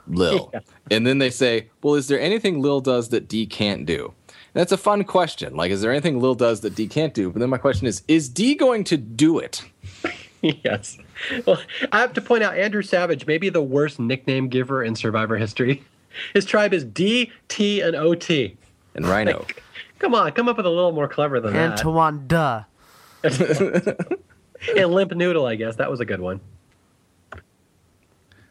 Lil. 0.07 0.51
Yeah. 0.55 0.61
And 0.89 1.05
then 1.05 1.19
they 1.19 1.31
say, 1.31 1.69
well, 1.83 1.97
is 1.97 2.07
there 2.07 2.21
anything 2.21 2.63
Lil 2.63 2.81
does 2.81 3.09
that 3.09 3.27
D 3.27 3.45
can't 3.45 3.85
do? 3.87 4.15
And 4.29 4.61
that's 4.61 4.71
a 4.71 4.77
fun 4.77 5.03
question. 5.03 5.57
Like, 5.57 5.73
is 5.73 5.81
there 5.83 5.91
anything 5.91 6.21
Lil 6.21 6.37
does 6.37 6.61
that 6.61 6.77
D 6.77 6.87
can't 6.87 7.13
do? 7.13 7.31
But 7.31 7.41
then 7.41 7.51
my 7.51 7.59
question 7.59 7.89
is, 7.89 8.05
is 8.07 8.29
D 8.29 8.55
going 8.55 8.85
to 8.85 8.97
do 8.97 9.41
it? 9.41 9.65
yes. 10.43 10.97
Well, 11.45 11.61
I 11.91 11.99
have 12.01 12.13
to 12.13 12.21
point 12.21 12.45
out 12.45 12.57
Andrew 12.57 12.83
Savage, 12.83 13.27
maybe 13.27 13.49
the 13.49 13.63
worst 13.63 13.99
nickname 13.99 14.49
giver 14.49 14.85
in 14.85 14.95
Survivor 14.95 15.37
history. 15.37 15.83
His 16.35 16.45
tribe 16.45 16.73
is 16.73 16.85
D, 16.85 17.33
T, 17.49 17.81
and 17.81 17.97
OT. 17.97 18.57
And 18.95 19.05
Ryno. 19.05 19.41
Like, 19.41 19.63
come 19.99 20.15
on, 20.15 20.31
come 20.33 20.49
up 20.49 20.57
with 20.57 20.67
a 20.67 20.71
little 20.71 20.93
more 20.93 21.09
clever 21.09 21.41
than 21.41 21.57
Antoine 21.57 22.27
that. 22.29 22.65
Antoine 23.23 23.85
Duh. 23.85 23.95
And 24.77 24.93
Limp 24.93 25.13
Noodle, 25.15 25.47
I 25.47 25.55
guess. 25.55 25.77
That 25.77 25.91
was 25.91 26.01
a 26.01 26.05
good 26.05 26.21
one. 26.21 26.41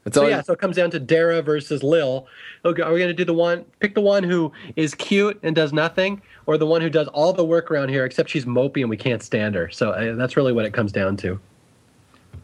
That's 0.05 0.15
so 0.15 0.27
yeah, 0.27 0.41
so 0.43 0.53
it 0.53 0.59
comes 0.59 0.75
down 0.75 0.91
to 0.91 0.99
Darrah 0.99 1.43
versus 1.43 1.81
Lil. 1.81 2.27
Okay, 2.63 2.83
are 2.83 2.93
we 2.93 2.99
going 2.99 3.09
to 3.09 3.13
do 3.13 3.25
the 3.25 3.33
one? 3.33 3.65
Pick 3.79 3.95
the 3.95 4.01
one 4.01 4.23
who 4.23 4.51
is 4.75 4.93
cute 4.93 5.39
and 5.41 5.55
does 5.55 5.73
nothing, 5.73 6.21
or 6.45 6.59
the 6.59 6.67
one 6.67 6.81
who 6.81 6.91
does 6.91 7.07
all 7.07 7.33
the 7.33 7.43
work 7.43 7.71
around 7.71 7.89
here, 7.89 8.05
except 8.05 8.29
she's 8.29 8.45
mopey 8.45 8.81
and 8.81 8.89
we 8.89 8.97
can't 8.97 9.23
stand 9.23 9.55
her. 9.55 9.67
So 9.71 9.91
uh, 9.91 10.13
that's 10.13 10.37
really 10.37 10.53
what 10.53 10.63
it 10.63 10.73
comes 10.73 10.91
down 10.91 11.17
to. 11.17 11.39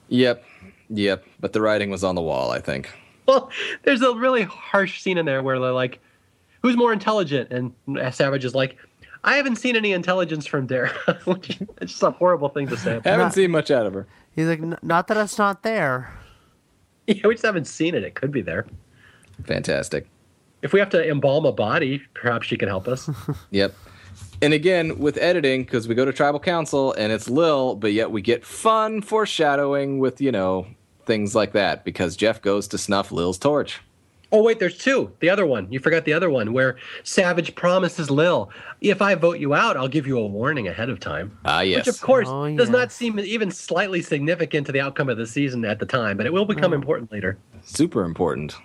Yep, 0.09 0.43
yep. 0.89 1.23
But 1.39 1.53
the 1.53 1.61
writing 1.61 1.91
was 1.91 2.03
on 2.03 2.15
the 2.15 2.21
wall, 2.21 2.49
I 2.49 2.59
think. 2.59 2.89
Well, 3.27 3.51
there's 3.83 4.01
a 4.01 4.15
really 4.15 4.41
harsh 4.41 4.99
scene 4.99 5.19
in 5.19 5.27
there 5.27 5.43
where 5.43 5.59
they're 5.59 5.71
like, 5.71 5.99
"Who's 6.63 6.75
more 6.75 6.91
intelligent?" 6.91 7.51
And 7.51 7.73
Savage 8.11 8.43
is 8.43 8.55
like, 8.55 8.75
"I 9.23 9.35
haven't 9.35 9.57
seen 9.57 9.75
any 9.75 9.91
intelligence 9.91 10.45
from 10.45 10.67
Darrah." 10.67 10.93
it's 11.81 11.91
just 11.91 12.03
a 12.03 12.11
horrible 12.11 12.49
thing 12.49 12.67
to 12.67 12.77
say. 12.77 12.91
I 12.91 13.09
haven't 13.09 13.19
not, 13.19 13.33
seen 13.33 13.51
much 13.51 13.71
out 13.71 13.85
of 13.85 13.93
her. 13.93 14.07
He's 14.35 14.47
like, 14.47 14.61
"Not 14.83 15.07
that 15.07 15.17
it's 15.17 15.37
not 15.37 15.63
there." 15.63 16.13
Yeah, 17.07 17.27
we 17.27 17.33
just 17.33 17.43
haven't 17.43 17.65
seen 17.65 17.95
it. 17.95 18.03
It 18.03 18.13
could 18.13 18.31
be 18.31 18.41
there. 18.41 18.67
Fantastic. 19.43 20.07
If 20.61 20.71
we 20.71 20.79
have 20.79 20.91
to 20.91 21.09
embalm 21.09 21.45
a 21.45 21.51
body, 21.51 22.01
perhaps 22.13 22.47
she 22.47 22.57
can 22.57 22.69
help 22.69 22.87
us. 22.87 23.09
yep. 23.49 23.73
And 24.41 24.53
again, 24.53 24.99
with 24.99 25.17
editing, 25.17 25.63
because 25.63 25.87
we 25.87 25.95
go 25.95 26.05
to 26.05 26.13
tribal 26.13 26.39
council 26.39 26.93
and 26.93 27.11
it's 27.11 27.29
Lil, 27.29 27.75
but 27.75 27.93
yet 27.93 28.11
we 28.11 28.21
get 28.21 28.45
fun 28.45 29.01
foreshadowing 29.01 29.99
with, 29.99 30.21
you 30.21 30.31
know, 30.31 30.67
things 31.05 31.35
like 31.35 31.53
that 31.53 31.83
because 31.83 32.15
Jeff 32.15 32.41
goes 32.41 32.67
to 32.69 32.77
snuff 32.77 33.11
Lil's 33.11 33.37
torch. 33.37 33.81
Oh 34.33 34.41
wait, 34.41 34.59
there's 34.59 34.77
two. 34.77 35.11
The 35.19 35.29
other 35.29 35.45
one. 35.45 35.69
You 35.71 35.79
forgot 35.79 36.05
the 36.05 36.13
other 36.13 36.29
one 36.29 36.53
where 36.53 36.77
Savage 37.03 37.53
promises 37.53 38.09
Lil, 38.09 38.49
"If 38.79 39.01
I 39.01 39.15
vote 39.15 39.39
you 39.39 39.53
out, 39.53 39.75
I'll 39.75 39.89
give 39.89 40.07
you 40.07 40.17
a 40.17 40.25
warning 40.25 40.67
ahead 40.69 40.89
of 40.89 40.99
time." 40.99 41.37
Ah, 41.43 41.57
uh, 41.57 41.61
yes. 41.61 41.85
Which 41.85 41.95
of 41.95 42.01
course 42.01 42.29
oh, 42.29 42.55
does 42.55 42.69
not 42.69 42.91
seem 42.91 43.19
even 43.19 43.51
slightly 43.51 44.01
significant 44.01 44.67
to 44.67 44.71
the 44.71 44.79
outcome 44.79 45.09
of 45.09 45.17
the 45.17 45.27
season 45.27 45.65
at 45.65 45.79
the 45.79 45.85
time, 45.85 46.15
but 46.15 46.25
it 46.25 46.31
will 46.31 46.45
become 46.45 46.71
oh. 46.71 46.75
important 46.75 47.11
later. 47.11 47.37
Super 47.63 48.05
important. 48.05 48.55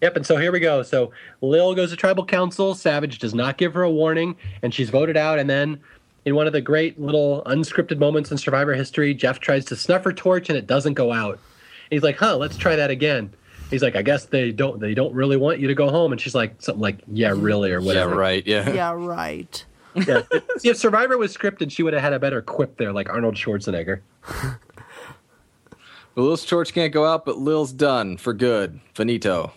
Yep, 0.00 0.16
and 0.16 0.26
so 0.26 0.36
here 0.36 0.50
we 0.50 0.60
go. 0.60 0.82
So 0.82 1.12
Lil 1.42 1.74
goes 1.74 1.90
to 1.90 1.96
tribal 1.96 2.24
council. 2.24 2.74
Savage 2.74 3.18
does 3.18 3.34
not 3.34 3.58
give 3.58 3.74
her 3.74 3.82
a 3.82 3.90
warning, 3.90 4.34
and 4.62 4.72
she's 4.72 4.90
voted 4.90 5.16
out. 5.16 5.38
And 5.38 5.48
then, 5.48 5.78
in 6.24 6.34
one 6.34 6.46
of 6.46 6.54
the 6.54 6.60
great 6.60 6.98
little 6.98 7.42
unscripted 7.44 7.98
moments 7.98 8.30
in 8.30 8.38
Survivor 8.38 8.74
history, 8.74 9.12
Jeff 9.12 9.40
tries 9.40 9.64
to 9.66 9.76
snuff 9.76 10.04
her 10.04 10.12
torch, 10.12 10.48
and 10.48 10.58
it 10.58 10.66
doesn't 10.66 10.94
go 10.94 11.12
out. 11.12 11.34
And 11.34 11.90
he's 11.90 12.02
like, 12.02 12.16
"Huh, 12.16 12.38
let's 12.38 12.56
try 12.56 12.76
that 12.76 12.90
again." 12.90 13.34
He's 13.72 13.82
like, 13.82 13.96
I 13.96 14.02
guess 14.02 14.26
they 14.26 14.52
don't 14.52 14.78
they 14.78 14.94
don't 14.94 15.12
really 15.12 15.36
want 15.36 15.58
you 15.58 15.66
to 15.66 15.74
go 15.74 15.90
home. 15.90 16.12
And 16.12 16.20
she's 16.20 16.34
like 16.34 16.62
something 16.62 16.80
like, 16.80 17.00
Yeah, 17.08 17.34
really, 17.36 17.72
or 17.72 17.80
whatever. 17.80 18.12
Yeah, 18.12 18.20
right. 18.20 18.46
Yeah. 18.46 18.72
Yeah, 18.72 18.92
right. 18.92 19.64
yeah. 20.06 20.22
See, 20.58 20.68
if 20.68 20.76
Survivor 20.76 21.18
was 21.18 21.36
scripted, 21.36 21.72
she 21.72 21.82
would 21.82 21.92
have 21.92 22.02
had 22.02 22.12
a 22.12 22.20
better 22.20 22.40
quip 22.40 22.76
there, 22.76 22.92
like 22.92 23.08
Arnold 23.10 23.34
Schwarzenegger. 23.34 24.00
well, 26.14 26.26
Lil's 26.26 26.46
torch 26.46 26.72
can't 26.72 26.92
go 26.92 27.04
out, 27.04 27.24
but 27.26 27.38
Lil's 27.38 27.72
done 27.72 28.16
for 28.16 28.32
good. 28.32 28.80
Finito. 28.94 29.52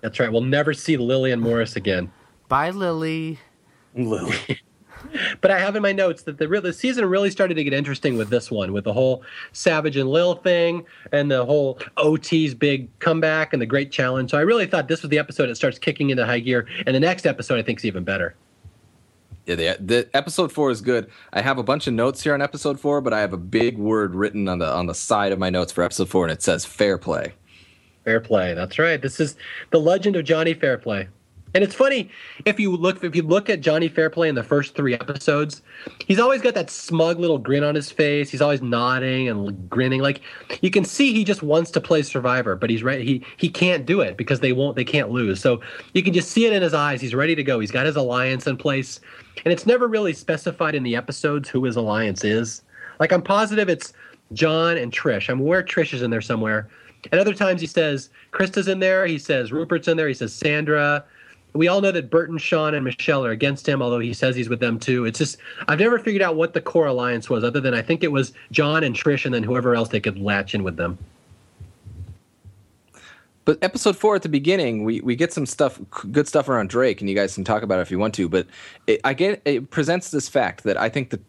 That's 0.00 0.20
right. 0.20 0.30
We'll 0.30 0.42
never 0.42 0.74
see 0.74 0.96
Lillian 0.96 1.40
Morris 1.40 1.76
again. 1.76 2.12
Bye, 2.48 2.70
Lily. 2.70 3.38
Lily. 3.94 4.60
but 5.40 5.50
I 5.50 5.58
have 5.58 5.76
in 5.76 5.82
my 5.82 5.92
notes 5.92 6.22
that 6.22 6.38
the 6.38 6.48
real 6.48 6.62
the 6.62 6.72
season 6.72 7.04
really 7.06 7.30
started 7.30 7.54
to 7.54 7.64
get 7.64 7.72
interesting 7.72 8.16
with 8.16 8.30
this 8.30 8.50
one, 8.50 8.72
with 8.72 8.84
the 8.84 8.92
whole 8.92 9.22
Savage 9.52 9.96
and 9.96 10.08
Lil 10.08 10.34
thing, 10.34 10.84
and 11.12 11.30
the 11.30 11.44
whole 11.44 11.78
OT's 11.96 12.54
big 12.54 12.88
comeback 12.98 13.52
and 13.52 13.60
the 13.60 13.66
great 13.66 13.90
challenge. 13.90 14.30
So 14.30 14.38
I 14.38 14.42
really 14.42 14.66
thought 14.66 14.88
this 14.88 15.02
was 15.02 15.10
the 15.10 15.18
episode 15.18 15.46
that 15.46 15.56
starts 15.56 15.78
kicking 15.78 16.10
into 16.10 16.24
high 16.26 16.40
gear, 16.40 16.66
and 16.86 16.94
the 16.94 17.00
next 17.00 17.26
episode 17.26 17.58
I 17.58 17.62
think 17.62 17.78
is 17.80 17.84
even 17.84 18.04
better. 18.04 18.34
Yeah, 19.46 19.54
the, 19.54 19.76
the 19.80 20.10
episode 20.14 20.52
four 20.52 20.70
is 20.70 20.80
good. 20.80 21.10
I 21.32 21.40
have 21.40 21.58
a 21.58 21.62
bunch 21.62 21.86
of 21.86 21.94
notes 21.94 22.22
here 22.22 22.34
on 22.34 22.42
episode 22.42 22.78
four, 22.78 23.00
but 23.00 23.12
I 23.12 23.20
have 23.20 23.32
a 23.32 23.38
big 23.38 23.78
word 23.78 24.14
written 24.14 24.48
on 24.48 24.58
the 24.58 24.70
on 24.70 24.86
the 24.86 24.94
side 24.94 25.32
of 25.32 25.38
my 25.38 25.50
notes 25.50 25.72
for 25.72 25.82
episode 25.82 26.08
four, 26.08 26.24
and 26.24 26.32
it 26.32 26.42
says 26.42 26.64
fair 26.64 26.98
play. 26.98 27.32
Fair 28.04 28.20
play. 28.20 28.54
That's 28.54 28.78
right. 28.78 29.00
This 29.00 29.20
is 29.20 29.36
the 29.70 29.80
legend 29.80 30.16
of 30.16 30.24
Johnny 30.24 30.54
Fairplay. 30.54 31.08
And 31.54 31.64
it's 31.64 31.74
funny 31.74 32.10
if 32.44 32.60
you 32.60 32.76
look 32.76 33.02
if 33.02 33.16
you 33.16 33.22
look 33.22 33.50
at 33.50 33.60
Johnny 33.60 33.88
Fairplay 33.88 34.28
in 34.28 34.34
the 34.34 34.42
first 34.42 34.74
three 34.74 34.94
episodes, 34.94 35.62
he's 36.06 36.20
always 36.20 36.40
got 36.40 36.54
that 36.54 36.70
smug 36.70 37.18
little 37.18 37.38
grin 37.38 37.64
on 37.64 37.74
his 37.74 37.90
face. 37.90 38.30
He's 38.30 38.40
always 38.40 38.62
nodding 38.62 39.28
and 39.28 39.68
grinning. 39.68 40.00
Like 40.00 40.20
you 40.60 40.70
can 40.70 40.84
see 40.84 41.12
he 41.12 41.24
just 41.24 41.42
wants 41.42 41.70
to 41.72 41.80
play 41.80 42.02
Survivor, 42.02 42.54
but 42.54 42.70
he's 42.70 42.82
right. 42.82 43.02
He 43.02 43.24
he 43.36 43.48
can't 43.48 43.84
do 43.84 44.00
it 44.00 44.16
because 44.16 44.40
they 44.40 44.52
won't. 44.52 44.76
They 44.76 44.84
can't 44.84 45.10
lose. 45.10 45.40
So 45.40 45.60
you 45.92 46.02
can 46.02 46.12
just 46.12 46.30
see 46.30 46.46
it 46.46 46.52
in 46.52 46.62
his 46.62 46.74
eyes. 46.74 47.00
He's 47.00 47.14
ready 47.14 47.34
to 47.34 47.42
go. 47.42 47.58
He's 47.58 47.72
got 47.72 47.86
his 47.86 47.96
alliance 47.96 48.46
in 48.46 48.56
place, 48.56 49.00
and 49.44 49.52
it's 49.52 49.66
never 49.66 49.88
really 49.88 50.12
specified 50.12 50.74
in 50.74 50.82
the 50.82 50.94
episodes 50.94 51.48
who 51.48 51.64
his 51.64 51.76
alliance 51.76 52.24
is. 52.24 52.62
Like 53.00 53.12
I'm 53.12 53.22
positive 53.22 53.68
it's 53.68 53.92
Jon 54.32 54.76
and 54.76 54.92
Trish. 54.92 55.28
I'm 55.28 55.40
aware 55.40 55.62
Trish 55.62 55.92
is 55.92 56.02
in 56.02 56.10
there 56.10 56.20
somewhere. 56.20 56.68
And 57.10 57.20
other 57.20 57.32
times 57.32 57.60
he 57.60 57.66
says 57.66 58.10
Christa's 58.30 58.68
in 58.68 58.78
there. 58.78 59.06
He 59.06 59.18
says 59.18 59.52
Rupert's 59.52 59.88
in 59.88 59.96
there. 59.96 60.06
He 60.06 60.14
says 60.14 60.34
Sandra 60.34 61.04
we 61.52 61.68
all 61.68 61.80
know 61.80 61.92
that 61.92 62.10
Burton, 62.10 62.38
Shawn, 62.38 62.74
and 62.74 62.84
Michelle 62.84 63.24
are 63.24 63.30
against 63.30 63.68
him, 63.68 63.82
although 63.82 63.98
he 63.98 64.12
says 64.12 64.36
he's 64.36 64.48
with 64.48 64.60
them 64.60 64.78
too. 64.78 65.04
It's 65.04 65.18
just 65.18 65.38
I've 65.68 65.78
never 65.78 65.98
figured 65.98 66.22
out 66.22 66.36
what 66.36 66.54
the 66.54 66.60
core 66.60 66.86
alliance 66.86 67.28
was, 67.28 67.44
other 67.44 67.60
than 67.60 67.74
I 67.74 67.82
think 67.82 68.02
it 68.02 68.12
was 68.12 68.32
Jon 68.50 68.84
and 68.84 68.94
Trish, 68.94 69.24
and 69.24 69.34
then 69.34 69.42
whoever 69.42 69.74
else 69.74 69.88
they 69.88 70.00
could 70.00 70.18
latch 70.18 70.54
in 70.54 70.62
with 70.62 70.76
them. 70.76 70.98
But 73.46 73.58
episode 73.62 73.96
four 73.96 74.14
at 74.14 74.22
the 74.22 74.28
beginning, 74.28 74.84
we, 74.84 75.00
we 75.00 75.16
get 75.16 75.32
some 75.32 75.46
stuff, 75.46 75.80
good 76.12 76.28
stuff 76.28 76.48
around 76.48 76.68
Drake, 76.68 77.00
and 77.00 77.08
you 77.08 77.16
guys 77.16 77.34
can 77.34 77.42
talk 77.42 77.62
about 77.62 77.78
it 77.78 77.82
if 77.82 77.90
you 77.90 77.98
want 77.98 78.14
to. 78.14 78.28
But 78.28 78.46
it, 78.86 79.00
I 79.02 79.14
get 79.14 79.42
it 79.44 79.70
presents 79.70 80.10
this 80.10 80.28
fact 80.28 80.64
that 80.64 80.76
I 80.76 80.88
think 80.88 81.10
that 81.10 81.20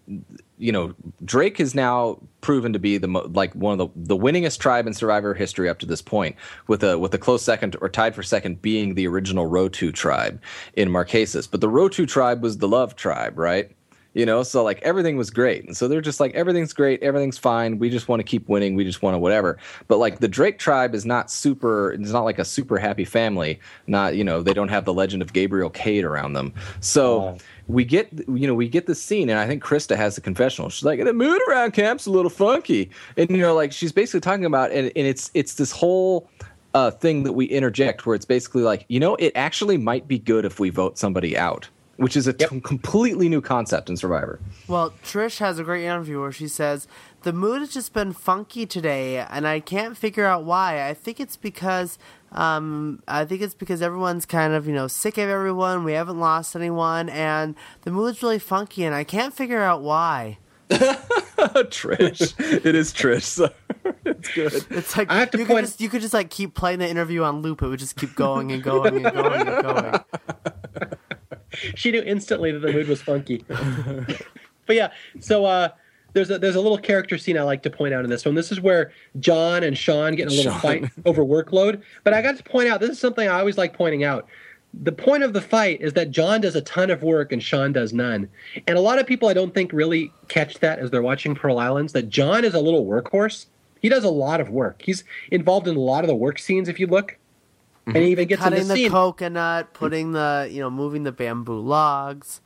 you 0.58 0.72
know 0.72 0.94
Drake 1.26 1.60
is 1.60 1.74
now 1.74 2.20
proven 2.42 2.74
to 2.74 2.80
be 2.80 2.98
the 2.98 3.08
like 3.08 3.54
one 3.54 3.80
of 3.80 3.92
the 3.96 4.16
the 4.16 4.18
winningest 4.18 4.60
tribe 4.60 4.88
in 4.88 4.94
Survivor 4.94 5.34
history 5.34 5.70
up 5.70 5.80
to 5.80 5.86
this 5.86 6.02
point, 6.02 6.36
with 6.68 6.84
a 6.84 6.98
with 6.98 7.14
a 7.14 7.18
close 7.18 7.44
second 7.44 7.76
or 7.82 7.90
tied 7.90 8.16
for 8.16 8.24
second 8.24 8.62
being 8.62 8.96
the 8.96 9.08
original 9.08 9.50
Rotu 9.50 9.94
tribe 9.94 10.42
in 10.74 10.90
Marquesas. 10.90 11.50
But 11.50 11.62
the 11.62 11.70
Rotu 11.70 12.08
tribe 12.08 12.42
was 12.42 12.58
the 12.58 12.68
love 12.68 12.96
tribe, 12.96 13.38
right? 13.38 13.72
You 14.14 14.26
know? 14.26 14.44
So 14.44 14.64
like 14.64 14.82
everything 14.82 15.18
was 15.18 15.30
great. 15.30 15.66
And 15.66 15.76
so 15.76 15.88
they're 15.88 16.02
just 16.02 16.20
like 16.20 16.34
everything's 16.34 16.74
great. 16.74 17.02
Everything's 17.02 17.38
fine. 17.38 17.80
We 17.80 17.90
just 17.90 18.08
want 18.08 18.20
to 18.20 18.24
keep 18.24 18.48
winning. 18.50 18.76
We 18.76 18.84
just 18.84 19.02
want 19.02 19.16
to 19.16 19.20
whatever. 19.20 19.58
But 19.88 19.98
like 19.98 20.20
the 20.20 20.28
drake 20.28 20.60
tribe 20.60 20.94
is 20.94 21.06
not 21.06 21.32
super 21.32 21.94
it's 21.94 22.12
not 22.12 22.24
like 22.24 22.40
a 22.40 22.46
super 22.46 22.78
happy 22.78 23.06
family. 23.06 23.60
Not 23.88 24.16
you 24.16 24.24
know 24.24 24.42
they 24.42 24.54
don't 24.54 24.70
have 24.70 24.86
the 24.86 24.94
legend 24.94 25.22
of 25.22 25.34
gabriel 25.34 25.70
Cade 25.70 26.04
around 26.04 26.34
them. 26.34 26.54
So 26.80 27.22
oh. 27.22 27.38
we 27.68 27.86
get 27.86 28.12
you 28.28 28.48
know 28.48 28.56
we 28.56 28.68
get 28.68 28.86
the 28.86 28.96
scene 28.96 29.30
and 29.30 29.40
i 29.40 29.48
think 29.48 29.64
Christa 29.64 29.96
has 29.96 30.16
the 30.16 30.22
confessional. 30.22 30.70
She's 30.70 30.86
like 30.86 31.04
the 31.04 31.14
mood 31.14 31.42
around 31.50 31.72
camp's 31.72 32.06
a 32.06 32.12
little 32.12 32.30
funky. 32.30 32.90
And 33.18 33.30
you 33.30 33.38
know 33.38 33.54
like 33.56 33.72
she's 33.72 33.92
basically 33.92 34.22
talking 34.22 34.46
about 34.46 34.72
and, 34.72 34.92
and 34.96 35.08
it's 35.08 35.32
it's 35.34 35.56
this 35.56 35.72
whole 35.72 36.30
uh, 36.74 36.92
thing 36.92 37.24
that 37.24 37.34
we 37.34 37.46
interject 37.46 38.06
where 38.06 38.16
it's 38.16 38.26
basically 38.26 38.62
like 38.62 38.86
you 38.88 39.00
know 39.00 39.16
it 39.16 39.32
actually 39.36 39.78
might 39.78 40.08
be 40.08 40.20
good 40.20 40.46
if 40.46 40.60
we 40.60 40.70
vote 40.70 40.98
somebody 40.98 41.38
out 41.38 41.70
which 42.02 42.18
is 42.18 42.28
a 42.28 42.36
yep. 42.38 42.50
t- 42.50 42.60
completely 42.62 43.30
new 43.30 43.42
concept 43.42 43.88
in 43.88 43.96
Survivor. 43.96 44.40
Well, 44.68 44.92
Trish 45.04 45.38
has 45.38 45.60
a 45.60 45.64
great 45.64 45.86
interview 45.86 46.20
where 46.20 46.32
she 46.32 46.48
says, 46.48 46.88
The 47.22 47.32
mood 47.32 47.60
has 47.60 47.72
just 47.72 47.94
been 47.94 48.12
funky 48.12 48.66
today, 48.66 49.20
and 49.20 49.48
I 49.48 49.60
can't 49.60 49.96
figure 49.96 50.26
out 50.26 50.44
why. 50.44 50.88
I 50.88 50.94
think 50.94 51.20
it's 51.20 51.38
because. 51.38 51.98
Um, 52.34 53.04
I 53.10 53.26
think 53.26 53.42
it's 53.42 53.54
because 53.54 53.82
everyone's 53.82 54.26
kind 54.26 54.54
of, 54.54 54.66
you 54.66 54.74
know, 54.74 54.88
sick 54.88 55.18
of 55.18 55.28
everyone. 55.28 55.84
We 55.84 55.92
haven't 55.92 56.18
lost 56.18 56.56
anyone, 56.56 57.10
and 57.10 57.56
the 57.82 57.92
mood's 57.92 58.24
really 58.24 58.40
funky, 58.40 58.86
and 58.86 58.96
I 58.96 59.04
can't 59.04 59.34
figure 59.34 59.62
out 59.62 59.82
why. 59.82 60.38
Trish, 60.70 62.66
it 62.66 62.74
is 62.74 62.94
Trish. 62.94 63.24
So 63.24 63.52
it's 64.06 64.34
good. 64.34 64.66
It's 64.70 64.96
like 64.96 65.12
I 65.12 65.20
have 65.20 65.32
to 65.32 65.40
you, 65.40 65.46
point... 65.46 65.60
could 65.60 65.66
just, 65.66 65.82
you 65.82 65.90
could 65.90 66.02
just 66.02 66.14
like 66.14 66.30
keep 66.30 66.56
playing 66.56 66.80
the 66.80 66.90
interview 66.90 67.24
on 67.24 67.42
loop. 67.42 67.62
It 67.62 67.68
would 67.68 67.80
just 67.80 67.98
keep 67.98 68.16
going 68.16 68.52
and 68.52 68.64
going 68.64 69.06
and 69.06 69.14
going 69.14 69.48
and 69.48 69.64
going. 69.64 70.00
she 71.76 71.92
knew 71.92 72.02
instantly 72.02 72.52
that 72.52 72.60
the 72.60 72.72
mood 72.72 72.88
was 72.88 73.02
funky. 73.02 73.44
but 74.66 74.76
yeah, 74.76 74.92
so 75.20 75.46
uh, 75.46 75.70
there's 76.14 76.30
a 76.30 76.38
there's 76.38 76.56
a 76.56 76.62
little 76.62 76.78
character 76.78 77.18
scene 77.18 77.38
I 77.38 77.44
like 77.44 77.64
to 77.64 77.70
point 77.70 77.94
out 77.94 78.04
in 78.04 78.10
this 78.10 78.26
one. 78.26 78.36
This 78.36 78.52
is 78.52 78.60
where 78.60 78.92
Jon 79.20 79.64
and 79.64 79.78
Shawn 79.78 80.16
get 80.16 80.28
in 80.28 80.34
a 80.34 80.36
little 80.36 80.52
Shawn. 80.54 80.62
fight 80.62 80.92
over 81.06 81.24
workload. 81.24 81.82
But 82.04 82.14
I 82.14 82.22
got 82.22 82.38
to 82.38 82.44
point 82.44 82.70
out 82.70 82.80
this 82.80 82.92
is 82.92 83.00
something 83.00 83.28
I 83.28 83.40
always 83.40 83.58
like 83.58 83.74
pointing 83.74 84.04
out. 84.04 84.28
The 84.74 84.92
point 84.92 85.24
of 85.24 85.34
the 85.34 85.42
fight 85.42 85.82
is 85.82 85.94
that 85.94 86.12
Jon 86.12 86.42
does 86.42 86.56
a 86.56 86.62
ton 86.62 86.90
of 86.90 87.04
work 87.04 87.34
and 87.34 87.44
Shawn 87.44 87.74
does 87.74 87.92
none. 87.92 88.30
And 88.68 88.78
a 88.78 88.82
lot 88.82 89.00
of 89.00 89.08
people 89.08 89.28
I 89.28 89.34
don't 89.34 89.54
think 89.54 89.74
really 89.74 90.14
catch 90.30 90.60
that 90.60 90.80
as 90.80 90.92
they're 90.92 91.02
watching 91.02 91.36
Pearl 91.36 91.60
Islands 91.60 91.92
that 91.92 92.08
Jon 92.08 92.46
is 92.46 92.54
a 92.54 92.60
little 92.60 92.86
workhorse. 92.86 93.48
He 93.82 93.90
does 93.90 94.06
a 94.06 94.10
lot 94.10 94.40
of 94.40 94.50
work. 94.50 94.82
He's 94.82 95.04
involved 95.32 95.68
in 95.68 95.76
a 95.76 95.80
lot 95.80 96.06
of 96.06 96.08
the 96.08 96.16
work 96.16 96.40
scenes 96.40 96.70
if 96.70 96.80
you 96.80 96.88
look. 96.88 97.18
And 97.88 97.98
he 97.98 98.12
even 98.12 98.28
gets 98.28 98.42
cutting 98.42 98.68
the, 98.68 98.74
the 98.74 98.90
coconut, 98.90 99.74
putting 99.74 100.12
the 100.12 100.48
you 100.52 100.60
know 100.60 100.70
moving 100.70 101.04
the 101.04 101.12
bamboo 101.12 101.60
logs. 101.60 102.42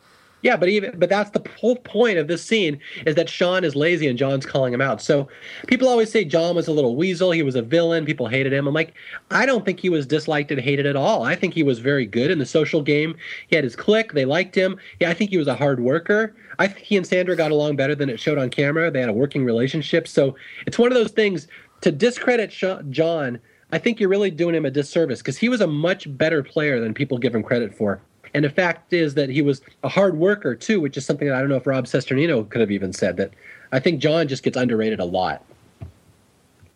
Yeah, 0.46 0.56
but 0.58 0.70
even 0.70 1.00
but 1.00 1.10
that's 1.10 1.32
the 1.32 1.44
whole 1.58 1.76
point 1.76 2.20
of 2.20 2.28
this 2.28 2.46
scene 2.46 2.80
is 3.08 3.16
that 3.16 3.28
Shawn 3.28 3.64
is 3.64 3.76
lazy 3.76 4.08
and 4.08 4.16
Jon's 4.16 4.46
calling 4.46 4.72
him 4.72 4.80
out. 4.80 5.02
So 5.02 5.28
people 5.66 5.88
always 5.88 6.12
say 6.12 6.24
Jon 6.24 6.56
was 6.56 6.68
a 6.68 6.72
little 6.72 6.96
weasel, 6.96 7.32
he 7.32 7.42
was 7.42 7.56
a 7.56 7.64
villain, 7.64 8.06
people 8.06 8.28
hated 8.28 8.54
him. 8.54 8.68
I'm 8.68 8.74
like, 8.76 8.94
I 9.32 9.48
don't 9.48 9.66
think 9.66 9.80
he 9.80 9.90
was 9.90 10.06
disliked 10.06 10.52
and 10.52 10.62
hated 10.62 10.86
at 10.86 10.96
all. 10.96 11.24
I 11.24 11.34
think 11.34 11.56
he 11.56 11.64
was 11.64 11.80
very 11.80 12.06
good 12.06 12.30
in 12.30 12.38
the 12.38 12.46
social 12.46 12.84
game. 12.84 13.16
He 13.48 13.56
had 13.56 13.64
his 13.64 13.76
clique, 13.76 14.14
they 14.14 14.26
liked 14.26 14.54
him. 14.54 14.78
Yeah, 15.00 15.10
I 15.10 15.16
think 15.16 15.32
he 15.32 15.38
was 15.40 15.48
a 15.48 15.56
hard 15.56 15.80
worker. 15.80 16.36
I 16.60 16.68
think 16.68 16.86
he 16.86 16.96
and 16.96 17.08
Sandra 17.08 17.36
got 17.36 17.50
along 17.50 17.78
better 17.78 17.96
than 17.96 18.12
it 18.12 18.20
showed 18.20 18.38
on 18.38 18.52
camera. 18.52 18.92
They 18.92 19.00
had 19.00 19.10
a 19.10 19.14
working 19.14 19.46
relationship. 19.46 20.08
So 20.08 20.36
it's 20.68 20.78
one 20.78 20.92
of 20.92 20.96
those 20.96 21.12
things 21.12 21.48
to 21.82 21.92
discredit 21.92 22.52
Jon 22.92 23.40
I 23.76 23.78
think 23.78 24.00
you're 24.00 24.08
really 24.08 24.32
doing 24.32 24.56
him 24.56 24.64
a 24.64 24.72
disservice 24.72 25.20
because 25.20 25.38
he 25.38 25.50
was 25.50 25.60
a 25.60 25.68
much 25.68 26.08
better 26.18 26.42
player 26.42 26.80
than 26.80 26.94
people 26.94 27.18
give 27.18 27.36
him 27.36 27.44
credit 27.44 27.76
for. 27.76 28.00
And 28.34 28.46
the 28.46 28.50
fact 28.50 28.94
is 28.94 29.16
that 29.16 29.30
he 29.30 29.42
was 29.42 29.62
a 29.84 29.90
hard 29.90 30.16
worker 30.16 30.56
too, 30.56 30.80
which 30.80 30.96
is 30.96 31.06
something 31.06 31.28
that 31.28 31.36
I 31.36 31.42
don't 31.42 31.50
know 31.50 31.58
if 31.58 31.68
Rob 31.68 31.84
Cesternino 31.84 32.48
could 32.48 32.62
have 32.62 32.72
even 32.72 32.94
said. 32.94 33.18
That 33.18 33.32
I 33.74 33.82
think 33.82 34.00
Jon 34.00 34.30
just 34.30 34.44
gets 34.44 34.56
underrated 34.56 35.02
a 35.02 35.04
lot. 35.04 35.44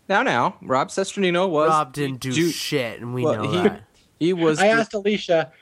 Now, 0.10 0.24
now, 0.24 0.58
Rob 0.62 0.90
Cesternino 0.90 1.50
was 1.50 1.70
Rob 1.70 1.94
didn't 1.94 2.20
do 2.20 2.34
ju- 2.34 2.50
shit, 2.50 3.00
and 3.00 3.14
we 3.14 3.24
well, 3.24 3.44
know 3.44 3.50
he, 3.50 3.58
that. 3.70 3.84
He 4.20 4.34
was. 4.34 4.60
I 4.60 4.68
asked 4.68 4.94
Alicia. 4.94 5.54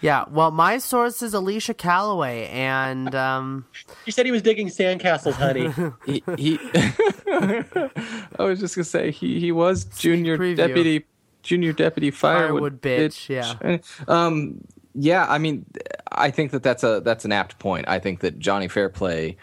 Yeah, 0.00 0.24
well, 0.30 0.50
my 0.50 0.78
source 0.78 1.22
is 1.22 1.34
Alicia 1.34 1.74
Calloway, 1.74 2.48
and 2.48 3.14
um, 3.14 3.66
he 4.04 4.10
said 4.10 4.26
he 4.26 4.32
was 4.32 4.42
digging 4.42 4.68
sandcastles, 4.68 5.32
honey. 5.32 5.72
he, 6.06 6.22
he 6.36 6.58
I 8.38 8.44
was 8.44 8.60
just 8.60 8.76
gonna 8.76 8.84
say 8.84 9.10
he 9.10 9.40
he 9.40 9.52
was 9.52 9.84
junior 9.84 10.38
Preview. 10.38 10.56
deputy, 10.56 11.04
junior 11.42 11.72
deputy 11.72 12.10
firewood, 12.10 12.80
firewood 12.80 12.82
bitch. 12.82 13.28
bitch. 13.28 13.28
Yeah. 13.28 13.78
Um. 14.06 14.60
Yeah. 14.94 15.26
I 15.28 15.38
mean, 15.38 15.66
I 16.12 16.30
think 16.30 16.52
that 16.52 16.62
that's 16.62 16.84
a 16.84 17.00
that's 17.00 17.24
an 17.24 17.32
apt 17.32 17.58
point. 17.58 17.88
I 17.88 17.98
think 17.98 18.20
that 18.20 18.38
Johnny 18.38 18.68
Fairplay 18.68 19.36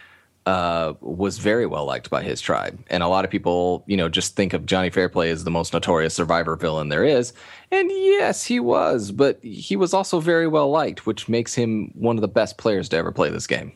uh, 0.46 0.94
was 1.02 1.40
very 1.40 1.66
well 1.66 1.86
liked 1.86 2.10
by 2.10 2.22
his 2.22 2.40
tribe. 2.40 2.80
And 2.90 3.02
a 3.02 3.08
lot 3.08 3.26
of 3.26 3.32
people, 3.32 3.84
you 3.88 3.98
know, 3.98 4.10
just 4.10 4.36
think 4.36 4.54
of 4.54 4.66
Johnny 4.66 4.90
Fairplay 4.90 5.32
as 5.32 5.44
the 5.44 5.52
most 5.52 5.74
notorious 5.74 6.14
survivor 6.14 6.56
villain 6.56 6.90
there 6.90 7.04
is. 7.04 7.34
And 7.72 7.90
yes, 7.90 8.44
he 8.44 8.60
was, 8.60 9.12
but 9.12 9.40
he 9.44 9.76
was 9.76 9.94
also 9.94 10.20
very 10.20 10.48
well 10.48 10.70
liked, 10.70 11.06
which 11.06 11.28
makes 11.28 11.56
him 11.56 11.92
one 11.96 12.18
of 12.18 12.22
the 12.22 12.28
best 12.28 12.58
players 12.58 12.90
to 12.90 12.98
ever 12.98 13.12
play 13.12 13.30
this 13.30 13.48
game. 13.48 13.72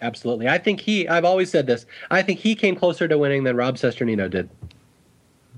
Absolutely. 0.00 0.48
I 0.48 0.58
think 0.58 0.80
he, 0.80 1.08
I've 1.08 1.24
always 1.24 1.50
said 1.50 1.66
this, 1.66 1.86
I 2.10 2.22
think 2.22 2.40
he 2.40 2.54
came 2.54 2.74
closer 2.74 3.06
to 3.06 3.18
winning 3.18 3.44
than 3.44 3.56
Rob 3.56 3.76
Cesternino 3.76 4.28
did. 4.28 4.48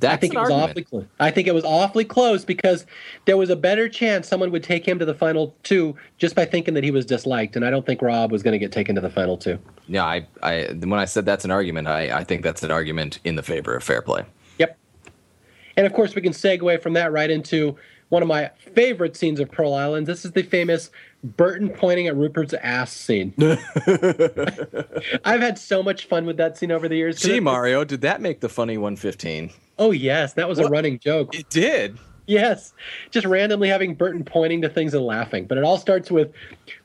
That's 0.00 0.14
I 0.14 0.16
think 0.16 0.34
it 0.34 0.38
was 0.38 0.50
argument. 0.50 0.70
awfully 0.70 0.84
close. 0.84 1.04
I 1.20 1.30
think 1.30 1.48
it 1.48 1.54
was 1.54 1.64
awfully 1.64 2.04
close 2.04 2.44
because 2.44 2.86
there 3.26 3.36
was 3.36 3.50
a 3.50 3.56
better 3.56 3.88
chance 3.88 4.28
someone 4.28 4.50
would 4.50 4.62
take 4.62 4.86
him 4.86 4.98
to 4.98 5.04
the 5.04 5.14
final 5.14 5.54
two 5.62 5.96
just 6.18 6.34
by 6.34 6.44
thinking 6.44 6.74
that 6.74 6.84
he 6.84 6.90
was 6.90 7.06
disliked, 7.06 7.56
and 7.56 7.64
I 7.64 7.70
don't 7.70 7.86
think 7.86 8.02
Rob 8.02 8.32
was 8.32 8.42
going 8.42 8.52
to 8.52 8.58
get 8.58 8.72
taken 8.72 8.94
to 8.96 9.00
the 9.00 9.10
final 9.10 9.36
two. 9.36 9.58
Yeah, 9.86 10.04
I, 10.04 10.26
I 10.42 10.64
when 10.72 10.94
I 10.94 11.04
said 11.04 11.24
that's 11.24 11.44
an 11.44 11.50
argument, 11.50 11.88
I, 11.88 12.18
I 12.18 12.24
think 12.24 12.42
that's 12.42 12.62
an 12.62 12.70
argument 12.70 13.20
in 13.24 13.36
the 13.36 13.42
favor 13.42 13.74
of 13.74 13.84
fair 13.84 14.02
play. 14.02 14.24
Yep. 14.58 14.76
And 15.76 15.86
of 15.86 15.92
course, 15.92 16.14
we 16.14 16.22
can 16.22 16.32
segue 16.32 16.82
from 16.82 16.94
that 16.94 17.12
right 17.12 17.30
into 17.30 17.76
one 18.08 18.22
of 18.22 18.28
my 18.28 18.50
favorite 18.74 19.16
scenes 19.16 19.40
of 19.40 19.50
Pearl 19.50 19.74
Islands. 19.74 20.06
This 20.06 20.24
is 20.24 20.32
the 20.32 20.42
famous 20.42 20.90
Burton 21.22 21.70
pointing 21.70 22.06
at 22.06 22.16
Rupert's 22.16 22.54
ass 22.54 22.92
scene. 22.92 23.32
I've 25.24 25.40
had 25.40 25.58
so 25.58 25.82
much 25.82 26.06
fun 26.06 26.26
with 26.26 26.36
that 26.36 26.56
scene 26.56 26.70
over 26.70 26.88
the 26.88 26.96
years. 26.96 27.20
Gee, 27.20 27.40
Mario, 27.40 27.84
did 27.84 28.02
that 28.02 28.20
make 28.20 28.40
the 28.40 28.48
funny 28.48 28.76
115? 28.76 29.50
Oh 29.78 29.90
yes, 29.90 30.34
that 30.34 30.48
was 30.48 30.58
what? 30.58 30.68
a 30.68 30.70
running 30.70 30.98
joke. 30.98 31.34
It 31.34 31.48
did. 31.50 31.98
Yes, 32.26 32.72
just 33.10 33.26
randomly 33.26 33.68
having 33.68 33.94
Burton 33.94 34.24
pointing 34.24 34.62
to 34.62 34.68
things 34.68 34.94
and 34.94 35.04
laughing. 35.04 35.46
But 35.46 35.58
it 35.58 35.64
all 35.64 35.76
starts 35.76 36.10
with 36.10 36.32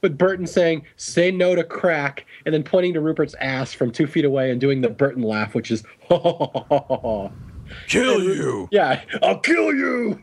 with 0.02 0.18
Burton 0.18 0.45
saying 0.45 0.86
"Say 0.98 1.32
no 1.32 1.56
to 1.56 1.64
crack," 1.64 2.26
and 2.45 2.53
then 2.53 2.64
pointing 2.64 2.94
to 2.94 3.02
Rupert's 3.02 3.36
ass 3.40 3.74
from 3.74 3.91
two 3.91 4.06
feet 4.07 4.26
away 4.26 4.52
and 4.52 4.60
doing 4.60 4.82
the 4.82 4.90
Burton 4.90 5.24
laugh, 5.24 5.56
which 5.56 5.72
is 5.72 5.84
kill 6.10 7.32
you. 7.88 8.68
Yeah, 8.72 9.02
I'll 9.22 9.40
kill 9.40 9.74
you. 9.74 10.22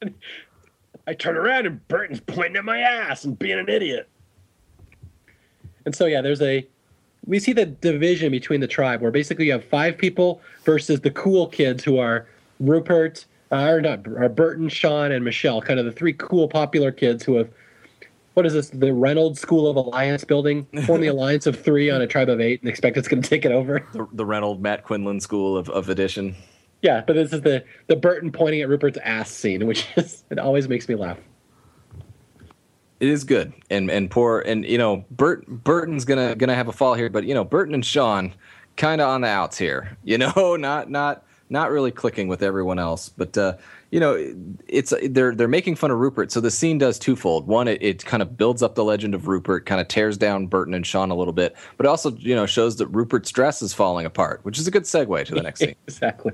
I 1.06 1.14
turn 1.14 1.36
around 1.36 1.66
and 1.66 1.86
Burton's 1.88 2.20
pointing 2.20 2.56
at 2.56 2.64
my 2.64 2.80
ass 2.80 3.24
and 3.24 3.38
being 3.38 3.58
an 3.58 3.68
idiot. 3.68 4.08
And 5.84 5.94
so 5.94 6.06
yeah, 6.06 6.20
there's 6.20 6.40
a 6.40 6.66
we 7.26 7.38
see 7.38 7.52
the 7.52 7.66
division 7.66 8.30
between 8.30 8.60
the 8.60 8.66
tribe 8.66 9.00
where 9.00 9.10
basically 9.10 9.46
you 9.46 9.52
have 9.52 9.64
five 9.64 9.96
people 9.96 10.40
versus 10.64 11.00
the 11.00 11.10
cool 11.10 11.46
kids 11.46 11.84
who 11.84 11.98
are 11.98 12.26
Rupert, 12.60 13.26
uh, 13.50 13.68
or 13.68 13.80
not, 13.80 14.06
are 14.06 14.28
Burton, 14.28 14.68
Shawn, 14.68 15.12
and 15.12 15.24
Michelle, 15.24 15.60
kind 15.60 15.78
of 15.78 15.84
the 15.84 15.92
three 15.92 16.12
cool 16.14 16.48
popular 16.48 16.90
kids 16.92 17.24
who 17.24 17.36
have 17.36 17.50
what 18.34 18.46
is 18.46 18.54
this? 18.54 18.70
The 18.70 18.94
Reynolds 18.94 19.40
School 19.40 19.68
of 19.68 19.76
Alliance 19.76 20.24
building 20.24 20.64
form 20.86 21.02
the 21.02 21.08
alliance 21.08 21.46
of 21.46 21.60
three 21.60 21.90
on 21.90 22.00
a 22.00 22.06
tribe 22.06 22.30
of 22.30 22.40
eight 22.40 22.62
and 22.62 22.68
expect 22.68 22.96
it's 22.96 23.06
going 23.06 23.20
to 23.20 23.28
take 23.28 23.44
it 23.44 23.52
over. 23.52 23.86
The, 23.92 24.08
the 24.12 24.24
Reynolds 24.24 24.62
Matt 24.62 24.84
Quinlan 24.84 25.20
School 25.20 25.54
of, 25.54 25.68
of 25.68 25.90
Addition. 25.90 26.34
Yeah, 26.80 27.02
but 27.06 27.12
this 27.12 27.32
is 27.32 27.42
the 27.42 27.62
the 27.88 27.96
Burton 27.96 28.32
pointing 28.32 28.62
at 28.62 28.68
Rupert's 28.68 28.98
ass 29.04 29.30
scene, 29.30 29.66
which 29.66 29.86
is 29.96 30.24
it 30.30 30.38
always 30.38 30.66
makes 30.66 30.88
me 30.88 30.94
laugh 30.94 31.18
it 33.02 33.08
is 33.08 33.24
good 33.24 33.52
and 33.68 33.90
and 33.90 34.08
poor 34.12 34.38
and 34.46 34.64
you 34.64 34.78
know 34.78 35.04
Bert 35.10 35.44
Burton's 35.48 36.04
gonna 36.04 36.36
gonna 36.36 36.54
have 36.54 36.68
a 36.68 36.72
fall 36.72 36.94
here, 36.94 37.10
but 37.10 37.24
you 37.24 37.34
know 37.34 37.42
Burton 37.42 37.74
and 37.74 37.84
Shawn 37.84 38.32
kind 38.76 39.00
of 39.00 39.08
on 39.08 39.22
the 39.22 39.28
outs 39.28 39.58
here. 39.58 39.98
You 40.04 40.18
know, 40.18 40.56
not 40.56 40.88
not 40.88 41.24
not 41.50 41.70
really 41.72 41.90
clicking 41.90 42.28
with 42.28 42.42
everyone 42.42 42.78
else, 42.78 43.08
but 43.08 43.36
uh, 43.36 43.56
you 43.90 43.98
know 43.98 44.14
it's 44.68 44.94
they're 45.02 45.34
they're 45.34 45.48
making 45.48 45.74
fun 45.74 45.90
of 45.90 45.98
Rupert. 45.98 46.30
So 46.30 46.40
the 46.40 46.50
scene 46.50 46.78
does 46.78 46.96
twofold. 46.96 47.48
One, 47.48 47.66
it, 47.66 47.82
it 47.82 48.04
kind 48.04 48.22
of 48.22 48.36
builds 48.36 48.62
up 48.62 48.76
the 48.76 48.84
legend 48.84 49.16
of 49.16 49.26
Rupert, 49.26 49.66
kind 49.66 49.80
of 49.80 49.88
tears 49.88 50.16
down 50.16 50.46
Burton 50.46 50.72
and 50.72 50.86
Shawn 50.86 51.10
a 51.10 51.16
little 51.16 51.32
bit, 51.32 51.56
but 51.76 51.86
also 51.86 52.12
you 52.12 52.36
know 52.36 52.46
shows 52.46 52.76
that 52.76 52.86
Rupert's 52.86 53.32
dress 53.32 53.62
is 53.62 53.74
falling 53.74 54.06
apart, 54.06 54.40
which 54.44 54.58
is 54.60 54.68
a 54.68 54.70
good 54.70 54.84
segue 54.84 55.24
to 55.26 55.34
the 55.34 55.42
next 55.42 55.60
scene. 55.60 55.74
exactly. 55.88 56.32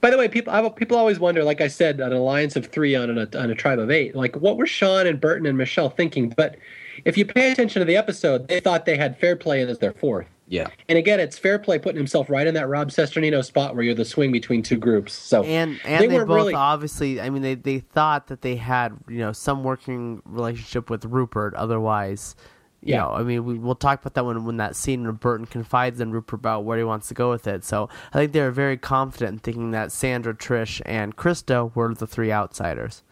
By 0.00 0.10
the 0.10 0.18
way, 0.18 0.28
people 0.28 0.70
people 0.70 0.96
always 0.96 1.18
wonder, 1.18 1.42
like 1.42 1.60
I 1.60 1.68
said, 1.68 2.00
an 2.00 2.12
alliance 2.12 2.56
of 2.56 2.66
three 2.66 2.94
on 2.94 3.10
a 3.18 3.28
on 3.36 3.50
a 3.50 3.54
tribe 3.54 3.78
of 3.78 3.90
eight. 3.90 4.14
Like, 4.14 4.36
what 4.36 4.56
were 4.56 4.66
Shawn 4.66 5.06
and 5.06 5.20
Burton 5.20 5.46
and 5.46 5.58
Michelle 5.58 5.90
thinking? 5.90 6.30
But 6.36 6.56
if 7.04 7.16
you 7.16 7.24
pay 7.24 7.52
attention 7.52 7.80
to 7.80 7.86
the 7.86 7.96
episode, 7.96 8.48
they 8.48 8.60
thought 8.60 8.86
they 8.86 8.96
had 8.96 9.18
fair 9.18 9.36
play 9.36 9.62
as 9.62 9.78
their 9.78 9.92
fourth. 9.92 10.26
Yeah. 10.48 10.68
And 10.88 10.96
again, 10.96 11.20
it's 11.20 11.38
fair 11.38 11.58
play 11.58 11.78
putting 11.78 11.98
himself 11.98 12.30
right 12.30 12.46
in 12.46 12.54
that 12.54 12.68
Rob 12.68 12.88
Cesternino 12.88 13.44
spot 13.44 13.74
where 13.74 13.84
you're 13.84 13.94
the 13.94 14.04
swing 14.04 14.32
between 14.32 14.62
two 14.62 14.78
groups. 14.78 15.12
So 15.12 15.42
and 15.44 15.78
and 15.84 16.02
they, 16.02 16.06
they 16.06 16.18
both 16.18 16.28
really... 16.28 16.54
obviously. 16.54 17.20
I 17.20 17.30
mean, 17.30 17.42
they 17.42 17.54
they 17.54 17.80
thought 17.80 18.28
that 18.28 18.42
they 18.42 18.56
had 18.56 18.96
you 19.08 19.18
know 19.18 19.32
some 19.32 19.64
working 19.64 20.22
relationship 20.24 20.90
with 20.90 21.04
Rupert. 21.04 21.54
Otherwise, 21.54 22.34
you 22.82 22.94
yeah. 22.94 22.98
know, 22.98 23.10
I 23.10 23.22
mean, 23.22 23.44
we, 23.44 23.58
will 23.58 23.74
talk 23.74 24.00
about 24.00 24.14
that 24.14 24.24
when 24.24 24.44
when 24.44 24.56
that 24.58 24.76
scene 24.76 25.04
when 25.04 25.16
Burton 25.16 25.46
confides 25.46 26.00
in 26.00 26.12
Rupert 26.12 26.38
about 26.38 26.64
where 26.64 26.78
he 26.78 26.84
wants 26.84 27.08
to 27.08 27.14
go 27.14 27.30
with 27.30 27.46
it. 27.46 27.64
So 27.64 27.88
I 28.12 28.18
think 28.18 28.32
they 28.32 28.40
were 28.40 28.52
very 28.52 28.76
confident 28.76 29.32
in 29.32 29.38
thinking 29.40 29.70
that 29.72 29.90
Sandra, 29.90 30.32
Trish, 30.32 30.80
and 30.86 31.16
Christa 31.16 31.74
were 31.74 31.92
the 31.92 32.06
three 32.06 32.30
outsiders. 32.30 33.02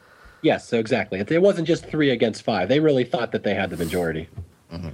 Yes, 0.43 0.69
so 0.69 0.79
exactly. 0.79 1.19
It 1.19 1.43
wasn't 1.43 1.67
just 1.67 1.87
three 1.87 2.11
against 2.11 2.43
five. 2.43 2.69
They 2.69 2.79
really 2.79 3.05
thought 3.05 3.33
that 3.33 3.43
they 3.43 3.55
had 3.55 3.71
the 3.71 3.77
majority. 3.77 4.29
Mm-hmm. 4.73 4.91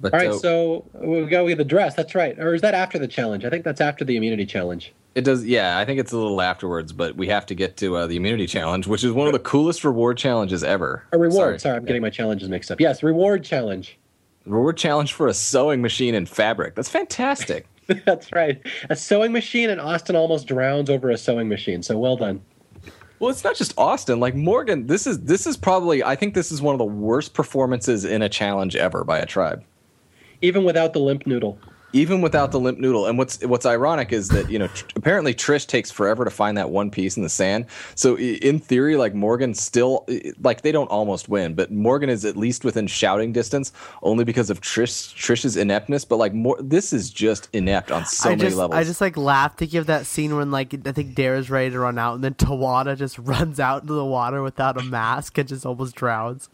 But, 0.00 0.14
All 0.14 0.20
right, 0.20 0.30
uh, 0.30 0.38
so 0.38 0.84
we 0.94 1.24
go 1.26 1.44
with 1.44 1.58
the 1.58 1.64
dress. 1.64 1.94
That's 1.94 2.14
right. 2.14 2.38
Or 2.38 2.54
is 2.54 2.62
that 2.62 2.74
after 2.74 2.98
the 2.98 3.08
challenge? 3.08 3.44
I 3.44 3.50
think 3.50 3.64
that's 3.64 3.80
after 3.80 4.04
the 4.04 4.16
immunity 4.16 4.46
challenge. 4.46 4.92
It 5.14 5.22
does, 5.22 5.44
yeah. 5.44 5.78
I 5.78 5.84
think 5.84 5.98
it's 5.98 6.12
a 6.12 6.16
little 6.16 6.40
afterwards, 6.40 6.92
but 6.92 7.16
we 7.16 7.26
have 7.28 7.44
to 7.46 7.54
get 7.54 7.76
to 7.78 7.96
uh, 7.96 8.06
the 8.06 8.16
immunity 8.16 8.46
challenge, 8.46 8.86
which 8.86 9.02
is 9.02 9.10
one 9.10 9.26
of 9.26 9.32
the 9.32 9.40
coolest 9.40 9.82
reward 9.84 10.16
challenges 10.16 10.62
ever. 10.62 11.02
A 11.12 11.18
reward. 11.18 11.34
Sorry, 11.34 11.58
Sorry 11.58 11.76
I'm 11.76 11.84
getting 11.84 12.02
my 12.02 12.10
challenges 12.10 12.48
mixed 12.48 12.70
up. 12.70 12.80
Yes, 12.80 13.02
reward 13.02 13.42
challenge. 13.42 13.98
Reward 14.46 14.76
challenge 14.76 15.12
for 15.12 15.26
a 15.26 15.34
sewing 15.34 15.82
machine 15.82 16.14
and 16.14 16.28
fabric. 16.28 16.76
That's 16.76 16.88
fantastic. 16.88 17.66
That's 18.04 18.32
right. 18.32 18.60
A 18.90 18.96
sewing 18.96 19.32
machine, 19.32 19.70
and 19.70 19.80
Osten 19.80 20.14
almost 20.14 20.46
drowns 20.46 20.88
over 20.90 21.10
a 21.10 21.18
sewing 21.18 21.48
machine. 21.48 21.82
So 21.82 21.98
well 21.98 22.16
done. 22.16 22.40
Well, 23.18 23.30
it's 23.30 23.42
not 23.42 23.56
just 23.56 23.74
Osten. 23.76 24.20
Like 24.20 24.34
Morgan, 24.34 24.86
this 24.86 25.06
is 25.06 25.20
this 25.20 25.46
is 25.46 25.56
probably 25.56 26.04
I 26.04 26.14
think 26.14 26.34
this 26.34 26.52
is 26.52 26.62
one 26.62 26.74
of 26.74 26.78
the 26.78 26.84
worst 26.84 27.34
performances 27.34 28.04
in 28.04 28.22
a 28.22 28.28
challenge 28.28 28.76
ever 28.76 29.04
by 29.04 29.18
a 29.18 29.26
tribe. 29.26 29.64
Even 30.40 30.64
without 30.64 30.92
the 30.92 31.00
limp 31.00 31.26
noodle 31.26 31.58
even 31.92 32.20
without 32.20 32.50
the 32.52 32.60
limp 32.60 32.78
noodle. 32.78 33.06
And 33.06 33.16
what's 33.16 33.42
what's 33.44 33.66
ironic 33.66 34.12
is 34.12 34.28
that 34.28 34.50
you 34.50 34.58
know 34.58 34.66
tr- 34.68 34.84
apparently 34.96 35.34
Trish 35.34 35.66
takes 35.66 35.90
forever 35.90 36.24
to 36.24 36.30
find 36.30 36.56
that 36.58 36.70
one 36.70 36.90
piece 36.90 37.16
in 37.16 37.22
the 37.22 37.28
sand. 37.28 37.66
So 37.94 38.18
in 38.18 38.58
theory, 38.58 38.96
like 38.96 39.14
Morgan 39.14 39.54
still 39.54 40.06
like 40.40 40.62
they 40.62 40.72
don't 40.72 40.88
almost 40.88 41.28
win, 41.28 41.54
but 41.54 41.70
Morgan 41.70 42.10
is 42.10 42.24
at 42.24 42.36
least 42.36 42.64
within 42.64 42.86
shouting 42.86 43.32
distance 43.32 43.72
only 44.02 44.24
because 44.24 44.50
of 44.50 44.60
Trish 44.60 45.14
Trish's 45.14 45.56
ineptness. 45.56 46.04
But 46.04 46.16
like 46.16 46.34
more, 46.34 46.56
this 46.60 46.92
is 46.92 47.10
just 47.10 47.48
inept 47.52 47.90
on 47.90 48.04
so 48.04 48.30
I 48.30 48.32
many 48.32 48.42
just, 48.42 48.56
levels. 48.56 48.76
I 48.76 48.84
just 48.84 49.00
like 49.00 49.16
laugh 49.16 49.56
to 49.56 49.66
give 49.66 49.86
that 49.86 50.06
scene 50.06 50.36
when 50.36 50.50
like 50.50 50.74
I 50.86 50.92
think 50.92 51.14
Darrah's 51.14 51.50
ready 51.50 51.70
to 51.70 51.78
run 51.78 51.98
out, 51.98 52.16
and 52.16 52.24
then 52.24 52.34
Tijuana 52.34 52.96
just 52.96 53.18
runs 53.18 53.58
out 53.58 53.82
into 53.82 53.94
the 53.94 54.04
water 54.04 54.42
without 54.42 54.78
a 54.78 54.84
mask 54.84 55.38
and 55.38 55.48
just 55.48 55.64
almost 55.64 55.94
drowns. 55.94 56.48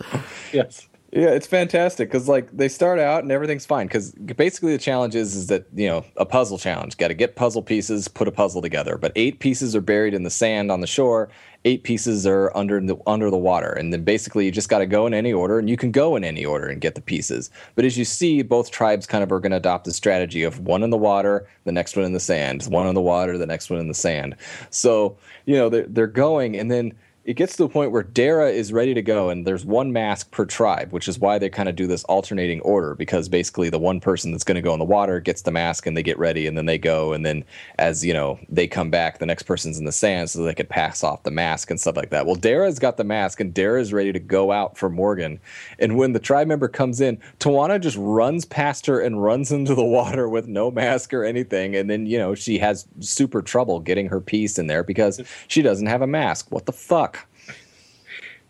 yes. 0.52 0.88
Yeah, 1.14 1.28
it's 1.28 1.46
fantastic 1.46 2.08
because 2.10 2.28
like 2.28 2.50
they 2.50 2.68
start 2.68 2.98
out 2.98 3.22
and 3.22 3.30
everything's 3.30 3.64
fine 3.64 3.86
because 3.86 4.10
basically 4.10 4.72
the 4.72 4.82
challenge 4.82 5.14
is 5.14 5.36
is 5.36 5.46
that 5.46 5.64
you 5.72 5.86
know 5.86 6.04
a 6.16 6.26
puzzle 6.26 6.58
challenge. 6.58 6.96
Got 6.96 7.08
to 7.08 7.14
get 7.14 7.36
puzzle 7.36 7.62
pieces, 7.62 8.08
put 8.08 8.26
a 8.26 8.32
puzzle 8.32 8.60
together. 8.60 8.98
But 8.98 9.12
eight 9.14 9.38
pieces 9.38 9.76
are 9.76 9.80
buried 9.80 10.12
in 10.12 10.24
the 10.24 10.30
sand 10.30 10.72
on 10.72 10.80
the 10.80 10.88
shore. 10.88 11.28
Eight 11.64 11.84
pieces 11.84 12.26
are 12.26 12.50
under 12.56 12.80
the 12.80 12.96
under 13.06 13.30
the 13.30 13.38
water, 13.38 13.70
and 13.70 13.92
then 13.92 14.02
basically 14.02 14.44
you 14.44 14.50
just 14.50 14.68
got 14.68 14.80
to 14.80 14.86
go 14.86 15.06
in 15.06 15.14
any 15.14 15.32
order, 15.32 15.60
and 15.60 15.70
you 15.70 15.76
can 15.76 15.92
go 15.92 16.16
in 16.16 16.24
any 16.24 16.44
order 16.44 16.66
and 16.66 16.80
get 16.80 16.96
the 16.96 17.00
pieces. 17.00 17.48
But 17.76 17.84
as 17.84 17.96
you 17.96 18.04
see, 18.04 18.42
both 18.42 18.72
tribes 18.72 19.06
kind 19.06 19.22
of 19.22 19.30
are 19.30 19.38
going 19.38 19.52
to 19.52 19.58
adopt 19.58 19.84
the 19.84 19.92
strategy 19.92 20.42
of 20.42 20.58
one 20.58 20.82
in 20.82 20.90
the 20.90 20.98
water, 20.98 21.46
the 21.62 21.70
next 21.72 21.94
one 21.94 22.04
in 22.04 22.12
the 22.12 22.18
sand, 22.18 22.64
one 22.64 22.88
in 22.88 22.94
the 22.96 23.00
water, 23.00 23.38
the 23.38 23.46
next 23.46 23.70
one 23.70 23.78
in 23.78 23.86
the 23.86 23.94
sand. 23.94 24.34
So 24.70 25.16
you 25.46 25.54
know 25.54 25.68
they're 25.68 25.86
they're 25.86 26.06
going, 26.08 26.58
and 26.58 26.72
then 26.72 26.92
it 27.24 27.34
gets 27.34 27.56
to 27.56 27.62
the 27.62 27.68
point 27.70 27.90
where 27.90 28.02
Darrah 28.02 28.52
is 28.52 28.70
ready 28.70 28.92
to 28.92 29.00
go, 29.00 29.30
and 29.30 29.46
there's 29.46 29.64
one 29.64 29.92
mask 29.92 30.30
per 30.30 30.44
tribe, 30.44 30.92
which 30.92 31.08
is 31.08 31.18
why 31.18 31.38
they 31.38 31.48
kind 31.48 31.70
of 31.70 31.76
do 31.76 31.86
this 31.86 32.04
alternating 32.04 32.60
order 32.60 32.94
because 32.94 33.30
basically 33.30 33.70
the 33.70 33.78
one 33.78 33.98
person 33.98 34.30
that's 34.30 34.44
going 34.44 34.56
to 34.56 34.60
go 34.60 34.74
in 34.74 34.78
the 34.78 34.84
water 34.84 35.20
gets 35.20 35.40
the 35.40 35.50
mask 35.50 35.86
and 35.86 35.96
they 35.96 36.02
get 36.02 36.18
ready, 36.18 36.46
and 36.46 36.58
then 36.58 36.66
they 36.66 36.76
go, 36.76 37.14
and 37.14 37.24
then 37.24 37.42
as 37.78 38.04
you 38.04 38.12
know 38.12 38.38
they 38.50 38.66
come 38.66 38.90
back, 38.90 39.18
the 39.18 39.26
next 39.26 39.44
person's 39.44 39.78
in 39.78 39.86
the 39.86 39.92
sand 39.92 40.28
so 40.28 40.42
they 40.42 40.54
could 40.54 40.68
pass 40.68 41.02
off 41.02 41.22
the 41.22 41.30
mask 41.30 41.70
and 41.70 41.80
stuff 41.80 41.96
like 41.96 42.10
that. 42.10 42.26
Well, 42.26 42.36
Darrah's 42.36 42.78
got 42.78 42.98
the 42.98 43.04
mask, 43.04 43.40
and 43.40 43.54
Darrah 43.54 43.80
is 43.80 43.92
ready 43.92 44.12
to 44.12 44.20
go 44.20 44.52
out 44.52 44.76
for 44.76 44.90
Morgan, 44.90 45.40
and 45.78 45.96
when 45.96 46.12
the 46.12 46.20
tribe 46.20 46.46
member 46.46 46.68
comes 46.68 47.00
in, 47.00 47.18
Tijuana 47.40 47.80
just 47.80 47.96
runs 47.98 48.44
past 48.44 48.84
her 48.84 49.00
and 49.00 49.22
runs 49.22 49.50
into 49.50 49.74
the 49.74 49.84
water 49.84 50.28
with 50.28 50.46
no 50.46 50.70
mask 50.70 51.14
or 51.14 51.24
anything, 51.24 51.74
and 51.74 51.88
then 51.88 52.04
you 52.04 52.18
know 52.18 52.34
she 52.34 52.58
has 52.58 52.86
super 53.00 53.40
trouble 53.40 53.80
getting 53.80 54.08
her 54.08 54.20
piece 54.20 54.58
in 54.58 54.66
there 54.66 54.84
because 54.84 55.22
she 55.48 55.62
doesn't 55.62 55.86
have 55.86 56.02
a 56.02 56.06
mask. 56.06 56.52
What 56.52 56.66
the 56.66 56.72
fuck? 56.72 57.13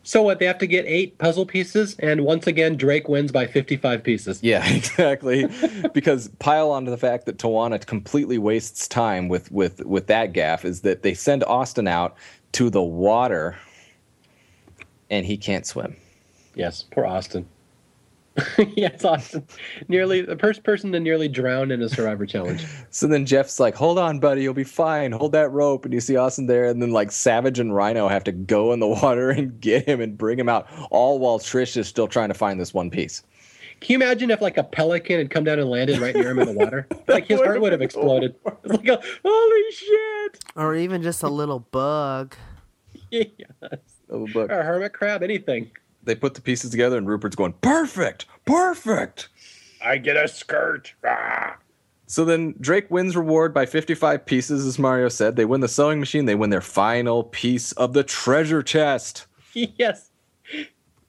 So 0.05 0.23
what? 0.23 0.39
They 0.39 0.45
have 0.45 0.59
to 0.59 0.67
get 0.67 0.85
eight 0.87 1.17
puzzle 1.19 1.47
pieces, 1.47 1.97
and 1.99 2.25
once 2.25 2.47
again, 2.47 2.77
Drake 2.77 3.09
wins 3.09 3.33
by 3.33 3.47
fifty-five 3.47 4.05
pieces. 4.05 4.43
Yeah, 4.43 4.65
exactly. 4.75 5.49
because 5.95 6.29
pile 6.39 6.71
onto 6.71 6.91
the 6.91 6.99
fact 6.99 7.25
that 7.27 7.39
Tijuana 7.39 7.85
completely 7.85 8.37
wastes 8.39 8.87
time 8.87 9.29
with 9.29 9.51
with 9.51 9.85
with 9.85 10.07
that 10.09 10.35
gaff 10.35 10.65
is 10.65 10.83
that 10.83 11.03
they 11.03 11.15
send 11.15 11.43
Osten 11.43 11.89
out 11.89 12.17
to 12.53 12.69
the 12.69 12.83
water, 12.83 13.57
and 15.09 15.25
he 15.25 15.39
can't 15.39 15.67
swim. 15.67 15.97
Yes, 16.55 16.85
poor 16.91 17.05
Osten. 17.05 17.47
yes, 18.75 19.05
Osten. 19.05 19.45
Nearly 19.87 20.21
the 20.21 20.37
first 20.37 20.65
person 20.65 20.91
to 20.93 20.99
nearly 20.99 21.29
drown 21.29 21.71
in 21.71 21.81
a 21.83 21.89
survivor 21.89 22.27
challenge. 22.27 22.67
So 22.91 23.07
then 23.07 23.27
Jeff's 23.27 23.61
like, 23.61 23.77
"Hold 23.77 23.97
on, 23.97 24.19
buddy, 24.19 24.43
you'll 24.43 24.55
be 24.55 24.65
fine. 24.65 25.13
Hold 25.13 25.33
that 25.33 25.51
rope." 25.53 25.85
And 25.85 25.95
you 25.95 26.01
see 26.01 26.15
Osten 26.15 26.49
there, 26.49 26.65
and 26.65 26.83
then 26.83 26.91
like 26.91 27.13
Savage 27.13 27.61
and 27.61 27.71
Ryno 27.71 28.11
have 28.11 28.25
to 28.25 28.33
go 28.33 28.73
in 28.73 28.81
the 28.81 28.89
water 29.03 29.31
and 29.31 29.61
get 29.61 29.87
him 29.87 30.01
and 30.01 30.19
bring 30.19 30.39
him 30.39 30.49
out, 30.49 30.67
all 30.91 31.21
while 31.21 31.39
Trish 31.39 31.77
is 31.77 31.87
still 31.87 32.09
trying 32.09 32.29
to 32.29 32.35
find 32.35 32.59
this 32.59 32.75
one 32.75 32.91
piece. 32.91 33.23
Can 33.81 34.01
you 34.01 34.05
imagine 34.05 34.31
if 34.31 34.41
like 34.41 34.57
a 34.57 34.65
pelican 34.65 35.19
had 35.19 35.31
come 35.31 35.45
down 35.45 35.61
and 35.61 35.69
landed 35.69 35.99
right 36.01 36.15
near 36.15 36.31
him 36.31 36.39
in 36.41 36.47
the 36.49 36.55
water? 36.55 36.89
like 37.07 37.27
his 37.27 37.41
heart 37.41 37.61
would 37.61 37.73
have 37.73 37.83
exploded. 37.83 38.35
It's 38.65 38.73
like, 38.73 38.89
a, 38.89 39.01
holy 39.25 39.71
shit! 39.73 40.45
Or 40.57 40.75
even 40.75 41.03
just 41.03 41.23
a 41.23 41.29
little 41.29 41.61
bug. 41.61 42.35
yes. 43.11 43.29
A 43.63 43.79
little 44.09 44.29
bug. 44.29 44.51
Or 44.51 44.61
a 44.61 44.65
hermit 44.65 44.93
crab, 44.93 45.23
anything 45.23 45.71
they 46.05 46.15
put 46.15 46.35
the 46.35 46.41
pieces 46.41 46.71
together, 46.71 46.97
and 46.97 47.07
Rupert's 47.07 47.37
going, 47.37 47.55
perfect, 47.61 48.27
perfect. 48.45 49.29
I 49.83 49.99
get 49.99 50.17
a 50.17 50.29
skirt. 50.29 50.95
Ah. 51.05 51.57
So 52.07 52.25
then 52.25 52.55
Drake 52.61 52.91
wins 52.91 53.17
reward 53.17 53.55
by 53.55 53.67
55 53.67 54.25
pieces, 54.27 54.67
as 54.67 54.79
Mario 54.79 55.09
said. 55.09 55.37
They 55.37 55.45
win 55.45 55.61
the 55.61 55.69
sewing 55.69 56.01
machine. 56.01 56.27
They 56.27 56.35
win 56.35 56.51
their 56.51 56.61
final 56.61 57.25
piece 57.25 57.73
of 57.73 57.93
the 57.93 58.05
treasure 58.05 58.63
chest. 58.63 59.27
yes. 59.53 60.11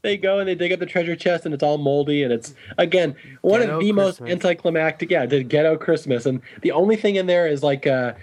They 0.02 0.18
go 0.18 0.40
and 0.40 0.48
they 0.48 0.56
dig 0.56 0.72
up 0.72 0.80
the 0.80 0.86
treasure 0.86 1.16
chest, 1.16 1.46
and 1.46 1.54
it's 1.54 1.64
all 1.64 1.80
moldy, 1.80 2.22
and 2.22 2.32
it's 2.32 2.54
again 2.78 3.16
one 3.42 3.62
ghetto 3.62 3.78
of 3.78 3.82
the 3.82 3.92
Christmas. 3.92 4.20
most 4.20 4.32
anticlimactic. 4.32 5.10
Yeah, 5.10 5.26
the 5.26 5.44
ghetto 5.44 5.78
Christmas, 5.78 6.28
and 6.28 6.42
the 6.62 6.72
only 6.72 6.96
thing 6.96 7.16
in 7.16 7.26
there 7.26 7.48
is 7.48 7.64
like 7.64 7.88
a, 7.88 8.16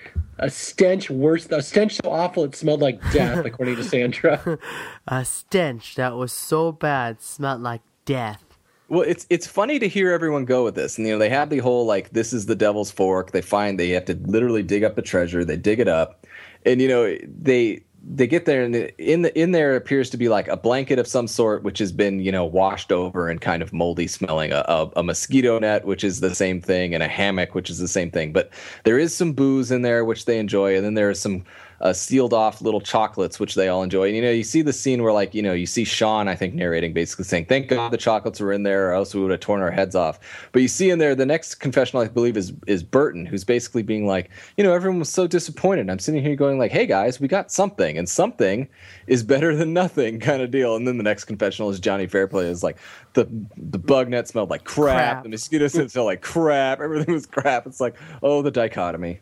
a 0.42 0.50
stench 0.50 1.08
worse, 1.08 1.46
a 1.46 1.62
stench 1.62 2.00
so 2.02 2.10
awful 2.10 2.44
it 2.44 2.56
smelled 2.56 2.80
like 2.80 3.00
death, 3.12 3.44
according 3.44 3.76
to 3.76 3.84
Sandra. 3.84 4.58
a 5.06 5.24
stench 5.24 5.94
that 5.94 6.16
was 6.16 6.32
so 6.32 6.72
bad, 6.72 7.22
smelled 7.22 7.62
like 7.62 7.82
death. 8.04 8.44
Well, 8.88 9.02
it's 9.02 9.26
it's 9.30 9.46
funny 9.46 9.78
to 9.78 9.88
hear 9.88 10.10
everyone 10.10 10.44
go 10.44 10.64
with 10.64 10.74
this, 10.74 10.98
and 10.98 11.06
you 11.06 11.12
know 11.12 11.18
they 11.18 11.30
have 11.30 11.48
the 11.48 11.58
whole 11.58 11.86
like 11.86 12.10
this 12.10 12.32
is 12.32 12.46
the 12.46 12.56
devil's 12.56 12.90
fork. 12.90 13.30
They 13.30 13.40
find 13.40 13.78
they 13.78 13.90
have 13.90 14.04
to 14.06 14.14
literally 14.24 14.62
dig 14.62 14.82
up 14.84 14.96
the 14.96 15.02
treasure. 15.02 15.44
They 15.44 15.56
dig 15.56 15.78
it 15.78 15.88
up, 15.88 16.26
and 16.66 16.82
you 16.82 16.88
know 16.88 17.16
they 17.24 17.84
they 18.04 18.26
get 18.26 18.46
there 18.46 18.64
and 18.64 18.74
in 18.74 19.22
the 19.22 19.40
in 19.40 19.52
there 19.52 19.76
appears 19.76 20.10
to 20.10 20.16
be 20.16 20.28
like 20.28 20.48
a 20.48 20.56
blanket 20.56 20.98
of 20.98 21.06
some 21.06 21.28
sort 21.28 21.62
which 21.62 21.78
has 21.78 21.92
been 21.92 22.18
you 22.18 22.32
know 22.32 22.44
washed 22.44 22.90
over 22.90 23.28
and 23.28 23.40
kind 23.40 23.62
of 23.62 23.72
moldy 23.72 24.08
smelling 24.08 24.52
a, 24.52 24.64
a, 24.66 24.90
a, 24.96 25.02
mosquito 25.02 25.58
net 25.58 25.84
which 25.84 26.02
is 26.02 26.20
the 26.20 26.34
same 26.34 26.60
thing 26.60 26.94
and 26.94 27.02
a 27.02 27.08
hammock 27.08 27.54
which 27.54 27.70
is 27.70 27.78
the 27.78 27.88
same 27.88 28.10
thing. 28.10 28.32
But 28.32 28.50
there 28.84 28.98
is 28.98 29.14
some 29.14 29.32
booze 29.32 29.70
in 29.70 29.82
there 29.82 30.04
which 30.04 30.24
they 30.24 30.38
enjoy 30.38 30.76
and 30.76 30.84
then 30.84 30.94
there 30.94 31.10
is 31.10 31.20
some 31.20 31.44
uh, 31.82 31.92
sealed 31.92 32.32
off 32.32 32.62
little 32.62 32.80
chocolates, 32.80 33.40
which 33.40 33.56
they 33.56 33.66
all 33.66 33.82
enjoy. 33.82 34.06
And, 34.06 34.14
you 34.14 34.22
know, 34.22 34.30
you 34.30 34.44
see 34.44 34.62
the 34.62 34.72
scene 34.72 35.02
where, 35.02 35.12
like, 35.12 35.34
you 35.34 35.42
know, 35.42 35.52
you 35.52 35.66
see 35.66 35.82
Shawn, 35.82 36.28
I 36.28 36.36
think, 36.36 36.54
narrating, 36.54 36.92
basically 36.92 37.24
saying, 37.24 37.46
"Thank 37.46 37.68
God 37.68 37.90
the 37.90 37.96
chocolates 37.96 38.38
were 38.38 38.52
in 38.52 38.62
there, 38.62 38.88
or 38.88 38.92
else 38.92 39.14
we 39.14 39.20
would 39.20 39.32
have 39.32 39.40
torn 39.40 39.60
our 39.62 39.70
heads 39.72 39.96
off." 39.96 40.20
But 40.52 40.62
you 40.62 40.68
see 40.68 40.90
in 40.90 41.00
there 41.00 41.16
the 41.16 41.26
next 41.26 41.56
confessional, 41.56 42.04
I 42.04 42.08
believe, 42.08 42.36
is 42.36 42.52
is 42.68 42.84
Burton, 42.84 43.26
who's 43.26 43.42
basically 43.42 43.82
being 43.82 44.06
like, 44.06 44.30
you 44.56 44.62
know, 44.62 44.72
everyone 44.72 45.00
was 45.00 45.08
so 45.08 45.26
disappointed. 45.26 45.90
I'm 45.90 45.98
sitting 45.98 46.22
here 46.22 46.36
going 46.36 46.56
like, 46.56 46.70
"Hey 46.70 46.86
guys, 46.86 47.20
we 47.20 47.26
got 47.26 47.50
something, 47.50 47.98
and 47.98 48.08
something 48.08 48.68
is 49.08 49.24
better 49.24 49.56
than 49.56 49.72
nothing," 49.72 50.20
kind 50.30 50.40
of 50.40 50.52
deal. 50.52 50.76
And 50.76 50.86
then 50.86 50.98
the 50.98 51.04
next 51.04 51.24
confessional 51.24 51.68
is 51.70 51.80
Johnny 51.80 52.06
Fairplay 52.06 52.46
is 52.46 52.62
like, 52.62 52.78
the 53.14 53.28
the 53.56 53.78
bug 53.78 54.08
net 54.08 54.28
smelled 54.28 54.50
like 54.50 54.62
crap, 54.62 54.96
crap. 54.96 55.22
the 55.24 55.28
mosquito 55.30 55.66
smelled 55.68 56.06
like 56.06 56.22
crap, 56.22 56.80
everything 56.80 57.12
was 57.12 57.26
crap. 57.26 57.66
It's 57.66 57.80
like, 57.80 57.96
oh, 58.22 58.40
the 58.40 58.52
dichotomy 58.52 59.18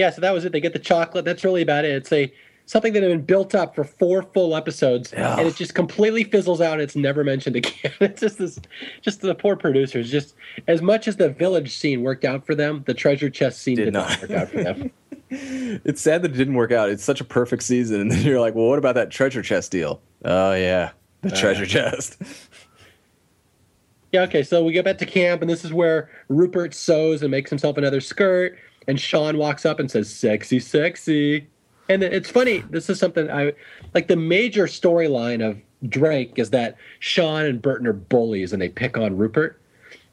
yeah, 0.00 0.08
so 0.08 0.22
that 0.22 0.32
was 0.32 0.46
it. 0.46 0.52
They 0.52 0.60
get 0.60 0.72
the 0.72 0.78
chocolate. 0.78 1.26
That's 1.26 1.44
really 1.44 1.60
about 1.60 1.84
it. 1.84 1.90
It's 1.90 2.10
a 2.10 2.32
something 2.64 2.94
that 2.94 3.02
had 3.02 3.10
been 3.10 3.20
built 3.20 3.54
up 3.54 3.74
for 3.74 3.84
four 3.84 4.22
full 4.22 4.56
episodes, 4.56 5.12
yeah. 5.12 5.36
and 5.36 5.46
it 5.46 5.56
just 5.56 5.74
completely 5.74 6.24
fizzles 6.24 6.60
out. 6.60 6.80
it's 6.80 6.96
never 6.96 7.22
mentioned 7.22 7.56
again. 7.56 7.92
it's 8.00 8.22
just 8.22 8.38
this, 8.38 8.58
just 9.02 9.20
the 9.20 9.34
poor 9.34 9.56
producers. 9.56 10.10
Just 10.10 10.34
as 10.68 10.80
much 10.80 11.06
as 11.06 11.16
the 11.16 11.28
village 11.28 11.76
scene 11.76 12.02
worked 12.02 12.24
out 12.24 12.46
for 12.46 12.54
them, 12.54 12.82
the 12.86 12.94
treasure 12.94 13.28
chest 13.28 13.60
scene 13.60 13.76
did, 13.76 13.84
did 13.86 13.92
not. 13.92 14.08
not 14.08 14.22
work 14.22 14.30
out 14.30 14.48
for 14.48 14.62
them. 14.62 14.90
it's 15.30 16.00
sad 16.00 16.22
that 16.22 16.30
it 16.30 16.36
didn't 16.38 16.54
work 16.54 16.72
out. 16.72 16.88
It's 16.88 17.04
such 17.04 17.20
a 17.20 17.24
perfect 17.24 17.62
season, 17.62 18.00
and 18.00 18.10
then 18.10 18.24
you're 18.24 18.40
like, 18.40 18.54
well, 18.54 18.68
what 18.68 18.78
about 18.78 18.94
that 18.94 19.10
treasure 19.10 19.42
chest 19.42 19.70
deal? 19.70 20.00
Oh 20.24 20.54
yeah, 20.54 20.92
the 21.20 21.30
uh, 21.30 21.36
treasure 21.36 21.66
chest. 21.66 22.16
yeah. 24.12 24.22
Okay. 24.22 24.42
So 24.42 24.64
we 24.64 24.72
get 24.72 24.86
back 24.86 24.96
to 24.96 25.06
camp, 25.06 25.42
and 25.42 25.50
this 25.50 25.62
is 25.62 25.74
where 25.74 26.08
Rupert 26.30 26.72
sews 26.72 27.20
and 27.20 27.30
makes 27.30 27.50
himself 27.50 27.76
another 27.76 28.00
skirt, 28.00 28.56
and 28.90 29.00
Shawn 29.00 29.38
walks 29.38 29.64
up 29.64 29.78
and 29.78 29.88
says, 29.88 30.10
"Sexy, 30.10 30.58
sexy." 30.58 31.46
And 31.88 32.02
it's 32.02 32.28
funny. 32.28 32.64
This 32.70 32.90
is 32.90 32.98
something 32.98 33.30
I 33.30 33.52
like. 33.94 34.08
The 34.08 34.16
major 34.16 34.66
storyline 34.66 35.48
of 35.48 35.58
Drake 35.88 36.38
is 36.38 36.50
that 36.50 36.76
Shawn 36.98 37.44
and 37.44 37.62
Burton 37.62 37.86
are 37.86 37.92
bullies 37.92 38.52
and 38.52 38.60
they 38.60 38.68
pick 38.68 38.98
on 38.98 39.16
Rupert. 39.16 39.60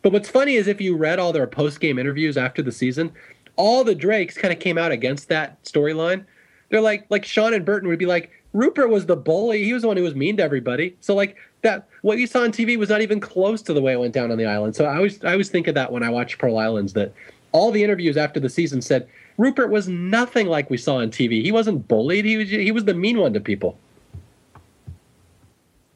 But 0.04 0.14
what's 0.14 0.30
funny 0.30 0.56
is 0.56 0.68
if 0.68 0.80
you 0.80 0.96
read 0.96 1.18
all 1.18 1.34
their 1.34 1.48
post 1.48 1.80
game 1.80 1.98
interviews 1.98 2.38
after 2.38 2.62
the 2.62 2.72
season, 2.72 3.12
all 3.56 3.84
the 3.84 3.96
Drakes 3.96 4.38
kind 4.38 4.54
of 4.54 4.60
came 4.60 4.78
out 4.78 4.92
against 4.92 5.28
that 5.30 5.64
storyline. 5.64 6.24
They're 6.70 6.82
like, 6.82 7.08
like 7.10 7.26
Shawn 7.26 7.54
and 7.54 7.66
Burton 7.66 7.90
would 7.90 8.00
be 8.00 8.06
like, 8.06 8.32
Rupert 8.54 8.90
was 8.90 9.08
the 9.08 9.16
bully. 9.16 9.64
He 9.64 9.74
was 9.74 9.82
the 9.82 9.88
one 9.88 9.98
who 9.98 10.04
was 10.04 10.16
mean 10.16 10.38
to 10.38 10.44
everybody. 10.44 10.96
So 11.00 11.16
like 11.16 11.36
that, 11.64 11.88
what 12.04 12.20
you 12.20 12.28
saw 12.28 12.44
on 12.44 12.52
TV 12.52 12.78
was 12.78 12.90
not 12.90 13.02
even 13.02 13.20
close 13.20 13.62
to 13.64 13.74
the 13.74 13.82
way 13.82 13.94
it 13.94 14.00
went 14.00 14.14
down 14.14 14.32
on 14.32 14.38
the 14.38 14.46
island. 14.46 14.76
So 14.76 14.86
I 14.86 14.96
always, 14.96 15.24
I 15.24 15.32
always 15.32 15.50
think 15.50 15.68
of 15.68 15.76
that 15.76 15.92
when 15.92 16.04
I 16.04 16.10
watch 16.10 16.38
Pearl 16.38 16.58
Islands. 16.58 16.94
That 16.94 17.14
all 17.58 17.72
the 17.72 17.84
interviews 17.84 18.18
after 18.18 18.40
the 18.40 18.50
season 18.50 18.82
said 18.82 19.08
Rupert 19.38 19.70
was 19.70 19.88
nothing 19.88 20.48
like 20.48 20.70
we 20.70 20.78
saw 20.78 20.98
on 20.98 21.10
TV. 21.10 21.42
He 21.42 21.52
wasn't 21.52 21.88
bullied. 21.88 22.24
He 22.24 22.38
was 22.38 22.50
he 22.50 22.72
was 22.72 22.86
the 22.86 22.94
mean 22.94 23.20
one 23.20 23.34
to 23.34 23.40
people. 23.40 23.78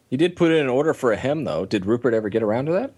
He 0.10 0.18
did 0.18 0.36
put 0.36 0.52
in 0.52 0.58
an 0.58 0.68
order 0.68 0.94
for 0.94 1.14
a 1.14 1.16
hem, 1.16 1.46
though. 1.46 1.66
Did 1.66 1.86
Rupert 1.86 2.14
ever 2.14 2.28
get 2.28 2.44
around 2.44 2.66
to 2.66 2.74
that? 2.74 2.94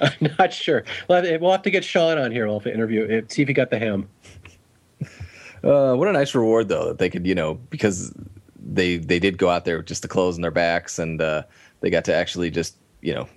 I'm 0.02 0.34
not 0.38 0.52
sure. 0.52 0.84
We'll 1.08 1.50
have, 1.50 1.62
to 1.62 1.70
get 1.70 1.82
Shawn 1.82 2.18
on 2.18 2.30
here. 2.30 2.46
We'll 2.46 2.58
have 2.58 2.64
to 2.64 2.74
interview, 2.74 3.24
see 3.28 3.42
if 3.42 3.48
he 3.48 3.54
got 3.54 3.70
the 3.70 3.78
hem. 3.78 4.08
Uh, 5.62 5.92
what 5.92 6.08
a 6.08 6.12
nice 6.12 6.34
reward, 6.34 6.68
though, 6.68 6.86
that 6.86 6.96
they 6.96 7.10
could, 7.10 7.26
you 7.26 7.34
know, 7.34 7.52
because 7.68 8.14
they 8.58 8.96
they 8.96 9.18
did 9.18 9.36
go 9.36 9.50
out 9.50 9.66
there 9.66 9.76
with 9.76 9.84
just 9.84 10.00
the 10.00 10.08
clothes 10.08 10.36
on 10.36 10.40
their 10.40 10.50
backs, 10.50 10.98
and 10.98 11.20
uh, 11.20 11.42
they 11.82 11.90
got 11.90 12.02
to 12.06 12.14
actually 12.14 12.50
just, 12.50 12.76
you 13.02 13.12
know, 13.12 13.28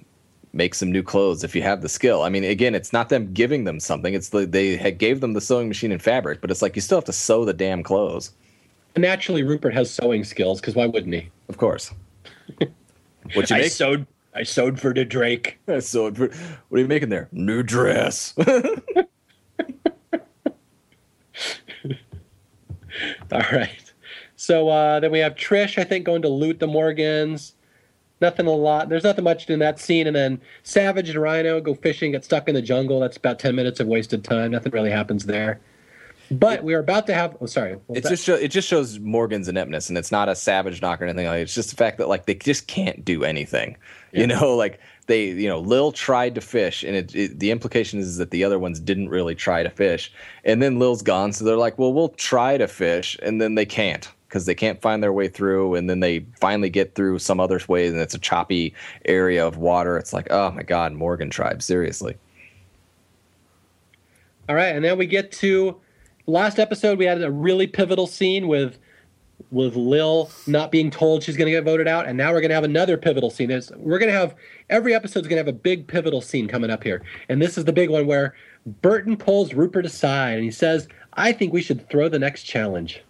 make 0.54 0.76
some 0.76 0.92
new 0.92 1.02
clothes 1.02 1.44
if 1.44 1.56
you 1.56 1.64
have 1.64 1.82
the 1.82 1.90
skill. 1.90 2.22
I 2.22 2.30
mean, 2.30 2.44
again, 2.44 2.76
it's 2.76 2.94
not 2.94 3.10
them 3.10 3.34
giving 3.34 3.64
them 3.64 3.80
something. 3.80 4.14
It's 4.14 4.30
the, 4.30 4.46
they 4.46 4.78
had 4.78 5.00
gave 5.00 5.20
them 5.20 5.34
the 5.34 5.42
sewing 5.42 5.68
machine 5.68 5.92
and 5.92 6.02
fabric, 6.02 6.42
but 6.42 6.52
it's 6.52 6.62
like 6.62 6.76
you 6.76 6.82
still 6.82 6.98
have 6.98 7.06
to 7.06 7.14
sew 7.14 7.44
the 7.44 7.54
damn 7.54 7.82
clothes. 7.84 8.32
Naturally, 8.96 9.42
Rupert 9.42 9.74
has 9.74 9.90
sewing 9.90 10.24
skills 10.24 10.62
because 10.62 10.76
why 10.76 10.86
wouldn't 10.86 11.14
he? 11.14 11.30
Of 11.50 11.58
course. 11.58 11.92
what 12.58 13.50
you 13.50 13.56
make? 13.56 13.66
I 13.66 13.68
sewed. 13.68 14.06
I 14.36 14.44
sewed 14.44 14.80
for 14.80 14.94
the 14.94 15.04
Drake. 15.04 15.60
I 15.68 15.80
sewed 15.80 16.16
for. 16.18 16.28
What 16.70 16.78
are 16.78 16.82
you 16.82 16.88
making 16.88 17.10
there? 17.10 17.28
New 17.32 17.64
dress. 17.64 18.36
All 23.32 23.42
right. 23.52 23.94
So 24.36 24.70
uh, 24.70 25.00
then 25.00 25.12
we 25.12 25.20
have 25.20 25.34
Trish, 25.36 25.80
I 25.80 25.84
think, 25.84 26.06
going 26.06 26.22
to 26.22 26.30
loot 26.30 26.60
the 26.60 26.68
Morgans 26.68 27.54
nothing 28.24 28.48
a 28.48 28.52
lot. 28.52 28.90
There's 28.90 29.04
nothing 29.04 29.24
much 29.24 29.48
in 29.50 29.60
that 29.60 29.80
scene. 29.80 30.08
And 30.08 30.16
then 30.16 30.42
Savage 30.64 31.10
and 31.10 31.20
Ryno 31.20 31.62
go 31.62 31.76
fishing, 31.76 32.14
get 32.14 32.26
stuck 32.26 32.48
in 32.48 32.56
the 32.56 32.62
jungle. 32.62 33.00
That's 33.00 33.18
about 33.18 33.38
ten 33.38 33.56
minutes 33.56 33.80
of 33.80 33.86
wasted 33.86 34.24
time. 34.24 34.50
Nothing 34.50 34.72
really 34.72 34.90
happens 34.90 35.26
there. 35.26 35.60
But 36.32 36.64
we 36.64 36.74
are 36.74 36.80
about 36.80 37.06
to 37.08 37.14
have. 37.14 37.38
Oh, 37.42 37.46
sorry. 37.46 37.78
It 37.90 38.06
just 38.06 38.24
show, 38.24 38.34
it 38.34 38.48
just 38.48 38.68
shows 38.68 38.98
Morgan's 38.98 39.48
ineptness, 39.48 39.90
and 39.90 39.98
it's 39.98 40.12
not 40.12 40.30
a 40.30 40.36
savage 40.36 40.82
knock 40.82 41.02
or 41.02 41.04
anything 41.04 41.28
like. 41.28 41.36
That. 41.36 41.42
It's 41.42 41.54
just 41.54 41.70
the 41.70 41.76
fact 41.76 42.00
that 42.00 42.08
like 42.08 42.26
they 42.26 42.34
just 42.34 42.68
can't 42.68 43.06
do 43.06 43.24
anything. 43.24 43.78
Yeah. 44.12 44.22
You 44.22 44.28
know, 44.28 44.56
like 44.56 44.80
they, 45.06 45.26
you 45.26 45.48
know, 45.48 45.60
Lil 45.60 45.92
tried 45.92 46.34
to 46.36 46.42
fish, 46.42 46.84
and 46.84 46.96
it, 46.96 47.14
it, 47.14 47.40
the 47.40 47.52
implication 47.52 48.00
is 48.00 48.18
that 48.18 48.32
the 48.32 48.44
other 48.44 48.58
ones 48.58 48.80
didn't 48.80 49.10
really 49.10 49.36
try 49.36 49.62
to 49.62 49.70
fish, 49.70 50.12
and 50.46 50.62
then 50.62 50.80
Lil's 50.80 51.02
gone, 51.02 51.34
so 51.34 51.44
they're 51.44 51.58
like, 51.58 51.78
well, 51.78 51.94
we'll 51.94 52.10
try 52.10 52.58
to 52.58 52.68
fish, 52.68 53.18
and 53.22 53.42
then 53.42 53.56
they 53.56 53.66
can't 53.66 54.10
because 54.34 54.48
they 54.48 54.56
can't 54.56 54.82
find 54.82 55.04
their 55.04 55.14
way 55.14 55.28
through 55.28 55.76
and 55.76 55.88
then 55.88 56.00
they 56.00 56.26
finally 56.40 56.72
get 56.72 56.96
through 56.96 57.20
some 57.20 57.40
other 57.40 57.62
way 57.68 57.86
and 57.86 58.00
it's 58.00 58.16
a 58.16 58.20
choppy 58.20 58.74
area 59.06 59.46
of 59.46 59.58
water. 59.58 59.96
It's 59.96 60.12
like 60.12 60.26
oh 60.32 60.50
my 60.50 60.64
god 60.64 60.94
morgan 60.94 61.30
tribe 61.30 61.62
seriously. 61.62 62.16
All 64.50 64.56
right 64.56 64.76
and 64.76 64.84
then 64.84 64.98
we 64.98 65.06
get 65.06 65.32
to 65.34 65.80
last 66.26 66.58
episode 66.58 66.98
we 66.98 67.06
had 67.06 67.22
a 67.22 67.30
really 67.30 67.68
pivotal 67.68 68.08
scene 68.08 68.48
with 68.48 68.80
with 69.52 69.76
lil 69.76 70.32
not 70.48 70.72
being 70.72 70.90
told 70.90 71.22
she's 71.22 71.38
going 71.38 71.46
to 71.46 71.52
get 71.52 71.64
voted 71.64 71.88
out 71.88 72.08
and 72.08 72.18
now 72.18 72.32
we're 72.32 72.42
going 72.42 72.50
to 72.50 72.56
have 72.56 72.64
another 72.64 72.98
pivotal 72.98 73.30
scene. 73.30 73.50
There's, 73.50 73.72
we're 73.76 74.00
going 74.00 74.12
to 74.12 74.18
have 74.18 74.34
every 74.72 74.96
episode's 74.96 75.28
going 75.28 75.38
to 75.38 75.46
have 75.46 75.48
a 75.48 75.60
big 75.60 75.86
pivotal 75.86 76.22
scene 76.22 76.48
coming 76.48 76.72
up 76.72 76.84
here 76.84 77.04
and 77.30 77.40
this 77.40 77.56
is 77.56 77.66
the 77.66 77.74
big 77.74 77.92
one 77.92 78.08
where 78.08 78.34
burton 78.82 79.16
pulls 79.16 79.54
rupert 79.54 79.86
aside 79.86 80.36
and 80.36 80.44
he 80.44 80.50
says 80.50 80.88
i 81.14 81.32
think 81.32 81.54
we 81.54 81.62
should 81.62 81.88
throw 81.90 82.10
the 82.10 82.18
next 82.18 82.44
challenge 82.44 83.04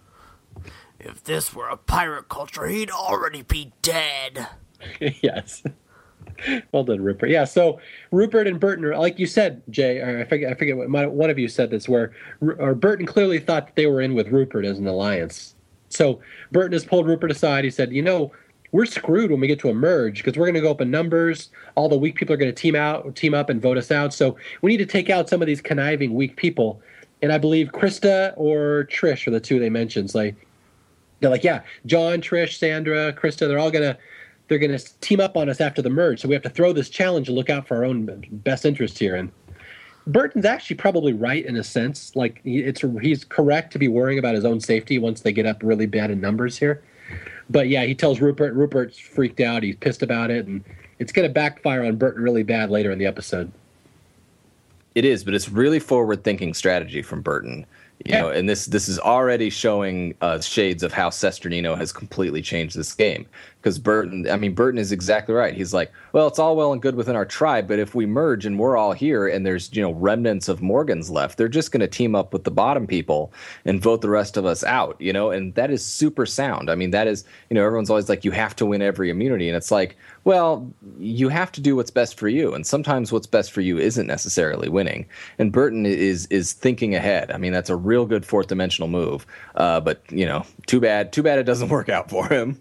if 1.04 1.22
this 1.24 1.54
were 1.54 1.68
a 1.68 1.76
pirate 1.76 2.28
culture, 2.28 2.66
he'd 2.66 2.90
already 2.90 3.42
be 3.42 3.72
dead. 3.82 4.48
yes. 5.00 5.62
well 6.72 6.84
done, 6.84 7.02
Rupert. 7.02 7.30
Yeah, 7.30 7.44
so 7.44 7.80
Rupert 8.10 8.46
and 8.46 8.58
Burton, 8.58 8.84
are, 8.84 8.96
like 8.96 9.18
you 9.18 9.26
said, 9.26 9.62
Jay, 9.70 10.20
I 10.20 10.24
forget, 10.24 10.50
I 10.50 10.54
forget 10.54 10.76
what 10.76 10.88
my, 10.88 11.06
one 11.06 11.30
of 11.30 11.38
you 11.38 11.48
said 11.48 11.70
this, 11.70 11.88
where 11.88 12.12
or 12.40 12.74
Burton 12.74 13.06
clearly 13.06 13.38
thought 13.38 13.66
that 13.66 13.76
they 13.76 13.86
were 13.86 14.00
in 14.00 14.14
with 14.14 14.28
Rupert 14.28 14.64
as 14.64 14.78
an 14.78 14.86
alliance. 14.86 15.54
So 15.90 16.20
Burton 16.50 16.72
has 16.72 16.84
pulled 16.84 17.06
Rupert 17.06 17.30
aside. 17.30 17.64
He 17.64 17.70
said, 17.70 17.92
"You 17.92 18.02
know, 18.02 18.32
we're 18.72 18.86
screwed 18.86 19.30
when 19.30 19.40
we 19.40 19.46
get 19.46 19.60
to 19.60 19.68
emerge 19.68 20.18
because 20.24 20.36
we're 20.36 20.46
going 20.46 20.54
to 20.54 20.60
go 20.60 20.70
up 20.70 20.80
in 20.80 20.90
numbers. 20.90 21.50
All 21.76 21.88
the 21.88 21.96
weak 21.96 22.16
people 22.16 22.34
are 22.34 22.38
going 22.38 22.52
to 22.52 22.60
team 22.60 22.74
out, 22.74 23.14
team 23.14 23.34
up, 23.34 23.48
and 23.48 23.62
vote 23.62 23.78
us 23.78 23.92
out. 23.92 24.12
So 24.12 24.36
we 24.60 24.72
need 24.72 24.78
to 24.78 24.86
take 24.86 25.08
out 25.08 25.28
some 25.28 25.40
of 25.40 25.46
these 25.46 25.60
conniving 25.60 26.14
weak 26.14 26.36
people." 26.36 26.80
And 27.22 27.32
I 27.32 27.38
believe 27.38 27.68
Christa 27.68 28.34
or 28.36 28.86
Trish 28.90 29.26
are 29.26 29.30
the 29.30 29.40
two 29.40 29.58
they 29.58 29.70
mentioned. 29.70 30.14
Like 30.14 30.34
they're 31.24 31.30
like, 31.30 31.44
yeah, 31.44 31.62
Jon, 31.86 32.20
Trish, 32.20 32.58
Sandra, 32.58 33.12
Christa, 33.12 33.48
they're 33.48 33.58
all 33.58 33.70
gonna 33.70 33.96
they're 34.48 34.58
gonna 34.58 34.78
team 35.00 35.20
up 35.20 35.36
on 35.36 35.48
us 35.48 35.60
after 35.60 35.80
the 35.80 35.90
merge. 35.90 36.20
So 36.20 36.28
we 36.28 36.34
have 36.34 36.42
to 36.42 36.50
throw 36.50 36.72
this 36.72 36.88
challenge 36.88 37.28
and 37.28 37.36
look 37.36 37.50
out 37.50 37.66
for 37.66 37.76
our 37.76 37.84
own 37.84 38.24
best 38.30 38.64
interests 38.64 38.98
here. 38.98 39.16
And 39.16 39.32
Burton's 40.06 40.44
actually 40.44 40.76
probably 40.76 41.14
right 41.14 41.44
in 41.44 41.56
a 41.56 41.64
sense. 41.64 42.14
Like 42.14 42.40
it's 42.44 42.82
he's 43.00 43.24
correct 43.24 43.72
to 43.72 43.78
be 43.78 43.88
worrying 43.88 44.18
about 44.18 44.34
his 44.34 44.44
own 44.44 44.60
safety 44.60 44.98
once 44.98 45.22
they 45.22 45.32
get 45.32 45.46
up 45.46 45.62
really 45.62 45.86
bad 45.86 46.10
in 46.10 46.20
numbers 46.20 46.58
here. 46.58 46.82
But 47.48 47.68
yeah, 47.68 47.84
he 47.84 47.94
tells 47.94 48.20
Rupert. 48.20 48.54
Rupert's 48.54 48.98
freaked 48.98 49.40
out. 49.40 49.62
He's 49.62 49.76
pissed 49.76 50.02
about 50.02 50.30
it, 50.30 50.46
and 50.46 50.64
it's 50.98 51.12
going 51.12 51.28
to 51.28 51.32
backfire 51.32 51.84
on 51.84 51.96
Burton 51.96 52.22
really 52.22 52.42
bad 52.42 52.70
later 52.70 52.90
in 52.90 52.98
the 52.98 53.06
episode. 53.06 53.52
It 54.94 55.04
is, 55.04 55.24
but 55.24 55.34
it's 55.34 55.48
really 55.48 55.80
forward-thinking 55.80 56.54
strategy 56.54 57.02
from 57.02 57.20
Burton 57.20 57.66
you 58.04 58.12
yeah. 58.12 58.22
know, 58.22 58.28
and 58.28 58.48
this 58.48 58.66
this 58.66 58.88
is 58.88 58.98
already 58.98 59.50
showing 59.50 60.14
uh, 60.20 60.40
shades 60.40 60.82
of 60.82 60.92
how 60.92 61.10
Cesternino 61.10 61.76
has 61.76 61.92
completely 61.92 62.42
changed 62.42 62.76
this 62.76 62.92
game. 62.92 63.26
Because 63.64 63.78
Burton, 63.78 64.28
I 64.28 64.36
mean, 64.36 64.54
Burton 64.54 64.78
is 64.78 64.92
exactly 64.92 65.34
right. 65.34 65.54
He's 65.54 65.72
like, 65.72 65.90
well, 66.12 66.26
it's 66.26 66.38
all 66.38 66.54
well 66.54 66.74
and 66.74 66.82
good 66.82 66.96
within 66.96 67.16
our 67.16 67.24
tribe, 67.24 67.66
but 67.66 67.78
if 67.78 67.94
we 67.94 68.04
merge 68.04 68.44
and 68.44 68.58
we're 68.58 68.76
all 68.76 68.92
here, 68.92 69.26
and 69.26 69.46
there's 69.46 69.74
you 69.74 69.80
know 69.80 69.92
remnants 69.92 70.50
of 70.50 70.60
Morgans 70.60 71.08
left, 71.08 71.38
they're 71.38 71.48
just 71.48 71.72
going 71.72 71.80
to 71.80 71.88
team 71.88 72.14
up 72.14 72.34
with 72.34 72.44
the 72.44 72.50
bottom 72.50 72.86
people 72.86 73.32
and 73.64 73.80
vote 73.80 74.02
the 74.02 74.10
rest 74.10 74.36
of 74.36 74.44
us 74.44 74.64
out. 74.64 75.00
You 75.00 75.14
know, 75.14 75.30
and 75.30 75.54
that 75.54 75.70
is 75.70 75.82
super 75.82 76.26
sound. 76.26 76.68
I 76.68 76.74
mean, 76.74 76.90
that 76.90 77.06
is 77.06 77.24
you 77.48 77.54
know, 77.54 77.64
everyone's 77.64 77.88
always 77.88 78.10
like, 78.10 78.22
you 78.22 78.32
have 78.32 78.54
to 78.56 78.66
win 78.66 78.82
every 78.82 79.08
immunity, 79.08 79.48
and 79.48 79.56
it's 79.56 79.70
like, 79.70 79.96
well, 80.24 80.70
you 80.98 81.30
have 81.30 81.50
to 81.52 81.62
do 81.62 81.74
what's 81.74 81.90
best 81.90 82.18
for 82.18 82.28
you, 82.28 82.52
and 82.52 82.66
sometimes 82.66 83.12
what's 83.12 83.26
best 83.26 83.50
for 83.50 83.62
you 83.62 83.78
isn't 83.78 84.06
necessarily 84.06 84.68
winning. 84.68 85.06
And 85.38 85.52
Burton 85.52 85.86
is 85.86 86.26
is 86.26 86.52
thinking 86.52 86.94
ahead. 86.94 87.30
I 87.30 87.38
mean, 87.38 87.54
that's 87.54 87.70
a 87.70 87.76
real 87.76 88.04
good 88.04 88.26
fourth 88.26 88.48
dimensional 88.48 88.88
move. 88.88 89.26
Uh, 89.54 89.80
but 89.80 90.02
you 90.10 90.26
know, 90.26 90.44
too 90.66 90.80
bad, 90.80 91.14
too 91.14 91.22
bad 91.22 91.38
it 91.38 91.44
doesn't 91.44 91.70
work 91.70 91.88
out 91.88 92.10
for 92.10 92.28
him. 92.28 92.60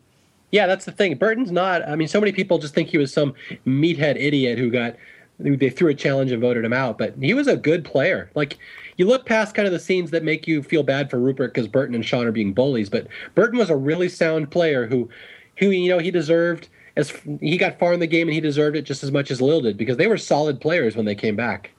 Yeah, 0.54 0.68
that's 0.68 0.86
the 0.86 0.92
thing. 0.92 1.16
Burton's 1.16 1.52
not. 1.52 1.82
I 1.90 1.96
mean, 1.96 2.08
so 2.08 2.20
many 2.20 2.32
people 2.32 2.60
just 2.60 2.76
think 2.76 2.90
he 2.90 3.00
was 3.00 3.12
some 3.12 3.34
meathead 3.66 4.18
idiot 4.22 4.60
who 4.60 4.70
got 4.70 4.96
they 5.40 5.72
threw 5.72 5.90
a 5.90 5.96
challenge 5.96 6.32
and 6.32 6.40
voted 6.40 6.64
him 6.64 6.72
out. 6.72 7.00
But 7.00 7.16
he 7.20 7.34
was 7.34 7.48
a 7.48 7.58
good 7.58 7.84
player. 7.84 8.30
Like 8.36 8.60
you 8.98 9.08
look 9.08 9.26
past 9.26 9.56
kind 9.56 9.66
of 9.66 9.72
the 9.72 9.80
scenes 9.80 10.12
that 10.12 10.24
make 10.24 10.48
you 10.48 10.62
feel 10.62 10.84
bad 10.84 11.10
for 11.10 11.20
Rupert 11.20 11.56
because 11.56 11.68
Burton 11.68 11.96
and 11.96 12.06
Shawn 12.06 12.28
are 12.28 12.32
being 12.32 12.54
bullies, 12.54 12.88
but 12.88 13.08
Burton 13.34 13.58
was 13.58 13.72
a 13.72 13.76
really 13.76 14.08
sound 14.08 14.52
player 14.52 14.86
who, 14.86 15.10
who 15.58 15.72
you 15.72 15.90
know, 15.90 15.98
he 15.98 16.12
deserved 16.12 16.70
as 16.98 17.12
he 17.42 17.58
got 17.58 17.80
far 17.80 17.92
in 17.92 18.00
the 18.00 18.06
game 18.06 18.28
and 18.28 18.36
he 18.36 18.40
deserved 18.40 18.78
it 18.78 18.84
just 18.84 19.04
as 19.04 19.12
much 19.12 19.32
as 19.32 19.42
Lil 19.42 19.62
did 19.62 19.76
because 19.76 19.98
they 19.98 20.06
were 20.06 20.20
solid 20.20 20.62
players 20.62 20.96
when 20.96 21.08
they 21.08 21.16
came 21.16 21.36
back. 21.36 21.72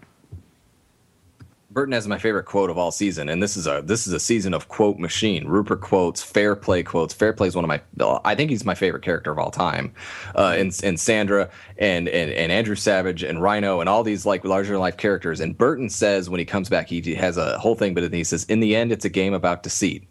Burton 1.75 1.93
has 1.93 2.07
my 2.07 2.19
favorite 2.19 2.45
quote 2.45 2.71
of 2.71 2.79
all 2.79 2.93
season, 2.93 3.29
and 3.29 3.43
this 3.43 3.57
is 3.57 3.67
a 3.67 3.83
this 3.85 4.07
is 4.07 4.13
a 4.13 4.21
season 4.21 4.55
of 4.55 4.69
quote 4.69 4.97
machine. 5.01 5.49
Rupert 5.49 5.81
quotes, 5.81 6.23
fair 6.23 6.55
play 6.55 6.85
quotes. 6.85 7.13
Fair 7.13 7.33
play 7.33 7.49
is 7.49 7.57
one 7.57 7.65
of 7.65 7.69
my 7.69 7.81
I 8.25 8.37
think 8.37 8.51
he's 8.51 8.65
my 8.65 8.77
favorite 8.77 9.03
character 9.03 9.33
of 9.33 9.41
all 9.41 9.51
time. 9.51 9.93
Uh, 10.37 10.55
and 10.57 10.73
and 10.85 11.01
Sandra 11.01 11.51
and, 11.77 12.09
and 12.09 12.31
and 12.31 12.53
Andrew 12.53 12.77
Savage 12.77 13.25
and 13.25 13.39
Ryno 13.39 13.81
and 13.81 13.89
all 13.89 14.05
these 14.05 14.25
like 14.25 14.45
larger 14.45 14.79
life 14.79 14.97
characters. 14.97 15.41
And 15.41 15.59
Burton 15.59 15.91
says 15.91 16.31
when 16.31 16.39
he 16.39 16.45
comes 16.45 16.69
back, 16.69 16.89
he 16.89 17.15
has 17.17 17.37
a 17.37 17.59
whole 17.59 17.75
thing, 17.75 17.93
but 17.93 18.03
then 18.03 18.13
he 18.13 18.23
says 18.23 18.45
in 18.45 18.61
the 18.61 18.77
end, 18.77 18.93
it's 18.93 19.05
a 19.05 19.11
game 19.11 19.35
about 19.35 19.65
deceit. 19.65 20.07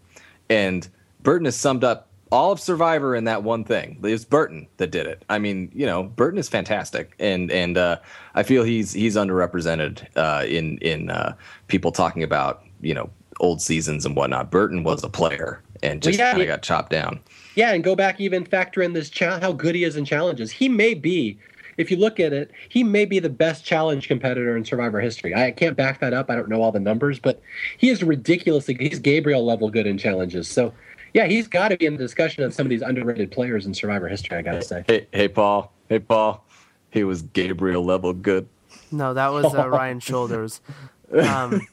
And 0.50 0.86
Burton 1.22 1.46
has 1.46 1.56
summed 1.56 1.82
up 1.82 2.10
all 2.32 2.52
of 2.52 2.60
Survivor 2.60 3.14
in 3.14 3.24
that 3.24 3.42
one 3.42 3.64
thing. 3.64 3.98
It 4.02 4.10
was 4.10 4.24
Burton 4.24 4.66
that 4.78 4.90
did 4.90 5.06
it. 5.06 5.24
I 5.28 5.38
mean, 5.38 5.70
you 5.74 5.86
know, 5.86 6.02
Burton 6.02 6.38
is 6.38 6.48
fantastic, 6.48 7.14
and 7.18 7.50
and 7.50 7.78
uh, 7.78 7.98
I 8.34 8.42
feel 8.42 8.64
he's 8.64 8.92
he's 8.92 9.16
underrepresented 9.16 10.06
uh, 10.16 10.44
in 10.46 10.78
in 10.78 11.10
uh, 11.10 11.34
people 11.68 11.92
talking 11.92 12.22
about 12.22 12.64
you 12.80 12.94
know 12.94 13.10
old 13.40 13.60
seasons 13.60 14.06
and 14.06 14.16
whatnot. 14.16 14.50
Burton 14.50 14.84
was 14.84 15.04
a 15.04 15.08
player 15.08 15.62
and 15.82 16.02
just 16.02 16.18
well, 16.18 16.28
yeah, 16.28 16.32
kind 16.32 16.42
of 16.42 16.48
got 16.48 16.62
chopped 16.62 16.90
down. 16.90 17.20
Yeah, 17.54 17.72
and 17.72 17.84
go 17.84 17.94
back 17.94 18.20
even 18.20 18.44
factor 18.44 18.82
in 18.82 18.92
this 18.92 19.10
cha- 19.10 19.40
how 19.40 19.52
good 19.52 19.74
he 19.74 19.84
is 19.84 19.96
in 19.96 20.04
challenges. 20.04 20.50
He 20.50 20.68
may 20.68 20.94
be, 20.94 21.38
if 21.76 21.90
you 21.90 21.96
look 21.96 22.18
at 22.18 22.32
it, 22.32 22.50
he 22.68 22.82
may 22.82 23.04
be 23.04 23.18
the 23.18 23.28
best 23.28 23.64
challenge 23.64 24.08
competitor 24.08 24.56
in 24.56 24.64
Survivor 24.64 25.00
history. 25.00 25.34
I 25.34 25.50
can't 25.50 25.76
back 25.76 26.00
that 26.00 26.12
up. 26.12 26.30
I 26.30 26.36
don't 26.36 26.48
know 26.48 26.62
all 26.62 26.72
the 26.72 26.80
numbers, 26.80 27.18
but 27.18 27.40
he 27.78 27.90
is 27.90 28.02
ridiculously. 28.02 28.76
He's 28.78 28.98
Gabriel 28.98 29.44
level 29.44 29.70
good 29.70 29.86
in 29.86 29.98
challenges. 29.98 30.48
So 30.48 30.72
yeah, 31.14 31.26
he's 31.26 31.46
got 31.46 31.68
to 31.68 31.76
be 31.76 31.86
in 31.86 31.94
the 31.94 31.98
discussion 31.98 32.42
of 32.42 32.52
some 32.52 32.66
of 32.66 32.70
these 32.70 32.82
underrated 32.82 33.30
players 33.30 33.66
in 33.66 33.72
Survivor 33.72 34.08
history. 34.08 34.36
I 34.36 34.42
gotta 34.42 34.62
say. 34.62 34.84
Hey, 34.86 35.06
hey, 35.12 35.28
Paul. 35.28 35.72
Hey, 35.88 36.00
Paul. 36.00 36.44
He 36.90 37.04
was 37.04 37.22
Gabriel 37.22 37.84
level 37.84 38.12
good. 38.12 38.48
No, 38.90 39.14
that 39.14 39.28
was 39.28 39.54
uh, 39.54 39.68
Ryan 39.70 40.00
Shoulders. 40.00 40.60
Um, 41.12 41.66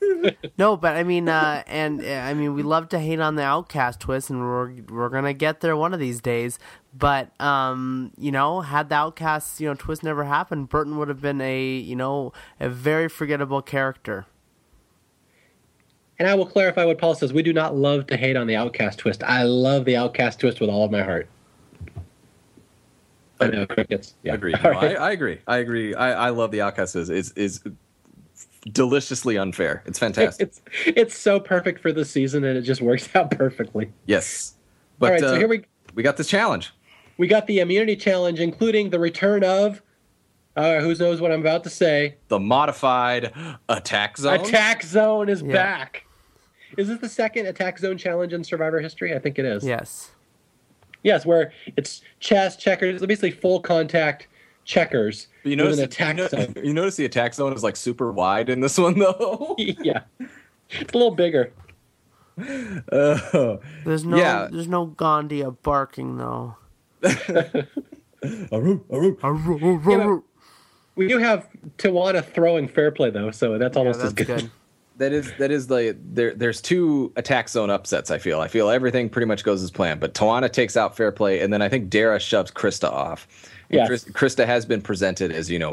no, 0.57 0.77
but 0.77 0.95
I 0.95 1.03
mean, 1.03 1.27
uh, 1.27 1.63
and 1.65 2.03
uh, 2.03 2.07
I 2.07 2.35
mean, 2.35 2.53
we 2.53 2.61
love 2.61 2.89
to 2.89 2.99
hate 2.99 3.19
on 3.19 3.35
the 3.35 3.43
outcast 3.43 3.99
twist, 3.99 4.29
and 4.29 4.39
we're 4.39 4.73
we're 4.89 5.09
gonna 5.09 5.33
get 5.33 5.61
there 5.61 5.75
one 5.75 5.93
of 5.93 5.99
these 5.99 6.21
days. 6.21 6.59
But 6.95 7.39
um, 7.41 8.11
you 8.19 8.31
know, 8.31 8.61
had 8.61 8.89
the 8.89 8.95
outcast 8.95 9.59
you 9.59 9.67
know 9.67 9.73
twist 9.73 10.03
never 10.03 10.25
happened, 10.25 10.69
Burton 10.69 10.97
would 10.97 11.07
have 11.07 11.21
been 11.21 11.41
a 11.41 11.65
you 11.65 11.95
know 11.95 12.33
a 12.59 12.69
very 12.69 13.09
forgettable 13.09 13.63
character. 13.63 14.27
And 16.21 16.29
I 16.29 16.35
will 16.35 16.45
clarify 16.45 16.85
what 16.85 16.99
Paul 16.99 17.15
says. 17.15 17.33
We 17.33 17.41
do 17.41 17.51
not 17.51 17.75
love 17.75 18.05
to 18.05 18.15
hate 18.15 18.37
on 18.37 18.45
the 18.45 18.55
Outcast 18.55 18.99
twist. 18.99 19.23
I 19.23 19.41
love 19.41 19.85
the 19.85 19.97
Outcast 19.97 20.39
twist 20.39 20.61
with 20.61 20.69
all 20.69 20.85
of 20.85 20.91
my 20.91 21.01
heart. 21.01 21.27
I 23.39 23.47
know 23.47 23.65
crickets. 23.65 24.13
Yeah. 24.21 24.35
Agree. 24.35 24.53
No, 24.53 24.69
right. 24.69 24.95
I, 24.95 25.07
I, 25.07 25.11
agree. 25.13 25.39
I 25.47 25.57
agree. 25.57 25.95
I, 25.95 26.27
I 26.27 26.29
love 26.29 26.51
the 26.51 26.61
Outcast 26.61 26.95
is 26.95 27.09
is 27.09 27.31
is 27.31 27.63
deliciously 28.71 29.39
unfair. 29.39 29.81
It's 29.87 29.97
fantastic. 29.97 30.49
It's 30.49 30.61
it's 30.85 31.17
so 31.17 31.39
perfect 31.39 31.81
for 31.81 31.91
the 31.91 32.05
season, 32.05 32.43
and 32.43 32.55
it 32.55 32.61
just 32.61 32.83
works 32.83 33.09
out 33.15 33.31
perfectly. 33.31 33.91
Yes. 34.05 34.53
But 34.99 35.05
all 35.05 35.11
right. 35.13 35.23
Uh, 35.23 35.29
so 35.29 35.37
here 35.39 35.47
we 35.47 35.63
we 35.95 36.03
got 36.03 36.17
this 36.17 36.27
challenge. 36.27 36.71
We 37.17 37.25
got 37.25 37.47
the 37.47 37.61
immunity 37.61 37.95
challenge, 37.95 38.39
including 38.39 38.91
the 38.91 38.99
return 38.99 39.43
of. 39.43 39.81
Uh, 40.55 40.81
who 40.81 40.93
knows 40.93 41.19
what 41.19 41.31
I'm 41.31 41.41
about 41.41 41.63
to 41.63 41.71
say? 41.71 42.17
The 42.27 42.39
modified 42.39 43.33
attack 43.69 44.19
zone. 44.19 44.39
Attack 44.39 44.83
zone 44.83 45.29
is 45.29 45.41
yeah. 45.41 45.53
back. 45.53 46.05
Is 46.77 46.87
this 46.87 46.99
the 46.99 47.09
second 47.09 47.47
attack 47.47 47.79
zone 47.79 47.97
challenge 47.97 48.33
in 48.33 48.43
Survivor 48.43 48.79
history? 48.79 49.15
I 49.15 49.19
think 49.19 49.39
it 49.39 49.45
is. 49.45 49.63
Yes. 49.63 50.11
Yes, 51.03 51.25
where 51.25 51.51
it's 51.77 52.01
chess, 52.19 52.55
checkers, 52.55 53.03
basically 53.05 53.31
full 53.31 53.59
contact 53.59 54.27
checkers. 54.65 55.27
But 55.43 55.49
you 55.49 55.55
notice 55.55 55.79
attack 55.79 56.17
you, 56.17 56.23
know, 56.23 56.27
zone. 56.29 56.53
you 56.63 56.73
notice 56.73 56.95
the 56.95 57.05
attack 57.05 57.33
zone 57.33 57.53
is 57.53 57.63
like 57.63 57.75
super 57.75 58.11
wide 58.11 58.49
in 58.49 58.59
this 58.59 58.77
one 58.77 58.99
though. 58.99 59.55
yeah, 59.57 60.01
it's 60.69 60.93
a 60.93 60.97
little 60.97 61.15
bigger. 61.15 61.53
Uh, 62.37 63.57
there's 63.83 64.05
no 64.05 64.17
yeah. 64.17 64.47
there's 64.51 64.67
no 64.67 64.87
Ghandia 64.87 65.55
barking 65.63 66.17
though. 66.17 66.55
aru, 68.51 68.83
aru. 68.91 69.17
Aru, 69.23 69.83
yeah, 69.89 70.17
we 70.95 71.07
do 71.07 71.17
have 71.17 71.49
Tijuana 71.77 72.23
throwing 72.23 72.67
fair 72.67 72.91
play 72.91 73.09
though, 73.09 73.31
so 73.31 73.57
that's 73.57 73.75
almost 73.75 73.99
yeah, 73.99 74.03
that's 74.03 74.21
as 74.21 74.25
good. 74.25 74.41
good 74.41 74.51
that 75.01 75.11
is 75.13 75.33
that 75.39 75.49
is 75.49 75.67
the 75.67 75.97
there. 75.99 76.33
There's 76.35 76.61
two 76.61 77.11
attack 77.15 77.49
zone 77.49 77.71
upsets. 77.71 78.11
I 78.11 78.19
feel. 78.19 78.39
I 78.39 78.47
feel 78.47 78.69
everything 78.69 79.09
pretty 79.09 79.25
much 79.25 79.43
goes 79.43 79.63
as 79.63 79.71
planned. 79.71 79.99
But 79.99 80.13
Tijuana 80.13 80.51
takes 80.51 80.77
out 80.77 80.95
fair 80.95 81.11
play, 81.11 81.39
and 81.39 81.51
then 81.51 81.61
I 81.61 81.69
think 81.69 81.89
Darrah 81.89 82.19
shoves 82.19 82.51
Christa 82.51 82.89
off. 82.89 83.27
Yeah, 83.69 83.87
Christa 83.87 84.45
has 84.45 84.65
been 84.65 84.81
presented 84.81 85.31
as 85.31 85.49
you 85.49 85.57
know, 85.57 85.71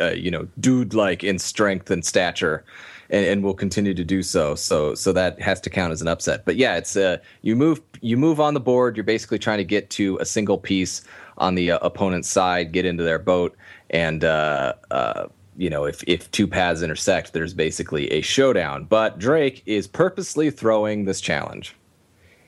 uh, 0.00 0.12
you 0.12 0.30
know, 0.30 0.48
dude 0.60 0.94
like 0.94 1.22
in 1.22 1.38
strength 1.38 1.90
and 1.90 2.04
stature, 2.04 2.64
and, 3.10 3.26
and 3.26 3.44
will 3.44 3.54
continue 3.54 3.92
to 3.92 4.04
do 4.04 4.22
so. 4.22 4.54
So 4.54 4.94
so 4.94 5.12
that 5.12 5.40
has 5.42 5.60
to 5.62 5.70
count 5.70 5.92
as 5.92 6.00
an 6.00 6.08
upset. 6.08 6.46
But 6.46 6.56
yeah, 6.56 6.76
it's 6.76 6.96
uh, 6.96 7.18
you 7.42 7.56
move 7.56 7.82
you 8.00 8.16
move 8.16 8.40
on 8.40 8.54
the 8.54 8.60
board. 8.60 8.96
You're 8.96 9.04
basically 9.04 9.38
trying 9.38 9.58
to 9.58 9.64
get 9.64 9.90
to 9.90 10.16
a 10.22 10.24
single 10.24 10.56
piece 10.56 11.02
on 11.36 11.54
the 11.54 11.72
uh, 11.72 11.78
opponent's 11.82 12.28
side, 12.28 12.72
get 12.72 12.86
into 12.86 13.02
their 13.02 13.18
boat, 13.18 13.56
and 13.90 14.24
uh, 14.24 14.72
uh 14.90 15.26
you 15.56 15.70
know, 15.70 15.84
if, 15.84 16.02
if 16.06 16.30
two 16.30 16.46
paths 16.46 16.82
intersect, 16.82 17.32
there's 17.32 17.54
basically 17.54 18.10
a 18.10 18.20
showdown. 18.20 18.84
But 18.84 19.18
Drake 19.18 19.62
is 19.66 19.86
purposely 19.86 20.50
throwing 20.50 21.04
this 21.04 21.20
challenge. 21.20 21.74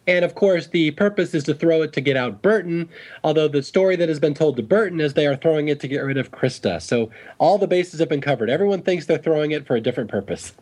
And 0.09 0.24
of 0.24 0.37
course, 0.37 0.69
the 0.69 0.93
purpose 0.93 1.35
is 1.35 1.43
to 1.45 1.55
throw 1.55 1.83
it 1.83 1.93
to 1.95 2.01
get 2.01 2.16
out 2.16 2.41
Burton, 2.41 2.89
although 3.24 3.49
the 3.49 3.62
story 3.62 3.97
that 3.97 4.09
has 4.09 4.20
been 4.20 4.35
told 4.35 4.57
to 4.57 4.62
Burton 4.62 5.01
is 5.01 5.15
they 5.15 5.27
are 5.27 5.37
throwing 5.37 5.69
it 5.69 5.81
to 5.81 5.89
get 5.89 5.99
rid 5.99 6.16
of 6.16 6.31
Christa. 6.31 6.81
So 6.81 7.11
all 7.39 7.59
the 7.59 7.66
bases 7.66 7.99
have 7.99 8.09
been 8.09 8.20
covered. 8.20 8.49
Everyone 8.49 8.83
thinks 8.83 9.07
they're 9.07 9.19
throwing 9.19 9.51
it 9.51 9.66
for 9.66 9.74
a 9.74 9.81
different 9.81 10.11
purpose. 10.11 10.53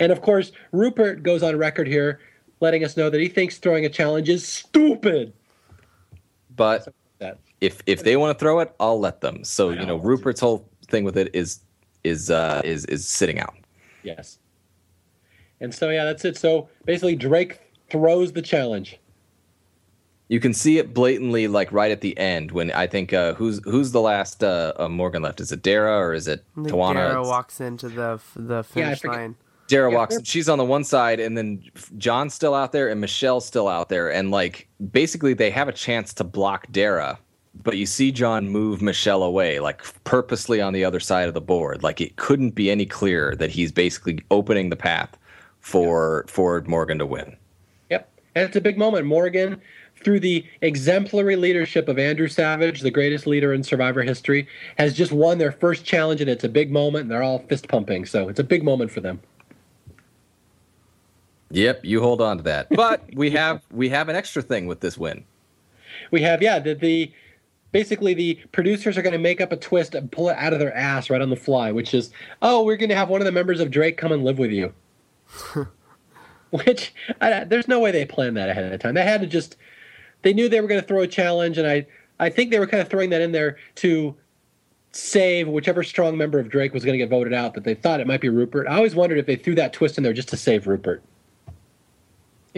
And 0.00 0.12
of 0.12 0.22
course, 0.22 0.52
Rupert 0.70 1.22
goes 1.22 1.42
on 1.42 1.56
record 1.56 1.88
here 1.88 2.20
letting 2.60 2.84
us 2.84 2.96
know 2.96 3.10
that 3.10 3.20
he 3.20 3.28
thinks 3.28 3.58
throwing 3.58 3.84
a 3.84 3.88
challenge 3.88 4.28
is 4.28 4.46
stupid. 4.46 5.32
But 6.54 6.88
if 7.60 7.82
if 7.86 8.02
they 8.02 8.16
want 8.16 8.36
to 8.36 8.42
throw 8.42 8.60
it, 8.60 8.74
I'll 8.78 9.00
let 9.00 9.20
them. 9.20 9.44
So, 9.44 9.70
you 9.70 9.84
know, 9.86 9.96
Rupert's 9.96 10.40
whole 10.40 10.68
thing 10.88 11.04
with 11.04 11.16
it 11.16 11.30
is 11.34 11.60
is 12.04 12.30
uh, 12.30 12.60
is 12.64 12.84
is 12.86 13.08
sitting 13.08 13.38
out. 13.38 13.54
Yes. 14.02 14.38
And 15.60 15.74
so 15.74 15.90
yeah, 15.90 16.04
that's 16.04 16.24
it. 16.24 16.36
So 16.36 16.68
basically, 16.84 17.16
Drake 17.16 17.60
throws 17.90 18.32
the 18.32 18.42
challenge. 18.42 18.98
You 20.28 20.40
can 20.40 20.52
see 20.52 20.78
it 20.78 20.92
blatantly, 20.92 21.48
like 21.48 21.72
right 21.72 21.90
at 21.90 22.02
the 22.02 22.16
end 22.18 22.52
when 22.52 22.70
I 22.72 22.86
think 22.86 23.12
uh, 23.12 23.34
who's 23.34 23.60
who's 23.64 23.92
the 23.92 24.00
last 24.00 24.44
uh, 24.44 24.74
uh, 24.78 24.88
Morgan 24.88 25.22
left? 25.22 25.40
Is 25.40 25.52
it 25.52 25.62
Darrah 25.62 25.98
or 25.98 26.12
is 26.12 26.28
it 26.28 26.44
Tijuana? 26.56 27.14
Darrah 27.14 27.26
walks 27.26 27.60
into 27.60 27.88
the 27.88 28.20
the 28.36 28.62
finish 28.62 29.02
yeah, 29.02 29.10
line. 29.10 29.36
Darrah 29.68 29.90
yeah, 29.90 29.96
walks. 29.96 30.18
She's 30.24 30.48
on 30.48 30.58
the 30.58 30.64
one 30.64 30.84
side, 30.84 31.18
and 31.18 31.36
then 31.36 31.62
Jon's 31.96 32.34
still 32.34 32.54
out 32.54 32.72
there, 32.72 32.88
and 32.88 33.00
Michelle's 33.00 33.46
still 33.46 33.68
out 33.68 33.88
there, 33.88 34.12
and 34.12 34.30
like 34.30 34.68
basically 34.92 35.32
they 35.32 35.50
have 35.50 35.68
a 35.68 35.72
chance 35.72 36.12
to 36.14 36.24
block 36.24 36.70
Darrah 36.72 37.18
but 37.62 37.76
you 37.76 37.86
see 37.86 38.12
Jon 38.12 38.48
move 38.48 38.80
Michelle 38.80 39.22
away, 39.22 39.60
like 39.60 39.82
purposely 40.04 40.60
on 40.60 40.72
the 40.72 40.84
other 40.84 41.00
side 41.00 41.28
of 41.28 41.34
the 41.34 41.40
board. 41.40 41.82
Like 41.82 42.00
it 42.00 42.16
couldn't 42.16 42.50
be 42.50 42.70
any 42.70 42.86
clearer 42.86 43.34
that 43.36 43.50
he's 43.50 43.72
basically 43.72 44.20
opening 44.30 44.70
the 44.70 44.76
path 44.76 45.16
for 45.60 46.24
yep. 46.26 46.30
for 46.30 46.62
Morgan 46.62 46.98
to 46.98 47.06
win. 47.06 47.36
Yep, 47.90 48.08
and 48.34 48.46
it's 48.46 48.56
a 48.56 48.60
big 48.60 48.78
moment. 48.78 49.06
Morgan, 49.06 49.60
through 50.02 50.20
the 50.20 50.44
exemplary 50.62 51.36
leadership 51.36 51.88
of 51.88 51.98
Andrew 51.98 52.28
Savage, 52.28 52.80
the 52.80 52.90
greatest 52.90 53.26
leader 53.26 53.52
in 53.52 53.62
Survivor 53.62 54.02
history, 54.02 54.46
has 54.78 54.94
just 54.94 55.12
won 55.12 55.38
their 55.38 55.52
first 55.52 55.84
challenge, 55.84 56.20
and 56.20 56.30
it's 56.30 56.44
a 56.44 56.48
big 56.48 56.70
moment. 56.70 57.02
And 57.02 57.10
they're 57.10 57.22
all 57.22 57.40
fist 57.40 57.68
pumping, 57.68 58.06
so 58.06 58.28
it's 58.28 58.40
a 58.40 58.44
big 58.44 58.62
moment 58.62 58.90
for 58.90 59.00
them. 59.00 59.20
Yep, 61.50 61.84
you 61.84 62.00
hold 62.00 62.20
on 62.20 62.36
to 62.36 62.42
that. 62.44 62.68
But 62.70 63.02
we 63.14 63.30
have 63.30 63.62
we 63.70 63.88
have 63.88 64.08
an 64.08 64.16
extra 64.16 64.42
thing 64.42 64.66
with 64.66 64.80
this 64.80 64.98
win. 64.98 65.24
We 66.10 66.22
have 66.22 66.42
yeah 66.42 66.58
the 66.58 66.74
the 66.74 67.12
basically 67.72 68.14
the 68.14 68.34
producers 68.52 68.96
are 68.96 69.02
going 69.02 69.12
to 69.12 69.18
make 69.18 69.40
up 69.40 69.52
a 69.52 69.56
twist 69.56 69.94
and 69.94 70.10
pull 70.10 70.28
it 70.28 70.36
out 70.36 70.52
of 70.52 70.58
their 70.58 70.74
ass 70.74 71.10
right 71.10 71.20
on 71.20 71.30
the 71.30 71.36
fly, 71.36 71.72
which 71.72 71.94
is, 71.94 72.10
oh, 72.42 72.64
we're 72.64 72.76
going 72.76 72.88
to 72.88 72.96
have 72.96 73.08
one 73.08 73.20
of 73.20 73.24
the 73.24 73.32
members 73.32 73.60
of 73.60 73.70
Drake 73.70 73.96
come 73.96 74.12
and 74.12 74.24
live 74.24 74.38
with 74.38 74.50
you. 74.50 74.72
which 76.50 76.94
I, 77.20 77.44
there's 77.44 77.68
no 77.68 77.80
way 77.80 77.90
they 77.90 78.04
planned 78.04 78.36
that 78.36 78.48
ahead 78.48 78.72
of 78.72 78.80
time. 78.80 78.94
They 78.94 79.04
had 79.04 79.20
to 79.20 79.26
just 79.26 79.56
they 80.22 80.32
knew 80.32 80.48
they 80.48 80.60
were 80.60 80.68
going 80.68 80.80
to 80.80 80.86
throw 80.86 81.00
a 81.00 81.06
challenge, 81.06 81.58
and 81.58 81.66
I 81.66 81.86
I 82.18 82.30
think 82.30 82.50
they 82.50 82.58
were 82.58 82.66
kind 82.66 82.80
of 82.80 82.88
throwing 82.88 83.10
that 83.10 83.20
in 83.20 83.32
there 83.32 83.56
to 83.76 84.14
save 84.92 85.48
whichever 85.48 85.82
strong 85.82 86.16
member 86.16 86.38
of 86.38 86.48
Drake 86.48 86.72
was 86.72 86.84
going 86.84 86.94
to 86.94 86.98
get 86.98 87.10
voted 87.10 87.32
out. 87.32 87.54
That 87.54 87.64
they 87.64 87.74
thought 87.74 88.00
it 88.00 88.06
might 88.06 88.20
be 88.20 88.28
Rupert. 88.28 88.66
I 88.66 88.76
always 88.76 88.94
wondered 88.94 89.18
if 89.18 89.26
they 89.26 89.36
threw 89.36 89.54
that 89.56 89.72
twist 89.72 89.98
in 89.98 90.04
there 90.04 90.12
just 90.12 90.28
to 90.30 90.36
save 90.36 90.66
Rupert. 90.66 91.02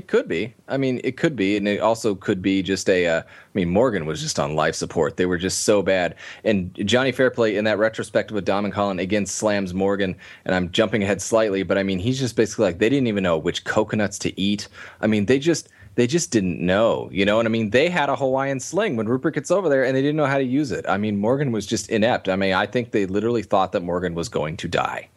It 0.01 0.09
could 0.09 0.28
be. 0.28 0.55
I 0.66 0.78
mean, 0.78 0.98
it 1.05 1.18
could 1.18 1.36
be, 1.36 1.59
and 1.59 1.68
it 1.68 1.78
also 1.78 2.14
could 2.14 2.40
be 2.40 2.62
just 2.62 2.89
a. 2.89 3.06
Uh, 3.06 3.20
I 3.20 3.24
mean, 3.52 3.68
Morgan 3.68 4.06
was 4.06 4.22
just 4.22 4.39
on 4.39 4.56
life 4.56 4.74
support. 4.74 5.18
They 5.18 5.27
were 5.27 5.36
just 5.36 5.64
so 5.64 5.82
bad. 5.82 6.14
And 6.43 6.74
Johnny 6.89 7.12
Fairplay 7.12 7.56
in 7.56 7.64
that 7.64 7.77
retrospective 7.77 8.35
with 8.35 8.47
Dom 8.47 8.64
and 8.64 8.72
Colin 8.72 8.98
again 8.98 9.27
slams 9.27 9.74
Morgan. 9.74 10.16
And 10.47 10.55
I'm 10.55 10.70
jumping 10.70 11.02
ahead 11.02 11.20
slightly, 11.20 11.64
but 11.64 11.77
I 11.77 11.82
mean, 11.82 11.98
he's 11.98 12.18
just 12.18 12.35
basically 12.35 12.64
like 12.64 12.78
they 12.78 12.89
didn't 12.89 13.09
even 13.09 13.22
know 13.22 13.36
which 13.36 13.64
coconuts 13.64 14.18
to 14.20 14.40
eat. 14.40 14.68
I 15.02 15.06
mean, 15.06 15.27
they 15.27 15.39
just 15.39 15.68
they 15.97 16.06
just 16.06 16.31
didn't 16.31 16.64
know, 16.64 17.10
you 17.12 17.27
know. 17.27 17.39
And 17.39 17.47
I 17.47 17.51
mean, 17.51 17.68
they 17.68 17.90
had 17.90 18.09
a 18.09 18.16
Hawaiian 18.16 18.59
sling 18.59 18.97
when 18.97 19.06
Rupert 19.06 19.35
gets 19.35 19.51
over 19.51 19.68
there, 19.68 19.85
and 19.85 19.94
they 19.94 20.01
didn't 20.01 20.16
know 20.16 20.24
how 20.24 20.39
to 20.39 20.44
use 20.44 20.72
it. 20.72 20.86
I 20.89 20.97
mean, 20.97 21.18
Morgan 21.18 21.52
was 21.52 21.66
just 21.66 21.90
inept. 21.90 22.31
I 22.31 22.36
mean, 22.36 22.55
I 22.55 22.64
think 22.64 22.93
they 22.93 23.05
literally 23.05 23.43
thought 23.43 23.72
that 23.72 23.82
Morgan 23.82 24.14
was 24.14 24.31
going 24.31 24.56
to 24.56 24.66
die. 24.66 25.10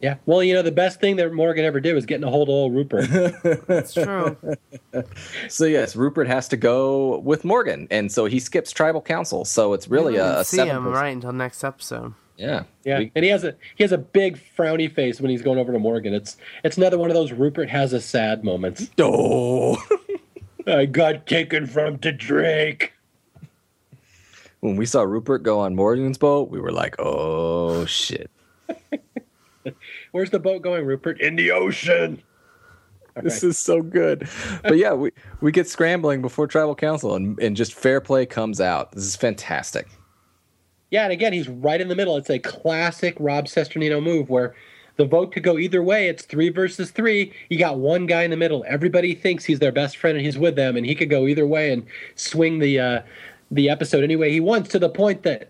Yeah. 0.00 0.16
Well, 0.24 0.42
you 0.42 0.54
know, 0.54 0.62
the 0.62 0.72
best 0.72 1.00
thing 1.00 1.16
that 1.16 1.32
Morgan 1.32 1.64
ever 1.64 1.78
did 1.78 1.94
was 1.94 2.06
getting 2.06 2.24
a 2.24 2.30
hold 2.30 2.48
of 2.48 2.54
old 2.54 2.74
Rupert. 2.74 3.08
That's 3.66 3.92
true. 3.92 4.36
so 5.48 5.66
yes, 5.66 5.94
Rupert 5.94 6.26
has 6.26 6.48
to 6.48 6.56
go 6.56 7.18
with 7.18 7.44
Morgan, 7.44 7.86
and 7.90 8.10
so 8.10 8.24
he 8.24 8.40
skips 8.40 8.72
tribal 8.72 9.02
council. 9.02 9.44
So 9.44 9.74
it's 9.74 9.88
really 9.88 10.16
a, 10.16 10.38
a 10.38 10.44
see 10.44 10.64
him 10.64 10.86
right 10.86 11.08
until 11.08 11.32
next 11.32 11.62
episode. 11.64 12.14
Yeah. 12.40 12.62
Yeah. 12.84 13.00
We, 13.00 13.12
and 13.14 13.24
he 13.24 13.30
has 13.30 13.44
a 13.44 13.54
he 13.76 13.84
has 13.84 13.92
a 13.92 13.98
big 13.98 14.40
frowny 14.56 14.92
face 14.92 15.20
when 15.20 15.30
he's 15.30 15.42
going 15.42 15.58
over 15.58 15.72
to 15.72 15.78
Morgan. 15.78 16.14
It's 16.14 16.38
it's 16.64 16.78
another 16.78 16.98
one 16.98 17.10
of 17.10 17.14
those 17.14 17.32
Rupert 17.32 17.68
has 17.68 17.92
a 17.92 18.00
sad 18.00 18.42
moments. 18.42 18.88
Oh. 18.98 19.76
I 20.66 20.84
got 20.84 21.26
taken 21.26 21.66
from 21.66 21.98
to 21.98 22.12
Drake. 22.12 22.92
When 24.60 24.76
we 24.76 24.84
saw 24.84 25.02
Rupert 25.02 25.42
go 25.42 25.58
on 25.58 25.74
Morgan's 25.74 26.18
boat, 26.18 26.50
we 26.50 26.60
were 26.60 26.70
like, 26.70 26.96
"Oh 26.98 27.86
shit!" 27.86 28.30
Where's 30.12 30.30
the 30.30 30.38
boat 30.38 30.62
going, 30.62 30.84
Rupert? 30.84 31.20
In 31.20 31.36
the 31.36 31.50
ocean. 31.52 32.22
This 33.22 33.42
is 33.42 33.58
so 33.58 33.82
good. 33.82 34.28
But 34.62 34.78
yeah, 34.78 34.92
we, 34.92 35.10
we 35.40 35.52
get 35.52 35.68
scrambling 35.68 36.22
before 36.22 36.46
tribal 36.46 36.74
council 36.74 37.14
and, 37.14 37.38
and 37.40 37.56
just 37.56 37.74
fair 37.74 38.00
play 38.00 38.24
comes 38.24 38.60
out. 38.60 38.92
This 38.92 39.04
is 39.04 39.16
fantastic. 39.16 39.88
Yeah, 40.90 41.04
and 41.04 41.12
again, 41.12 41.32
he's 41.32 41.48
right 41.48 41.80
in 41.80 41.88
the 41.88 41.96
middle. 41.96 42.16
It's 42.16 42.30
a 42.30 42.38
classic 42.38 43.16
Rob 43.20 43.46
Cesternino 43.46 44.02
move 44.02 44.28
where 44.28 44.54
the 44.96 45.04
vote 45.04 45.32
could 45.32 45.42
go 45.42 45.58
either 45.58 45.82
way. 45.82 46.08
It's 46.08 46.24
three 46.24 46.48
versus 46.48 46.90
three. 46.90 47.32
You 47.48 47.58
got 47.58 47.78
one 47.78 48.06
guy 48.06 48.22
in 48.22 48.30
the 48.30 48.36
middle. 48.36 48.64
Everybody 48.66 49.14
thinks 49.14 49.44
he's 49.44 49.60
their 49.60 49.72
best 49.72 49.96
friend 49.96 50.16
and 50.16 50.24
he's 50.24 50.38
with 50.38 50.56
them, 50.56 50.76
and 50.76 50.84
he 50.84 50.94
could 50.94 51.10
go 51.10 51.26
either 51.26 51.46
way 51.46 51.72
and 51.72 51.86
swing 52.16 52.58
the 52.58 52.78
uh, 52.78 53.02
the 53.50 53.70
episode 53.70 54.04
any 54.04 54.16
way 54.16 54.30
he 54.30 54.40
wants. 54.40 54.68
To 54.70 54.78
the 54.78 54.88
point 54.88 55.22
that 55.22 55.48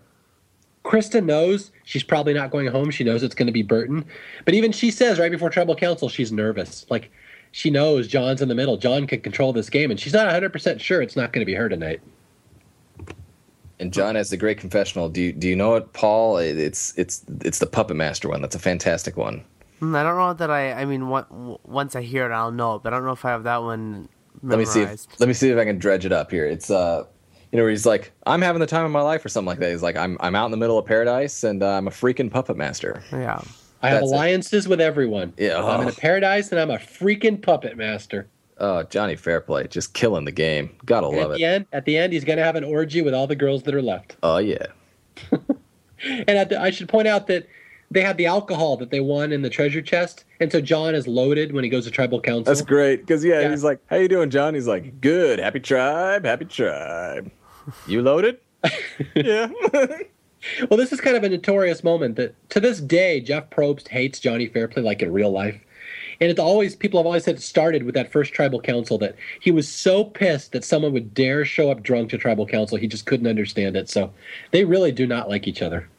Christa 0.85 1.23
knows 1.23 1.71
she's 1.91 2.03
probably 2.03 2.33
not 2.33 2.51
going 2.51 2.67
home. 2.67 2.89
She 2.89 3.03
knows 3.03 3.21
it's 3.21 3.35
going 3.35 3.47
to 3.47 3.51
be 3.51 3.63
Burton, 3.63 4.05
but 4.45 4.53
even 4.53 4.71
she 4.71 4.91
says 4.91 5.19
right 5.19 5.29
before 5.29 5.49
tribal 5.49 5.75
council 5.75 6.07
she's 6.07 6.31
nervous. 6.31 6.85
Like 6.89 7.11
she 7.51 7.69
knows 7.69 8.07
Jon's 8.07 8.41
in 8.41 8.47
the 8.47 8.55
middle. 8.55 8.77
Jon 8.77 9.05
can 9.05 9.19
control 9.19 9.51
this 9.51 9.69
game, 9.69 9.91
and 9.91 9.99
she's 9.99 10.13
not 10.13 10.25
100 10.25 10.53
percent 10.53 10.79
sure 10.79 11.01
it's 11.01 11.17
not 11.17 11.33
going 11.33 11.41
to 11.41 11.45
be 11.45 11.53
her 11.53 11.67
tonight. 11.67 11.99
And 13.79 13.91
John 13.91 14.15
has 14.15 14.29
the 14.29 14.37
great 14.37 14.57
confessional. 14.57 15.09
Do 15.09 15.21
you 15.21 15.33
do 15.33 15.49
you 15.49 15.55
know 15.55 15.75
it, 15.75 15.91
Paul? 15.91 16.37
It's 16.37 16.97
it's 16.97 17.25
it's 17.43 17.59
the 17.59 17.67
Puppet 17.67 17.97
Master 17.97 18.29
one. 18.29 18.41
That's 18.41 18.55
a 18.55 18.59
fantastic 18.59 19.17
one. 19.17 19.43
Hmm, 19.79 19.95
I 19.95 20.03
don't 20.03 20.15
know 20.15 20.33
that 20.33 20.49
I. 20.49 20.71
I 20.71 20.85
mean, 20.85 21.09
once 21.09 21.95
I 21.95 22.01
hear 22.01 22.25
it, 22.25 22.33
I'll 22.33 22.51
know. 22.51 22.79
But 22.79 22.93
I 22.93 22.97
don't 22.97 23.05
know 23.05 23.13
if 23.13 23.25
I 23.25 23.31
have 23.31 23.43
that 23.43 23.63
one. 23.63 24.07
Memorized. 24.41 24.49
Let 24.49 24.59
me 24.59 24.65
see. 24.65 24.93
If, 24.93 25.19
let 25.19 25.27
me 25.27 25.33
see 25.33 25.49
if 25.49 25.57
I 25.57 25.65
can 25.65 25.77
dredge 25.77 26.05
it 26.05 26.11
up 26.13 26.31
here. 26.31 26.45
It's 26.45 26.69
uh, 26.71 27.05
you 27.51 27.57
know, 27.57 27.63
where 27.63 27.69
he's 27.69 27.85
like, 27.85 28.11
"I'm 28.25 28.41
having 28.41 28.59
the 28.59 28.67
time 28.67 28.85
of 28.85 28.91
my 28.91 29.01
life" 29.01 29.25
or 29.25 29.29
something 29.29 29.47
like 29.47 29.59
that. 29.59 29.71
He's 29.71 29.83
like, 29.83 29.95
"I'm 29.95 30.17
I'm 30.19 30.35
out 30.35 30.45
in 30.45 30.51
the 30.51 30.57
middle 30.57 30.77
of 30.77 30.85
paradise 30.85 31.43
and 31.43 31.61
uh, 31.61 31.71
I'm 31.71 31.87
a 31.87 31.91
freaking 31.91 32.31
puppet 32.31 32.57
master." 32.57 33.03
Yeah. 33.11 33.41
I 33.83 33.89
have 33.89 34.03
alliances 34.03 34.65
it. 34.65 34.69
with 34.69 34.79
everyone. 34.79 35.33
Yeah. 35.37 35.53
Oh. 35.55 35.67
I'm 35.67 35.81
in 35.81 35.87
a 35.87 35.93
paradise 35.93 36.51
and 36.51 36.59
I'm 36.61 36.69
a 36.69 36.77
freaking 36.77 37.41
puppet 37.41 37.77
master. 37.77 38.27
Oh, 38.59 38.83
Johnny 38.83 39.15
Fairplay, 39.15 39.67
just 39.67 39.95
killing 39.95 40.23
the 40.25 40.31
game. 40.31 40.75
Gotta 40.85 41.07
and 41.07 41.17
love 41.17 41.31
at 41.31 41.35
it. 41.35 41.37
The 41.39 41.45
end, 41.45 41.65
at 41.73 41.85
the 41.85 41.97
end, 41.97 42.13
he's 42.13 42.23
gonna 42.23 42.43
have 42.43 42.55
an 42.55 42.63
orgy 42.63 43.01
with 43.01 43.13
all 43.13 43.25
the 43.25 43.35
girls 43.35 43.63
that 43.63 43.73
are 43.73 43.81
left. 43.81 44.17
Oh 44.21 44.37
yeah. 44.37 44.67
and 45.31 46.49
the, 46.49 46.61
I 46.61 46.69
should 46.69 46.87
point 46.87 47.07
out 47.07 47.27
that 47.27 47.47
they 47.89 48.01
had 48.01 48.17
the 48.17 48.27
alcohol 48.27 48.77
that 48.77 48.91
they 48.91 48.99
won 48.99 49.31
in 49.31 49.41
the 49.41 49.49
treasure 49.49 49.81
chest, 49.81 50.25
and 50.39 50.51
so 50.51 50.61
Jon 50.61 50.93
is 50.93 51.07
loaded 51.07 51.53
when 51.53 51.63
he 51.63 51.69
goes 51.69 51.85
to 51.85 51.91
tribal 51.91 52.21
council. 52.21 52.43
That's 52.43 52.61
great 52.61 53.01
because 53.01 53.25
yeah, 53.25 53.41
yeah, 53.41 53.49
he's 53.49 53.63
like, 53.63 53.79
"How 53.87 53.97
you 53.97 54.07
doing, 54.07 54.29
Jon?" 54.29 54.53
He's 54.53 54.67
like, 54.67 55.01
"Good, 55.01 55.39
happy 55.39 55.59
tribe, 55.59 56.23
happy 56.23 56.45
tribe." 56.45 57.31
You 57.87 58.01
loaded? 58.01 58.39
yeah. 59.15 59.49
well, 59.73 60.77
this 60.77 60.91
is 60.91 61.01
kind 61.01 61.15
of 61.15 61.23
a 61.23 61.29
notorious 61.29 61.83
moment 61.83 62.15
that 62.15 62.35
to 62.49 62.59
this 62.59 62.79
day 62.79 63.19
Jeff 63.21 63.49
Probst 63.49 63.87
hates 63.87 64.19
Johnny 64.19 64.47
Fairplay 64.47 64.83
like 64.83 65.01
in 65.01 65.11
real 65.11 65.31
life. 65.31 65.59
And 66.19 66.29
it's 66.29 66.39
always 66.39 66.75
people 66.75 66.99
have 66.99 67.07
always 67.07 67.23
said 67.23 67.35
it 67.35 67.41
started 67.41 67.83
with 67.83 67.95
that 67.95 68.11
first 68.11 68.33
tribal 68.33 68.61
council 68.61 68.99
that 68.99 69.15
he 69.39 69.49
was 69.49 69.67
so 69.67 70.03
pissed 70.03 70.51
that 70.51 70.63
someone 70.63 70.93
would 70.93 71.15
dare 71.15 71.45
show 71.45 71.71
up 71.71 71.81
drunk 71.81 72.11
to 72.11 72.17
tribal 72.17 72.45
council. 72.45 72.77
He 72.77 72.87
just 72.87 73.07
couldn't 73.07 73.25
understand 73.25 73.75
it. 73.75 73.89
So 73.89 74.13
they 74.51 74.63
really 74.63 74.91
do 74.91 75.07
not 75.07 75.29
like 75.29 75.47
each 75.47 75.63
other. 75.63 75.89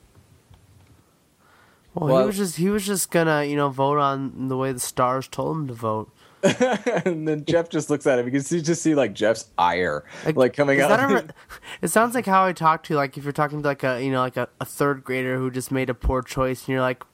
Well, 1.94 2.08
well 2.08 2.20
he 2.20 2.26
was 2.28 2.36
just 2.36 2.56
he 2.56 2.68
was 2.68 2.86
just 2.86 3.10
gonna 3.10 3.44
you 3.44 3.56
know 3.56 3.68
vote 3.68 3.98
on 3.98 4.48
the 4.48 4.56
way 4.56 4.70
the 4.72 4.80
stars 4.80 5.26
told 5.26 5.56
him 5.56 5.66
to 5.66 5.74
vote. 5.74 6.11
and 7.04 7.26
then 7.28 7.44
Jeff 7.44 7.68
just 7.68 7.88
looks 7.88 8.06
at 8.06 8.18
him. 8.18 8.26
You 8.26 8.32
can 8.32 8.42
see, 8.42 8.60
just 8.60 8.82
see 8.82 8.94
like 8.94 9.12
Jeff's 9.12 9.50
ire, 9.58 10.04
like, 10.26 10.36
like 10.36 10.54
coming 10.54 10.80
out. 10.80 11.30
it 11.82 11.88
sounds 11.88 12.14
like 12.14 12.26
how 12.26 12.44
I 12.44 12.52
talk 12.52 12.82
to 12.84 12.96
like 12.96 13.16
if 13.16 13.22
you're 13.22 13.32
talking 13.32 13.62
to 13.62 13.68
like 13.68 13.84
a 13.84 14.02
you 14.02 14.10
know 14.10 14.20
like 14.20 14.36
a, 14.36 14.48
a 14.60 14.64
third 14.64 15.04
grader 15.04 15.38
who 15.38 15.50
just 15.50 15.70
made 15.70 15.88
a 15.88 15.94
poor 15.94 16.20
choice, 16.20 16.62
and 16.62 16.68
you're 16.68 16.80
like, 16.80 17.04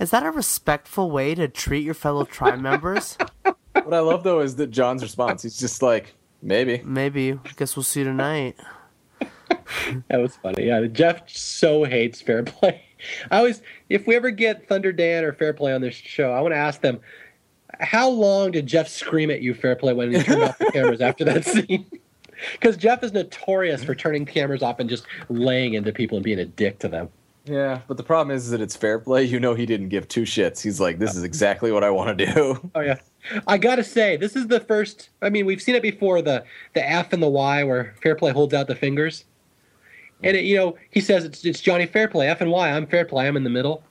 is 0.00 0.10
that 0.10 0.24
a 0.24 0.30
respectful 0.32 1.10
way 1.10 1.34
to 1.36 1.46
treat 1.46 1.84
your 1.84 1.94
fellow 1.94 2.24
tribe 2.24 2.58
members? 2.58 3.16
what 3.44 3.94
I 3.94 4.00
love 4.00 4.24
though 4.24 4.40
is 4.40 4.56
that 4.56 4.72
Jon's 4.72 5.02
response. 5.02 5.42
He's 5.42 5.58
just 5.58 5.80
like, 5.80 6.14
maybe, 6.42 6.82
maybe. 6.84 7.32
I 7.32 7.50
guess 7.56 7.76
we'll 7.76 7.84
see 7.84 8.02
tonight. 8.02 8.56
that 10.08 10.20
was 10.20 10.34
funny. 10.36 10.66
Yeah, 10.66 10.86
Jeff 10.86 11.28
so 11.28 11.84
hates 11.84 12.20
fair 12.20 12.42
play. 12.42 12.82
I 13.30 13.38
always, 13.38 13.62
if 13.88 14.06
we 14.06 14.16
ever 14.16 14.30
get 14.30 14.68
Thunder 14.68 14.92
Dan 14.92 15.24
or 15.24 15.32
Fair 15.32 15.52
Play 15.52 15.72
on 15.72 15.80
this 15.80 15.94
show, 15.94 16.32
I 16.32 16.40
want 16.40 16.52
to 16.52 16.58
ask 16.58 16.80
them 16.80 17.00
how 17.78 18.08
long 18.08 18.50
did 18.50 18.66
Jeff 18.66 18.88
scream 18.88 19.30
at 19.30 19.42
you, 19.42 19.54
fair 19.54 19.76
play, 19.76 19.92
when 19.92 20.12
he 20.12 20.22
turned 20.22 20.42
off 20.42 20.58
the 20.58 20.66
cameras 20.72 21.00
after 21.00 21.24
that 21.24 21.44
scene? 21.44 21.86
Because 22.52 22.78
Jeff 22.78 23.02
is 23.02 23.12
notorious 23.12 23.84
for 23.84 23.94
turning 23.94 24.24
cameras 24.24 24.62
off 24.62 24.80
and 24.80 24.88
just 24.88 25.04
laying 25.28 25.74
into 25.74 25.92
people 25.92 26.16
and 26.16 26.24
being 26.24 26.38
a 26.38 26.46
dick 26.46 26.78
to 26.78 26.88
them. 26.88 27.10
Yeah, 27.44 27.80
but 27.88 27.96
the 27.96 28.02
problem 28.02 28.34
is 28.34 28.50
that 28.50 28.60
it's 28.60 28.76
fair 28.76 28.98
play. 28.98 29.24
You 29.24 29.40
know, 29.40 29.54
he 29.54 29.66
didn't 29.66 29.88
give 29.88 30.08
two 30.08 30.22
shits. 30.22 30.62
He's 30.62 30.80
like, 30.80 30.98
this 30.98 31.16
is 31.16 31.22
exactly 31.22 31.72
what 31.72 31.82
I 31.82 31.90
want 31.90 32.16
to 32.18 32.26
do. 32.26 32.70
Oh 32.74 32.80
yeah, 32.80 32.98
I 33.46 33.58
gotta 33.58 33.84
say, 33.84 34.16
this 34.16 34.36
is 34.36 34.46
the 34.46 34.60
first. 34.60 35.10
I 35.20 35.30
mean, 35.30 35.44
we've 35.44 35.60
seen 35.60 35.74
it 35.74 35.82
before 35.82 36.22
the 36.22 36.44
the 36.74 36.88
F 36.88 37.12
and 37.12 37.22
the 37.22 37.28
Y 37.28 37.64
where 37.64 37.94
fair 38.02 38.14
play 38.14 38.32
holds 38.32 38.54
out 38.54 38.66
the 38.68 38.74
fingers, 38.74 39.24
and 40.22 40.36
it, 40.36 40.44
you 40.44 40.56
know 40.56 40.76
he 40.90 41.00
says 41.00 41.24
it's 41.24 41.44
it's 41.44 41.60
Johnny 41.60 41.86
Fairplay 41.86 42.26
F 42.26 42.40
and 42.40 42.50
Y. 42.50 42.70
I'm 42.70 42.86
Fairplay. 42.86 43.26
I'm 43.26 43.36
in 43.36 43.44
the 43.44 43.50
middle. 43.50 43.82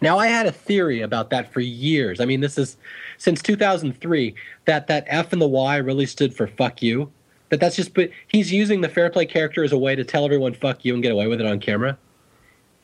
Now, 0.00 0.18
I 0.18 0.26
had 0.26 0.46
a 0.46 0.52
theory 0.52 1.00
about 1.00 1.30
that 1.30 1.52
for 1.52 1.60
years. 1.60 2.20
I 2.20 2.26
mean, 2.26 2.40
this 2.40 2.58
is 2.58 2.76
since 3.16 3.40
2003 3.40 4.34
that 4.66 4.86
that 4.86 5.04
F 5.06 5.32
and 5.32 5.40
the 5.40 5.48
Y 5.48 5.76
really 5.76 6.06
stood 6.06 6.34
for 6.34 6.46
fuck 6.46 6.82
you. 6.82 7.10
That 7.48 7.60
that's 7.60 7.76
just 7.76 7.94
but 7.94 8.10
he's 8.28 8.52
using 8.52 8.80
the 8.80 8.88
fair 8.88 9.10
play 9.10 9.26
character 9.26 9.64
as 9.64 9.72
a 9.72 9.78
way 9.78 9.94
to 9.94 10.04
tell 10.04 10.24
everyone 10.24 10.54
fuck 10.54 10.84
you 10.84 10.94
and 10.94 11.02
get 11.02 11.12
away 11.12 11.26
with 11.26 11.40
it 11.40 11.46
on 11.46 11.60
camera. 11.60 11.96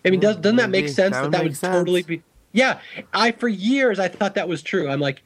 I 0.04 0.10
mean, 0.10 0.20
does, 0.20 0.36
doesn't 0.36 0.56
that 0.56 0.68
mm, 0.68 0.72
make 0.72 0.88
sense? 0.88 1.14
That, 1.14 1.24
that, 1.24 1.32
that 1.32 1.42
would 1.42 1.56
sense. 1.56 1.74
totally 1.74 2.02
be. 2.02 2.22
Yeah, 2.52 2.80
I 3.12 3.32
for 3.32 3.48
years 3.48 3.98
I 3.98 4.08
thought 4.08 4.34
that 4.34 4.48
was 4.48 4.62
true. 4.62 4.88
I'm 4.88 5.00
like, 5.00 5.22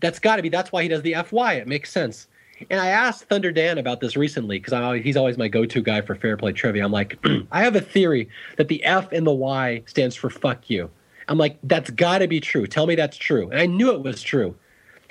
that's 0.00 0.18
got 0.18 0.36
to 0.36 0.42
be. 0.42 0.48
That's 0.48 0.70
why 0.70 0.82
he 0.82 0.88
does 0.88 1.02
the 1.02 1.14
FY. 1.14 1.54
It 1.54 1.66
makes 1.66 1.90
sense. 1.90 2.28
And 2.70 2.80
I 2.80 2.88
asked 2.88 3.24
Thunder 3.24 3.52
Dan 3.52 3.78
about 3.78 4.00
this 4.00 4.16
recently 4.16 4.58
because 4.58 5.02
he's 5.02 5.16
always 5.16 5.38
my 5.38 5.48
go-to 5.48 5.80
guy 5.80 6.00
for 6.00 6.14
fair 6.14 6.36
play 6.36 6.52
trivia. 6.52 6.84
I'm 6.84 6.92
like, 6.92 7.16
I 7.52 7.62
have 7.62 7.76
a 7.76 7.80
theory 7.80 8.28
that 8.56 8.68
the 8.68 8.84
F 8.84 9.12
and 9.12 9.26
the 9.26 9.32
Y 9.32 9.82
stands 9.86 10.16
for 10.16 10.28
fuck 10.28 10.68
you. 10.68 10.90
I'm 11.28 11.38
like, 11.38 11.58
that's 11.62 11.90
got 11.90 12.18
to 12.18 12.28
be 12.28 12.40
true. 12.40 12.66
Tell 12.66 12.86
me 12.86 12.94
that's 12.94 13.16
true. 13.16 13.50
And 13.50 13.60
I 13.60 13.66
knew 13.66 13.92
it 13.92 14.02
was 14.02 14.22
true. 14.22 14.56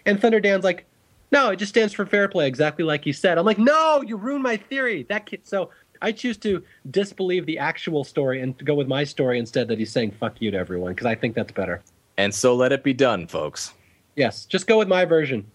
And 0.05 0.19
Thunder 0.19 0.39
Dan's 0.39 0.63
like, 0.63 0.85
no, 1.31 1.49
it 1.49 1.57
just 1.57 1.69
stands 1.69 1.93
for 1.93 2.05
fair 2.05 2.27
play, 2.27 2.47
exactly 2.47 2.83
like 2.83 3.05
you 3.05 3.13
said. 3.13 3.37
I'm 3.37 3.45
like, 3.45 3.59
no, 3.59 4.01
you 4.01 4.15
ruined 4.15 4.43
my 4.43 4.57
theory. 4.57 5.03
That 5.09 5.25
kid. 5.25 5.41
So 5.43 5.69
I 6.01 6.11
choose 6.11 6.37
to 6.37 6.63
disbelieve 6.89 7.45
the 7.45 7.59
actual 7.59 8.03
story 8.03 8.41
and 8.41 8.57
go 8.65 8.73
with 8.73 8.87
my 8.87 9.03
story 9.03 9.37
instead 9.39 9.67
that 9.67 9.77
he's 9.77 9.91
saying 9.91 10.11
fuck 10.11 10.41
you 10.41 10.51
to 10.51 10.57
everyone 10.57 10.93
because 10.93 11.05
I 11.05 11.15
think 11.15 11.35
that's 11.35 11.51
better. 11.51 11.81
And 12.17 12.33
so 12.33 12.55
let 12.55 12.71
it 12.71 12.83
be 12.83 12.93
done, 12.93 13.27
folks. 13.27 13.73
Yes, 14.15 14.45
just 14.45 14.67
go 14.67 14.79
with 14.79 14.87
my 14.87 15.05
version. 15.05 15.45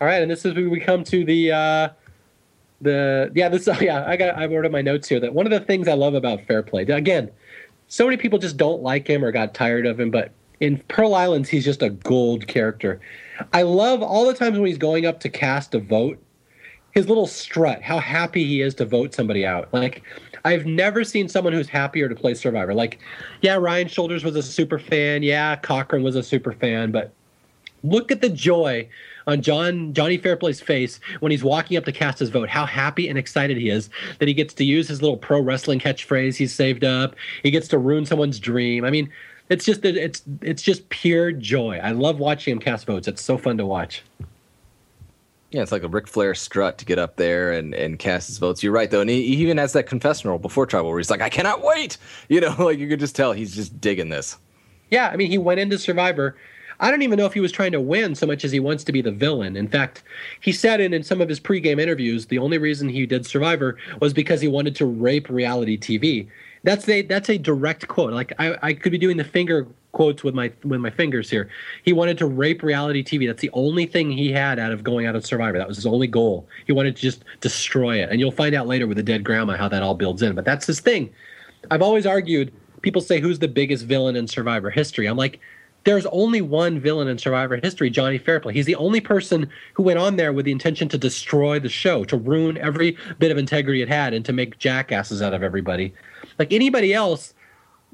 All 0.00 0.08
right, 0.08 0.20
and 0.20 0.30
this 0.30 0.44
is 0.44 0.54
we 0.54 0.80
come 0.80 1.04
to 1.04 1.24
the 1.24 1.52
uh, 1.52 1.88
the 2.80 3.30
yeah 3.34 3.48
this 3.48 3.68
yeah 3.80 4.04
I 4.06 4.16
got 4.16 4.36
I've 4.36 4.50
ordered 4.50 4.72
my 4.72 4.82
notes 4.82 5.08
here 5.08 5.20
that 5.20 5.32
one 5.32 5.46
of 5.46 5.52
the 5.52 5.60
things 5.60 5.86
I 5.86 5.94
love 5.94 6.14
about 6.14 6.44
fair 6.46 6.62
play 6.62 6.82
again 6.82 7.30
so 7.94 8.06
many 8.06 8.16
people 8.16 8.40
just 8.40 8.56
don't 8.56 8.82
like 8.82 9.06
him 9.06 9.24
or 9.24 9.30
got 9.30 9.54
tired 9.54 9.86
of 9.86 10.00
him, 10.00 10.10
but 10.10 10.32
in 10.58 10.78
Pearl 10.88 11.14
Islands, 11.14 11.48
he's 11.48 11.64
just 11.64 11.80
a 11.80 11.90
gold 11.90 12.48
character. 12.48 13.00
I 13.52 13.62
love 13.62 14.02
all 14.02 14.26
the 14.26 14.34
times 14.34 14.58
when 14.58 14.66
he's 14.66 14.78
going 14.78 15.06
up 15.06 15.20
to 15.20 15.28
cast 15.28 15.76
a 15.76 15.78
vote, 15.78 16.20
his 16.90 17.06
little 17.06 17.28
strut, 17.28 17.82
how 17.82 18.00
happy 18.00 18.44
he 18.44 18.62
is 18.62 18.74
to 18.76 18.84
vote 18.84 19.14
somebody 19.14 19.46
out. 19.46 19.72
Like, 19.72 20.02
I've 20.44 20.66
never 20.66 21.04
seen 21.04 21.28
someone 21.28 21.52
who's 21.52 21.68
happier 21.68 22.08
to 22.08 22.16
play 22.16 22.34
Survivor. 22.34 22.74
Like, 22.74 22.98
yeah, 23.42 23.54
Ryan 23.54 23.86
Shoulders 23.86 24.24
was 24.24 24.34
a 24.34 24.42
super 24.42 24.80
fan. 24.80 25.22
Yeah, 25.22 25.54
Cochran 25.54 26.02
was 26.02 26.16
a 26.16 26.22
super 26.24 26.50
fan, 26.50 26.90
but 26.90 27.12
look 27.84 28.10
at 28.10 28.20
the 28.20 28.28
joy 28.28 28.88
on 29.26 29.42
Jon 29.42 29.92
Johnny 29.92 30.18
Fairplay's 30.18 30.60
face 30.60 31.00
when 31.20 31.30
he's 31.30 31.44
walking 31.44 31.76
up 31.76 31.84
to 31.84 31.92
cast 31.92 32.18
his 32.18 32.30
vote. 32.30 32.48
How 32.48 32.66
happy 32.66 33.08
and 33.08 33.18
excited 33.18 33.56
he 33.56 33.68
is 33.68 33.90
that 34.18 34.28
he 34.28 34.34
gets 34.34 34.54
to 34.54 34.64
use 34.64 34.88
his 34.88 35.02
little 35.02 35.16
pro 35.16 35.40
wrestling 35.40 35.80
catchphrase 35.80 36.36
he's 36.36 36.54
saved 36.54 36.84
up. 36.84 37.16
He 37.42 37.50
gets 37.50 37.68
to 37.68 37.78
ruin 37.78 38.06
someone's 38.06 38.38
dream. 38.38 38.84
I 38.84 38.90
mean, 38.90 39.10
it's 39.48 39.64
just 39.64 39.84
it's 39.84 40.22
it's 40.40 40.62
just 40.62 40.88
pure 40.88 41.32
joy. 41.32 41.78
I 41.82 41.90
love 41.92 42.18
watching 42.18 42.52
him 42.52 42.58
cast 42.58 42.86
votes. 42.86 43.08
It's 43.08 43.22
so 43.22 43.36
fun 43.36 43.58
to 43.58 43.66
watch. 43.66 44.02
Yeah, 45.50 45.62
it's 45.62 45.70
like 45.70 45.84
a 45.84 45.88
Ric 45.88 46.08
Flair 46.08 46.34
strut 46.34 46.78
to 46.78 46.84
get 46.84 46.98
up 46.98 47.14
there 47.14 47.52
and, 47.52 47.74
and 47.74 47.96
cast 47.96 48.26
his 48.26 48.38
votes. 48.38 48.60
You're 48.60 48.72
right 48.72 48.90
though, 48.90 49.02
and 49.02 49.08
he, 49.08 49.22
he 49.22 49.36
even 49.36 49.56
has 49.58 49.72
that 49.74 49.86
confessional 49.86 50.36
before 50.36 50.66
tribal 50.66 50.90
where 50.90 50.98
he's 50.98 51.10
like, 51.10 51.20
"I 51.20 51.28
cannot 51.28 51.62
wait." 51.62 51.96
You 52.28 52.40
know, 52.40 52.54
like 52.58 52.78
you 52.78 52.88
could 52.88 53.00
just 53.00 53.14
tell 53.14 53.32
he's 53.32 53.54
just 53.54 53.80
digging 53.80 54.08
this. 54.08 54.36
Yeah, 54.90 55.10
I 55.10 55.16
mean, 55.16 55.30
he 55.30 55.38
went 55.38 55.60
into 55.60 55.78
Survivor 55.78 56.36
I 56.84 56.90
don't 56.90 57.00
even 57.00 57.16
know 57.16 57.24
if 57.24 57.32
he 57.32 57.40
was 57.40 57.50
trying 57.50 57.72
to 57.72 57.80
win 57.80 58.14
so 58.14 58.26
much 58.26 58.44
as 58.44 58.52
he 58.52 58.60
wants 58.60 58.84
to 58.84 58.92
be 58.92 59.00
the 59.00 59.10
villain. 59.10 59.56
In 59.56 59.68
fact, 59.68 60.02
he 60.40 60.52
said 60.52 60.82
in, 60.82 60.92
in 60.92 61.02
some 61.02 61.22
of 61.22 61.30
his 61.30 61.40
pregame 61.40 61.80
interviews 61.80 62.26
the 62.26 62.36
only 62.36 62.58
reason 62.58 62.90
he 62.90 63.06
did 63.06 63.24
Survivor 63.24 63.78
was 64.02 64.12
because 64.12 64.42
he 64.42 64.48
wanted 64.48 64.76
to 64.76 64.84
rape 64.84 65.30
reality 65.30 65.78
TV. 65.78 66.28
That's 66.62 66.86
a 66.86 67.00
that's 67.00 67.30
a 67.30 67.38
direct 67.38 67.88
quote. 67.88 68.12
Like 68.12 68.34
I, 68.38 68.58
I 68.60 68.74
could 68.74 68.92
be 68.92 68.98
doing 68.98 69.16
the 69.16 69.24
finger 69.24 69.66
quotes 69.92 70.22
with 70.22 70.34
my 70.34 70.52
with 70.62 70.78
my 70.78 70.90
fingers 70.90 71.30
here. 71.30 71.48
He 71.84 71.94
wanted 71.94 72.18
to 72.18 72.26
rape 72.26 72.62
reality 72.62 73.02
TV. 73.02 73.26
That's 73.26 73.40
the 73.40 73.50
only 73.54 73.86
thing 73.86 74.10
he 74.10 74.30
had 74.30 74.58
out 74.58 74.70
of 74.70 74.84
going 74.84 75.06
out 75.06 75.16
of 75.16 75.24
Survivor. 75.24 75.56
That 75.56 75.68
was 75.68 75.78
his 75.78 75.86
only 75.86 76.06
goal. 76.06 76.46
He 76.66 76.72
wanted 76.72 76.96
to 76.96 77.00
just 77.00 77.24
destroy 77.40 78.02
it. 78.02 78.10
And 78.10 78.20
you'll 78.20 78.30
find 78.30 78.54
out 78.54 78.66
later 78.66 78.86
with 78.86 78.98
the 78.98 79.02
dead 79.02 79.24
grandma 79.24 79.56
how 79.56 79.68
that 79.70 79.82
all 79.82 79.94
builds 79.94 80.20
in. 80.20 80.34
But 80.34 80.44
that's 80.44 80.66
his 80.66 80.80
thing. 80.80 81.14
I've 81.70 81.80
always 81.80 82.04
argued. 82.04 82.52
People 82.82 83.00
say 83.00 83.20
who's 83.20 83.38
the 83.38 83.48
biggest 83.48 83.86
villain 83.86 84.16
in 84.16 84.28
Survivor 84.28 84.68
history. 84.68 85.06
I'm 85.06 85.16
like, 85.16 85.40
there's 85.84 86.06
only 86.06 86.40
one 86.40 86.80
villain 86.80 87.08
in 87.08 87.18
Survivor 87.18 87.56
history, 87.56 87.90
Johnny 87.90 88.18
Fairplay. 88.18 88.54
He's 88.54 88.66
the 88.66 88.74
only 88.76 89.00
person 89.00 89.48
who 89.74 89.82
went 89.82 89.98
on 89.98 90.16
there 90.16 90.32
with 90.32 90.46
the 90.46 90.52
intention 90.52 90.88
to 90.88 90.98
destroy 90.98 91.58
the 91.60 91.68
show, 91.68 92.04
to 92.04 92.16
ruin 92.16 92.56
every 92.58 92.96
bit 93.18 93.30
of 93.30 93.38
integrity 93.38 93.82
it 93.82 93.88
had, 93.88 94.14
and 94.14 94.24
to 94.24 94.32
make 94.32 94.58
jackasses 94.58 95.20
out 95.22 95.34
of 95.34 95.42
everybody. 95.42 95.92
Like 96.38 96.52
anybody 96.52 96.94
else, 96.94 97.34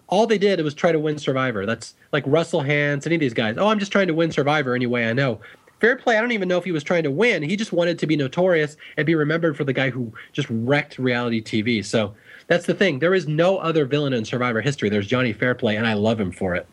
all 0.06 0.26
they 0.26 0.38
did 0.38 0.60
was 0.60 0.74
try 0.74 0.92
to 0.92 0.98
win 0.98 1.18
Survivor. 1.18 1.66
That's 1.66 1.94
like 2.12 2.24
Russell 2.26 2.62
Hantz, 2.62 3.06
any 3.06 3.16
of 3.16 3.20
these 3.20 3.34
guys. 3.34 3.56
Oh, 3.58 3.68
I'm 3.68 3.78
just 3.78 3.92
trying 3.92 4.08
to 4.08 4.14
win 4.14 4.30
Survivor 4.30 4.74
any 4.74 4.86
way 4.86 5.08
I 5.08 5.12
know. 5.12 5.40
Fairplay, 5.80 6.16
I 6.16 6.20
don't 6.20 6.32
even 6.32 6.48
know 6.48 6.58
if 6.58 6.64
he 6.64 6.72
was 6.72 6.84
trying 6.84 7.04
to 7.04 7.10
win. 7.10 7.42
He 7.42 7.56
just 7.56 7.72
wanted 7.72 7.98
to 8.00 8.06
be 8.06 8.14
notorious 8.14 8.76
and 8.96 9.06
be 9.06 9.14
remembered 9.14 9.56
for 9.56 9.64
the 9.64 9.72
guy 9.72 9.88
who 9.90 10.12
just 10.32 10.46
wrecked 10.50 10.98
reality 10.98 11.42
TV. 11.42 11.82
So 11.84 12.14
that's 12.48 12.66
the 12.66 12.74
thing. 12.74 12.98
There 12.98 13.14
is 13.14 13.26
no 13.26 13.56
other 13.58 13.86
villain 13.86 14.12
in 14.12 14.24
Survivor 14.24 14.60
history. 14.60 14.90
There's 14.90 15.06
Johnny 15.06 15.32
Fairplay, 15.32 15.76
and 15.76 15.86
I 15.86 15.94
love 15.94 16.20
him 16.20 16.32
for 16.32 16.54
it. 16.54 16.66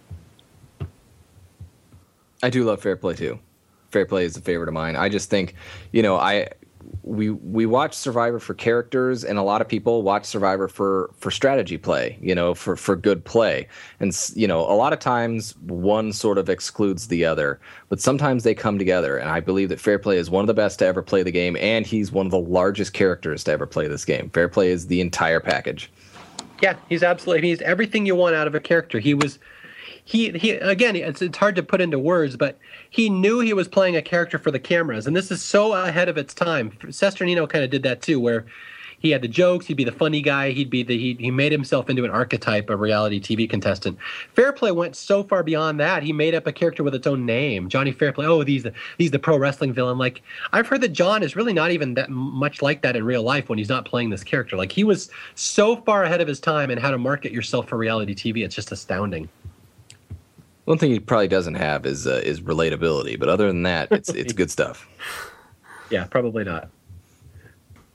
I 2.43 2.49
do 2.49 2.63
love 2.63 2.81
Fairplay 2.81 3.15
too. 3.15 3.39
Fairplay 3.89 4.25
is 4.25 4.37
a 4.37 4.41
favorite 4.41 4.67
of 4.67 4.73
mine. 4.73 4.95
I 4.95 5.09
just 5.09 5.29
think, 5.29 5.55
you 5.91 6.01
know, 6.01 6.17
I 6.17 6.49
we 7.03 7.29
we 7.29 7.65
watch 7.65 7.93
Survivor 7.93 8.39
for 8.39 8.53
characters, 8.53 9.23
and 9.23 9.37
a 9.39 9.43
lot 9.43 9.61
of 9.61 9.67
people 9.67 10.03
watch 10.03 10.25
Survivor 10.25 10.67
for 10.67 11.09
for 11.17 11.31
strategy 11.31 11.77
play. 11.77 12.17
You 12.21 12.35
know, 12.35 12.53
for 12.53 12.75
for 12.75 12.95
good 12.95 13.23
play, 13.23 13.67
and 13.99 14.15
you 14.35 14.47
know, 14.47 14.61
a 14.61 14.75
lot 14.75 14.93
of 14.93 14.99
times 14.99 15.55
one 15.57 16.11
sort 16.13 16.37
of 16.37 16.49
excludes 16.49 17.07
the 17.07 17.25
other, 17.25 17.59
but 17.89 17.99
sometimes 17.99 18.43
they 18.43 18.53
come 18.53 18.77
together. 18.77 19.17
And 19.17 19.29
I 19.29 19.39
believe 19.39 19.69
that 19.69 19.79
Fairplay 19.79 20.17
is 20.17 20.29
one 20.29 20.43
of 20.43 20.47
the 20.47 20.53
best 20.53 20.79
to 20.79 20.85
ever 20.85 21.01
play 21.01 21.23
the 21.23 21.31
game, 21.31 21.57
and 21.57 21.85
he's 21.85 22.11
one 22.11 22.25
of 22.25 22.31
the 22.31 22.39
largest 22.39 22.93
characters 22.93 23.43
to 23.45 23.51
ever 23.51 23.65
play 23.65 23.87
this 23.87 24.05
game. 24.05 24.29
Fairplay 24.29 24.69
is 24.69 24.87
the 24.87 25.01
entire 25.01 25.39
package. 25.39 25.91
Yeah, 26.61 26.75
he's 26.89 27.03
absolutely 27.03 27.47
he's 27.47 27.61
everything 27.61 28.05
you 28.05 28.15
want 28.15 28.35
out 28.35 28.47
of 28.47 28.55
a 28.55 28.59
character. 28.59 28.99
He 28.99 29.13
was 29.13 29.39
he 30.07 30.31
he 30.31 30.51
again 30.51 30.95
it's 30.95 31.21
it's 31.21 31.37
hard 31.37 31.53
to 31.53 31.61
put 31.61 31.81
into 31.81 31.99
words 31.99 32.37
but 32.37 32.57
he 32.89 33.09
knew 33.09 33.41
he 33.41 33.51
was 33.51 33.67
playing 33.67 33.97
a 33.97 34.01
character 34.01 34.39
for 34.39 34.51
the 34.51 34.59
cameras 34.59 35.05
and 35.05 35.13
this 35.13 35.31
is 35.31 35.41
so 35.41 35.73
ahead 35.73 36.07
of 36.07 36.17
its 36.17 36.33
time. 36.33 36.71
Cesternino 36.85 37.47
kind 37.47 37.63
of 37.63 37.69
did 37.69 37.83
that 37.83 38.01
too 38.01 38.17
where 38.17 38.45
he 38.99 39.11
had 39.11 39.21
the 39.21 39.27
jokes 39.27 39.65
he'd 39.65 39.73
be 39.73 39.83
the 39.83 39.91
funny 39.91 40.21
guy 40.21 40.51
he'd 40.51 40.69
be 40.69 40.81
the 40.81 40.97
he, 40.97 41.15
he 41.15 41.29
made 41.29 41.51
himself 41.51 41.89
into 41.89 42.05
an 42.05 42.09
archetype 42.09 42.69
of 42.69 42.79
reality 42.79 43.19
tv 43.19 43.49
contestant. 43.49 43.97
Fairplay 44.33 44.71
went 44.71 44.95
so 44.95 45.23
far 45.23 45.43
beyond 45.43 45.77
that 45.81 46.03
he 46.03 46.13
made 46.13 46.33
up 46.33 46.47
a 46.47 46.53
character 46.53 46.83
with 46.83 46.95
its 46.95 47.05
own 47.05 47.25
name 47.25 47.67
johnny 47.67 47.91
fairplay. 47.91 48.25
Oh 48.25 48.45
he's 48.45 48.63
the 48.63 48.71
he's 48.97 49.11
the 49.11 49.19
pro 49.19 49.37
wrestling 49.37 49.73
villain. 49.73 49.97
Like 49.97 50.21
i've 50.53 50.67
heard 50.67 50.79
that 50.81 50.93
jon 50.93 51.21
is 51.21 51.35
really 51.35 51.53
not 51.53 51.71
even 51.71 51.95
that 51.95 52.09
much 52.09 52.61
like 52.61 52.81
that 52.83 52.95
in 52.95 53.03
real 53.03 53.23
life 53.23 53.49
when 53.49 53.57
he's 53.57 53.67
not 53.67 53.83
playing 53.83 54.09
this 54.09 54.23
character. 54.23 54.55
Like 54.55 54.71
he 54.71 54.85
was 54.85 55.09
so 55.35 55.75
far 55.75 56.05
ahead 56.05 56.21
of 56.21 56.29
his 56.29 56.39
time 56.39 56.71
in 56.71 56.77
how 56.77 56.91
to 56.91 56.97
market 56.97 57.33
yourself 57.33 57.67
for 57.67 57.77
reality 57.77 58.15
tv 58.15 58.45
it's 58.45 58.55
just 58.55 58.71
astounding 58.71 59.27
one 60.67 60.77
thing 60.77 60.91
he 60.91 60.99
probably 60.99 61.29
doesn't 61.29 61.53
have 61.53 61.85
is 61.85 62.05
uh, 62.05 62.21
is 62.25 62.41
relatability, 62.41 63.17
but 63.17 63.29
other 63.29 63.47
than 63.47 63.63
that, 63.63 63.89
it's 63.89 64.09
it's 64.09 64.33
good 64.33 64.51
stuff. 64.51 64.87
Yeah, 65.89 66.03
probably 66.03 66.43
not. 66.43 66.69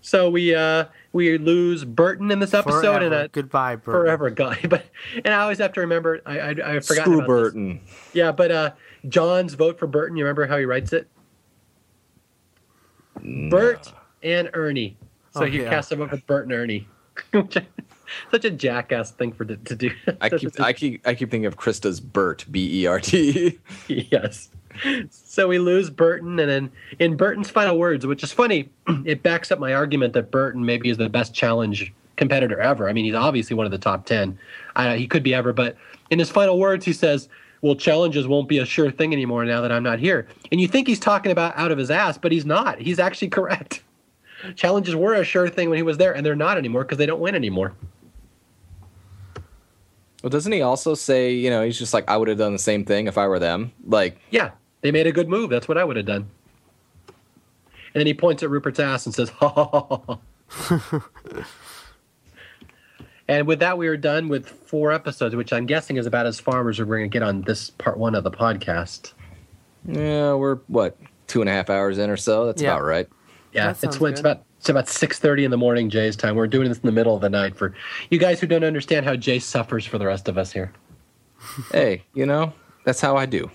So 0.01 0.31
we 0.31 0.55
uh 0.55 0.87
we 1.13 1.37
lose 1.37 1.85
Burton 1.85 2.31
in 2.31 2.39
this 2.39 2.55
episode 2.55 2.81
forever. 2.81 3.05
and 3.05 3.15
a 3.15 3.29
goodbye 3.29 3.77
Burton. 3.77 4.01
forever 4.01 4.31
guy. 4.31 4.59
But 4.71 4.87
and 5.23 5.35
I 5.35 5.43
always 5.43 5.59
have 5.59 5.75
to 5.75 5.81
remember 5.81 6.23
I 6.25 6.39
I, 6.39 6.49
I 6.49 6.81
forgot 6.81 7.03
Screw 7.03 7.21
Burton. 7.27 7.83
This. 7.85 8.15
Yeah, 8.15 8.33
but 8.33 8.51
uh 8.51 8.71
Jon's 9.11 9.53
vote 9.53 9.79
for 9.79 9.87
Burton. 9.87 10.17
You 10.17 10.25
remember 10.25 10.47
how 10.47 10.57
he 10.57 10.65
writes 10.65 10.95
it? 10.95 11.07
No. 13.21 13.51
Bert 13.51 13.93
and 14.23 14.49
Ernie. 14.55 14.97
So 15.35 15.43
oh, 15.43 15.45
he 15.45 15.61
yeah. 15.61 15.69
cast 15.69 15.93
a 15.93 15.97
vote 15.97 16.09
for 16.09 16.17
Bert 16.17 16.45
and 16.45 16.55
Ernie. 16.55 16.89
such 18.31 18.45
a 18.45 18.51
jackass 18.51 19.11
thing 19.11 19.33
for 19.33 19.45
to, 19.45 19.57
to 19.57 19.77
do. 19.77 19.91
I 20.21 20.31
keep 20.31 20.61
I 20.61 20.73
keep 20.73 21.07
I 21.07 21.15
keep 21.15 21.31
thinking 21.31 21.47
of 21.47 21.57
Christa's 21.57 22.01
Bert 22.01 22.45
B 22.51 22.83
E 22.83 22.87
R 22.87 23.01
T. 23.01 23.59
yes. 23.89 24.51
So 25.11 25.49
we 25.49 25.59
lose 25.59 25.91
Burton, 25.91 26.39
and 26.39 26.49
then 26.49 26.73
in 26.99 27.17
Burton's 27.17 27.51
final 27.51 27.79
words, 27.79 28.07
which 28.07 28.23
is 28.23 28.33
funny, 28.33 28.71
it 29.05 29.23
backs 29.23 29.53
up 29.53 29.59
my 29.59 29.75
argument 29.75 30.15
that 30.15 30.31
Burton 30.31 30.65
maybe 30.65 30.89
is 30.89 30.97
the 30.97 31.09
best 31.09 31.35
challenge 31.35 31.93
competitor 32.17 32.61
ever. 32.61 32.89
I 32.89 32.93
mean, 32.93 33.05
he's 33.05 33.15
obviously 33.15 33.55
one 33.55 33.67
of 33.67 33.73
the 33.73 33.79
top 33.79 34.07
ten. 34.07 34.39
Uh, 34.77 34.95
he 34.95 35.07
could 35.07 35.23
be 35.23 35.35
ever, 35.35 35.53
but 35.53 35.77
in 36.11 36.19
his 36.19 36.31
final 36.31 36.59
words, 36.59 36.85
he 36.85 36.93
says, 36.93 37.29
"Well, 37.61 37.75
challenges 37.75 38.27
won't 38.27 38.49
be 38.49 38.59
a 38.59 38.67
sure 38.67 38.91
thing 38.91 39.13
anymore 39.13 39.45
now 39.45 39.61
that 39.61 39.73
I'm 39.73 39.83
not 39.83 39.99
here." 39.99 40.27
And 40.51 40.61
you 40.61 40.69
think 40.69 40.87
he's 40.87 41.01
talking 41.01 41.33
about 41.33 41.57
out 41.57 41.71
of 41.71 41.79
his 41.79 41.91
ass, 41.91 42.19
but 42.19 42.33
he's 42.33 42.47
not. 42.47 42.79
He's 42.79 42.99
actually 42.99 43.29
correct. 43.39 43.83
Challenges 44.57 44.97
were 44.97 45.15
a 45.15 45.25
sure 45.25 45.49
thing 45.49 45.71
when 45.71 45.77
he 45.77 45.83
was 45.83 45.99
there, 45.99 46.15
and 46.15 46.25
they're 46.25 46.35
not 46.35 46.59
anymore 46.59 46.83
because 46.83 46.99
they 46.99 47.07
don't 47.07 47.21
win 47.21 47.35
anymore. 47.35 47.75
Well, 50.23 50.31
doesn't 50.31 50.53
he 50.53 50.63
also 50.63 50.95
say, 50.95 51.33
you 51.33 51.51
know, 51.51 51.65
he's 51.65 51.79
just 51.79 51.93
like, 51.93 52.09
I 52.09 52.17
would 52.17 52.29
have 52.29 52.39
done 52.39 52.53
the 52.53 52.59
same 52.59 52.85
thing 52.85 53.09
if 53.09 53.19
I 53.19 53.27
were 53.27 53.41
them? 53.41 53.73
Like, 53.85 54.19
yeah, 54.31 54.53
they 54.81 54.93
made 54.93 55.07
a 55.07 55.13
good 55.13 55.29
move. 55.29 55.51
That's 55.51 55.67
what 55.67 55.77
I 55.77 55.85
would 55.85 55.97
have 55.97 56.07
done. 56.07 56.31
And 57.95 58.01
then 58.01 58.07
he 58.07 58.15
points 58.15 58.43
at 58.43 58.51
Rupert's 58.51 58.79
ass 58.79 59.05
and 59.05 59.15
says, 59.15 59.29
ha 59.31 59.49
ha 59.49 59.69
ha. 59.69 60.19
ha. 60.49 61.45
and 63.29 63.47
with 63.47 63.59
that, 63.59 63.77
we 63.79 63.89
are 63.89 63.97
done 63.97 64.29
with 64.29 64.49
four 64.49 64.93
episodes, 64.93 65.35
which 65.35 65.53
I'm 65.53 65.67
guessing 65.67 65.97
is 65.97 66.07
about 66.07 66.27
as 66.27 66.39
far 66.39 66.69
as 66.69 66.79
we're 66.79 66.85
going 66.85 67.11
to 67.11 67.13
get 67.13 67.23
on 67.23 67.43
this 67.43 67.71
part 67.71 67.99
one 67.99 68.15
of 68.15 68.23
the 68.23 68.31
podcast. 68.31 69.13
Yeah, 69.85 70.35
we're 70.35 70.57
what 70.69 70.97
two 71.27 71.41
and 71.41 71.51
a 71.51 71.53
half 71.53 71.69
hours 71.69 71.99
in 71.99 72.09
or 72.09 72.17
so. 72.17 72.47
That's 72.47 72.63
yeah. 72.63 72.71
about 72.71 72.85
right. 72.85 73.09
Yeah, 73.53 73.71
it's 73.71 73.83
it's 73.83 74.21
about 74.21 74.45
it's 74.63 74.69
about 74.69 74.87
6.30 74.87 75.47
in 75.47 75.51
the 75.51 75.57
morning 75.57 75.91
jay's 75.91 76.15
time. 76.15 76.37
We're 76.37 76.47
doing 76.47 76.69
this 76.69 76.79
in 76.79 76.87
the 76.87 76.93
middle 76.93 77.17
of 77.17 77.21
the 77.21 77.29
night 77.29 77.57
for 77.57 77.75
you 78.11 78.19
guys 78.21 78.39
who 78.39 78.47
don't 78.47 78.63
understand 78.63 79.05
how 79.05 79.17
jay 79.17 79.41
suffers 79.41 79.85
for 79.85 79.99
the 79.99 80.07
rest 80.07 80.29
of 80.29 80.39
us 80.39 80.53
here. 80.53 80.73
Hey 81.73 82.05
you 82.15 82.25
know 82.25 82.53
that's 82.85 83.01
how 83.01 83.17
i 83.17 83.27
do. 83.27 83.51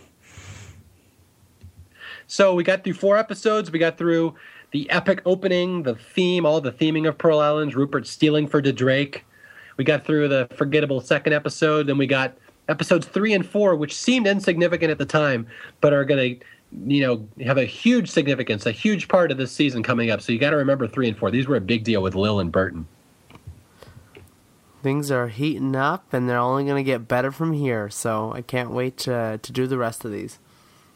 So 2.27 2.53
we 2.53 2.66
got 2.66 2.84
through 2.84 2.95
four 2.95 3.16
episodes. 3.16 3.72
We 3.72 3.80
got 3.80 3.98
through 3.98 4.36
the 4.72 4.90
epic 4.90 5.22
opening 5.26 5.84
the 5.84 5.95
theme 5.95 6.45
all 6.45 6.60
the 6.60 6.74
theming 6.74 7.08
of 7.08 7.18
pearl 7.18 7.40
islands 7.40 7.74
rupert 7.74 8.06
stealing 8.06 8.45
for 8.45 8.61
drake. 8.61 9.24
We 9.77 9.86
got 9.86 10.06
through 10.06 10.27
the 10.27 10.50
forgettable 10.58 11.00
second 11.00 11.32
episode. 11.32 11.88
Then 11.88 11.98
we 11.98 12.08
got 12.08 12.38
episodes 12.68 13.08
three 13.08 13.34
and 13.34 13.45
four 13.45 13.77
which 13.77 13.95
seemed 13.95 14.27
insignificant 14.27 14.92
at 14.92 14.98
the 14.98 15.06
time 15.06 15.48
but 15.80 15.94
are 15.94 16.03
going 16.03 16.38
to 16.38 16.45
you 16.72 17.02
know, 17.02 17.28
have 17.44 17.58
a 17.58 17.66
huge 17.66 18.10
significance, 18.10 18.66
a 18.66 18.72
huge 18.72 19.08
part 19.08 19.32
of 19.32 19.38
this 19.38 19.52
season 19.52 19.84
coming 19.84 20.12
up. 20.12 20.22
So 20.22 20.32
you 20.32 20.40
got 20.40 20.52
to 20.52 20.58
remember 20.58 20.88
three 20.88 21.08
and 21.08 21.18
four. 21.18 21.32
These 21.32 21.48
were 21.48 21.56
a 21.56 21.62
big 21.62 21.84
deal 21.84 22.02
with 22.02 22.16
Lil 22.16 22.40
and 22.40 22.52
Burton. 22.52 22.88
Things 24.84 25.12
are 25.12 25.28
heating 25.28 25.76
up, 25.76 26.14
and 26.14 26.30
they're 26.30 26.38
only 26.38 26.64
going 26.64 26.78
to 26.78 26.84
get 26.84 27.08
better 27.08 27.32
from 27.32 27.54
here. 27.54 27.90
So 27.90 28.32
I 28.34 28.42
can't 28.42 28.72
wait 28.72 28.98
to 29.00 29.40
to 29.42 29.52
do 29.52 29.68
the 29.68 29.78
rest 29.78 30.06
of 30.06 30.12
these. 30.12 30.40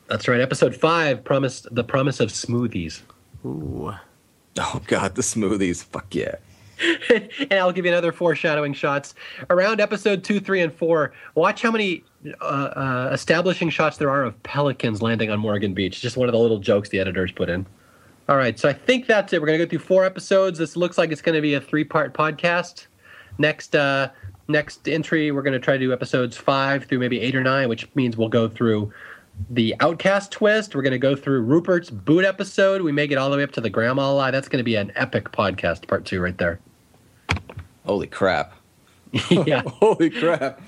That's 0.07 0.27
right. 0.27 0.41
Episode 0.41 0.75
five 0.75 1.23
promised 1.23 1.67
the 1.73 1.83
promise 1.83 2.19
of 2.19 2.29
smoothies. 2.29 3.01
Ooh. 3.45 3.93
Oh 4.59 4.81
God, 4.87 5.15
the 5.15 5.21
smoothies! 5.21 5.83
Fuck 5.83 6.13
yeah. 6.13 6.35
and 7.09 7.53
I'll 7.53 7.71
give 7.71 7.85
you 7.85 7.91
another 7.91 8.11
foreshadowing 8.11 8.73
shots 8.73 9.13
around 9.49 9.79
episode 9.79 10.23
two, 10.23 10.39
three, 10.39 10.61
and 10.61 10.73
four. 10.73 11.13
Watch 11.35 11.61
how 11.61 11.71
many 11.71 12.03
uh, 12.41 12.43
uh, 12.43 13.09
establishing 13.11 13.69
shots 13.69 13.97
there 13.97 14.09
are 14.09 14.23
of 14.23 14.41
pelicans 14.43 15.01
landing 15.01 15.29
on 15.29 15.39
Morgan 15.39 15.73
Beach. 15.73 16.01
Just 16.01 16.17
one 16.17 16.27
of 16.27 16.33
the 16.33 16.39
little 16.39 16.59
jokes 16.59 16.89
the 16.89 16.99
editors 16.99 17.31
put 17.31 17.49
in. 17.49 17.65
All 18.29 18.37
right, 18.37 18.57
so 18.57 18.69
I 18.69 18.73
think 18.73 19.07
that's 19.07 19.33
it. 19.33 19.41
We're 19.41 19.47
going 19.47 19.59
to 19.59 19.65
go 19.65 19.69
through 19.69 19.79
four 19.79 20.05
episodes. 20.05 20.57
This 20.57 20.77
looks 20.77 20.97
like 20.97 21.11
it's 21.11 21.21
going 21.21 21.35
to 21.35 21.41
be 21.41 21.55
a 21.55 21.61
three-part 21.61 22.13
podcast. 22.13 22.87
Next, 23.37 23.75
uh, 23.75 24.09
next 24.47 24.87
entry, 24.87 25.31
we're 25.31 25.41
going 25.41 25.53
to 25.53 25.59
try 25.59 25.73
to 25.73 25.79
do 25.79 25.91
episodes 25.91 26.37
five 26.37 26.85
through 26.85 26.99
maybe 26.99 27.19
eight 27.19 27.35
or 27.35 27.43
nine, 27.43 27.67
which 27.67 27.93
means 27.95 28.15
we'll 28.15 28.29
go 28.29 28.47
through 28.47 28.93
the 29.49 29.75
Outcast 29.79 30.31
twist. 30.31 30.75
We're 30.75 30.83
going 30.83 30.91
to 30.91 30.99
go 30.99 31.15
through 31.15 31.41
Rupert's 31.41 31.89
boot 31.89 32.23
episode. 32.23 32.81
We 32.81 32.91
may 32.91 33.07
get 33.07 33.17
all 33.17 33.29
the 33.29 33.37
way 33.37 33.43
up 33.43 33.51
to 33.53 33.61
the 33.61 33.69
Grandma 33.69 34.13
lie. 34.13 34.31
That's 34.31 34.47
going 34.47 34.59
to 34.59 34.63
be 34.63 34.75
an 34.75 34.91
epic 34.95 35.31
podcast, 35.31 35.87
part 35.87 36.05
two, 36.05 36.21
right 36.21 36.37
there. 36.37 36.59
Holy 37.85 38.07
crap! 38.07 38.53
yeah. 39.29 39.63
Holy 39.65 40.09
crap! 40.09 40.61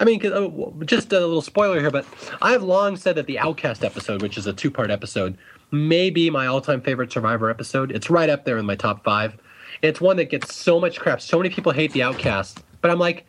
I 0.00 0.04
mean, 0.04 0.24
uh, 0.24 0.84
just 0.84 1.12
a 1.12 1.18
little 1.18 1.42
spoiler 1.42 1.80
here, 1.80 1.90
but 1.90 2.06
I've 2.40 2.62
long 2.62 2.96
said 2.96 3.16
that 3.16 3.26
the 3.26 3.38
Outcast 3.38 3.84
episode, 3.84 4.22
which 4.22 4.38
is 4.38 4.46
a 4.46 4.52
two-part 4.52 4.90
episode, 4.90 5.36
may 5.72 6.08
be 6.08 6.30
my 6.30 6.46
all-time 6.46 6.80
favorite 6.80 7.10
Survivor 7.10 7.50
episode. 7.50 7.90
It's 7.90 8.08
right 8.08 8.30
up 8.30 8.44
there 8.44 8.58
in 8.58 8.66
my 8.66 8.76
top 8.76 9.02
five. 9.02 9.36
It's 9.82 10.00
one 10.00 10.16
that 10.16 10.30
gets 10.30 10.54
so 10.54 10.78
much 10.78 11.00
crap. 11.00 11.20
So 11.20 11.38
many 11.38 11.50
people 11.50 11.72
hate 11.72 11.92
the 11.92 12.02
Outcast, 12.02 12.62
but 12.80 12.90
I'm 12.90 12.98
like, 12.98 13.26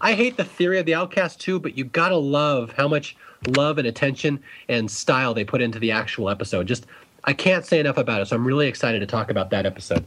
I 0.00 0.14
hate 0.14 0.36
the 0.36 0.44
theory 0.44 0.78
of 0.78 0.86
the 0.86 0.94
Outcast 0.94 1.40
too. 1.40 1.60
But 1.60 1.76
you 1.76 1.84
gotta 1.84 2.16
love 2.16 2.72
how 2.72 2.88
much 2.88 3.16
love 3.48 3.78
and 3.78 3.86
attention 3.86 4.40
and 4.68 4.90
style 4.90 5.34
they 5.34 5.44
put 5.44 5.60
into 5.60 5.78
the 5.78 5.90
actual 5.90 6.30
episode. 6.30 6.66
Just 6.66 6.86
I 7.24 7.32
can't 7.32 7.64
say 7.64 7.78
enough 7.78 7.98
about 7.98 8.22
it. 8.22 8.26
So 8.26 8.36
I'm 8.36 8.46
really 8.46 8.68
excited 8.68 9.00
to 9.00 9.06
talk 9.06 9.30
about 9.30 9.50
that 9.50 9.66
episode. 9.66 10.04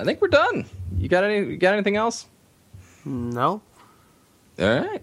I 0.00 0.04
think 0.04 0.22
we're 0.22 0.28
done. 0.28 0.64
You 0.96 1.08
got 1.08 1.24
any? 1.24 1.50
You 1.50 1.56
got 1.58 1.74
anything 1.74 1.96
else? 1.96 2.26
No. 3.04 3.60
All 4.58 4.80
right. 4.80 5.02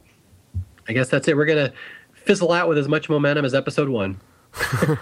I 0.87 0.93
guess 0.93 1.09
that's 1.09 1.27
it. 1.27 1.37
We're 1.37 1.45
gonna 1.45 1.71
fizzle 2.13 2.51
out 2.51 2.67
with 2.67 2.77
as 2.77 2.87
much 2.87 3.07
momentum 3.09 3.45
as 3.45 3.53
episode 3.53 3.89
one. 3.89 4.19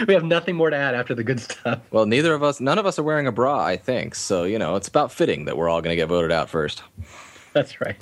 we 0.06 0.14
have 0.14 0.24
nothing 0.24 0.56
more 0.56 0.70
to 0.70 0.76
add 0.76 0.94
after 0.94 1.14
the 1.14 1.24
good 1.24 1.40
stuff. 1.40 1.80
Well, 1.90 2.06
neither 2.06 2.34
of 2.34 2.42
us, 2.42 2.60
none 2.60 2.78
of 2.78 2.86
us 2.86 2.98
are 2.98 3.02
wearing 3.02 3.26
a 3.26 3.32
bra, 3.32 3.64
I 3.64 3.76
think. 3.76 4.14
So, 4.14 4.44
you 4.44 4.58
know, 4.58 4.76
it's 4.76 4.88
about 4.88 5.12
fitting 5.12 5.44
that 5.46 5.56
we're 5.56 5.68
all 5.68 5.80
going 5.80 5.92
to 5.92 5.96
get 5.96 6.08
voted 6.08 6.32
out 6.32 6.48
first. 6.48 6.82
That's 7.52 7.80
right. 7.80 7.96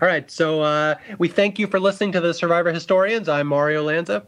All 0.00 0.08
right. 0.08 0.28
So 0.30 0.62
uh, 0.62 0.96
we 1.18 1.28
thank 1.28 1.58
you 1.58 1.66
for 1.66 1.78
listening 1.78 2.12
to 2.12 2.20
the 2.20 2.34
Survivor 2.34 2.72
Historians. 2.72 3.28
I'm 3.28 3.46
Mario 3.46 3.84
Lanza. 3.84 4.24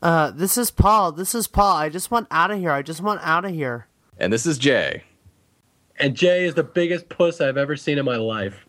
Uh, 0.00 0.30
this 0.30 0.56
is 0.56 0.70
Paul. 0.70 1.12
This 1.12 1.34
is 1.34 1.48
Paul. 1.48 1.76
I 1.76 1.88
just 1.88 2.10
want 2.10 2.28
out 2.30 2.50
of 2.50 2.58
here. 2.58 2.70
I 2.70 2.82
just 2.82 3.00
want 3.00 3.20
out 3.24 3.44
of 3.44 3.52
here. 3.52 3.88
And 4.16 4.32
this 4.32 4.46
is 4.46 4.58
Jay. 4.58 5.02
And 6.00 6.14
Jay 6.14 6.44
is 6.44 6.54
the 6.54 6.62
biggest 6.62 7.08
puss 7.08 7.40
I've 7.40 7.56
ever 7.56 7.76
seen 7.76 7.98
in 7.98 8.04
my 8.04 8.16
life. 8.16 8.66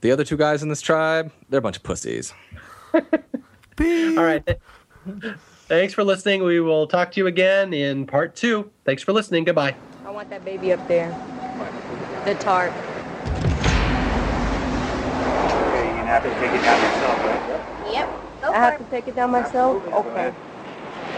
The 0.00 0.10
other 0.10 0.24
two 0.24 0.36
guys 0.36 0.64
in 0.64 0.68
this 0.68 0.80
tribe, 0.80 1.30
they're 1.48 1.58
a 1.58 1.62
bunch 1.62 1.76
of 1.76 1.84
pussies. 1.84 2.34
All 2.92 3.04
right. 3.78 4.58
Thanks 5.68 5.94
for 5.94 6.02
listening. 6.02 6.42
We 6.42 6.58
will 6.60 6.88
talk 6.88 7.12
to 7.12 7.20
you 7.20 7.28
again 7.28 7.72
in 7.72 8.06
part 8.06 8.34
two. 8.34 8.70
Thanks 8.84 9.04
for 9.04 9.12
listening. 9.12 9.44
Goodbye. 9.44 9.76
I 10.04 10.10
want 10.10 10.28
that 10.30 10.44
baby 10.44 10.72
up 10.72 10.86
there. 10.88 11.10
The 12.24 12.34
tarp. 12.34 12.72
Okay, 12.72 12.80
you 15.88 16.04
have 16.04 16.24
to 16.24 16.30
take 16.40 16.50
it 16.50 16.62
down 16.62 16.82
yourself, 16.82 17.18
right? 17.24 17.92
Yep. 17.92 18.08
I 18.42 18.56
have 18.56 18.78
to 18.78 18.84
take 18.84 19.06
it 19.06 19.14
down 19.14 19.30
myself? 19.30 19.86
Okay. 19.86 20.34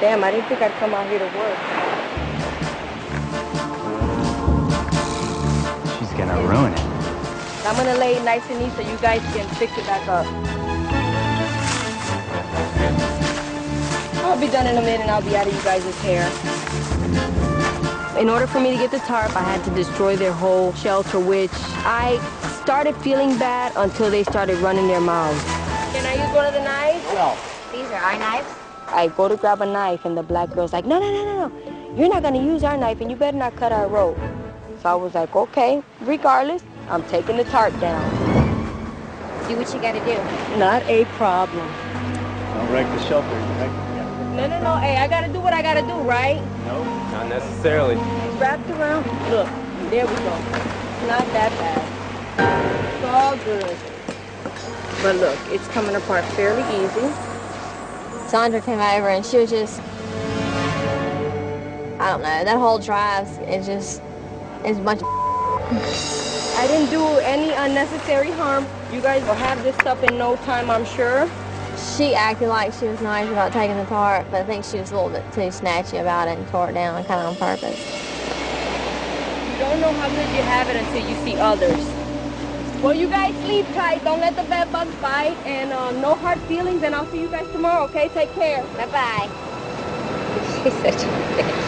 Damn, 0.01 0.23
I 0.23 0.31
didn't 0.31 0.47
think 0.49 0.61
I'd 0.61 0.73
come 0.73 0.93
out 0.93 1.09
here 1.09 1.19
to 1.19 1.39
work. 1.39 2.04
Ruin 6.55 6.73
it. 6.73 6.81
I'm 7.67 7.77
gonna 7.77 7.99
lay 7.99 8.15
it 8.15 8.23
nice 8.23 8.49
and 8.51 8.61
neat 8.61 8.73
so 8.75 8.83
you 8.83 8.97
guys 8.99 9.23
can 9.35 9.47
fix 9.57 9.77
it 9.77 9.87
back 9.87 10.07
up. 10.07 10.27
I'll 14.25 14.41
be 14.41 14.49
done 14.49 14.67
in 14.67 14.77
a 14.77 14.81
minute 14.81 15.01
and 15.01 15.11
I'll 15.11 15.23
be 15.23 15.37
out 15.37 15.47
of 15.47 15.55
you 15.55 15.63
guys' 15.63 15.85
hair. 16.03 16.25
In 18.21 18.29
order 18.29 18.47
for 18.47 18.61
me 18.61 18.71
to 18.71 18.77
get 18.77 18.91
the 18.91 19.01
tarp, 19.01 19.35
I 19.37 19.43
had 19.43 19.65
to 19.65 19.71
destroy 19.71 20.17
their 20.17 20.33
whole 20.33 20.73
shelter, 20.75 21.19
which 21.19 21.51
I 21.85 22.21
started 22.63 22.95
feeling 22.99 23.37
bad 23.39 23.73
until 23.77 24.11
they 24.11 24.23
started 24.23 24.59
running 24.59 24.87
their 24.87 25.01
mouths. 25.01 25.43
Can 25.93 26.07
I 26.07 26.15
use 26.25 26.35
one 26.35 26.47
of 26.47 26.55
the 26.55 26.63
knives? 26.63 27.05
No. 27.15 27.37
These 27.73 27.91
are 27.91 28.03
our 28.03 28.19
knives? 28.19 28.49
I 28.89 29.09
go 29.09 29.29
to 29.29 29.37
grab 29.37 29.61
a 29.63 29.67
knife 29.67 30.05
and 30.05 30.17
the 30.17 30.23
black 30.23 30.51
girl's 30.51 30.73
like, 30.73 30.85
no, 30.85 31.01
no, 31.01 31.11
no, 31.11 31.25
no, 31.25 31.49
no. 31.49 31.97
You're 31.97 32.09
not 32.09 32.23
gonna 32.23 32.43
use 32.43 32.63
our 32.63 32.77
knife 32.77 33.01
and 33.01 33.11
you 33.11 33.17
better 33.17 33.37
not 33.37 33.57
cut 33.57 33.73
our 33.73 33.89
rope. 33.89 34.19
So 34.85 34.91
I 34.91 34.95
was 34.97 35.15
like, 35.15 35.35
okay, 35.35 35.83
regardless, 36.03 36.63
I'm 36.91 37.03
taking 37.09 37.39
the 37.39 37.45
tarp 37.45 37.73
down. 37.81 38.05
Do 39.49 39.57
what 39.57 39.73
you 39.73 39.81
gotta 39.81 39.99
do. 40.05 40.59
Not 40.59 40.83
a 40.83 41.07
problem. 41.17 41.67
Don't 42.53 42.71
wreck 42.71 42.85
the 42.93 43.01
shelter. 43.01 43.27
Wreck 43.57 43.71
yeah. 43.97 44.37
No, 44.37 44.47
no, 44.47 44.61
no, 44.63 44.77
hey, 44.77 44.99
I 44.99 45.09
gotta 45.09 45.33
do 45.33 45.41
what 45.41 45.55
I 45.55 45.63
gotta 45.63 45.81
do, 45.81 45.95
right? 46.03 46.37
No, 46.67 46.85
not 47.13 47.31
necessarily. 47.31 47.95
It's 47.95 48.37
wrapped 48.39 48.69
around. 48.73 49.07
Look, 49.31 49.49
there 49.89 50.05
we 50.05 50.13
go. 50.17 50.37
It's 50.37 51.09
not 51.09 51.25
that 51.33 51.51
bad. 51.65 51.89
It's 52.95 53.07
all 53.07 53.37
good. 53.39 53.77
But 55.03 55.17
look, 55.17 55.39
it's 55.51 55.67
coming 55.69 55.97
apart 55.97 56.27
fairly 56.37 56.61
easy. 56.77 57.09
Sandra 58.29 58.61
came 58.61 58.81
over 58.81 59.09
and 59.09 59.25
she 59.25 59.39
was 59.39 59.49
just, 59.49 59.81
I 61.99 62.11
don't 62.11 62.21
know, 62.21 62.45
that 62.45 62.59
whole 62.59 62.79
drive 62.79 63.27
is 63.49 63.65
just, 63.65 64.03
is 64.65 64.79
a 64.79 64.83
bunch 64.83 65.03
I 66.57 66.67
didn't 66.67 66.91
do 66.91 67.05
any 67.19 67.51
unnecessary 67.53 68.31
harm. 68.31 68.67
You 68.93 69.01
guys 69.01 69.23
will 69.25 69.35
have 69.35 69.63
this 69.63 69.75
stuff 69.77 70.03
in 70.03 70.17
no 70.17 70.37
time, 70.37 70.71
I'm 70.71 70.85
sure. 70.85 71.29
She 71.97 72.15
acted 72.15 72.49
like 72.49 72.73
she 72.73 72.87
was 72.87 73.01
nice 73.01 73.29
about 73.29 73.53
taking 73.53 73.77
the 73.77 73.85
tarp, 73.87 74.27
but 74.31 74.41
I 74.41 74.45
think 74.45 74.65
she 74.65 74.79
was 74.79 74.93
a 74.93 74.95
little 74.95 75.11
bit 75.11 75.25
too 75.33 75.51
snatchy 75.51 76.01
about 76.01 76.29
it 76.29 76.39
and 76.39 76.49
tore 76.49 76.71
it 76.71 76.75
down 76.75 77.05
kind 77.05 77.21
of 77.21 77.27
on 77.29 77.37
purpose. 77.37 77.81
You 79.53 79.59
don't 79.59 79.81
know 79.81 79.93
how 79.93 80.09
good 80.09 80.29
you 80.37 80.43
have 80.43 80.69
it 80.69 80.77
until 80.77 81.09
you 81.09 81.17
see 81.25 81.37
others. 81.37 81.85
Well, 82.83 82.95
you 82.95 83.09
guys 83.09 83.35
sleep 83.45 83.67
tight. 83.75 84.05
Don't 84.05 84.21
let 84.21 84.37
the 84.37 84.43
bed 84.45 84.71
bugs 84.71 84.95
bite. 84.97 85.37
And 85.47 85.73
uh, 85.73 85.91
no 85.93 86.15
hard 86.15 86.39
feelings. 86.43 86.83
And 86.83 86.95
I'll 86.95 87.07
see 87.07 87.21
you 87.21 87.29
guys 87.29 87.51
tomorrow, 87.53 87.85
okay? 87.85 88.09
Take 88.09 88.33
care. 88.35 88.63
Bye-bye. 88.77 89.29
She's 90.63 90.75
such 90.75 91.05
a 91.05 91.09
bitch. 91.37 91.64